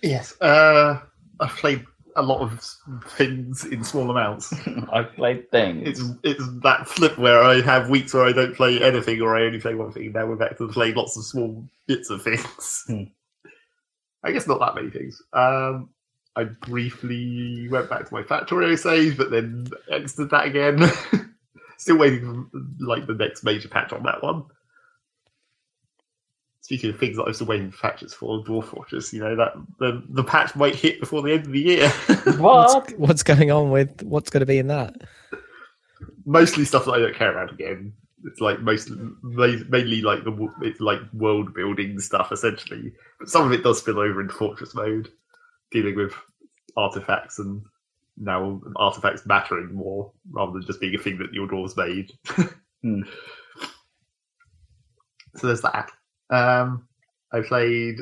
Yes. 0.02 0.40
Uh, 0.40 1.00
I've 1.40 1.56
played 1.56 1.84
a 2.14 2.22
lot 2.22 2.40
of 2.40 2.64
things 3.08 3.64
in 3.64 3.82
small 3.82 4.10
amounts. 4.10 4.52
I've 4.92 5.12
played 5.14 5.50
things. 5.50 5.88
It's 5.88 6.02
it's 6.22 6.60
that 6.62 6.88
flip 6.88 7.18
where 7.18 7.42
I 7.42 7.60
have 7.62 7.90
weeks 7.90 8.14
where 8.14 8.24
I 8.24 8.32
don't 8.32 8.54
play 8.54 8.80
anything 8.82 9.20
or 9.20 9.36
I 9.36 9.42
only 9.42 9.60
play 9.60 9.74
one 9.74 9.92
thing. 9.92 10.12
Now 10.12 10.26
we're 10.26 10.36
back 10.36 10.56
to 10.58 10.68
playing 10.68 10.94
lots 10.94 11.16
of 11.16 11.24
small 11.24 11.64
bits 11.86 12.10
of 12.10 12.22
things. 12.22 12.84
Hmm. 12.86 13.04
I 14.24 14.32
guess 14.32 14.46
not 14.46 14.60
that 14.60 14.74
many 14.74 14.90
things. 14.90 15.22
Um, 15.32 15.90
I 16.38 16.44
briefly 16.44 17.68
went 17.68 17.90
back 17.90 18.08
to 18.08 18.14
my 18.14 18.22
Factorio 18.22 18.78
save, 18.78 19.16
but 19.16 19.30
then 19.30 19.68
exited 19.90 20.30
that 20.30 20.46
again. 20.46 20.90
Still 21.78 21.98
waiting 21.98 22.48
for 22.50 22.60
like 22.84 23.06
the 23.06 23.14
next 23.14 23.44
major 23.44 23.68
patch 23.68 23.92
on 23.92 24.02
that 24.04 24.22
one. 24.22 24.44
Speaking 26.60 26.90
of 26.90 26.98
things 26.98 27.16
that 27.16 27.24
I'm 27.24 27.32
still 27.32 27.46
waiting 27.46 27.70
for 27.70 27.78
patches 27.78 28.12
for, 28.12 28.44
Dwarf 28.44 28.64
Fortress, 28.64 29.10
you 29.14 29.20
know 29.20 29.34
that 29.36 29.54
the 29.78 30.02
the 30.10 30.22
patch 30.22 30.54
might 30.54 30.74
hit 30.74 31.00
before 31.00 31.22
the 31.22 31.32
end 31.32 31.46
of 31.46 31.52
the 31.52 31.60
year. 31.60 31.88
what? 32.36 32.74
What's, 32.74 32.92
what's 32.92 33.22
going 33.22 33.50
on 33.50 33.70
with 33.70 34.02
what's 34.02 34.28
going 34.28 34.40
to 34.40 34.46
be 34.46 34.58
in 34.58 34.66
that? 34.66 34.94
mostly 36.28 36.64
stuff 36.64 36.84
that 36.84 36.92
I 36.92 36.98
don't 37.00 37.14
care 37.14 37.32
about 37.32 37.52
again. 37.52 37.92
It's 38.24 38.40
like 38.40 38.60
most 38.60 38.90
mainly 39.22 40.02
like 40.02 40.24
the 40.24 40.52
it's 40.62 40.80
like 40.80 41.00
world 41.12 41.54
building 41.54 41.98
stuff 42.00 42.32
essentially, 42.32 42.92
but 43.18 43.28
some 43.28 43.46
of 43.46 43.52
it 43.52 43.62
does 43.62 43.78
spill 43.78 43.98
over 43.98 44.20
into 44.20 44.34
fortress 44.34 44.74
mode, 44.74 45.08
dealing 45.70 45.96
with 45.96 46.14
artifacts 46.76 47.38
and 47.38 47.62
now 48.16 48.60
artifacts 48.76 49.26
mattering 49.26 49.74
more 49.74 50.10
rather 50.30 50.52
than 50.52 50.66
just 50.66 50.80
being 50.80 50.94
a 50.94 50.98
thing 50.98 51.18
that 51.18 51.32
your 51.32 51.46
drawers 51.46 51.76
made. 51.76 52.12
Hmm. 52.80 53.02
So 55.34 55.48
there's 55.48 55.62
that. 55.62 55.90
Um, 56.30 56.86
I 57.32 57.40
played 57.40 57.96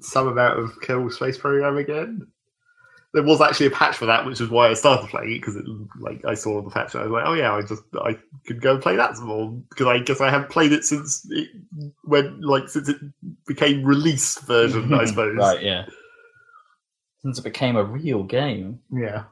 some 0.00 0.28
amount 0.28 0.58
of 0.58 0.70
Kerbal 0.82 1.12
Space 1.12 1.38
Program 1.38 1.76
again. 1.76 2.26
There 3.12 3.24
was 3.24 3.40
actually 3.40 3.66
a 3.66 3.70
patch 3.70 3.96
for 3.96 4.06
that, 4.06 4.24
which 4.24 4.40
is 4.40 4.50
why 4.50 4.68
I 4.68 4.74
started 4.74 5.10
playing 5.10 5.32
it 5.32 5.38
because 5.40 5.56
it 5.56 5.64
like 5.98 6.24
I 6.24 6.34
saw 6.34 6.62
the 6.62 6.70
patch 6.70 6.94
and 6.94 7.02
I 7.02 7.06
was 7.06 7.12
like, 7.12 7.24
oh 7.26 7.32
yeah, 7.32 7.52
I 7.52 7.62
just 7.62 7.82
I 8.00 8.16
could 8.46 8.60
go 8.60 8.74
and 8.74 8.82
play 8.82 8.94
that 8.94 9.16
some 9.16 9.26
more 9.26 9.50
because 9.50 9.88
I 9.88 9.98
guess 9.98 10.20
I 10.20 10.30
haven't 10.30 10.50
played 10.50 10.70
it 10.70 10.84
since 10.84 11.26
it 11.28 11.48
when 12.04 12.40
like 12.40 12.68
since 12.68 12.88
it 12.88 12.98
became 13.48 13.82
released 13.82 14.42
version, 14.42 14.94
I 14.94 15.04
suppose. 15.06 15.36
Right, 15.36 15.60
yeah. 15.60 15.86
Since 17.22 17.38
it 17.38 17.44
became 17.44 17.76
a 17.76 17.84
real 17.84 18.22
game. 18.22 18.80
Yeah, 18.92 19.24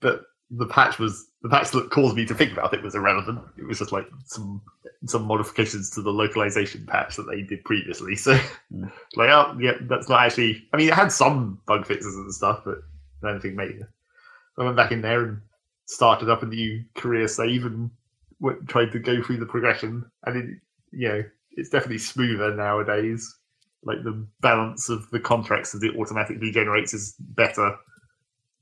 but 0.00 0.22
the 0.50 0.66
patch 0.66 0.98
was 0.98 1.26
the 1.42 1.48
patch 1.48 1.70
that 1.70 1.90
caused 1.90 2.16
me 2.16 2.26
to 2.26 2.34
think 2.34 2.52
about 2.52 2.74
it 2.74 2.82
was 2.82 2.94
irrelevant. 2.94 3.40
It 3.56 3.66
was 3.66 3.78
just 3.78 3.92
like 3.92 4.06
some 4.26 4.60
some 5.06 5.22
modifications 5.24 5.88
to 5.90 6.02
the 6.02 6.10
localization 6.10 6.84
patch 6.86 7.16
that 7.16 7.22
they 7.30 7.42
did 7.42 7.64
previously. 7.64 8.14
So, 8.16 8.38
Mm. 8.72 8.92
like, 9.16 9.30
oh 9.30 9.56
yeah, 9.60 9.72
that's 9.82 10.08
not 10.08 10.20
actually. 10.22 10.68
I 10.72 10.76
mean, 10.76 10.88
it 10.88 10.94
had 10.94 11.10
some 11.12 11.60
bug 11.66 11.86
fixes 11.86 12.14
and 12.14 12.32
stuff, 12.34 12.62
but 12.64 12.78
not 13.22 13.30
anything 13.32 13.56
major. 13.56 13.90
I 14.58 14.64
went 14.64 14.76
back 14.76 14.92
in 14.92 15.00
there 15.00 15.22
and 15.24 15.40
started 15.86 16.28
up 16.28 16.42
a 16.42 16.46
new 16.46 16.84
career 16.94 17.26
save 17.26 17.64
and 17.64 17.90
went, 18.40 18.68
tried 18.68 18.92
to 18.92 18.98
go 18.98 19.22
through 19.22 19.38
the 19.38 19.46
progression, 19.46 20.04
and 20.26 20.36
it, 20.36 20.58
you 20.92 21.08
know, 21.08 21.24
it's 21.52 21.70
definitely 21.70 21.98
smoother 21.98 22.54
nowadays. 22.54 23.36
Like 23.82 24.04
the 24.04 24.26
balance 24.40 24.88
of 24.88 25.08
the 25.10 25.20
contracts 25.20 25.72
that 25.72 25.82
it 25.82 25.96
automatically 25.98 26.50
generates 26.50 26.92
is 26.92 27.14
better 27.18 27.76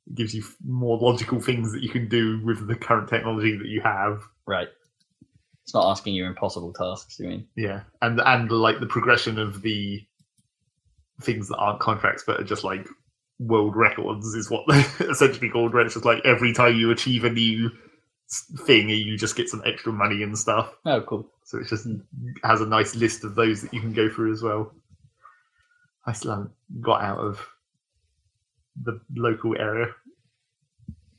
it 0.08 0.14
gives 0.14 0.34
you 0.34 0.42
more 0.66 0.98
logical 0.98 1.40
things 1.40 1.72
that 1.72 1.82
you 1.82 1.88
can 1.88 2.08
do 2.08 2.44
with 2.44 2.66
the 2.66 2.74
current 2.74 3.08
technology 3.08 3.56
that 3.56 3.68
you 3.68 3.80
have. 3.80 4.22
Right. 4.46 4.68
It's 5.64 5.74
not 5.74 5.90
asking 5.90 6.14
you 6.14 6.24
impossible 6.24 6.72
tasks, 6.72 7.20
you 7.20 7.28
mean? 7.28 7.46
Yeah, 7.54 7.82
and 8.00 8.20
and 8.20 8.50
like 8.50 8.80
the 8.80 8.86
progression 8.86 9.38
of 9.38 9.60
the 9.60 10.02
things 11.20 11.48
that 11.48 11.56
aren't 11.56 11.80
contracts 11.80 12.22
but 12.26 12.40
are 12.40 12.44
just 12.44 12.64
like 12.64 12.86
world 13.38 13.76
records 13.76 14.34
is 14.34 14.50
what 14.50 14.64
they're 14.66 14.86
essentially 15.10 15.50
called. 15.50 15.74
Where 15.74 15.84
it's 15.84 15.94
just 15.94 16.06
like 16.06 16.24
every 16.24 16.54
time 16.54 16.76
you 16.76 16.90
achieve 16.90 17.24
a 17.24 17.30
new 17.30 17.70
thing, 18.66 18.88
you 18.88 19.18
just 19.18 19.36
get 19.36 19.50
some 19.50 19.62
extra 19.66 19.92
money 19.92 20.22
and 20.22 20.38
stuff. 20.38 20.74
Oh, 20.86 21.02
cool. 21.02 21.28
So 21.44 21.58
it 21.58 21.66
just 21.66 21.86
has 22.44 22.62
a 22.62 22.66
nice 22.66 22.94
list 22.94 23.24
of 23.24 23.34
those 23.34 23.60
that 23.60 23.74
you 23.74 23.80
can 23.80 23.92
go 23.92 24.08
through 24.08 24.32
as 24.32 24.42
well. 24.42 24.72
I 26.08 26.12
still 26.12 26.30
haven't 26.30 26.52
got 26.80 27.02
out 27.02 27.18
of 27.18 27.46
the 28.82 28.98
local 29.14 29.54
area. 29.58 29.88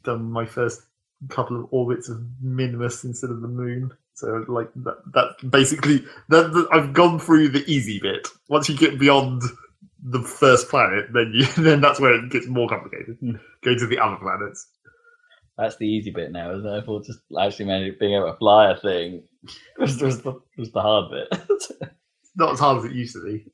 Done 0.03 0.31
my 0.31 0.47
first 0.47 0.81
couple 1.27 1.59
of 1.59 1.67
orbits 1.69 2.09
of 2.09 2.25
Minimus 2.41 3.03
instead 3.03 3.29
of 3.29 3.41
the 3.41 3.47
moon. 3.47 3.91
So 4.15 4.43
like 4.47 4.69
that, 4.77 4.97
that 5.13 5.51
basically 5.51 6.03
that, 6.29 6.53
that 6.53 6.67
I've 6.71 6.93
gone 6.93 7.19
through 7.19 7.49
the 7.49 7.63
easy 7.71 7.99
bit. 7.99 8.27
Once 8.47 8.67
you 8.67 8.75
get 8.75 8.97
beyond 8.97 9.43
the 10.01 10.23
first 10.23 10.69
planet, 10.69 11.13
then 11.13 11.33
you 11.35 11.45
then 11.63 11.81
that's 11.81 11.99
where 11.99 12.15
it 12.15 12.31
gets 12.31 12.47
more 12.47 12.67
complicated. 12.67 13.17
Hmm. 13.19 13.35
Go 13.61 13.75
to 13.75 13.85
the 13.85 13.99
other 13.99 14.15
planets. 14.15 14.69
That's 15.55 15.75
the 15.75 15.87
easy 15.87 16.09
bit 16.09 16.31
now, 16.31 16.51
isn't 16.55 16.65
it? 16.65 17.05
Just 17.05 17.19
actually 17.39 17.65
managing 17.65 17.97
being 17.99 18.15
able 18.15 18.31
to 18.31 18.37
fly 18.37 18.71
a 18.71 18.75
thing 18.75 19.21
was, 19.77 20.01
was, 20.01 20.21
the, 20.23 20.41
was 20.57 20.71
the 20.71 20.81
hard 20.81 21.11
bit. 21.11 21.91
not 22.35 22.53
as 22.53 22.59
hard 22.59 22.79
as 22.79 22.85
it 22.85 22.93
used 22.93 23.13
to 23.13 23.23
be. 23.23 23.45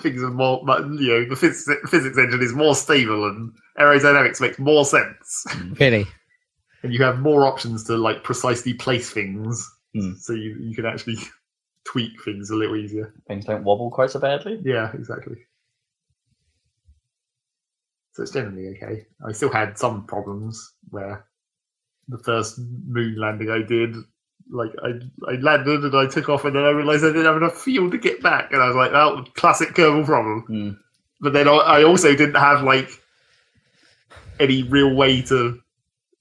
Things 0.00 0.22
are 0.22 0.30
more, 0.30 0.62
but, 0.64 0.82
you 0.84 1.08
know, 1.08 1.28
the 1.28 1.36
physics, 1.36 1.90
physics 1.90 2.18
engine 2.18 2.42
is 2.42 2.52
more 2.52 2.74
stable 2.74 3.28
and 3.28 3.52
aerodynamics 3.78 4.40
makes 4.40 4.58
more 4.58 4.84
sense. 4.84 5.46
Really? 5.80 6.06
And 6.82 6.92
you 6.92 7.02
have 7.02 7.18
more 7.20 7.46
options 7.46 7.82
to 7.84 7.96
like 7.96 8.22
precisely 8.22 8.74
place 8.74 9.10
things, 9.10 9.68
Hmm. 9.94 10.12
so 10.18 10.34
you, 10.34 10.56
you 10.60 10.74
can 10.74 10.84
actually 10.84 11.16
tweak 11.84 12.12
things 12.22 12.50
a 12.50 12.54
little 12.54 12.76
easier. 12.76 13.14
Things 13.26 13.46
don't 13.46 13.64
wobble 13.64 13.90
quite 13.90 14.10
so 14.10 14.20
badly. 14.20 14.60
Yeah, 14.62 14.92
exactly. 14.92 15.36
So 18.12 18.22
it's 18.22 18.32
generally 18.32 18.68
okay. 18.76 19.06
I 19.26 19.32
still 19.32 19.50
had 19.50 19.78
some 19.78 20.06
problems 20.06 20.74
where 20.90 21.26
the 22.08 22.18
first 22.18 22.58
moon 22.58 23.16
landing 23.18 23.50
I 23.50 23.62
did, 23.62 23.94
like 24.50 24.70
I 24.82 25.00
I 25.28 25.34
landed 25.36 25.84
and 25.84 25.94
I 25.96 26.06
took 26.06 26.28
off 26.28 26.44
and 26.44 26.54
then 26.54 26.64
I 26.64 26.70
realised 26.70 27.04
I 27.04 27.08
didn't 27.08 27.24
have 27.24 27.36
enough 27.36 27.60
fuel 27.60 27.90
to 27.90 27.98
get 27.98 28.22
back, 28.22 28.52
and 28.52 28.62
I 28.62 28.66
was 28.68 28.76
like, 28.76 28.92
that 28.92 29.02
"Oh, 29.02 29.24
classic 29.34 29.70
Kerbal 29.70 30.04
problem." 30.04 30.42
Hmm. 30.42 30.70
But 31.20 31.32
then 31.32 31.48
I- 31.48 31.52
I 31.78 31.82
also 31.84 32.14
didn't 32.14 32.36
have 32.36 32.62
like 32.62 32.90
any 34.38 34.62
real 34.62 34.94
way 34.94 35.22
to. 35.22 35.60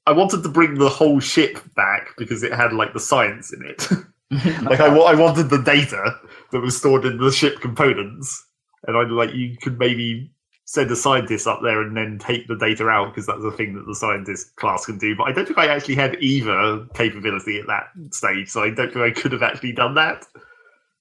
I 0.08 0.12
wanted 0.12 0.44
to 0.44 0.50
bring 0.50 0.76
the 0.76 0.90
whole 0.90 1.20
ship 1.20 1.58
back 1.76 2.10
because 2.18 2.44
it 2.44 2.54
had 2.54 2.74
like 2.74 2.94
the 2.94 3.00
science 3.00 3.52
in 3.52 3.66
it. 3.66 3.90
like 4.64 4.80
I, 4.80 4.88
I 4.88 5.16
wanted 5.16 5.50
the 5.50 5.62
data 5.62 6.16
that 6.52 6.60
was 6.60 6.78
stored 6.78 7.06
in 7.06 7.18
the 7.18 7.32
ship 7.32 7.60
components, 7.60 8.46
and 8.88 8.96
I 8.98 9.04
like 9.04 9.34
you 9.34 9.58
could 9.62 9.80
maybe 9.80 10.32
send 10.66 10.90
a 10.90 10.96
scientist 10.96 11.46
up 11.46 11.60
there 11.62 11.82
and 11.82 11.96
then 11.96 12.18
take 12.18 12.48
the 12.48 12.58
data 12.58 12.88
out 12.88 13.14
because 13.14 13.28
that's 13.28 13.44
a 13.44 13.52
thing 13.52 13.76
that 13.76 13.86
the 13.86 13.96
scientist 13.96 14.56
class 14.56 14.86
can 14.86 14.98
do. 14.98 15.16
But 15.16 15.26
I 15.26 15.32
don't 15.32 15.46
think 15.46 15.60
I 15.60 15.68
actually 15.68 15.96
had 15.96 16.22
either 16.22 16.86
capability 16.96 17.60
at 17.60 17.68
that 17.68 17.90
stage, 18.12 18.50
so 18.50 18.64
I 18.64 18.72
don't 18.72 18.92
think 18.92 19.06
I 19.06 19.12
could 19.12 19.32
have 19.32 19.44
actually 19.44 19.74
done 19.74 19.94
that. 19.94 20.26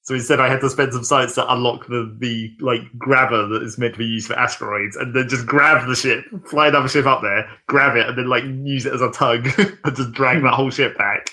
So 0.02 0.14
instead, 0.14 0.38
I 0.38 0.50
had 0.50 0.60
to 0.60 0.68
spend 0.68 0.92
some 0.92 1.02
science 1.02 1.34
to 1.36 1.50
unlock 1.50 1.86
the 1.86 2.14
the 2.18 2.54
like 2.60 2.82
grabber 2.98 3.48
that 3.48 3.62
is 3.62 3.78
meant 3.78 3.94
to 3.94 3.98
be 3.98 4.04
used 4.04 4.26
for 4.26 4.38
asteroids, 4.38 4.96
and 4.96 5.16
then 5.16 5.30
just 5.30 5.46
grab 5.46 5.88
the 5.88 5.96
ship, 5.96 6.26
fly 6.46 6.68
another 6.68 6.88
ship 6.88 7.06
up 7.06 7.22
there, 7.22 7.48
grab 7.66 7.96
it, 7.96 8.06
and 8.06 8.18
then 8.18 8.28
like 8.28 8.44
use 8.44 8.84
it 8.84 8.92
as 8.92 9.00
a 9.00 9.10
tug 9.10 9.48
and 9.84 9.96
just 9.96 10.12
drag 10.12 10.42
that 10.42 10.52
whole 10.52 10.70
ship 10.70 10.98
back, 10.98 11.30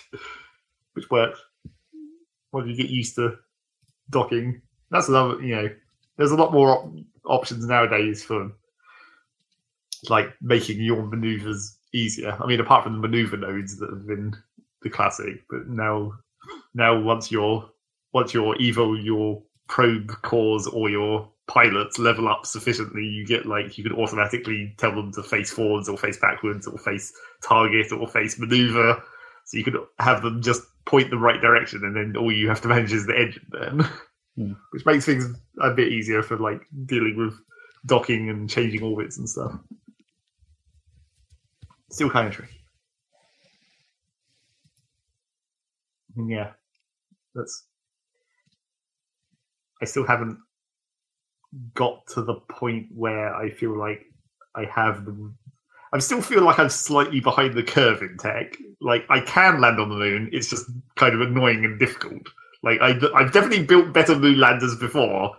which 0.94 1.10
worked. 1.12 1.38
Once 2.54 2.68
you 2.68 2.76
get 2.76 2.90
used 2.90 3.16
to 3.16 3.36
docking, 4.10 4.62
that's 4.90 5.10
another. 5.10 5.42
You 5.42 5.56
know, 5.56 5.70
there's 6.22 6.32
a 6.32 6.36
lot 6.36 6.54
more 6.54 6.70
op- 6.70 6.94
options 7.26 7.66
nowadays 7.66 8.24
for 8.24 8.52
like 10.08 10.28
making 10.40 10.80
your 10.80 11.04
maneuvers 11.04 11.78
easier. 11.94 12.38
I 12.40 12.46
mean, 12.46 12.60
apart 12.60 12.84
from 12.84 12.94
the 12.94 13.08
maneuver 13.08 13.38
nodes 13.38 13.80
that 13.80 13.90
have 13.90 14.06
been 14.06 14.36
the 14.84 14.90
classic, 14.92 15.44
but 15.50 15.68
now 15.68 16.14
now 16.76 17.00
once 17.00 17.32
your 17.32 17.68
once 18.14 18.36
your 18.36 18.56
evil 18.58 19.00
your 19.00 19.42
probe 19.68 20.12
cores 20.22 20.68
or 20.68 20.92
your 20.92 21.28
pilots 21.48 21.98
level 21.98 22.28
up 22.28 22.46
sufficiently, 22.46 23.04
you 23.04 23.26
get 23.26 23.48
like 23.48 23.80
you 23.80 23.84
can 23.84 23.94
automatically 23.94 24.76
tell 24.78 24.92
them 24.92 25.12
to 25.14 25.24
face 25.24 25.52
forwards 25.52 25.90
or 25.90 25.98
face 25.98 26.18
backwards 26.18 26.68
or 26.68 26.78
face 26.78 27.12
target 27.44 27.92
or 27.92 28.08
face 28.08 28.38
maneuver. 28.38 29.02
So 29.46 29.58
you 29.58 29.64
could 29.64 29.78
have 29.98 30.22
them 30.22 30.44
just 30.44 30.62
point 30.86 31.10
the 31.10 31.18
right 31.18 31.42
direction, 31.42 31.84
and 31.84 31.96
then 31.96 32.16
all 32.16 32.32
you 32.32 32.48
have 32.48 32.62
to 32.62 32.68
manage 32.68 32.94
is 32.94 33.08
the 33.08 33.18
engine 33.18 33.48
then, 33.50 33.90
Which 34.36 34.86
makes 34.86 35.06
things 35.06 35.36
a 35.62 35.72
bit 35.72 35.90
easier 35.90 36.24
for 36.24 36.38
like 36.38 36.62
dealing 36.86 37.18
with 37.18 37.34
docking 37.86 38.30
and 38.30 38.50
changing 38.50 38.84
orbits 38.84 39.18
and 39.18 39.30
stuff. 39.30 39.54
Still 41.90 42.10
kind 42.10 42.28
of 42.28 42.34
tricky. 42.34 42.62
Yeah, 46.16 46.52
that's. 47.36 47.66
I 49.82 49.86
still 49.86 50.06
haven't 50.06 50.38
got 51.74 52.06
to 52.08 52.22
the 52.22 52.36
point 52.36 52.88
where 52.94 53.36
I 53.36 53.50
feel 53.50 53.78
like 53.78 54.06
I 54.56 54.66
have 54.66 55.06
the. 55.06 55.34
I 55.94 56.00
still 56.00 56.22
feel 56.22 56.44
like 56.44 56.60
I'm 56.60 56.70
slightly 56.70 57.20
behind 57.20 57.54
the 57.54 57.64
curve 57.64 58.02
in 58.02 58.18
tech. 58.18 58.56
Like 58.80 59.06
I 59.10 59.20
can 59.20 59.60
land 59.60 59.80
on 59.80 59.90
the 59.90 59.96
moon, 59.96 60.30
it's 60.32 60.50
just 60.50 60.70
kind 60.96 61.14
of 61.14 61.22
annoying 61.22 61.66
and 61.66 61.78
difficult. 61.80 62.28
Like 62.64 62.80
I, 62.82 63.00
I've 63.16 63.32
definitely 63.32 63.66
built 63.66 63.94
better 63.94 64.16
moon 64.16 64.40
landers 64.40 64.76
before, 64.76 65.36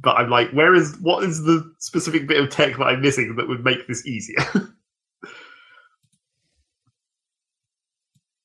but 0.00 0.16
I'm 0.16 0.30
like, 0.30 0.50
where 0.52 0.74
is 0.74 0.96
what 1.00 1.24
is 1.24 1.42
the 1.42 1.72
specific 1.78 2.26
bit 2.26 2.42
of 2.42 2.50
tech 2.50 2.76
that 2.78 2.84
I'm 2.84 3.02
missing 3.02 3.36
that 3.36 3.48
would 3.48 3.64
make 3.64 3.86
this 3.86 4.06
easier? 4.06 4.42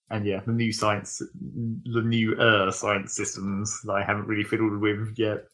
and 0.09 0.25
yeah, 0.25 0.41
the 0.45 0.51
new 0.51 0.71
science, 0.71 1.21
the 1.41 2.01
new 2.01 2.35
uh, 2.35 2.71
science 2.71 3.15
systems 3.15 3.81
that 3.83 3.93
I 3.93 4.03
haven't 4.03 4.27
really 4.27 4.43
fiddled 4.43 4.79
with 4.79 5.13
yet 5.17 5.45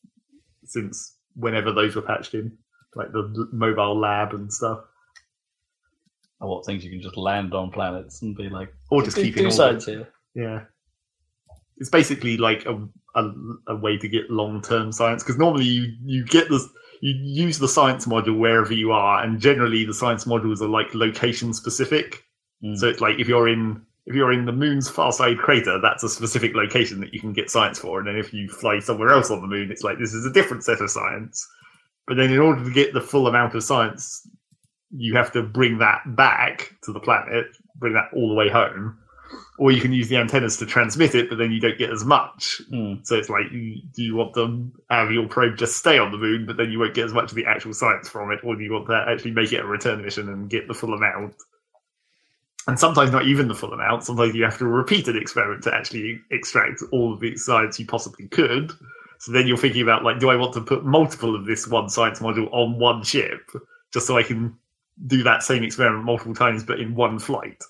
since 0.66 1.18
whenever 1.36 1.72
those 1.72 1.96
were 1.96 2.02
patched 2.02 2.34
in, 2.34 2.58
like 2.96 3.12
the 3.12 3.48
mobile 3.52 4.00
lab 4.00 4.34
and 4.34 4.52
stuff, 4.52 4.80
Or 6.40 6.50
what 6.50 6.66
things 6.66 6.84
you 6.84 6.92
can 6.92 7.02
just 7.02 7.18
land 7.18 7.54
on 7.54 7.72
planets 7.72 8.22
and 8.22 8.36
be 8.36 8.50
like, 8.50 8.74
or 8.90 9.04
just 9.04 9.16
do, 9.16 9.24
keeping 9.24 9.44
do 9.44 9.48
all 9.48 9.52
science 9.52 9.86
here. 9.86 10.08
Yeah, 10.36 10.62
it's 11.78 11.90
basically 11.90 12.38
like 12.38 12.66
a 12.66 12.88
a, 13.16 13.32
a 13.68 13.76
way 13.76 13.98
to 13.98 14.08
get 14.08 14.30
long 14.30 14.62
term 14.62 14.92
science 14.92 15.24
because 15.24 15.38
normally 15.38 15.66
you 15.66 15.94
you 16.04 16.26
get 16.26 16.50
this 16.50 16.68
you 17.02 17.14
use 17.22 17.60
the 17.60 17.68
science 17.68 18.06
module 18.06 18.40
wherever 18.40 18.74
you 18.74 18.94
are, 18.94 19.22
and 19.22 19.42
generally 19.42 19.84
the 19.84 19.94
science 19.94 20.24
modules 20.24 20.62
are 20.62 20.70
like 20.70 20.96
location 20.96 21.54
specific. 21.54 22.24
Mm. 22.64 22.78
So 22.78 22.88
it's 22.88 23.02
like 23.02 23.20
if 23.20 23.28
you're 23.28 23.50
in 23.50 23.82
if 24.06 24.16
you're 24.16 24.32
in 24.32 24.46
the 24.46 24.54
moon's 24.54 24.90
far 24.90 25.12
side 25.12 25.38
crater, 25.38 25.80
that's 25.82 26.04
a 26.04 26.10
specific 26.10 26.56
location 26.56 27.02
that 27.02 27.14
you 27.14 27.20
can 27.20 27.34
get 27.34 27.50
science 27.50 27.78
for, 27.78 28.00
and 28.00 28.08
then 28.08 28.16
if 28.16 28.34
you 28.34 28.48
fly 28.48 28.80
somewhere 28.80 29.10
else 29.10 29.30
on 29.32 29.42
the 29.42 29.48
moon, 29.48 29.70
it's 29.70 29.84
like 29.84 30.00
this 30.00 30.14
is 30.14 30.26
a 30.26 30.32
different 30.32 30.64
set 30.64 30.80
of 30.80 30.90
science. 30.90 31.46
But 32.08 32.16
then 32.16 32.32
in 32.32 32.40
order 32.40 32.64
to 32.64 32.72
get 32.72 32.94
the 32.94 33.02
full 33.02 33.28
amount 33.28 33.54
of 33.54 33.64
science, 33.64 34.26
you 34.96 35.14
have 35.16 35.32
to 35.34 35.44
bring 35.44 35.80
that 35.80 36.16
back 36.16 36.74
to 36.84 36.94
the 36.94 37.00
planet, 37.02 37.48
bring 37.78 37.94
that 37.94 38.10
all 38.16 38.30
the 38.30 38.36
way 38.36 38.50
home, 38.50 38.98
or 39.58 39.72
you 39.72 39.82
can 39.82 39.94
use 39.94 40.10
the 40.10 40.18
antennas 40.18 40.58
to 40.58 40.66
transmit 40.66 41.16
it, 41.16 41.30
but 41.30 41.38
then 41.38 41.52
you 41.52 41.60
don't 41.60 41.78
get 41.78 41.92
as 41.92 42.04
much. 42.04 42.62
Mm. 42.72 43.06
So 43.06 43.16
it's 43.16 43.30
like, 43.30 43.52
you- 43.52 43.82
do 43.94 44.02
you 44.04 44.16
want 44.16 44.34
them 44.34 44.74
have 44.90 45.12
your 45.12 45.28
probe 45.28 45.58
just 45.58 45.78
stay 45.78 45.98
on 46.00 46.12
the 46.12 46.18
moon, 46.18 46.46
but 46.46 46.58
then 46.58 46.72
you 46.72 46.80
won't 46.80 46.94
get 46.94 47.06
as 47.06 47.14
much 47.14 47.32
of 47.32 47.36
the 47.36 47.46
actual 47.46 47.74
science 47.74 48.10
from 48.10 48.32
it, 48.32 48.40
or 48.44 48.56
do 48.56 48.64
you 48.64 48.74
want 48.74 48.88
to 48.88 49.06
actually 49.08 49.32
make 49.32 49.54
it 49.54 49.62
a 49.62 49.66
return 49.66 50.02
mission 50.02 50.30
and 50.30 50.50
get 50.50 50.68
the 50.68 50.74
full 50.74 50.94
amount? 50.94 51.36
And 52.68 52.80
sometimes 52.80 53.12
not 53.12 53.26
even 53.26 53.48
the 53.48 53.56
full 53.56 53.74
amount. 53.74 54.04
Sometimes 54.06 54.34
you 54.36 54.44
have 54.44 54.58
to 54.60 54.66
repeat 54.66 55.08
an 55.08 55.18
experiment 55.18 55.64
to 55.64 55.74
actually 55.74 56.22
extract 56.32 56.82
all 56.92 57.14
of 57.14 57.20
the 57.20 57.36
science 57.36 57.80
you 57.80 57.86
possibly 57.86 58.28
could. 58.28 58.72
So 59.20 59.32
then 59.32 59.48
you're 59.48 59.58
thinking 59.58 59.82
about 59.82 60.04
like, 60.04 60.20
do 60.20 60.30
I 60.30 60.36
want 60.36 60.54
to 60.54 60.62
put 60.62 60.86
multiple 60.86 61.36
of 61.36 61.46
this 61.46 61.68
one 61.68 61.90
science 61.90 62.20
module 62.20 62.50
on 62.54 62.80
one 62.80 63.04
ship 63.04 63.52
just 63.92 64.08
so 64.08 64.18
I 64.18 64.24
can 64.24 64.58
do 65.08 65.24
that 65.24 65.44
same 65.44 65.64
experiment 65.64 66.06
multiple 66.06 66.34
times, 66.36 66.64
but 66.64 66.80
in 66.80 66.96
one 66.96 67.20
flight? 67.20 67.62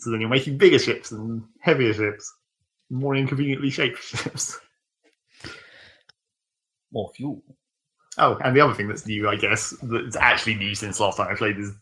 So 0.00 0.10
then 0.10 0.20
you're 0.20 0.30
making 0.30 0.58
bigger 0.58 0.78
ships 0.78 1.12
and 1.12 1.44
heavier 1.60 1.92
ships, 1.92 2.32
more 2.88 3.14
inconveniently 3.14 3.70
shaped 3.70 4.02
ships. 4.02 4.58
More 6.92 7.10
fuel. 7.14 7.42
Oh, 8.18 8.36
and 8.44 8.56
the 8.56 8.60
other 8.60 8.74
thing 8.74 8.88
that's 8.88 9.06
new, 9.06 9.28
I 9.28 9.36
guess, 9.36 9.74
that's 9.82 10.16
actually 10.16 10.56
new 10.56 10.74
since 10.74 10.98
last 10.98 11.16
time 11.16 11.28
I 11.30 11.36
played 11.36 11.58
is 11.58 11.72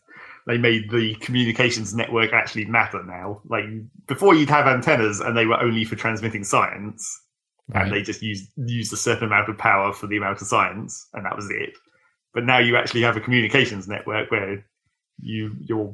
they 0.45 0.57
made 0.57 0.89
the 0.89 1.15
communications 1.15 1.93
network 1.93 2.33
actually 2.33 2.65
matter 2.65 3.03
now. 3.03 3.41
Like 3.45 3.65
before, 4.07 4.35
you'd 4.35 4.49
have 4.49 4.67
antennas, 4.67 5.19
and 5.19 5.35
they 5.35 5.45
were 5.45 5.59
only 5.59 5.85
for 5.85 5.95
transmitting 5.95 6.43
science, 6.43 7.21
and 7.73 7.91
they 7.91 8.01
just 8.01 8.21
used 8.21 8.49
used 8.55 8.93
a 8.93 8.97
certain 8.97 9.25
amount 9.25 9.49
of 9.49 9.57
power 9.57 9.91
for 9.91 10.07
the 10.07 10.17
amount 10.17 10.41
of 10.41 10.47
science, 10.47 11.07
and 11.13 11.25
that 11.25 11.35
was 11.35 11.49
it. 11.49 11.71
But 12.33 12.45
now 12.45 12.59
you 12.59 12.77
actually 12.77 13.01
have 13.01 13.17
a 13.17 13.21
communications 13.21 13.87
network 13.87 14.29
where 14.31 14.65
you 15.21 15.55
your 15.61 15.93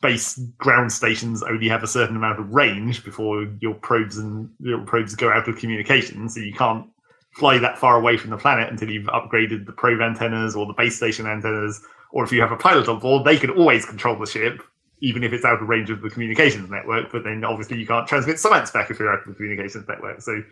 base 0.00 0.38
ground 0.58 0.92
stations 0.92 1.42
only 1.42 1.68
have 1.68 1.82
a 1.82 1.86
certain 1.86 2.16
amount 2.16 2.38
of 2.38 2.52
range 2.52 3.04
before 3.04 3.46
your 3.60 3.74
probes 3.74 4.18
and 4.18 4.50
your 4.60 4.80
probes 4.80 5.14
go 5.14 5.30
out 5.30 5.48
of 5.48 5.56
communication, 5.58 6.28
so 6.28 6.40
you 6.40 6.52
can't 6.52 6.86
fly 7.32 7.58
that 7.58 7.78
far 7.78 7.96
away 7.96 8.16
from 8.16 8.30
the 8.30 8.36
planet 8.36 8.70
until 8.70 8.90
you've 8.90 9.06
upgraded 9.06 9.66
the 9.66 9.72
probe 9.72 10.00
antennas 10.00 10.54
or 10.54 10.66
the 10.66 10.74
base 10.74 10.96
station 10.96 11.26
antennas, 11.26 11.82
or 12.10 12.24
if 12.24 12.32
you 12.32 12.40
have 12.40 12.52
a 12.52 12.56
pilot 12.56 12.88
on 12.88 12.98
board, 12.98 13.24
they 13.24 13.38
can 13.38 13.50
always 13.50 13.86
control 13.86 14.18
the 14.18 14.26
ship, 14.26 14.62
even 15.00 15.24
if 15.24 15.32
it's 15.32 15.44
out 15.44 15.62
of 15.62 15.68
range 15.68 15.88
of 15.88 16.02
the 16.02 16.10
communications 16.10 16.70
network. 16.70 17.10
But 17.10 17.24
then 17.24 17.42
obviously 17.44 17.78
you 17.78 17.86
can't 17.86 18.06
transmit 18.06 18.38
science 18.38 18.70
back 18.70 18.90
if 18.90 18.98
you're 18.98 19.12
out 19.12 19.22
of 19.22 19.28
the 19.28 19.34
communications 19.34 19.88
network. 19.88 20.20
So 20.20 20.42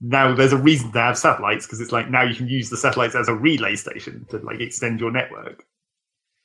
now 0.00 0.34
there's 0.34 0.52
a 0.52 0.56
reason 0.56 0.92
to 0.92 1.00
have 1.00 1.18
satellites 1.18 1.66
because 1.66 1.80
it's 1.80 1.92
like 1.92 2.10
now 2.10 2.22
you 2.22 2.34
can 2.34 2.48
use 2.48 2.70
the 2.70 2.76
satellites 2.76 3.16
as 3.16 3.28
a 3.28 3.34
relay 3.34 3.74
station 3.74 4.24
to 4.30 4.38
like 4.38 4.60
extend 4.60 5.00
your 5.00 5.10
network 5.10 5.64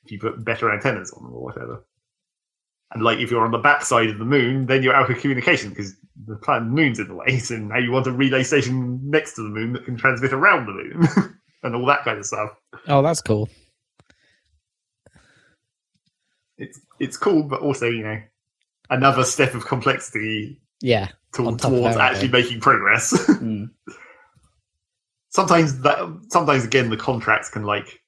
if 0.05 0.11
you 0.11 0.19
put 0.19 0.43
better 0.43 0.71
antennas 0.71 1.11
on 1.11 1.23
them 1.23 1.33
or 1.33 1.43
whatever. 1.43 1.85
And 2.91 3.03
like 3.03 3.19
if 3.19 3.29
you're 3.29 3.45
on 3.45 3.51
the 3.51 3.57
backside 3.59 4.09
of 4.09 4.17
the 4.17 4.25
moon, 4.25 4.65
then 4.65 4.81
you're 4.81 4.95
out 4.95 5.11
of 5.11 5.19
communication 5.19 5.69
because 5.69 5.95
the 6.25 6.35
planet 6.37 6.67
moon's 6.69 6.99
in 6.99 7.07
the 7.07 7.13
way. 7.15 7.37
So 7.39 7.55
now 7.57 7.77
you 7.77 7.91
want 7.91 8.07
a 8.07 8.11
relay 8.11 8.43
station 8.43 8.99
next 9.09 9.35
to 9.35 9.43
the 9.43 9.49
moon 9.49 9.73
that 9.73 9.85
can 9.85 9.95
transmit 9.97 10.33
around 10.33 10.65
the 10.65 10.71
moon 10.73 11.07
and 11.63 11.75
all 11.75 11.85
that 11.85 12.03
kind 12.03 12.17
of 12.17 12.25
stuff. 12.25 12.49
Oh, 12.87 13.01
that's 13.03 13.21
cool. 13.21 13.47
It's 16.57 16.79
it's 16.99 17.15
cool, 17.17 17.43
but 17.43 17.61
also 17.61 17.87
you 17.87 18.03
know 18.03 18.21
another 18.89 19.23
step 19.23 19.53
of 19.53 19.65
complexity 19.65 20.59
Yeah. 20.81 21.09
to, 21.33 21.45
On 21.45 21.57
top 21.57 21.71
of 21.71 21.77
towards 21.79 21.97
actually 21.97 22.29
making 22.29 22.59
progress. 22.59 23.13
Mm. 23.39 23.69
sometimes 25.29 25.79
that 25.81 25.97
sometimes 26.29 26.65
again 26.65 26.89
the 26.89 26.97
contracts 26.97 27.49
can 27.49 27.63
like 27.63 28.01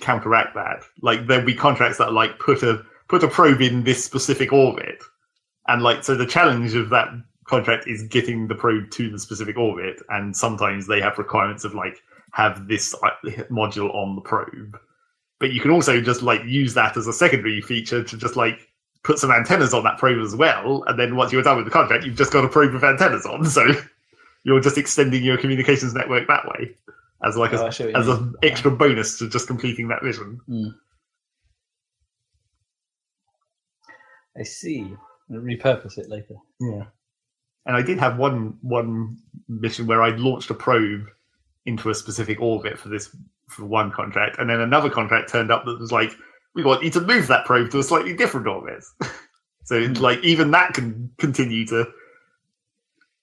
counteract 0.00 0.54
that. 0.54 0.82
Like 1.02 1.26
there'll 1.26 1.46
be 1.46 1.54
contracts 1.54 1.98
that 1.98 2.12
like 2.12 2.38
put 2.38 2.62
a 2.62 2.84
put 3.08 3.22
a 3.22 3.28
probe 3.28 3.60
in 3.60 3.84
this 3.84 4.04
specific 4.04 4.52
orbit, 4.52 5.02
and 5.68 5.82
like 5.82 6.04
so 6.04 6.14
the 6.14 6.26
challenge 6.26 6.74
of 6.74 6.90
that 6.90 7.08
contract 7.44 7.86
is 7.86 8.02
getting 8.02 8.48
the 8.48 8.54
probe 8.54 8.90
to 8.90 9.10
the 9.10 9.18
specific 9.18 9.56
orbit, 9.56 10.02
and 10.10 10.36
sometimes 10.36 10.86
they 10.86 11.00
have 11.00 11.18
requirements 11.18 11.64
of 11.64 11.74
like 11.74 11.98
have 12.32 12.68
this 12.68 12.94
uh, 13.02 13.10
module 13.50 13.94
on 13.94 14.14
the 14.14 14.20
probe, 14.20 14.78
but 15.38 15.52
you 15.52 15.60
can 15.60 15.70
also 15.70 16.00
just 16.00 16.22
like 16.22 16.44
use 16.44 16.74
that 16.74 16.96
as 16.96 17.06
a 17.06 17.12
secondary 17.12 17.60
feature 17.60 18.02
to 18.02 18.16
just 18.16 18.36
like 18.36 18.68
put 19.04 19.18
some 19.18 19.30
antennas 19.30 19.72
on 19.72 19.84
that 19.84 19.98
probe 19.98 20.22
as 20.24 20.34
well, 20.34 20.82
and 20.88 20.98
then 20.98 21.16
once 21.16 21.32
you're 21.32 21.42
done 21.42 21.56
with 21.56 21.64
the 21.64 21.70
contract, 21.70 22.04
you've 22.04 22.16
just 22.16 22.32
got 22.32 22.44
a 22.44 22.48
probe 22.48 22.74
with 22.74 22.84
antennas 22.84 23.24
on, 23.24 23.44
so 23.50 23.64
you're 24.44 24.60
just 24.60 24.78
extending 24.78 25.24
your 25.24 25.38
communications 25.38 25.94
network 25.94 26.26
that 26.28 26.46
way 26.46 26.74
as 27.26 27.36
like 27.36 27.52
Oh, 27.52 27.70
see 27.70 27.92
as 27.92 28.08
an 28.08 28.34
extra 28.42 28.70
bonus 28.70 29.18
to 29.18 29.28
just 29.28 29.46
completing 29.46 29.88
that 29.88 30.02
mission. 30.02 30.40
I 34.38 34.42
see. 34.42 34.94
I'll 35.30 35.38
repurpose 35.40 35.98
it 35.98 36.08
later. 36.08 36.34
Yeah. 36.60 36.84
And 37.66 37.76
I 37.76 37.82
did 37.82 37.98
have 37.98 38.18
one 38.18 38.56
one 38.62 39.16
mission 39.48 39.86
where 39.86 40.02
I 40.02 40.10
launched 40.10 40.50
a 40.50 40.54
probe 40.54 41.06
into 41.64 41.90
a 41.90 41.94
specific 41.94 42.40
orbit 42.40 42.78
for 42.78 42.88
this 42.88 43.14
for 43.48 43.64
one 43.64 43.90
contract, 43.90 44.38
and 44.38 44.48
then 44.50 44.60
another 44.60 44.90
contract 44.90 45.30
turned 45.30 45.50
up 45.50 45.64
that 45.64 45.78
was 45.80 45.92
like, 45.92 46.12
we 46.54 46.62
want 46.64 46.82
you 46.82 46.90
to 46.90 47.00
move 47.00 47.26
that 47.28 47.44
probe 47.44 47.70
to 47.70 47.78
a 47.78 47.82
slightly 47.82 48.14
different 48.14 48.46
orbit. 48.46 48.84
so 49.64 49.84
Hmm. 49.84 49.92
like 49.94 50.22
even 50.22 50.50
that 50.52 50.74
can 50.74 51.10
continue 51.18 51.66
to 51.66 51.86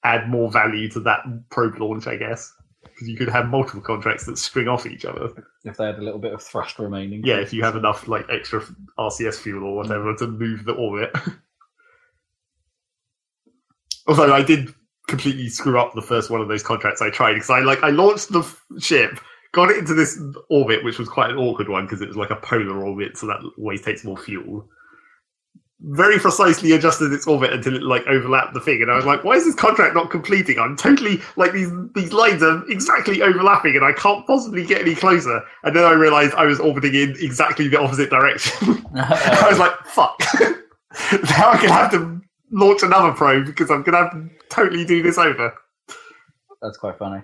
add 0.04 0.30
more 0.30 0.52
value 0.52 0.90
to 0.90 1.00
that 1.02 1.22
probe 1.50 1.80
launch, 1.80 2.08
I 2.08 2.18
guess. 2.18 2.54
Because 2.94 3.10
you 3.10 3.18
could 3.18 3.30
have 3.30 3.48
multiple 3.48 3.82
contracts 3.82 4.26
that 4.26 4.38
spring 4.38 4.68
off 4.68 4.86
each 4.86 5.04
other. 5.06 5.30
If 5.64 5.78
they 5.78 5.86
had 5.86 5.98
a 5.98 6.04
little 6.04 6.20
bit 6.20 6.34
of 6.34 6.44
thrust 6.44 6.78
remaining. 6.80 7.24
Yeah, 7.26 7.38
if 7.38 7.52
you 7.54 7.64
have 7.64 7.76
enough 7.76 8.08
like 8.08 8.26
extra 8.30 8.64
RCS 9.00 9.36
fuel 9.36 9.64
or 9.64 9.76
whatever 9.78 10.16
to 10.16 10.28
move 10.28 10.66
the 10.66 10.74
orbit. 10.74 11.16
Although 14.08 14.34
I 14.34 14.44
did 14.44 14.74
completely 15.08 15.50
screw 15.50 15.80
up 15.80 15.94
the 15.94 16.02
first 16.02 16.30
one 16.30 16.42
of 16.42 16.48
those 16.48 16.64
contracts 16.64 17.02
I 17.02 17.10
tried 17.10 17.34
because 17.34 17.50
I 17.50 17.60
like 17.60 17.84
I 17.84 17.90
launched 17.90 18.32
the 18.32 18.40
f- 18.40 18.64
ship 18.80 19.20
got 19.54 19.70
it 19.70 19.78
into 19.78 19.94
this 19.94 20.20
orbit, 20.50 20.84
which 20.84 21.00
was 21.00 21.08
quite 21.08 21.30
an 21.30 21.38
awkward 21.38 21.70
one 21.70 21.86
because 21.86 22.02
it 22.02 22.08
was 22.08 22.18
like 22.18 22.32
a 22.32 22.36
polar 22.36 22.86
orbit, 22.86 23.18
so 23.18 23.28
that 23.28 23.40
always 23.58 23.82
takes 23.82 24.04
more 24.04 24.18
fuel. 24.18 24.68
Very 25.86 26.18
precisely 26.18 26.72
adjusted 26.72 27.12
its 27.12 27.28
orbit 27.28 27.52
until 27.52 27.76
it 27.76 27.84
like 27.84 28.08
overlapped 28.08 28.54
the 28.54 28.62
thing, 28.62 28.82
and 28.82 28.90
I 28.90 28.96
was 28.96 29.06
like, 29.06 29.26
"Why 29.26 29.34
is 29.34 29.44
this 29.44 29.56
contract 29.56 29.94
not 29.96 30.10
completing? 30.10 30.58
I'm 30.58 30.78
totally 30.78 31.20
like 31.36 31.52
these 31.52 31.70
these 31.94 32.14
lines 32.14 32.42
are 32.42 32.64
exactly 32.70 33.22
overlapping, 33.22 33.76
and 33.76 33.84
I 33.84 33.92
can't 33.92 34.26
possibly 34.26 34.66
get 34.66 34.82
any 34.82 34.96
closer." 34.96 35.42
And 35.64 35.76
then 35.76 35.84
I 35.84 35.92
realized 35.92 36.36
I 36.36 36.46
was 36.46 36.60
orbiting 36.60 36.96
in 36.96 37.16
exactly 37.20 37.68
the 37.68 37.82
opposite 37.82 38.10
direction. 38.10 38.86
I 38.96 39.48
was 39.50 39.60
like, 39.60 39.78
"Fuck!" 39.86 40.24
now 40.42 41.50
I'm 41.50 41.62
gonna 41.62 41.74
have 41.74 41.92
to 41.92 42.22
launch 42.52 42.82
another 42.82 43.12
probe 43.12 43.46
because 43.46 43.70
I'm 43.70 43.84
gonna 43.84 43.98
have 43.98 44.12
to 44.12 44.30
totally 44.50 44.86
do 44.86 45.04
this 45.04 45.18
over. 45.18 45.54
That's 46.62 46.78
quite 46.78 46.98
funny. 46.98 47.22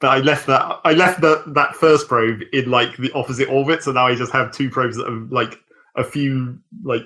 But 0.00 0.08
I 0.08 0.18
left 0.18 0.46
that 0.48 0.80
I 0.84 0.92
left 0.92 1.20
that 1.20 1.54
that 1.54 1.76
first 1.76 2.08
probe 2.08 2.40
in 2.52 2.70
like 2.70 2.96
the 2.96 3.12
opposite 3.12 3.48
orbit, 3.48 3.84
so 3.84 3.92
now 3.92 4.08
I 4.08 4.16
just 4.16 4.32
have 4.32 4.50
two 4.50 4.70
probes 4.70 4.96
that 4.96 5.06
are 5.06 5.26
like 5.30 5.60
a 5.96 6.02
few 6.02 6.58
like 6.82 7.02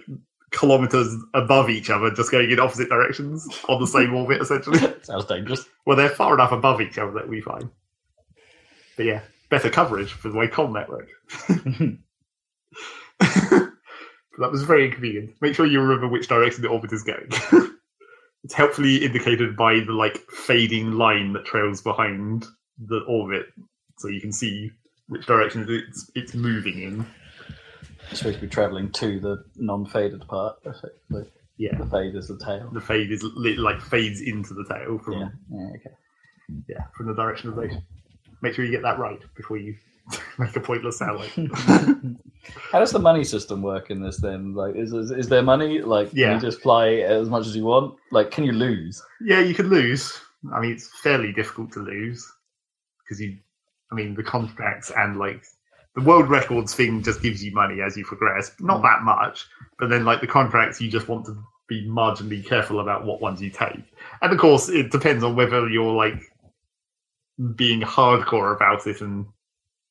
kilometers 0.55 1.15
above 1.35 1.69
each 1.69 1.91
other, 1.91 2.11
just 2.11 2.31
going 2.31 2.51
in 2.51 2.61
opposite 2.61 2.89
directions 2.89 3.47
on 3.69 3.81
the 3.81 3.87
same 3.87 4.15
orbit, 4.15 4.41
essentially. 4.41 4.79
Sounds 5.03 5.27
dangerous. 5.27 5.67
Well, 5.85 5.97
they're 5.97 6.09
far 6.09 6.35
enough 6.35 6.53
above 6.53 6.81
each 6.81 6.99
other 6.99 7.13
that 7.13 7.29
we 7.29 7.41
find. 7.41 7.69
But 8.97 9.07
yeah, 9.07 9.23
better 9.51 9.71
coverage 9.71 10.13
for 10.13 10.29
the 10.29 10.37
way 10.37 10.49
Wacom 10.49 10.73
network. 10.73 11.09
that 14.39 14.51
was 14.51 14.63
very 14.63 14.87
inconvenient. 14.87 15.35
Make 15.41 15.55
sure 15.55 15.67
you 15.67 15.81
remember 15.81 16.09
which 16.09 16.29
direction 16.29 16.63
the 16.63 16.69
orbit 16.69 16.93
is 16.93 17.03
going. 17.03 17.29
it's 18.45 18.55
helpfully 18.55 18.97
indicated 19.05 19.57
by 19.57 19.81
the 19.81 19.93
like 19.93 20.19
fading 20.31 20.93
line 20.93 21.33
that 21.33 21.45
trails 21.45 21.83
behind 21.83 22.47
the 22.79 23.01
orbit, 23.09 23.47
so 23.99 24.09
you 24.09 24.21
can 24.21 24.33
see 24.33 24.71
which 25.09 25.27
direction 25.27 25.67
it's 25.69 26.11
it's 26.15 26.35
moving 26.35 26.81
in. 26.81 27.07
Supposed 28.15 28.37
to 28.37 28.43
be 28.43 28.49
travelling 28.49 28.91
to 28.93 29.21
the 29.21 29.45
non-faded 29.57 30.27
part, 30.29 30.57
effectively. 30.65 31.31
Yeah, 31.57 31.77
The 31.79 31.87
fade 31.87 32.15
is 32.17 32.29
the 32.29 32.39
tail. 32.45 32.69
the 32.73 32.81
fade 32.81 33.13
is 33.13 33.23
li- 33.23 33.57
like 33.57 33.81
fades 33.81 34.21
into 34.21 34.55
the 34.55 34.65
tail 34.73 34.99
from 34.99 35.15
Yeah. 35.15 35.29
Yeah. 35.51 35.69
Okay. 35.77 35.95
yeah 36.69 36.85
from 36.97 37.07
the 37.07 37.15
direction 37.15 37.49
of 37.51 37.57
motion. 37.57 37.83
Make 38.43 38.55
sure 38.55 38.65
you 38.65 38.71
get 38.73 38.83
that 38.83 38.99
right 38.99 39.21
before 39.37 39.57
you 39.57 39.77
make 40.39 40.55
a 40.57 40.61
pointless 40.61 40.99
satellite. 40.99 41.33
How 42.73 42.79
does 42.81 42.91
the 42.93 42.99
money 42.99 43.25
system 43.25 43.63
work 43.63 43.91
in 43.91 44.03
this 44.03 44.19
then? 44.19 44.53
Like, 44.55 44.75
is 44.77 44.93
is, 44.93 45.11
is 45.11 45.29
there 45.29 45.43
money? 45.43 45.81
Like, 45.81 46.11
Yeah. 46.13 46.27
can 46.33 46.35
you 46.35 46.41
just 46.51 46.61
fly 46.61 46.89
as 46.97 47.29
much 47.29 47.47
as 47.47 47.57
you 47.57 47.65
want? 47.65 47.95
Like, 48.11 48.31
can 48.31 48.45
you 48.45 48.53
lose? 48.53 49.01
Yeah, 49.21 49.41
you 49.41 49.55
could 49.55 49.67
lose. 49.67 50.13
I 50.53 50.61
mean, 50.61 50.73
it's 50.73 50.91
fairly 51.03 51.33
difficult 51.33 51.73
to 51.73 51.81
lose 51.81 52.31
because 53.03 53.19
you, 53.21 53.39
I 53.91 53.95
mean, 53.95 54.15
the 54.15 54.23
contracts 54.23 54.91
and 54.95 55.19
like 55.19 55.43
the 55.95 56.03
world 56.03 56.29
records 56.29 56.75
thing 56.75 57.03
just 57.03 57.23
gives 57.23 57.43
you 57.45 57.53
money 57.53 57.81
as 57.81 57.97
you 57.97 58.05
progress, 58.05 58.53
not 58.61 58.83
that 58.83 59.03
much. 59.03 59.47
But 59.79 59.91
then, 59.91 60.05
like 60.05 60.21
the 60.21 60.27
contracts, 60.27 60.81
you 60.81 60.91
just 60.91 61.09
want 61.09 61.27
to 61.27 61.37
be 61.69 61.87
marginally 61.89 62.45
careful 62.47 62.81
about 62.81 63.05
what 63.07 63.21
ones 63.21 63.41
you 63.41 63.51
take. 63.51 63.81
And 64.23 64.33
of 64.33 64.39
course, 64.39 64.69
it 64.69 64.91
depends 64.91 65.23
on 65.25 65.37
whether 65.37 65.69
you're 65.69 65.93
like 65.95 66.21
being 67.57 67.81
hardcore 67.81 68.55
about 68.55 68.87
it 68.87 69.01
and 69.01 69.27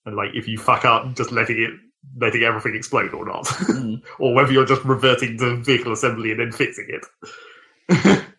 and 0.06 0.16
like 0.16 0.32
if 0.34 0.48
you 0.48 0.58
fuck 0.58 0.86
up, 0.86 1.14
just 1.16 1.32
letting 1.32 1.62
it 1.62 1.72
letting 2.18 2.44
everything 2.44 2.76
explode 2.76 3.14
or 3.14 3.26
not, 3.26 3.46
Mm. 3.46 4.02
or 4.20 4.34
whether 4.34 4.52
you're 4.52 4.66
just 4.66 4.84
reverting 4.84 5.38
to 5.38 5.58
vehicle 5.64 5.94
assembly 5.94 6.32
and 6.32 6.40
then 6.42 6.52
fixing 6.52 6.88
it. 6.90 7.06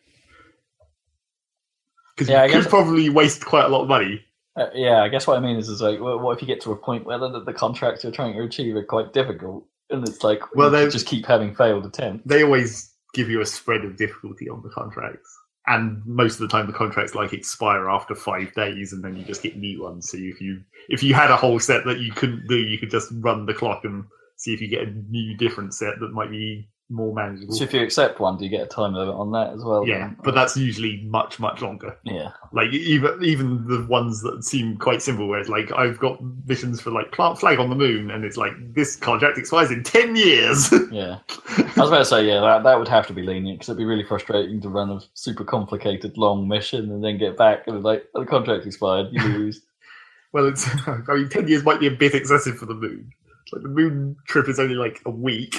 Because 2.17 2.29
Yeah, 2.31 2.43
I 2.43 2.45
you 2.47 2.53
could 2.53 2.63
guess- 2.63 2.71
probably 2.71 3.09
waste 3.09 3.45
quite 3.45 3.65
a 3.65 3.69
lot 3.69 3.83
of 3.83 3.89
money. 3.89 4.25
Uh, 4.57 4.67
yeah, 4.75 5.03
I 5.03 5.09
guess 5.09 5.27
what 5.27 5.37
I 5.37 5.41
mean 5.41 5.57
is, 5.57 5.69
is 5.69 5.83
like, 5.83 6.01
what, 6.01 6.21
what 6.23 6.37
if 6.37 6.41
you 6.43 6.47
get 6.47 6.61
to 6.63 6.73
a 6.73 6.77
point 6.77 7.05
where 7.07 7.19
the, 7.19 7.43
the 7.43 7.53
contracts 7.53 8.05
you're 8.05 8.13
trying 8.13 8.35
to 8.35 8.43
achieve 8.45 8.77
are 8.77 8.85
quite 8.85 9.13
difficult, 9.13 9.67
and 9.91 10.07
it's 10.07 10.23
like, 10.23 10.41
Well, 10.55 10.71
well, 10.71 10.71
they- 10.71 10.85
they 10.85 10.91
just 10.91 11.07
keep 11.07 11.27
having 11.27 11.55
failed 11.55 11.85
attempts. 11.87 12.23
They 12.27 12.45
always 12.45 12.93
give 13.15 13.29
you 13.29 13.41
a 13.41 13.47
spread 13.47 13.85
of 13.85 13.97
difficulty 13.97 14.49
on 14.49 14.63
the 14.63 14.71
contracts. 14.71 15.29
And 15.67 16.03
most 16.05 16.35
of 16.35 16.41
the 16.41 16.49
time, 16.49 16.67
the 16.67 16.75
contracts 16.75 17.15
like 17.15 17.33
expire 17.33 17.89
after 17.89 18.15
five 18.15 18.53
days, 18.55 18.93
and 18.93 19.03
then 19.03 19.17
you 19.17 19.25
just 19.25 19.43
get 19.43 19.57
new 19.57 19.83
ones. 19.83 20.11
So 20.11 20.19
if 20.19 20.39
you 20.39 20.61
if 20.91 21.03
you 21.03 21.15
had 21.15 21.31
a 21.31 21.37
whole 21.37 21.59
set 21.59 21.87
that 21.87 22.01
you 22.01 22.13
couldn't 22.13 22.47
do, 22.49 22.59
you 22.59 22.77
could 22.77 22.91
just 22.91 23.11
run 23.21 23.47
the 23.47 23.55
clock 23.55 23.83
and 23.85 24.05
see 24.37 24.53
if 24.53 24.61
you 24.61 24.69
get 24.69 24.87
a 24.87 24.91
new 24.91 25.35
different 25.39 25.73
set 25.73 25.95
that 26.01 26.13
might 26.13 26.31
be 26.31 26.69
more 26.91 27.15
manageable. 27.15 27.55
So 27.55 27.65
if 27.65 27.73
you 27.73 27.83
accept 27.83 28.21
one, 28.21 28.37
do 28.37 28.45
you 28.45 28.51
get 28.51 28.63
a 28.63 28.67
time 28.67 28.95
limit 28.95 29.15
on 29.15 29.33
that 29.33 29.55
as 29.55 29.65
well? 29.65 29.87
yeah, 29.87 29.99
then? 29.99 30.17
but 30.23 30.35
that's 30.35 30.57
usually 30.57 31.03
much 31.05 31.41
much 31.41 31.63
longer. 31.63 31.97
yeah, 32.05 32.33
Like 32.53 32.73
even 32.73 33.23
even 33.23 33.67
the 33.67 33.87
ones 33.89 34.23
that 34.23 34.45
seem 34.45 34.77
quite 34.77 35.03
simple, 35.03 35.27
where 35.27 35.41
it's 35.41 35.49
like 35.49 35.73
I've 35.73 35.99
got 35.99 36.19
missions 36.47 36.81
for 36.81 36.91
like 36.91 37.13
plant 37.13 37.39
flag 37.39 37.59
on 37.59 37.71
the 37.71 37.77
moon, 37.77 38.11
and 38.11 38.25
it's 38.25 38.37
like 38.37 38.53
this 38.75 38.97
contract 38.97 39.39
expires 39.39 39.71
in 39.71 39.83
ten 39.83 40.15
years. 40.15 40.73
yeah. 40.91 41.19
I 41.59 41.81
was 41.81 41.89
about 41.89 41.99
to 41.99 42.05
say, 42.05 42.27
yeah, 42.27 42.41
that, 42.41 42.63
that 42.65 42.79
would 42.79 42.89
have 42.89 43.07
to 43.09 43.13
be 43.13 43.23
lenient 43.23 43.59
because 43.59 43.71
it'd 43.71 43.79
be 43.79 43.85
really 43.85 44.05
frustrating 44.05 44.61
to 44.61 44.69
run 44.69 44.91
a 44.91 45.01
super 45.15 45.45
complicated 45.45 46.17
long 46.19 46.47
mission 46.47 46.91
and 46.91 47.03
then 47.03 47.19
get 47.19 47.37
back 47.37 47.67
and 47.67 47.83
like 47.83 48.05
oh, 48.15 48.21
the 48.21 48.27
contract 48.27 48.67
expired, 48.67 49.09
you 49.11 49.23
lose. 49.23 49.63
well, 50.33 50.47
it's 50.47 50.69
I 50.87 51.15
mean 51.15 51.29
ten 51.31 51.49
years 51.49 51.65
might 51.65 51.81
be 51.81 51.87
a 51.87 51.93
bit 51.93 52.15
excessive 52.15 52.59
for 52.59 52.67
the 52.67 52.75
moon. 52.75 53.11
Like 53.53 53.63
the 53.63 53.69
moon 53.69 54.17
trip 54.27 54.49
is 54.49 54.59
only 54.59 54.75
like 54.75 55.01
a 55.07 55.11
week. 55.11 55.55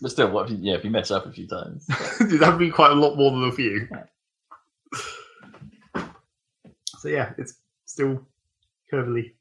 But 0.00 0.10
still, 0.10 0.30
what 0.30 0.46
if 0.46 0.52
you, 0.52 0.58
yeah, 0.60 0.74
if 0.74 0.84
you 0.84 0.90
mess 0.90 1.10
up 1.10 1.26
a 1.26 1.32
few 1.32 1.46
times? 1.46 1.86
That'd 2.20 2.58
be 2.58 2.70
quite 2.70 2.92
a 2.92 2.94
lot 2.94 3.16
more 3.16 3.30
than 3.30 3.44
a 3.44 3.52
few. 3.52 3.88
So 7.00 7.08
yeah, 7.08 7.32
it's 7.38 7.54
still 7.86 8.20
curvily. 8.92 9.32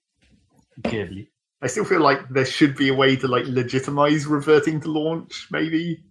Curvily. 0.82 1.28
I 1.62 1.68
still 1.68 1.84
feel 1.84 2.00
like 2.00 2.30
there 2.30 2.46
should 2.46 2.78
be 2.78 2.88
a 2.88 2.94
way 2.94 3.18
to 3.18 3.28
like 3.28 3.46
legitimize 3.48 4.26
reverting 4.26 4.80
to 4.82 4.90
launch, 4.90 5.48
maybe, 5.52 6.02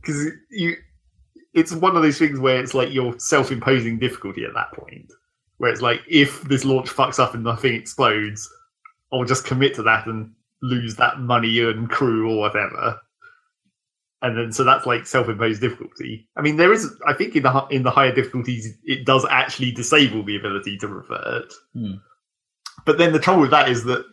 because 0.00 0.32
you, 0.50 0.74
it's 1.52 1.72
one 1.72 1.94
of 1.94 2.02
those 2.02 2.18
things 2.18 2.40
where 2.40 2.60
it's 2.60 2.74
like 2.74 2.92
you're 2.92 3.16
self-imposing 3.20 4.00
difficulty 4.00 4.44
at 4.44 4.54
that 4.54 4.72
point, 4.72 5.12
where 5.58 5.70
it's 5.70 5.80
like 5.80 6.00
if 6.08 6.42
this 6.42 6.64
launch 6.64 6.88
fucks 6.88 7.20
up 7.20 7.34
and 7.34 7.44
nothing 7.44 7.74
explodes, 7.74 8.50
I'll 9.12 9.24
just 9.24 9.44
commit 9.46 9.74
to 9.74 9.82
that 9.84 10.06
and 10.06 10.32
lose 10.62 10.96
that 10.96 11.20
money 11.20 11.60
and 11.60 11.90
crew 11.90 12.30
or 12.30 12.38
whatever, 12.38 13.00
and 14.22 14.36
then 14.36 14.52
so 14.52 14.64
that's 14.64 14.86
like 14.86 15.06
self-imposed 15.06 15.60
difficulty. 15.60 16.26
I 16.36 16.40
mean, 16.40 16.56
there 16.56 16.72
is, 16.72 16.90
I 17.06 17.12
think, 17.12 17.36
in 17.36 17.42
the 17.42 17.66
in 17.70 17.82
the 17.82 17.90
higher 17.90 18.14
difficulties, 18.14 18.76
it 18.84 19.04
does 19.04 19.26
actually 19.30 19.72
disable 19.72 20.22
the 20.22 20.36
ability 20.36 20.78
to 20.78 20.88
revert. 20.88 21.52
Hmm. 21.74 21.96
But 22.86 22.98
then 22.98 23.12
the 23.12 23.18
trouble 23.18 23.42
with 23.42 23.50
that 23.50 23.68
is 23.68 23.84
that 23.84 24.04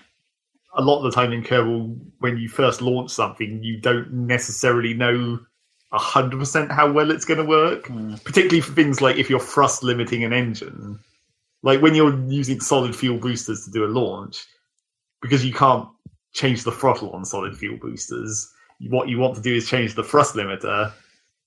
a 0.76 0.82
lot 0.82 0.98
of 0.98 1.04
the 1.04 1.12
time 1.12 1.34
in 1.34 1.44
Kerbal, 1.44 1.98
when 2.20 2.38
you 2.38 2.50
first 2.50 2.82
launch 2.82 3.12
something, 3.12 3.64
you 3.64 3.80
don't 3.80 4.12
necessarily 4.12 4.94
know 4.94 5.40
hundred 5.94 6.40
percent 6.40 6.72
how 6.72 6.90
well 6.90 7.12
it's 7.12 7.26
going 7.26 7.40
to 7.40 7.46
work. 7.46 7.88
Hmm. 7.88 8.16
Particularly 8.24 8.62
for 8.62 8.74
things 8.74 9.02
like 9.02 9.18
if 9.18 9.30
you're 9.30 9.40
thrust 9.40 9.84
limiting 9.84 10.24
an 10.24 10.34
engine, 10.34 11.00
like 11.64 11.82
when 11.82 11.96
you're 11.96 12.18
using 12.28 12.60
solid 12.60 12.96
fuel 12.96 13.18
boosters 13.18 13.66
to 13.66 13.72
do 13.72 13.86
a 13.86 13.88
launch, 13.88 14.46
because 15.22 15.46
you 15.46 15.54
can't 15.54 15.88
change 16.34 16.64
the 16.64 16.72
throttle 16.72 17.12
on 17.12 17.26
solid 17.26 17.58
fuel 17.58 17.78
boosters. 17.82 18.52
What 18.90 19.10
you 19.10 19.20
want 19.20 19.36
to 19.36 19.42
do 19.42 19.56
is 19.56 19.70
change 19.70 19.96
the 19.96 20.04
thrust 20.04 20.36
limiter, 20.36 20.92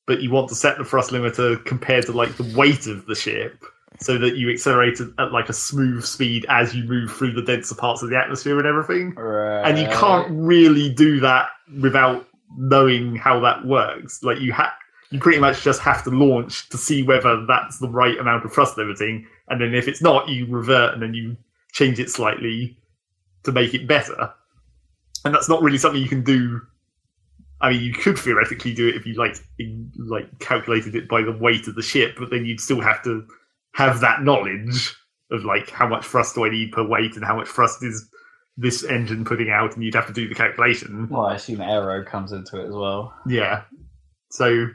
but 0.06 0.20
you 0.20 0.30
want 0.30 0.48
to 0.48 0.54
set 0.54 0.78
the 0.78 0.84
thrust 0.84 1.10
limiter 1.10 1.64
compared 1.64 2.06
to 2.06 2.12
like 2.12 2.36
the 2.36 2.54
weight 2.56 2.86
of 2.86 3.06
the 3.06 3.14
ship 3.14 3.64
so 4.00 4.18
that 4.18 4.36
you 4.36 4.50
accelerate 4.50 5.00
it 5.00 5.08
at 5.18 5.32
like 5.32 5.48
a 5.48 5.52
smooth 5.52 6.04
speed 6.04 6.44
as 6.48 6.74
you 6.74 6.84
move 6.84 7.12
through 7.12 7.32
the 7.32 7.42
denser 7.42 7.74
parts 7.74 8.02
of 8.02 8.10
the 8.10 8.16
atmosphere 8.16 8.58
and 8.58 8.66
everything. 8.66 9.14
Right. 9.14 9.62
And 9.62 9.78
you 9.78 9.86
can't 9.86 10.28
really 10.30 10.92
do 10.92 11.20
that 11.20 11.48
without 11.80 12.26
knowing 12.56 13.16
how 13.16 13.40
that 13.40 13.64
works. 13.64 14.22
Like 14.22 14.40
you 14.40 14.52
have 14.52 14.72
you 15.10 15.20
pretty 15.20 15.38
much 15.38 15.62
just 15.62 15.80
have 15.80 16.02
to 16.04 16.10
launch 16.10 16.68
to 16.70 16.78
see 16.78 17.02
whether 17.04 17.46
that's 17.46 17.78
the 17.78 17.88
right 17.88 18.18
amount 18.18 18.44
of 18.44 18.52
thrust 18.52 18.76
limiting, 18.76 19.26
and 19.48 19.60
then 19.60 19.74
if 19.74 19.86
it's 19.86 20.02
not, 20.02 20.28
you 20.28 20.46
revert 20.46 20.94
and 20.94 21.02
then 21.02 21.14
you 21.14 21.36
change 21.72 22.00
it 22.00 22.10
slightly 22.10 22.76
to 23.44 23.52
make 23.52 23.74
it 23.74 23.86
better. 23.86 24.32
And 25.24 25.34
that's 25.34 25.48
not 25.48 25.62
really 25.62 25.78
something 25.78 26.02
you 26.02 26.08
can 26.08 26.22
do. 26.22 26.60
I 27.60 27.70
mean, 27.70 27.82
you 27.82 27.92
could 27.92 28.18
theoretically 28.18 28.74
do 28.74 28.88
it 28.88 28.96
if 28.96 29.06
you 29.06 29.14
like 29.14 29.36
in, 29.58 29.90
like 29.96 30.38
calculated 30.38 30.94
it 30.94 31.08
by 31.08 31.22
the 31.22 31.32
weight 31.32 31.66
of 31.66 31.76
the 31.76 31.82
ship, 31.82 32.16
but 32.18 32.30
then 32.30 32.44
you'd 32.44 32.60
still 32.60 32.80
have 32.80 33.02
to 33.04 33.26
have 33.72 34.00
that 34.00 34.22
knowledge 34.22 34.94
of 35.30 35.44
like 35.44 35.70
how 35.70 35.88
much 35.88 36.04
thrust 36.04 36.34
do 36.34 36.44
I 36.44 36.50
need 36.50 36.72
per 36.72 36.86
weight 36.86 37.16
and 37.16 37.24
how 37.24 37.36
much 37.36 37.48
thrust 37.48 37.82
is 37.82 38.08
this 38.56 38.84
engine 38.84 39.24
putting 39.24 39.50
out, 39.50 39.74
and 39.74 39.82
you'd 39.82 39.94
have 39.94 40.06
to 40.06 40.12
do 40.12 40.28
the 40.28 40.34
calculation. 40.34 41.08
Well, 41.08 41.26
I 41.26 41.34
assume 41.34 41.60
aero 41.60 42.04
comes 42.04 42.32
into 42.32 42.60
it 42.60 42.68
as 42.68 42.74
well. 42.74 43.14
Yeah. 43.26 43.62
So 44.30 44.66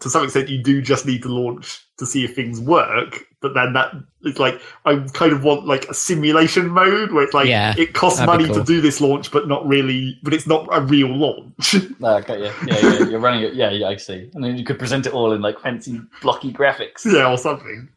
to 0.00 0.10
some 0.10 0.24
extent, 0.24 0.48
you 0.48 0.62
do 0.62 0.80
just 0.82 1.06
need 1.06 1.22
to 1.22 1.28
launch 1.28 1.84
to 1.98 2.06
see 2.06 2.24
if 2.24 2.34
things 2.34 2.60
work. 2.60 3.24
But 3.40 3.54
then 3.54 3.72
that 3.74 3.92
it's 4.22 4.38
like 4.38 4.60
I 4.84 4.96
kind 5.12 5.32
of 5.32 5.44
want 5.44 5.66
like 5.66 5.84
a 5.88 5.94
simulation 5.94 6.68
mode 6.68 7.12
where 7.12 7.24
it's 7.24 7.34
like 7.34 7.48
Yeah, 7.48 7.74
it 7.78 7.94
costs 7.94 8.18
that'd 8.18 8.38
be 8.38 8.46
money 8.48 8.58
to 8.58 8.64
do 8.64 8.80
this 8.80 9.00
launch, 9.00 9.30
but 9.30 9.46
not 9.46 9.66
really. 9.66 10.18
But 10.22 10.34
it's 10.34 10.46
not 10.46 10.68
a 10.72 10.80
real 10.80 11.08
launch. 11.08 11.76
No, 12.00 12.16
okay, 12.18 12.40
yeah, 12.40 12.54
yeah, 12.66 12.78
yeah. 12.80 13.08
You're 13.08 13.20
running 13.20 13.42
it. 13.42 13.54
Yeah, 13.54 13.70
yeah, 13.70 13.88
I 13.88 13.96
see. 13.96 14.30
And 14.34 14.44
then 14.44 14.56
you 14.56 14.64
could 14.64 14.78
present 14.78 15.06
it 15.06 15.12
all 15.12 15.32
in 15.32 15.40
like 15.40 15.58
fancy 15.60 16.00
blocky 16.22 16.52
graphics. 16.52 17.04
yeah, 17.04 17.30
or 17.30 17.36
something. 17.38 17.88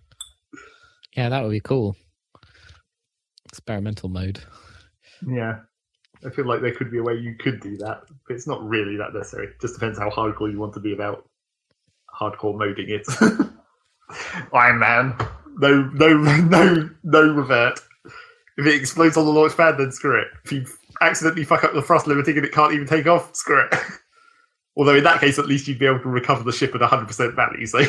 Yeah, 1.15 1.29
that 1.29 1.43
would 1.43 1.51
be 1.51 1.59
cool. 1.59 1.95
Experimental 3.49 4.09
mode. 4.09 4.39
Yeah. 5.27 5.59
I 6.25 6.29
feel 6.29 6.47
like 6.47 6.61
there 6.61 6.73
could 6.73 6.91
be 6.91 6.99
a 6.99 7.03
way 7.03 7.15
you 7.15 7.35
could 7.39 7.61
do 7.61 7.77
that, 7.77 8.03
but 8.27 8.35
it's 8.35 8.47
not 8.47 8.63
really 8.63 8.95
that 8.97 9.13
necessary. 9.13 9.47
It 9.47 9.61
just 9.61 9.73
depends 9.73 9.97
how 9.97 10.09
hardcore 10.09 10.51
you 10.51 10.59
want 10.59 10.73
to 10.75 10.79
be 10.79 10.93
about 10.93 11.27
hardcore 12.21 12.57
moding 12.57 12.89
it. 12.89 13.07
Iron 14.53 14.79
Man. 14.79 15.15
No 15.57 15.83
no 15.93 16.13
no 16.43 16.89
no 17.03 17.33
revert. 17.33 17.79
If 18.57 18.65
it 18.67 18.75
explodes 18.75 19.17
on 19.17 19.25
the 19.25 19.31
launch 19.31 19.57
pad, 19.57 19.77
then 19.77 19.91
screw 19.91 20.19
it. 20.19 20.27
If 20.45 20.51
you 20.51 20.65
accidentally 21.01 21.43
fuck 21.43 21.63
up 21.63 21.73
the 21.73 21.81
thrust 21.81 22.05
limiting 22.05 22.37
and 22.37 22.45
it 22.45 22.51
can't 22.51 22.73
even 22.73 22.85
take 22.85 23.07
off, 23.07 23.35
screw 23.35 23.65
it. 23.65 23.73
Although 24.77 24.95
in 24.95 25.03
that 25.03 25.19
case, 25.19 25.39
at 25.39 25.47
least 25.47 25.67
you'd 25.67 25.79
be 25.79 25.85
able 25.85 25.99
to 25.99 26.09
recover 26.09 26.43
the 26.43 26.51
ship 26.51 26.75
at 26.75 26.81
100% 26.81 27.35
value, 27.35 27.65
so 27.65 27.81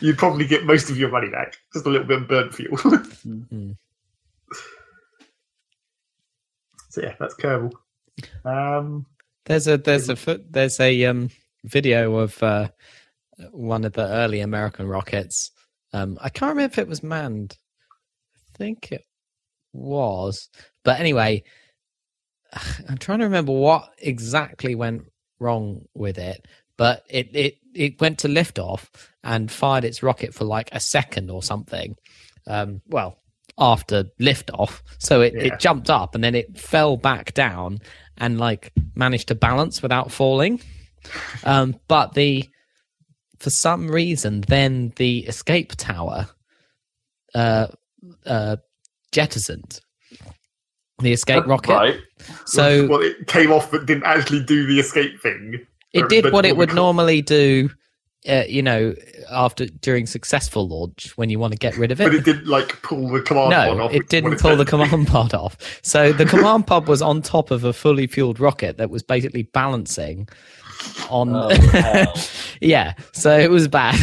you'd 0.00 0.18
probably 0.18 0.46
get 0.46 0.64
most 0.64 0.90
of 0.90 0.98
your 0.98 1.10
money 1.10 1.28
back. 1.28 1.56
Just 1.72 1.86
a 1.86 1.90
little 1.90 2.06
bit 2.06 2.22
of 2.22 2.28
burnt 2.28 2.54
fuel. 2.54 2.76
Mm. 2.76 3.76
so 6.88 7.02
yeah, 7.02 7.14
that's 7.20 7.34
Kerbal. 7.36 7.72
Um, 8.44 9.06
There's 9.44 9.68
a 9.68 9.78
there's 9.78 10.08
a 10.08 10.40
there's 10.50 10.80
a 10.80 11.04
um 11.04 11.30
video 11.64 12.16
of 12.16 12.42
uh, 12.42 12.68
one 13.50 13.84
of 13.84 13.92
the 13.92 14.06
early 14.06 14.40
American 14.40 14.86
rockets. 14.86 15.50
Um, 15.92 16.18
I 16.20 16.28
can't 16.28 16.50
remember 16.50 16.72
if 16.72 16.78
it 16.78 16.88
was 16.88 17.02
manned. 17.02 17.56
I 18.36 18.58
think 18.58 18.92
it 18.92 19.04
was, 19.72 20.48
but 20.84 21.00
anyway, 21.00 21.42
I'm 22.88 22.98
trying 22.98 23.18
to 23.20 23.24
remember 23.24 23.52
what 23.52 23.90
exactly 23.98 24.74
went 24.74 25.02
wrong 25.38 25.82
with 25.94 26.18
it. 26.18 26.46
But 26.78 27.04
it 27.08 27.34
it 27.34 27.54
it 27.74 28.00
went 28.00 28.20
to 28.20 28.28
liftoff 28.28 28.88
and 29.22 29.50
fired 29.50 29.84
its 29.84 30.02
rocket 30.02 30.34
for 30.34 30.44
like 30.44 30.70
a 30.72 30.80
second 30.80 31.30
or 31.30 31.42
something. 31.42 31.94
Um, 32.46 32.80
well, 32.88 33.18
after 33.58 34.04
liftoff, 34.20 34.82
so 34.98 35.20
it, 35.20 35.34
Yeah. 35.34 35.42
it 35.54 35.60
jumped 35.60 35.90
up 35.90 36.14
and 36.14 36.24
then 36.24 36.34
it 36.34 36.58
fell 36.58 36.96
back 36.96 37.34
down 37.34 37.78
and 38.18 38.38
like 38.38 38.72
managed 38.94 39.28
to 39.28 39.34
balance 39.34 39.82
without 39.82 40.10
falling. 40.10 40.60
Um, 41.42 41.74
but 41.88 42.14
the 42.14 42.48
for 43.42 43.50
some 43.50 43.90
reason, 43.90 44.42
then 44.42 44.92
the 44.96 45.20
escape 45.26 45.72
tower 45.76 46.28
uh, 47.34 47.66
uh, 48.24 48.56
jettisoned 49.10 49.80
the 51.00 51.12
escape 51.12 51.44
rocket. 51.46 51.72
Right. 51.72 51.96
So 52.46 52.86
well, 52.86 53.00
it 53.00 53.26
came 53.26 53.50
off 53.50 53.70
but 53.70 53.84
didn't 53.86 54.04
actually 54.04 54.44
do 54.44 54.64
the 54.66 54.78
escape 54.78 55.20
thing. 55.20 55.66
it 55.92 56.08
did 56.08 56.32
what 56.32 56.46
it 56.46 56.56
would 56.56 56.74
normally 56.74 57.20
do. 57.20 57.68
Uh, 58.28 58.44
you 58.46 58.62
know, 58.62 58.94
after 59.32 59.66
during 59.66 60.06
successful 60.06 60.68
launch, 60.68 61.18
when 61.18 61.28
you 61.28 61.40
want 61.40 61.52
to 61.52 61.58
get 61.58 61.76
rid 61.76 61.90
of 61.90 62.00
it, 62.00 62.04
But 62.04 62.14
it, 62.14 62.24
didn't 62.24 62.46
like 62.46 62.80
pull 62.82 63.08
the 63.08 63.20
command 63.20 63.52
pod 63.52 63.76
no, 63.76 63.82
off. 63.82 63.90
which 63.92 64.02
it 64.02 64.08
didn't 64.08 64.38
pull 64.38 64.50
the 64.52 64.58
meant 64.58 64.68
to 64.68 64.76
do. 64.76 64.84
command 64.84 65.08
pod 65.08 65.34
off. 65.42 65.56
So 65.82 66.12
the 66.12 66.24
command 66.24 66.68
pod 66.68 66.86
was 66.86 67.02
on 67.02 67.20
top 67.20 67.50
of 67.50 67.64
a 67.64 67.72
fully 67.72 68.06
fueled 68.06 68.38
rocket 68.38 68.76
that 68.76 68.90
was 68.90 69.02
basically 69.02 69.42
balancing 69.42 70.28
on. 71.08 71.30
Oh, 71.34 72.14
yeah, 72.60 72.94
so 73.12 73.38
it 73.38 73.50
was 73.50 73.68
bad. 73.68 73.96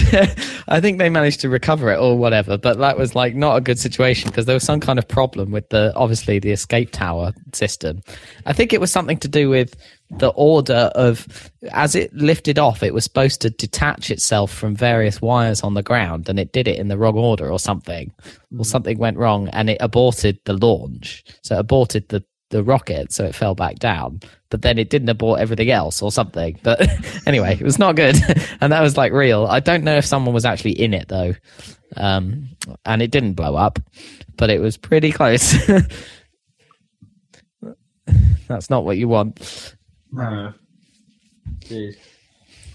I 0.68 0.80
think 0.82 0.98
they 0.98 1.10
managed 1.10 1.42
to 1.42 1.50
recover 1.50 1.92
it 1.92 1.98
or 1.98 2.18
whatever, 2.18 2.58
but 2.58 2.78
that 2.78 2.98
was 2.98 3.16
like 3.16 3.36
not 3.36 3.58
a 3.58 3.62
good 3.62 3.80
situation 3.80 4.30
because 4.30 4.46
there 4.46 4.56
was 4.56 4.64
some 4.64 4.80
kind 4.80 5.00
of 5.00 5.08
problem 5.08 5.52
with 5.52 5.70
the 5.70 5.94
obviously 5.96 6.40
the 6.40 6.52
escape 6.52 6.92
tower 6.92 7.34
system. 7.54 8.02
I 8.46 8.54
think 8.54 8.74
it 8.74 8.82
was 8.82 8.92
something 8.92 9.18
to 9.18 9.28
do 9.28 9.50
with 9.50 9.76
the 10.12 10.30
order 10.30 10.92
of 10.96 11.52
as 11.72 11.96
it 11.96 12.14
lifted 12.14 12.58
off, 12.58 12.82
it 12.82 12.94
was 12.94 13.04
supposed 13.04 13.42
to 13.42 13.50
detach 13.52 14.10
itself 14.10 14.52
from 14.52 14.76
various 14.76 15.22
wires 15.22 15.62
on 15.62 15.76
the 15.76 15.84
ground, 15.84 16.30
and 16.30 16.40
it 16.40 16.52
did 16.52 16.68
it 16.68 16.80
in 16.80 16.88
the 16.88 16.98
wrong 16.98 17.18
order 17.18 17.50
or 17.52 17.60
something, 17.60 18.12
or 18.52 18.58
hmm. 18.58 18.64
something 18.64 18.98
went 18.98 19.18
wrong, 19.18 19.50
and 19.50 19.70
it 19.70 19.78
aborted 19.80 20.40
the 20.46 20.54
launch. 20.54 21.24
So 21.44 21.56
it 21.56 21.60
aborted 21.60 22.10
the 22.10 22.24
the 22.50 22.64
rocket, 22.64 23.12
so 23.12 23.26
it 23.26 23.36
fell 23.36 23.56
back 23.56 23.78
down. 23.78 24.22
But 24.50 24.64
then 24.64 24.80
it 24.80 24.90
didn't 24.90 25.10
abort 25.10 25.40
everything 25.40 25.70
else 25.70 26.02
or 26.02 26.12
something. 26.12 26.60
But 26.64 26.82
anyway, 27.28 27.54
it 27.60 27.64
was 27.64 27.78
not 27.80 27.96
good, 27.96 28.16
and 28.62 28.72
that 28.72 28.82
was 28.82 28.98
like 28.98 29.12
real. 29.14 29.46
I 29.46 29.60
don't 29.60 29.84
know 29.84 29.98
if 29.98 30.06
someone 30.06 30.34
was 30.34 30.46
actually 30.46 30.80
in 30.80 30.94
it 30.94 31.08
though, 31.08 31.36
um, 31.98 32.50
and 32.86 33.02
it 33.02 33.12
didn't 33.12 33.34
blow 33.34 33.56
up, 33.56 33.80
but 34.38 34.50
it 34.50 34.60
was 34.60 34.78
pretty 34.78 35.12
close. 35.12 35.56
That's 38.48 38.70
not 38.72 38.86
what 38.86 38.98
you 38.98 39.08
want. 39.08 39.76
No. 40.12 40.54
Jeez. 41.60 41.96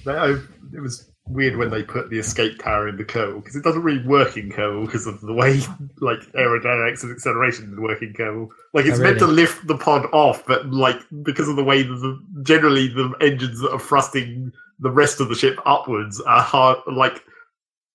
Uh, 0.07 0.37
it 0.73 0.81
was 0.81 1.11
weird 1.27 1.57
when 1.57 1.71
they 1.71 1.83
put 1.83 2.11
the 2.11 2.19
escape 2.19 2.59
tower 2.59 2.87
in 2.89 2.97
the 2.97 3.05
Kerbal 3.05 3.37
because 3.37 3.57
it 3.57 3.65
doesn't 3.65 3.83
really 3.83 4.07
work 4.07 4.37
in 4.37 4.51
Kerbal 4.51 4.85
because 4.87 5.07
of 5.07 5.21
the 5.23 5.33
way 5.33 5.61
like 6.01 6.21
aerodynamics 6.33 7.03
and 7.03 7.13
acceleration 7.13 7.81
work 7.81 8.03
in 8.03 8.13
Kerbal. 8.13 8.49
Like 8.75 8.87
it's 8.87 8.99
Oh, 8.99 9.03
meant 9.03 9.19
to 9.21 9.27
lift 9.27 9.67
the 9.67 9.77
pod 9.79 10.07
off, 10.13 10.45
but 10.47 10.67
like 10.71 11.01
because 11.23 11.49
of 11.49 11.57
the 11.57 11.65
way 11.65 11.83
the 11.83 12.21
generally 12.43 12.89
the 12.89 13.15
engines 13.21 13.61
that 13.61 13.73
are 13.73 13.81
thrusting 13.81 14.53
the 14.81 14.91
rest 14.91 15.21
of 15.21 15.29
the 15.29 15.35
ship 15.35 15.59
upwards 15.65 16.21
are 16.21 16.43
hard. 16.43 16.79
Like 16.87 17.23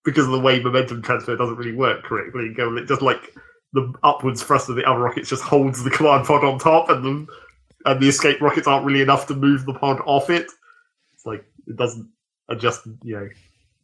because 0.03 0.25
of 0.25 0.31
the 0.31 0.39
way 0.39 0.59
momentum 0.59 1.01
transfer 1.01 1.35
doesn't 1.35 1.57
really 1.57 1.75
work 1.75 2.03
correctly 2.03 2.45
in 2.47 2.55
Kerbal, 2.55 2.79
it 2.79 2.87
just 2.87 3.01
like 3.03 3.35
the 3.73 3.93
upwards 4.01 4.41
thrust 4.41 4.69
of 4.69 4.75
the 4.75 4.83
other 4.89 4.99
rockets 4.99 5.29
just 5.29 5.43
holds 5.43 5.83
the 5.83 5.91
command 5.91 6.25
pod 6.25 6.43
on 6.43 6.57
top, 6.57 6.89
and 6.89 7.05
the 7.05 7.27
and 7.85 8.01
the 8.01 8.09
escape 8.09 8.41
rockets 8.41 8.65
aren't 8.67 8.85
really 8.85 9.01
enough 9.01 9.27
to 9.27 9.35
move 9.35 9.65
the 9.67 9.73
pod 9.73 10.01
off 10.05 10.31
it. 10.31 10.47
It's 11.13 11.25
like 11.25 11.45
it 11.67 11.75
doesn't 11.75 12.09
adjust, 12.49 12.85
you 13.03 13.15
know, 13.15 13.29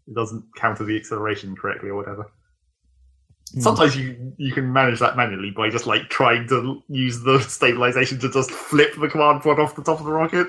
it 0.07 0.13
doesn't 0.13 0.43
counter 0.55 0.83
the 0.83 0.95
acceleration 0.97 1.55
correctly 1.55 1.89
or 1.89 1.95
whatever. 1.95 2.29
Hmm. 3.53 3.61
Sometimes 3.61 3.95
you 3.95 4.33
you 4.37 4.51
can 4.51 4.71
manage 4.71 4.99
that 4.99 5.15
manually 5.15 5.51
by 5.51 5.69
just 5.69 5.87
like 5.87 6.09
trying 6.09 6.47
to 6.49 6.81
use 6.89 7.21
the 7.21 7.39
stabilization 7.39 8.19
to 8.19 8.31
just 8.31 8.51
flip 8.51 8.95
the 8.99 9.07
command 9.07 9.41
pod 9.41 9.59
off 9.59 9.75
the 9.75 9.83
top 9.83 9.99
of 9.99 10.05
the 10.05 10.11
rocket. 10.11 10.47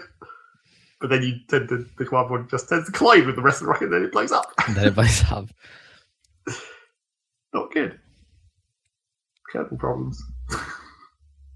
But 1.00 1.10
then 1.10 1.22
you 1.22 1.36
tend 1.48 1.68
to 1.68 1.86
the 1.98 2.04
command 2.04 2.28
pod 2.28 2.50
just 2.50 2.68
tends 2.68 2.86
to 2.86 2.92
collide 2.92 3.26
with 3.26 3.36
the 3.36 3.42
rest 3.42 3.60
of 3.60 3.66
the 3.66 3.72
rocket, 3.72 3.84
and 3.84 3.94
then 3.94 4.02
it 4.04 4.12
blows 4.12 4.32
up. 4.32 4.52
And 4.66 4.76
then 4.76 4.88
it 4.88 4.94
blows 4.94 5.22
up. 5.30 5.46
Not 7.52 7.72
good. 7.72 7.98
Kerbal 9.54 9.78
problems. 9.78 10.22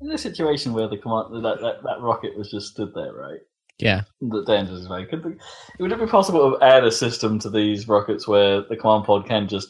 In 0.00 0.10
a 0.12 0.18
situation 0.18 0.72
where 0.72 0.88
the 0.88 0.96
command 0.96 1.44
that, 1.44 1.60
that, 1.60 1.82
that 1.82 2.00
rocket 2.00 2.36
was 2.36 2.50
just 2.50 2.68
stood 2.68 2.94
there, 2.94 3.12
right? 3.12 3.40
Yeah. 3.82 4.02
The 4.20 4.44
dangerous 4.44 4.88
way. 4.88 5.04
Could 5.06 5.22
the, 5.22 5.36
would 5.78 5.92
it 5.92 5.98
be 5.98 6.06
possible 6.06 6.56
to 6.58 6.64
add 6.64 6.84
a 6.84 6.90
system 6.92 7.38
to 7.40 7.50
these 7.50 7.88
rockets 7.88 8.26
where 8.28 8.62
the 8.62 8.76
command 8.76 9.04
pod 9.04 9.26
can 9.26 9.48
just 9.48 9.68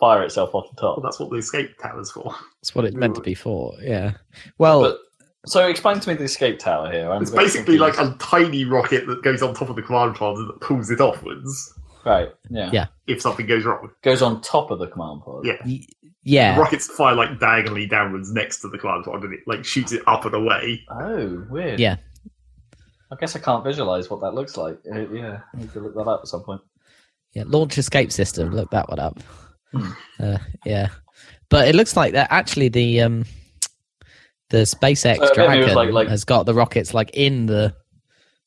fire 0.00 0.22
itself 0.22 0.54
off 0.54 0.70
the 0.74 0.80
top? 0.80 0.96
Well, 0.98 1.02
that's 1.04 1.18
what 1.20 1.30
the 1.30 1.36
escape 1.36 1.76
tower's 1.80 2.10
for. 2.10 2.34
That's 2.60 2.74
what 2.74 2.84
it's 2.84 2.96
meant 2.96 3.14
to 3.16 3.20
be 3.20 3.34
for. 3.34 3.74
Yeah. 3.80 4.12
Well, 4.58 4.80
But 4.82 4.98
so 5.46 5.66
explain 5.68 5.98
to 6.00 6.08
me 6.08 6.14
the 6.14 6.24
escape 6.24 6.58
tower 6.58 6.90
here. 6.90 7.10
I'm 7.10 7.22
It's 7.22 7.30
very 7.30 7.44
basically 7.44 7.78
like 7.78 7.98
a 7.98 8.16
tiny 8.20 8.64
rocket 8.64 9.06
that 9.06 9.22
goes 9.22 9.42
on 9.42 9.54
top 9.54 9.68
of 9.70 9.76
the 9.76 9.82
command 9.82 10.14
pod 10.16 10.36
that 10.36 10.60
pulls 10.60 10.90
it 10.90 10.98
offwards 11.00 11.50
right. 12.04 12.30
Yeah. 12.50 12.70
Yeah. 12.72 12.86
if 13.06 13.20
something 13.22 13.46
goes 13.46 13.64
wrong. 13.64 13.90
Goes 14.02 14.22
on 14.22 14.40
top 14.40 14.70
of 14.70 14.78
the 14.78 14.86
command 14.88 15.22
pod. 15.22 15.44
Yeah. 15.46 15.56
y- 15.64 15.80
yeah. 16.24 16.54
The 16.54 16.60
rockets 16.60 16.86
fire 16.86 17.16
like 17.16 17.40
diagonally 17.40 17.86
downwards 17.86 18.32
next 18.32 18.60
to 18.60 18.68
the 18.68 18.78
command 18.78 19.04
pod 19.04 19.24
and 19.24 19.34
it 19.34 19.40
like 19.48 19.64
shoots 19.64 19.90
it 19.92 20.02
up 20.06 20.24
and 20.24 20.34
away. 20.34 20.82
Oh, 20.88 21.44
weird. 21.50 21.80
Yeah. 21.80 21.96
I 23.12 23.16
guess 23.20 23.36
I 23.36 23.40
can't 23.40 23.62
visualize 23.62 24.08
what 24.10 24.20
that 24.22 24.32
looks 24.34 24.56
like. 24.56 24.78
Uh, 24.90 25.00
yeah, 25.10 25.40
I 25.54 25.58
need 25.58 25.72
to 25.74 25.80
look 25.80 25.94
that 25.94 26.08
up 26.08 26.20
at 26.22 26.28
some 26.28 26.42
point. 26.42 26.62
Yeah, 27.34 27.44
launch 27.46 27.76
escape 27.78 28.10
system. 28.10 28.50
Look 28.50 28.70
that 28.70 28.88
one 28.88 28.98
up. 28.98 29.20
Hmm. 29.72 29.90
Uh, 30.18 30.38
yeah, 30.64 30.88
but 31.50 31.68
it 31.68 31.74
looks 31.74 31.96
like 31.96 32.14
that 32.14 32.28
actually 32.30 32.68
the 32.68 33.02
um 33.02 33.24
the 34.50 34.58
SpaceX 34.58 35.16
So 35.34 35.46
maybe 35.48 35.60
it 35.60 35.64
was 35.64 35.72
Dragon 35.72 35.74
like- 35.74 35.92
like- 35.92 36.08
has 36.08 36.24
got 36.24 36.44
the 36.46 36.54
rockets 36.54 36.92
like 36.94 37.10
in 37.14 37.46
the 37.46 37.74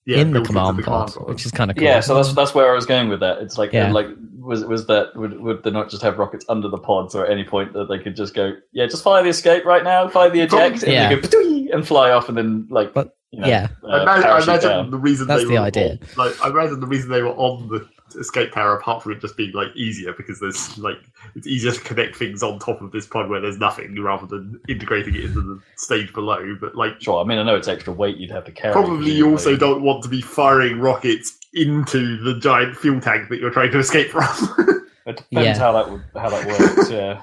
Yeah, 0.05 0.17
in 0.17 0.27
the 0.31 0.33
built 0.41 0.49
into 0.49 0.59
command 0.59 0.83
pod, 0.83 1.11
which 1.27 1.45
is 1.45 1.51
kind 1.51 1.71
of 1.71 1.77
cool. 1.77 1.83
Yeah, 1.85 1.99
so 1.99 2.15
that's 2.15 2.33
that's 2.33 2.53
where 2.55 2.71
I 2.71 2.75
was 2.75 2.85
going 2.85 3.09
with 3.09 3.19
that. 3.21 3.39
It's 3.39 3.57
like 3.57 3.71
Yeah. 3.73 3.91
like 3.91 4.07
was 4.45 4.63
was 4.65 4.85
that 4.87 5.15
would 5.15 5.39
would 5.39 5.63
they 5.63 5.71
not 5.71 5.89
just 5.89 6.03
have 6.03 6.17
rockets 6.19 6.45
under 6.49 6.67
the 6.69 6.77
pods 6.77 7.15
or 7.15 7.25
at 7.25 7.31
any 7.31 7.43
point 7.43 7.73
that 7.73 7.89
they 7.89 7.99
could 7.99 8.15
just 8.15 8.33
go 8.33 8.53
yeah 8.71 8.85
just 8.85 9.03
fire 9.03 9.23
the 9.23 9.29
escape 9.29 9.65
right 9.65 9.83
now 9.83 10.07
fire 10.07 10.29
the 10.29 10.41
eject 10.41 10.83
and 10.83 10.93
Yeah. 10.93 11.09
they 11.15 11.27
go 11.27 11.75
and 11.75 11.85
fly 11.87 12.11
off 12.11 12.29
and 12.29 12.37
then 12.37 12.67
like 12.69 12.93
But- 12.93 13.15
you 13.31 13.41
know, 13.41 13.47
yeah. 13.47 13.67
uh, 13.83 13.87
I 13.87 14.01
imagine, 14.03 14.23
I 14.29 14.43
imagine 14.43 14.69
down. 14.69 14.91
the 14.91 14.97
reason 14.97 15.27
That's 15.27 15.41
they 15.43 15.47
the 15.49 15.53
were 15.55 15.59
idea. 15.59 15.91
On, 15.91 15.99
like 16.15 16.41
I 16.45 16.47
imagine 16.49 16.79
the 16.79 16.87
reason 16.87 17.09
they 17.11 17.21
were 17.21 17.35
on 17.35 17.67
the 17.67 17.85
escape 18.17 18.53
tower, 18.53 18.77
apart 18.77 19.03
from 19.03 19.11
it 19.11 19.19
just 19.19 19.35
being 19.35 19.51
like 19.51 19.75
easier, 19.75 20.13
because 20.13 20.39
there's 20.39 20.77
like 20.77 20.95
it's 21.35 21.45
easier 21.45 21.73
to 21.73 21.81
connect 21.81 22.15
things 22.15 22.41
on 22.43 22.59
top 22.59 22.79
of 22.81 22.93
this 22.93 23.05
pod 23.05 23.27
where 23.29 23.41
there's 23.41 23.57
nothing, 23.57 23.99
rather 24.01 24.25
than 24.25 24.57
integrating 24.69 25.15
it 25.15 25.25
into 25.25 25.41
the 25.41 25.59
stage 25.75 26.13
below. 26.13 26.55
But 26.61 26.75
like 26.75 27.01
Sure, 27.01 27.21
I 27.21 27.27
mean 27.27 27.37
I 27.37 27.43
know 27.43 27.57
it's 27.57 27.67
extra 27.67 27.91
weight 27.91 28.15
you'd 28.15 28.31
have 28.31 28.45
to 28.45 28.53
carry. 28.53 28.71
probably 28.71 29.11
you 29.11 29.29
also 29.29 29.57
don't 29.57 29.81
want 29.81 30.01
to 30.03 30.09
be 30.09 30.21
firing 30.21 30.79
rockets 30.79 31.37
into 31.55 32.17
the 32.23 32.39
giant 32.39 32.75
fuel 32.77 32.99
tank 33.01 33.29
that 33.29 33.39
you're 33.39 33.51
trying 33.51 33.71
to 33.71 33.79
escape 33.79 34.09
from. 34.11 34.25
It 35.07 35.17
depends 35.17 35.29
Yeah. 35.31 35.59
how 35.59 35.71
that 35.73 35.91
would 35.91 36.01
how 36.15 36.29
that 36.29 36.47
works, 36.47 36.89
yeah. 36.89 37.21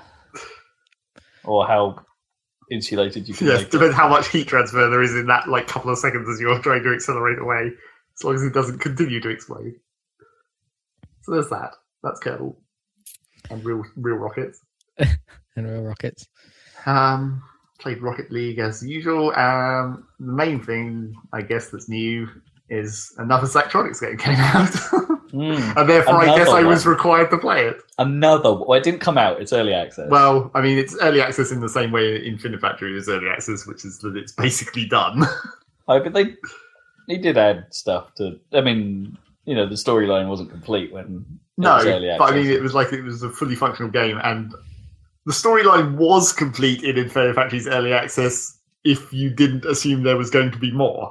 Or 1.45 1.67
how 1.67 1.97
insulated 2.71 3.27
you 3.29 3.35
can 3.35 3.49
yes, 3.49 3.59
make 3.59 3.67
it. 3.67 3.73
depends 3.73 3.97
how 3.97 4.09
much 4.09 4.29
heat 4.29 4.47
transfer 4.47 4.89
there 4.89 5.03
is 5.03 5.13
in 5.17 5.27
that 5.27 5.49
like 5.49 5.67
couple 5.67 5.91
of 5.91 5.99
seconds 5.99 6.29
as 6.29 6.41
you're 6.41 6.61
trying 6.61 6.85
to 6.85 6.95
accelerate 6.95 7.41
away. 7.41 7.73
As 8.17 8.23
long 8.23 8.37
as 8.37 8.45
it 8.45 8.53
doesn't 8.55 8.79
continue 8.79 9.19
to 9.21 9.29
explode. 9.31 9.73
So 11.23 11.33
there's 11.33 11.49
that. 11.49 11.73
That's 12.05 12.21
Kerbal. 12.21 12.55
And 13.51 13.65
real 13.65 13.83
real 13.97 14.15
rockets. 14.17 14.61
and 14.99 15.17
real 15.57 15.83
rockets. 15.83 16.29
Um 16.87 17.43
played 17.81 18.01
Rocket 18.01 18.31
League 18.31 18.61
as 18.61 18.81
usual. 18.87 19.35
Um, 19.35 20.07
the 20.21 20.31
main 20.33 20.63
thing, 20.63 21.17
I 21.33 21.43
guess, 21.43 21.71
that's 21.71 21.89
new 21.89 22.29
is 22.73 23.15
another 23.19 23.47
Zachtronics 23.47 24.01
game 24.01 24.17
came 24.17 24.39
out, 24.39 24.75
Hmm. 25.33 25.53
and 25.77 25.89
therefore 25.89 26.23
I 26.23 26.37
guess 26.37 26.49
I 26.49 26.63
was 26.63 26.85
one. 26.85 26.95
required 26.95 27.31
to 27.31 27.39
play 27.39 27.67
it. 27.67 27.79
Another. 27.99 28.53
Well, 28.53 28.75
it 28.75 28.85
didn't 28.85 29.01
come 29.01 29.17
out. 29.17 29.41
It's 29.41 29.53
early 29.53 29.73
access. 29.73 30.11
Well, 30.11 30.51
I 30.55 30.61
mean, 30.61 30.79
it's 30.79 30.97
early 31.01 31.23
access 31.23 31.51
in 31.51 31.61
the 31.61 31.69
same 31.69 31.91
way 31.91 32.21
Infinifactory 32.21 32.95
is 32.97 33.09
early 33.09 33.29
access, 33.29 33.67
which 33.67 33.85
is 33.85 33.99
that 33.99 34.17
it's 34.17 34.33
basically 34.33 34.87
done. 34.87 35.25
Oh, 35.89 36.01
but 36.01 36.13
they 36.13 36.37
they 37.09 37.19
did 37.19 37.37
add 37.37 37.67
stuff 37.71 38.15
to. 38.15 38.39
I 38.53 38.61
mean, 38.61 39.19
you 39.47 39.57
know, 39.57 39.69
the 39.69 39.75
storyline 39.75 40.29
wasn't 40.29 40.49
complete 40.49 40.93
when 40.93 41.27
no, 41.59 41.79
but 42.19 42.33
I 42.33 42.37
mean, 42.37 42.47
it 42.47 42.63
was 42.63 42.73
like 42.73 42.93
it 42.93 43.03
was 43.03 43.25
a 43.25 43.29
fully 43.29 43.57
functional 43.57 43.91
game, 43.91 44.21
and 44.23 44.55
the 45.27 45.33
storyline 45.33 45.97
was 45.97 46.33
complete 46.33 46.85
in 46.85 46.95
Infinifactory's 46.95 47.67
early 47.67 47.93
access. 47.93 48.57
If 48.85 49.13
you 49.13 49.29
didn't 49.29 49.65
assume 49.65 50.05
there 50.05 50.17
was 50.17 50.31
going 50.31 50.53
to 50.53 50.59
be 50.59 50.71
more, 50.71 51.11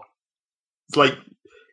it's 0.87 0.95
like 0.95 1.17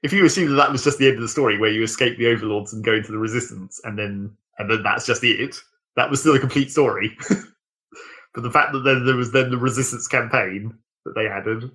if 0.02 0.12
you 0.12 0.24
assume 0.24 0.50
that 0.50 0.56
that 0.56 0.72
was 0.72 0.84
just 0.84 0.98
the 0.98 1.06
end 1.06 1.16
of 1.16 1.22
the 1.22 1.28
story, 1.28 1.58
where 1.58 1.70
you 1.70 1.82
escape 1.82 2.18
the 2.18 2.28
overlords 2.28 2.72
and 2.72 2.84
go 2.84 2.94
into 2.94 3.12
the 3.12 3.18
resistance, 3.18 3.80
and 3.84 3.98
then 3.98 4.30
and 4.58 4.70
then 4.70 4.82
that's 4.82 5.06
just 5.06 5.24
it. 5.24 5.56
That 5.96 6.10
was 6.10 6.20
still 6.20 6.34
a 6.34 6.40
complete 6.40 6.70
story. 6.70 7.16
but 8.34 8.42
the 8.42 8.50
fact 8.50 8.72
that 8.72 8.80
then 8.80 9.04
there 9.04 9.16
was 9.16 9.32
then 9.32 9.50
the 9.50 9.58
resistance 9.58 10.06
campaign 10.06 10.72
that 11.04 11.14
they 11.14 11.26
added. 11.26 11.70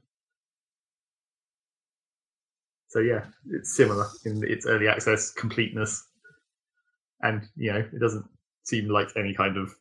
So 2.87 2.99
yeah, 2.99 3.25
it's 3.49 3.75
similar 3.75 4.05
in 4.25 4.43
its 4.43 4.65
early 4.65 4.87
access 4.87 5.31
completeness, 5.31 6.07
and 7.21 7.41
you 7.55 7.73
know 7.73 7.79
it 7.79 7.99
doesn't 7.99 8.25
seem 8.63 8.87
like 8.87 9.09
any 9.17 9.33
kind 9.33 9.57
of 9.57 9.73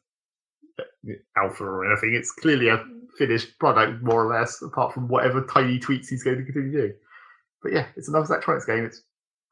uh, 0.81 1.13
alpha 1.37 1.65
or 1.65 1.91
anything. 1.91 2.15
It's 2.15 2.33
clearly 2.33 2.69
a 2.69 2.85
finished 3.19 3.59
product, 3.59 4.03
more 4.03 4.25
or 4.25 4.35
less, 4.35 4.63
apart 4.63 4.95
from 4.95 5.07
whatever 5.09 5.43
tiny 5.43 5.79
tweaks 5.79 6.09
he's 6.09 6.25
going 6.25 6.39
to 6.39 6.45
continue 6.45 6.73
doing. 6.73 6.95
But 7.63 7.73
yeah, 7.73 7.87
it's 7.97 8.09
another 8.09 8.27
Zachtronics 8.27 8.67
game. 8.67 8.85
It's 8.85 9.03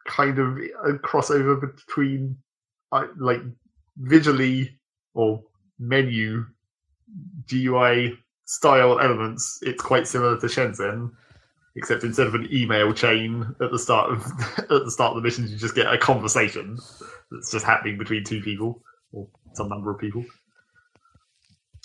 kind 0.06 0.38
of 0.38 0.58
a 0.84 0.98
crossover 0.98 1.60
between 1.60 2.36
uh, 2.92 3.06
like 3.18 3.40
visually 3.98 4.78
or 5.14 5.42
menu 5.78 6.44
GUI 7.48 8.18
style 8.44 8.98
elements. 8.98 9.58
It's 9.62 9.82
quite 9.82 10.06
similar 10.06 10.38
to 10.40 10.46
Shenzhen, 10.46 11.10
except 11.76 12.04
instead 12.04 12.26
of 12.26 12.34
an 12.34 12.48
email 12.52 12.92
chain 12.92 13.54
at 13.60 13.70
the 13.70 13.78
start 13.78 14.10
of 14.10 14.24
at 14.58 14.68
the 14.68 14.90
start 14.90 15.10
of 15.10 15.16
the 15.16 15.22
mission, 15.22 15.48
you 15.48 15.56
just 15.56 15.74
get 15.74 15.92
a 15.92 15.98
conversation 15.98 16.78
that's 17.30 17.52
just 17.52 17.64
happening 17.64 17.98
between 17.98 18.24
two 18.24 18.42
people 18.42 18.82
or 19.12 19.28
some 19.54 19.68
number 19.68 19.90
of 19.90 19.98
people. 19.98 20.24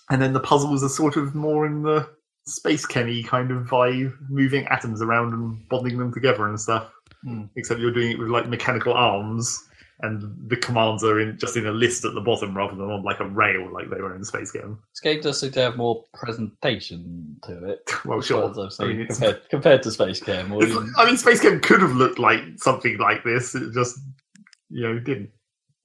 And 0.10 0.22
then 0.22 0.34
the 0.34 0.40
puzzles 0.40 0.84
are 0.84 0.90
sort 0.90 1.18
of 1.18 1.34
more 1.34 1.66
in 1.66 1.82
the 1.82 2.08
SpaceChem 2.48 3.26
kind 3.26 3.52
of 3.52 3.66
vibe, 3.66 4.14
moving 4.30 4.66
atoms 4.68 5.02
around 5.02 5.34
and 5.34 5.68
bonding 5.70 5.98
them 5.98 6.14
together 6.14 6.48
and 6.48 6.60
stuff. 6.60 6.92
Hmm. 7.24 7.46
Except 7.56 7.80
you're 7.80 7.94
doing 7.94 8.12
it 8.12 8.20
with 8.20 8.30
like 8.30 8.48
mechanical 8.48 8.94
arms, 8.94 9.68
and 10.02 10.50
the 10.50 10.58
commands 10.58 11.04
are 11.04 11.20
in 11.20 11.38
just 11.38 11.56
in 11.56 11.66
a 11.66 11.72
list 11.72 12.04
at 12.04 12.14
the 12.14 12.22
bottom 12.22 12.56
rather 12.56 12.76
than 12.76 12.90
on 12.90 13.04
like 13.04 13.20
a 13.20 13.28
rail 13.28 13.72
like 13.74 13.90
they 13.90 14.02
were 14.02 14.16
in 14.16 14.22
SpaceChem. 14.24 14.78
game 15.02 15.22
does 15.22 15.40
seem 15.40 15.52
to 15.54 15.62
have 15.62 15.78
more 15.78 16.04
presentation 16.14 17.38
to 17.44 17.70
it. 17.70 17.90
Well, 18.06 18.22
sure. 18.22 18.54
I 18.80 18.86
mean, 18.86 19.08
compared, 19.08 19.50
compared 19.50 19.84
to 19.84 19.90
SpaceChem. 19.90 20.52
Or 20.52 20.64
even, 20.64 20.94
I 20.98 21.06
mean, 21.06 21.16
SpaceChem 21.16 21.62
could 21.64 21.82
have 21.82 21.96
looked 21.96 22.20
like 22.20 22.44
something 22.58 22.98
like 22.98 23.24
this. 23.24 23.56
It 23.56 23.74
just, 23.74 23.98
you 24.70 24.84
know, 24.84 25.00
didn't. 25.00 25.32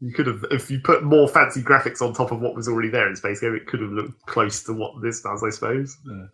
You 0.01 0.13
could 0.13 0.27
have, 0.27 0.45
if 0.51 0.71
you 0.71 0.81
put 0.81 1.03
more 1.03 1.29
fancy 1.29 1.63
graphics 1.63 2.03
on 2.03 2.13
top 2.13 2.31
of 2.31 2.41
what 2.41 2.55
was 2.55 2.69
already 2.69 2.91
there 2.91 3.07
in 3.07 3.15
SpaceChem, 3.15 3.57
it 3.57 3.67
could 3.67 3.81
have 3.81 3.91
looked 3.91 4.21
close 4.27 4.63
to 4.65 4.73
what 4.75 5.01
this 5.03 5.23
does, 5.23 5.43
I 5.43 5.51
suppose. 5.51 5.97
Yeah. 6.07 6.27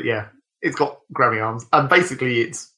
But 0.00 0.06
yeah, 0.06 0.28
it's 0.62 0.76
got 0.76 0.98
grabbing 1.12 1.40
arms, 1.40 1.66
and 1.74 1.86
basically, 1.86 2.40
it's. 2.40 2.72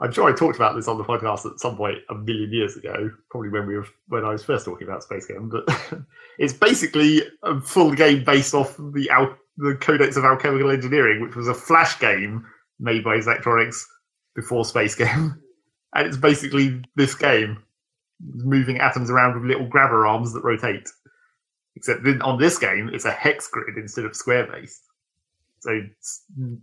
I'm 0.00 0.12
sure 0.12 0.32
I 0.32 0.34
talked 0.34 0.56
about 0.56 0.74
this 0.74 0.88
on 0.88 0.96
the 0.96 1.04
podcast 1.04 1.44
at 1.44 1.60
some 1.60 1.76
point 1.76 1.98
a 2.08 2.14
million 2.14 2.50
years 2.50 2.74
ago, 2.74 3.10
probably 3.30 3.50
when 3.50 3.66
we 3.66 3.76
were 3.76 3.86
when 4.08 4.24
I 4.24 4.30
was 4.30 4.42
first 4.42 4.64
talking 4.64 4.88
about 4.88 5.04
SpaceChem. 5.04 5.50
But 5.50 6.00
it's 6.38 6.54
basically 6.54 7.20
a 7.42 7.60
full 7.60 7.92
game 7.92 8.24
based 8.24 8.54
off 8.54 8.78
the 8.78 9.10
Al- 9.10 9.36
the 9.58 9.76
Codex 9.78 10.16
of 10.16 10.24
Alchemical 10.24 10.70
Engineering, 10.70 11.20
which 11.20 11.36
was 11.36 11.48
a 11.48 11.54
flash 11.54 12.00
game 12.00 12.46
made 12.80 13.04
by 13.04 13.18
Zachtronics 13.18 13.82
before 14.34 14.64
SpaceChem, 14.64 15.36
and 15.94 16.06
it's 16.06 16.16
basically 16.16 16.82
this 16.96 17.14
game, 17.14 17.62
moving 18.22 18.78
atoms 18.78 19.10
around 19.10 19.34
with 19.34 19.50
little 19.50 19.68
grabber 19.68 20.06
arms 20.06 20.32
that 20.32 20.44
rotate. 20.44 20.88
Except 21.76 22.00
on 22.22 22.38
this 22.38 22.56
game, 22.56 22.88
it's 22.90 23.04
a 23.04 23.10
hex 23.10 23.48
grid 23.48 23.76
instead 23.76 24.06
of 24.06 24.16
square 24.16 24.46
based, 24.50 24.80
so 25.64 25.80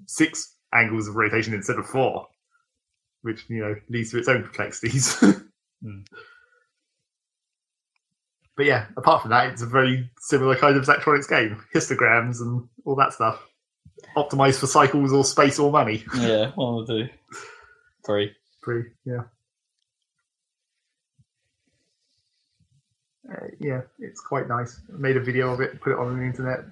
six 0.06 0.56
angles 0.74 1.08
of 1.08 1.16
rotation 1.16 1.54
instead 1.54 1.78
of 1.78 1.86
four, 1.86 2.28
which 3.22 3.46
you 3.50 3.60
know 3.60 3.76
leads 3.90 4.12
to 4.12 4.20
its 4.20 4.28
own 4.28 4.44
complexities. 4.44 5.24
Hmm. 5.84 6.02
But 8.56 8.68
yeah, 8.68 8.86
apart 8.98 9.24
from 9.24 9.32
that, 9.32 9.48
it's 9.48 9.64
a 9.64 9.66
very 9.66 10.12
similar 10.20 10.56
kind 10.56 10.78
of 10.78 10.84
Zachtronics 10.84 11.28
game, 11.28 11.64
histograms 11.74 12.40
and 12.40 12.70
all 12.86 12.96
that 12.98 13.14
stuff 13.14 13.44
optimized 14.16 14.60
for 14.60 14.68
cycles 14.68 15.12
or 15.12 15.24
space 15.24 15.60
or 15.60 15.72
money. 15.72 16.04
yeah, 16.18 16.52
one 16.56 16.74
or 16.76 16.86
two. 16.86 17.10
Three. 18.06 18.36
Pretty, 18.62 18.90
yeah. 19.06 19.24
Uh, 23.32 23.48
yeah, 23.60 23.82
it's 24.00 24.22
quite 24.22 24.48
nice. 24.48 24.80
Made 24.90 25.18
a 25.18 25.22
video 25.22 25.52
of 25.54 25.62
it, 25.62 25.82
put 25.82 25.94
it 25.94 26.00
on 26.00 26.20
the 26.20 26.26
internet. 26.26 26.66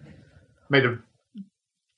Made 0.69 0.85
a 0.85 0.99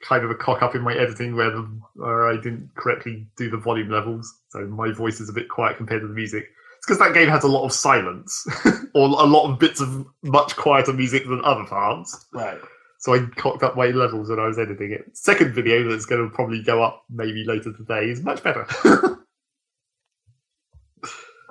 kind 0.01 0.23
of 0.23 0.31
a 0.31 0.35
cock 0.35 0.61
up 0.61 0.75
in 0.75 0.81
my 0.81 0.93
editing 0.93 1.35
where, 1.35 1.51
the, 1.51 1.61
where 1.95 2.27
I 2.29 2.35
didn't 2.35 2.71
correctly 2.75 3.27
do 3.37 3.49
the 3.49 3.57
volume 3.57 3.89
levels, 3.89 4.33
so 4.49 4.59
my 4.67 4.91
voice 4.91 5.19
is 5.19 5.29
a 5.29 5.33
bit 5.33 5.49
quiet 5.49 5.77
compared 5.77 6.01
to 6.01 6.07
the 6.07 6.13
music. 6.13 6.45
It's 6.77 6.87
because 6.87 6.99
that 6.99 7.13
game 7.13 7.29
has 7.29 7.43
a 7.43 7.47
lot 7.47 7.65
of 7.65 7.71
silence, 7.73 8.45
or 8.95 9.07
a 9.07 9.25
lot 9.25 9.51
of 9.51 9.59
bits 9.59 9.81
of 9.81 10.05
much 10.23 10.55
quieter 10.55 10.93
music 10.93 11.27
than 11.27 11.43
other 11.45 11.65
parts. 11.65 12.25
Right. 12.33 12.59
So 12.99 13.15
I 13.15 13.25
cocked 13.35 13.63
up 13.63 13.75
my 13.75 13.87
levels 13.87 14.29
when 14.29 14.39
I 14.39 14.45
was 14.45 14.59
editing 14.59 14.91
it. 14.91 15.17
Second 15.17 15.55
video 15.55 15.89
that's 15.89 16.05
going 16.05 16.27
to 16.27 16.35
probably 16.35 16.61
go 16.61 16.83
up 16.83 17.03
maybe 17.09 17.43
later 17.43 17.73
today 17.73 18.09
is 18.09 18.21
much 18.21 18.43
better. 18.43 18.67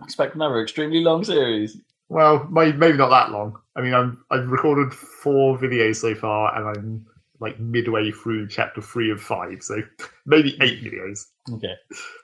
Expect 0.03 0.35
another 0.37 0.63
extremely 0.63 1.01
long 1.01 1.25
series. 1.25 1.77
well, 2.09 2.47
maybe 2.51 2.97
not 2.97 3.11
that 3.11 3.33
long. 3.33 3.59
I 3.77 3.83
mean, 3.83 3.95
I'm 3.95 4.25
I've 4.31 4.49
recorded 4.49 4.95
four 4.95 5.59
videos 5.59 5.97
so 5.97 6.15
far, 6.15 6.57
and 6.57 6.69
I'm 6.69 7.07
like 7.41 7.59
midway 7.59 8.11
through 8.11 8.49
chapter 8.49 8.81
three 8.83 9.11
of 9.11 9.21
five, 9.21 9.63
so 9.63 9.83
maybe 10.27 10.57
eight 10.61 10.83
videos. 10.85 11.25
Okay. 11.53 11.75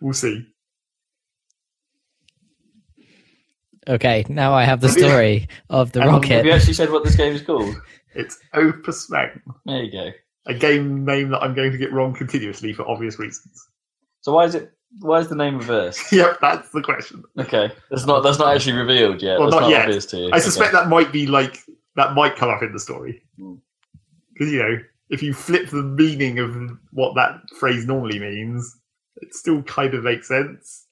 We'll 0.01 0.13
see. 0.15 0.47
Okay, 3.89 4.25
now 4.29 4.53
I 4.53 4.65
have 4.65 4.81
the 4.81 4.89
story 4.89 5.49
of 5.71 5.93
the 5.93 6.01
Hang 6.03 6.11
on, 6.11 6.23
Have 6.25 6.45
you 6.45 6.51
actually 6.53 6.73
said 6.73 6.91
what 6.91 7.05
this 7.05 7.15
game 7.15 7.33
is 7.35 7.43
called? 7.43 7.77
It's 8.15 8.37
Opus 8.55 9.09
Magnum, 9.11 9.43
There 9.65 9.83
you 9.85 9.93
go. 9.93 10.11
a 10.47 10.55
game 10.55 11.05
name 11.05 11.29
that 11.31 11.41
I'm 11.43 11.55
going 11.55 11.71
to 11.71 11.79
get 11.79 11.93
wrong 11.93 12.13
continuously 12.15 12.73
for 12.73 12.89
obvious 12.89 13.19
reasons. 13.19 13.65
So 14.23 14.33
why 14.33 14.45
is 14.45 14.55
it? 14.57 14.73
Why 15.01 15.19
is 15.21 15.29
the 15.29 15.35
name 15.37 15.59
reversed? 15.59 16.01
yep, 16.13 16.39
that's 16.41 16.71
the 16.71 16.83
question. 16.83 17.23
Okay, 17.39 17.71
that's 17.91 18.07
not 18.07 18.23
that's 18.23 18.39
not 18.39 18.55
actually 18.57 18.73
revealed 18.73 19.23
yet. 19.23 19.39
Well, 19.39 19.51
that's 19.51 19.61
not 19.61 19.69
not 19.69 19.71
yet. 19.71 19.83
obvious 19.87 20.07
to 20.07 20.17
you. 20.19 20.31
I 20.33 20.39
suspect 20.41 20.75
Okay. 20.75 20.83
that 20.83 20.89
might 20.89 21.13
be 21.13 21.27
like 21.29 21.61
that 21.95 22.15
might 22.15 22.35
come 22.37 22.49
up 22.49 22.63
in 22.63 22.73
the 22.73 22.81
story 22.81 23.23
Hmm. 23.39 23.55
because 24.33 24.53
you 24.53 24.59
know 24.61 24.79
if 25.11 25.23
you 25.23 25.33
flip 25.33 25.71
the 25.71 25.83
meaning 25.83 26.39
of 26.39 26.57
what 26.93 27.15
that 27.15 27.41
phrase 27.59 27.87
normally 27.87 28.19
means, 28.19 28.77
it 29.17 29.35
still 29.35 29.63
kind 29.63 29.95
of 29.95 30.05
makes 30.05 30.29
sense. 30.29 30.87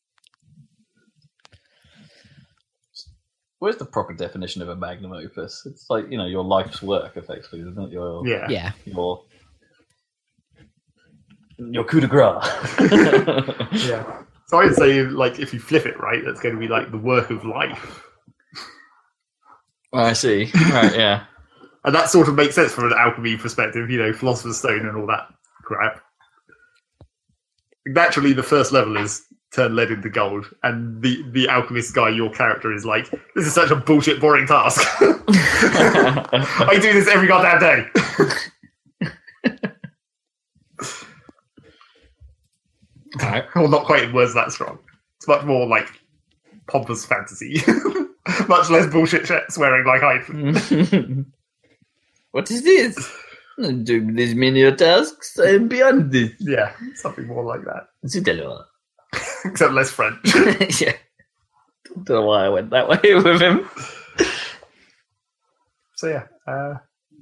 Where's 3.58 3.76
the 3.76 3.86
proper 3.86 4.12
definition 4.12 4.60
of 4.62 4.68
a 4.68 4.76
magnum 4.76 5.12
opus? 5.12 5.62
It's 5.64 5.86
like 5.88 6.10
you 6.10 6.18
know 6.18 6.26
your 6.26 6.44
life's 6.44 6.82
work, 6.82 7.16
effectively, 7.16 7.60
isn't 7.60 7.78
it? 7.78 7.90
Your 7.90 8.26
Yeah, 8.26 8.46
Yeah, 8.50 8.72
your 8.84 9.24
your 11.58 11.84
coup 11.84 12.00
de 12.00 12.06
grace. 12.06 12.44
yeah. 13.88 14.22
So 14.48 14.58
I'd 14.58 14.74
say 14.74 15.02
like 15.02 15.38
if 15.38 15.54
you 15.54 15.60
flip 15.60 15.86
it 15.86 15.98
right, 15.98 16.22
that's 16.24 16.40
going 16.40 16.54
to 16.54 16.60
be 16.60 16.68
like 16.68 16.90
the 16.90 16.98
work 16.98 17.30
of 17.30 17.44
life, 17.46 18.04
I 19.94 20.12
see. 20.12 20.50
Right. 20.54 20.94
Yeah. 20.94 21.24
And 21.84 21.94
that 21.94 22.08
sort 22.08 22.28
of 22.28 22.34
makes 22.34 22.54
sense 22.54 22.72
from 22.72 22.86
an 22.90 22.94
alchemy 22.98 23.36
perspective. 23.36 23.90
You 23.90 23.98
know, 23.98 24.12
philosopher's 24.12 24.58
stone 24.58 24.86
and 24.86 24.96
all 24.96 25.06
that 25.06 25.28
crap. 25.62 26.00
Naturally, 27.86 28.32
the 28.32 28.42
first 28.42 28.72
level 28.72 28.96
is 28.96 29.22
turn 29.52 29.76
lead 29.76 29.90
into 29.90 30.08
gold, 30.08 30.46
and 30.62 31.02
the 31.02 31.22
the 31.32 31.48
alchemist 31.48 31.94
guy, 31.94 32.08
your 32.08 32.30
character, 32.30 32.72
is 32.72 32.84
like, 32.84 33.10
this 33.34 33.46
is 33.46 33.54
such 33.54 33.70
a 33.70 33.76
bullshit, 33.76 34.20
boring 34.20 34.46
task. 34.46 34.82
I 35.00 36.78
do 36.80 36.92
this 36.92 37.08
every 37.08 37.26
goddamn 37.28 37.60
day. 37.60 37.86
well, 43.54 43.68
not 43.68 43.84
quite 43.84 44.04
in 44.04 44.12
words 44.12 44.34
that 44.34 44.52
strong. 44.52 44.78
It's 45.18 45.28
much 45.28 45.44
more 45.44 45.66
like 45.66 45.88
pompous 46.66 47.04
fantasy. 47.04 47.60
much 48.48 48.70
less 48.70 48.90
bullshit 48.90 49.30
swearing 49.50 49.86
like 49.86 50.02
I. 50.02 50.20
what 52.34 52.50
is 52.50 52.64
this? 52.64 52.96
Do 53.84 54.12
these 54.12 54.34
menial 54.34 54.74
tasks 54.74 55.38
and 55.38 55.70
beyond 55.70 56.10
this. 56.10 56.32
Yeah, 56.40 56.72
something 56.96 57.28
more 57.28 57.44
like 57.44 57.60
that, 57.64 57.86
alors. 58.28 58.64
except 59.44 59.72
less 59.72 59.92
French. 59.92 60.18
yeah. 60.80 60.94
Don't 62.02 62.08
know 62.08 62.22
why 62.22 62.46
I 62.46 62.48
went 62.48 62.70
that 62.70 62.88
way 62.88 62.98
with 63.14 63.40
him. 63.40 63.70
so 65.94 66.08
yeah, 66.08 66.24
uh, 66.52 66.74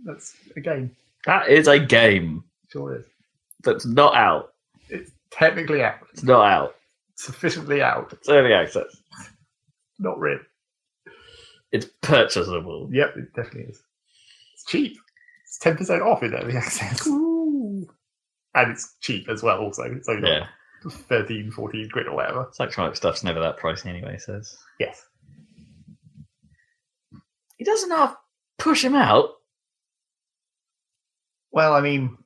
that's 0.06 0.34
a 0.56 0.60
game. 0.60 0.96
That 1.26 1.48
is 1.48 1.68
a 1.68 1.78
game 1.78 2.44
Sure 2.70 2.96
is. 2.96 3.04
that's 3.64 3.84
not 3.84 4.14
out. 4.16 4.54
It's 4.88 5.10
technically 5.30 5.82
out, 5.82 5.98
It's 6.14 6.22
not 6.22 6.50
out. 6.50 6.74
sufficiently 7.16 7.82
out, 7.82 8.10
It's 8.14 8.30
early 8.30 8.54
access. 8.54 8.86
not 9.98 10.18
really. 10.18 10.40
It's 11.70 11.86
purchasable. 12.00 12.88
Yep, 12.90 13.16
it 13.18 13.34
definitely 13.34 13.64
is. 13.72 13.82
It's 14.54 14.64
cheap. 14.64 14.96
It's 15.62 15.68
ten 15.68 15.76
percent 15.76 16.02
off 16.02 16.24
in 16.24 16.34
early 16.34 16.56
access, 16.56 17.06
and 17.06 17.86
it's 18.54 18.96
cheap 19.00 19.28
as 19.28 19.44
well. 19.44 19.58
Also, 19.60 19.84
it's 19.84 20.08
only 20.08 20.28
Yeah. 20.28 20.46
like 20.84 20.92
13, 20.92 21.52
14 21.52 21.88
quid 21.92 22.08
or 22.08 22.16
whatever. 22.16 22.50
Electronic 22.58 22.96
stuff's 22.96 23.22
never 23.22 23.38
that 23.38 23.58
pricey 23.60 23.86
anyway, 23.86 24.18
says. 24.18 24.56
Yes. 24.80 25.00
He 27.58 27.64
doesn't 27.64 27.90
have 27.92 28.16
push 28.58 28.84
him 28.84 28.96
out. 28.96 29.30
Well, 31.52 31.74
I 31.74 31.80
mean, 31.80 32.18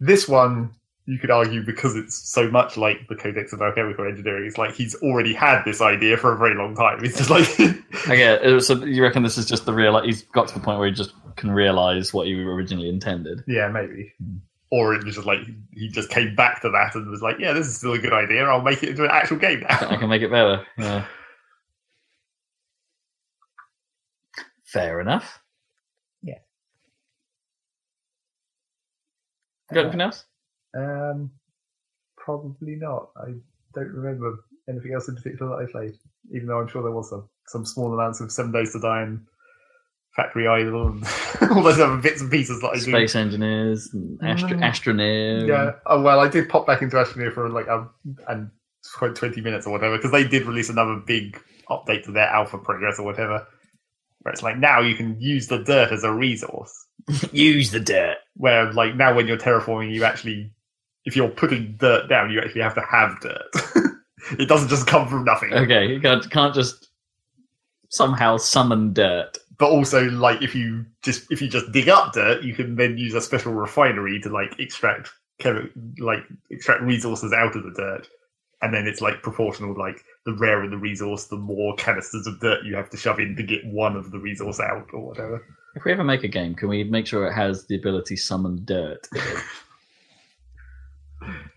this 0.00 0.26
one 0.26 0.70
you 1.06 1.18
could 1.18 1.30
argue 1.30 1.64
because 1.64 1.94
it's 1.94 2.16
so 2.16 2.50
much 2.50 2.76
like 2.76 3.06
the 3.08 3.14
Codex 3.14 3.52
of 3.52 3.62
Alchemical 3.62 4.06
Engineering. 4.06 4.44
It's 4.46 4.58
like 4.58 4.74
he's 4.74 4.94
already 4.96 5.32
had 5.32 5.62
this 5.64 5.80
idea 5.80 6.16
for 6.16 6.32
a 6.32 6.36
very 6.36 6.56
long 6.56 6.74
time. 6.74 7.04
It's 7.04 7.16
just 7.16 7.30
like 7.30 7.48
Okay, 8.08 8.60
so 8.60 8.84
you 8.84 9.02
reckon 9.02 9.22
this 9.22 9.38
is 9.38 9.46
just 9.46 9.66
the 9.66 9.72
real? 9.72 10.00
He's 10.02 10.22
got 10.22 10.48
to 10.48 10.54
the 10.54 10.60
point 10.60 10.78
where 10.78 10.88
he 10.88 10.94
just 10.94 11.12
can 11.36 11.52
realize 11.52 12.12
what 12.12 12.26
he 12.26 12.34
originally 12.34 12.88
intended. 12.88 13.44
Yeah, 13.46 13.68
maybe. 13.68 14.12
Or 14.70 14.94
it 14.94 15.04
was 15.04 15.14
just 15.14 15.26
like 15.26 15.38
he 15.72 15.88
just 15.88 16.10
came 16.10 16.34
back 16.34 16.60
to 16.62 16.70
that 16.70 16.96
and 16.96 17.08
was 17.08 17.22
like, 17.22 17.36
"Yeah, 17.38 17.52
this 17.52 17.68
is 17.68 17.76
still 17.76 17.92
a 17.92 17.98
good 17.98 18.12
idea. 18.12 18.44
I'll 18.44 18.60
make 18.60 18.82
it 18.82 18.90
into 18.90 19.04
an 19.04 19.10
actual 19.12 19.36
game 19.36 19.60
now. 19.60 19.78
I 19.90 19.96
can 19.96 20.08
make 20.08 20.22
it 20.22 20.30
better. 20.30 20.66
Yeah. 20.76 21.04
Fair 24.64 25.00
enough. 25.00 25.40
Yeah. 26.22 26.38
You 29.70 29.74
got 29.76 29.82
anything 29.84 30.00
else? 30.00 30.24
Um, 30.76 31.30
probably 32.16 32.76
not. 32.76 33.10
I 33.16 33.28
don't 33.74 33.92
remember 33.92 34.36
anything 34.68 34.94
else 34.94 35.08
in 35.08 35.16
particular 35.16 35.56
that 35.56 35.68
I 35.68 35.70
played, 35.72 35.94
even 36.34 36.48
though 36.48 36.60
I'm 36.60 36.68
sure 36.68 36.82
there 36.82 36.92
was 36.92 37.10
some 37.10 37.28
some 37.46 37.64
small 37.64 37.92
amounts 37.94 38.20
of 38.20 38.32
Seven 38.32 38.52
Days 38.52 38.72
to 38.72 38.80
Die 38.80 39.02
and 39.02 39.20
Factory 40.16 40.48
Idol 40.48 40.88
and 40.88 41.04
all 41.52 41.62
those 41.62 41.78
other 41.78 41.96
bits 41.98 42.20
and 42.20 42.30
pieces 42.30 42.60
that 42.60 42.68
I 42.70 42.74
do. 42.74 42.80
Space 42.80 43.14
engineers, 43.14 43.90
and 43.92 44.18
astro- 44.22 44.48
Mm. 44.50 44.62
astronaut. 44.62 45.48
Yeah. 45.48 45.72
Oh 45.86 46.02
well, 46.02 46.20
I 46.20 46.28
did 46.28 46.48
pop 46.48 46.66
back 46.66 46.82
into 46.82 46.96
Astroneer 46.96 47.32
for 47.32 47.48
like 47.48 47.68
um 47.68 47.90
and 48.28 48.50
quite 48.94 49.14
twenty 49.14 49.40
minutes 49.40 49.66
or 49.66 49.70
whatever 49.70 49.96
because 49.96 50.12
they 50.12 50.26
did 50.26 50.44
release 50.46 50.68
another 50.68 50.96
big 51.06 51.40
update 51.68 52.04
to 52.04 52.12
their 52.12 52.28
alpha 52.28 52.58
progress 52.58 52.98
or 52.98 53.04
whatever. 53.04 53.46
Where 54.22 54.32
it's 54.32 54.42
like 54.42 54.56
now 54.58 54.80
you 54.80 54.96
can 54.96 55.20
use 55.20 55.46
the 55.48 55.58
dirt 55.62 55.92
as 55.92 56.02
a 56.02 56.12
resource. 56.12 56.72
Use 57.32 57.70
the 57.70 57.78
dirt. 57.78 58.16
Where 58.34 58.72
like 58.72 58.96
now 58.96 59.14
when 59.14 59.28
you're 59.28 59.36
terraforming, 59.38 59.94
you 59.94 60.02
actually, 60.02 60.52
if 61.06 61.16
you're 61.16 61.28
putting 61.28 61.76
dirt 61.78 62.08
down, 62.08 62.30
you 62.30 62.40
actually 62.40 62.60
have 62.60 62.74
to 62.74 62.82
have 62.82 63.18
dirt. 63.20 63.48
it 64.38 64.48
doesn't 64.48 64.68
just 64.68 64.86
come 64.86 65.08
from 65.08 65.24
nothing. 65.24 65.54
Okay, 65.54 65.86
you 65.86 66.00
can't, 66.00 66.28
can't 66.30 66.54
just 66.54 66.88
somehow 67.88 68.36
summon 68.36 68.92
dirt. 68.92 69.38
But 69.58 69.70
also, 69.70 70.10
like 70.10 70.42
if 70.42 70.54
you 70.54 70.84
just 71.02 71.30
if 71.32 71.40
you 71.40 71.48
just 71.48 71.72
dig 71.72 71.88
up 71.88 72.12
dirt, 72.12 72.42
you 72.42 72.54
can 72.54 72.76
then 72.76 72.98
use 72.98 73.14
a 73.14 73.20
special 73.22 73.54
refinery 73.54 74.20
to 74.20 74.28
like 74.28 74.58
extract 74.58 75.10
chemi- 75.40 75.70
like 75.98 76.24
extract 76.50 76.82
resources 76.82 77.32
out 77.32 77.56
of 77.56 77.62
the 77.62 77.70
dirt, 77.70 78.08
and 78.60 78.74
then 78.74 78.86
it's 78.86 79.00
like 79.00 79.22
proportional. 79.22 79.74
Like 79.78 80.02
the 80.26 80.34
rarer 80.34 80.68
the 80.68 80.76
resource, 80.76 81.26
the 81.26 81.36
more 81.36 81.74
canisters 81.76 82.26
of 82.26 82.40
dirt 82.40 82.64
you 82.64 82.74
have 82.74 82.90
to 82.90 82.98
shove 82.98 83.20
in 83.20 83.34
to 83.36 83.42
get 83.42 83.64
one 83.64 83.96
of 83.96 84.10
the 84.10 84.18
resource 84.18 84.60
out 84.60 84.88
or 84.92 85.06
whatever. 85.06 85.42
If 85.74 85.84
we 85.84 85.92
ever 85.92 86.04
make 86.04 86.24
a 86.24 86.28
game, 86.28 86.54
can 86.54 86.68
we 86.68 86.84
make 86.84 87.06
sure 87.06 87.26
it 87.26 87.34
has 87.34 87.66
the 87.66 87.76
ability 87.76 88.16
to 88.16 88.20
summon 88.20 88.62
dirt? 88.64 89.06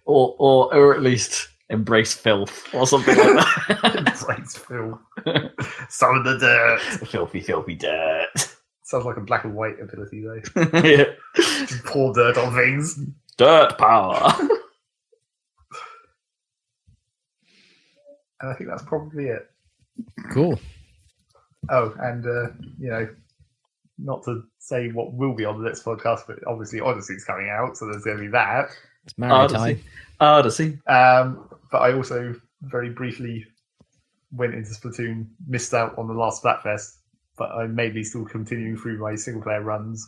or, 0.06 0.36
or, 0.40 0.74
or 0.76 0.96
at 0.96 1.02
least 1.02 1.50
embrace 1.70 2.14
filth 2.14 2.74
or 2.74 2.88
something 2.88 3.16
like 3.16 3.28
that. 3.28 4.24
Brains 4.26 4.58
fill. 4.58 5.00
Summon 5.90 6.24
the 6.24 6.38
dirt. 6.40 7.08
filthy, 7.08 7.42
filthy 7.42 7.76
dirt. 7.76 8.28
Sounds 8.84 9.06
like 9.06 9.18
a 9.18 9.22
black 9.22 9.44
and 9.44 9.56
white 9.56 9.80
ability 9.80 10.24
though. 10.24 10.70
yeah. 10.80 11.04
Just 11.36 11.84
pour 11.86 12.14
dirt 12.14 12.38
on 12.38 12.54
things. 12.56 13.00
Dirt 13.38 13.78
power. 13.78 14.34
And 18.42 18.50
I 18.50 18.54
think 18.56 18.70
that's 18.70 18.84
probably 18.84 19.26
it. 19.26 19.50
Cool. 20.32 20.60
Oh, 21.70 21.94
and 22.00 22.26
uh, 22.26 22.48
you 22.80 22.90
know, 22.90 23.08
not 23.98 24.24
to 24.24 24.44
say 24.60 24.90
what 24.90 25.14
will 25.14 25.34
be 25.34 25.46
on 25.46 25.62
the 25.62 25.68
next 25.68 25.84
podcast, 25.84 26.22
but 26.26 26.40
obviously 26.48 26.80
Odyssey's 26.80 27.26
coming 27.26 27.50
out, 27.50 27.76
so 27.76 27.86
there's 27.86 28.04
going 28.04 28.18
to 28.18 28.24
be 28.24 28.30
that. 28.30 28.70
It's 29.06 29.18
Mario 29.18 29.48
time. 29.48 29.62
Odyssey. 29.62 29.84
Odyssey. 30.20 30.80
Um, 30.88 31.50
but 31.72 31.80
I 31.80 31.94
also 31.94 32.36
very 32.62 32.90
briefly 32.90 33.46
went 34.32 34.54
into 34.54 34.72
Splatoon, 34.72 35.28
missed 35.48 35.74
out 35.74 35.98
on 35.98 36.08
the 36.08 36.14
last 36.14 36.44
Splatfest, 36.44 36.98
but 37.38 37.52
I'm 37.52 37.74
maybe 37.76 38.04
still 38.04 38.26
continuing 38.26 38.78
through 38.78 39.00
my 39.00 39.16
single 39.16 39.42
player 39.42 39.62
runs. 39.62 40.08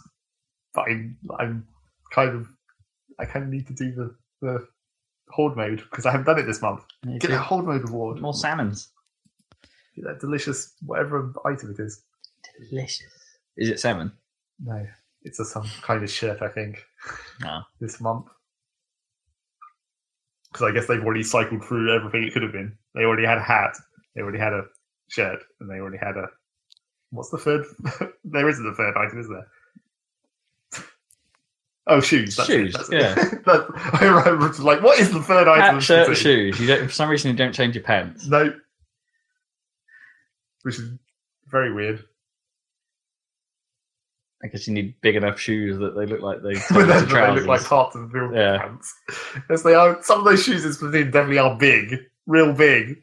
But 0.74 0.86
I'm, 0.90 1.18
I'm 1.40 1.68
kind 2.12 2.30
of, 2.36 2.48
I 3.20 3.26
kind 3.26 3.46
of 3.46 3.52
need 3.52 3.68
to 3.68 3.74
do 3.74 3.92
the, 3.94 4.16
the 4.42 4.68
horde 5.30 5.56
mode 5.56 5.84
because 5.90 6.06
I 6.06 6.12
haven't 6.12 6.26
done 6.26 6.40
it 6.40 6.46
this 6.46 6.62
month. 6.62 6.84
You 7.08 7.20
Get 7.20 7.32
a 7.32 7.40
horde 7.40 7.66
mode 7.66 7.84
reward. 7.84 8.22
More 8.22 8.34
salmons. 8.34 8.90
Get 9.96 10.06
that 10.06 10.20
delicious 10.20 10.74
whatever 10.86 11.34
item 11.46 11.76
it 11.78 11.82
is. 11.82 12.04
Delicious. 12.70 13.12
Is 13.58 13.70
it 13.70 13.80
salmon? 13.80 14.12
No, 14.64 14.86
it's 15.24 15.40
a 15.40 15.46
some 15.46 15.68
kind 15.82 16.04
of 16.04 16.10
shirt 16.10 16.42
I 16.42 16.48
think 16.48 16.84
No. 17.42 17.62
this 17.80 18.00
month. 18.00 18.28
Because 20.52 20.68
I 20.68 20.72
guess 20.72 20.88
they've 20.88 21.04
already 21.04 21.24
cycled 21.24 21.64
through 21.64 21.96
everything 21.96 22.24
it 22.24 22.34
could 22.34 22.44
have 22.44 22.52
been. 22.52 22.78
They 22.94 23.04
already 23.04 23.26
had 23.26 23.38
a 23.38 23.44
hat, 23.44 23.76
they 24.16 24.22
already 24.22 24.40
had 24.40 24.54
a 24.54 24.64
shirt, 25.08 25.40
and 25.60 25.70
they 25.70 25.76
already 25.76 25.98
had 25.98 26.18
a. 26.18 26.28
What's 27.12 27.30
the 27.30 27.38
third? 27.38 27.66
there 28.24 28.50
isn't 28.50 28.68
a 28.68 28.74
third 28.74 28.96
item, 28.98 29.20
is 29.20 29.30
there? 29.30 29.48
Oh, 31.88 32.00
shoes. 32.00 32.36
That's 32.36 32.48
Shoes, 32.48 32.76
It, 32.76 32.78
that's 32.78 32.92
yeah. 32.92 33.12
It. 33.18 33.44
that, 33.46 33.66
I 34.02 34.06
remember 34.06 34.54
like, 34.62 34.82
what 34.82 35.00
is 35.00 35.12
the 35.12 35.22
third 35.22 35.48
item? 35.48 35.76
Hat, 35.76 35.84
shirt, 35.84 36.16
shoes. 36.16 36.60
You 36.60 36.68
don't, 36.68 36.88
for 36.88 36.94
some 36.94 37.10
reason, 37.10 37.32
you 37.32 37.38
don't 37.38 37.54
change 37.54 37.76
your 37.76 37.84
pants. 37.84 38.28
No. 38.28 38.54
Which 40.62 40.78
is 40.78 40.92
very 41.48 41.74
weird. 41.74 42.04
I 44.44 44.48
guess 44.48 44.68
you 44.68 44.74
need 44.74 44.96
big 45.02 45.16
enough 45.16 45.40
shoes 45.40 45.78
that 45.80 45.96
they 45.96 46.06
look 46.06 46.22
like 46.22 46.42
they 46.42 46.54
But 46.72 46.86
then 46.88 47.04
into 47.04 47.14
they 47.16 47.32
look 47.32 47.46
like 47.46 47.64
parts 47.64 47.96
of 47.96 48.12
the 48.12 48.20
real 48.20 48.34
Yeah. 48.34 48.58
pants. 48.58 48.94
Yes, 49.50 49.62
they 49.64 49.74
are. 49.76 50.02
Some 50.04 50.20
of 50.20 50.26
those 50.26 50.44
shoes 50.44 50.66
in 50.66 50.74
definitely 51.12 51.38
are 51.38 51.56
big, 51.58 51.98
real 52.26 52.52
big. 52.54 53.02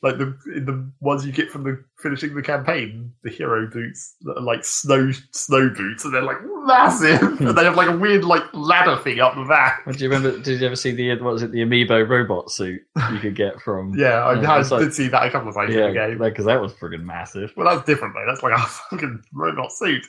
Like 0.00 0.16
the 0.18 0.26
the 0.46 0.88
ones 1.00 1.26
you 1.26 1.32
get 1.32 1.50
from 1.50 1.64
the 1.64 1.82
finishing 1.96 2.32
the 2.32 2.40
campaign, 2.42 3.12
the 3.24 3.30
hero 3.30 3.68
boots 3.68 4.14
that 4.20 4.36
are 4.36 4.42
like 4.42 4.64
snow 4.64 5.10
snow 5.32 5.70
boots, 5.70 6.04
and 6.04 6.14
they're 6.14 6.22
like 6.22 6.36
massive, 6.64 7.20
and 7.40 7.58
they 7.58 7.64
have 7.64 7.74
like 7.76 7.88
a 7.88 7.96
weird 7.96 8.22
like 8.24 8.44
ladder 8.54 8.96
thing 9.02 9.18
up 9.18 9.34
the 9.34 9.42
back. 9.44 9.84
What, 9.84 9.98
do 9.98 10.04
you 10.04 10.08
remember? 10.08 10.38
Did 10.40 10.60
you 10.60 10.66
ever 10.68 10.76
see 10.76 10.92
the 10.92 11.10
what 11.20 11.32
was 11.32 11.42
it? 11.42 11.50
The 11.50 11.58
amiibo 11.64 12.08
robot 12.08 12.48
suit 12.52 12.80
you 13.12 13.18
could 13.18 13.34
get 13.34 13.60
from? 13.60 13.92
Yeah, 13.98 14.22
I, 14.24 14.40
Yeah, 14.40 14.52
I 14.52 14.60
it's 14.60 14.70
like- 14.70 14.82
did 14.82 14.94
see 14.94 15.08
that 15.08 15.26
a 15.26 15.30
couple 15.32 15.48
of 15.48 15.56
times 15.56 15.74
yeah, 15.74 15.86
in 15.88 15.94
the 15.94 15.98
game. 15.98 16.18
because 16.18 16.44
that 16.44 16.60
was 16.60 16.72
friggin' 16.74 17.02
massive. 17.02 17.52
Well, 17.56 17.66
that's 17.74 17.84
different 17.84 18.14
though. 18.14 18.24
That's 18.24 18.44
like 18.44 18.56
a 18.56 18.62
fucking 18.90 19.24
robot 19.32 19.72
suit. 19.72 20.06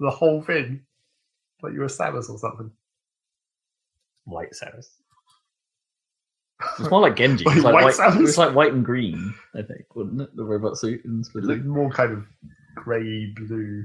the 0.00 0.10
whole 0.10 0.42
thing, 0.42 0.80
like 1.62 1.74
you 1.74 1.78
were 1.80 1.86
Samus 1.86 2.28
or 2.28 2.38
something. 2.38 2.72
White 4.24 4.50
Samus. 4.50 4.88
It's 6.78 6.90
more 6.90 7.00
like 7.00 7.16
Genji. 7.16 7.44
It's 7.46 7.62
like 7.62 7.74
white 7.74 7.84
white, 7.84 7.94
Samus? 7.94 8.16
it 8.16 8.22
was 8.22 8.38
like 8.38 8.54
white 8.54 8.72
and 8.72 8.84
green, 8.84 9.34
I 9.54 9.62
think, 9.62 9.94
wasn't 9.94 10.22
it? 10.22 10.34
The 10.36 10.44
robot 10.44 10.76
suit 10.78 11.04
in 11.04 11.20
It 11.20 11.34
looked 11.44 11.62
Splatoon. 11.62 11.66
more 11.66 11.90
kind 11.90 12.12
of 12.12 12.24
grey 12.74 13.32
blue 13.36 13.84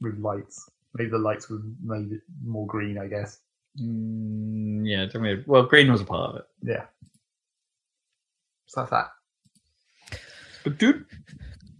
with 0.00 0.18
lights. 0.18 0.68
Maybe 0.94 1.10
the 1.10 1.18
lights 1.18 1.50
were 1.50 1.60
made 1.82 2.12
it 2.12 2.20
more 2.44 2.66
green, 2.66 2.96
I 2.98 3.08
guess. 3.08 3.40
Mm, 3.82 4.88
yeah, 4.88 5.06
tell 5.06 5.20
me. 5.20 5.42
Well, 5.46 5.64
green 5.64 5.90
was 5.92 6.00
a 6.00 6.04
part 6.04 6.30
of 6.30 6.36
it. 6.36 6.44
Yeah. 6.62 6.84
So 8.66 8.80
that's 8.80 8.90
that. 8.90 9.10
But 10.62 10.78
dude, 10.78 11.04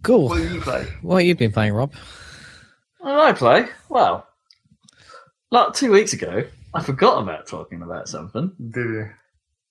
Cool. 0.02 0.28
What 0.28 0.36
do 0.36 0.54
you 0.54 0.60
play? 0.60 0.86
What 1.00 1.16
have 1.22 1.26
you 1.26 1.34
been 1.34 1.52
playing, 1.52 1.72
Rob? 1.72 1.94
what 2.98 3.10
did 3.12 3.20
I 3.20 3.32
play? 3.32 3.66
Well, 3.88 4.26
like 5.50 5.72
two 5.72 5.90
weeks 5.92 6.12
ago, 6.12 6.44
I 6.74 6.82
forgot 6.82 7.22
about 7.22 7.46
talking 7.46 7.80
about 7.80 8.08
something. 8.10 8.52
Do 8.70 8.80
you? 8.82 9.10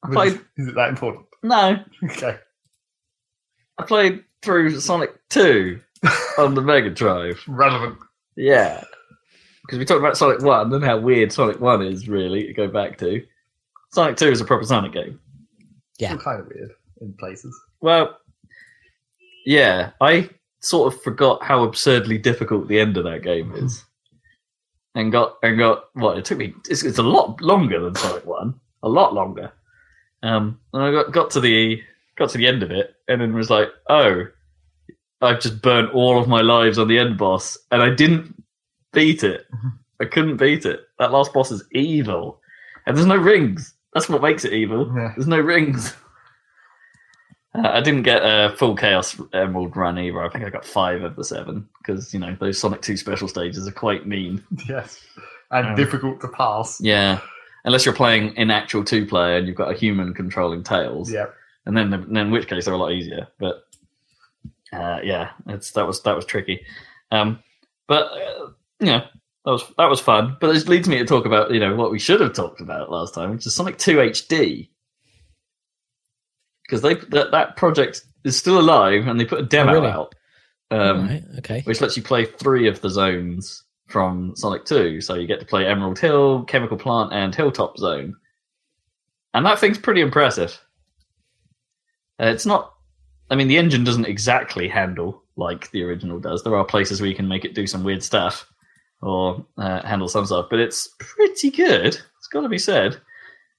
I 0.04 0.10
played. 0.12 0.42
Is 0.58 0.68
it 0.68 0.76
that 0.76 0.90
important? 0.90 1.26
No, 1.44 1.78
Okay. 2.04 2.38
I 3.78 3.84
played 3.84 4.24
through 4.42 4.80
Sonic 4.80 5.12
Two 5.30 5.80
on 6.38 6.56
the 6.56 6.62
Mega 6.62 6.90
Drive. 6.90 7.42
Relevant. 7.48 7.98
Yeah. 8.36 8.84
because 9.64 9.80
we 9.80 9.86
talked 9.86 10.00
about 10.00 10.18
Sonic 10.18 10.42
One 10.42 10.74
and 10.74 10.84
how 10.84 10.98
weird 11.00 11.32
Sonic 11.32 11.60
One 11.60 11.82
is. 11.82 12.08
Really, 12.08 12.48
to 12.48 12.54
go 12.54 12.68
back 12.68 12.98
to 13.00 13.24
Sonic 13.94 14.18
Two 14.18 14.30
is 14.30 14.42
a 14.42 14.46
proper 14.46 14.66
Sonic 14.66 14.94
game. 14.94 15.20
Yeah. 16.00 16.10
Still 16.10 16.20
kind 16.20 16.42
of 16.42 16.48
weird 16.48 16.72
in 17.02 17.14
places. 17.14 17.58
Well, 17.82 18.18
yeah, 19.46 19.92
I 20.02 20.30
sort 20.62 20.94
of 20.94 21.02
forgot 21.02 21.44
how 21.44 21.64
absurdly 21.64 22.18
difficult 22.18 22.68
the 22.68 22.80
end 22.80 22.98
of 22.98 23.04
that 23.04 23.24
game 23.24 23.50
hmm. 23.50 23.66
is, 23.66 23.84
and 24.96 25.12
got 25.12 25.38
and 25.44 25.58
got 25.58 25.86
what 25.94 26.18
it 26.18 26.26
took 26.26 26.38
me. 26.38 26.54
It's, 26.70 26.84
it's 26.84 27.00
a 27.00 27.04
lot 27.04 27.42
longer 27.42 27.80
than 27.80 27.96
Sonic 27.96 28.26
One, 28.26 28.60
a 28.84 28.90
lot 28.90 29.14
longer. 29.14 29.52
Um, 30.24 30.60
and 30.74 30.82
I 30.84 30.92
got 30.92 31.12
got 31.12 31.30
to 31.32 31.40
the 31.40 31.82
got 32.18 32.30
to 32.32 32.38
the 32.38 32.48
end 32.48 32.64
of 32.64 32.72
it, 32.72 32.96
and 33.08 33.22
then 33.22 33.34
was 33.36 33.50
like, 33.50 33.70
oh, 33.90 34.26
I've 35.22 35.42
just 35.42 35.62
burnt 35.62 35.94
all 35.94 36.20
of 36.20 36.28
my 36.28 36.42
lives 36.42 36.80
on 36.80 36.88
the 36.88 36.98
end 36.98 37.18
boss, 37.18 37.58
and 37.72 37.82
I 37.84 37.90
didn't 37.94 38.42
beat 38.94 39.24
it. 39.24 39.46
I 40.02 40.06
couldn't 40.06 40.38
beat 40.38 40.66
it. 40.66 40.82
That 41.00 41.12
last 41.12 41.34
boss 41.34 41.52
is 41.52 41.64
evil, 41.74 42.40
and 42.86 42.96
there's 42.98 43.06
no 43.06 43.16
rings. 43.18 43.74
That's 43.94 44.10
what 44.10 44.22
makes 44.24 44.44
it 44.46 44.54
evil. 44.54 44.92
Yeah. 44.96 45.12
There's 45.16 45.28
no 45.28 45.40
rings. 45.40 45.94
Uh, 47.56 47.70
I 47.70 47.82
didn't 47.82 48.02
get 48.04 48.24
a 48.24 48.56
full 48.58 48.76
Chaos 48.76 49.20
Emerald 49.34 49.78
run 49.78 50.00
either. 50.00 50.24
I 50.24 50.30
think 50.30 50.44
I 50.44 50.50
got 50.50 50.66
five 50.66 51.04
of 51.04 51.16
the 51.16 51.24
seven 51.24 51.70
because 51.80 52.12
you 52.14 52.20
know 52.20 52.36
those 52.40 52.58
Sonic 52.58 52.82
Two 52.82 52.98
special 52.98 53.28
stages 53.28 53.68
are 53.68 53.72
quite 53.72 54.08
mean. 54.08 54.44
Yes. 54.68 55.00
And 55.52 55.68
Um, 55.68 55.76
difficult 55.76 56.20
to 56.22 56.30
pass. 56.30 56.82
Yeah, 56.82 57.20
unless 57.66 57.86
you're 57.86 57.96
playing 57.96 58.36
in 58.36 58.52
actual 58.52 58.84
two 58.84 59.06
player 59.06 59.38
and 59.38 59.48
you've 59.48 59.56
got 59.56 59.72
a 59.72 59.78
human 59.78 60.14
controlling 60.14 60.64
Tails, 60.64 61.12
Yeah. 61.12 61.28
and 61.66 61.76
then 61.78 61.90
then 61.92 62.18
in 62.18 62.32
which 62.32 62.48
case 62.48 62.66
they're 62.66 62.74
a 62.74 62.78
lot 62.78 62.92
easier. 62.92 63.28
But 63.40 63.64
uh, 64.72 65.00
yeah, 65.04 65.32
it's 65.48 65.72
that 65.72 65.86
was 65.88 66.02
that 66.04 66.16
was 66.16 66.26
tricky. 66.26 66.66
Um, 67.12 67.40
but 67.88 68.12
uh, 68.12 68.48
you 68.80 68.88
know 68.88 69.00
that 69.46 69.52
was 69.52 69.64
that 69.78 69.90
was 69.90 70.00
fun. 70.00 70.38
But 70.42 70.54
this 70.54 70.68
leads 70.68 70.88
me 70.88 70.98
to 70.98 71.06
talk 71.06 71.26
about 71.26 71.52
you 71.54 71.60
know 71.60 71.76
what 71.76 71.92
we 71.92 72.00
should 72.00 72.22
have 72.22 72.34
talked 72.34 72.62
about 72.62 72.92
last 72.92 73.14
time, 73.14 73.32
which 73.32 73.46
is 73.46 73.56
Sonic 73.56 73.78
Two 73.78 73.98
HD, 73.98 74.70
because 76.64 76.82
they 76.82 76.96
that, 76.96 77.32
that 77.32 77.56
project 77.56 78.06
is 78.24 78.38
still 78.38 78.60
alive 78.60 79.08
and 79.08 79.20
they 79.20 79.26
put 79.26 79.40
a 79.40 79.46
demo 79.46 79.74
really? 79.74 79.88
out. 79.88 80.16
Um, 80.72 81.08
right. 81.08 81.24
Okay. 81.40 81.62
which 81.66 81.82
lets 81.82 81.96
you 81.96 82.02
play 82.02 82.26
three 82.26 82.68
of 82.68 82.82
the 82.82 82.90
zones 82.90 83.64
from 83.94 84.36
Sonic 84.36 84.66
2. 84.66 85.00
So 85.02 85.14
you 85.14 85.28
get 85.28 85.40
to 85.40 85.46
play 85.46 85.68
Emerald 85.68 86.00
Hill, 86.00 86.44
Chemical 86.46 86.78
Plant, 86.78 87.14
and 87.14 87.34
Hilltop 87.34 87.78
Zone. 87.78 88.16
And 89.36 89.46
that 89.46 89.60
thing's 89.60 89.78
pretty 89.78 90.02
impressive. 90.02 90.60
Uh, 92.20 92.26
it's 92.26 92.46
not, 92.46 92.74
I 93.30 93.36
mean, 93.36 93.48
the 93.48 93.58
engine 93.58 93.84
doesn't 93.84 94.08
exactly 94.08 94.68
handle 94.68 95.24
like 95.36 95.70
the 95.72 95.84
original 95.84 96.20
does. 96.20 96.44
There 96.44 96.56
are 96.56 96.66
places 96.66 97.00
where 97.00 97.10
you 97.10 97.16
can 97.16 97.28
make 97.28 97.46
it 97.46 97.56
do 97.56 97.68
some 97.68 97.84
weird 97.84 98.04
stuff 98.04 98.48
or 99.04 99.46
uh, 99.58 99.86
handle 99.86 100.08
some 100.08 100.26
stuff, 100.26 100.48
but 100.50 100.60
it's 100.60 100.90
pretty 101.00 101.52
good. 101.52 101.88
It's 101.88 102.28
got 102.32 102.42
to 102.42 102.50
be 102.50 102.58
said. 102.58 103.00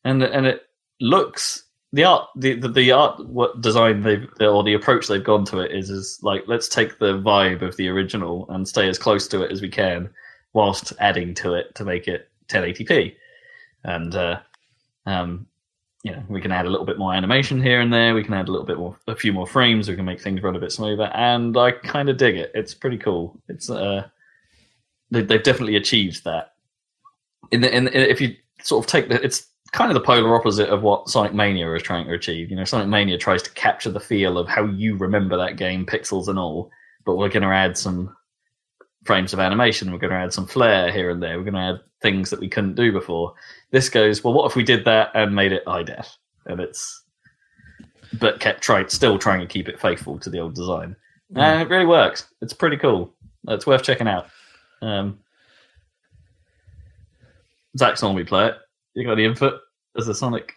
And 0.04 0.22
and 0.22 0.46
it 0.46 0.62
looks 1.00 1.64
the 1.92 2.04
art 2.04 2.28
the, 2.36 2.54
the, 2.54 2.68
the 2.68 2.92
art 2.92 3.24
what 3.26 3.60
design 3.60 4.02
they've 4.02 4.28
or 4.40 4.62
the 4.62 4.74
approach 4.74 5.06
they've 5.06 5.24
gone 5.24 5.44
to 5.46 5.60
it 5.60 5.72
is 5.72 5.90
is 5.90 6.18
like 6.22 6.42
let's 6.46 6.68
take 6.68 6.98
the 6.98 7.18
vibe 7.20 7.62
of 7.62 7.76
the 7.76 7.88
original 7.88 8.46
and 8.50 8.68
stay 8.68 8.88
as 8.88 8.98
close 8.98 9.28
to 9.28 9.42
it 9.42 9.52
as 9.52 9.62
we 9.62 9.68
can 9.68 10.10
whilst 10.54 10.92
adding 10.98 11.34
to 11.34 11.54
it 11.54 11.74
to 11.74 11.84
make 11.84 12.08
it 12.08 12.30
1080p 12.48 13.14
and 13.84 14.14
uh, 14.14 14.40
um, 15.06 15.46
you 16.02 16.12
know 16.12 16.22
we 16.28 16.40
can 16.40 16.52
add 16.52 16.66
a 16.66 16.70
little 16.70 16.86
bit 16.86 16.98
more 16.98 17.14
animation 17.14 17.62
here 17.62 17.80
and 17.80 17.92
there. 17.92 18.14
We 18.14 18.24
can 18.24 18.34
add 18.34 18.48
a 18.48 18.52
little 18.52 18.66
bit 18.66 18.78
more 18.78 18.98
a 19.06 19.14
few 19.14 19.32
more 19.32 19.46
frames. 19.46 19.88
We 19.88 19.96
can 19.96 20.04
make 20.04 20.20
things 20.20 20.42
run 20.42 20.56
a 20.56 20.60
bit 20.60 20.72
smoother. 20.72 21.10
And 21.14 21.56
i 21.56 21.72
kind 21.72 22.08
of 22.08 22.16
dig 22.16 22.36
it. 22.36 22.50
It's 22.54 22.74
pretty 22.74 22.98
cool. 22.98 23.40
It's 23.48 23.70
uh 23.70 24.08
they, 25.10 25.22
they've 25.22 25.42
definitely 25.42 25.76
achieved 25.76 26.24
that. 26.24 26.52
In 27.50 27.60
the 27.60 27.74
in, 27.74 27.88
if 27.88 28.20
you 28.20 28.34
sort 28.62 28.84
of 28.84 28.90
take 28.90 29.08
the 29.08 29.22
it's 29.22 29.48
kind 29.72 29.90
of 29.90 29.94
the 29.94 30.00
polar 30.00 30.34
opposite 30.34 30.68
of 30.68 30.82
what 30.82 31.08
Sonic 31.08 31.34
Mania 31.34 31.72
is 31.74 31.82
trying 31.82 32.06
to 32.06 32.14
achieve. 32.14 32.48
You 32.48 32.56
know, 32.56 32.64
Sonic 32.64 32.88
Mania 32.88 33.18
tries 33.18 33.42
to 33.42 33.50
capture 33.50 33.90
the 33.90 34.00
feel 34.00 34.38
of 34.38 34.46
how 34.46 34.64
you 34.66 34.96
remember 34.96 35.36
that 35.36 35.56
game, 35.56 35.84
pixels 35.84 36.28
and 36.28 36.38
all, 36.38 36.70
but 37.04 37.16
we're 37.16 37.28
going 37.28 37.42
to 37.42 37.48
add 37.48 37.76
some 37.76 38.14
frames 39.04 39.32
of 39.32 39.40
animation. 39.40 39.92
We're 39.92 39.98
going 39.98 40.12
to 40.12 40.18
add 40.18 40.32
some 40.32 40.46
flair 40.46 40.90
here 40.90 41.10
and 41.10 41.22
there. 41.22 41.38
We're 41.38 41.50
going 41.50 41.54
to 41.54 41.60
add 41.60 41.80
things 42.02 42.30
that 42.30 42.40
we 42.40 42.48
couldn't 42.48 42.74
do 42.74 42.92
before. 42.92 43.34
This 43.70 43.88
goes, 43.88 44.24
well, 44.24 44.34
what 44.34 44.50
if 44.50 44.56
we 44.56 44.64
did 44.64 44.84
that 44.84 45.10
and 45.14 45.34
made 45.34 45.52
it 45.52 45.62
high 45.66 45.82
def? 45.82 46.16
And 46.46 46.60
it's, 46.60 47.04
but 48.18 48.40
kept 48.40 48.62
trying, 48.62 48.88
still 48.88 49.18
trying 49.18 49.40
to 49.40 49.46
keep 49.46 49.68
it 49.68 49.80
faithful 49.80 50.18
to 50.18 50.30
the 50.30 50.40
old 50.40 50.54
design. 50.54 50.96
And 51.36 51.62
it 51.62 51.68
really 51.68 51.86
works. 51.86 52.28
It's 52.42 52.52
pretty 52.52 52.76
cool. 52.76 53.12
It's 53.48 53.66
worth 53.66 53.82
checking 53.82 54.06
out. 54.06 54.26
Um, 54.82 55.18
Zach 57.76 57.96
saw 57.96 58.12
me 58.12 58.24
play 58.24 58.48
it. 58.48 58.56
You 58.94 59.04
got 59.04 59.12
any 59.12 59.24
input 59.24 59.60
as 59.96 60.06
a 60.06 60.14
Sonic 60.14 60.52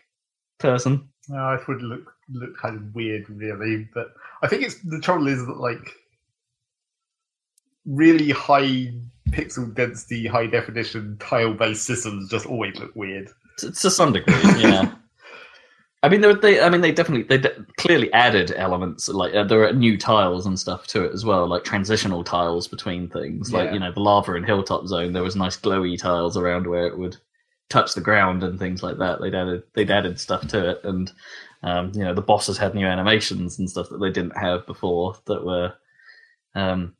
person? 0.60 1.10
No, 1.30 1.54
it 1.54 1.68
would 1.68 1.82
look 1.82 2.14
look 2.32 2.58
kind 2.58 2.76
of 2.76 2.94
weird, 2.94 3.30
really. 3.30 3.88
But 3.94 4.14
I 4.44 4.48
think 4.48 4.64
it's 4.64 4.80
the 4.84 5.00
trouble 5.00 5.28
is 5.28 5.46
that 5.46 5.58
like 5.58 5.92
really 7.88 8.30
high 8.32 8.92
pixel 9.30 9.74
density, 9.74 10.28
high 10.28 10.46
definition 10.48 11.18
tile 11.20 11.54
based 11.54 11.86
systems 11.86 12.30
just 12.30 12.46
always 12.46 12.78
look 12.78 12.96
weird. 12.96 13.30
To, 13.60 13.72
to 13.72 13.90
some 13.90 14.14
degree, 14.14 14.36
yeah. 14.62 14.94
I 16.04 16.10
mean, 16.10 16.22
they, 16.22 16.34
they, 16.36 16.62
I 16.62 16.70
mean, 16.70 16.82
they 16.82 16.92
definitely, 16.92 17.24
they 17.24 17.40
de- 17.40 17.66
clearly 17.78 18.14
added 18.14 18.54
elements 18.56 19.10
like 19.10 19.34
uh, 19.34 19.44
there 19.44 19.68
are 19.68 19.74
new 19.74 19.98
tiles 19.98 20.46
and 20.46 20.58
stuff 20.60 20.86
to 20.88 21.04
it 21.06 21.12
as 21.12 21.26
well, 21.26 21.48
like 21.48 21.64
transitional 21.64 22.24
tiles 22.24 22.68
between 22.68 23.10
things. 23.10 23.52
Like 23.52 23.70
Yeah. 23.70 23.74
you 23.74 23.80
know, 23.80 23.92
the 23.92 24.00
lava 24.00 24.36
and 24.36 24.46
hilltop 24.46 24.86
zone, 24.86 25.14
there 25.14 25.24
was 25.24 25.36
nice 25.36 25.58
glowy 25.58 25.98
tiles 25.98 26.38
around 26.38 26.68
where 26.68 26.86
it 26.86 26.98
would 26.98 27.18
touch 27.70 27.96
the 27.96 28.02
ground 28.02 28.44
and 28.44 28.60
things 28.60 28.84
like 28.84 29.00
that. 29.00 29.20
They'd 29.22 29.34
added, 29.34 29.64
they'd 29.74 29.90
added 29.92 30.20
stuff 30.20 30.48
to 30.50 30.70
it, 30.70 30.82
and 30.84 31.12
um, 31.64 31.92
you 31.96 32.04
know, 32.04 32.14
the 32.14 32.22
bosses 32.22 32.60
had 32.60 32.76
new 32.76 32.86
animations 32.86 33.58
and 33.58 33.68
stuff 33.68 33.90
that 33.90 33.98
they 33.98 34.12
didn't 34.12 34.38
have 34.38 34.68
before 34.68 35.16
that 35.26 35.44
were 35.44 35.74
um, 36.54 36.94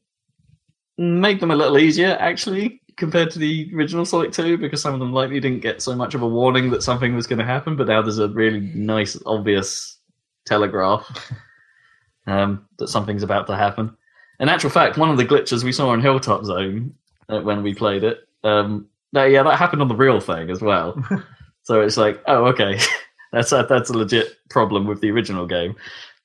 made 0.98 1.40
them 1.40 1.52
a 1.52 1.56
little 1.56 1.78
easier 1.78 2.18
actually 2.20 2.82
compared 2.98 3.30
to 3.32 3.40
the 3.40 3.72
original 3.76 4.06
Sonic 4.06 4.32
2 4.32 4.58
because 4.58 4.82
some 4.82 4.94
of 4.94 5.00
them 5.00 5.14
likely 5.14 5.40
didn't 5.40 5.62
get 5.62 5.82
so 5.82 5.96
much 5.96 6.16
of 6.16 6.24
a 6.24 6.28
warning 6.28 6.72
that 6.72 6.84
something 6.84 7.16
was 7.16 7.28
going 7.28 7.40
to 7.40 7.46
happen, 7.46 7.76
but 7.76 7.88
now 7.88 8.02
there's 8.02 8.18
a 8.18 8.28
really 8.30 8.60
nice, 8.60 9.18
obvious 9.26 10.00
telegraph 10.46 11.32
um, 12.28 12.68
that 12.80 12.88
something's 12.88 13.24
about 13.24 13.48
to 13.48 13.56
happen. 13.56 13.96
In 14.40 14.50
actual 14.50 14.70
fact, 14.70 14.98
one 14.98 15.10
of 15.10 15.18
the 15.18 15.26
glitches 15.26 15.64
we 15.64 15.72
saw 15.72 15.94
in 15.94 16.02
Hilltop 16.02 16.44
Zone 16.44 16.94
uh, 17.30 17.42
when 17.42 17.64
we 17.64 17.74
played 17.74 18.04
it, 18.04 18.28
um, 18.44 18.88
that, 19.14 19.26
yeah, 19.26 19.44
that 19.44 19.58
happened 19.58 19.82
on 19.82 19.88
the 19.88 19.96
real 19.96 20.20
thing 20.20 20.50
as 20.50 20.62
well. 20.62 21.02
so 21.64 21.82
it's 21.82 21.98
like, 21.98 22.22
oh, 22.28 22.46
okay, 22.46 22.80
that's 23.32 23.52
a, 23.52 23.66
that's 23.70 23.92
a 23.92 23.98
legit 23.98 24.38
problem 24.50 24.88
with 24.88 25.02
the 25.02 25.12
original 25.12 25.46
game 25.46 25.76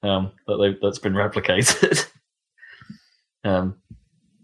um, 0.03 0.33
that 0.47 0.57
they, 0.57 0.77
that's 0.81 0.99
been 0.99 1.15
replicated. 1.15 2.07
um, 3.45 3.77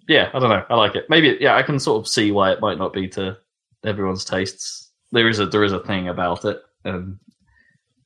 yeah, 0.09 0.31
I 0.33 0.39
don't 0.39 0.49
know. 0.49 0.65
I 0.69 0.75
like 0.75 0.95
it. 0.95 1.09
Maybe, 1.09 1.37
yeah, 1.41 1.55
I 1.57 1.63
can 1.63 1.79
sort 1.79 2.01
of 2.01 2.09
see 2.09 2.33
why 2.33 2.51
it 2.51 2.61
might 2.61 2.79
not 2.79 2.93
be 2.93 3.07
to 3.09 3.37
everyone's 3.85 4.25
tastes. 4.25 4.91
There 5.13 5.29
is 5.29 5.39
a 5.39 5.47
there 5.47 5.65
is 5.65 5.73
a 5.73 5.81
thing 5.81 6.09
about 6.09 6.45
it, 6.45 6.61
and 6.85 7.19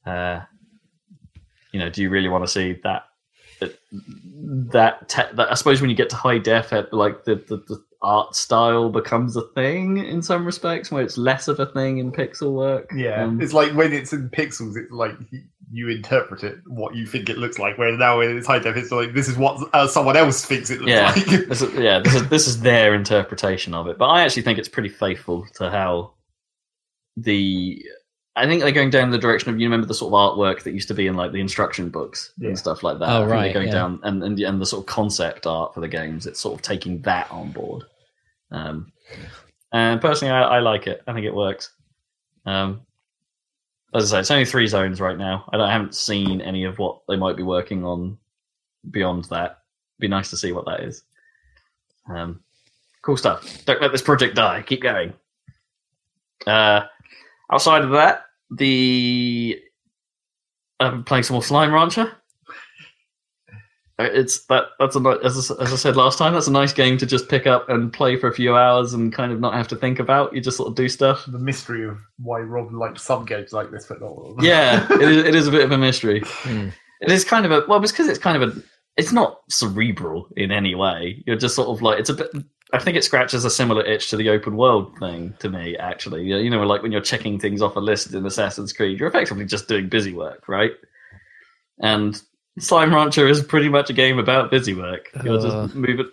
uh, 0.04 0.40
you 1.72 1.80
know, 1.80 1.88
do 1.88 2.02
you 2.02 2.10
really 2.10 2.28
want 2.28 2.44
to 2.44 2.50
see 2.50 2.78
that? 2.84 3.04
That, 3.60 3.78
that, 4.72 5.08
te- 5.08 5.34
that 5.34 5.50
I 5.52 5.54
suppose 5.54 5.80
when 5.80 5.90
you 5.90 5.96
get 5.96 6.10
to 6.10 6.16
high 6.16 6.38
def, 6.38 6.72
like 6.90 7.24
the, 7.24 7.36
the 7.36 7.62
the 7.68 7.84
art 8.02 8.34
style 8.34 8.90
becomes 8.90 9.36
a 9.36 9.42
thing 9.54 9.98
in 9.98 10.20
some 10.22 10.44
respects, 10.44 10.90
where 10.90 11.02
it's 11.02 11.16
less 11.16 11.48
of 11.48 11.60
a 11.60 11.66
thing 11.66 11.98
in 11.98 12.10
pixel 12.12 12.52
work. 12.52 12.90
Yeah, 12.94 13.24
Um, 13.24 13.40
it's 13.40 13.52
like 13.52 13.72
when 13.72 13.92
it's 13.92 14.12
in 14.12 14.28
pixels, 14.28 14.76
it's 14.76 14.90
like 14.90 15.12
you 15.70 15.88
interpret 15.88 16.44
it 16.44 16.58
what 16.66 16.94
you 16.94 17.06
think 17.06 17.30
it 17.30 17.38
looks 17.38 17.58
like. 17.58 17.78
Whereas 17.78 17.98
now 17.98 18.18
when 18.18 18.36
it's 18.36 18.46
high 18.46 18.58
def, 18.58 18.76
it's 18.76 18.90
like 18.92 19.14
this 19.14 19.28
is 19.28 19.36
what 19.38 19.66
uh, 19.72 19.86
someone 19.86 20.16
else 20.16 20.44
thinks 20.44 20.68
it 20.70 20.80
looks 20.80 20.90
Yeah. 20.90 21.12
like. 21.16 21.26
this 21.48 21.62
is, 21.62 21.72
yeah, 21.74 22.00
this 22.00 22.14
is 22.14 22.28
this 22.28 22.46
is 22.48 22.60
their 22.60 22.94
interpretation 22.94 23.72
of 23.72 23.86
it, 23.86 23.96
but 23.98 24.06
I 24.08 24.22
actually 24.22 24.42
think 24.42 24.58
it's 24.58 24.68
pretty 24.68 24.90
faithful 24.90 25.46
to 25.54 25.70
how 25.70 26.12
the. 27.16 27.82
I 28.34 28.46
think 28.46 28.62
they're 28.62 28.72
going 28.72 28.88
down 28.88 29.10
the 29.10 29.18
direction 29.18 29.50
of 29.52 29.60
you 29.60 29.66
remember 29.66 29.86
the 29.86 29.92
sort 29.92 30.10
of 30.14 30.18
artwork 30.38 30.62
that 30.62 30.72
used 30.72 30.88
to 30.88 30.94
be 30.94 31.06
in 31.06 31.14
like 31.16 31.32
the 31.32 31.40
instruction 31.40 31.90
books 31.90 32.32
Yeah. 32.38 32.48
and 32.48 32.58
stuff 32.58 32.82
like 32.82 32.98
that. 33.00 33.08
Oh, 33.10 33.16
I 33.16 33.18
think 33.20 33.30
right, 33.30 33.42
They're 33.42 33.52
going 33.52 33.66
yeah. 33.66 33.72
down 33.74 34.00
and, 34.04 34.22
and 34.24 34.40
and 34.40 34.58
the 34.60 34.64
sort 34.64 34.80
of 34.82 34.86
concept 34.86 35.46
art 35.46 35.74
for 35.74 35.80
the 35.80 35.88
games. 35.88 36.26
It's 36.26 36.40
sort 36.40 36.54
of 36.54 36.62
taking 36.62 37.02
that 37.02 37.30
on 37.30 37.52
board. 37.52 37.84
Um, 38.52 38.92
and 39.72 40.00
personally, 40.00 40.32
I, 40.32 40.42
I 40.42 40.58
like 40.60 40.86
it. 40.86 41.02
I 41.06 41.12
think 41.12 41.26
it 41.26 41.34
works. 41.34 41.72
Um, 42.46 42.82
as 43.94 44.12
I 44.12 44.16
say, 44.16 44.20
it's 44.20 44.30
only 44.30 44.44
three 44.44 44.66
zones 44.66 45.00
right 45.00 45.18
now. 45.18 45.44
I, 45.52 45.58
I 45.58 45.72
haven't 45.72 45.94
seen 45.94 46.40
any 46.40 46.64
of 46.64 46.78
what 46.78 47.00
they 47.08 47.16
might 47.16 47.36
be 47.36 47.42
working 47.42 47.84
on 47.84 48.18
beyond 48.90 49.24
that. 49.26 49.58
Be 49.98 50.08
nice 50.08 50.30
to 50.30 50.36
see 50.36 50.52
what 50.52 50.66
that 50.66 50.80
is. 50.80 51.02
Um, 52.08 52.40
cool 53.02 53.16
stuff. 53.16 53.64
Don't 53.64 53.80
let 53.80 53.92
this 53.92 54.02
project 54.02 54.34
die. 54.34 54.62
Keep 54.62 54.82
going. 54.82 55.12
Uh, 56.46 56.82
outside 57.50 57.82
of 57.82 57.90
that, 57.90 58.24
the 58.50 59.60
I'm 60.80 61.04
playing 61.04 61.22
some 61.22 61.34
more 61.34 61.42
Slime 61.42 61.72
Rancher. 61.72 62.12
It's 64.04 64.44
that 64.46 64.64
that's 64.78 64.96
a 64.96 65.00
as 65.24 65.50
I, 65.50 65.62
as 65.62 65.72
I 65.72 65.76
said 65.76 65.96
last 65.96 66.18
time. 66.18 66.32
That's 66.32 66.46
a 66.46 66.52
nice 66.52 66.72
game 66.72 66.98
to 66.98 67.06
just 67.06 67.28
pick 67.28 67.46
up 67.46 67.68
and 67.68 67.92
play 67.92 68.16
for 68.16 68.28
a 68.28 68.34
few 68.34 68.56
hours 68.56 68.94
and 68.94 69.12
kind 69.12 69.32
of 69.32 69.40
not 69.40 69.54
have 69.54 69.68
to 69.68 69.76
think 69.76 69.98
about. 69.98 70.34
You 70.34 70.40
just 70.40 70.56
sort 70.56 70.68
of 70.68 70.74
do 70.74 70.88
stuff. 70.88 71.24
The 71.26 71.38
mystery 71.38 71.86
of 71.86 71.98
why 72.18 72.40
Rob 72.40 72.72
likes 72.72 73.02
some 73.02 73.24
games 73.24 73.52
like 73.52 73.70
this, 73.70 73.86
but 73.86 74.00
not 74.00 74.06
all. 74.06 74.30
of 74.30 74.36
them. 74.36 74.44
Yeah, 74.44 74.86
it 74.90 75.02
is, 75.02 75.24
it 75.24 75.34
is 75.34 75.48
a 75.48 75.50
bit 75.50 75.64
of 75.64 75.72
a 75.72 75.78
mystery. 75.78 76.22
Hmm. 76.42 76.68
It 77.00 77.10
is 77.10 77.24
kind 77.24 77.44
of 77.44 77.50
a 77.50 77.64
well, 77.66 77.82
it's 77.82 77.92
because 77.92 78.08
it's 78.08 78.18
kind 78.18 78.40
of 78.40 78.48
a. 78.48 78.62
It's 78.96 79.12
not 79.12 79.40
cerebral 79.48 80.28
in 80.36 80.52
any 80.52 80.74
way. 80.74 81.22
You're 81.26 81.36
just 81.36 81.56
sort 81.56 81.68
of 81.68 81.82
like 81.82 81.98
it's 81.98 82.10
a 82.10 82.14
bit. 82.14 82.30
I 82.72 82.78
think 82.78 82.96
it 82.96 83.04
scratches 83.04 83.44
a 83.44 83.50
similar 83.50 83.84
itch 83.84 84.08
to 84.10 84.16
the 84.16 84.30
open 84.30 84.56
world 84.56 84.96
thing 84.98 85.34
to 85.40 85.48
me. 85.50 85.76
Actually, 85.76 86.24
you 86.24 86.48
know, 86.48 86.62
like 86.62 86.82
when 86.82 86.92
you're 86.92 87.00
checking 87.00 87.38
things 87.38 87.60
off 87.60 87.76
a 87.76 87.80
list 87.80 88.14
in 88.14 88.24
Assassin's 88.24 88.72
Creed, 88.72 88.98
you're 88.98 89.08
effectively 89.08 89.44
just 89.44 89.68
doing 89.68 89.88
busy 89.88 90.12
work, 90.14 90.48
right? 90.48 90.72
And 91.80 92.20
Slime 92.58 92.94
Rancher 92.94 93.26
is 93.28 93.42
pretty 93.42 93.68
much 93.68 93.88
a 93.90 93.94
game 93.94 94.18
about 94.18 94.50
busy 94.50 94.74
work. 94.74 95.08
You're 95.24 95.38
Uh. 95.38 95.42
just 95.42 95.74
moving. 95.74 96.10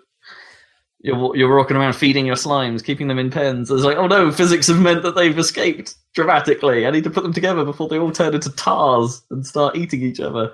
You're, 1.01 1.34
you're 1.35 1.56
walking 1.56 1.77
around 1.77 1.93
feeding 1.93 2.26
your 2.26 2.35
slimes, 2.35 2.84
keeping 2.84 3.08
them 3.08 3.19
in 3.19 3.30
pens. 3.32 3.72
It's 3.72 3.84
like, 3.84 3.95
oh 3.95 4.08
no, 4.08 4.32
physics 4.34 4.68
have 4.68 4.80
meant 4.82 5.01
that 5.03 5.16
they've 5.16 5.38
escaped 5.38 5.95
dramatically. 6.14 6.85
I 6.85 6.92
need 6.92 7.06
to 7.06 7.09
put 7.09 7.24
them 7.24 7.32
together 7.32 7.64
before 7.64 7.88
they 7.88 7.98
all 7.98 8.11
turn 8.11 8.34
into 8.34 8.50
tars 8.51 9.22
and 9.32 9.48
start 9.48 9.77
eating 9.77 10.01
each 10.01 10.19
other. 10.19 10.51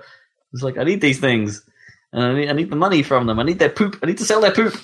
It's 0.52 0.62
like, 0.62 0.78
I 0.78 0.84
need 0.84 1.00
these 1.00 1.18
things. 1.18 1.64
And 2.12 2.22
I 2.22 2.32
need, 2.34 2.48
I 2.48 2.52
need 2.52 2.70
the 2.70 2.76
money 2.76 3.02
from 3.02 3.26
them. 3.26 3.40
I 3.40 3.42
need 3.42 3.58
their 3.58 3.68
poop. 3.70 3.98
I 4.02 4.06
need 4.06 4.18
to 4.18 4.24
sell 4.24 4.40
their 4.40 4.52
poop. 4.52 4.74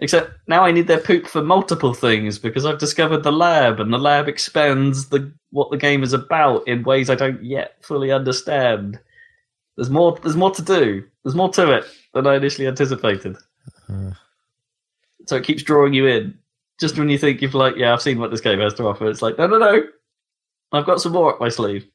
Except 0.00 0.32
now 0.48 0.64
I 0.64 0.72
need 0.72 0.88
their 0.88 0.98
poop 1.00 1.26
for 1.28 1.42
multiple 1.42 1.94
things 1.94 2.38
because 2.38 2.64
I've 2.66 2.78
discovered 2.78 3.22
the 3.24 3.32
lab, 3.32 3.80
and 3.80 3.92
the 3.92 3.98
lab 3.98 4.28
expands 4.28 5.08
the 5.08 5.32
what 5.50 5.70
the 5.70 5.76
game 5.76 6.02
is 6.04 6.12
about 6.12 6.66
in 6.68 6.82
ways 6.84 7.08
I 7.10 7.14
don't 7.16 7.42
yet 7.42 7.74
fully 7.82 8.10
understand. 8.12 8.98
There's 9.78 9.90
more. 9.90 10.18
There's 10.20 10.34
more 10.34 10.50
to 10.50 10.60
do. 10.62 11.04
There's 11.22 11.36
more 11.36 11.50
to 11.52 11.72
it 11.76 11.84
than 12.12 12.26
I 12.26 12.34
initially 12.34 12.66
anticipated. 12.66 13.36
Uh. 13.88 14.10
So 15.28 15.36
it 15.36 15.44
keeps 15.44 15.62
drawing 15.62 15.94
you 15.94 16.08
in. 16.08 16.36
Just 16.80 16.98
when 16.98 17.08
you 17.08 17.16
think 17.16 17.40
you've 17.42 17.54
like, 17.54 17.76
yeah, 17.76 17.92
I've 17.92 18.02
seen 18.02 18.18
what 18.18 18.32
this 18.32 18.40
game 18.40 18.58
has 18.58 18.74
to 18.74 18.84
offer, 18.88 19.08
it's 19.08 19.22
like, 19.22 19.38
no, 19.38 19.46
no, 19.46 19.56
no, 19.58 19.82
I've 20.72 20.84
got 20.84 21.00
some 21.00 21.12
more 21.12 21.32
up 21.32 21.40
my 21.40 21.48
sleeve. 21.48 21.86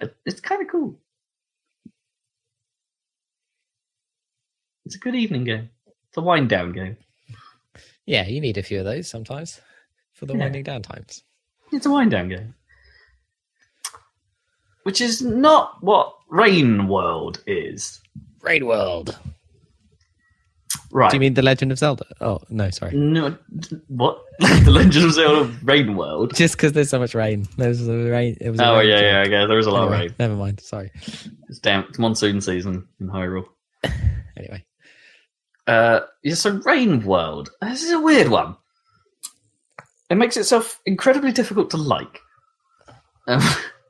It's, 0.00 0.14
it's 0.26 0.40
kind 0.40 0.60
of 0.60 0.68
cool. 0.68 0.98
It's 4.84 4.96
a 4.96 4.98
good 4.98 5.14
evening 5.14 5.44
game. 5.44 5.70
It's 6.08 6.16
a 6.18 6.22
wind 6.22 6.48
down 6.50 6.72
game. 6.72 6.96
Yeah, 8.04 8.26
you 8.26 8.40
need 8.42 8.58
a 8.58 8.62
few 8.62 8.78
of 8.78 8.84
those 8.84 9.08
sometimes 9.08 9.60
for 10.12 10.26
the 10.26 10.34
Yeah. 10.34 10.40
winding 10.40 10.64
down 10.64 10.82
times. 10.82 11.22
It's 11.72 11.86
a 11.86 11.90
wind 11.90 12.10
down 12.10 12.28
game. 12.28 12.54
Which 14.84 15.00
is 15.00 15.22
not 15.22 15.76
what 15.82 16.12
Rain 16.28 16.88
World 16.88 17.42
is. 17.46 18.00
Rain 18.42 18.66
World. 18.66 19.18
Right. 20.90 21.10
Do 21.10 21.16
you 21.16 21.20
mean 21.20 21.34
The 21.34 21.42
Legend 21.42 21.72
of 21.72 21.78
Zelda? 21.78 22.04
Oh 22.20 22.40
no, 22.50 22.68
sorry. 22.70 22.94
No, 22.96 23.36
what? 23.88 24.22
the 24.40 24.70
Legend 24.70 25.06
of 25.06 25.12
Zelda 25.12 25.52
Rain 25.62 25.96
World? 25.96 26.34
Just 26.34 26.56
because 26.56 26.72
there's 26.72 26.90
so 26.90 26.98
much 26.98 27.14
rain. 27.14 27.46
There's 27.56 27.86
a 27.88 27.92
rain. 28.10 28.36
It 28.40 28.50
was. 28.50 28.60
a 28.60 28.66
Oh 28.66 28.78
rain 28.78 28.88
yeah, 28.88 29.22
job. 29.24 29.30
yeah, 29.32 29.46
yeah. 29.46 29.54
was 29.54 29.66
a 29.66 29.70
lot 29.70 29.82
Anyway, 29.82 29.94
of 29.94 30.00
rain. 30.02 30.14
Never 30.18 30.34
mind. 30.36 30.60
Sorry. 30.60 30.90
It's 31.48 31.58
damn. 31.60 31.84
It's 31.84 31.98
monsoon 31.98 32.40
season 32.40 32.86
in 33.00 33.08
Hyrule. 33.08 33.46
Anyway, 34.36 34.64
Uh, 35.66 36.00
yeah. 36.24 36.34
So 36.34 36.52
Rain 36.64 37.04
World. 37.04 37.50
This 37.60 37.82
is 37.82 37.92
a 37.92 38.00
weird 38.00 38.28
one. 38.28 38.56
It 40.10 40.14
makes 40.16 40.36
itself 40.38 40.80
incredibly 40.86 41.32
difficult 41.32 41.70
to 41.70 41.76
like. 41.76 42.18
Um, 43.28 43.40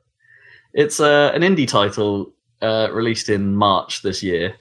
it's 0.73 0.99
uh, 0.99 1.31
an 1.33 1.41
indie 1.41 1.67
title 1.67 2.33
uh, 2.61 2.89
released 2.91 3.29
in 3.29 3.55
March 3.55 4.01
this 4.01 4.23
year. 4.23 4.55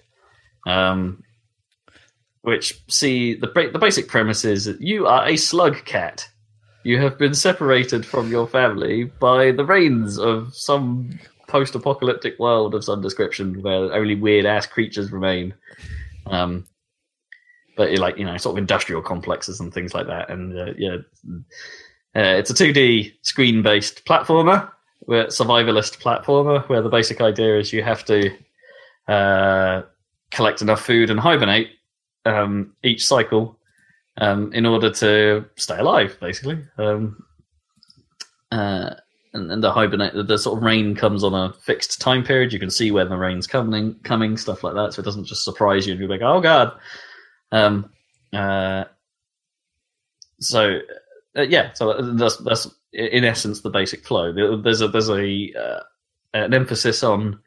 Um, 0.67 1.25
which 2.43 2.81
see 2.89 3.35
the 3.35 3.47
the 3.73 3.79
basic 3.79 4.09
premise 4.09 4.45
is 4.45 4.65
that 4.67 4.81
you 4.81 5.07
are 5.07 5.27
a 5.27 5.37
slug 5.37 5.85
cat. 5.85 6.29
You 6.85 7.01
have 7.01 7.17
been 7.17 7.35
separated 7.35 8.05
from 8.05 8.31
your 8.31 8.49
family 8.49 9.05
by 9.05 9.53
the 9.53 9.65
rains 9.65 10.19
of 10.19 10.53
some 10.55 11.21
post-apocalyptic 11.47 12.39
world 12.41 12.75
of 12.75 12.85
some 12.85 13.01
description, 13.01 13.63
where 13.63 13.93
only 13.93 14.17
weird 14.17 14.47
ass 14.47 14.67
creatures 14.67 15.13
remain. 15.13 15.55
Um, 16.27 16.67
but 17.77 17.97
like 17.99 18.19
you 18.19 18.25
know, 18.25 18.37
sort 18.37 18.55
of 18.55 18.59
industrial 18.59 19.03
complexes 19.03 19.61
and 19.61 19.73
things 19.73 19.95
like 19.95 20.09
that. 20.09 20.29
And 20.29 20.59
uh, 20.59 20.73
yeah, 20.77 20.97
uh, 22.17 22.37
it's 22.37 22.51
a 22.51 22.55
2D 22.55 23.13
screen-based 23.23 24.05
platformer, 24.05 24.71
survivalist 25.09 26.01
platformer, 26.01 26.69
where 26.69 26.83
the 26.83 26.89
basic 26.89 27.21
idea 27.21 27.59
is 27.59 27.73
you 27.73 27.83
have 27.83 28.05
to 28.07 28.31
uh, 29.09 29.83
collect 30.31 30.63
enough 30.63 30.85
food 30.85 31.11
and 31.11 31.19
hibernate 31.19 31.71
um, 32.25 32.75
each 32.83 33.07
cycle 33.07 33.59
um, 34.19 34.53
in 34.53 34.67
order 34.67 34.91
to 34.91 35.45
stay 35.57 35.79
alive, 35.79 36.17
basically. 36.21 36.63
Um, 36.79 37.25
uh, 38.51 38.95
and, 39.35 39.51
and 39.51 39.65
the 39.65 39.73
hibernate, 39.73 40.15
the, 40.15 40.23
the 40.23 40.39
sort 40.39 40.59
of 40.59 40.63
rain 40.63 40.95
comes 40.95 41.25
on 41.25 41.35
a 41.35 41.53
fixed 41.55 42.01
time 42.01 42.23
period. 42.23 42.53
You 42.53 42.59
can 42.59 42.71
see 42.71 42.91
when 42.91 43.09
the 43.09 43.17
rain's 43.17 43.47
coming, 43.47 43.95
coming, 44.03 44.37
stuff 44.37 44.63
like 44.63 44.75
that. 44.75 44.93
So 44.93 45.01
it 45.01 45.05
doesn't 45.05 45.25
just 45.25 45.45
surprise 45.45 45.87
you 45.87 45.93
and 45.93 46.01
you're 46.01 46.11
like, 46.11 46.21
oh 46.23 46.41
god. 46.41 46.73
Um, 47.51 47.91
uh, 48.33 48.85
so 50.41 50.81
uh, 51.37 51.43
yeah, 51.43 51.73
so 51.73 52.15
that's 52.15 52.37
that's 52.39 52.69
in 52.93 53.25
essence 53.25 53.61
the 53.61 53.71
basic 53.71 54.05
flow. 54.05 54.33
There's 54.63 54.81
a 54.81 54.89
there's 54.89 55.11
a 55.11 55.53
uh, 55.55 55.81
an 56.35 56.55
emphasis 56.55 57.03
on 57.03 57.39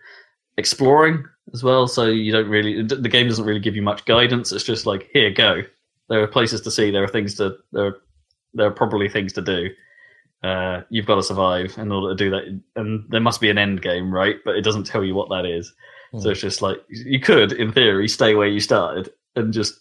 exploring 0.57 1.25
as 1.53 1.64
well. 1.64 1.88
So 1.88 2.06
you 2.06 2.32
don't 2.32 2.49
really 2.49 2.83
the 2.83 3.09
game 3.09 3.27
doesn't 3.27 3.45
really 3.45 3.59
give 3.59 3.75
you 3.75 3.82
much 3.82 4.06
guidance. 4.06 4.51
It's 4.51 4.64
just 4.64 4.85
like 4.85 5.09
here, 5.14 5.32
go. 5.32 5.61
There 6.09 6.22
are 6.22 6.27
places 6.27 6.61
to 6.61 6.72
see. 6.72 6.91
There 6.91 7.03
are 7.03 7.07
things 7.07 7.35
to 7.35 7.57
there. 7.72 7.85
Are, 7.88 7.98
there 8.53 8.67
are 8.67 8.72
probably 8.72 9.09
things 9.09 9.33
to 9.33 9.41
do. 9.41 9.69
Uh, 10.43 10.82
you've 10.90 11.07
got 11.07 11.15
to 11.15 11.24
survive 11.24 11.75
in 11.77 11.91
order 11.91 12.15
to 12.15 12.24
do 12.24 12.30
that, 12.30 12.61
and 12.75 13.03
there 13.09 13.19
must 13.22 13.41
be 13.41 13.49
an 13.49 13.57
end 13.57 13.82
game, 13.82 14.14
right? 14.14 14.35
But 14.45 14.56
it 14.56 14.61
doesn't 14.64 14.85
tell 14.85 15.03
you 15.03 15.15
what 15.15 15.30
that 15.30 15.45
is. 15.45 15.74
So 16.14 16.19
Hmm. 16.19 16.30
it's 16.30 16.40
just 16.41 16.61
like 16.61 16.77
you 16.88 17.19
could, 17.19 17.51
in 17.51 17.72
theory, 17.72 18.07
stay 18.07 18.35
where 18.35 18.48
you 18.48 18.59
started 18.59 19.11
and 19.35 19.51
just 19.51 19.80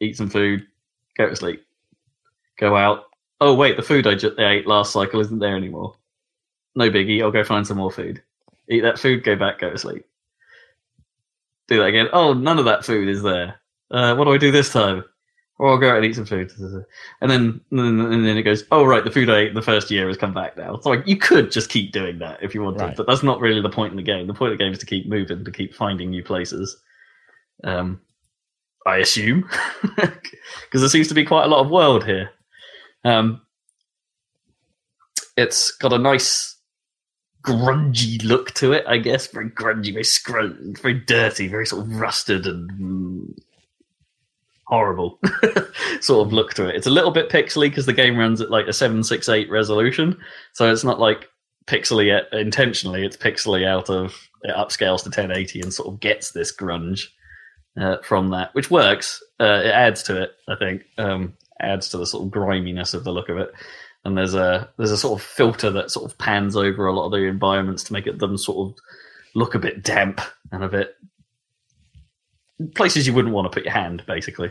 eat 0.00 0.16
some 0.16 0.28
food, 0.28 0.66
go 1.16 1.28
to 1.28 1.36
sleep, 1.36 1.64
go 2.58 2.76
out. 2.76 3.04
Oh 3.40 3.54
wait, 3.54 3.76
the 3.76 3.82
food 3.82 4.06
I 4.06 4.16
ate 4.50 4.66
last 4.66 4.92
cycle 4.92 5.20
isn't 5.20 5.38
there 5.38 5.56
anymore. 5.56 5.94
No 6.74 6.90
biggie. 6.90 7.22
I'll 7.22 7.30
go 7.30 7.44
find 7.44 7.66
some 7.66 7.76
more 7.78 7.90
food. 7.90 8.22
Eat 8.68 8.80
that 8.80 8.98
food, 8.98 9.24
go 9.24 9.36
back, 9.36 9.58
go 9.60 9.70
to 9.70 9.78
sleep. 9.78 10.04
Do 11.68 11.78
that 11.78 11.86
again. 11.86 12.08
Oh, 12.12 12.32
none 12.32 12.58
of 12.58 12.64
that 12.66 12.84
food 12.84 13.08
is 13.08 13.22
there. 13.22 13.60
Uh, 13.90 14.14
what 14.14 14.24
do 14.24 14.32
I 14.32 14.38
do 14.38 14.50
this 14.50 14.72
time? 14.72 15.04
Or 15.58 15.70
I'll 15.70 15.78
go 15.78 15.90
out 15.90 15.96
and 15.96 16.04
eat 16.04 16.14
some 16.14 16.24
food. 16.24 16.52
And 17.20 17.30
then, 17.30 17.60
and 17.72 18.24
then, 18.26 18.36
it 18.36 18.42
goes, 18.44 18.64
oh, 18.70 18.84
right, 18.84 19.02
the 19.02 19.10
food 19.10 19.28
I 19.28 19.38
ate 19.40 19.54
the 19.54 19.62
first 19.62 19.90
year 19.90 20.06
has 20.06 20.16
come 20.16 20.32
back 20.32 20.56
now. 20.56 20.78
So 20.80 20.90
like, 20.90 21.06
you 21.06 21.16
could 21.16 21.50
just 21.50 21.68
keep 21.68 21.90
doing 21.92 22.18
that 22.20 22.42
if 22.42 22.54
you 22.54 22.62
wanted, 22.62 22.80
Right. 22.80 22.96
but 22.96 23.06
that's 23.08 23.22
not 23.24 23.40
really 23.40 23.60
the 23.60 23.68
point 23.68 23.90
in 23.92 23.96
the 23.96 24.02
game. 24.02 24.26
The 24.28 24.34
point 24.34 24.52
of 24.52 24.58
the 24.58 24.64
game 24.64 24.72
is 24.72 24.78
to 24.78 24.86
keep 24.86 25.08
moving, 25.08 25.44
to 25.44 25.50
keep 25.50 25.74
finding 25.74 26.10
new 26.10 26.22
places. 26.22 26.76
Um, 27.64 28.00
I 28.86 28.98
assume. 28.98 29.48
Because 30.64 30.80
there 30.82 30.88
seems 30.88 31.08
to 31.08 31.14
be 31.14 31.24
quite 31.24 31.44
a 31.44 31.48
lot 31.48 31.60
of 31.64 31.70
world 31.70 32.04
here. 32.04 32.30
Um, 33.04 33.42
it's 35.36 35.70
got 35.72 35.92
a 35.92 35.98
nice 35.98 36.56
grungy 37.44 38.22
look 38.24 38.52
to 38.54 38.72
it, 38.72 38.84
I 38.86 38.98
guess. 38.98 39.28
Very 39.28 39.50
grungy, 39.50 39.92
very 39.92 40.04
scrunt, 40.04 40.80
very 40.80 40.94
dirty, 40.94 41.48
very 41.48 41.66
sort 41.66 41.86
of 41.86 42.00
rusted 42.00 42.46
and 42.46 42.70
mm, 42.72 43.38
horrible 44.66 45.18
sort 46.00 46.26
of 46.26 46.32
look 46.32 46.54
to 46.54 46.68
it. 46.68 46.76
It's 46.76 46.86
a 46.86 46.90
little 46.90 47.10
bit 47.10 47.30
pixely 47.30 47.68
because 47.68 47.86
the 47.86 47.92
game 47.92 48.16
runs 48.16 48.40
at 48.40 48.50
like 48.50 48.66
a 48.66 48.72
768 48.72 49.50
resolution. 49.50 50.18
So 50.52 50.70
it's 50.70 50.84
not 50.84 51.00
like 51.00 51.28
pixely 51.66 52.20
intentionally, 52.32 53.04
it's 53.04 53.16
pixely 53.16 53.66
out 53.66 53.90
of 53.90 54.28
it 54.42 54.54
upscales 54.54 55.02
to 55.02 55.08
1080 55.08 55.60
and 55.60 55.72
sort 55.72 55.88
of 55.88 56.00
gets 56.00 56.32
this 56.32 56.54
grunge 56.54 57.06
uh, 57.78 57.98
from 58.02 58.30
that, 58.30 58.54
which 58.54 58.70
works. 58.70 59.22
Uh, 59.40 59.62
it 59.64 59.70
adds 59.70 60.02
to 60.04 60.22
it, 60.22 60.32
I 60.48 60.56
think. 60.56 60.84
Um, 60.96 61.34
adds 61.60 61.88
to 61.90 61.98
the 61.98 62.06
sort 62.06 62.24
of 62.24 62.30
griminess 62.30 62.94
of 62.94 63.04
the 63.04 63.12
look 63.12 63.28
of 63.28 63.38
it. 63.38 63.52
And 64.04 64.16
there's 64.16 64.34
a 64.34 64.68
there's 64.76 64.92
a 64.92 64.98
sort 64.98 65.20
of 65.20 65.26
filter 65.26 65.70
that 65.70 65.90
sort 65.90 66.10
of 66.10 66.18
pans 66.18 66.56
over 66.56 66.86
a 66.86 66.92
lot 66.92 67.06
of 67.06 67.12
the 67.12 67.26
environments 67.26 67.84
to 67.84 67.92
make 67.92 68.06
it 68.06 68.18
them 68.18 68.38
sort 68.38 68.70
of 68.70 68.78
look 69.34 69.54
a 69.54 69.58
bit 69.58 69.82
damp 69.82 70.20
and 70.52 70.64
a 70.64 70.68
bit 70.68 70.94
places 72.74 73.06
you 73.06 73.12
wouldn't 73.12 73.34
want 73.34 73.50
to 73.50 73.54
put 73.54 73.64
your 73.64 73.72
hand, 73.72 74.02
basically. 74.06 74.50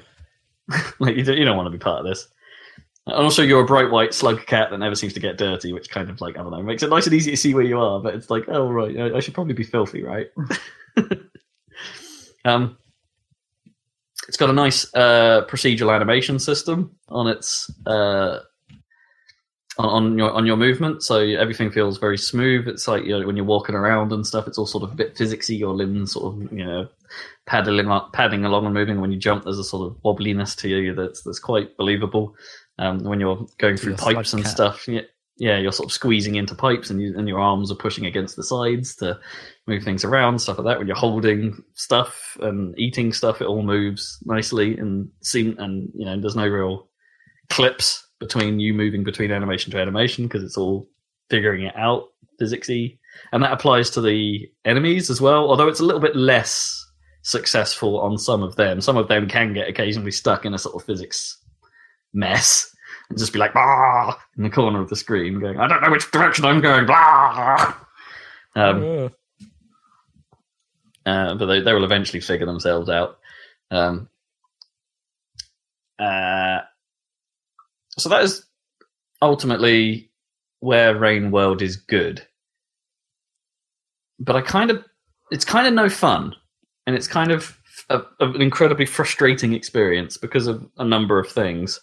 like 1.00 1.16
you 1.16 1.24
don't, 1.24 1.38
you 1.38 1.46
don't 1.46 1.58
want 1.58 1.68
to 1.68 1.72
be 1.72 1.78
part 1.78 2.00
of 2.00 2.06
this. 2.06 2.28
And 3.06 3.16
also, 3.16 3.42
you're 3.42 3.62
a 3.62 3.66
bright 3.66 3.90
white 3.90 4.14
slug 4.14 4.46
cat 4.46 4.70
that 4.70 4.78
never 4.78 4.96
seems 4.96 5.14
to 5.14 5.20
get 5.20 5.38
dirty, 5.38 5.72
which 5.72 5.90
kind 5.90 6.10
of 6.10 6.20
like 6.20 6.38
I 6.38 6.42
don't 6.42 6.52
know 6.52 6.62
makes 6.62 6.84
it 6.84 6.90
nice 6.90 7.06
and 7.06 7.16
easy 7.16 7.32
to 7.32 7.38
see 7.38 7.54
where 7.54 7.64
you 7.64 7.80
are. 7.80 8.02
But 8.02 8.16
it's 8.16 8.30
like, 8.30 8.46
oh 8.50 8.70
right, 8.70 8.98
I, 8.98 9.18
I 9.18 9.20
should 9.22 9.34
probably 9.34 9.54
be 9.54 9.64
filthy, 9.64 10.04
right? 10.04 10.28
um, 12.46 12.78
it's 14.28 14.38
got 14.38 14.50
a 14.50 14.54
nice 14.54 14.86
uh, 14.94 15.46
procedural 15.48 15.94
animation 15.96 16.40
system 16.40 16.96
on 17.10 17.28
its 17.28 17.72
uh, 17.86 18.40
on, 19.78 19.90
on 19.90 20.18
your 20.18 20.32
on 20.32 20.46
your 20.46 20.58
movement. 20.58 21.04
So 21.04 21.20
everything 21.20 21.72
feels 21.72 21.98
very 21.98 22.18
smooth. 22.18 22.68
It's 22.68 22.88
like 22.88 23.06
you 23.06 23.18
know, 23.18 23.26
when 23.26 23.36
you're 23.36 23.46
walking 23.46 23.76
around 23.76 24.12
and 24.12 24.26
stuff, 24.26 24.48
it's 24.48 24.58
all 24.58 24.66
sort 24.66 24.84
of 24.84 24.92
a 24.92 24.96
bit 24.96 25.16
physicsy. 25.16 25.58
Your 25.58 25.74
limbs 25.74 26.14
sort 26.14 26.34
of 26.34 26.52
you 26.52 26.66
know 26.66 26.88
paddling 27.46 27.90
up, 27.90 28.14
padding 28.14 28.46
along 28.46 28.66
and 28.66 28.74
moving. 28.74 29.00
When 29.00 29.12
you 29.12 29.20
jump, 29.20 29.44
there's 29.44 29.60
a 29.60 29.64
sort 29.64 29.90
of 29.90 29.98
wobbliness 30.04 30.56
to 30.58 30.70
you 30.70 30.94
that's 30.94 31.22
that's 31.24 31.40
quite 31.40 31.78
believable. 31.78 32.36
Um, 32.80 33.04
when 33.04 33.20
you're 33.20 33.48
going 33.58 33.78
through 33.78 33.96
pipes 33.96 34.34
and 34.34 34.44
cat. 34.44 34.52
stuff, 34.52 34.88
yeah, 34.88 35.02
yeah, 35.38 35.58
you're 35.58 35.72
sort 35.72 35.90
of 35.90 35.94
squeezing 35.94 36.36
into 36.36 36.54
pipes, 36.54 36.90
and 36.90 37.02
you, 37.02 37.18
and 37.18 37.28
your 37.28 37.40
arms 37.40 37.72
are 37.72 37.76
pushing 37.76 38.06
against 38.06 38.36
the 38.36 38.44
sides 38.44 38.96
to 38.98 39.20
move 39.68 39.84
things 39.84 40.04
around, 40.04 40.40
stuff 40.40 40.58
like 40.58 40.66
that. 40.66 40.78
When 40.78 40.88
you're 40.88 40.96
holding 40.96 41.62
stuff 41.76 42.38
and 42.42 42.78
eating 42.80 43.12
stuff, 43.14 43.42
it 43.42 43.48
all 43.48 43.64
moves 43.64 44.18
nicely 44.26 44.78
and 44.78 45.10
seem 45.22 45.58
and 45.60 45.90
you 45.94 46.06
know 46.06 46.20
there's 46.20 46.36
no 46.36 46.48
real 46.48 46.88
clips 47.50 48.08
between 48.20 48.60
you 48.60 48.74
moving 48.74 49.04
between 49.04 49.32
animation 49.32 49.72
to 49.72 49.80
animation 49.80 50.26
because 50.26 50.44
it's 50.44 50.58
all 50.58 50.88
figuring 51.30 51.64
it 51.64 51.76
out 51.76 52.06
physicsy, 52.42 52.98
and 53.32 53.44
that 53.44 53.52
applies 53.52 53.90
to 53.92 54.02
the 54.02 54.50
enemies 54.66 55.10
as 55.10 55.20
well. 55.22 55.50
Although 55.50 55.68
it's 55.68 55.80
a 55.80 55.86
little 55.86 56.02
bit 56.02 56.16
less 56.16 56.84
successful 57.24 58.00
on 58.00 58.18
some 58.18 58.42
of 58.42 58.56
them. 58.56 58.80
Some 58.80 58.96
of 58.96 59.10
them 59.10 59.28
can 59.28 59.54
get 59.54 59.68
occasionally 59.68 60.12
stuck 60.12 60.46
in 60.46 60.54
a 60.54 60.58
sort 60.58 60.76
of 60.76 60.86
physics 60.86 61.38
mess 62.14 62.74
and 63.10 63.20
just 63.20 63.34
be 63.34 63.40
like 63.40 63.52
blah 63.52 64.16
in 64.38 64.44
the 64.44 64.50
corner 64.50 64.82
of 64.82 64.90
the 64.90 64.96
screen, 64.96 65.40
going, 65.40 65.60
"I 65.60 65.68
don't 65.68 65.82
know 65.82 65.92
which 65.92 66.10
direction 66.12 66.46
I'm 66.46 66.62
going." 66.62 66.86
Blah. 66.86 67.74
Um, 68.56 68.84
Oh. 68.84 69.12
Uh, 71.08 71.36
but 71.36 71.46
they, 71.46 71.62
they 71.62 71.74
will 71.74 71.86
eventually 71.86 72.20
figure 72.20 72.46
themselves 72.46 72.90
out. 72.90 73.18
Um, 73.72 74.10
uh, 75.98 76.60
so 77.98 78.10
that 78.10 78.24
is 78.24 78.46
ultimately 79.22 80.12
where 80.60 80.98
Rain 80.98 81.32
World 81.32 81.62
is 81.62 81.78
good. 81.78 82.28
But 84.20 84.36
I 84.36 84.42
kind 84.42 84.70
of, 84.70 84.84
it's 85.32 85.46
kind 85.46 85.66
of 85.66 85.74
no 85.74 85.90
fun, 85.90 86.36
and 86.86 86.96
it's 86.96 87.08
kind 87.08 87.32
of 87.32 87.58
a, 87.90 88.02
an 88.20 88.42
incredibly 88.42 88.86
frustrating 88.86 89.54
experience 89.54 90.18
because 90.18 90.48
of 90.48 90.68
a 90.78 90.84
number 90.84 91.20
of 91.20 91.30
things. 91.30 91.80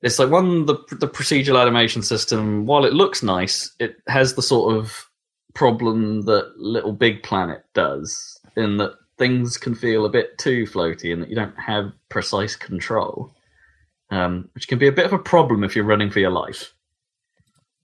It's 0.00 0.18
like 0.18 0.30
one 0.30 0.66
the 0.66 0.76
the 0.92 1.08
procedural 1.08 1.60
animation 1.60 2.02
system. 2.02 2.66
While 2.66 2.84
it 2.84 2.92
looks 2.92 3.22
nice, 3.22 3.74
it 3.80 3.96
has 4.06 4.34
the 4.34 4.42
sort 4.42 4.76
of 4.76 5.08
problem 5.54 6.22
that 6.22 6.56
Little 6.56 6.92
Big 6.92 7.24
Planet 7.24 7.64
does, 7.74 8.37
in 8.58 8.78
that 8.78 8.94
things 9.16 9.56
can 9.56 9.74
feel 9.74 10.04
a 10.04 10.10
bit 10.10 10.38
too 10.38 10.64
floaty 10.64 11.12
and 11.12 11.22
that 11.22 11.28
you 11.28 11.36
don't 11.36 11.58
have 11.58 11.92
precise 12.08 12.56
control, 12.56 13.34
um, 14.10 14.48
which 14.54 14.68
can 14.68 14.78
be 14.78 14.86
a 14.86 14.92
bit 14.92 15.06
of 15.06 15.12
a 15.12 15.18
problem 15.18 15.64
if 15.64 15.74
you're 15.74 15.84
running 15.84 16.10
for 16.10 16.20
your 16.20 16.30
life. 16.30 16.72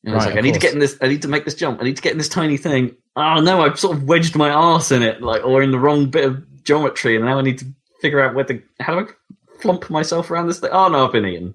Know, 0.05 0.17
it's 0.17 0.27
Right, 0.27 0.35
like, 0.35 0.39
I 0.39 0.43
need 0.43 0.55
to 0.55 0.61
get 0.61 0.75
in 0.75 0.81
this. 0.81 0.99
I 1.01 1.09
need 1.09 1.23
to 1.23 1.29
make 1.29 1.45
this 1.47 1.55
jump. 1.55 1.81
I 1.81 1.85
need 1.85 1.97
to 1.97 2.03
get 2.03 2.13
in 2.13 2.19
this 2.19 2.29
tiny 2.29 2.59
thing. 2.59 2.95
Oh 3.17 3.41
no! 3.41 3.63
I've 3.63 3.81
sort 3.81 3.97
of 3.97 4.05
wedged 4.05 4.37
my 4.37 4.51
arse 4.51 4.93
in 4.93 5.03
it, 5.03 5.23
like, 5.23 5.43
or 5.45 5.63
in 5.63 5.71
the 5.71 5.79
wrong 5.79 6.11
bit 6.11 6.27
of 6.27 6.63
geometry, 6.63 7.17
and 7.17 7.25
now 7.25 7.39
I 7.39 7.43
need 7.43 7.59
to 7.61 7.67
figure 8.03 8.21
out 8.21 8.35
where 8.35 8.45
to. 8.45 8.63
How 8.81 9.01
do 9.01 9.07
I 9.07 9.61
flump 9.61 9.89
myself 9.89 10.31
around 10.31 10.49
this 10.49 10.61
thing? 10.61 10.71
Oh 10.73 10.89
no! 10.89 11.07
I've 11.07 11.13
been 11.13 11.25
eaten. 11.25 11.55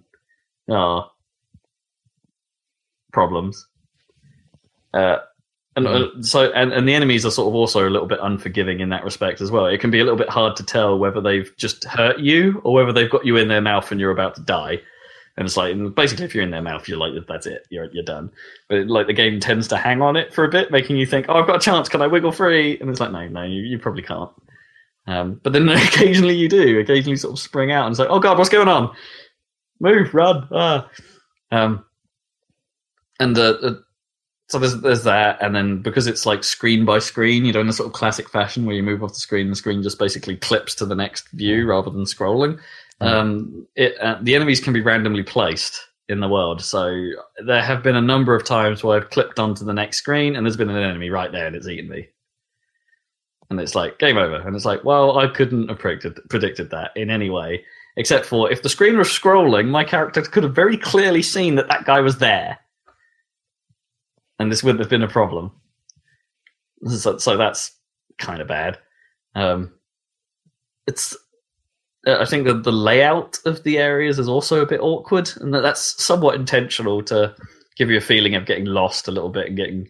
Oh, 0.68 1.12
problems. 3.14 3.68
Uh, 4.96 5.18
and 5.76 5.88
uh, 5.88 6.22
so, 6.22 6.52
and, 6.52 6.74
and 6.74 6.88
the 6.88 6.94
enemies 6.94 7.26
are 7.26 7.32
sort 7.32 7.48
of 7.48 7.56
also 7.56 7.88
a 7.88 7.92
little 7.92 8.08
bit 8.08 8.20
unforgiving 8.22 8.80
in 8.80 8.90
that 8.90 9.04
respect 9.04 9.40
as 9.40 9.52
well. 9.52 9.68
It 9.68 9.80
can 9.80 9.92
be 9.92 10.00
a 10.00 10.04
little 10.04 10.18
bit 10.18 10.30
hard 10.30 10.56
to 10.58 10.64
tell 10.64 10.98
whether 10.98 11.22
they've 11.22 11.52
just 11.58 11.84
hurt 11.84 12.20
you 12.20 12.60
or 12.64 12.74
whether 12.74 12.92
they've 12.92 13.10
got 13.10 13.26
you 13.26 13.38
in 13.38 13.48
their 13.48 13.62
mouth 13.62 13.92
and 13.92 14.00
you're 14.00 14.12
about 14.12 14.36
to 14.36 14.42
die. 14.42 14.80
And 15.38 15.46
it's 15.46 15.56
like, 15.56 15.76
basically, 15.96 16.26
if 16.26 16.36
you're 16.36 16.44
in 16.44 16.52
their 16.52 16.62
mouth, 16.62 16.88
you're 16.88 16.98
like, 16.98 17.14
that's 17.28 17.46
it, 17.46 17.66
you're 17.70 17.90
you're 17.94 18.04
done. 18.04 18.30
But 18.68 18.88
like 18.88 19.08
the 19.08 19.14
game 19.14 19.40
tends 19.40 19.70
to 19.70 19.78
hang 19.78 20.02
on 20.02 20.18
it 20.18 20.34
for 20.34 20.44
a 20.44 20.50
bit, 20.50 20.72
making 20.72 20.98
you 20.98 21.06
think, 21.06 21.28
oh, 21.30 21.36
I've 21.36 21.48
got 21.48 21.56
a 21.56 21.60
chance. 21.60 21.88
Can 21.88 22.02
I 22.02 22.08
wiggle 22.08 22.34
free? 22.34 22.78
And 22.80 22.90
it's 22.90 23.00
like, 23.00 23.12
no, 23.12 23.26
no, 23.28 23.44
you, 23.44 23.62
you 23.62 23.80
probably 23.80 24.02
can't. 24.02 24.32
Um, 25.08 25.40
but 25.42 25.54
then 25.54 25.70
occasionally 25.70 26.36
you 26.36 26.50
do. 26.50 26.80
Occasionally, 26.80 27.16
sort 27.16 27.34
of 27.34 27.40
spring 27.40 27.72
out 27.72 27.86
and 27.86 27.94
it's 27.94 28.00
like, 28.00 28.10
oh 28.10 28.20
god, 28.20 28.38
what's 28.38 28.50
going 28.50 28.68
on? 28.68 28.94
Move, 29.80 30.14
run, 30.14 30.46
ah. 30.52 30.90
Um, 31.52 31.86
and 33.20 33.38
uh, 33.38 33.76
so 34.50 34.58
there's 34.58 34.82
there's 34.82 35.04
that, 35.04 35.38
and 35.42 35.56
then 35.56 35.82
because 35.82 36.08
it's 36.08 36.26
like 36.26 36.44
screen 36.44 36.84
by 36.84 36.98
screen, 36.98 37.46
you 37.46 37.54
know, 37.54 37.62
in 37.62 37.70
a 37.70 37.74
sort 37.74 37.86
of 37.88 37.94
classic 37.94 38.28
fashion 38.30 38.66
where 38.66 38.76
you 38.76 38.82
move 38.82 39.04
off 39.04 39.14
the 39.14 39.20
screen, 39.20 39.50
the 39.50 39.56
screen 39.56 39.84
just 39.84 40.00
basically 40.00 40.38
clips 40.38 40.74
to 40.76 40.88
the 40.88 40.96
next 40.96 41.30
view 41.30 41.68
rather 41.68 41.92
than 41.92 42.04
scrolling. 42.04 42.60
Um, 43.00 43.68
it 43.76 43.96
uh, 44.02 44.18
the 44.22 44.36
enemies 44.36 44.60
can 44.60 44.74
be 44.74 44.82
randomly 44.82 45.22
placed 45.22 45.80
in 46.10 46.20
the 46.20 46.28
world, 46.28 46.64
so 46.64 47.12
there 47.46 47.62
have 47.62 47.84
been 47.84 47.96
a 47.96 48.02
number 48.02 48.36
of 48.36 48.44
times 48.44 48.84
where 48.84 48.98
I've 48.98 49.12
clipped 49.12 49.38
onto 49.38 49.64
the 49.64 49.74
next 49.74 49.98
screen, 49.98 50.36
and 50.36 50.44
there's 50.46 50.58
been 50.58 50.72
an 50.72 50.78
enemy 50.78 51.12
right 51.12 51.32
there, 51.32 51.46
and 51.46 51.56
it's 51.56 51.68
eaten 51.68 51.88
me. 51.88 52.08
And 53.52 53.60
it's 53.60 53.76
like 53.76 54.00
game 54.00 54.18
over, 54.18 54.36
and 54.36 54.56
it's 54.56 54.66
like, 54.66 54.84
well, 54.84 55.20
I 55.20 55.28
couldn't 55.28 55.70
have 55.70 55.78
predicted 55.78 56.20
predicted 56.28 56.72
that 56.72 56.90
in 56.96 57.12
any 57.12 57.30
way, 57.30 57.64
except 57.98 58.26
for 58.26 58.52
if 58.52 58.64
the 58.64 58.70
screen 58.70 58.98
was 58.98 59.10
scrolling, 59.10 59.68
my 59.68 59.84
character 59.84 60.24
could 60.24 60.44
have 60.44 60.56
very 60.56 60.76
clearly 60.76 61.22
seen 61.22 61.54
that 61.56 61.68
that 61.68 61.86
guy 61.86 62.00
was 62.00 62.18
there 62.18 62.58
and 64.40 64.52
this 64.52 64.64
wouldn't 64.64 64.80
have 64.80 64.90
been 64.90 65.04
a 65.04 65.08
problem. 65.08 65.52
So, 66.88 67.18
so 67.18 67.38
that's 67.38 67.72
kind 68.18 68.42
of 68.42 68.48
bad. 68.48 68.80
Um, 69.36 69.74
it's 70.88 71.16
uh, 72.08 72.18
I 72.20 72.26
think 72.26 72.46
that 72.46 72.64
the 72.64 72.72
layout 72.72 73.38
of 73.46 73.64
the 73.64 73.78
areas 73.78 74.18
is 74.18 74.30
also 74.30 74.62
a 74.62 74.66
bit 74.66 74.80
awkward, 74.80 75.30
and 75.38 75.54
that 75.54 75.62
that's 75.62 76.02
somewhat 76.04 76.36
intentional 76.36 77.04
to 77.04 77.36
give 77.76 77.90
you 77.90 77.98
a 77.98 78.02
feeling 78.02 78.36
of 78.36 78.46
getting 78.46 78.66
lost 78.66 79.08
a 79.08 79.12
little 79.12 79.30
bit 79.30 79.48
and 79.48 79.58
getting 79.58 79.90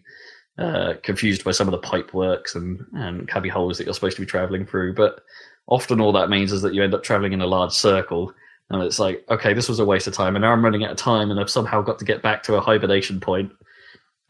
uh, 0.58 0.94
confused 1.02 1.44
by 1.44 1.52
some 1.52 1.68
of 1.68 1.72
the 1.72 1.78
pipe 1.78 2.12
works 2.12 2.54
and, 2.54 2.84
and 2.94 3.28
cubby 3.28 3.48
holes 3.48 3.78
that 3.78 3.84
you're 3.84 3.94
supposed 3.94 4.16
to 4.16 4.22
be 4.22 4.26
traveling 4.26 4.66
through. 4.66 4.94
But 4.94 5.20
often 5.66 6.00
all 6.00 6.12
that 6.12 6.30
means 6.30 6.52
is 6.52 6.62
that 6.62 6.74
you 6.74 6.82
end 6.82 6.94
up 6.94 7.02
traveling 7.02 7.32
in 7.32 7.40
a 7.40 7.46
large 7.46 7.72
circle. 7.72 8.32
And 8.68 8.82
it's 8.82 9.00
like, 9.00 9.24
okay, 9.28 9.52
this 9.52 9.68
was 9.68 9.80
a 9.80 9.84
waste 9.84 10.06
of 10.06 10.14
time, 10.14 10.36
and 10.36 10.42
now 10.42 10.52
I'm 10.52 10.64
running 10.64 10.84
out 10.84 10.92
of 10.92 10.96
time, 10.96 11.30
and 11.30 11.40
I've 11.40 11.50
somehow 11.50 11.82
got 11.82 11.98
to 11.98 12.04
get 12.04 12.22
back 12.22 12.42
to 12.44 12.54
a 12.54 12.60
hibernation 12.60 13.18
point 13.18 13.50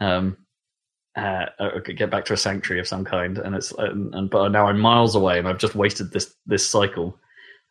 um, 0.00 0.36
uh, 1.16 1.46
get 1.96 2.10
back 2.10 2.24
to 2.26 2.32
a 2.32 2.36
sanctuary 2.36 2.80
of 2.80 2.88
some 2.88 3.04
kind, 3.04 3.38
and 3.38 3.54
it's 3.54 3.72
and, 3.72 4.14
and 4.14 4.30
but 4.30 4.48
now 4.50 4.66
I'm 4.66 4.78
miles 4.78 5.14
away, 5.14 5.38
and 5.38 5.48
I've 5.48 5.58
just 5.58 5.74
wasted 5.74 6.12
this 6.12 6.34
this 6.46 6.68
cycle 6.68 7.18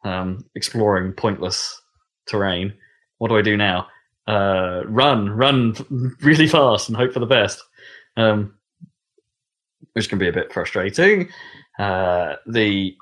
um, 0.04 0.46
exploring 0.56 1.14
pointless 1.14 1.82
terrain. 2.28 2.74
What 3.18 3.30
do 3.30 3.38
I 3.38 3.42
do 3.42 3.58
now? 3.58 3.88
Uh, 4.28 4.84
run, 4.86 5.30
run 5.30 5.76
really 6.22 6.48
fast, 6.48 6.90
and 6.90 6.98
hope 6.98 7.14
for 7.14 7.20
the 7.20 7.26
best, 7.26 7.62
um, 8.18 8.56
which 9.94 10.10
can 10.10 10.20
be 10.20 10.28
a 10.28 10.34
bit 10.34 10.54
frustrating. 10.54 11.30
Uh, 11.80 12.36
the 12.46 12.96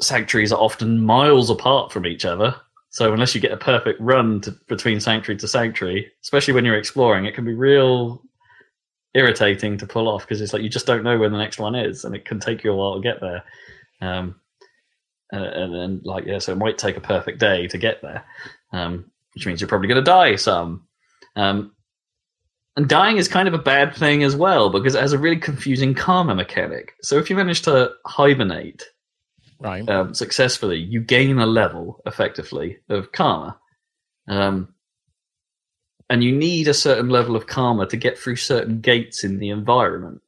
sanctuaries 0.00 0.52
are 0.52 0.60
often 0.60 1.00
miles 1.00 1.48
apart 1.48 1.92
from 1.92 2.06
each 2.06 2.24
other. 2.24 2.54
So 2.90 3.12
unless 3.12 3.34
you 3.34 3.40
get 3.40 3.52
a 3.52 3.56
perfect 3.56 4.00
run 4.00 4.40
to, 4.42 4.52
between 4.68 5.00
sanctuary 5.00 5.38
to 5.38 5.48
sanctuary, 5.48 6.10
especially 6.22 6.54
when 6.54 6.64
you're 6.64 6.78
exploring, 6.78 7.24
it 7.24 7.34
can 7.34 7.44
be 7.44 7.54
real 7.54 8.22
irritating 9.16 9.78
to 9.78 9.86
pull 9.86 10.08
off 10.08 10.22
because 10.22 10.40
it's 10.40 10.52
like 10.52 10.62
you 10.62 10.68
just 10.68 10.86
don't 10.86 11.04
know 11.04 11.18
where 11.18 11.28
the 11.28 11.38
next 11.38 11.58
one 11.58 11.74
is, 11.74 12.04
and 12.04 12.14
it 12.14 12.24
can 12.24 12.40
take 12.40 12.62
you 12.62 12.72
a 12.72 12.76
while 12.76 12.94
to 12.94 13.00
get 13.00 13.20
there. 13.20 13.42
Um, 14.00 14.40
and, 15.32 15.44
and 15.44 15.74
then, 15.74 16.00
like, 16.04 16.24
yeah, 16.26 16.38
so 16.38 16.52
it 16.52 16.58
might 16.58 16.78
take 16.78 16.96
a 16.96 17.00
perfect 17.00 17.40
day 17.40 17.66
to 17.68 17.78
get 17.78 18.00
there, 18.02 18.24
um, 18.72 19.10
which 19.34 19.46
means 19.46 19.60
you're 19.60 19.68
probably 19.68 19.88
going 19.88 19.96
to 19.96 20.10
die 20.10 20.36
some. 20.36 20.86
Um, 21.34 21.72
and 22.76 22.88
dying 22.88 23.16
is 23.16 23.26
kind 23.26 23.48
of 23.48 23.54
a 23.54 23.58
bad 23.58 23.94
thing 23.96 24.22
as 24.22 24.36
well 24.36 24.70
because 24.70 24.94
it 24.94 25.00
has 25.00 25.14
a 25.14 25.18
really 25.18 25.38
confusing 25.38 25.94
karma 25.94 26.34
mechanic. 26.34 26.92
So 27.02 27.16
if 27.16 27.30
you 27.30 27.36
manage 27.36 27.62
to 27.62 27.90
hibernate 28.06 28.84
Right. 29.58 29.88
um, 29.88 30.12
successfully, 30.14 30.78
you 30.78 31.00
gain 31.00 31.38
a 31.38 31.46
level 31.46 32.02
effectively 32.04 32.78
of 32.90 33.12
karma. 33.12 33.58
Um, 34.28 34.74
and 36.08 36.22
you 36.22 36.32
need 36.32 36.68
a 36.68 36.74
certain 36.74 37.08
level 37.08 37.36
of 37.36 37.46
karma 37.46 37.86
to 37.86 37.96
get 37.96 38.18
through 38.18 38.36
certain 38.36 38.80
gates 38.80 39.24
in 39.24 39.38
the 39.38 39.50
environment. 39.50 40.20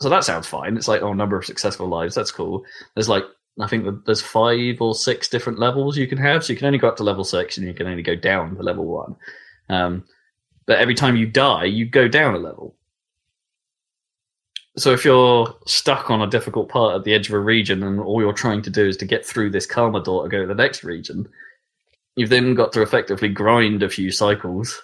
So 0.00 0.08
that 0.08 0.24
sounds 0.24 0.46
fine. 0.46 0.76
It's 0.76 0.88
like, 0.88 1.02
oh, 1.02 1.12
number 1.12 1.36
of 1.36 1.44
successful 1.44 1.88
lives. 1.88 2.14
That's 2.14 2.30
cool. 2.30 2.64
There's 2.94 3.08
like, 3.08 3.24
I 3.60 3.66
think 3.66 4.04
there's 4.06 4.22
five 4.22 4.80
or 4.80 4.94
six 4.94 5.28
different 5.28 5.58
levels 5.58 5.98
you 5.98 6.06
can 6.06 6.18
have. 6.18 6.44
So 6.44 6.52
you 6.52 6.58
can 6.58 6.66
only 6.66 6.78
go 6.78 6.88
up 6.88 6.96
to 6.98 7.02
level 7.02 7.24
six 7.24 7.58
and 7.58 7.66
you 7.66 7.74
can 7.74 7.88
only 7.88 8.02
go 8.02 8.14
down 8.14 8.54
to 8.54 8.62
level 8.62 8.86
one. 8.86 9.16
Um, 9.68 10.04
but 10.66 10.78
every 10.78 10.94
time 10.94 11.16
you 11.16 11.26
die, 11.26 11.64
you 11.64 11.84
go 11.84 12.06
down 12.06 12.34
a 12.34 12.38
level. 12.38 12.76
So 14.76 14.92
if 14.92 15.04
you're 15.04 15.52
stuck 15.66 16.08
on 16.08 16.22
a 16.22 16.30
difficult 16.30 16.68
part 16.68 16.94
at 16.94 17.04
the 17.04 17.12
edge 17.12 17.28
of 17.28 17.34
a 17.34 17.40
region 17.40 17.82
and 17.82 17.98
all 17.98 18.20
you're 18.22 18.32
trying 18.32 18.62
to 18.62 18.70
do 18.70 18.86
is 18.86 18.96
to 18.98 19.04
get 19.04 19.26
through 19.26 19.50
this 19.50 19.66
karma 19.66 20.00
door 20.02 20.22
to 20.22 20.28
go 20.28 20.40
to 20.40 20.46
the 20.46 20.54
next 20.54 20.84
region, 20.84 21.28
you've 22.18 22.30
then 22.30 22.54
got 22.54 22.72
to 22.72 22.82
effectively 22.82 23.28
grind 23.28 23.82
a 23.82 23.88
few 23.88 24.10
cycles 24.10 24.82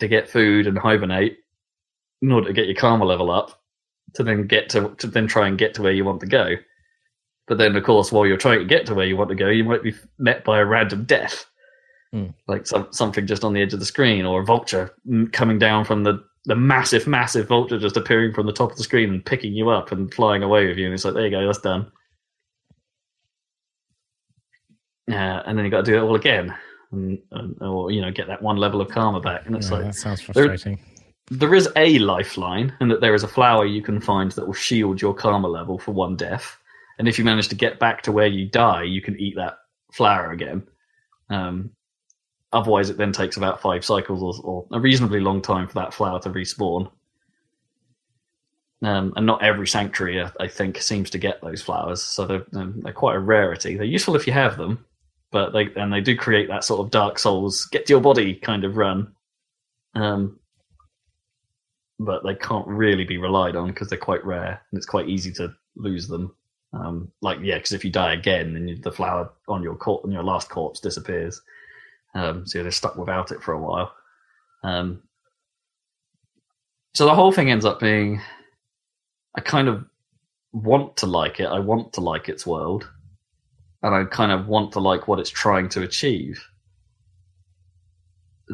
to 0.00 0.08
get 0.08 0.28
food 0.28 0.66
and 0.66 0.78
hibernate 0.78 1.38
in 2.22 2.32
order 2.32 2.48
to 2.48 2.52
get 2.52 2.66
your 2.66 2.74
karma 2.74 3.04
level 3.04 3.30
up 3.30 3.62
to 4.14 4.22
then 4.22 4.46
get 4.46 4.68
to, 4.70 4.94
to 4.98 5.06
then 5.06 5.26
try 5.26 5.48
and 5.48 5.58
get 5.58 5.74
to 5.74 5.82
where 5.82 5.92
you 5.92 6.04
want 6.04 6.20
to 6.20 6.26
go. 6.26 6.54
But 7.46 7.58
then, 7.58 7.76
of 7.76 7.84
course, 7.84 8.10
while 8.10 8.26
you're 8.26 8.36
trying 8.36 8.58
to 8.58 8.64
get 8.64 8.86
to 8.86 8.94
where 8.94 9.06
you 9.06 9.16
want 9.16 9.30
to 9.30 9.36
go, 9.36 9.48
you 9.48 9.64
might 9.64 9.82
be 9.82 9.94
met 10.18 10.44
by 10.44 10.58
a 10.58 10.64
random 10.64 11.04
death. 11.04 11.46
Hmm. 12.12 12.26
like 12.46 12.68
some, 12.68 12.86
something 12.92 13.26
just 13.26 13.42
on 13.42 13.52
the 13.52 13.60
edge 13.60 13.74
of 13.74 13.80
the 13.80 13.84
screen, 13.84 14.24
or 14.24 14.40
a 14.40 14.44
vulture 14.44 14.94
mm, 15.10 15.30
coming 15.32 15.58
down 15.58 15.84
from 15.84 16.04
the 16.04 16.22
the 16.46 16.54
massive, 16.54 17.08
massive 17.08 17.48
vulture 17.48 17.78
just 17.78 17.96
appearing 17.96 18.32
from 18.32 18.46
the 18.46 18.52
top 18.52 18.70
of 18.70 18.76
the 18.76 18.84
screen 18.84 19.10
and 19.10 19.26
picking 19.26 19.52
you 19.52 19.68
up 19.68 19.90
and 19.90 20.14
flying 20.14 20.44
away 20.44 20.68
with 20.68 20.78
you. 20.78 20.84
And 20.84 20.94
it's 20.94 21.04
like, 21.04 21.14
there 21.14 21.24
you 21.24 21.30
go, 21.30 21.44
that's 21.44 21.58
done. 21.58 21.90
Yeah, 25.06 25.42
and 25.46 25.56
then 25.56 25.64
you 25.64 25.70
got 25.70 25.84
to 25.84 25.90
do 25.90 25.96
it 25.98 26.00
all 26.02 26.16
again, 26.16 26.54
and, 26.92 27.18
and, 27.30 27.60
or 27.62 27.90
you 27.92 28.00
know, 28.00 28.10
get 28.10 28.26
that 28.26 28.42
one 28.42 28.56
level 28.56 28.80
of 28.80 28.88
karma 28.88 29.20
back. 29.20 29.46
And 29.46 29.54
it's 29.56 29.70
Yeah, 29.70 29.76
like 29.76 29.84
that 29.86 29.94
sounds 29.94 30.26
there- 30.26 30.46
frustrating. 30.46 30.80
there 31.30 31.54
is 31.54 31.68
a 31.76 31.98
lifeline, 32.00 32.72
and 32.80 32.90
that 32.90 33.00
there 33.00 33.14
is 33.14 33.22
a 33.22 33.28
flower 33.28 33.64
you 33.64 33.82
can 33.82 34.00
find 34.00 34.32
that 34.32 34.46
will 34.46 34.52
shield 34.54 35.00
your 35.00 35.14
karma 35.14 35.48
level 35.48 35.78
for 35.78 35.92
one 35.92 36.16
death. 36.16 36.56
And 36.98 37.06
if 37.08 37.18
you 37.18 37.24
manage 37.24 37.48
to 37.48 37.54
get 37.54 37.78
back 37.78 38.02
to 38.02 38.12
where 38.12 38.26
you 38.26 38.48
die, 38.48 38.82
you 38.82 39.00
can 39.00 39.18
eat 39.20 39.36
that 39.36 39.58
flower 39.92 40.32
again. 40.32 40.66
Um, 41.30 41.70
otherwise, 42.52 42.90
it 42.90 42.96
then 42.96 43.12
takes 43.12 43.36
about 43.36 43.60
five 43.60 43.84
cycles 43.84 44.22
or, 44.22 44.44
or 44.44 44.66
a 44.72 44.80
reasonably 44.80 45.20
long 45.20 45.42
time 45.42 45.68
for 45.68 45.74
that 45.74 45.92
flower 45.94 46.18
to 46.20 46.30
respawn. 46.30 46.90
Um, 48.82 49.12
and 49.16 49.24
not 49.26 49.42
every 49.42 49.66
sanctuary, 49.66 50.22
I, 50.22 50.30
I 50.40 50.48
think, 50.48 50.80
seems 50.80 51.10
to 51.10 51.18
get 51.18 51.40
those 51.42 51.62
flowers, 51.62 52.02
so 52.02 52.26
they're, 52.26 52.46
um, 52.54 52.80
they're 52.82 52.92
quite 52.92 53.16
a 53.16 53.20
rarity. 53.20 53.74
They're 53.76 53.84
useful 53.86 54.16
if 54.16 54.26
you 54.26 54.32
have 54.34 54.56
them, 54.58 54.84
but 55.32 55.52
they 55.52 55.68
and 55.76 55.92
they 55.92 56.00
do 56.00 56.16
create 56.16 56.48
that 56.48 56.64
sort 56.64 56.80
of 56.80 56.90
Dark 56.90 57.18
Souls 57.18 57.66
get 57.66 57.86
to 57.86 57.92
your 57.92 58.00
body 58.00 58.34
kind 58.34 58.64
of 58.64 58.76
run. 58.76 59.12
Um, 59.94 60.38
but 61.98 62.22
they 62.24 62.34
can't 62.34 62.66
really 62.66 63.04
be 63.04 63.16
relied 63.16 63.56
on 63.56 63.68
because 63.68 63.88
they're 63.88 63.98
quite 63.98 64.24
rare 64.24 64.60
and 64.70 64.76
it's 64.76 64.86
quite 64.86 65.08
easy 65.08 65.32
to 65.32 65.54
lose 65.76 66.06
them. 66.06 66.34
Um, 66.72 67.10
like 67.22 67.38
yeah, 67.40 67.56
because 67.56 67.72
if 67.72 67.84
you 67.84 67.90
die 67.90 68.12
again, 68.12 68.52
then 68.52 68.68
you, 68.68 68.76
the 68.76 68.92
flower 68.92 69.30
on 69.48 69.62
your 69.62 69.76
cor- 69.76 70.02
on 70.04 70.12
your 70.12 70.22
last 70.22 70.50
corpse 70.50 70.80
disappears. 70.80 71.40
Um, 72.14 72.46
so 72.46 72.62
just 72.62 72.78
stuck 72.78 72.96
without 72.96 73.30
it 73.30 73.42
for 73.42 73.52
a 73.52 73.60
while. 73.60 73.94
Um, 74.62 75.02
so 76.94 77.04
the 77.04 77.14
whole 77.14 77.32
thing 77.32 77.50
ends 77.50 77.66
up 77.66 77.78
being, 77.78 78.20
I 79.36 79.40
kind 79.42 79.68
of 79.68 79.84
want 80.52 80.96
to 80.98 81.06
like 81.06 81.40
it. 81.40 81.46
I 81.46 81.58
want 81.58 81.92
to 81.94 82.00
like 82.00 82.28
its 82.28 82.46
world, 82.46 82.90
and 83.86 83.94
I 83.94 84.04
kind 84.04 84.32
of 84.32 84.46
want 84.48 84.72
to 84.72 84.80
like 84.80 85.06
what 85.08 85.18
it's 85.20 85.30
trying 85.30 85.68
to 85.70 85.82
achieve. 85.82 86.44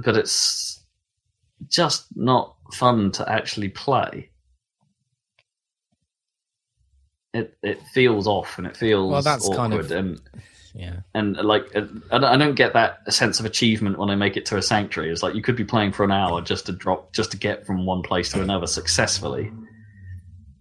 But 0.04 0.16
it's 0.16 0.80
just 1.68 2.06
not 2.16 2.54
fun 2.74 3.10
to 3.12 3.28
actually 3.30 3.68
play. 3.70 4.30
It 7.34 7.56
it 7.62 7.80
feels 7.94 8.26
off 8.26 8.58
and 8.58 8.66
it 8.66 8.76
feels 8.76 9.10
Well, 9.10 9.22
that's 9.22 9.46
awkward 9.46 9.56
kind 9.56 9.72
of- 9.74 9.90
and 9.90 10.20
Yeah. 10.74 11.00
and 11.14 11.36
like 11.36 11.64
uh, 11.74 11.86
I 12.10 12.18
don't- 12.18 12.24
I 12.24 12.36
don't 12.36 12.54
get 12.54 12.74
that 12.74 13.10
sense 13.12 13.40
of 13.40 13.46
achievement 13.46 13.98
when 13.98 14.10
I 14.10 14.14
make 14.16 14.36
it 14.36 14.44
to 14.46 14.56
a 14.58 14.62
sanctuary. 14.62 15.10
It's 15.10 15.22
like 15.22 15.34
you 15.34 15.42
could 15.42 15.56
be 15.56 15.64
playing 15.64 15.92
for 15.92 16.04
an 16.04 16.12
hour 16.12 16.40
just 16.42 16.66
to 16.66 16.72
drop 16.72 17.12
just 17.12 17.30
to 17.32 17.36
get 17.38 17.66
from 17.66 17.86
one 17.86 18.02
place 18.02 18.30
to 18.32 18.42
another 18.42 18.66
successfully. 18.66 19.50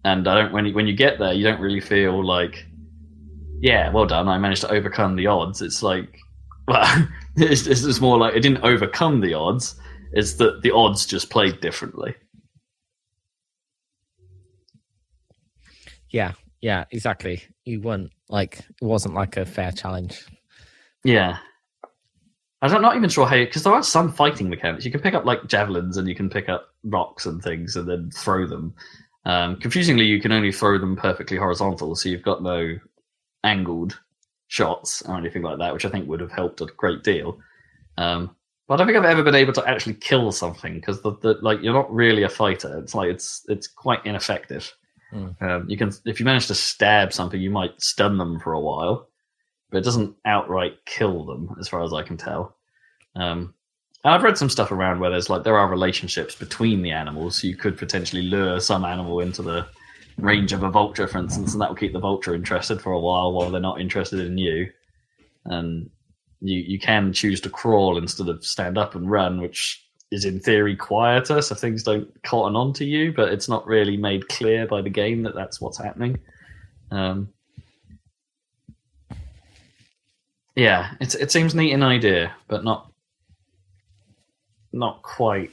And 0.04 0.26
I 0.26 0.34
don't 0.34 0.52
when 0.52 0.66
you, 0.66 0.74
when 0.74 0.86
you 0.86 0.94
get 0.94 1.18
there, 1.18 1.32
you 1.32 1.44
don't 1.44 1.60
really 1.60 1.80
feel 1.80 2.24
like, 2.24 2.66
yeah, 3.62 3.90
well 3.92 4.06
done, 4.06 4.28
I 4.28 4.38
managed 4.38 4.62
to 4.62 4.72
overcome 4.72 5.14
the 5.14 5.28
odds. 5.28 5.62
It's 5.62 5.84
like, 5.84 6.18
well, 6.68 7.08
it's, 7.36 7.66
it's 7.68 8.00
more 8.00 8.18
like 8.18 8.34
it 8.34 8.40
didn't 8.40 8.64
overcome 8.64 9.20
the 9.20 9.34
odds. 9.34 9.76
It's 10.12 10.34
that 10.34 10.62
the 10.62 10.72
odds 10.72 11.06
just 11.06 11.30
played 11.30 11.60
differently. 11.60 12.16
Yeah. 16.10 16.32
Yeah. 16.60 16.84
Exactly. 16.90 17.42
You 17.64 17.80
weren't 17.80 18.10
like 18.28 18.58
it 18.58 18.84
wasn't 18.84 19.14
like 19.14 19.36
a 19.36 19.46
fair 19.46 19.70
challenge. 19.70 20.26
Yeah. 21.04 21.38
I'm 22.62 22.82
not 22.82 22.96
even 22.96 23.08
sure 23.08 23.26
how, 23.26 23.36
because 23.36 23.62
there 23.62 23.72
are 23.72 23.82
some 23.82 24.12
fighting 24.12 24.48
mechanics. 24.48 24.84
You 24.84 24.90
can 24.90 25.00
pick 25.00 25.14
up 25.14 25.24
like 25.24 25.46
javelins 25.46 25.96
and 25.96 26.08
you 26.08 26.14
can 26.16 26.28
pick 26.28 26.48
up 26.48 26.66
rocks 26.84 27.26
and 27.26 27.40
things 27.42 27.76
and 27.76 27.88
then 27.88 28.10
throw 28.10 28.46
them. 28.46 28.74
Um, 29.24 29.56
confusingly, 29.56 30.04
you 30.04 30.20
can 30.20 30.32
only 30.32 30.52
throw 30.52 30.78
them 30.78 30.96
perfectly 30.96 31.36
horizontal, 31.36 31.94
so 31.94 32.08
you've 32.08 32.22
got 32.22 32.42
no 32.42 32.76
angled 33.44 33.98
shots 34.48 35.02
or 35.02 35.16
anything 35.16 35.42
like 35.42 35.58
that, 35.58 35.72
which 35.72 35.84
I 35.84 35.88
think 35.88 36.08
would 36.08 36.20
have 36.20 36.32
helped 36.32 36.60
a 36.60 36.66
great 36.66 37.02
deal. 37.02 37.38
Um, 37.96 38.36
but 38.68 38.74
I 38.74 38.76
don't 38.78 38.86
think 38.86 38.98
I've 38.98 39.10
ever 39.10 39.22
been 39.22 39.34
able 39.34 39.52
to 39.54 39.68
actually 39.68 39.94
kill 39.94 40.32
something 40.32 40.74
because 40.74 41.02
the, 41.02 41.12
the 41.20 41.38
like 41.42 41.62
you're 41.62 41.74
not 41.74 41.92
really 41.92 42.22
a 42.22 42.28
fighter. 42.28 42.78
It's 42.78 42.94
like 42.94 43.10
it's 43.10 43.44
it's 43.48 43.66
quite 43.66 44.04
ineffective. 44.06 44.72
Mm. 45.12 45.42
Um, 45.42 45.68
you 45.68 45.76
can 45.76 45.92
if 46.04 46.20
you 46.20 46.24
manage 46.24 46.46
to 46.46 46.54
stab 46.54 47.12
something, 47.12 47.40
you 47.40 47.50
might 47.50 47.80
stun 47.82 48.18
them 48.18 48.40
for 48.40 48.52
a 48.52 48.60
while, 48.60 49.08
but 49.70 49.78
it 49.78 49.84
doesn't 49.84 50.16
outright 50.24 50.84
kill 50.86 51.24
them, 51.24 51.54
as 51.60 51.68
far 51.68 51.82
as 51.82 51.92
I 51.92 52.02
can 52.02 52.16
tell. 52.16 52.56
Um, 53.14 53.54
and 54.04 54.14
I've 54.14 54.22
read 54.22 54.38
some 54.38 54.50
stuff 54.50 54.72
around 54.72 55.00
where 55.00 55.10
there's 55.10 55.30
like 55.30 55.44
there 55.44 55.58
are 55.58 55.68
relationships 55.68 56.34
between 56.34 56.82
the 56.82 56.92
animals, 56.92 57.36
so 57.36 57.46
you 57.46 57.56
could 57.56 57.76
potentially 57.76 58.22
lure 58.22 58.58
some 58.60 58.84
animal 58.84 59.20
into 59.20 59.42
the 59.42 59.66
range 60.18 60.52
of 60.52 60.62
a 60.62 60.70
vulture, 60.70 61.06
for 61.06 61.18
instance, 61.18 61.52
and 61.52 61.60
that 61.60 61.68
will 61.68 61.76
keep 61.76 61.92
the 61.92 61.98
vulture 61.98 62.34
interested 62.34 62.80
for 62.80 62.92
a 62.92 63.00
while 63.00 63.32
while 63.32 63.50
they're 63.50 63.60
not 63.60 63.80
interested 63.80 64.20
in 64.20 64.38
you. 64.38 64.70
And 65.44 65.90
you 66.40 66.58
you 66.58 66.78
can 66.78 67.12
choose 67.12 67.40
to 67.42 67.50
crawl 67.50 67.98
instead 67.98 68.28
of 68.28 68.44
stand 68.44 68.78
up 68.78 68.94
and 68.94 69.10
run, 69.10 69.40
which 69.40 69.84
is 70.10 70.24
in 70.24 70.40
theory 70.40 70.76
quieter, 70.76 71.40
so 71.40 71.54
things 71.54 71.82
don't 71.82 72.10
cotton 72.22 72.56
on 72.56 72.72
to 72.74 72.84
you. 72.84 73.12
But 73.12 73.32
it's 73.32 73.48
not 73.48 73.66
really 73.66 73.96
made 73.96 74.28
clear 74.28 74.66
by 74.66 74.82
the 74.82 74.90
game 74.90 75.22
that 75.22 75.34
that's 75.34 75.60
what's 75.60 75.78
happening. 75.78 76.18
Um, 76.90 77.32
yeah, 80.54 80.92
it's 81.00 81.14
it 81.14 81.32
seems 81.32 81.54
neat 81.54 81.72
in 81.72 81.82
idea, 81.82 82.34
but 82.48 82.64
not 82.64 82.90
not 84.72 85.02
quite 85.02 85.50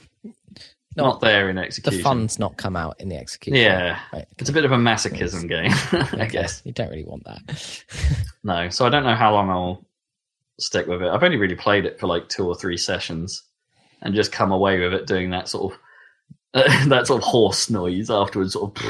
not, 0.96 1.04
Not- 1.04 1.20
there 1.20 1.48
in 1.48 1.56
execution. 1.58 1.98
The 1.98 2.02
fun's 2.02 2.38
not 2.38 2.56
come 2.56 2.74
out 2.76 3.00
in 3.00 3.08
the 3.08 3.16
execution. 3.16 3.60
Yeah, 3.62 3.98
Right. 4.12 4.26
it's 4.38 4.50
a 4.50 4.52
bit 4.52 4.64
of 4.64 4.72
a 4.72 4.76
masochism 4.76 5.48
game, 5.48 5.70
I 6.20 6.26
guess. 6.26 6.62
You 6.64 6.72
don't 6.72 6.90
really 6.90 7.04
want 7.04 7.24
that. 7.24 7.84
No, 8.42 8.70
so 8.70 8.86
I 8.86 8.88
don't 8.88 9.04
know 9.04 9.14
how 9.14 9.32
long 9.34 9.50
I'll 9.50 9.84
stick 10.58 10.86
with 10.86 11.02
it. 11.02 11.08
I've 11.08 11.22
only 11.22 11.36
really 11.36 11.54
played 11.54 11.84
it 11.84 12.00
for 12.00 12.06
like 12.06 12.28
two 12.30 12.46
or 12.48 12.54
three 12.54 12.78
sessions, 12.78 13.42
and 14.02 14.14
just 14.14 14.32
come 14.32 14.50
away 14.50 14.80
with 14.80 14.94
it 14.94 15.06
doing 15.06 15.28
that 15.30 15.46
sort 15.48 15.74
of 15.74 15.78
that 16.88 17.06
sort 17.06 17.22
of 17.22 17.28
horse 17.28 17.68
noise 17.68 18.08
afterwards. 18.10 18.54
Sort 18.54 18.76
of. 18.76 18.84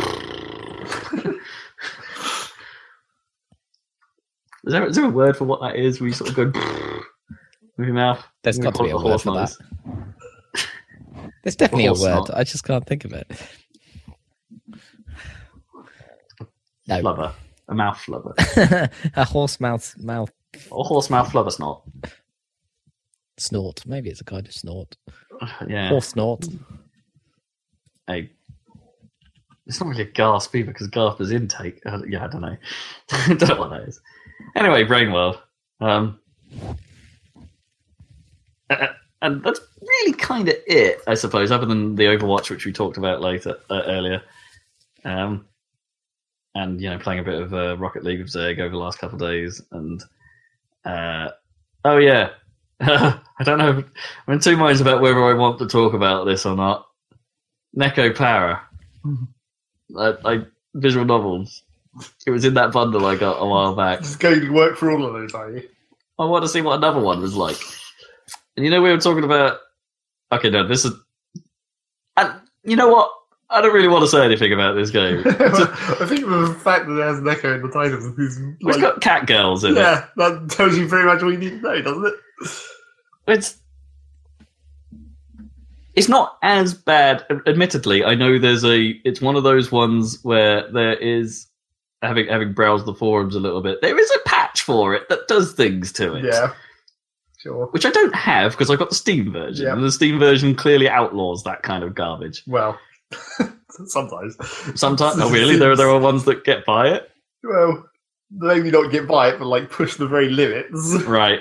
is, 4.64 4.72
there, 4.72 4.86
is 4.86 4.96
there 4.96 5.04
a 5.04 5.10
word 5.10 5.36
for 5.36 5.44
what 5.44 5.60
that 5.60 5.76
is? 5.76 6.00
Where 6.00 6.08
you 6.08 6.14
sort 6.14 6.30
of 6.30 6.36
go 6.36 6.44
with 7.76 7.86
your 7.86 7.94
mouth? 7.94 8.24
There's 8.42 8.58
got 8.58 8.74
to 8.76 8.82
be 8.84 8.90
a 8.90 8.96
word 8.96 9.20
for 9.20 9.34
that. 9.34 9.52
There's 11.42 11.56
definitely 11.56 11.86
a 11.86 11.92
word. 11.92 11.98
snort. 11.98 12.30
I 12.34 12.44
just 12.44 12.64
can't 12.64 12.86
think 12.86 13.04
of 13.04 13.12
it. 13.12 13.26
No, 16.88 17.00
Flubber, 17.02 17.32
a 17.68 17.74
mouth 17.74 18.02
flubber, 18.04 18.90
a 19.16 19.24
horse 19.24 19.60
mouth 19.60 19.94
mouth 19.98 20.32
A 20.72 20.82
horse 20.82 21.08
mouth 21.08 21.28
flubber 21.30 21.52
snort. 21.52 21.82
snort. 23.38 23.86
Maybe 23.86 24.10
it's 24.10 24.20
a 24.20 24.24
kind 24.24 24.46
of 24.46 24.52
snort. 24.52 24.96
Yeah, 25.68 25.88
Horse 25.88 26.08
snort. 26.08 26.46
a 28.08 28.28
it's 29.66 29.80
not 29.80 29.88
really 29.88 30.02
a 30.02 30.06
gasp 30.06 30.54
either 30.56 30.72
because 30.72 30.88
gasp 30.88 31.20
is 31.20 31.30
intake. 31.30 31.80
Uh, 31.86 32.00
yeah, 32.08 32.24
I 32.24 32.28
don't 32.28 32.40
know. 32.40 32.56
don't 33.36 33.48
know 33.48 33.56
what 33.60 33.70
that 33.70 33.82
is. 33.88 34.00
Anyway, 34.56 34.82
Rain 34.82 35.12
World. 35.12 35.40
Um, 35.80 36.18
uh, 38.68 38.86
and 39.22 39.42
that's 39.42 39.60
really 39.80 40.12
kind 40.12 40.48
of 40.48 40.56
it, 40.66 41.00
I 41.06 41.14
suppose, 41.14 41.50
other 41.50 41.66
than 41.66 41.96
the 41.96 42.04
Overwatch, 42.04 42.50
which 42.50 42.64
we 42.64 42.72
talked 42.72 42.96
about 42.96 43.20
later 43.20 43.56
uh, 43.68 43.82
earlier. 43.86 44.22
Um, 45.04 45.46
and 46.54 46.80
you 46.80 46.90
know, 46.90 46.98
playing 46.98 47.20
a 47.20 47.24
bit 47.24 47.40
of 47.40 47.54
uh, 47.54 47.76
Rocket 47.76 48.04
League 48.04 48.20
with 48.20 48.30
Zeg 48.30 48.60
over 48.60 48.70
the 48.70 48.76
last 48.76 48.98
couple 48.98 49.22
of 49.22 49.30
days, 49.30 49.62
and 49.72 50.02
uh, 50.84 51.28
oh 51.84 51.98
yeah, 51.98 52.30
I 52.80 53.20
don't 53.44 53.58
know. 53.58 53.84
I'm 54.26 54.34
in 54.34 54.40
two 54.40 54.56
minds 54.56 54.80
about 54.80 55.00
whether 55.00 55.22
I 55.24 55.34
want 55.34 55.58
to 55.58 55.66
talk 55.66 55.92
about 55.92 56.24
this 56.24 56.46
or 56.46 56.56
not. 56.56 56.86
Neko 57.76 58.16
Para. 58.16 58.62
I, 59.96 60.14
I 60.24 60.44
visual 60.74 61.04
novels. 61.04 61.62
It 62.26 62.30
was 62.30 62.44
in 62.44 62.54
that 62.54 62.72
bundle 62.72 63.06
I 63.06 63.16
got 63.16 63.42
a 63.42 63.46
while 63.46 63.74
back. 63.74 64.00
Just 64.00 64.20
going 64.20 64.40
to 64.40 64.50
work 64.50 64.76
for 64.76 64.90
all 64.90 65.04
of 65.04 65.12
those, 65.12 65.34
are 65.34 65.50
you? 65.50 65.68
I 66.18 66.24
want 66.24 66.44
to 66.44 66.48
see 66.48 66.60
what 66.60 66.78
another 66.78 67.00
one 67.00 67.20
was 67.20 67.34
like. 67.34 67.58
And 68.60 68.66
you 68.66 68.70
know, 68.70 68.82
we 68.82 68.90
were 68.90 68.98
talking 68.98 69.24
about. 69.24 69.56
Okay, 70.32 70.50
no, 70.50 70.68
this 70.68 70.84
is. 70.84 70.92
And 72.18 72.30
you 72.62 72.76
know 72.76 72.88
what? 72.88 73.10
I 73.48 73.62
don't 73.62 73.72
really 73.72 73.88
want 73.88 74.02
to 74.02 74.08
say 74.08 74.22
anything 74.22 74.52
about 74.52 74.74
this 74.74 74.90
game. 74.90 75.20
I 75.26 76.04
think 76.06 76.26
the 76.26 76.54
fact 76.62 76.86
that 76.86 76.98
it 77.00 77.02
has 77.02 77.20
Neko 77.20 77.54
in 77.54 77.62
the 77.62 77.70
title 77.72 77.96
is 78.18 78.36
It's 78.38 78.62
like, 78.62 78.80
got 78.82 79.00
cat 79.00 79.26
girls 79.26 79.64
in 79.64 79.72
it. 79.72 79.76
yeah, 79.76 80.04
that 80.16 80.50
tells 80.50 80.76
you 80.76 80.86
pretty 80.86 81.06
much 81.06 81.22
all 81.22 81.32
you 81.32 81.38
need 81.38 81.50
to 81.52 81.56
know, 81.62 81.80
doesn't 81.80 82.06
it? 82.06 82.14
It's. 83.28 83.56
It's 85.94 86.08
not 86.10 86.36
as 86.42 86.74
bad. 86.74 87.24
Admittedly, 87.46 88.04
I 88.04 88.14
know 88.14 88.38
there's 88.38 88.62
a. 88.62 88.90
It's 89.06 89.22
one 89.22 89.36
of 89.36 89.42
those 89.42 89.72
ones 89.72 90.22
where 90.22 90.70
there 90.70 90.96
is, 90.96 91.46
having 92.02 92.28
having 92.28 92.52
browsed 92.52 92.84
the 92.84 92.94
forums 92.94 93.34
a 93.34 93.40
little 93.40 93.62
bit, 93.62 93.80
there 93.80 93.98
is 93.98 94.10
a 94.10 94.28
patch 94.28 94.60
for 94.60 94.94
it 94.94 95.08
that 95.08 95.28
does 95.28 95.54
things 95.54 95.92
to 95.94 96.14
it. 96.14 96.26
Yeah. 96.26 96.52
Sure. 97.42 97.66
which 97.70 97.86
I 97.86 97.90
don't 97.90 98.14
have 98.14 98.52
because 98.52 98.70
I've 98.70 98.78
got 98.78 98.90
the 98.90 98.94
Steam 98.94 99.32
version, 99.32 99.66
Yeah. 99.66 99.72
and 99.72 99.82
the 99.82 99.90
Steam 99.90 100.18
version 100.18 100.54
clearly 100.54 100.88
outlaws 100.88 101.42
that 101.44 101.62
kind 101.62 101.82
of 101.82 101.94
garbage. 101.94 102.42
Well, 102.46 102.78
sometimes. 103.86 104.36
Sometimes, 104.78 105.18
oh 105.20 105.30
really? 105.30 105.56
There, 105.56 105.74
there 105.74 105.88
are 105.88 105.98
ones 105.98 106.24
that 106.26 106.44
get 106.44 106.66
by 106.66 106.88
it, 106.88 107.10
Well, 107.42 107.86
maybe 108.30 108.70
not 108.70 108.92
get 108.92 109.08
by 109.08 109.30
it, 109.30 109.38
but 109.38 109.46
like 109.46 109.70
push 109.70 109.94
the 109.96 110.06
very 110.06 110.28
limits. 110.28 111.02
right? 111.06 111.40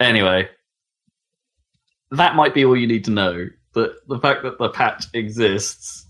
Anyway, 0.00 0.48
that 2.10 2.34
might 2.34 2.54
be 2.54 2.64
all 2.64 2.76
you 2.76 2.86
need 2.86 3.04
to 3.04 3.10
know. 3.10 3.46
That 3.74 3.94
the 4.08 4.18
fact 4.18 4.42
that 4.42 4.58
the 4.58 4.68
patch 4.68 5.06
exists 5.14 6.01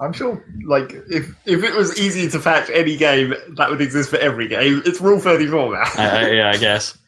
I'm 0.00 0.12
sure, 0.12 0.44
like, 0.66 0.92
if 1.08 1.34
if 1.46 1.62
it 1.62 1.74
was 1.74 1.98
easy 1.98 2.28
to 2.30 2.38
patch 2.38 2.68
any 2.70 2.96
game, 2.96 3.34
that 3.56 3.70
would 3.70 3.80
exist 3.80 4.10
for 4.10 4.16
every 4.16 4.48
game. 4.48 4.82
It's 4.84 5.00
Rule 5.00 5.20
34 5.20 5.72
now. 5.72 5.82
Uh, 5.82 6.26
yeah, 6.28 6.50
I 6.52 6.56
guess. 6.56 6.98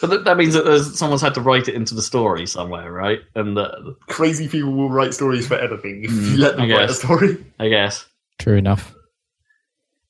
But 0.00 0.10
th- 0.10 0.24
that 0.24 0.36
means 0.36 0.54
that 0.54 0.64
there's, 0.64 0.98
someone's 0.98 1.22
had 1.22 1.34
to 1.34 1.40
write 1.40 1.68
it 1.68 1.74
into 1.74 1.94
the 1.94 2.02
story 2.02 2.46
somewhere, 2.46 2.92
right? 2.92 3.20
And 3.34 3.56
uh, 3.58 3.72
Crazy 4.08 4.48
people 4.48 4.72
will 4.72 4.90
write 4.90 5.14
stories 5.14 5.48
for 5.48 5.54
anything 5.54 6.04
if 6.04 6.10
you 6.10 6.36
let 6.36 6.56
them 6.56 6.70
write 6.70 6.90
a 6.90 6.94
story. 6.94 7.44
I 7.58 7.68
guess 7.68 8.06
True 8.38 8.56
enough. 8.56 8.94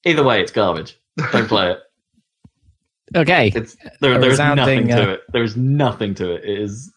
either 0.04 0.24
way, 0.24 0.40
it's 0.40 0.50
garbage. 0.50 0.98
Don't 1.32 1.48
play 1.48 1.72
it. 1.72 1.78
Okay. 3.14 3.52
It's 3.54 3.76
there. 4.00 4.18
There 4.18 4.32
is 4.32 4.38
nothing 4.40 4.88
to 4.88 5.10
uh, 5.10 5.12
it. 5.12 5.20
There 5.32 5.44
is 5.44 5.56
nothing 5.56 6.14
to 6.16 6.32
it. 6.32 6.44
It 6.44 6.58
is 6.60 6.92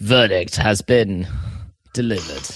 Verdict 0.00 0.56
has 0.56 0.80
been 0.80 1.26
delivered. 1.92 2.48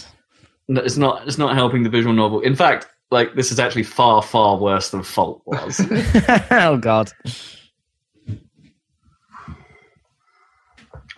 No, 0.73 0.81
it's 0.81 0.97
not. 0.97 1.29
It's 1.29 1.37
not 1.37 1.55
helping 1.55 1.83
the 1.83 1.91
visual 1.91 2.15
novel. 2.15 2.41
In 2.41 2.57
fact, 2.57 2.87
like 3.11 3.35
this 3.35 3.53
is 3.53 3.61
actually 3.61 3.83
far, 3.83 4.23
far 4.23 4.57
worse 4.57 4.89
than 4.89 5.03
Fault 5.03 5.43
was. 5.45 5.83
oh 6.51 6.79
god. 6.81 7.13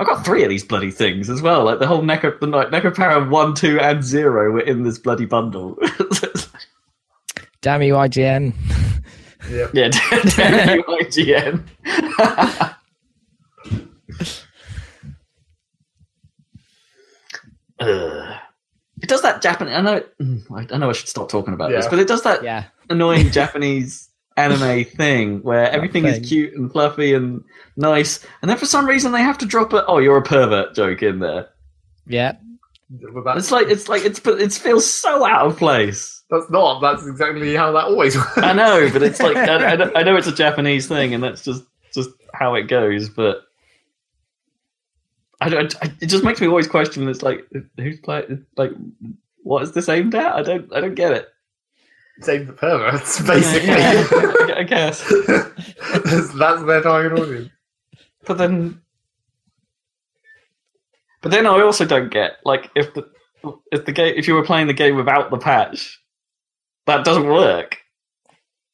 I've 0.01 0.07
got 0.09 0.25
three 0.25 0.43
of 0.43 0.49
these 0.49 0.65
bloody 0.65 0.91
things 0.91 1.31
as 1.31 1.41
well. 1.41 1.63
Like 1.63 1.79
the 1.79 1.87
whole 1.87 2.03
Neko, 2.03 2.41
the 2.41 2.49
like 2.49 2.71
Neko 2.71 2.93
Para 2.93 3.25
one, 3.29 3.55
two, 3.55 3.79
and 3.79 4.03
zero 4.03 4.51
were 4.51 4.61
in 4.61 4.83
this 4.83 4.99
bloody 4.99 5.25
bundle. 5.25 5.79
Damn 7.61 7.83
you, 7.83 7.95
IGN. 7.95 8.53
Yeah. 9.49 9.69
yeah, 9.73 9.89
damn 10.37 10.79
you, 10.79 10.85
IGN. 10.85 11.63
Ugh. 17.79 18.34
It 19.05 19.09
does 19.09 19.21
that 19.21 19.43
Japanese. 19.43 19.75
I 19.75 19.81
know. 19.83 19.97
It, 19.97 20.19
mm, 20.19 20.71
I 20.73 20.79
know 20.79 20.89
I 20.89 20.95
should 20.95 21.09
stop 21.09 21.29
talking 21.29 21.53
about 21.53 21.71
this, 21.71 21.87
but 21.87 21.99
it 21.99 22.09
does 22.09 22.23
that 22.23 22.43
Yeah. 22.43 22.65
annoying 22.89 23.31
Japanese 23.31 24.09
anime 24.39 24.85
thing 24.87 25.43
where 25.43 25.71
everything 25.71 26.05
thing. 26.05 26.23
is 26.23 26.27
cute 26.29 26.55
and 26.55 26.73
fluffy 26.73 27.13
and 27.13 27.45
nice, 27.77 28.25
and 28.41 28.51
then 28.51 28.57
for 28.57 28.65
some 28.67 28.87
reason 28.87 29.13
they 29.13 29.21
have 29.21 29.37
to 29.39 29.47
drop 29.47 29.75
a 29.75 29.85
"oh, 29.87 29.99
you're 29.99 30.17
a 30.17 30.23
pervert" 30.23 30.75
joke 30.75 31.03
in 31.03 31.19
there. 31.19 31.51
Yeah. 32.07 32.33
It's 33.37 33.51
like 33.51 33.69
it's 33.69 33.89
like 33.91 34.05
it's 34.07 34.21
but 34.21 34.41
it 34.41 34.53
feels 34.55 34.89
so 34.89 35.25
out 35.27 35.47
of 35.47 35.57
place. 35.59 36.23
that's 36.31 36.49
not. 36.51 36.81
That's 36.81 37.07
exactly 37.07 37.55
how 37.57 37.73
that 37.73 37.85
always 37.85 38.17
works. 38.21 38.39
I 38.39 38.53
know, 38.55 38.89
but 38.93 39.03
it's 39.03 39.21
like 39.21 39.37
I, 39.37 39.73
I 39.73 39.77
know- 39.77 39.93
I 39.95 40.03
know 40.03 40.17
it's 40.17 40.27
a 40.27 40.35
Japanese 40.35 40.87
thing, 40.89 41.13
and 41.13 41.23
that's 41.23 41.45
just 41.45 41.65
just 41.93 42.11
how 42.33 42.55
it 42.55 42.63
goes. 42.65 43.09
But 43.11 43.43
I 45.45 45.49
don't. 45.51 45.75
I, 45.83 45.93
it 46.01 46.07
just 46.07 46.25
makes 46.25 46.41
me 46.41 46.47
always 46.47 46.67
question. 46.67 47.07
It's 47.07 47.23
like 47.23 47.47
who's 47.77 48.01
playing? 48.01 48.47
Like 48.57 48.73
what 49.43 49.63
is 49.63 49.73
this 49.73 49.91
aimed 49.91 50.15
at? 50.15 50.35
I 50.35 50.43
don't. 50.43 50.73
I 50.75 50.81
don't 50.81 50.95
get 50.95 51.13
it. 51.13 51.29
Same 52.21 52.47
the 52.47 52.55
perverts, 52.55 53.21
basically. 53.27 53.69
Yeah, 53.69 54.55
I 54.57 54.63
guess. 54.63 55.07
that's, 55.27 56.33
that's 56.39 56.65
their 56.65 56.81
target 56.81 57.19
audience. 57.19 57.51
But 58.25 58.39
then, 58.39 58.81
but 61.21 61.31
then 61.31 61.47
I 61.47 61.61
also 61.61 61.85
don't 61.85 62.11
get 62.11 62.39
like 62.45 62.71
if 62.75 62.95
the 62.95 63.07
if 63.71 63.85
the 63.85 63.93
game 63.93 64.15
if 64.17 64.27
you 64.27 64.35
were 64.35 64.45
playing 64.45 64.67
the 64.69 64.73
game 64.73 64.97
without 64.97 65.31
the 65.31 65.37
patch, 65.37 66.01
that 66.87 67.05
doesn't 67.05 67.27
work. 67.27 67.77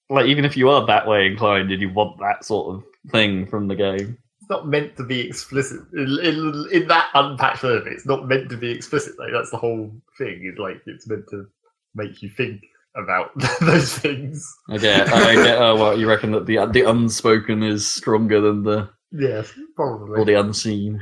Like 0.08 0.26
even 0.26 0.44
if 0.44 0.56
you 0.56 0.70
are 0.70 0.86
that 0.86 1.08
way 1.08 1.26
inclined 1.26 1.72
and 1.72 1.82
you 1.82 1.90
want 1.90 2.20
that 2.20 2.44
sort 2.44 2.76
of 2.76 2.84
thing 3.10 3.46
from 3.46 3.66
the 3.66 3.76
game, 3.76 4.18
It's 4.28 4.29
not 4.50 4.66
meant 4.66 4.96
to 4.96 5.04
be 5.04 5.20
explicit 5.20 5.80
in, 5.94 6.18
in, 6.22 6.66
in 6.72 6.88
that 6.88 7.08
unpatched 7.14 7.62
version. 7.62 7.92
It's 7.92 8.06
not 8.06 8.28
meant 8.28 8.50
to 8.50 8.56
be 8.56 8.70
explicit. 8.70 9.18
Like 9.18 9.30
that's 9.32 9.50
the 9.50 9.56
whole 9.56 9.90
thing. 10.18 10.42
Is 10.52 10.58
like 10.58 10.82
it's 10.86 11.08
meant 11.08 11.24
to 11.30 11.46
make 11.94 12.20
you 12.22 12.28
think 12.28 12.60
about 12.96 13.30
those 13.60 13.96
things. 13.96 14.46
I 14.68 14.78
get 14.78 15.08
I 15.12 15.34
get. 15.34 15.58
Uh, 15.58 15.70
oh 15.70 15.76
well, 15.76 15.98
you 15.98 16.08
reckon 16.08 16.32
that 16.32 16.46
the 16.46 16.66
the 16.66 16.82
unspoken 16.82 17.62
is 17.62 17.86
stronger 17.90 18.40
than 18.40 18.64
the 18.64 18.90
Yes, 19.12 19.52
probably 19.74 20.20
or 20.20 20.24
the 20.24 20.38
unseen? 20.38 21.00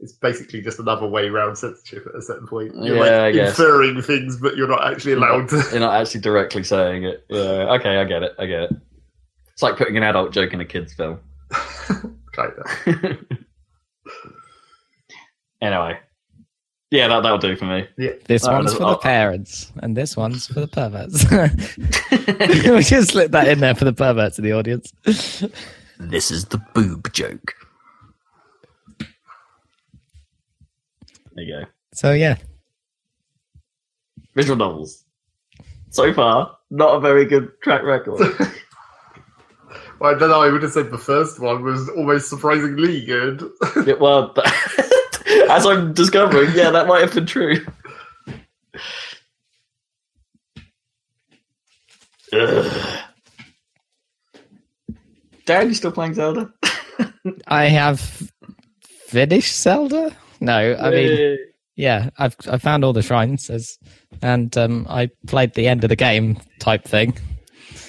It's 0.00 0.12
basically 0.14 0.62
just 0.62 0.78
another 0.78 1.06
way 1.06 1.26
around 1.28 1.56
censorship 1.56 2.06
at 2.06 2.14
a 2.18 2.22
certain 2.22 2.46
point. 2.46 2.72
You're 2.74 2.96
Yeah, 2.96 3.00
like 3.02 3.10
I 3.12 3.32
guess. 3.32 3.50
inferring 3.58 4.00
things, 4.00 4.38
but 4.38 4.56
you're 4.56 4.68
not 4.68 4.90
actually 4.90 5.12
allowed 5.12 5.48
to. 5.50 5.56
You're 5.72 5.80
not 5.80 6.00
actually 6.00 6.22
directly 6.22 6.62
saying 6.64 7.04
it. 7.04 7.24
Yeah. 7.28 7.74
Okay, 7.74 7.98
I 7.98 8.04
get 8.04 8.22
it. 8.22 8.32
I 8.38 8.46
get 8.46 8.62
it. 8.62 8.70
It's 9.52 9.62
like 9.62 9.76
putting 9.76 9.98
an 9.98 10.02
adult 10.02 10.32
joke 10.32 10.54
in 10.54 10.60
a 10.60 10.64
kids' 10.64 10.94
film. 10.94 11.20
kind 12.32 12.52
of. 12.52 12.66
anyway, 15.60 15.98
yeah, 16.90 17.08
that 17.08 17.22
that'll 17.22 17.38
do 17.38 17.56
for 17.56 17.66
me. 17.66 17.86
This 18.26 18.46
Oh, 18.46 18.52
one's 18.52 18.72
for 18.74 18.90
the 18.90 18.96
parents, 18.98 19.72
and 19.82 19.96
this 19.96 20.16
one's 20.16 20.46
for 20.46 20.60
the 20.60 20.68
perverts. 20.68 21.24
we 22.70 22.82
just 22.82 23.10
slip 23.10 23.30
that 23.32 23.48
in 23.48 23.60
there 23.60 23.74
for 23.74 23.84
the 23.84 23.92
perverts 23.92 24.38
in 24.38 24.44
the 24.44 24.52
audience. 24.52 24.92
This 25.04 26.30
is 26.30 26.46
the 26.46 26.58
boob 26.74 27.12
joke. 27.12 27.54
There 31.34 31.44
you 31.44 31.60
go. 31.60 31.64
So 31.94 32.12
yeah, 32.12 32.36
Visual 34.34 34.56
novels. 34.56 35.04
So 35.90 36.12
far, 36.14 36.56
not 36.70 36.94
a 36.96 37.00
very 37.00 37.24
good 37.24 37.50
track 37.62 37.82
record. 37.82 38.20
Well, 40.00 40.14
I 40.14 40.18
don't 40.18 40.30
know. 40.30 40.40
I 40.40 40.48
would 40.48 40.62
have 40.62 40.72
said 40.72 40.90
the 40.90 40.98
first 40.98 41.38
one 41.38 41.62
was 41.62 41.88
almost 41.90 42.30
surprisingly 42.30 43.04
good. 43.04 43.48
Yeah, 43.86 43.94
well, 43.94 44.34
as 45.50 45.66
I'm 45.66 45.92
discovering, 45.92 46.50
yeah, 46.54 46.70
that 46.70 46.86
might 46.86 47.00
have 47.02 47.14
been 47.14 47.26
true. 47.26 47.64
Ugh. 52.32 52.98
Dan, 55.46 55.68
you 55.68 55.74
still 55.74 55.92
playing 55.92 56.14
Zelda? 56.14 56.52
I 57.48 57.64
have 57.66 58.30
finished 58.82 59.56
Zelda. 59.56 60.14
No, 60.40 60.76
I 60.80 60.90
mean, 60.90 61.38
yeah, 61.76 62.10
I've 62.18 62.36
I 62.48 62.58
found 62.58 62.84
all 62.84 62.92
the 62.92 63.02
shrines, 63.02 63.50
as, 63.50 63.78
and 64.22 64.56
um, 64.56 64.86
I 64.88 65.10
played 65.26 65.54
the 65.54 65.68
end 65.68 65.84
of 65.84 65.88
the 65.88 65.96
game 65.96 66.38
type 66.58 66.84
thing. 66.84 67.18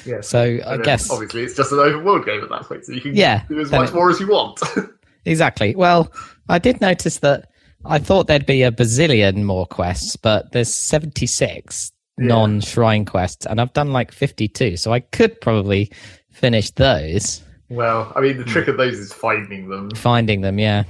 Yes. 0.06 0.28
So 0.30 0.40
I 0.42 0.46
And 0.46 0.62
then 0.62 0.82
guess 0.82 1.10
obviously 1.12 1.44
it's 1.44 1.56
just 1.56 1.72
an 1.72 1.80
open 1.80 2.04
world 2.04 2.26
game 2.26 2.42
at 2.44 2.50
that 2.50 2.64
point, 2.64 2.86
so 2.86 2.94
you 2.94 3.02
can 3.02 3.16
Yeah, 3.16 3.44
do 3.48 3.60
as 3.60 3.72
much 3.72 3.90
it- 3.90 3.96
more 3.96 4.10
as 4.10 4.20
you 4.20 4.28
want. 4.28 4.60
exactly. 5.26 5.76
Well, 5.76 6.12
I 6.50 6.60
did 6.60 6.82
notice 6.82 7.20
that 7.20 7.48
I 7.86 8.00
thought 8.00 8.28
there'd 8.28 8.46
be 8.46 8.64
a 8.64 8.72
bazillion 8.72 9.44
more 9.44 9.66
quests, 9.66 10.16
but 10.16 10.52
there's 10.52 10.74
seventy 10.74 11.26
six 11.26 11.92
Yeah. 12.20 12.28
non 12.28 12.62
shrine 12.62 13.06
quests, 13.06 13.46
and 13.46 13.60
I've 13.62 13.74
done 13.74 13.92
like 13.92 14.12
fifty 14.12 14.48
two. 14.48 14.78
So 14.78 14.94
I 14.94 15.00
could 15.00 15.40
probably 15.42 15.92
finish 16.32 16.72
those, 16.72 17.42
well, 17.70 18.12
I 18.16 18.22
mean, 18.22 18.38
the 18.38 18.44
trick 18.44 18.68
of 18.68 18.78
those 18.78 18.98
is 19.00 19.12
finding 19.14 19.70
them. 19.70 19.90
finding 19.96 20.42
them. 20.42 20.60
Yeah, 20.60 20.84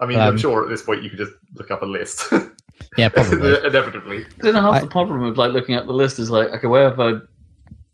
I 0.00 0.06
mean, 0.06 0.18
I'm 0.18 0.30
Um, 0.34 0.38
sure 0.38 0.62
at 0.62 0.68
this 0.68 0.82
point 0.82 1.02
you 1.02 1.10
could 1.10 1.18
just 1.18 1.32
look 1.54 1.70
up 1.70 1.82
a 1.82 1.86
list. 1.86 2.32
yeah, 2.98 3.08
probably. 3.08 3.56
Inevitably. 3.66 4.24
I 4.40 4.42
don't 4.42 4.54
half 4.54 4.74
I- 4.74 4.80
the 4.80 4.86
problem 4.86 5.22
of 5.24 5.36
like 5.38 5.52
looking 5.52 5.74
at 5.74 5.86
the 5.86 5.92
list 5.92 6.18
is 6.18 6.30
like, 6.30 6.48
okay, 6.48 6.66
where 6.66 6.88
have 6.90 7.00
I? 7.00 7.14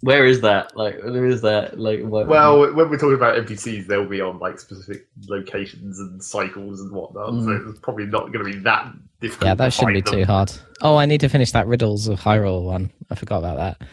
Where 0.03 0.27
is 0.27 0.41
that? 0.41 0.77
Like, 0.77 1.01
where 1.03 1.27
is 1.27 1.43
that? 1.43 1.79
Like, 1.79 2.03
what, 2.03 2.27
Well, 2.27 2.59
when 2.75 2.91
we're 2.91 2.99
talking 2.99 3.15
about 3.15 3.37
NPCs, 3.47 3.87
they'll 3.87 4.05
be 4.09 4.21
on 4.21 4.39
like 4.41 4.59
specific 4.59 5.07
locations 5.29 5.99
and 6.01 6.23
cycles 6.23 6.81
and 6.81 6.91
whatnot, 6.93 7.31
Mm. 7.31 7.45
so 7.65 7.71
it's 7.71 7.79
probably 7.79 8.07
not 8.07 8.33
going 8.33 8.45
to 8.45 8.53
be 8.53 8.59
that 8.65 8.93
difficult. 9.21 9.47
Yeah, 9.47 9.55
that 9.55 9.65
to 9.67 9.71
shouldn't 9.71 9.95
be 9.95 10.03
find 10.03 10.23
too 10.23 10.25
hard. 10.25 10.53
Oh, 10.81 10.97
I 10.97 11.07
need 11.07 11.21
to 11.21 11.29
finish 11.29 11.53
that 11.53 11.69
Riddles 11.69 12.09
of 12.09 12.19
Hyrule 12.21 12.65
one. 12.65 12.91
I 13.11 13.15
forgot 13.15 13.39
about 13.39 13.79
that. 13.79 13.89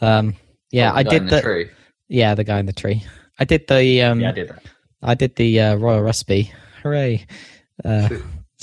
Um, 0.00 0.34
yeah, 0.70 0.92
Oh, 0.92 0.96
I 0.96 1.02
guy 1.02 1.10
did 1.10 1.22
in 1.22 1.28
the, 1.28 1.40
tree. 1.42 1.68
yeah 2.08 2.34
the 2.34 2.44
guy 2.44 2.58
in 2.58 2.64
the 2.66 2.72
tree. 2.72 3.04
I 3.38 3.44
did 3.44 3.66
the 3.68 4.02
um, 4.02 4.20
Yeah, 4.20 4.28
I 4.30 4.32
did 4.32 4.48
that. 4.48 4.62
I 5.02 5.14
did 5.14 5.36
the 5.36 5.60
uh, 5.60 5.74
royal 5.76 6.00
recipe. 6.02 6.50
Hooray! 6.82 7.26
Uh, 7.84 8.08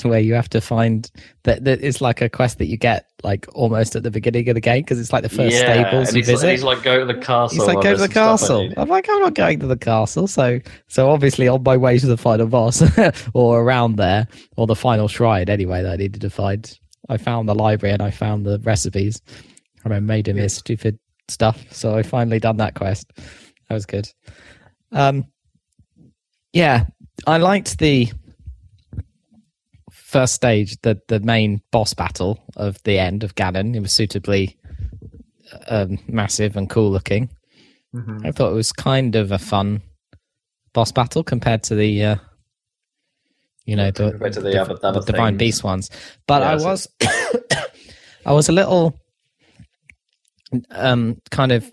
where 0.03 0.19
you 0.19 0.33
have 0.33 0.49
to 0.49 0.61
find 0.61 1.09
that, 1.43 1.63
that 1.63 1.83
it's 1.83 2.01
like 2.01 2.21
a 2.21 2.29
quest 2.29 2.59
that 2.59 2.67
you 2.67 2.77
get 2.77 3.05
like 3.23 3.47
almost 3.53 3.95
at 3.95 4.03
the 4.03 4.11
beginning 4.11 4.47
of 4.49 4.55
the 4.55 4.61
game 4.61 4.81
because 4.83 4.99
it's 4.99 5.11
like 5.11 5.23
the 5.23 5.29
first 5.29 5.55
yeah, 5.55 5.89
stables 5.89 6.13
you 6.13 6.19
he's, 6.19 6.27
like- 6.27 6.35
visit. 6.35 6.51
he's 6.51 6.63
like, 6.63 6.83
go 6.83 6.99
to 6.99 7.05
the 7.05 7.19
castle. 7.19 7.57
He's 7.57 7.67
like, 7.67 7.83
go 7.83 7.95
to 7.95 7.97
the 7.97 8.03
some 8.03 8.11
stuff 8.11 8.27
I 8.27 8.29
castle. 8.29 8.73
I'm 8.77 8.89
like, 8.89 9.09
I'm 9.09 9.21
not 9.21 9.33
going 9.33 9.59
to 9.59 9.67
the 9.67 9.77
castle. 9.77 10.27
So, 10.27 10.59
so 10.87 11.09
obviously 11.09 11.47
on 11.47 11.63
my 11.63 11.77
way 11.77 11.97
to 11.97 12.05
the 12.05 12.17
final 12.17 12.47
boss 12.47 12.83
or 13.33 13.61
around 13.61 13.95
there 13.95 14.27
or 14.55 14.67
the 14.67 14.75
final 14.75 15.07
shrine 15.07 15.49
anyway 15.49 15.81
that 15.81 15.93
I 15.93 15.95
needed 15.95 16.21
to 16.21 16.29
find, 16.29 16.79
I 17.09 17.17
found 17.17 17.49
the 17.49 17.55
library 17.55 17.93
and 17.93 18.03
I 18.03 18.11
found 18.11 18.45
the 18.45 18.59
recipes 18.59 19.21
and 19.83 19.93
I 19.93 19.99
made 19.99 20.27
him 20.27 20.37
his 20.37 20.53
stupid 20.53 20.99
stuff. 21.27 21.65
So 21.71 21.97
I 21.97 22.03
finally 22.03 22.39
done 22.39 22.57
that 22.57 22.75
quest. 22.75 23.11
that 23.15 23.73
was 23.73 23.85
good. 23.85 24.07
Um, 24.91 25.25
yeah, 26.53 26.85
I 27.25 27.37
liked 27.37 27.79
the 27.79 28.11
first 30.07 30.33
stage, 30.33 30.79
the 30.81 30.99
the 31.09 31.19
main 31.19 31.61
boss 31.71 31.93
battle 31.93 32.39
of 32.55 32.81
the 32.83 32.97
end 32.97 33.23
of 33.23 33.35
Ganon. 33.35 33.75
It 33.75 33.81
was 33.81 33.91
suitably 33.91 34.57
um, 35.67 35.99
massive 36.07 36.55
and 36.55 36.69
cool 36.69 36.89
looking. 36.91 37.29
Mhm. 37.93 38.25
I 38.25 38.31
thought 38.31 38.51
it 38.51 38.55
was 38.55 38.71
kind 38.71 39.15
of 39.15 39.31
a 39.31 39.37
fun 39.37 39.81
boss 40.73 40.91
battle 40.91 41.23
compared 41.23 41.63
to 41.63 41.75
the, 41.75 42.03
uh, 42.03 42.15
you 43.65 43.75
know, 43.75 43.91
the, 43.91 44.11
Compared 44.11 44.33
to 44.33 44.41
the 44.41 44.51
div- 44.51 44.69
other- 44.69 44.79
other 44.85 44.99
the 45.01 45.11
Divine 45.11 45.33
things. 45.33 45.39
Beast 45.39 45.63
ones. 45.63 45.89
But 46.27 46.41
Yeah, 46.41 46.51
I 46.51 46.55
was, 46.55 46.87
I 48.25 48.31
was 48.33 48.49
a 48.49 48.51
little, 48.51 48.99
um, 50.71 51.21
kind 51.31 51.51
of 51.51 51.71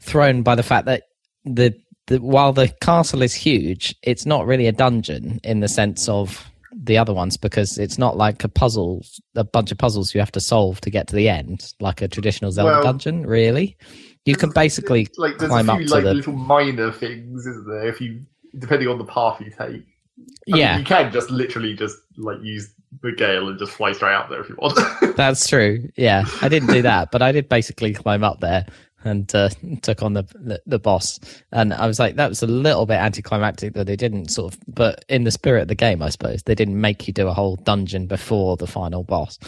thrown 0.00 0.42
by 0.42 0.54
the 0.54 0.62
fact 0.62 0.86
that 0.86 1.04
the, 1.44 1.74
the 2.06 2.18
while 2.20 2.52
the 2.52 2.68
castle 2.80 3.22
is 3.22 3.34
huge, 3.34 3.94
it's 4.02 4.26
not 4.26 4.46
really 4.46 4.66
a 4.66 4.72
dungeon 4.72 5.40
in 5.44 5.60
the 5.60 5.68
sense 5.68 6.08
of 6.08 6.44
the 6.84 6.98
other 6.98 7.14
ones 7.14 7.36
because 7.36 7.78
it's 7.78 7.98
not 7.98 8.16
like 8.16 8.44
a 8.44 8.48
puzzle, 8.48 9.04
a 9.34 9.44
bunch 9.44 9.72
of 9.72 9.78
puzzles 9.78 10.14
you 10.14 10.20
have 10.20 10.32
to 10.32 10.40
solve 10.40 10.80
to 10.82 10.90
get 10.90 11.08
to 11.08 11.16
the 11.16 11.28
end, 11.28 11.72
like 11.80 12.02
a 12.02 12.08
traditional 12.08 12.52
Zelda 12.52 12.72
Well- 12.72 12.82
dungeon. 12.82 13.26
Really, 13.26 13.76
you 14.24 14.36
can 14.36 14.50
basically 14.50 15.08
like 15.16 15.38
there's 15.38 15.50
climb 15.50 15.68
a 15.68 15.72
up 15.72 15.78
few 15.78 15.88
to 15.88 15.94
like 15.94 16.04
the 16.04 16.14
little 16.14 16.32
minor 16.34 16.92
things, 16.92 17.46
isn't 17.46 17.66
there? 17.66 17.88
If 17.88 18.00
you 18.00 18.22
depending 18.58 18.88
on 18.88 18.98
the 18.98 19.04
path 19.04 19.40
you 19.40 19.50
take. 19.50 19.58
I 19.58 19.70
mean, 19.70 20.60
yeah. 20.60 20.78
you 20.78 20.84
can 20.84 21.10
just 21.12 21.30
literally 21.30 21.74
just 21.74 21.96
like 22.16 22.40
use 22.42 22.72
the 23.02 23.12
gale 23.12 23.48
and 23.48 23.58
just 23.58 23.72
fly 23.72 23.92
straight 23.92 24.14
out 24.14 24.30
there 24.30 24.40
if 24.40 24.48
you 24.48 24.56
want. 24.56 24.78
That's 25.16 25.48
true. 25.48 25.88
Yeah, 25.96 26.24
I 26.40 26.48
didn't 26.48 26.68
do 26.68 26.82
that, 26.82 27.10
but 27.10 27.22
I 27.22 27.32
did 27.32 27.48
basically 27.48 27.92
climb 27.92 28.22
up 28.22 28.40
there 28.40 28.66
and 29.04 29.32
uh, 29.34 29.50
took 29.82 30.02
on 30.02 30.14
the, 30.14 30.22
the 30.34 30.60
the 30.66 30.78
boss. 30.78 31.20
And 31.52 31.72
I 31.74 31.86
was 31.86 31.98
like, 31.98 32.16
that 32.16 32.28
was 32.28 32.42
a 32.42 32.46
little 32.46 32.86
bit 32.86 32.94
anticlimactic 32.98 33.74
that 33.74 33.86
they 33.86 33.96
didn't 33.96 34.30
sort 34.30 34.54
of, 34.54 34.60
but 34.66 35.04
in 35.08 35.24
the 35.24 35.30
spirit 35.30 35.62
of 35.62 35.68
the 35.68 35.74
game, 35.74 36.02
I 36.02 36.08
suppose 36.08 36.42
they 36.42 36.54
didn't 36.54 36.80
make 36.80 37.06
you 37.06 37.12
do 37.12 37.28
a 37.28 37.34
whole 37.34 37.56
dungeon 37.56 38.06
before 38.06 38.56
the 38.56 38.66
final 38.66 39.04
boss. 39.04 39.38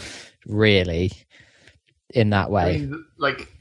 Really, 0.45 1.11
in 2.13 2.29
that 2.29 2.47
I 2.47 2.49
way. 2.49 2.77
mean, 2.79 3.05
like 3.17 3.51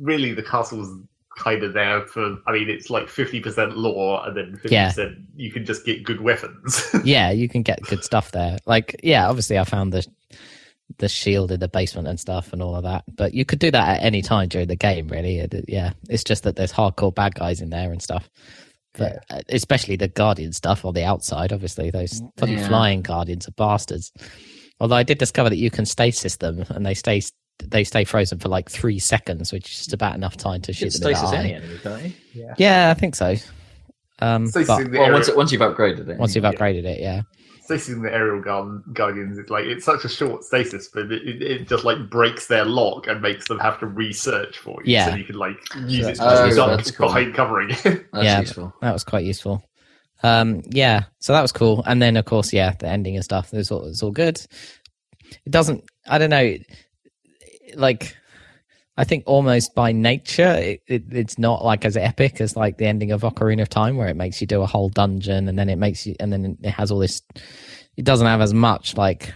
really, 0.00 0.32
the 0.32 0.42
castle's 0.42 0.98
kind 1.36 1.62
of 1.62 1.72
there 1.72 2.02
for. 2.06 2.36
I 2.46 2.52
mean, 2.52 2.70
it's 2.70 2.88
like 2.90 3.08
fifty 3.08 3.40
percent 3.40 3.76
lore, 3.76 4.26
and 4.26 4.36
then 4.36 4.52
fifty 4.56 4.74
Yeah. 4.74 4.88
percent 4.88 5.18
you 5.36 5.50
can 5.50 5.64
just 5.64 5.84
get 5.84 6.02
good 6.04 6.20
weapons. 6.20 6.86
yeah, 7.04 7.30
you 7.30 7.48
can 7.48 7.62
get 7.62 7.82
good 7.82 8.04
stuff 8.04 8.30
there. 8.32 8.58
Like, 8.66 8.98
yeah, 9.02 9.28
obviously 9.28 9.58
I 9.58 9.64
found 9.64 9.92
the 9.92 10.06
the 10.98 11.08
shield 11.08 11.50
in 11.52 11.60
the 11.60 11.68
basement 11.68 12.08
and 12.08 12.18
stuff 12.20 12.52
and 12.52 12.62
all 12.62 12.74
of 12.76 12.84
that. 12.84 13.04
But 13.14 13.34
you 13.34 13.44
could 13.44 13.58
do 13.58 13.70
that 13.70 13.98
at 13.98 14.02
any 14.04 14.22
time 14.22 14.48
during 14.48 14.68
the 14.68 14.76
game, 14.76 15.08
really. 15.08 15.38
It- 15.40 15.64
yeah, 15.68 15.92
it's 16.08 16.24
just 16.24 16.42
that 16.44 16.56
there's 16.56 16.72
hardcore 16.72 17.14
bad 17.14 17.34
guys 17.34 17.60
in 17.60 17.70
there 17.70 17.92
and 17.92 18.02
stuff. 18.02 18.28
But 18.94 19.24
uh, 19.30 19.40
especially 19.48 19.96
the 19.96 20.08
guardian 20.08 20.52
stuff 20.52 20.84
on 20.84 20.92
the 20.94 21.04
outside, 21.04 21.52
obviously 21.52 21.90
those 21.90 22.20
bloody 22.36 22.54
Yeah. 22.54 22.68
flying 22.68 23.02
guardians 23.02 23.48
are 23.48 23.52
bastards. 23.52 24.12
Although 24.80 24.96
I 24.96 25.02
did 25.02 25.18
discover 25.18 25.48
that 25.48 25.56
you 25.56 25.70
can 25.70 25.86
stasis 25.86 26.36
them 26.36 26.64
and 26.70 26.84
they 26.84 26.94
stay 26.94 27.22
they 27.64 27.84
stay 27.84 28.02
frozen 28.04 28.38
for 28.40 28.48
like 28.48 28.68
three 28.70 28.98
seconds, 28.98 29.52
which 29.52 29.70
is 29.70 29.76
just 29.78 29.92
about 29.92 30.14
enough 30.16 30.36
time 30.36 30.60
to 30.62 30.72
You 30.72 30.90
shoot 30.90 30.92
can 30.94 31.00
them 31.02 31.08
in 31.08 31.12
the 31.12 31.18
stasis 31.18 31.38
any 31.38 31.54
enemy, 31.54 31.78
can't 31.82 32.14
you? 32.34 32.54
Yeah, 32.58 32.90
I 32.90 32.94
think 32.94 33.14
so. 33.14 33.36
Um, 34.18 34.50
but 34.52 34.66
Well, 34.68 35.12
once, 35.12 35.30
once 35.34 35.52
you've 35.52 35.60
upgraded 35.60 36.08
it. 36.08 36.18
once 36.18 36.34
you've 36.34 36.44
Yeah. 36.44 36.52
upgraded 36.52 36.84
it, 36.84 37.00
yeah. 37.00 37.22
Stasis 37.64 37.94
in 37.94 38.02
the 38.02 38.12
aerial 38.12 38.40
gun 38.42 38.82
guardians 38.92 39.38
it's 39.38 39.50
like 39.50 39.64
it's 39.64 39.84
such 39.84 40.04
a 40.04 40.08
short 40.08 40.42
stasis 40.44 40.88
but 40.88 41.10
it, 41.12 41.22
it, 41.26 41.42
it 41.42 41.68
just 41.68 41.84
like 41.84 42.10
breaks 42.10 42.46
their 42.48 42.64
lock 42.64 43.06
and 43.06 43.22
makes 43.22 43.46
them 43.48 43.58
have 43.58 43.78
to 43.80 43.86
research 43.86 44.58
for 44.58 44.82
you 44.84 44.92
Yeah. 44.94 45.10
so 45.10 45.14
you 45.16 45.24
can 45.24 45.36
like 45.36 45.56
use 45.86 46.06
it 46.06 46.18
that's 46.18 46.18
to 46.18 46.24
Oh, 46.24 46.46
just 46.48 46.56
that's 46.86 46.90
cool. 46.92 47.06
behind 47.06 47.34
covering 47.34 47.68
That's 47.84 48.06
Yeah. 48.14 48.40
useful. 48.40 48.74
that 48.82 48.92
was 48.92 49.04
quite 49.04 49.24
useful. 49.24 49.62
Um, 50.24 50.62
yeah, 50.70 51.04
so 51.18 51.32
that 51.32 51.42
was 51.42 51.50
cool. 51.50 51.82
And 51.84 52.00
then, 52.00 52.16
of 52.16 52.24
course, 52.26 52.52
yeah, 52.52 52.74
the 52.78 52.86
ending 52.86 53.16
and 53.16 53.24
stuff. 53.24 53.52
It 53.52 53.56
was 53.56 53.72
all, 53.72 53.84
it's 53.86 54.04
all 54.04 54.12
good. 54.12 54.38
It 55.44 55.50
doesn't. 55.50 55.82
I 56.06 56.18
don't 56.18 56.30
know. 56.30 56.56
Like, 57.74 58.16
I 58.96 59.04
think 59.04 59.24
almost 59.26 59.74
by 59.74 59.92
nature, 59.92 60.52
it, 60.52 60.82
it, 60.86 61.04
it's 61.10 61.38
not 61.38 61.64
like 61.64 61.84
as 61.84 61.96
epic 61.96 62.40
as 62.40 62.56
like 62.56 62.76
the 62.76 62.86
ending 62.86 63.10
of 63.10 63.22
Ocarina 63.22 63.62
of 63.62 63.70
Time, 63.70 63.96
where 63.96 64.08
it 64.08 64.16
makes 64.16 64.40
you 64.40 64.46
do 64.46 64.60
a 64.62 64.66
whole 64.66 64.90
dungeon, 64.90 65.48
and 65.48 65.58
then 65.58 65.70
it 65.70 65.76
makes 65.76 66.06
you, 66.06 66.14
and 66.20 66.32
then 66.32 66.58
it 66.62 66.70
has 66.70 66.90
all 66.90 66.98
this. 66.98 67.22
It 67.96 68.04
doesn't 68.04 68.26
have 68.26 68.40
as 68.40 68.52
much 68.52 68.96
like 68.96 69.32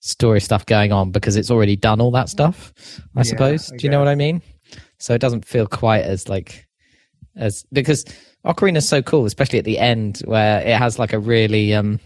story 0.00 0.40
stuff 0.40 0.66
going 0.66 0.92
on 0.92 1.10
because 1.10 1.36
it's 1.36 1.50
already 1.50 1.76
done 1.76 2.00
all 2.00 2.10
that 2.10 2.28
stuff. 2.28 2.74
I 3.16 3.20
Yeah, 3.20 3.22
suppose. 3.22 3.72
I 3.72 3.76
Do 3.76 3.86
you 3.86 3.90
know 3.90 3.98
what 3.98 4.08
I 4.08 4.14
mean? 4.14 4.42
So 4.98 5.14
it 5.14 5.20
doesn't 5.20 5.46
feel 5.46 5.66
quite 5.66 6.02
as 6.04 6.28
like 6.28 6.66
as 7.36 7.64
because 7.72 8.04
Ocarina 8.44 8.76
is 8.76 8.88
so 8.88 9.00
cool, 9.02 9.24
especially 9.24 9.58
at 9.58 9.64
the 9.64 9.78
end 9.78 10.20
where 10.26 10.60
it 10.60 10.76
has 10.76 10.98
like 10.98 11.14
a 11.14 11.18
really 11.18 11.72
um 11.74 12.00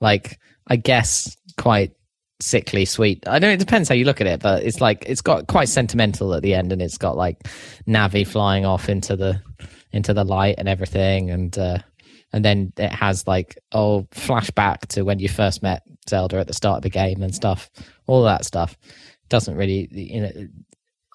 like 0.00 0.38
I 0.66 0.76
guess 0.76 1.34
quite 1.56 1.92
sickly 2.40 2.84
sweet. 2.84 3.26
I 3.26 3.38
know 3.38 3.50
it 3.50 3.58
depends 3.58 3.88
how 3.88 3.94
you 3.94 4.04
look 4.04 4.20
at 4.20 4.26
it, 4.26 4.40
but 4.40 4.62
it's 4.62 4.80
like 4.80 5.04
it's 5.06 5.20
got 5.20 5.46
quite 5.46 5.68
sentimental 5.68 6.34
at 6.34 6.42
the 6.42 6.54
end 6.54 6.72
and 6.72 6.82
it's 6.82 6.98
got 6.98 7.16
like 7.16 7.42
Navi 7.86 8.26
flying 8.26 8.64
off 8.64 8.88
into 8.88 9.16
the 9.16 9.40
into 9.92 10.14
the 10.14 10.24
light 10.24 10.54
and 10.58 10.68
everything 10.68 11.30
and 11.30 11.58
uh 11.58 11.78
and 12.32 12.44
then 12.44 12.72
it 12.76 12.92
has 12.92 13.26
like 13.26 13.58
oh 13.72 14.06
flashback 14.12 14.86
to 14.86 15.02
when 15.02 15.18
you 15.18 15.28
first 15.28 15.62
met 15.62 15.82
Zelda 16.08 16.38
at 16.38 16.46
the 16.46 16.54
start 16.54 16.78
of 16.78 16.82
the 16.82 16.90
game 16.90 17.22
and 17.22 17.34
stuff. 17.34 17.70
All 18.06 18.22
that 18.24 18.44
stuff 18.44 18.76
doesn't 19.28 19.56
really 19.56 19.88
you 19.92 20.20
know 20.20 20.32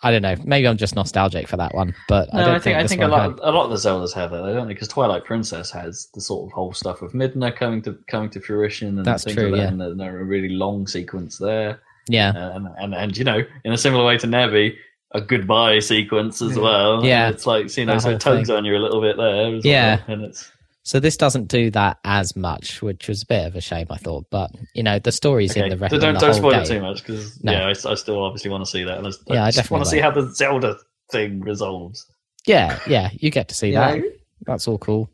I 0.05 0.11
don't 0.11 0.21
know. 0.21 0.35
Maybe 0.45 0.67
I'm 0.67 0.77
just 0.77 0.95
nostalgic 0.95 1.47
for 1.47 1.57
that 1.57 1.73
one, 1.73 1.95
but 2.07 2.33
I 2.33 2.41
don't 2.45 2.55
I 2.55 2.59
think 2.59 2.77
I 2.77 2.85
think 2.87 3.01
a 3.01 3.07
lot 3.07 3.21
had- 3.31 3.39
a 3.41 3.51
lot 3.51 3.65
of 3.65 3.71
the 3.71 3.77
Zeldas 3.89 4.13
have 4.13 4.31
that, 4.31 4.43
I 4.43 4.53
don't 4.53 4.67
they? 4.67 4.73
Because 4.73 4.87
Twilight 4.87 5.25
Princess 5.25 5.71
has 5.71 6.07
the 6.13 6.21
sort 6.21 6.47
of 6.47 6.53
whole 6.53 6.73
stuff 6.73 7.01
of 7.01 7.13
Midna 7.13 7.53
coming 7.55 7.81
to 7.81 7.97
coming 8.07 8.29
to 8.29 8.39
fruition 8.39 8.97
and 8.97 9.05
That's 9.05 9.23
things 9.23 9.35
true, 9.35 9.49
like 9.49 9.61
that, 9.61 9.69
and 9.73 9.99
there's 9.99 10.15
a 10.21 10.23
really 10.23 10.49
long 10.49 10.85
sequence 10.87 11.37
there. 11.37 11.79
yeah. 12.07 12.29
Uh, 12.35 12.51
and, 12.55 12.67
and 12.77 12.93
and 12.95 13.17
you 13.17 13.23
know, 13.23 13.41
in 13.63 13.73
a 13.73 13.77
similar 13.77 14.05
way 14.05 14.17
to 14.19 14.27
Navi, 14.27 14.75
a 15.11 15.21
goodbye 15.21 15.79
sequence 15.79 16.41
as 16.41 16.57
well. 16.59 17.03
Yeah. 17.03 17.29
it's 17.29 17.47
like 17.47 17.75
you 17.75 17.85
know, 17.85 17.97
so 17.97 18.11
it 18.11 18.19
tugs 18.21 18.47
thing. 18.49 18.57
on 18.57 18.63
you 18.65 18.75
a 18.75 18.83
little 18.85 19.01
bit 19.01 19.17
there. 19.17 19.55
as 19.55 19.65
Yeah. 19.65 19.95
well, 20.07 20.15
and 20.17 20.25
it's 20.25 20.51
So 20.85 20.99
this 20.99 21.17
doesn't 21.17 21.47
do 21.47 21.71
that 21.71 21.97
as 22.05 22.35
much, 22.35 22.83
which 22.83 23.07
was 23.07 23.23
a 23.23 23.25
bit 23.25 23.47
of 23.47 23.55
a 23.55 23.61
shame, 23.61 23.87
I 23.89 23.97
thought. 23.97 24.25
But 24.29 24.51
you 24.75 24.83
know, 24.83 24.99
the 24.99 25.11
story's 25.11 25.51
okay. 25.51 25.63
in 25.63 25.69
the, 25.71 25.77
re- 25.77 25.89
so 25.89 25.95
in 25.95 26.01
don't 26.01 26.13
the 26.13 26.19
don't 26.19 26.33
spoil 26.35 26.51
game. 26.51 26.61
it 26.61 26.67
too 26.67 26.81
much 26.81 26.97
because 27.03 27.43
No. 27.43 27.51
yeah, 27.53 27.65
I, 27.65 27.69
I 27.91 27.95
still 27.95 28.23
obviously 28.23 28.51
want 28.51 28.63
to 28.63 28.69
see 28.69 28.83
that. 28.83 28.99
And 28.99 29.07
I, 29.07 29.09
just- 29.09 29.23
Yeah, 29.27 29.43
I 29.43 29.47
I 29.47 29.51
just 29.51 29.71
want 29.71 29.83
to 29.83 29.89
see 29.89 29.97
how 29.99 30.11
the 30.11 30.31
Zelda 30.33 30.77
thing 31.11 31.41
resolves. 31.41 32.05
Yeah, 32.45 32.79
yeah, 32.87 33.09
you 33.13 33.31
get 33.31 33.47
to 33.47 33.55
see 33.55 33.69
You 33.69 33.73
that. 33.73 33.97
know? 33.97 34.03
That's 34.45 34.67
all 34.67 34.77
cool. 34.77 35.09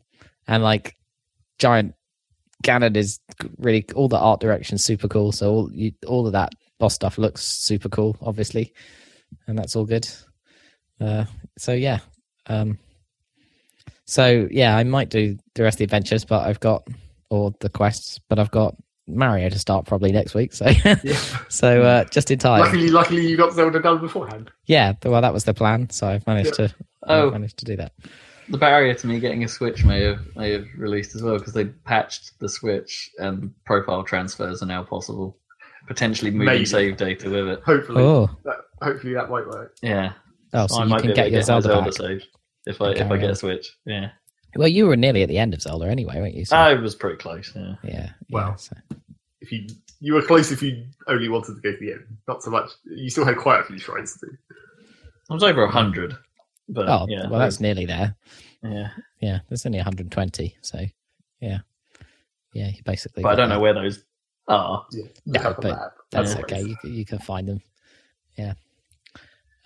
And 0.46 0.62
like, 0.62 0.94
giant 1.58 1.94
Ganon 2.62 2.94
is 2.96 3.18
really 3.56 3.86
all 3.94 4.08
the 4.08 4.18
art 4.18 4.40
direction's 4.40 4.84
super 4.84 5.08
cool. 5.08 5.32
So 5.32 5.50
all 5.50 5.70
you, 5.72 5.92
all 6.06 6.26
of 6.26 6.32
that 6.34 6.52
boss 6.78 6.92
stuff 6.94 7.16
looks 7.16 7.42
super 7.46 7.88
cool, 7.88 8.14
obviously, 8.20 8.74
and 9.46 9.58
that's 9.58 9.74
all 9.74 9.86
good. 9.86 10.06
Uh, 11.00 11.24
so 11.56 11.72
yeah, 11.72 12.00
um, 12.46 12.78
so 14.06 14.48
yeah, 14.50 14.76
I 14.76 14.84
might 14.84 15.08
do 15.10 15.36
the 15.54 15.62
rest 15.62 15.76
of 15.76 15.78
the 15.78 15.84
adventures, 15.84 16.24
but 16.24 16.46
I've 16.46 16.60
got 16.60 16.86
or 17.30 17.52
the 17.60 17.68
quests, 17.68 18.20
but 18.28 18.38
I've 18.38 18.50
got 18.50 18.76
Mario 19.08 19.48
to 19.48 19.58
start 19.58 19.86
probably 19.86 20.12
next 20.12 20.34
week. 20.34 20.52
So 20.52 20.66
yeah. 20.84 20.96
so 21.48 21.82
uh, 21.82 22.04
just 22.04 22.30
in 22.30 22.38
time. 22.38 22.60
luckily 22.60 22.88
luckily 22.90 23.26
you 23.26 23.36
got 23.36 23.52
zelda 23.52 23.80
done 23.80 24.00
beforehand 24.00 24.50
Yeah, 24.66 24.92
well, 25.04 25.20
that 25.22 25.32
was 25.32 25.44
the 25.44 25.54
plan. 25.54 25.90
So 25.90 26.06
I've 26.08 26.26
managed 26.26 26.54
to 26.54 26.72
Oh. 27.08 27.26
I've 27.26 27.32
managed 27.32 27.56
to 27.58 27.64
do 27.64 27.76
that. 27.76 27.92
The 28.48 28.58
barrier 28.58 28.94
to 28.94 29.06
me 29.06 29.18
getting 29.18 29.42
a 29.44 29.48
Switch 29.48 29.84
may 29.84 30.02
have 30.02 30.20
may 30.36 30.52
have 30.52 30.66
released 30.76 31.14
as 31.16 31.22
well 31.22 31.38
because 31.38 31.52
they 31.54 31.64
patched 31.66 32.38
the 32.38 32.48
Switch 32.48 33.10
and 33.18 33.52
profile 33.64 34.04
transfers 34.04 34.62
are 34.62 34.66
now 34.66 34.82
possible. 34.84 35.36
Potentially 35.88 36.30
moving 36.30 36.46
Maybe. 36.46 36.64
save 36.64 36.96
data 36.96 37.28
with 37.28 37.48
it. 37.48 37.60
hopefully 37.64 38.02
Oh, 38.02 38.30
that, 38.44 38.58
hopefully 38.80 39.14
that 39.14 39.28
might 39.30 39.46
work 39.48 39.74
Yeah, 39.82 40.12
oh, 40.54 40.66
So 40.68 40.74
so 40.76 40.80
I 40.80 40.84
you 40.84 40.90
might 40.90 41.02
can 41.02 41.14
get 41.14 41.24
to 41.24 41.30
your 41.30 41.42
Zelda, 41.42 41.68
Zelda 41.68 41.84
back. 41.86 41.92
save 41.94 42.22
if 42.66 42.80
I 42.80 42.90
if 42.92 43.10
I 43.10 43.16
get 43.16 43.24
on. 43.26 43.30
a 43.30 43.34
Switch. 43.36 43.76
Yeah, 43.84 44.10
Well, 44.56 44.68
you 44.68 44.86
were 44.86 44.96
nearly 44.96 45.22
at 45.22 45.28
the 45.28 45.38
end 45.38 45.54
of 45.54 45.62
Zelda 45.62 45.86
anyway, 45.86 46.16
weren't 46.20 46.34
you? 46.34 46.44
So, 46.44 46.56
I 46.56 46.74
was 46.74 46.94
pretty 46.94 47.16
close. 47.16 47.52
Yeah. 47.54 47.74
yeah. 47.82 47.90
yeah, 47.92 48.10
Well, 48.30 48.56
so- 48.56 48.76
if 49.40 49.50
you 49.50 49.66
you 50.00 50.14
were 50.14 50.22
close 50.22 50.52
if 50.52 50.62
you 50.62 50.84
only 51.08 51.28
wanted 51.28 51.54
to 51.56 51.60
go 51.60 51.72
to 51.72 51.78
the 51.78 51.92
end 51.92 52.04
not 52.28 52.42
so 52.44 52.50
much 52.50 52.70
you 52.84 53.10
still 53.10 53.24
had 53.24 53.36
quite 53.36 53.60
a 53.60 53.64
few 53.64 53.76
shrines 53.78 54.16
to 54.18 54.26
do 54.26 54.36
I 55.30 55.34
was 55.34 55.42
over 55.42 55.66
hundred, 55.66 56.16
but 56.68 56.88
oh, 56.88 57.06
yeah, 57.08 57.28
well, 57.28 57.40
that's 57.40 57.58
nearly 57.60 57.86
there. 57.86 58.14
yeah. 58.62 58.90
Yeah, 59.20 59.38
there's 59.48 59.64
only 59.66 59.78
120, 59.78 60.56
so 60.60 60.78
yeah, 61.40 61.58
yeah. 62.52 62.68
You 62.68 62.82
basically. 62.84 63.22
But 63.24 63.32
I 63.32 63.34
don't 63.36 63.48
know 63.48 63.54
there. 63.56 63.60
where 63.62 63.74
those 63.74 64.04
are. 64.48 64.84
yeah 64.92 65.04
No, 65.26 65.32
look 65.40 65.44
up 65.46 65.58
a 65.58 65.60
but 65.62 65.70
map 65.70 65.92
That's 66.10 66.34
Yeah. 66.34 66.40
okay. 66.42 66.62
You 66.62 66.76
can- 66.76 66.94
you 66.94 67.04
can 67.04 67.18
find 67.18 67.48
them. 67.48 67.60
Yeah. 68.36 68.54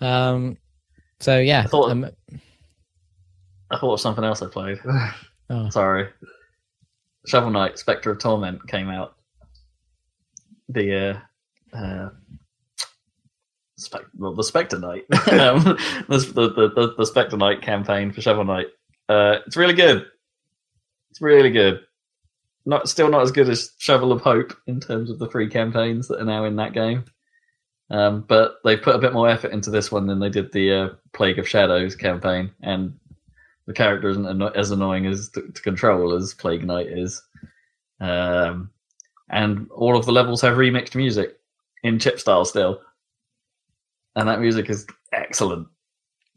Um. 0.01 0.57
So 1.19 1.39
yeah. 1.39 1.61
I 1.61 1.67
thought- 1.67 1.91
um, 1.91 2.09
I 3.69 3.77
thought 3.77 3.93
of 3.93 3.99
something 3.99 4.23
else 4.23 4.41
I 4.41 4.47
played. 4.47 4.79
oh, 5.49 5.69
Sorry. 5.69 6.09
Shovel 7.25 7.51
Knight, 7.51 7.77
Spectre 7.77 8.11
of 8.11 8.19
Torment 8.19 8.67
came 8.67 8.89
out. 8.89 9.15
The 10.69 11.21
uh, 11.73 11.77
uh 11.77 12.09
Spec- 13.77 14.07
well, 14.17 14.33
the 14.33 14.43
Spectre 14.43 14.79
Knight, 14.79 15.05
um, 15.31 15.77
the, 16.09 16.17
the, 16.17 16.71
the, 16.75 16.95
the 16.97 17.05
Spectre 17.05 17.37
Knight 17.37 17.61
campaign 17.61 18.11
for 18.11 18.21
Shovel 18.21 18.43
Knight 18.43 18.67
Uh, 19.07 19.37
it's 19.45 19.55
really 19.55 19.75
good. 19.75 20.05
It's 21.11 21.21
really 21.21 21.51
good. 21.51 21.81
Not 22.65 22.89
still 22.89 23.09
not 23.09 23.21
as 23.21 23.31
good 23.31 23.49
as 23.49 23.71
Shovel 23.77 24.11
of 24.11 24.21
Hope 24.21 24.53
in 24.65 24.79
terms 24.79 25.09
of 25.09 25.19
the 25.19 25.29
free 25.29 25.47
campaigns 25.47 26.07
that 26.07 26.19
are 26.19 26.25
now 26.25 26.43
in 26.45 26.55
that 26.55 26.73
game. 26.73 27.05
Um, 27.89 28.25
but 28.27 28.55
they 28.65 28.75
put 28.75 28.95
a 28.95 28.99
bit 28.99 29.13
more 29.13 29.29
effort 29.29 29.51
into 29.51 29.69
this 29.69 29.91
one 29.91 30.07
than 30.07 30.19
they 30.19 30.29
did 30.29 30.51
the 30.51 30.73
uh, 30.73 30.89
Plague 31.13 31.39
of 31.39 31.47
Shadows 31.47 31.95
campaign, 31.95 32.51
and 32.61 32.97
the 33.67 33.73
character 33.73 34.09
isn't 34.09 34.25
anno- 34.25 34.47
as 34.55 34.71
annoying 34.71 35.05
as 35.05 35.29
to, 35.29 35.41
to 35.51 35.61
control 35.61 36.15
as 36.15 36.33
Plague 36.33 36.65
Knight 36.65 36.87
is. 36.87 37.21
Um, 37.99 38.71
and 39.29 39.69
all 39.71 39.97
of 39.97 40.05
the 40.05 40.11
levels 40.11 40.41
have 40.41 40.57
remixed 40.57 40.95
music 40.95 41.37
in 41.83 41.99
chip 41.99 42.19
style 42.19 42.45
still, 42.45 42.81
and 44.15 44.27
that 44.27 44.39
music 44.39 44.69
is 44.69 44.87
excellent. 45.11 45.67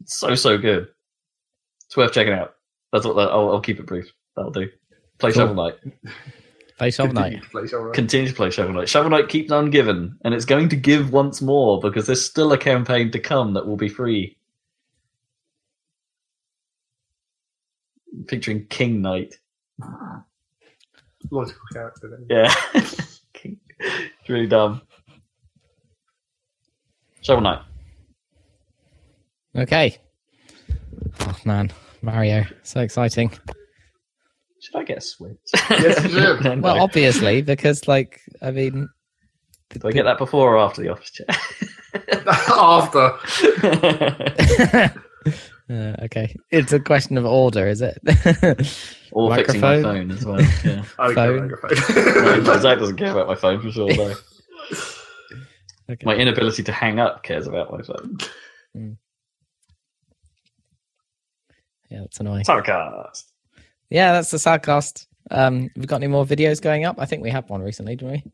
It's 0.01 0.17
so 0.17 0.35
so 0.35 0.57
good. 0.57 0.87
It's 1.85 1.95
worth 1.95 2.11
checking 2.13 2.33
out. 2.33 2.55
That's 2.91 3.05
what 3.05 3.17
I'll, 3.17 3.51
I'll 3.51 3.61
keep 3.61 3.79
it 3.79 3.85
brief. 3.85 4.11
That'll 4.35 4.51
do. 4.51 4.67
Play 5.19 5.31
Cool. 5.31 5.47
Shovel 5.47 5.55
Knight. 5.55 5.75
Face 6.77 6.99
of 6.99 7.13
night. 7.13 7.33
Continue 7.33 7.41
to 7.41 7.49
play 7.49 7.67
Shovel 7.67 7.85
Knight. 7.85 7.93
Continue 7.93 8.27
to 8.29 8.35
play 8.35 8.49
Shovel 8.49 8.73
Knight. 8.73 8.89
Shovel 8.89 9.11
Knight 9.11 9.29
keeps 9.29 9.51
on 9.51 9.69
giving, 9.69 10.17
and 10.25 10.33
it's 10.33 10.45
going 10.45 10.67
to 10.69 10.75
give 10.75 11.13
once 11.13 11.41
more 11.41 11.79
because 11.79 12.07
there's 12.07 12.25
still 12.25 12.51
a 12.53 12.57
campaign 12.57 13.11
to 13.11 13.19
come 13.19 13.53
that 13.53 13.67
will 13.67 13.77
be 13.77 13.87
free. 13.89 14.35
Featuring 18.27 18.65
King 18.67 19.01
Knight. 19.01 19.35
Logical 21.29 21.61
character. 21.73 22.09
Then. 22.09 22.25
Yeah. 22.29 22.53
King- 23.33 23.59
it's 23.79 24.29
really 24.29 24.47
dumb. 24.47 24.81
Shovel 27.21 27.41
Knight. 27.43 27.61
Okay. 29.55 29.97
Oh 31.21 31.37
man, 31.45 31.71
Mario, 32.01 32.45
so 32.63 32.81
exciting. 32.81 33.31
Should 34.61 34.75
I 34.75 34.83
get 34.83 34.97
a 34.99 35.01
Switch? 35.01 35.37
Yes, 35.69 36.03
you 36.03 36.09
should. 36.09 36.43
No. 36.43 36.55
Well, 36.57 36.79
obviously, 36.81 37.41
because 37.41 37.87
like, 37.87 38.21
I 38.41 38.51
mean, 38.51 38.87
Do 39.69 39.87
I 39.87 39.91
get 39.91 40.03
that 40.03 40.17
before 40.19 40.55
or 40.55 40.59
after 40.59 40.81
the 40.81 40.89
office 40.89 41.11
chat? 41.11 41.27
After. 42.27 43.17
Uh, 45.71 45.95
okay, 46.03 46.35
it's 46.49 46.73
a 46.73 46.79
question 46.79 47.17
of 47.17 47.25
order, 47.25 47.67
is 47.67 47.81
it? 47.81 47.97
or 49.11 49.33
fixing 49.35 49.61
my 49.61 49.81
phone 49.81 50.11
as 50.11 50.25
well. 50.25 50.41
Yeah. 50.63 50.83
Okay, 50.99 51.13
Phone. 51.15 51.49
microphone. 51.49 52.43
No, 52.43 52.57
Zach 52.59 52.77
doesn't 52.79 52.97
care 52.97 53.11
about 53.11 53.27
my 53.27 53.35
phone 53.35 53.61
for 53.61 53.71
sure, 53.71 53.91
though. 53.93 54.13
Okay. 55.89 56.05
My 56.05 56.15
inability 56.15 56.63
to 56.63 56.71
hang 56.71 56.99
up 56.99 57.23
cares 57.23 57.47
about 57.47 57.71
my 57.71 57.81
phone. 57.81 58.17
Yeah, 61.89 61.99
that's 62.01 62.19
annoying. 62.19 62.45
Sarcast. 62.45 63.25
Yeah, 63.89 64.13
that's 64.13 64.31
the 64.31 64.37
sarcast. 64.37 65.07
Um, 65.29 65.63
have 65.63 65.71
we 65.75 65.85
got 65.85 65.97
any 65.97 66.07
more 66.07 66.25
videos 66.25 66.61
going 66.61 66.85
up? 66.85 66.95
I 66.99 67.05
think 67.05 67.21
we 67.21 67.29
had 67.29 67.47
one 67.49 67.61
recently, 67.61 67.95
didn't 67.95 68.11
we? 68.11 68.31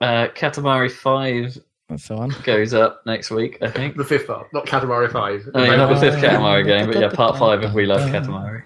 Uh, 0.00 0.28
Katamari 0.34 0.90
5 0.90 1.58
That's 1.88 2.08
the 2.08 2.16
one. 2.16 2.34
goes 2.42 2.74
up 2.74 3.02
next 3.06 3.30
week, 3.30 3.58
I 3.62 3.70
think. 3.70 3.96
the 3.96 4.04
fifth 4.04 4.26
part, 4.26 4.52
not 4.52 4.66
Katamari 4.66 5.10
5. 5.10 5.50
Oh, 5.54 5.62
yeah, 5.62 5.76
not 5.76 5.88
the 5.94 6.00
fifth 6.00 6.22
Uh, 6.22 6.28
Katamari 6.28 6.64
game, 6.66 6.86
but 6.86 6.98
yeah, 7.00 7.08
part 7.10 7.38
5 7.38 7.62
of 7.62 7.74
We 7.74 7.86
Love 7.86 8.00
Katamari. 8.10 8.64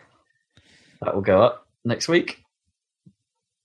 That 1.03 1.15
will 1.15 1.23
go 1.23 1.43
up 1.43 1.67
next 1.85 2.09
week. 2.09 2.43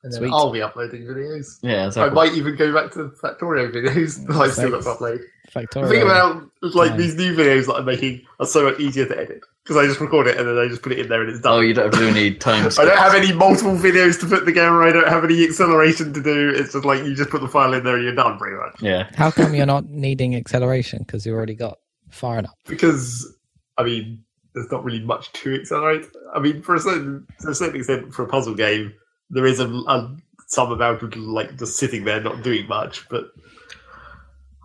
And 0.04 0.14
then 0.14 0.20
Sweet. 0.20 0.32
I'll 0.32 0.52
be 0.52 0.62
uploading 0.62 1.02
videos. 1.04 1.58
Yeah, 1.64 1.90
I 1.96 2.10
might 2.10 2.34
even 2.34 2.56
go 2.56 2.72
back 2.74 2.92
to 2.92 3.04
the 3.06 3.10
Factorio 3.10 3.72
videos 3.74 4.26
that 4.28 4.36
I've 4.36 4.54
still 4.54 4.70
got 4.72 4.84
to 4.84 4.90
upload. 4.90 5.20
The 5.54 5.60
Factorio. 5.62 5.90
thing 5.90 6.02
about 6.04 6.44
like 6.62 6.90
Time. 6.92 7.00
these 7.00 7.16
new 7.16 7.36
videos 7.36 7.66
that 7.68 7.76
I'm 7.76 7.86
making 7.86 8.22
are 8.40 8.46
so 8.46 8.70
much 8.70 8.80
easier 8.80 9.06
to 9.08 9.18
edit 9.18 9.42
because 9.66 9.78
I 9.78 9.88
just 9.88 10.00
record 10.00 10.28
it 10.28 10.38
and 10.38 10.48
then 10.48 10.58
I 10.60 10.68
just 10.68 10.84
put 10.84 10.92
it 10.92 11.00
in 11.00 11.10
there 11.10 11.22
and 11.22 11.30
it's 11.32 11.40
done. 11.40 11.54
Oh, 11.54 11.60
you 11.60 11.74
don't 11.74 11.86
have 11.86 11.94
to 11.94 12.00
do 12.00 12.08
any 12.08 12.36
time 12.36 12.66
I 12.80 12.86
don't 12.86 12.98
have 12.98 13.16
any 13.16 13.34
multiple 13.34 13.76
videos 13.76 14.20
to 14.20 14.28
put 14.28 14.46
together. 14.46 14.84
I 14.84 14.92
don't 14.92 15.08
have 15.08 15.24
any 15.24 15.44
acceleration 15.44 16.14
to 16.14 16.22
do. 16.22 16.50
It's 16.56 16.74
just 16.74 16.86
like 16.86 17.04
you 17.04 17.16
just 17.16 17.32
put 17.32 17.42
the 17.42 17.48
file 17.48 17.74
in 17.74 17.84
there 17.84 17.96
and 17.96 18.04
you're 18.04 18.14
done, 18.14 18.38
pretty 18.38 18.58
much. 18.58 18.80
Yeah. 18.80 19.10
How 19.16 19.32
come 19.32 19.56
you're 19.56 19.66
not 19.66 19.86
needing 19.90 20.36
acceleration? 20.36 21.00
Because 21.00 21.26
you 21.26 21.34
already 21.34 21.56
got 21.56 21.80
far 22.12 22.38
enough. 22.38 22.54
Because 22.68 23.36
I 23.78 23.84
mean, 23.84 24.24
there's 24.54 24.72
not 24.72 24.84
really 24.84 25.04
much 25.04 25.32
to 25.34 25.56
accelerate. 25.56 26.06
I 26.34 26.40
mean, 26.40 26.62
for 26.62 26.76
a 26.76 26.80
certain 26.80 27.26
to 27.42 27.50
a 27.50 27.56
certain 27.56 27.78
extent, 27.78 28.14
for 28.14 28.22
a 28.24 28.28
puzzle 28.28 28.54
game, 28.54 28.94
there 29.32 29.48
is 29.48 29.60
a, 29.60 29.68
a 29.68 30.16
some 30.48 30.72
amount 30.72 31.02
of 31.02 31.18
like 31.18 31.58
just 31.58 31.78
sitting 31.78 32.06
there 32.06 32.22
not 32.22 32.44
doing 32.44 32.68
much, 32.68 33.10
but 33.10 33.32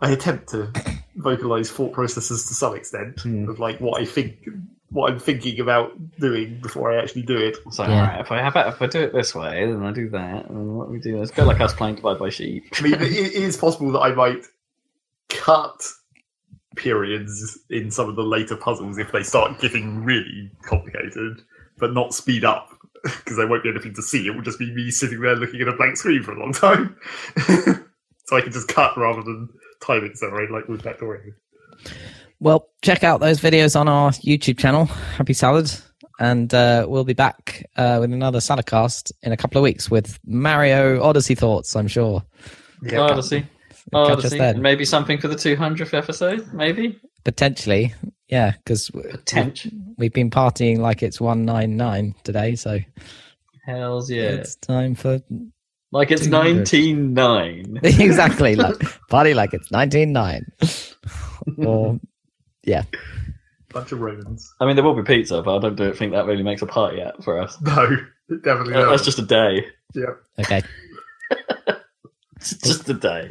I 0.02 0.10
attempt 0.10 0.50
to 0.50 0.70
vocalize 1.16 1.70
thought 1.70 1.92
processes 1.94 2.44
to 2.48 2.54
some 2.54 2.76
extent 2.76 3.20
Hmm. 3.20 3.48
of 3.48 3.58
like 3.58 3.80
what 3.80 4.00
I 4.00 4.04
think, 4.04 4.34
what 4.90 5.10
I'm 5.12 5.18
thinking 5.18 5.60
about 5.60 5.92
doing 6.18 6.60
before 6.60 6.92
I 6.92 7.00
actually 7.00 7.22
do 7.22 7.36
it. 7.36 7.56
So, 7.70 7.84
Yeah. 7.84 7.90
alright, 8.00 8.20
if 8.20 8.32
I 8.32 8.42
have 8.42 8.56
it, 8.56 8.66
if 8.66 8.82
I 8.82 8.86
do 8.86 9.00
it 9.00 9.12
this 9.12 9.34
way, 9.34 9.66
then 9.66 9.82
I 9.82 9.92
do 9.92 10.08
that, 10.10 10.48
and 10.48 10.76
what 10.76 10.90
we 10.90 10.98
do 10.98 11.20
is 11.22 11.30
go 11.30 11.44
like 11.44 11.60
us 11.60 11.72
playing 11.74 11.96
Divide 11.96 12.18
by 12.18 12.28
Sheep. 12.28 12.64
I 12.74 12.82
mean, 12.82 12.94
it, 12.94 13.02
it 13.02 13.32
is 13.34 13.56
possible 13.56 13.92
that 13.92 14.00
I 14.00 14.12
might 14.12 14.44
cut 15.28 15.80
periods 16.76 17.58
in 17.70 17.90
some 17.90 18.08
of 18.08 18.16
the 18.16 18.22
later 18.22 18.56
puzzles 18.56 18.98
if 18.98 19.12
they 19.12 19.22
start 19.22 19.60
getting 19.60 20.04
really 20.04 20.50
complicated, 20.62 21.42
but 21.78 21.92
not 21.92 22.14
speed 22.14 22.44
up 22.44 22.70
because 23.02 23.36
there 23.36 23.46
won't 23.46 23.62
be 23.62 23.70
anything 23.70 23.94
to 23.94 24.02
see. 24.02 24.26
It 24.26 24.34
will 24.34 24.42
just 24.42 24.58
be 24.58 24.72
me 24.74 24.90
sitting 24.90 25.20
there 25.20 25.36
looking 25.36 25.60
at 25.60 25.68
a 25.68 25.72
blank 25.76 25.96
screen 25.96 26.22
for 26.22 26.32
a 26.32 26.38
long 26.40 26.52
time. 26.52 26.96
so 28.26 28.36
I 28.36 28.40
can 28.40 28.52
just 28.52 28.68
cut 28.68 28.96
rather 28.96 29.22
than 29.22 29.48
time 29.80 30.04
accelerate 30.04 30.50
like 30.50 30.68
with 30.68 30.82
Factorio. 30.82 31.32
Well, 32.40 32.70
check 32.80 33.04
out 33.04 33.20
those 33.20 33.38
videos 33.38 33.78
on 33.78 33.86
our 33.86 34.10
YouTube 34.12 34.58
channel, 34.58 34.86
Happy 34.86 35.34
Salad, 35.34 35.70
and 36.18 36.52
uh, 36.54 36.86
we'll 36.88 37.04
be 37.04 37.12
back 37.12 37.66
uh, 37.76 37.98
with 38.00 38.10
another 38.14 38.38
Saladcast 38.38 39.12
in 39.22 39.32
a 39.32 39.36
couple 39.36 39.58
of 39.58 39.62
weeks 39.62 39.90
with 39.90 40.18
Mario 40.24 41.02
Odyssey 41.02 41.34
thoughts. 41.34 41.76
I'm 41.76 41.86
sure. 41.86 42.24
Odyssey. 42.96 43.46
Catch 43.92 44.24
Odyssey. 44.24 44.54
maybe 44.54 44.86
something 44.86 45.18
for 45.18 45.28
the 45.28 45.34
200th 45.34 45.92
episode, 45.92 46.50
maybe? 46.54 46.98
Potentially, 47.24 47.92
yeah, 48.28 48.52
because 48.52 48.88
Potential. 48.88 49.72
we've 49.98 50.12
been 50.12 50.30
partying 50.30 50.78
like 50.78 51.02
it's 51.02 51.20
one 51.20 51.44
nine 51.44 51.76
nine 51.76 52.14
today, 52.24 52.54
so 52.54 52.78
Hells 53.66 54.10
yeah. 54.10 54.22
it's 54.22 54.56
time 54.56 54.94
for 54.94 55.20
like 55.92 56.10
it's 56.10 56.26
199. 56.26 57.80
exactly 57.82 58.56
like 58.56 58.76
party 59.10 59.34
like 59.34 59.52
it's 59.52 59.70
nineteen 59.70 60.12
nine. 60.12 60.46
or 61.58 61.98
yeah, 62.70 62.82
Bunch 63.72 63.92
of 63.92 64.00
Romans. 64.00 64.52
I 64.60 64.66
mean, 64.66 64.76
there 64.76 64.84
will 64.84 64.94
be 64.94 65.02
pizza, 65.02 65.42
but 65.42 65.56
I 65.56 65.60
don't 65.60 65.76
do 65.76 65.92
think 65.92 66.12
that 66.12 66.26
really 66.26 66.42
makes 66.42 66.62
a 66.62 66.66
party 66.66 67.00
app 67.02 67.22
for 67.22 67.38
us. 67.40 67.56
No, 67.60 67.84
it 68.28 68.42
definitely 68.42 68.74
Uh, 68.74 68.80
not. 68.84 68.90
That's 68.90 69.04
just 69.04 69.18
a 69.18 69.22
day. 69.22 69.64
yeah. 69.94 70.14
okay. 70.38 70.62
It's 72.36 72.56
just 72.56 72.88
a 72.88 72.94
day. 72.94 73.30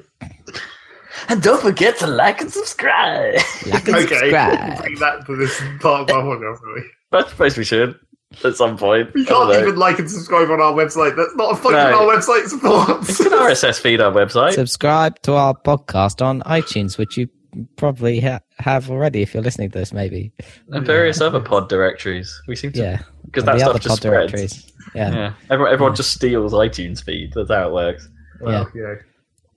And 1.29 1.41
don't 1.41 1.61
forget 1.61 1.97
to 1.99 2.07
like 2.07 2.41
and 2.41 2.51
subscribe. 2.51 3.39
Like 3.65 3.87
and 3.87 3.97
Okay, 3.97 4.07
subscribe. 4.07 4.77
bring 4.81 4.95
that 4.99 5.25
to 5.25 5.35
this 5.35 5.59
part 5.81 6.09
of 6.09 6.15
our 6.15 6.23
podcast. 6.37 6.61
really. 6.61 6.87
I 7.11 7.27
suppose 7.27 7.57
we 7.57 7.63
should 7.63 7.99
at 8.43 8.55
some 8.55 8.77
point. 8.77 9.11
We 9.15 9.21
I 9.23 9.25
don't 9.25 9.47
can't 9.51 9.61
know. 9.63 9.67
even 9.67 9.79
like 9.79 9.97
and 9.97 10.09
subscribe 10.09 10.49
on 10.51 10.61
our 10.61 10.73
website. 10.73 11.15
That's 11.15 11.35
not 11.35 11.53
a 11.53 11.55
function 11.55 11.73
No. 11.91 12.07
our 12.07 12.15
website 12.15 12.47
supports. 12.49 13.09
It's 13.09 13.19
an 13.21 13.31
RSS 13.31 13.79
feed 13.79 13.99
our 13.99 14.11
website. 14.11 14.53
Subscribe 14.53 15.19
to 15.23 15.33
our 15.33 15.55
podcast 15.55 16.23
on 16.23 16.41
iTunes, 16.41 16.99
which 16.99 17.17
you 17.17 17.29
probably 17.75 18.19
ha- 18.19 18.39
have 18.59 18.89
already 18.89 19.21
if 19.21 19.33
you're 19.33 19.43
listening 19.43 19.69
to 19.71 19.79
this, 19.79 19.91
maybe. 19.93 20.31
and 20.69 20.85
various 20.85 21.21
other 21.21 21.39
pod 21.39 21.69
directories. 21.69 22.41
We 22.47 22.55
seem 22.55 22.71
to 22.73 22.79
Yeah, 22.79 23.01
because 23.25 23.43
and 23.43 23.47
that 23.47 23.53
the 23.53 23.59
stuff 23.59 23.69
other 23.69 23.79
just 23.79 23.87
pod 23.89 23.97
spreads. 23.97 24.31
directories. 24.31 24.71
Yeah. 24.95 25.11
Yeah, 25.13 25.33
everyone, 25.49 25.73
everyone 25.73 25.95
just 25.95 26.11
steals 26.13 26.53
iTunes 26.53 27.03
feed. 27.03 27.33
That's 27.33 27.49
how 27.51 27.67
it 27.69 27.73
works. 27.73 28.07
Well, 28.41 28.69
yeah. 28.75 28.95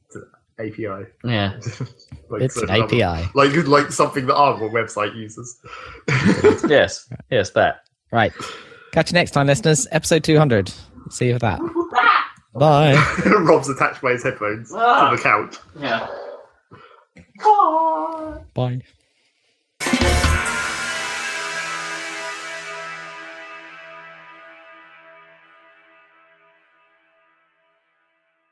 It's 0.06 0.16
an 0.16 0.26
API. 0.58 1.06
Yeah, 1.24 1.52
like 2.28 2.42
it's 2.42 2.56
an 2.56 2.66
certain 2.68 2.82
other- 2.82 2.84
API. 3.02 3.30
like 3.34 3.54
like 3.66 3.92
something 3.92 4.26
that 4.26 4.34
our 4.36 4.58
website 4.58 5.14
uses. 5.16 5.58
yes, 6.68 7.08
yes, 7.30 7.50
that. 7.50 7.84
Right. 8.12 8.32
Catch 8.92 9.10
you 9.10 9.14
next 9.14 9.30
time, 9.30 9.46
listeners. 9.46 9.86
Episode 9.90 10.22
200. 10.22 10.70
See 11.10 11.28
you 11.28 11.34
for 11.34 11.38
that. 11.40 11.60
Bye. 12.54 12.94
Rob's 13.40 13.70
attached 13.70 14.02
by 14.02 14.12
his 14.12 14.22
headphones 14.22 14.70
Ah. 14.74 15.08
to 15.10 15.16
the 15.16 15.22
couch. 15.22 15.56
Yeah. 15.80 16.06
Bye. 17.42 18.44
Bye. 18.54 18.82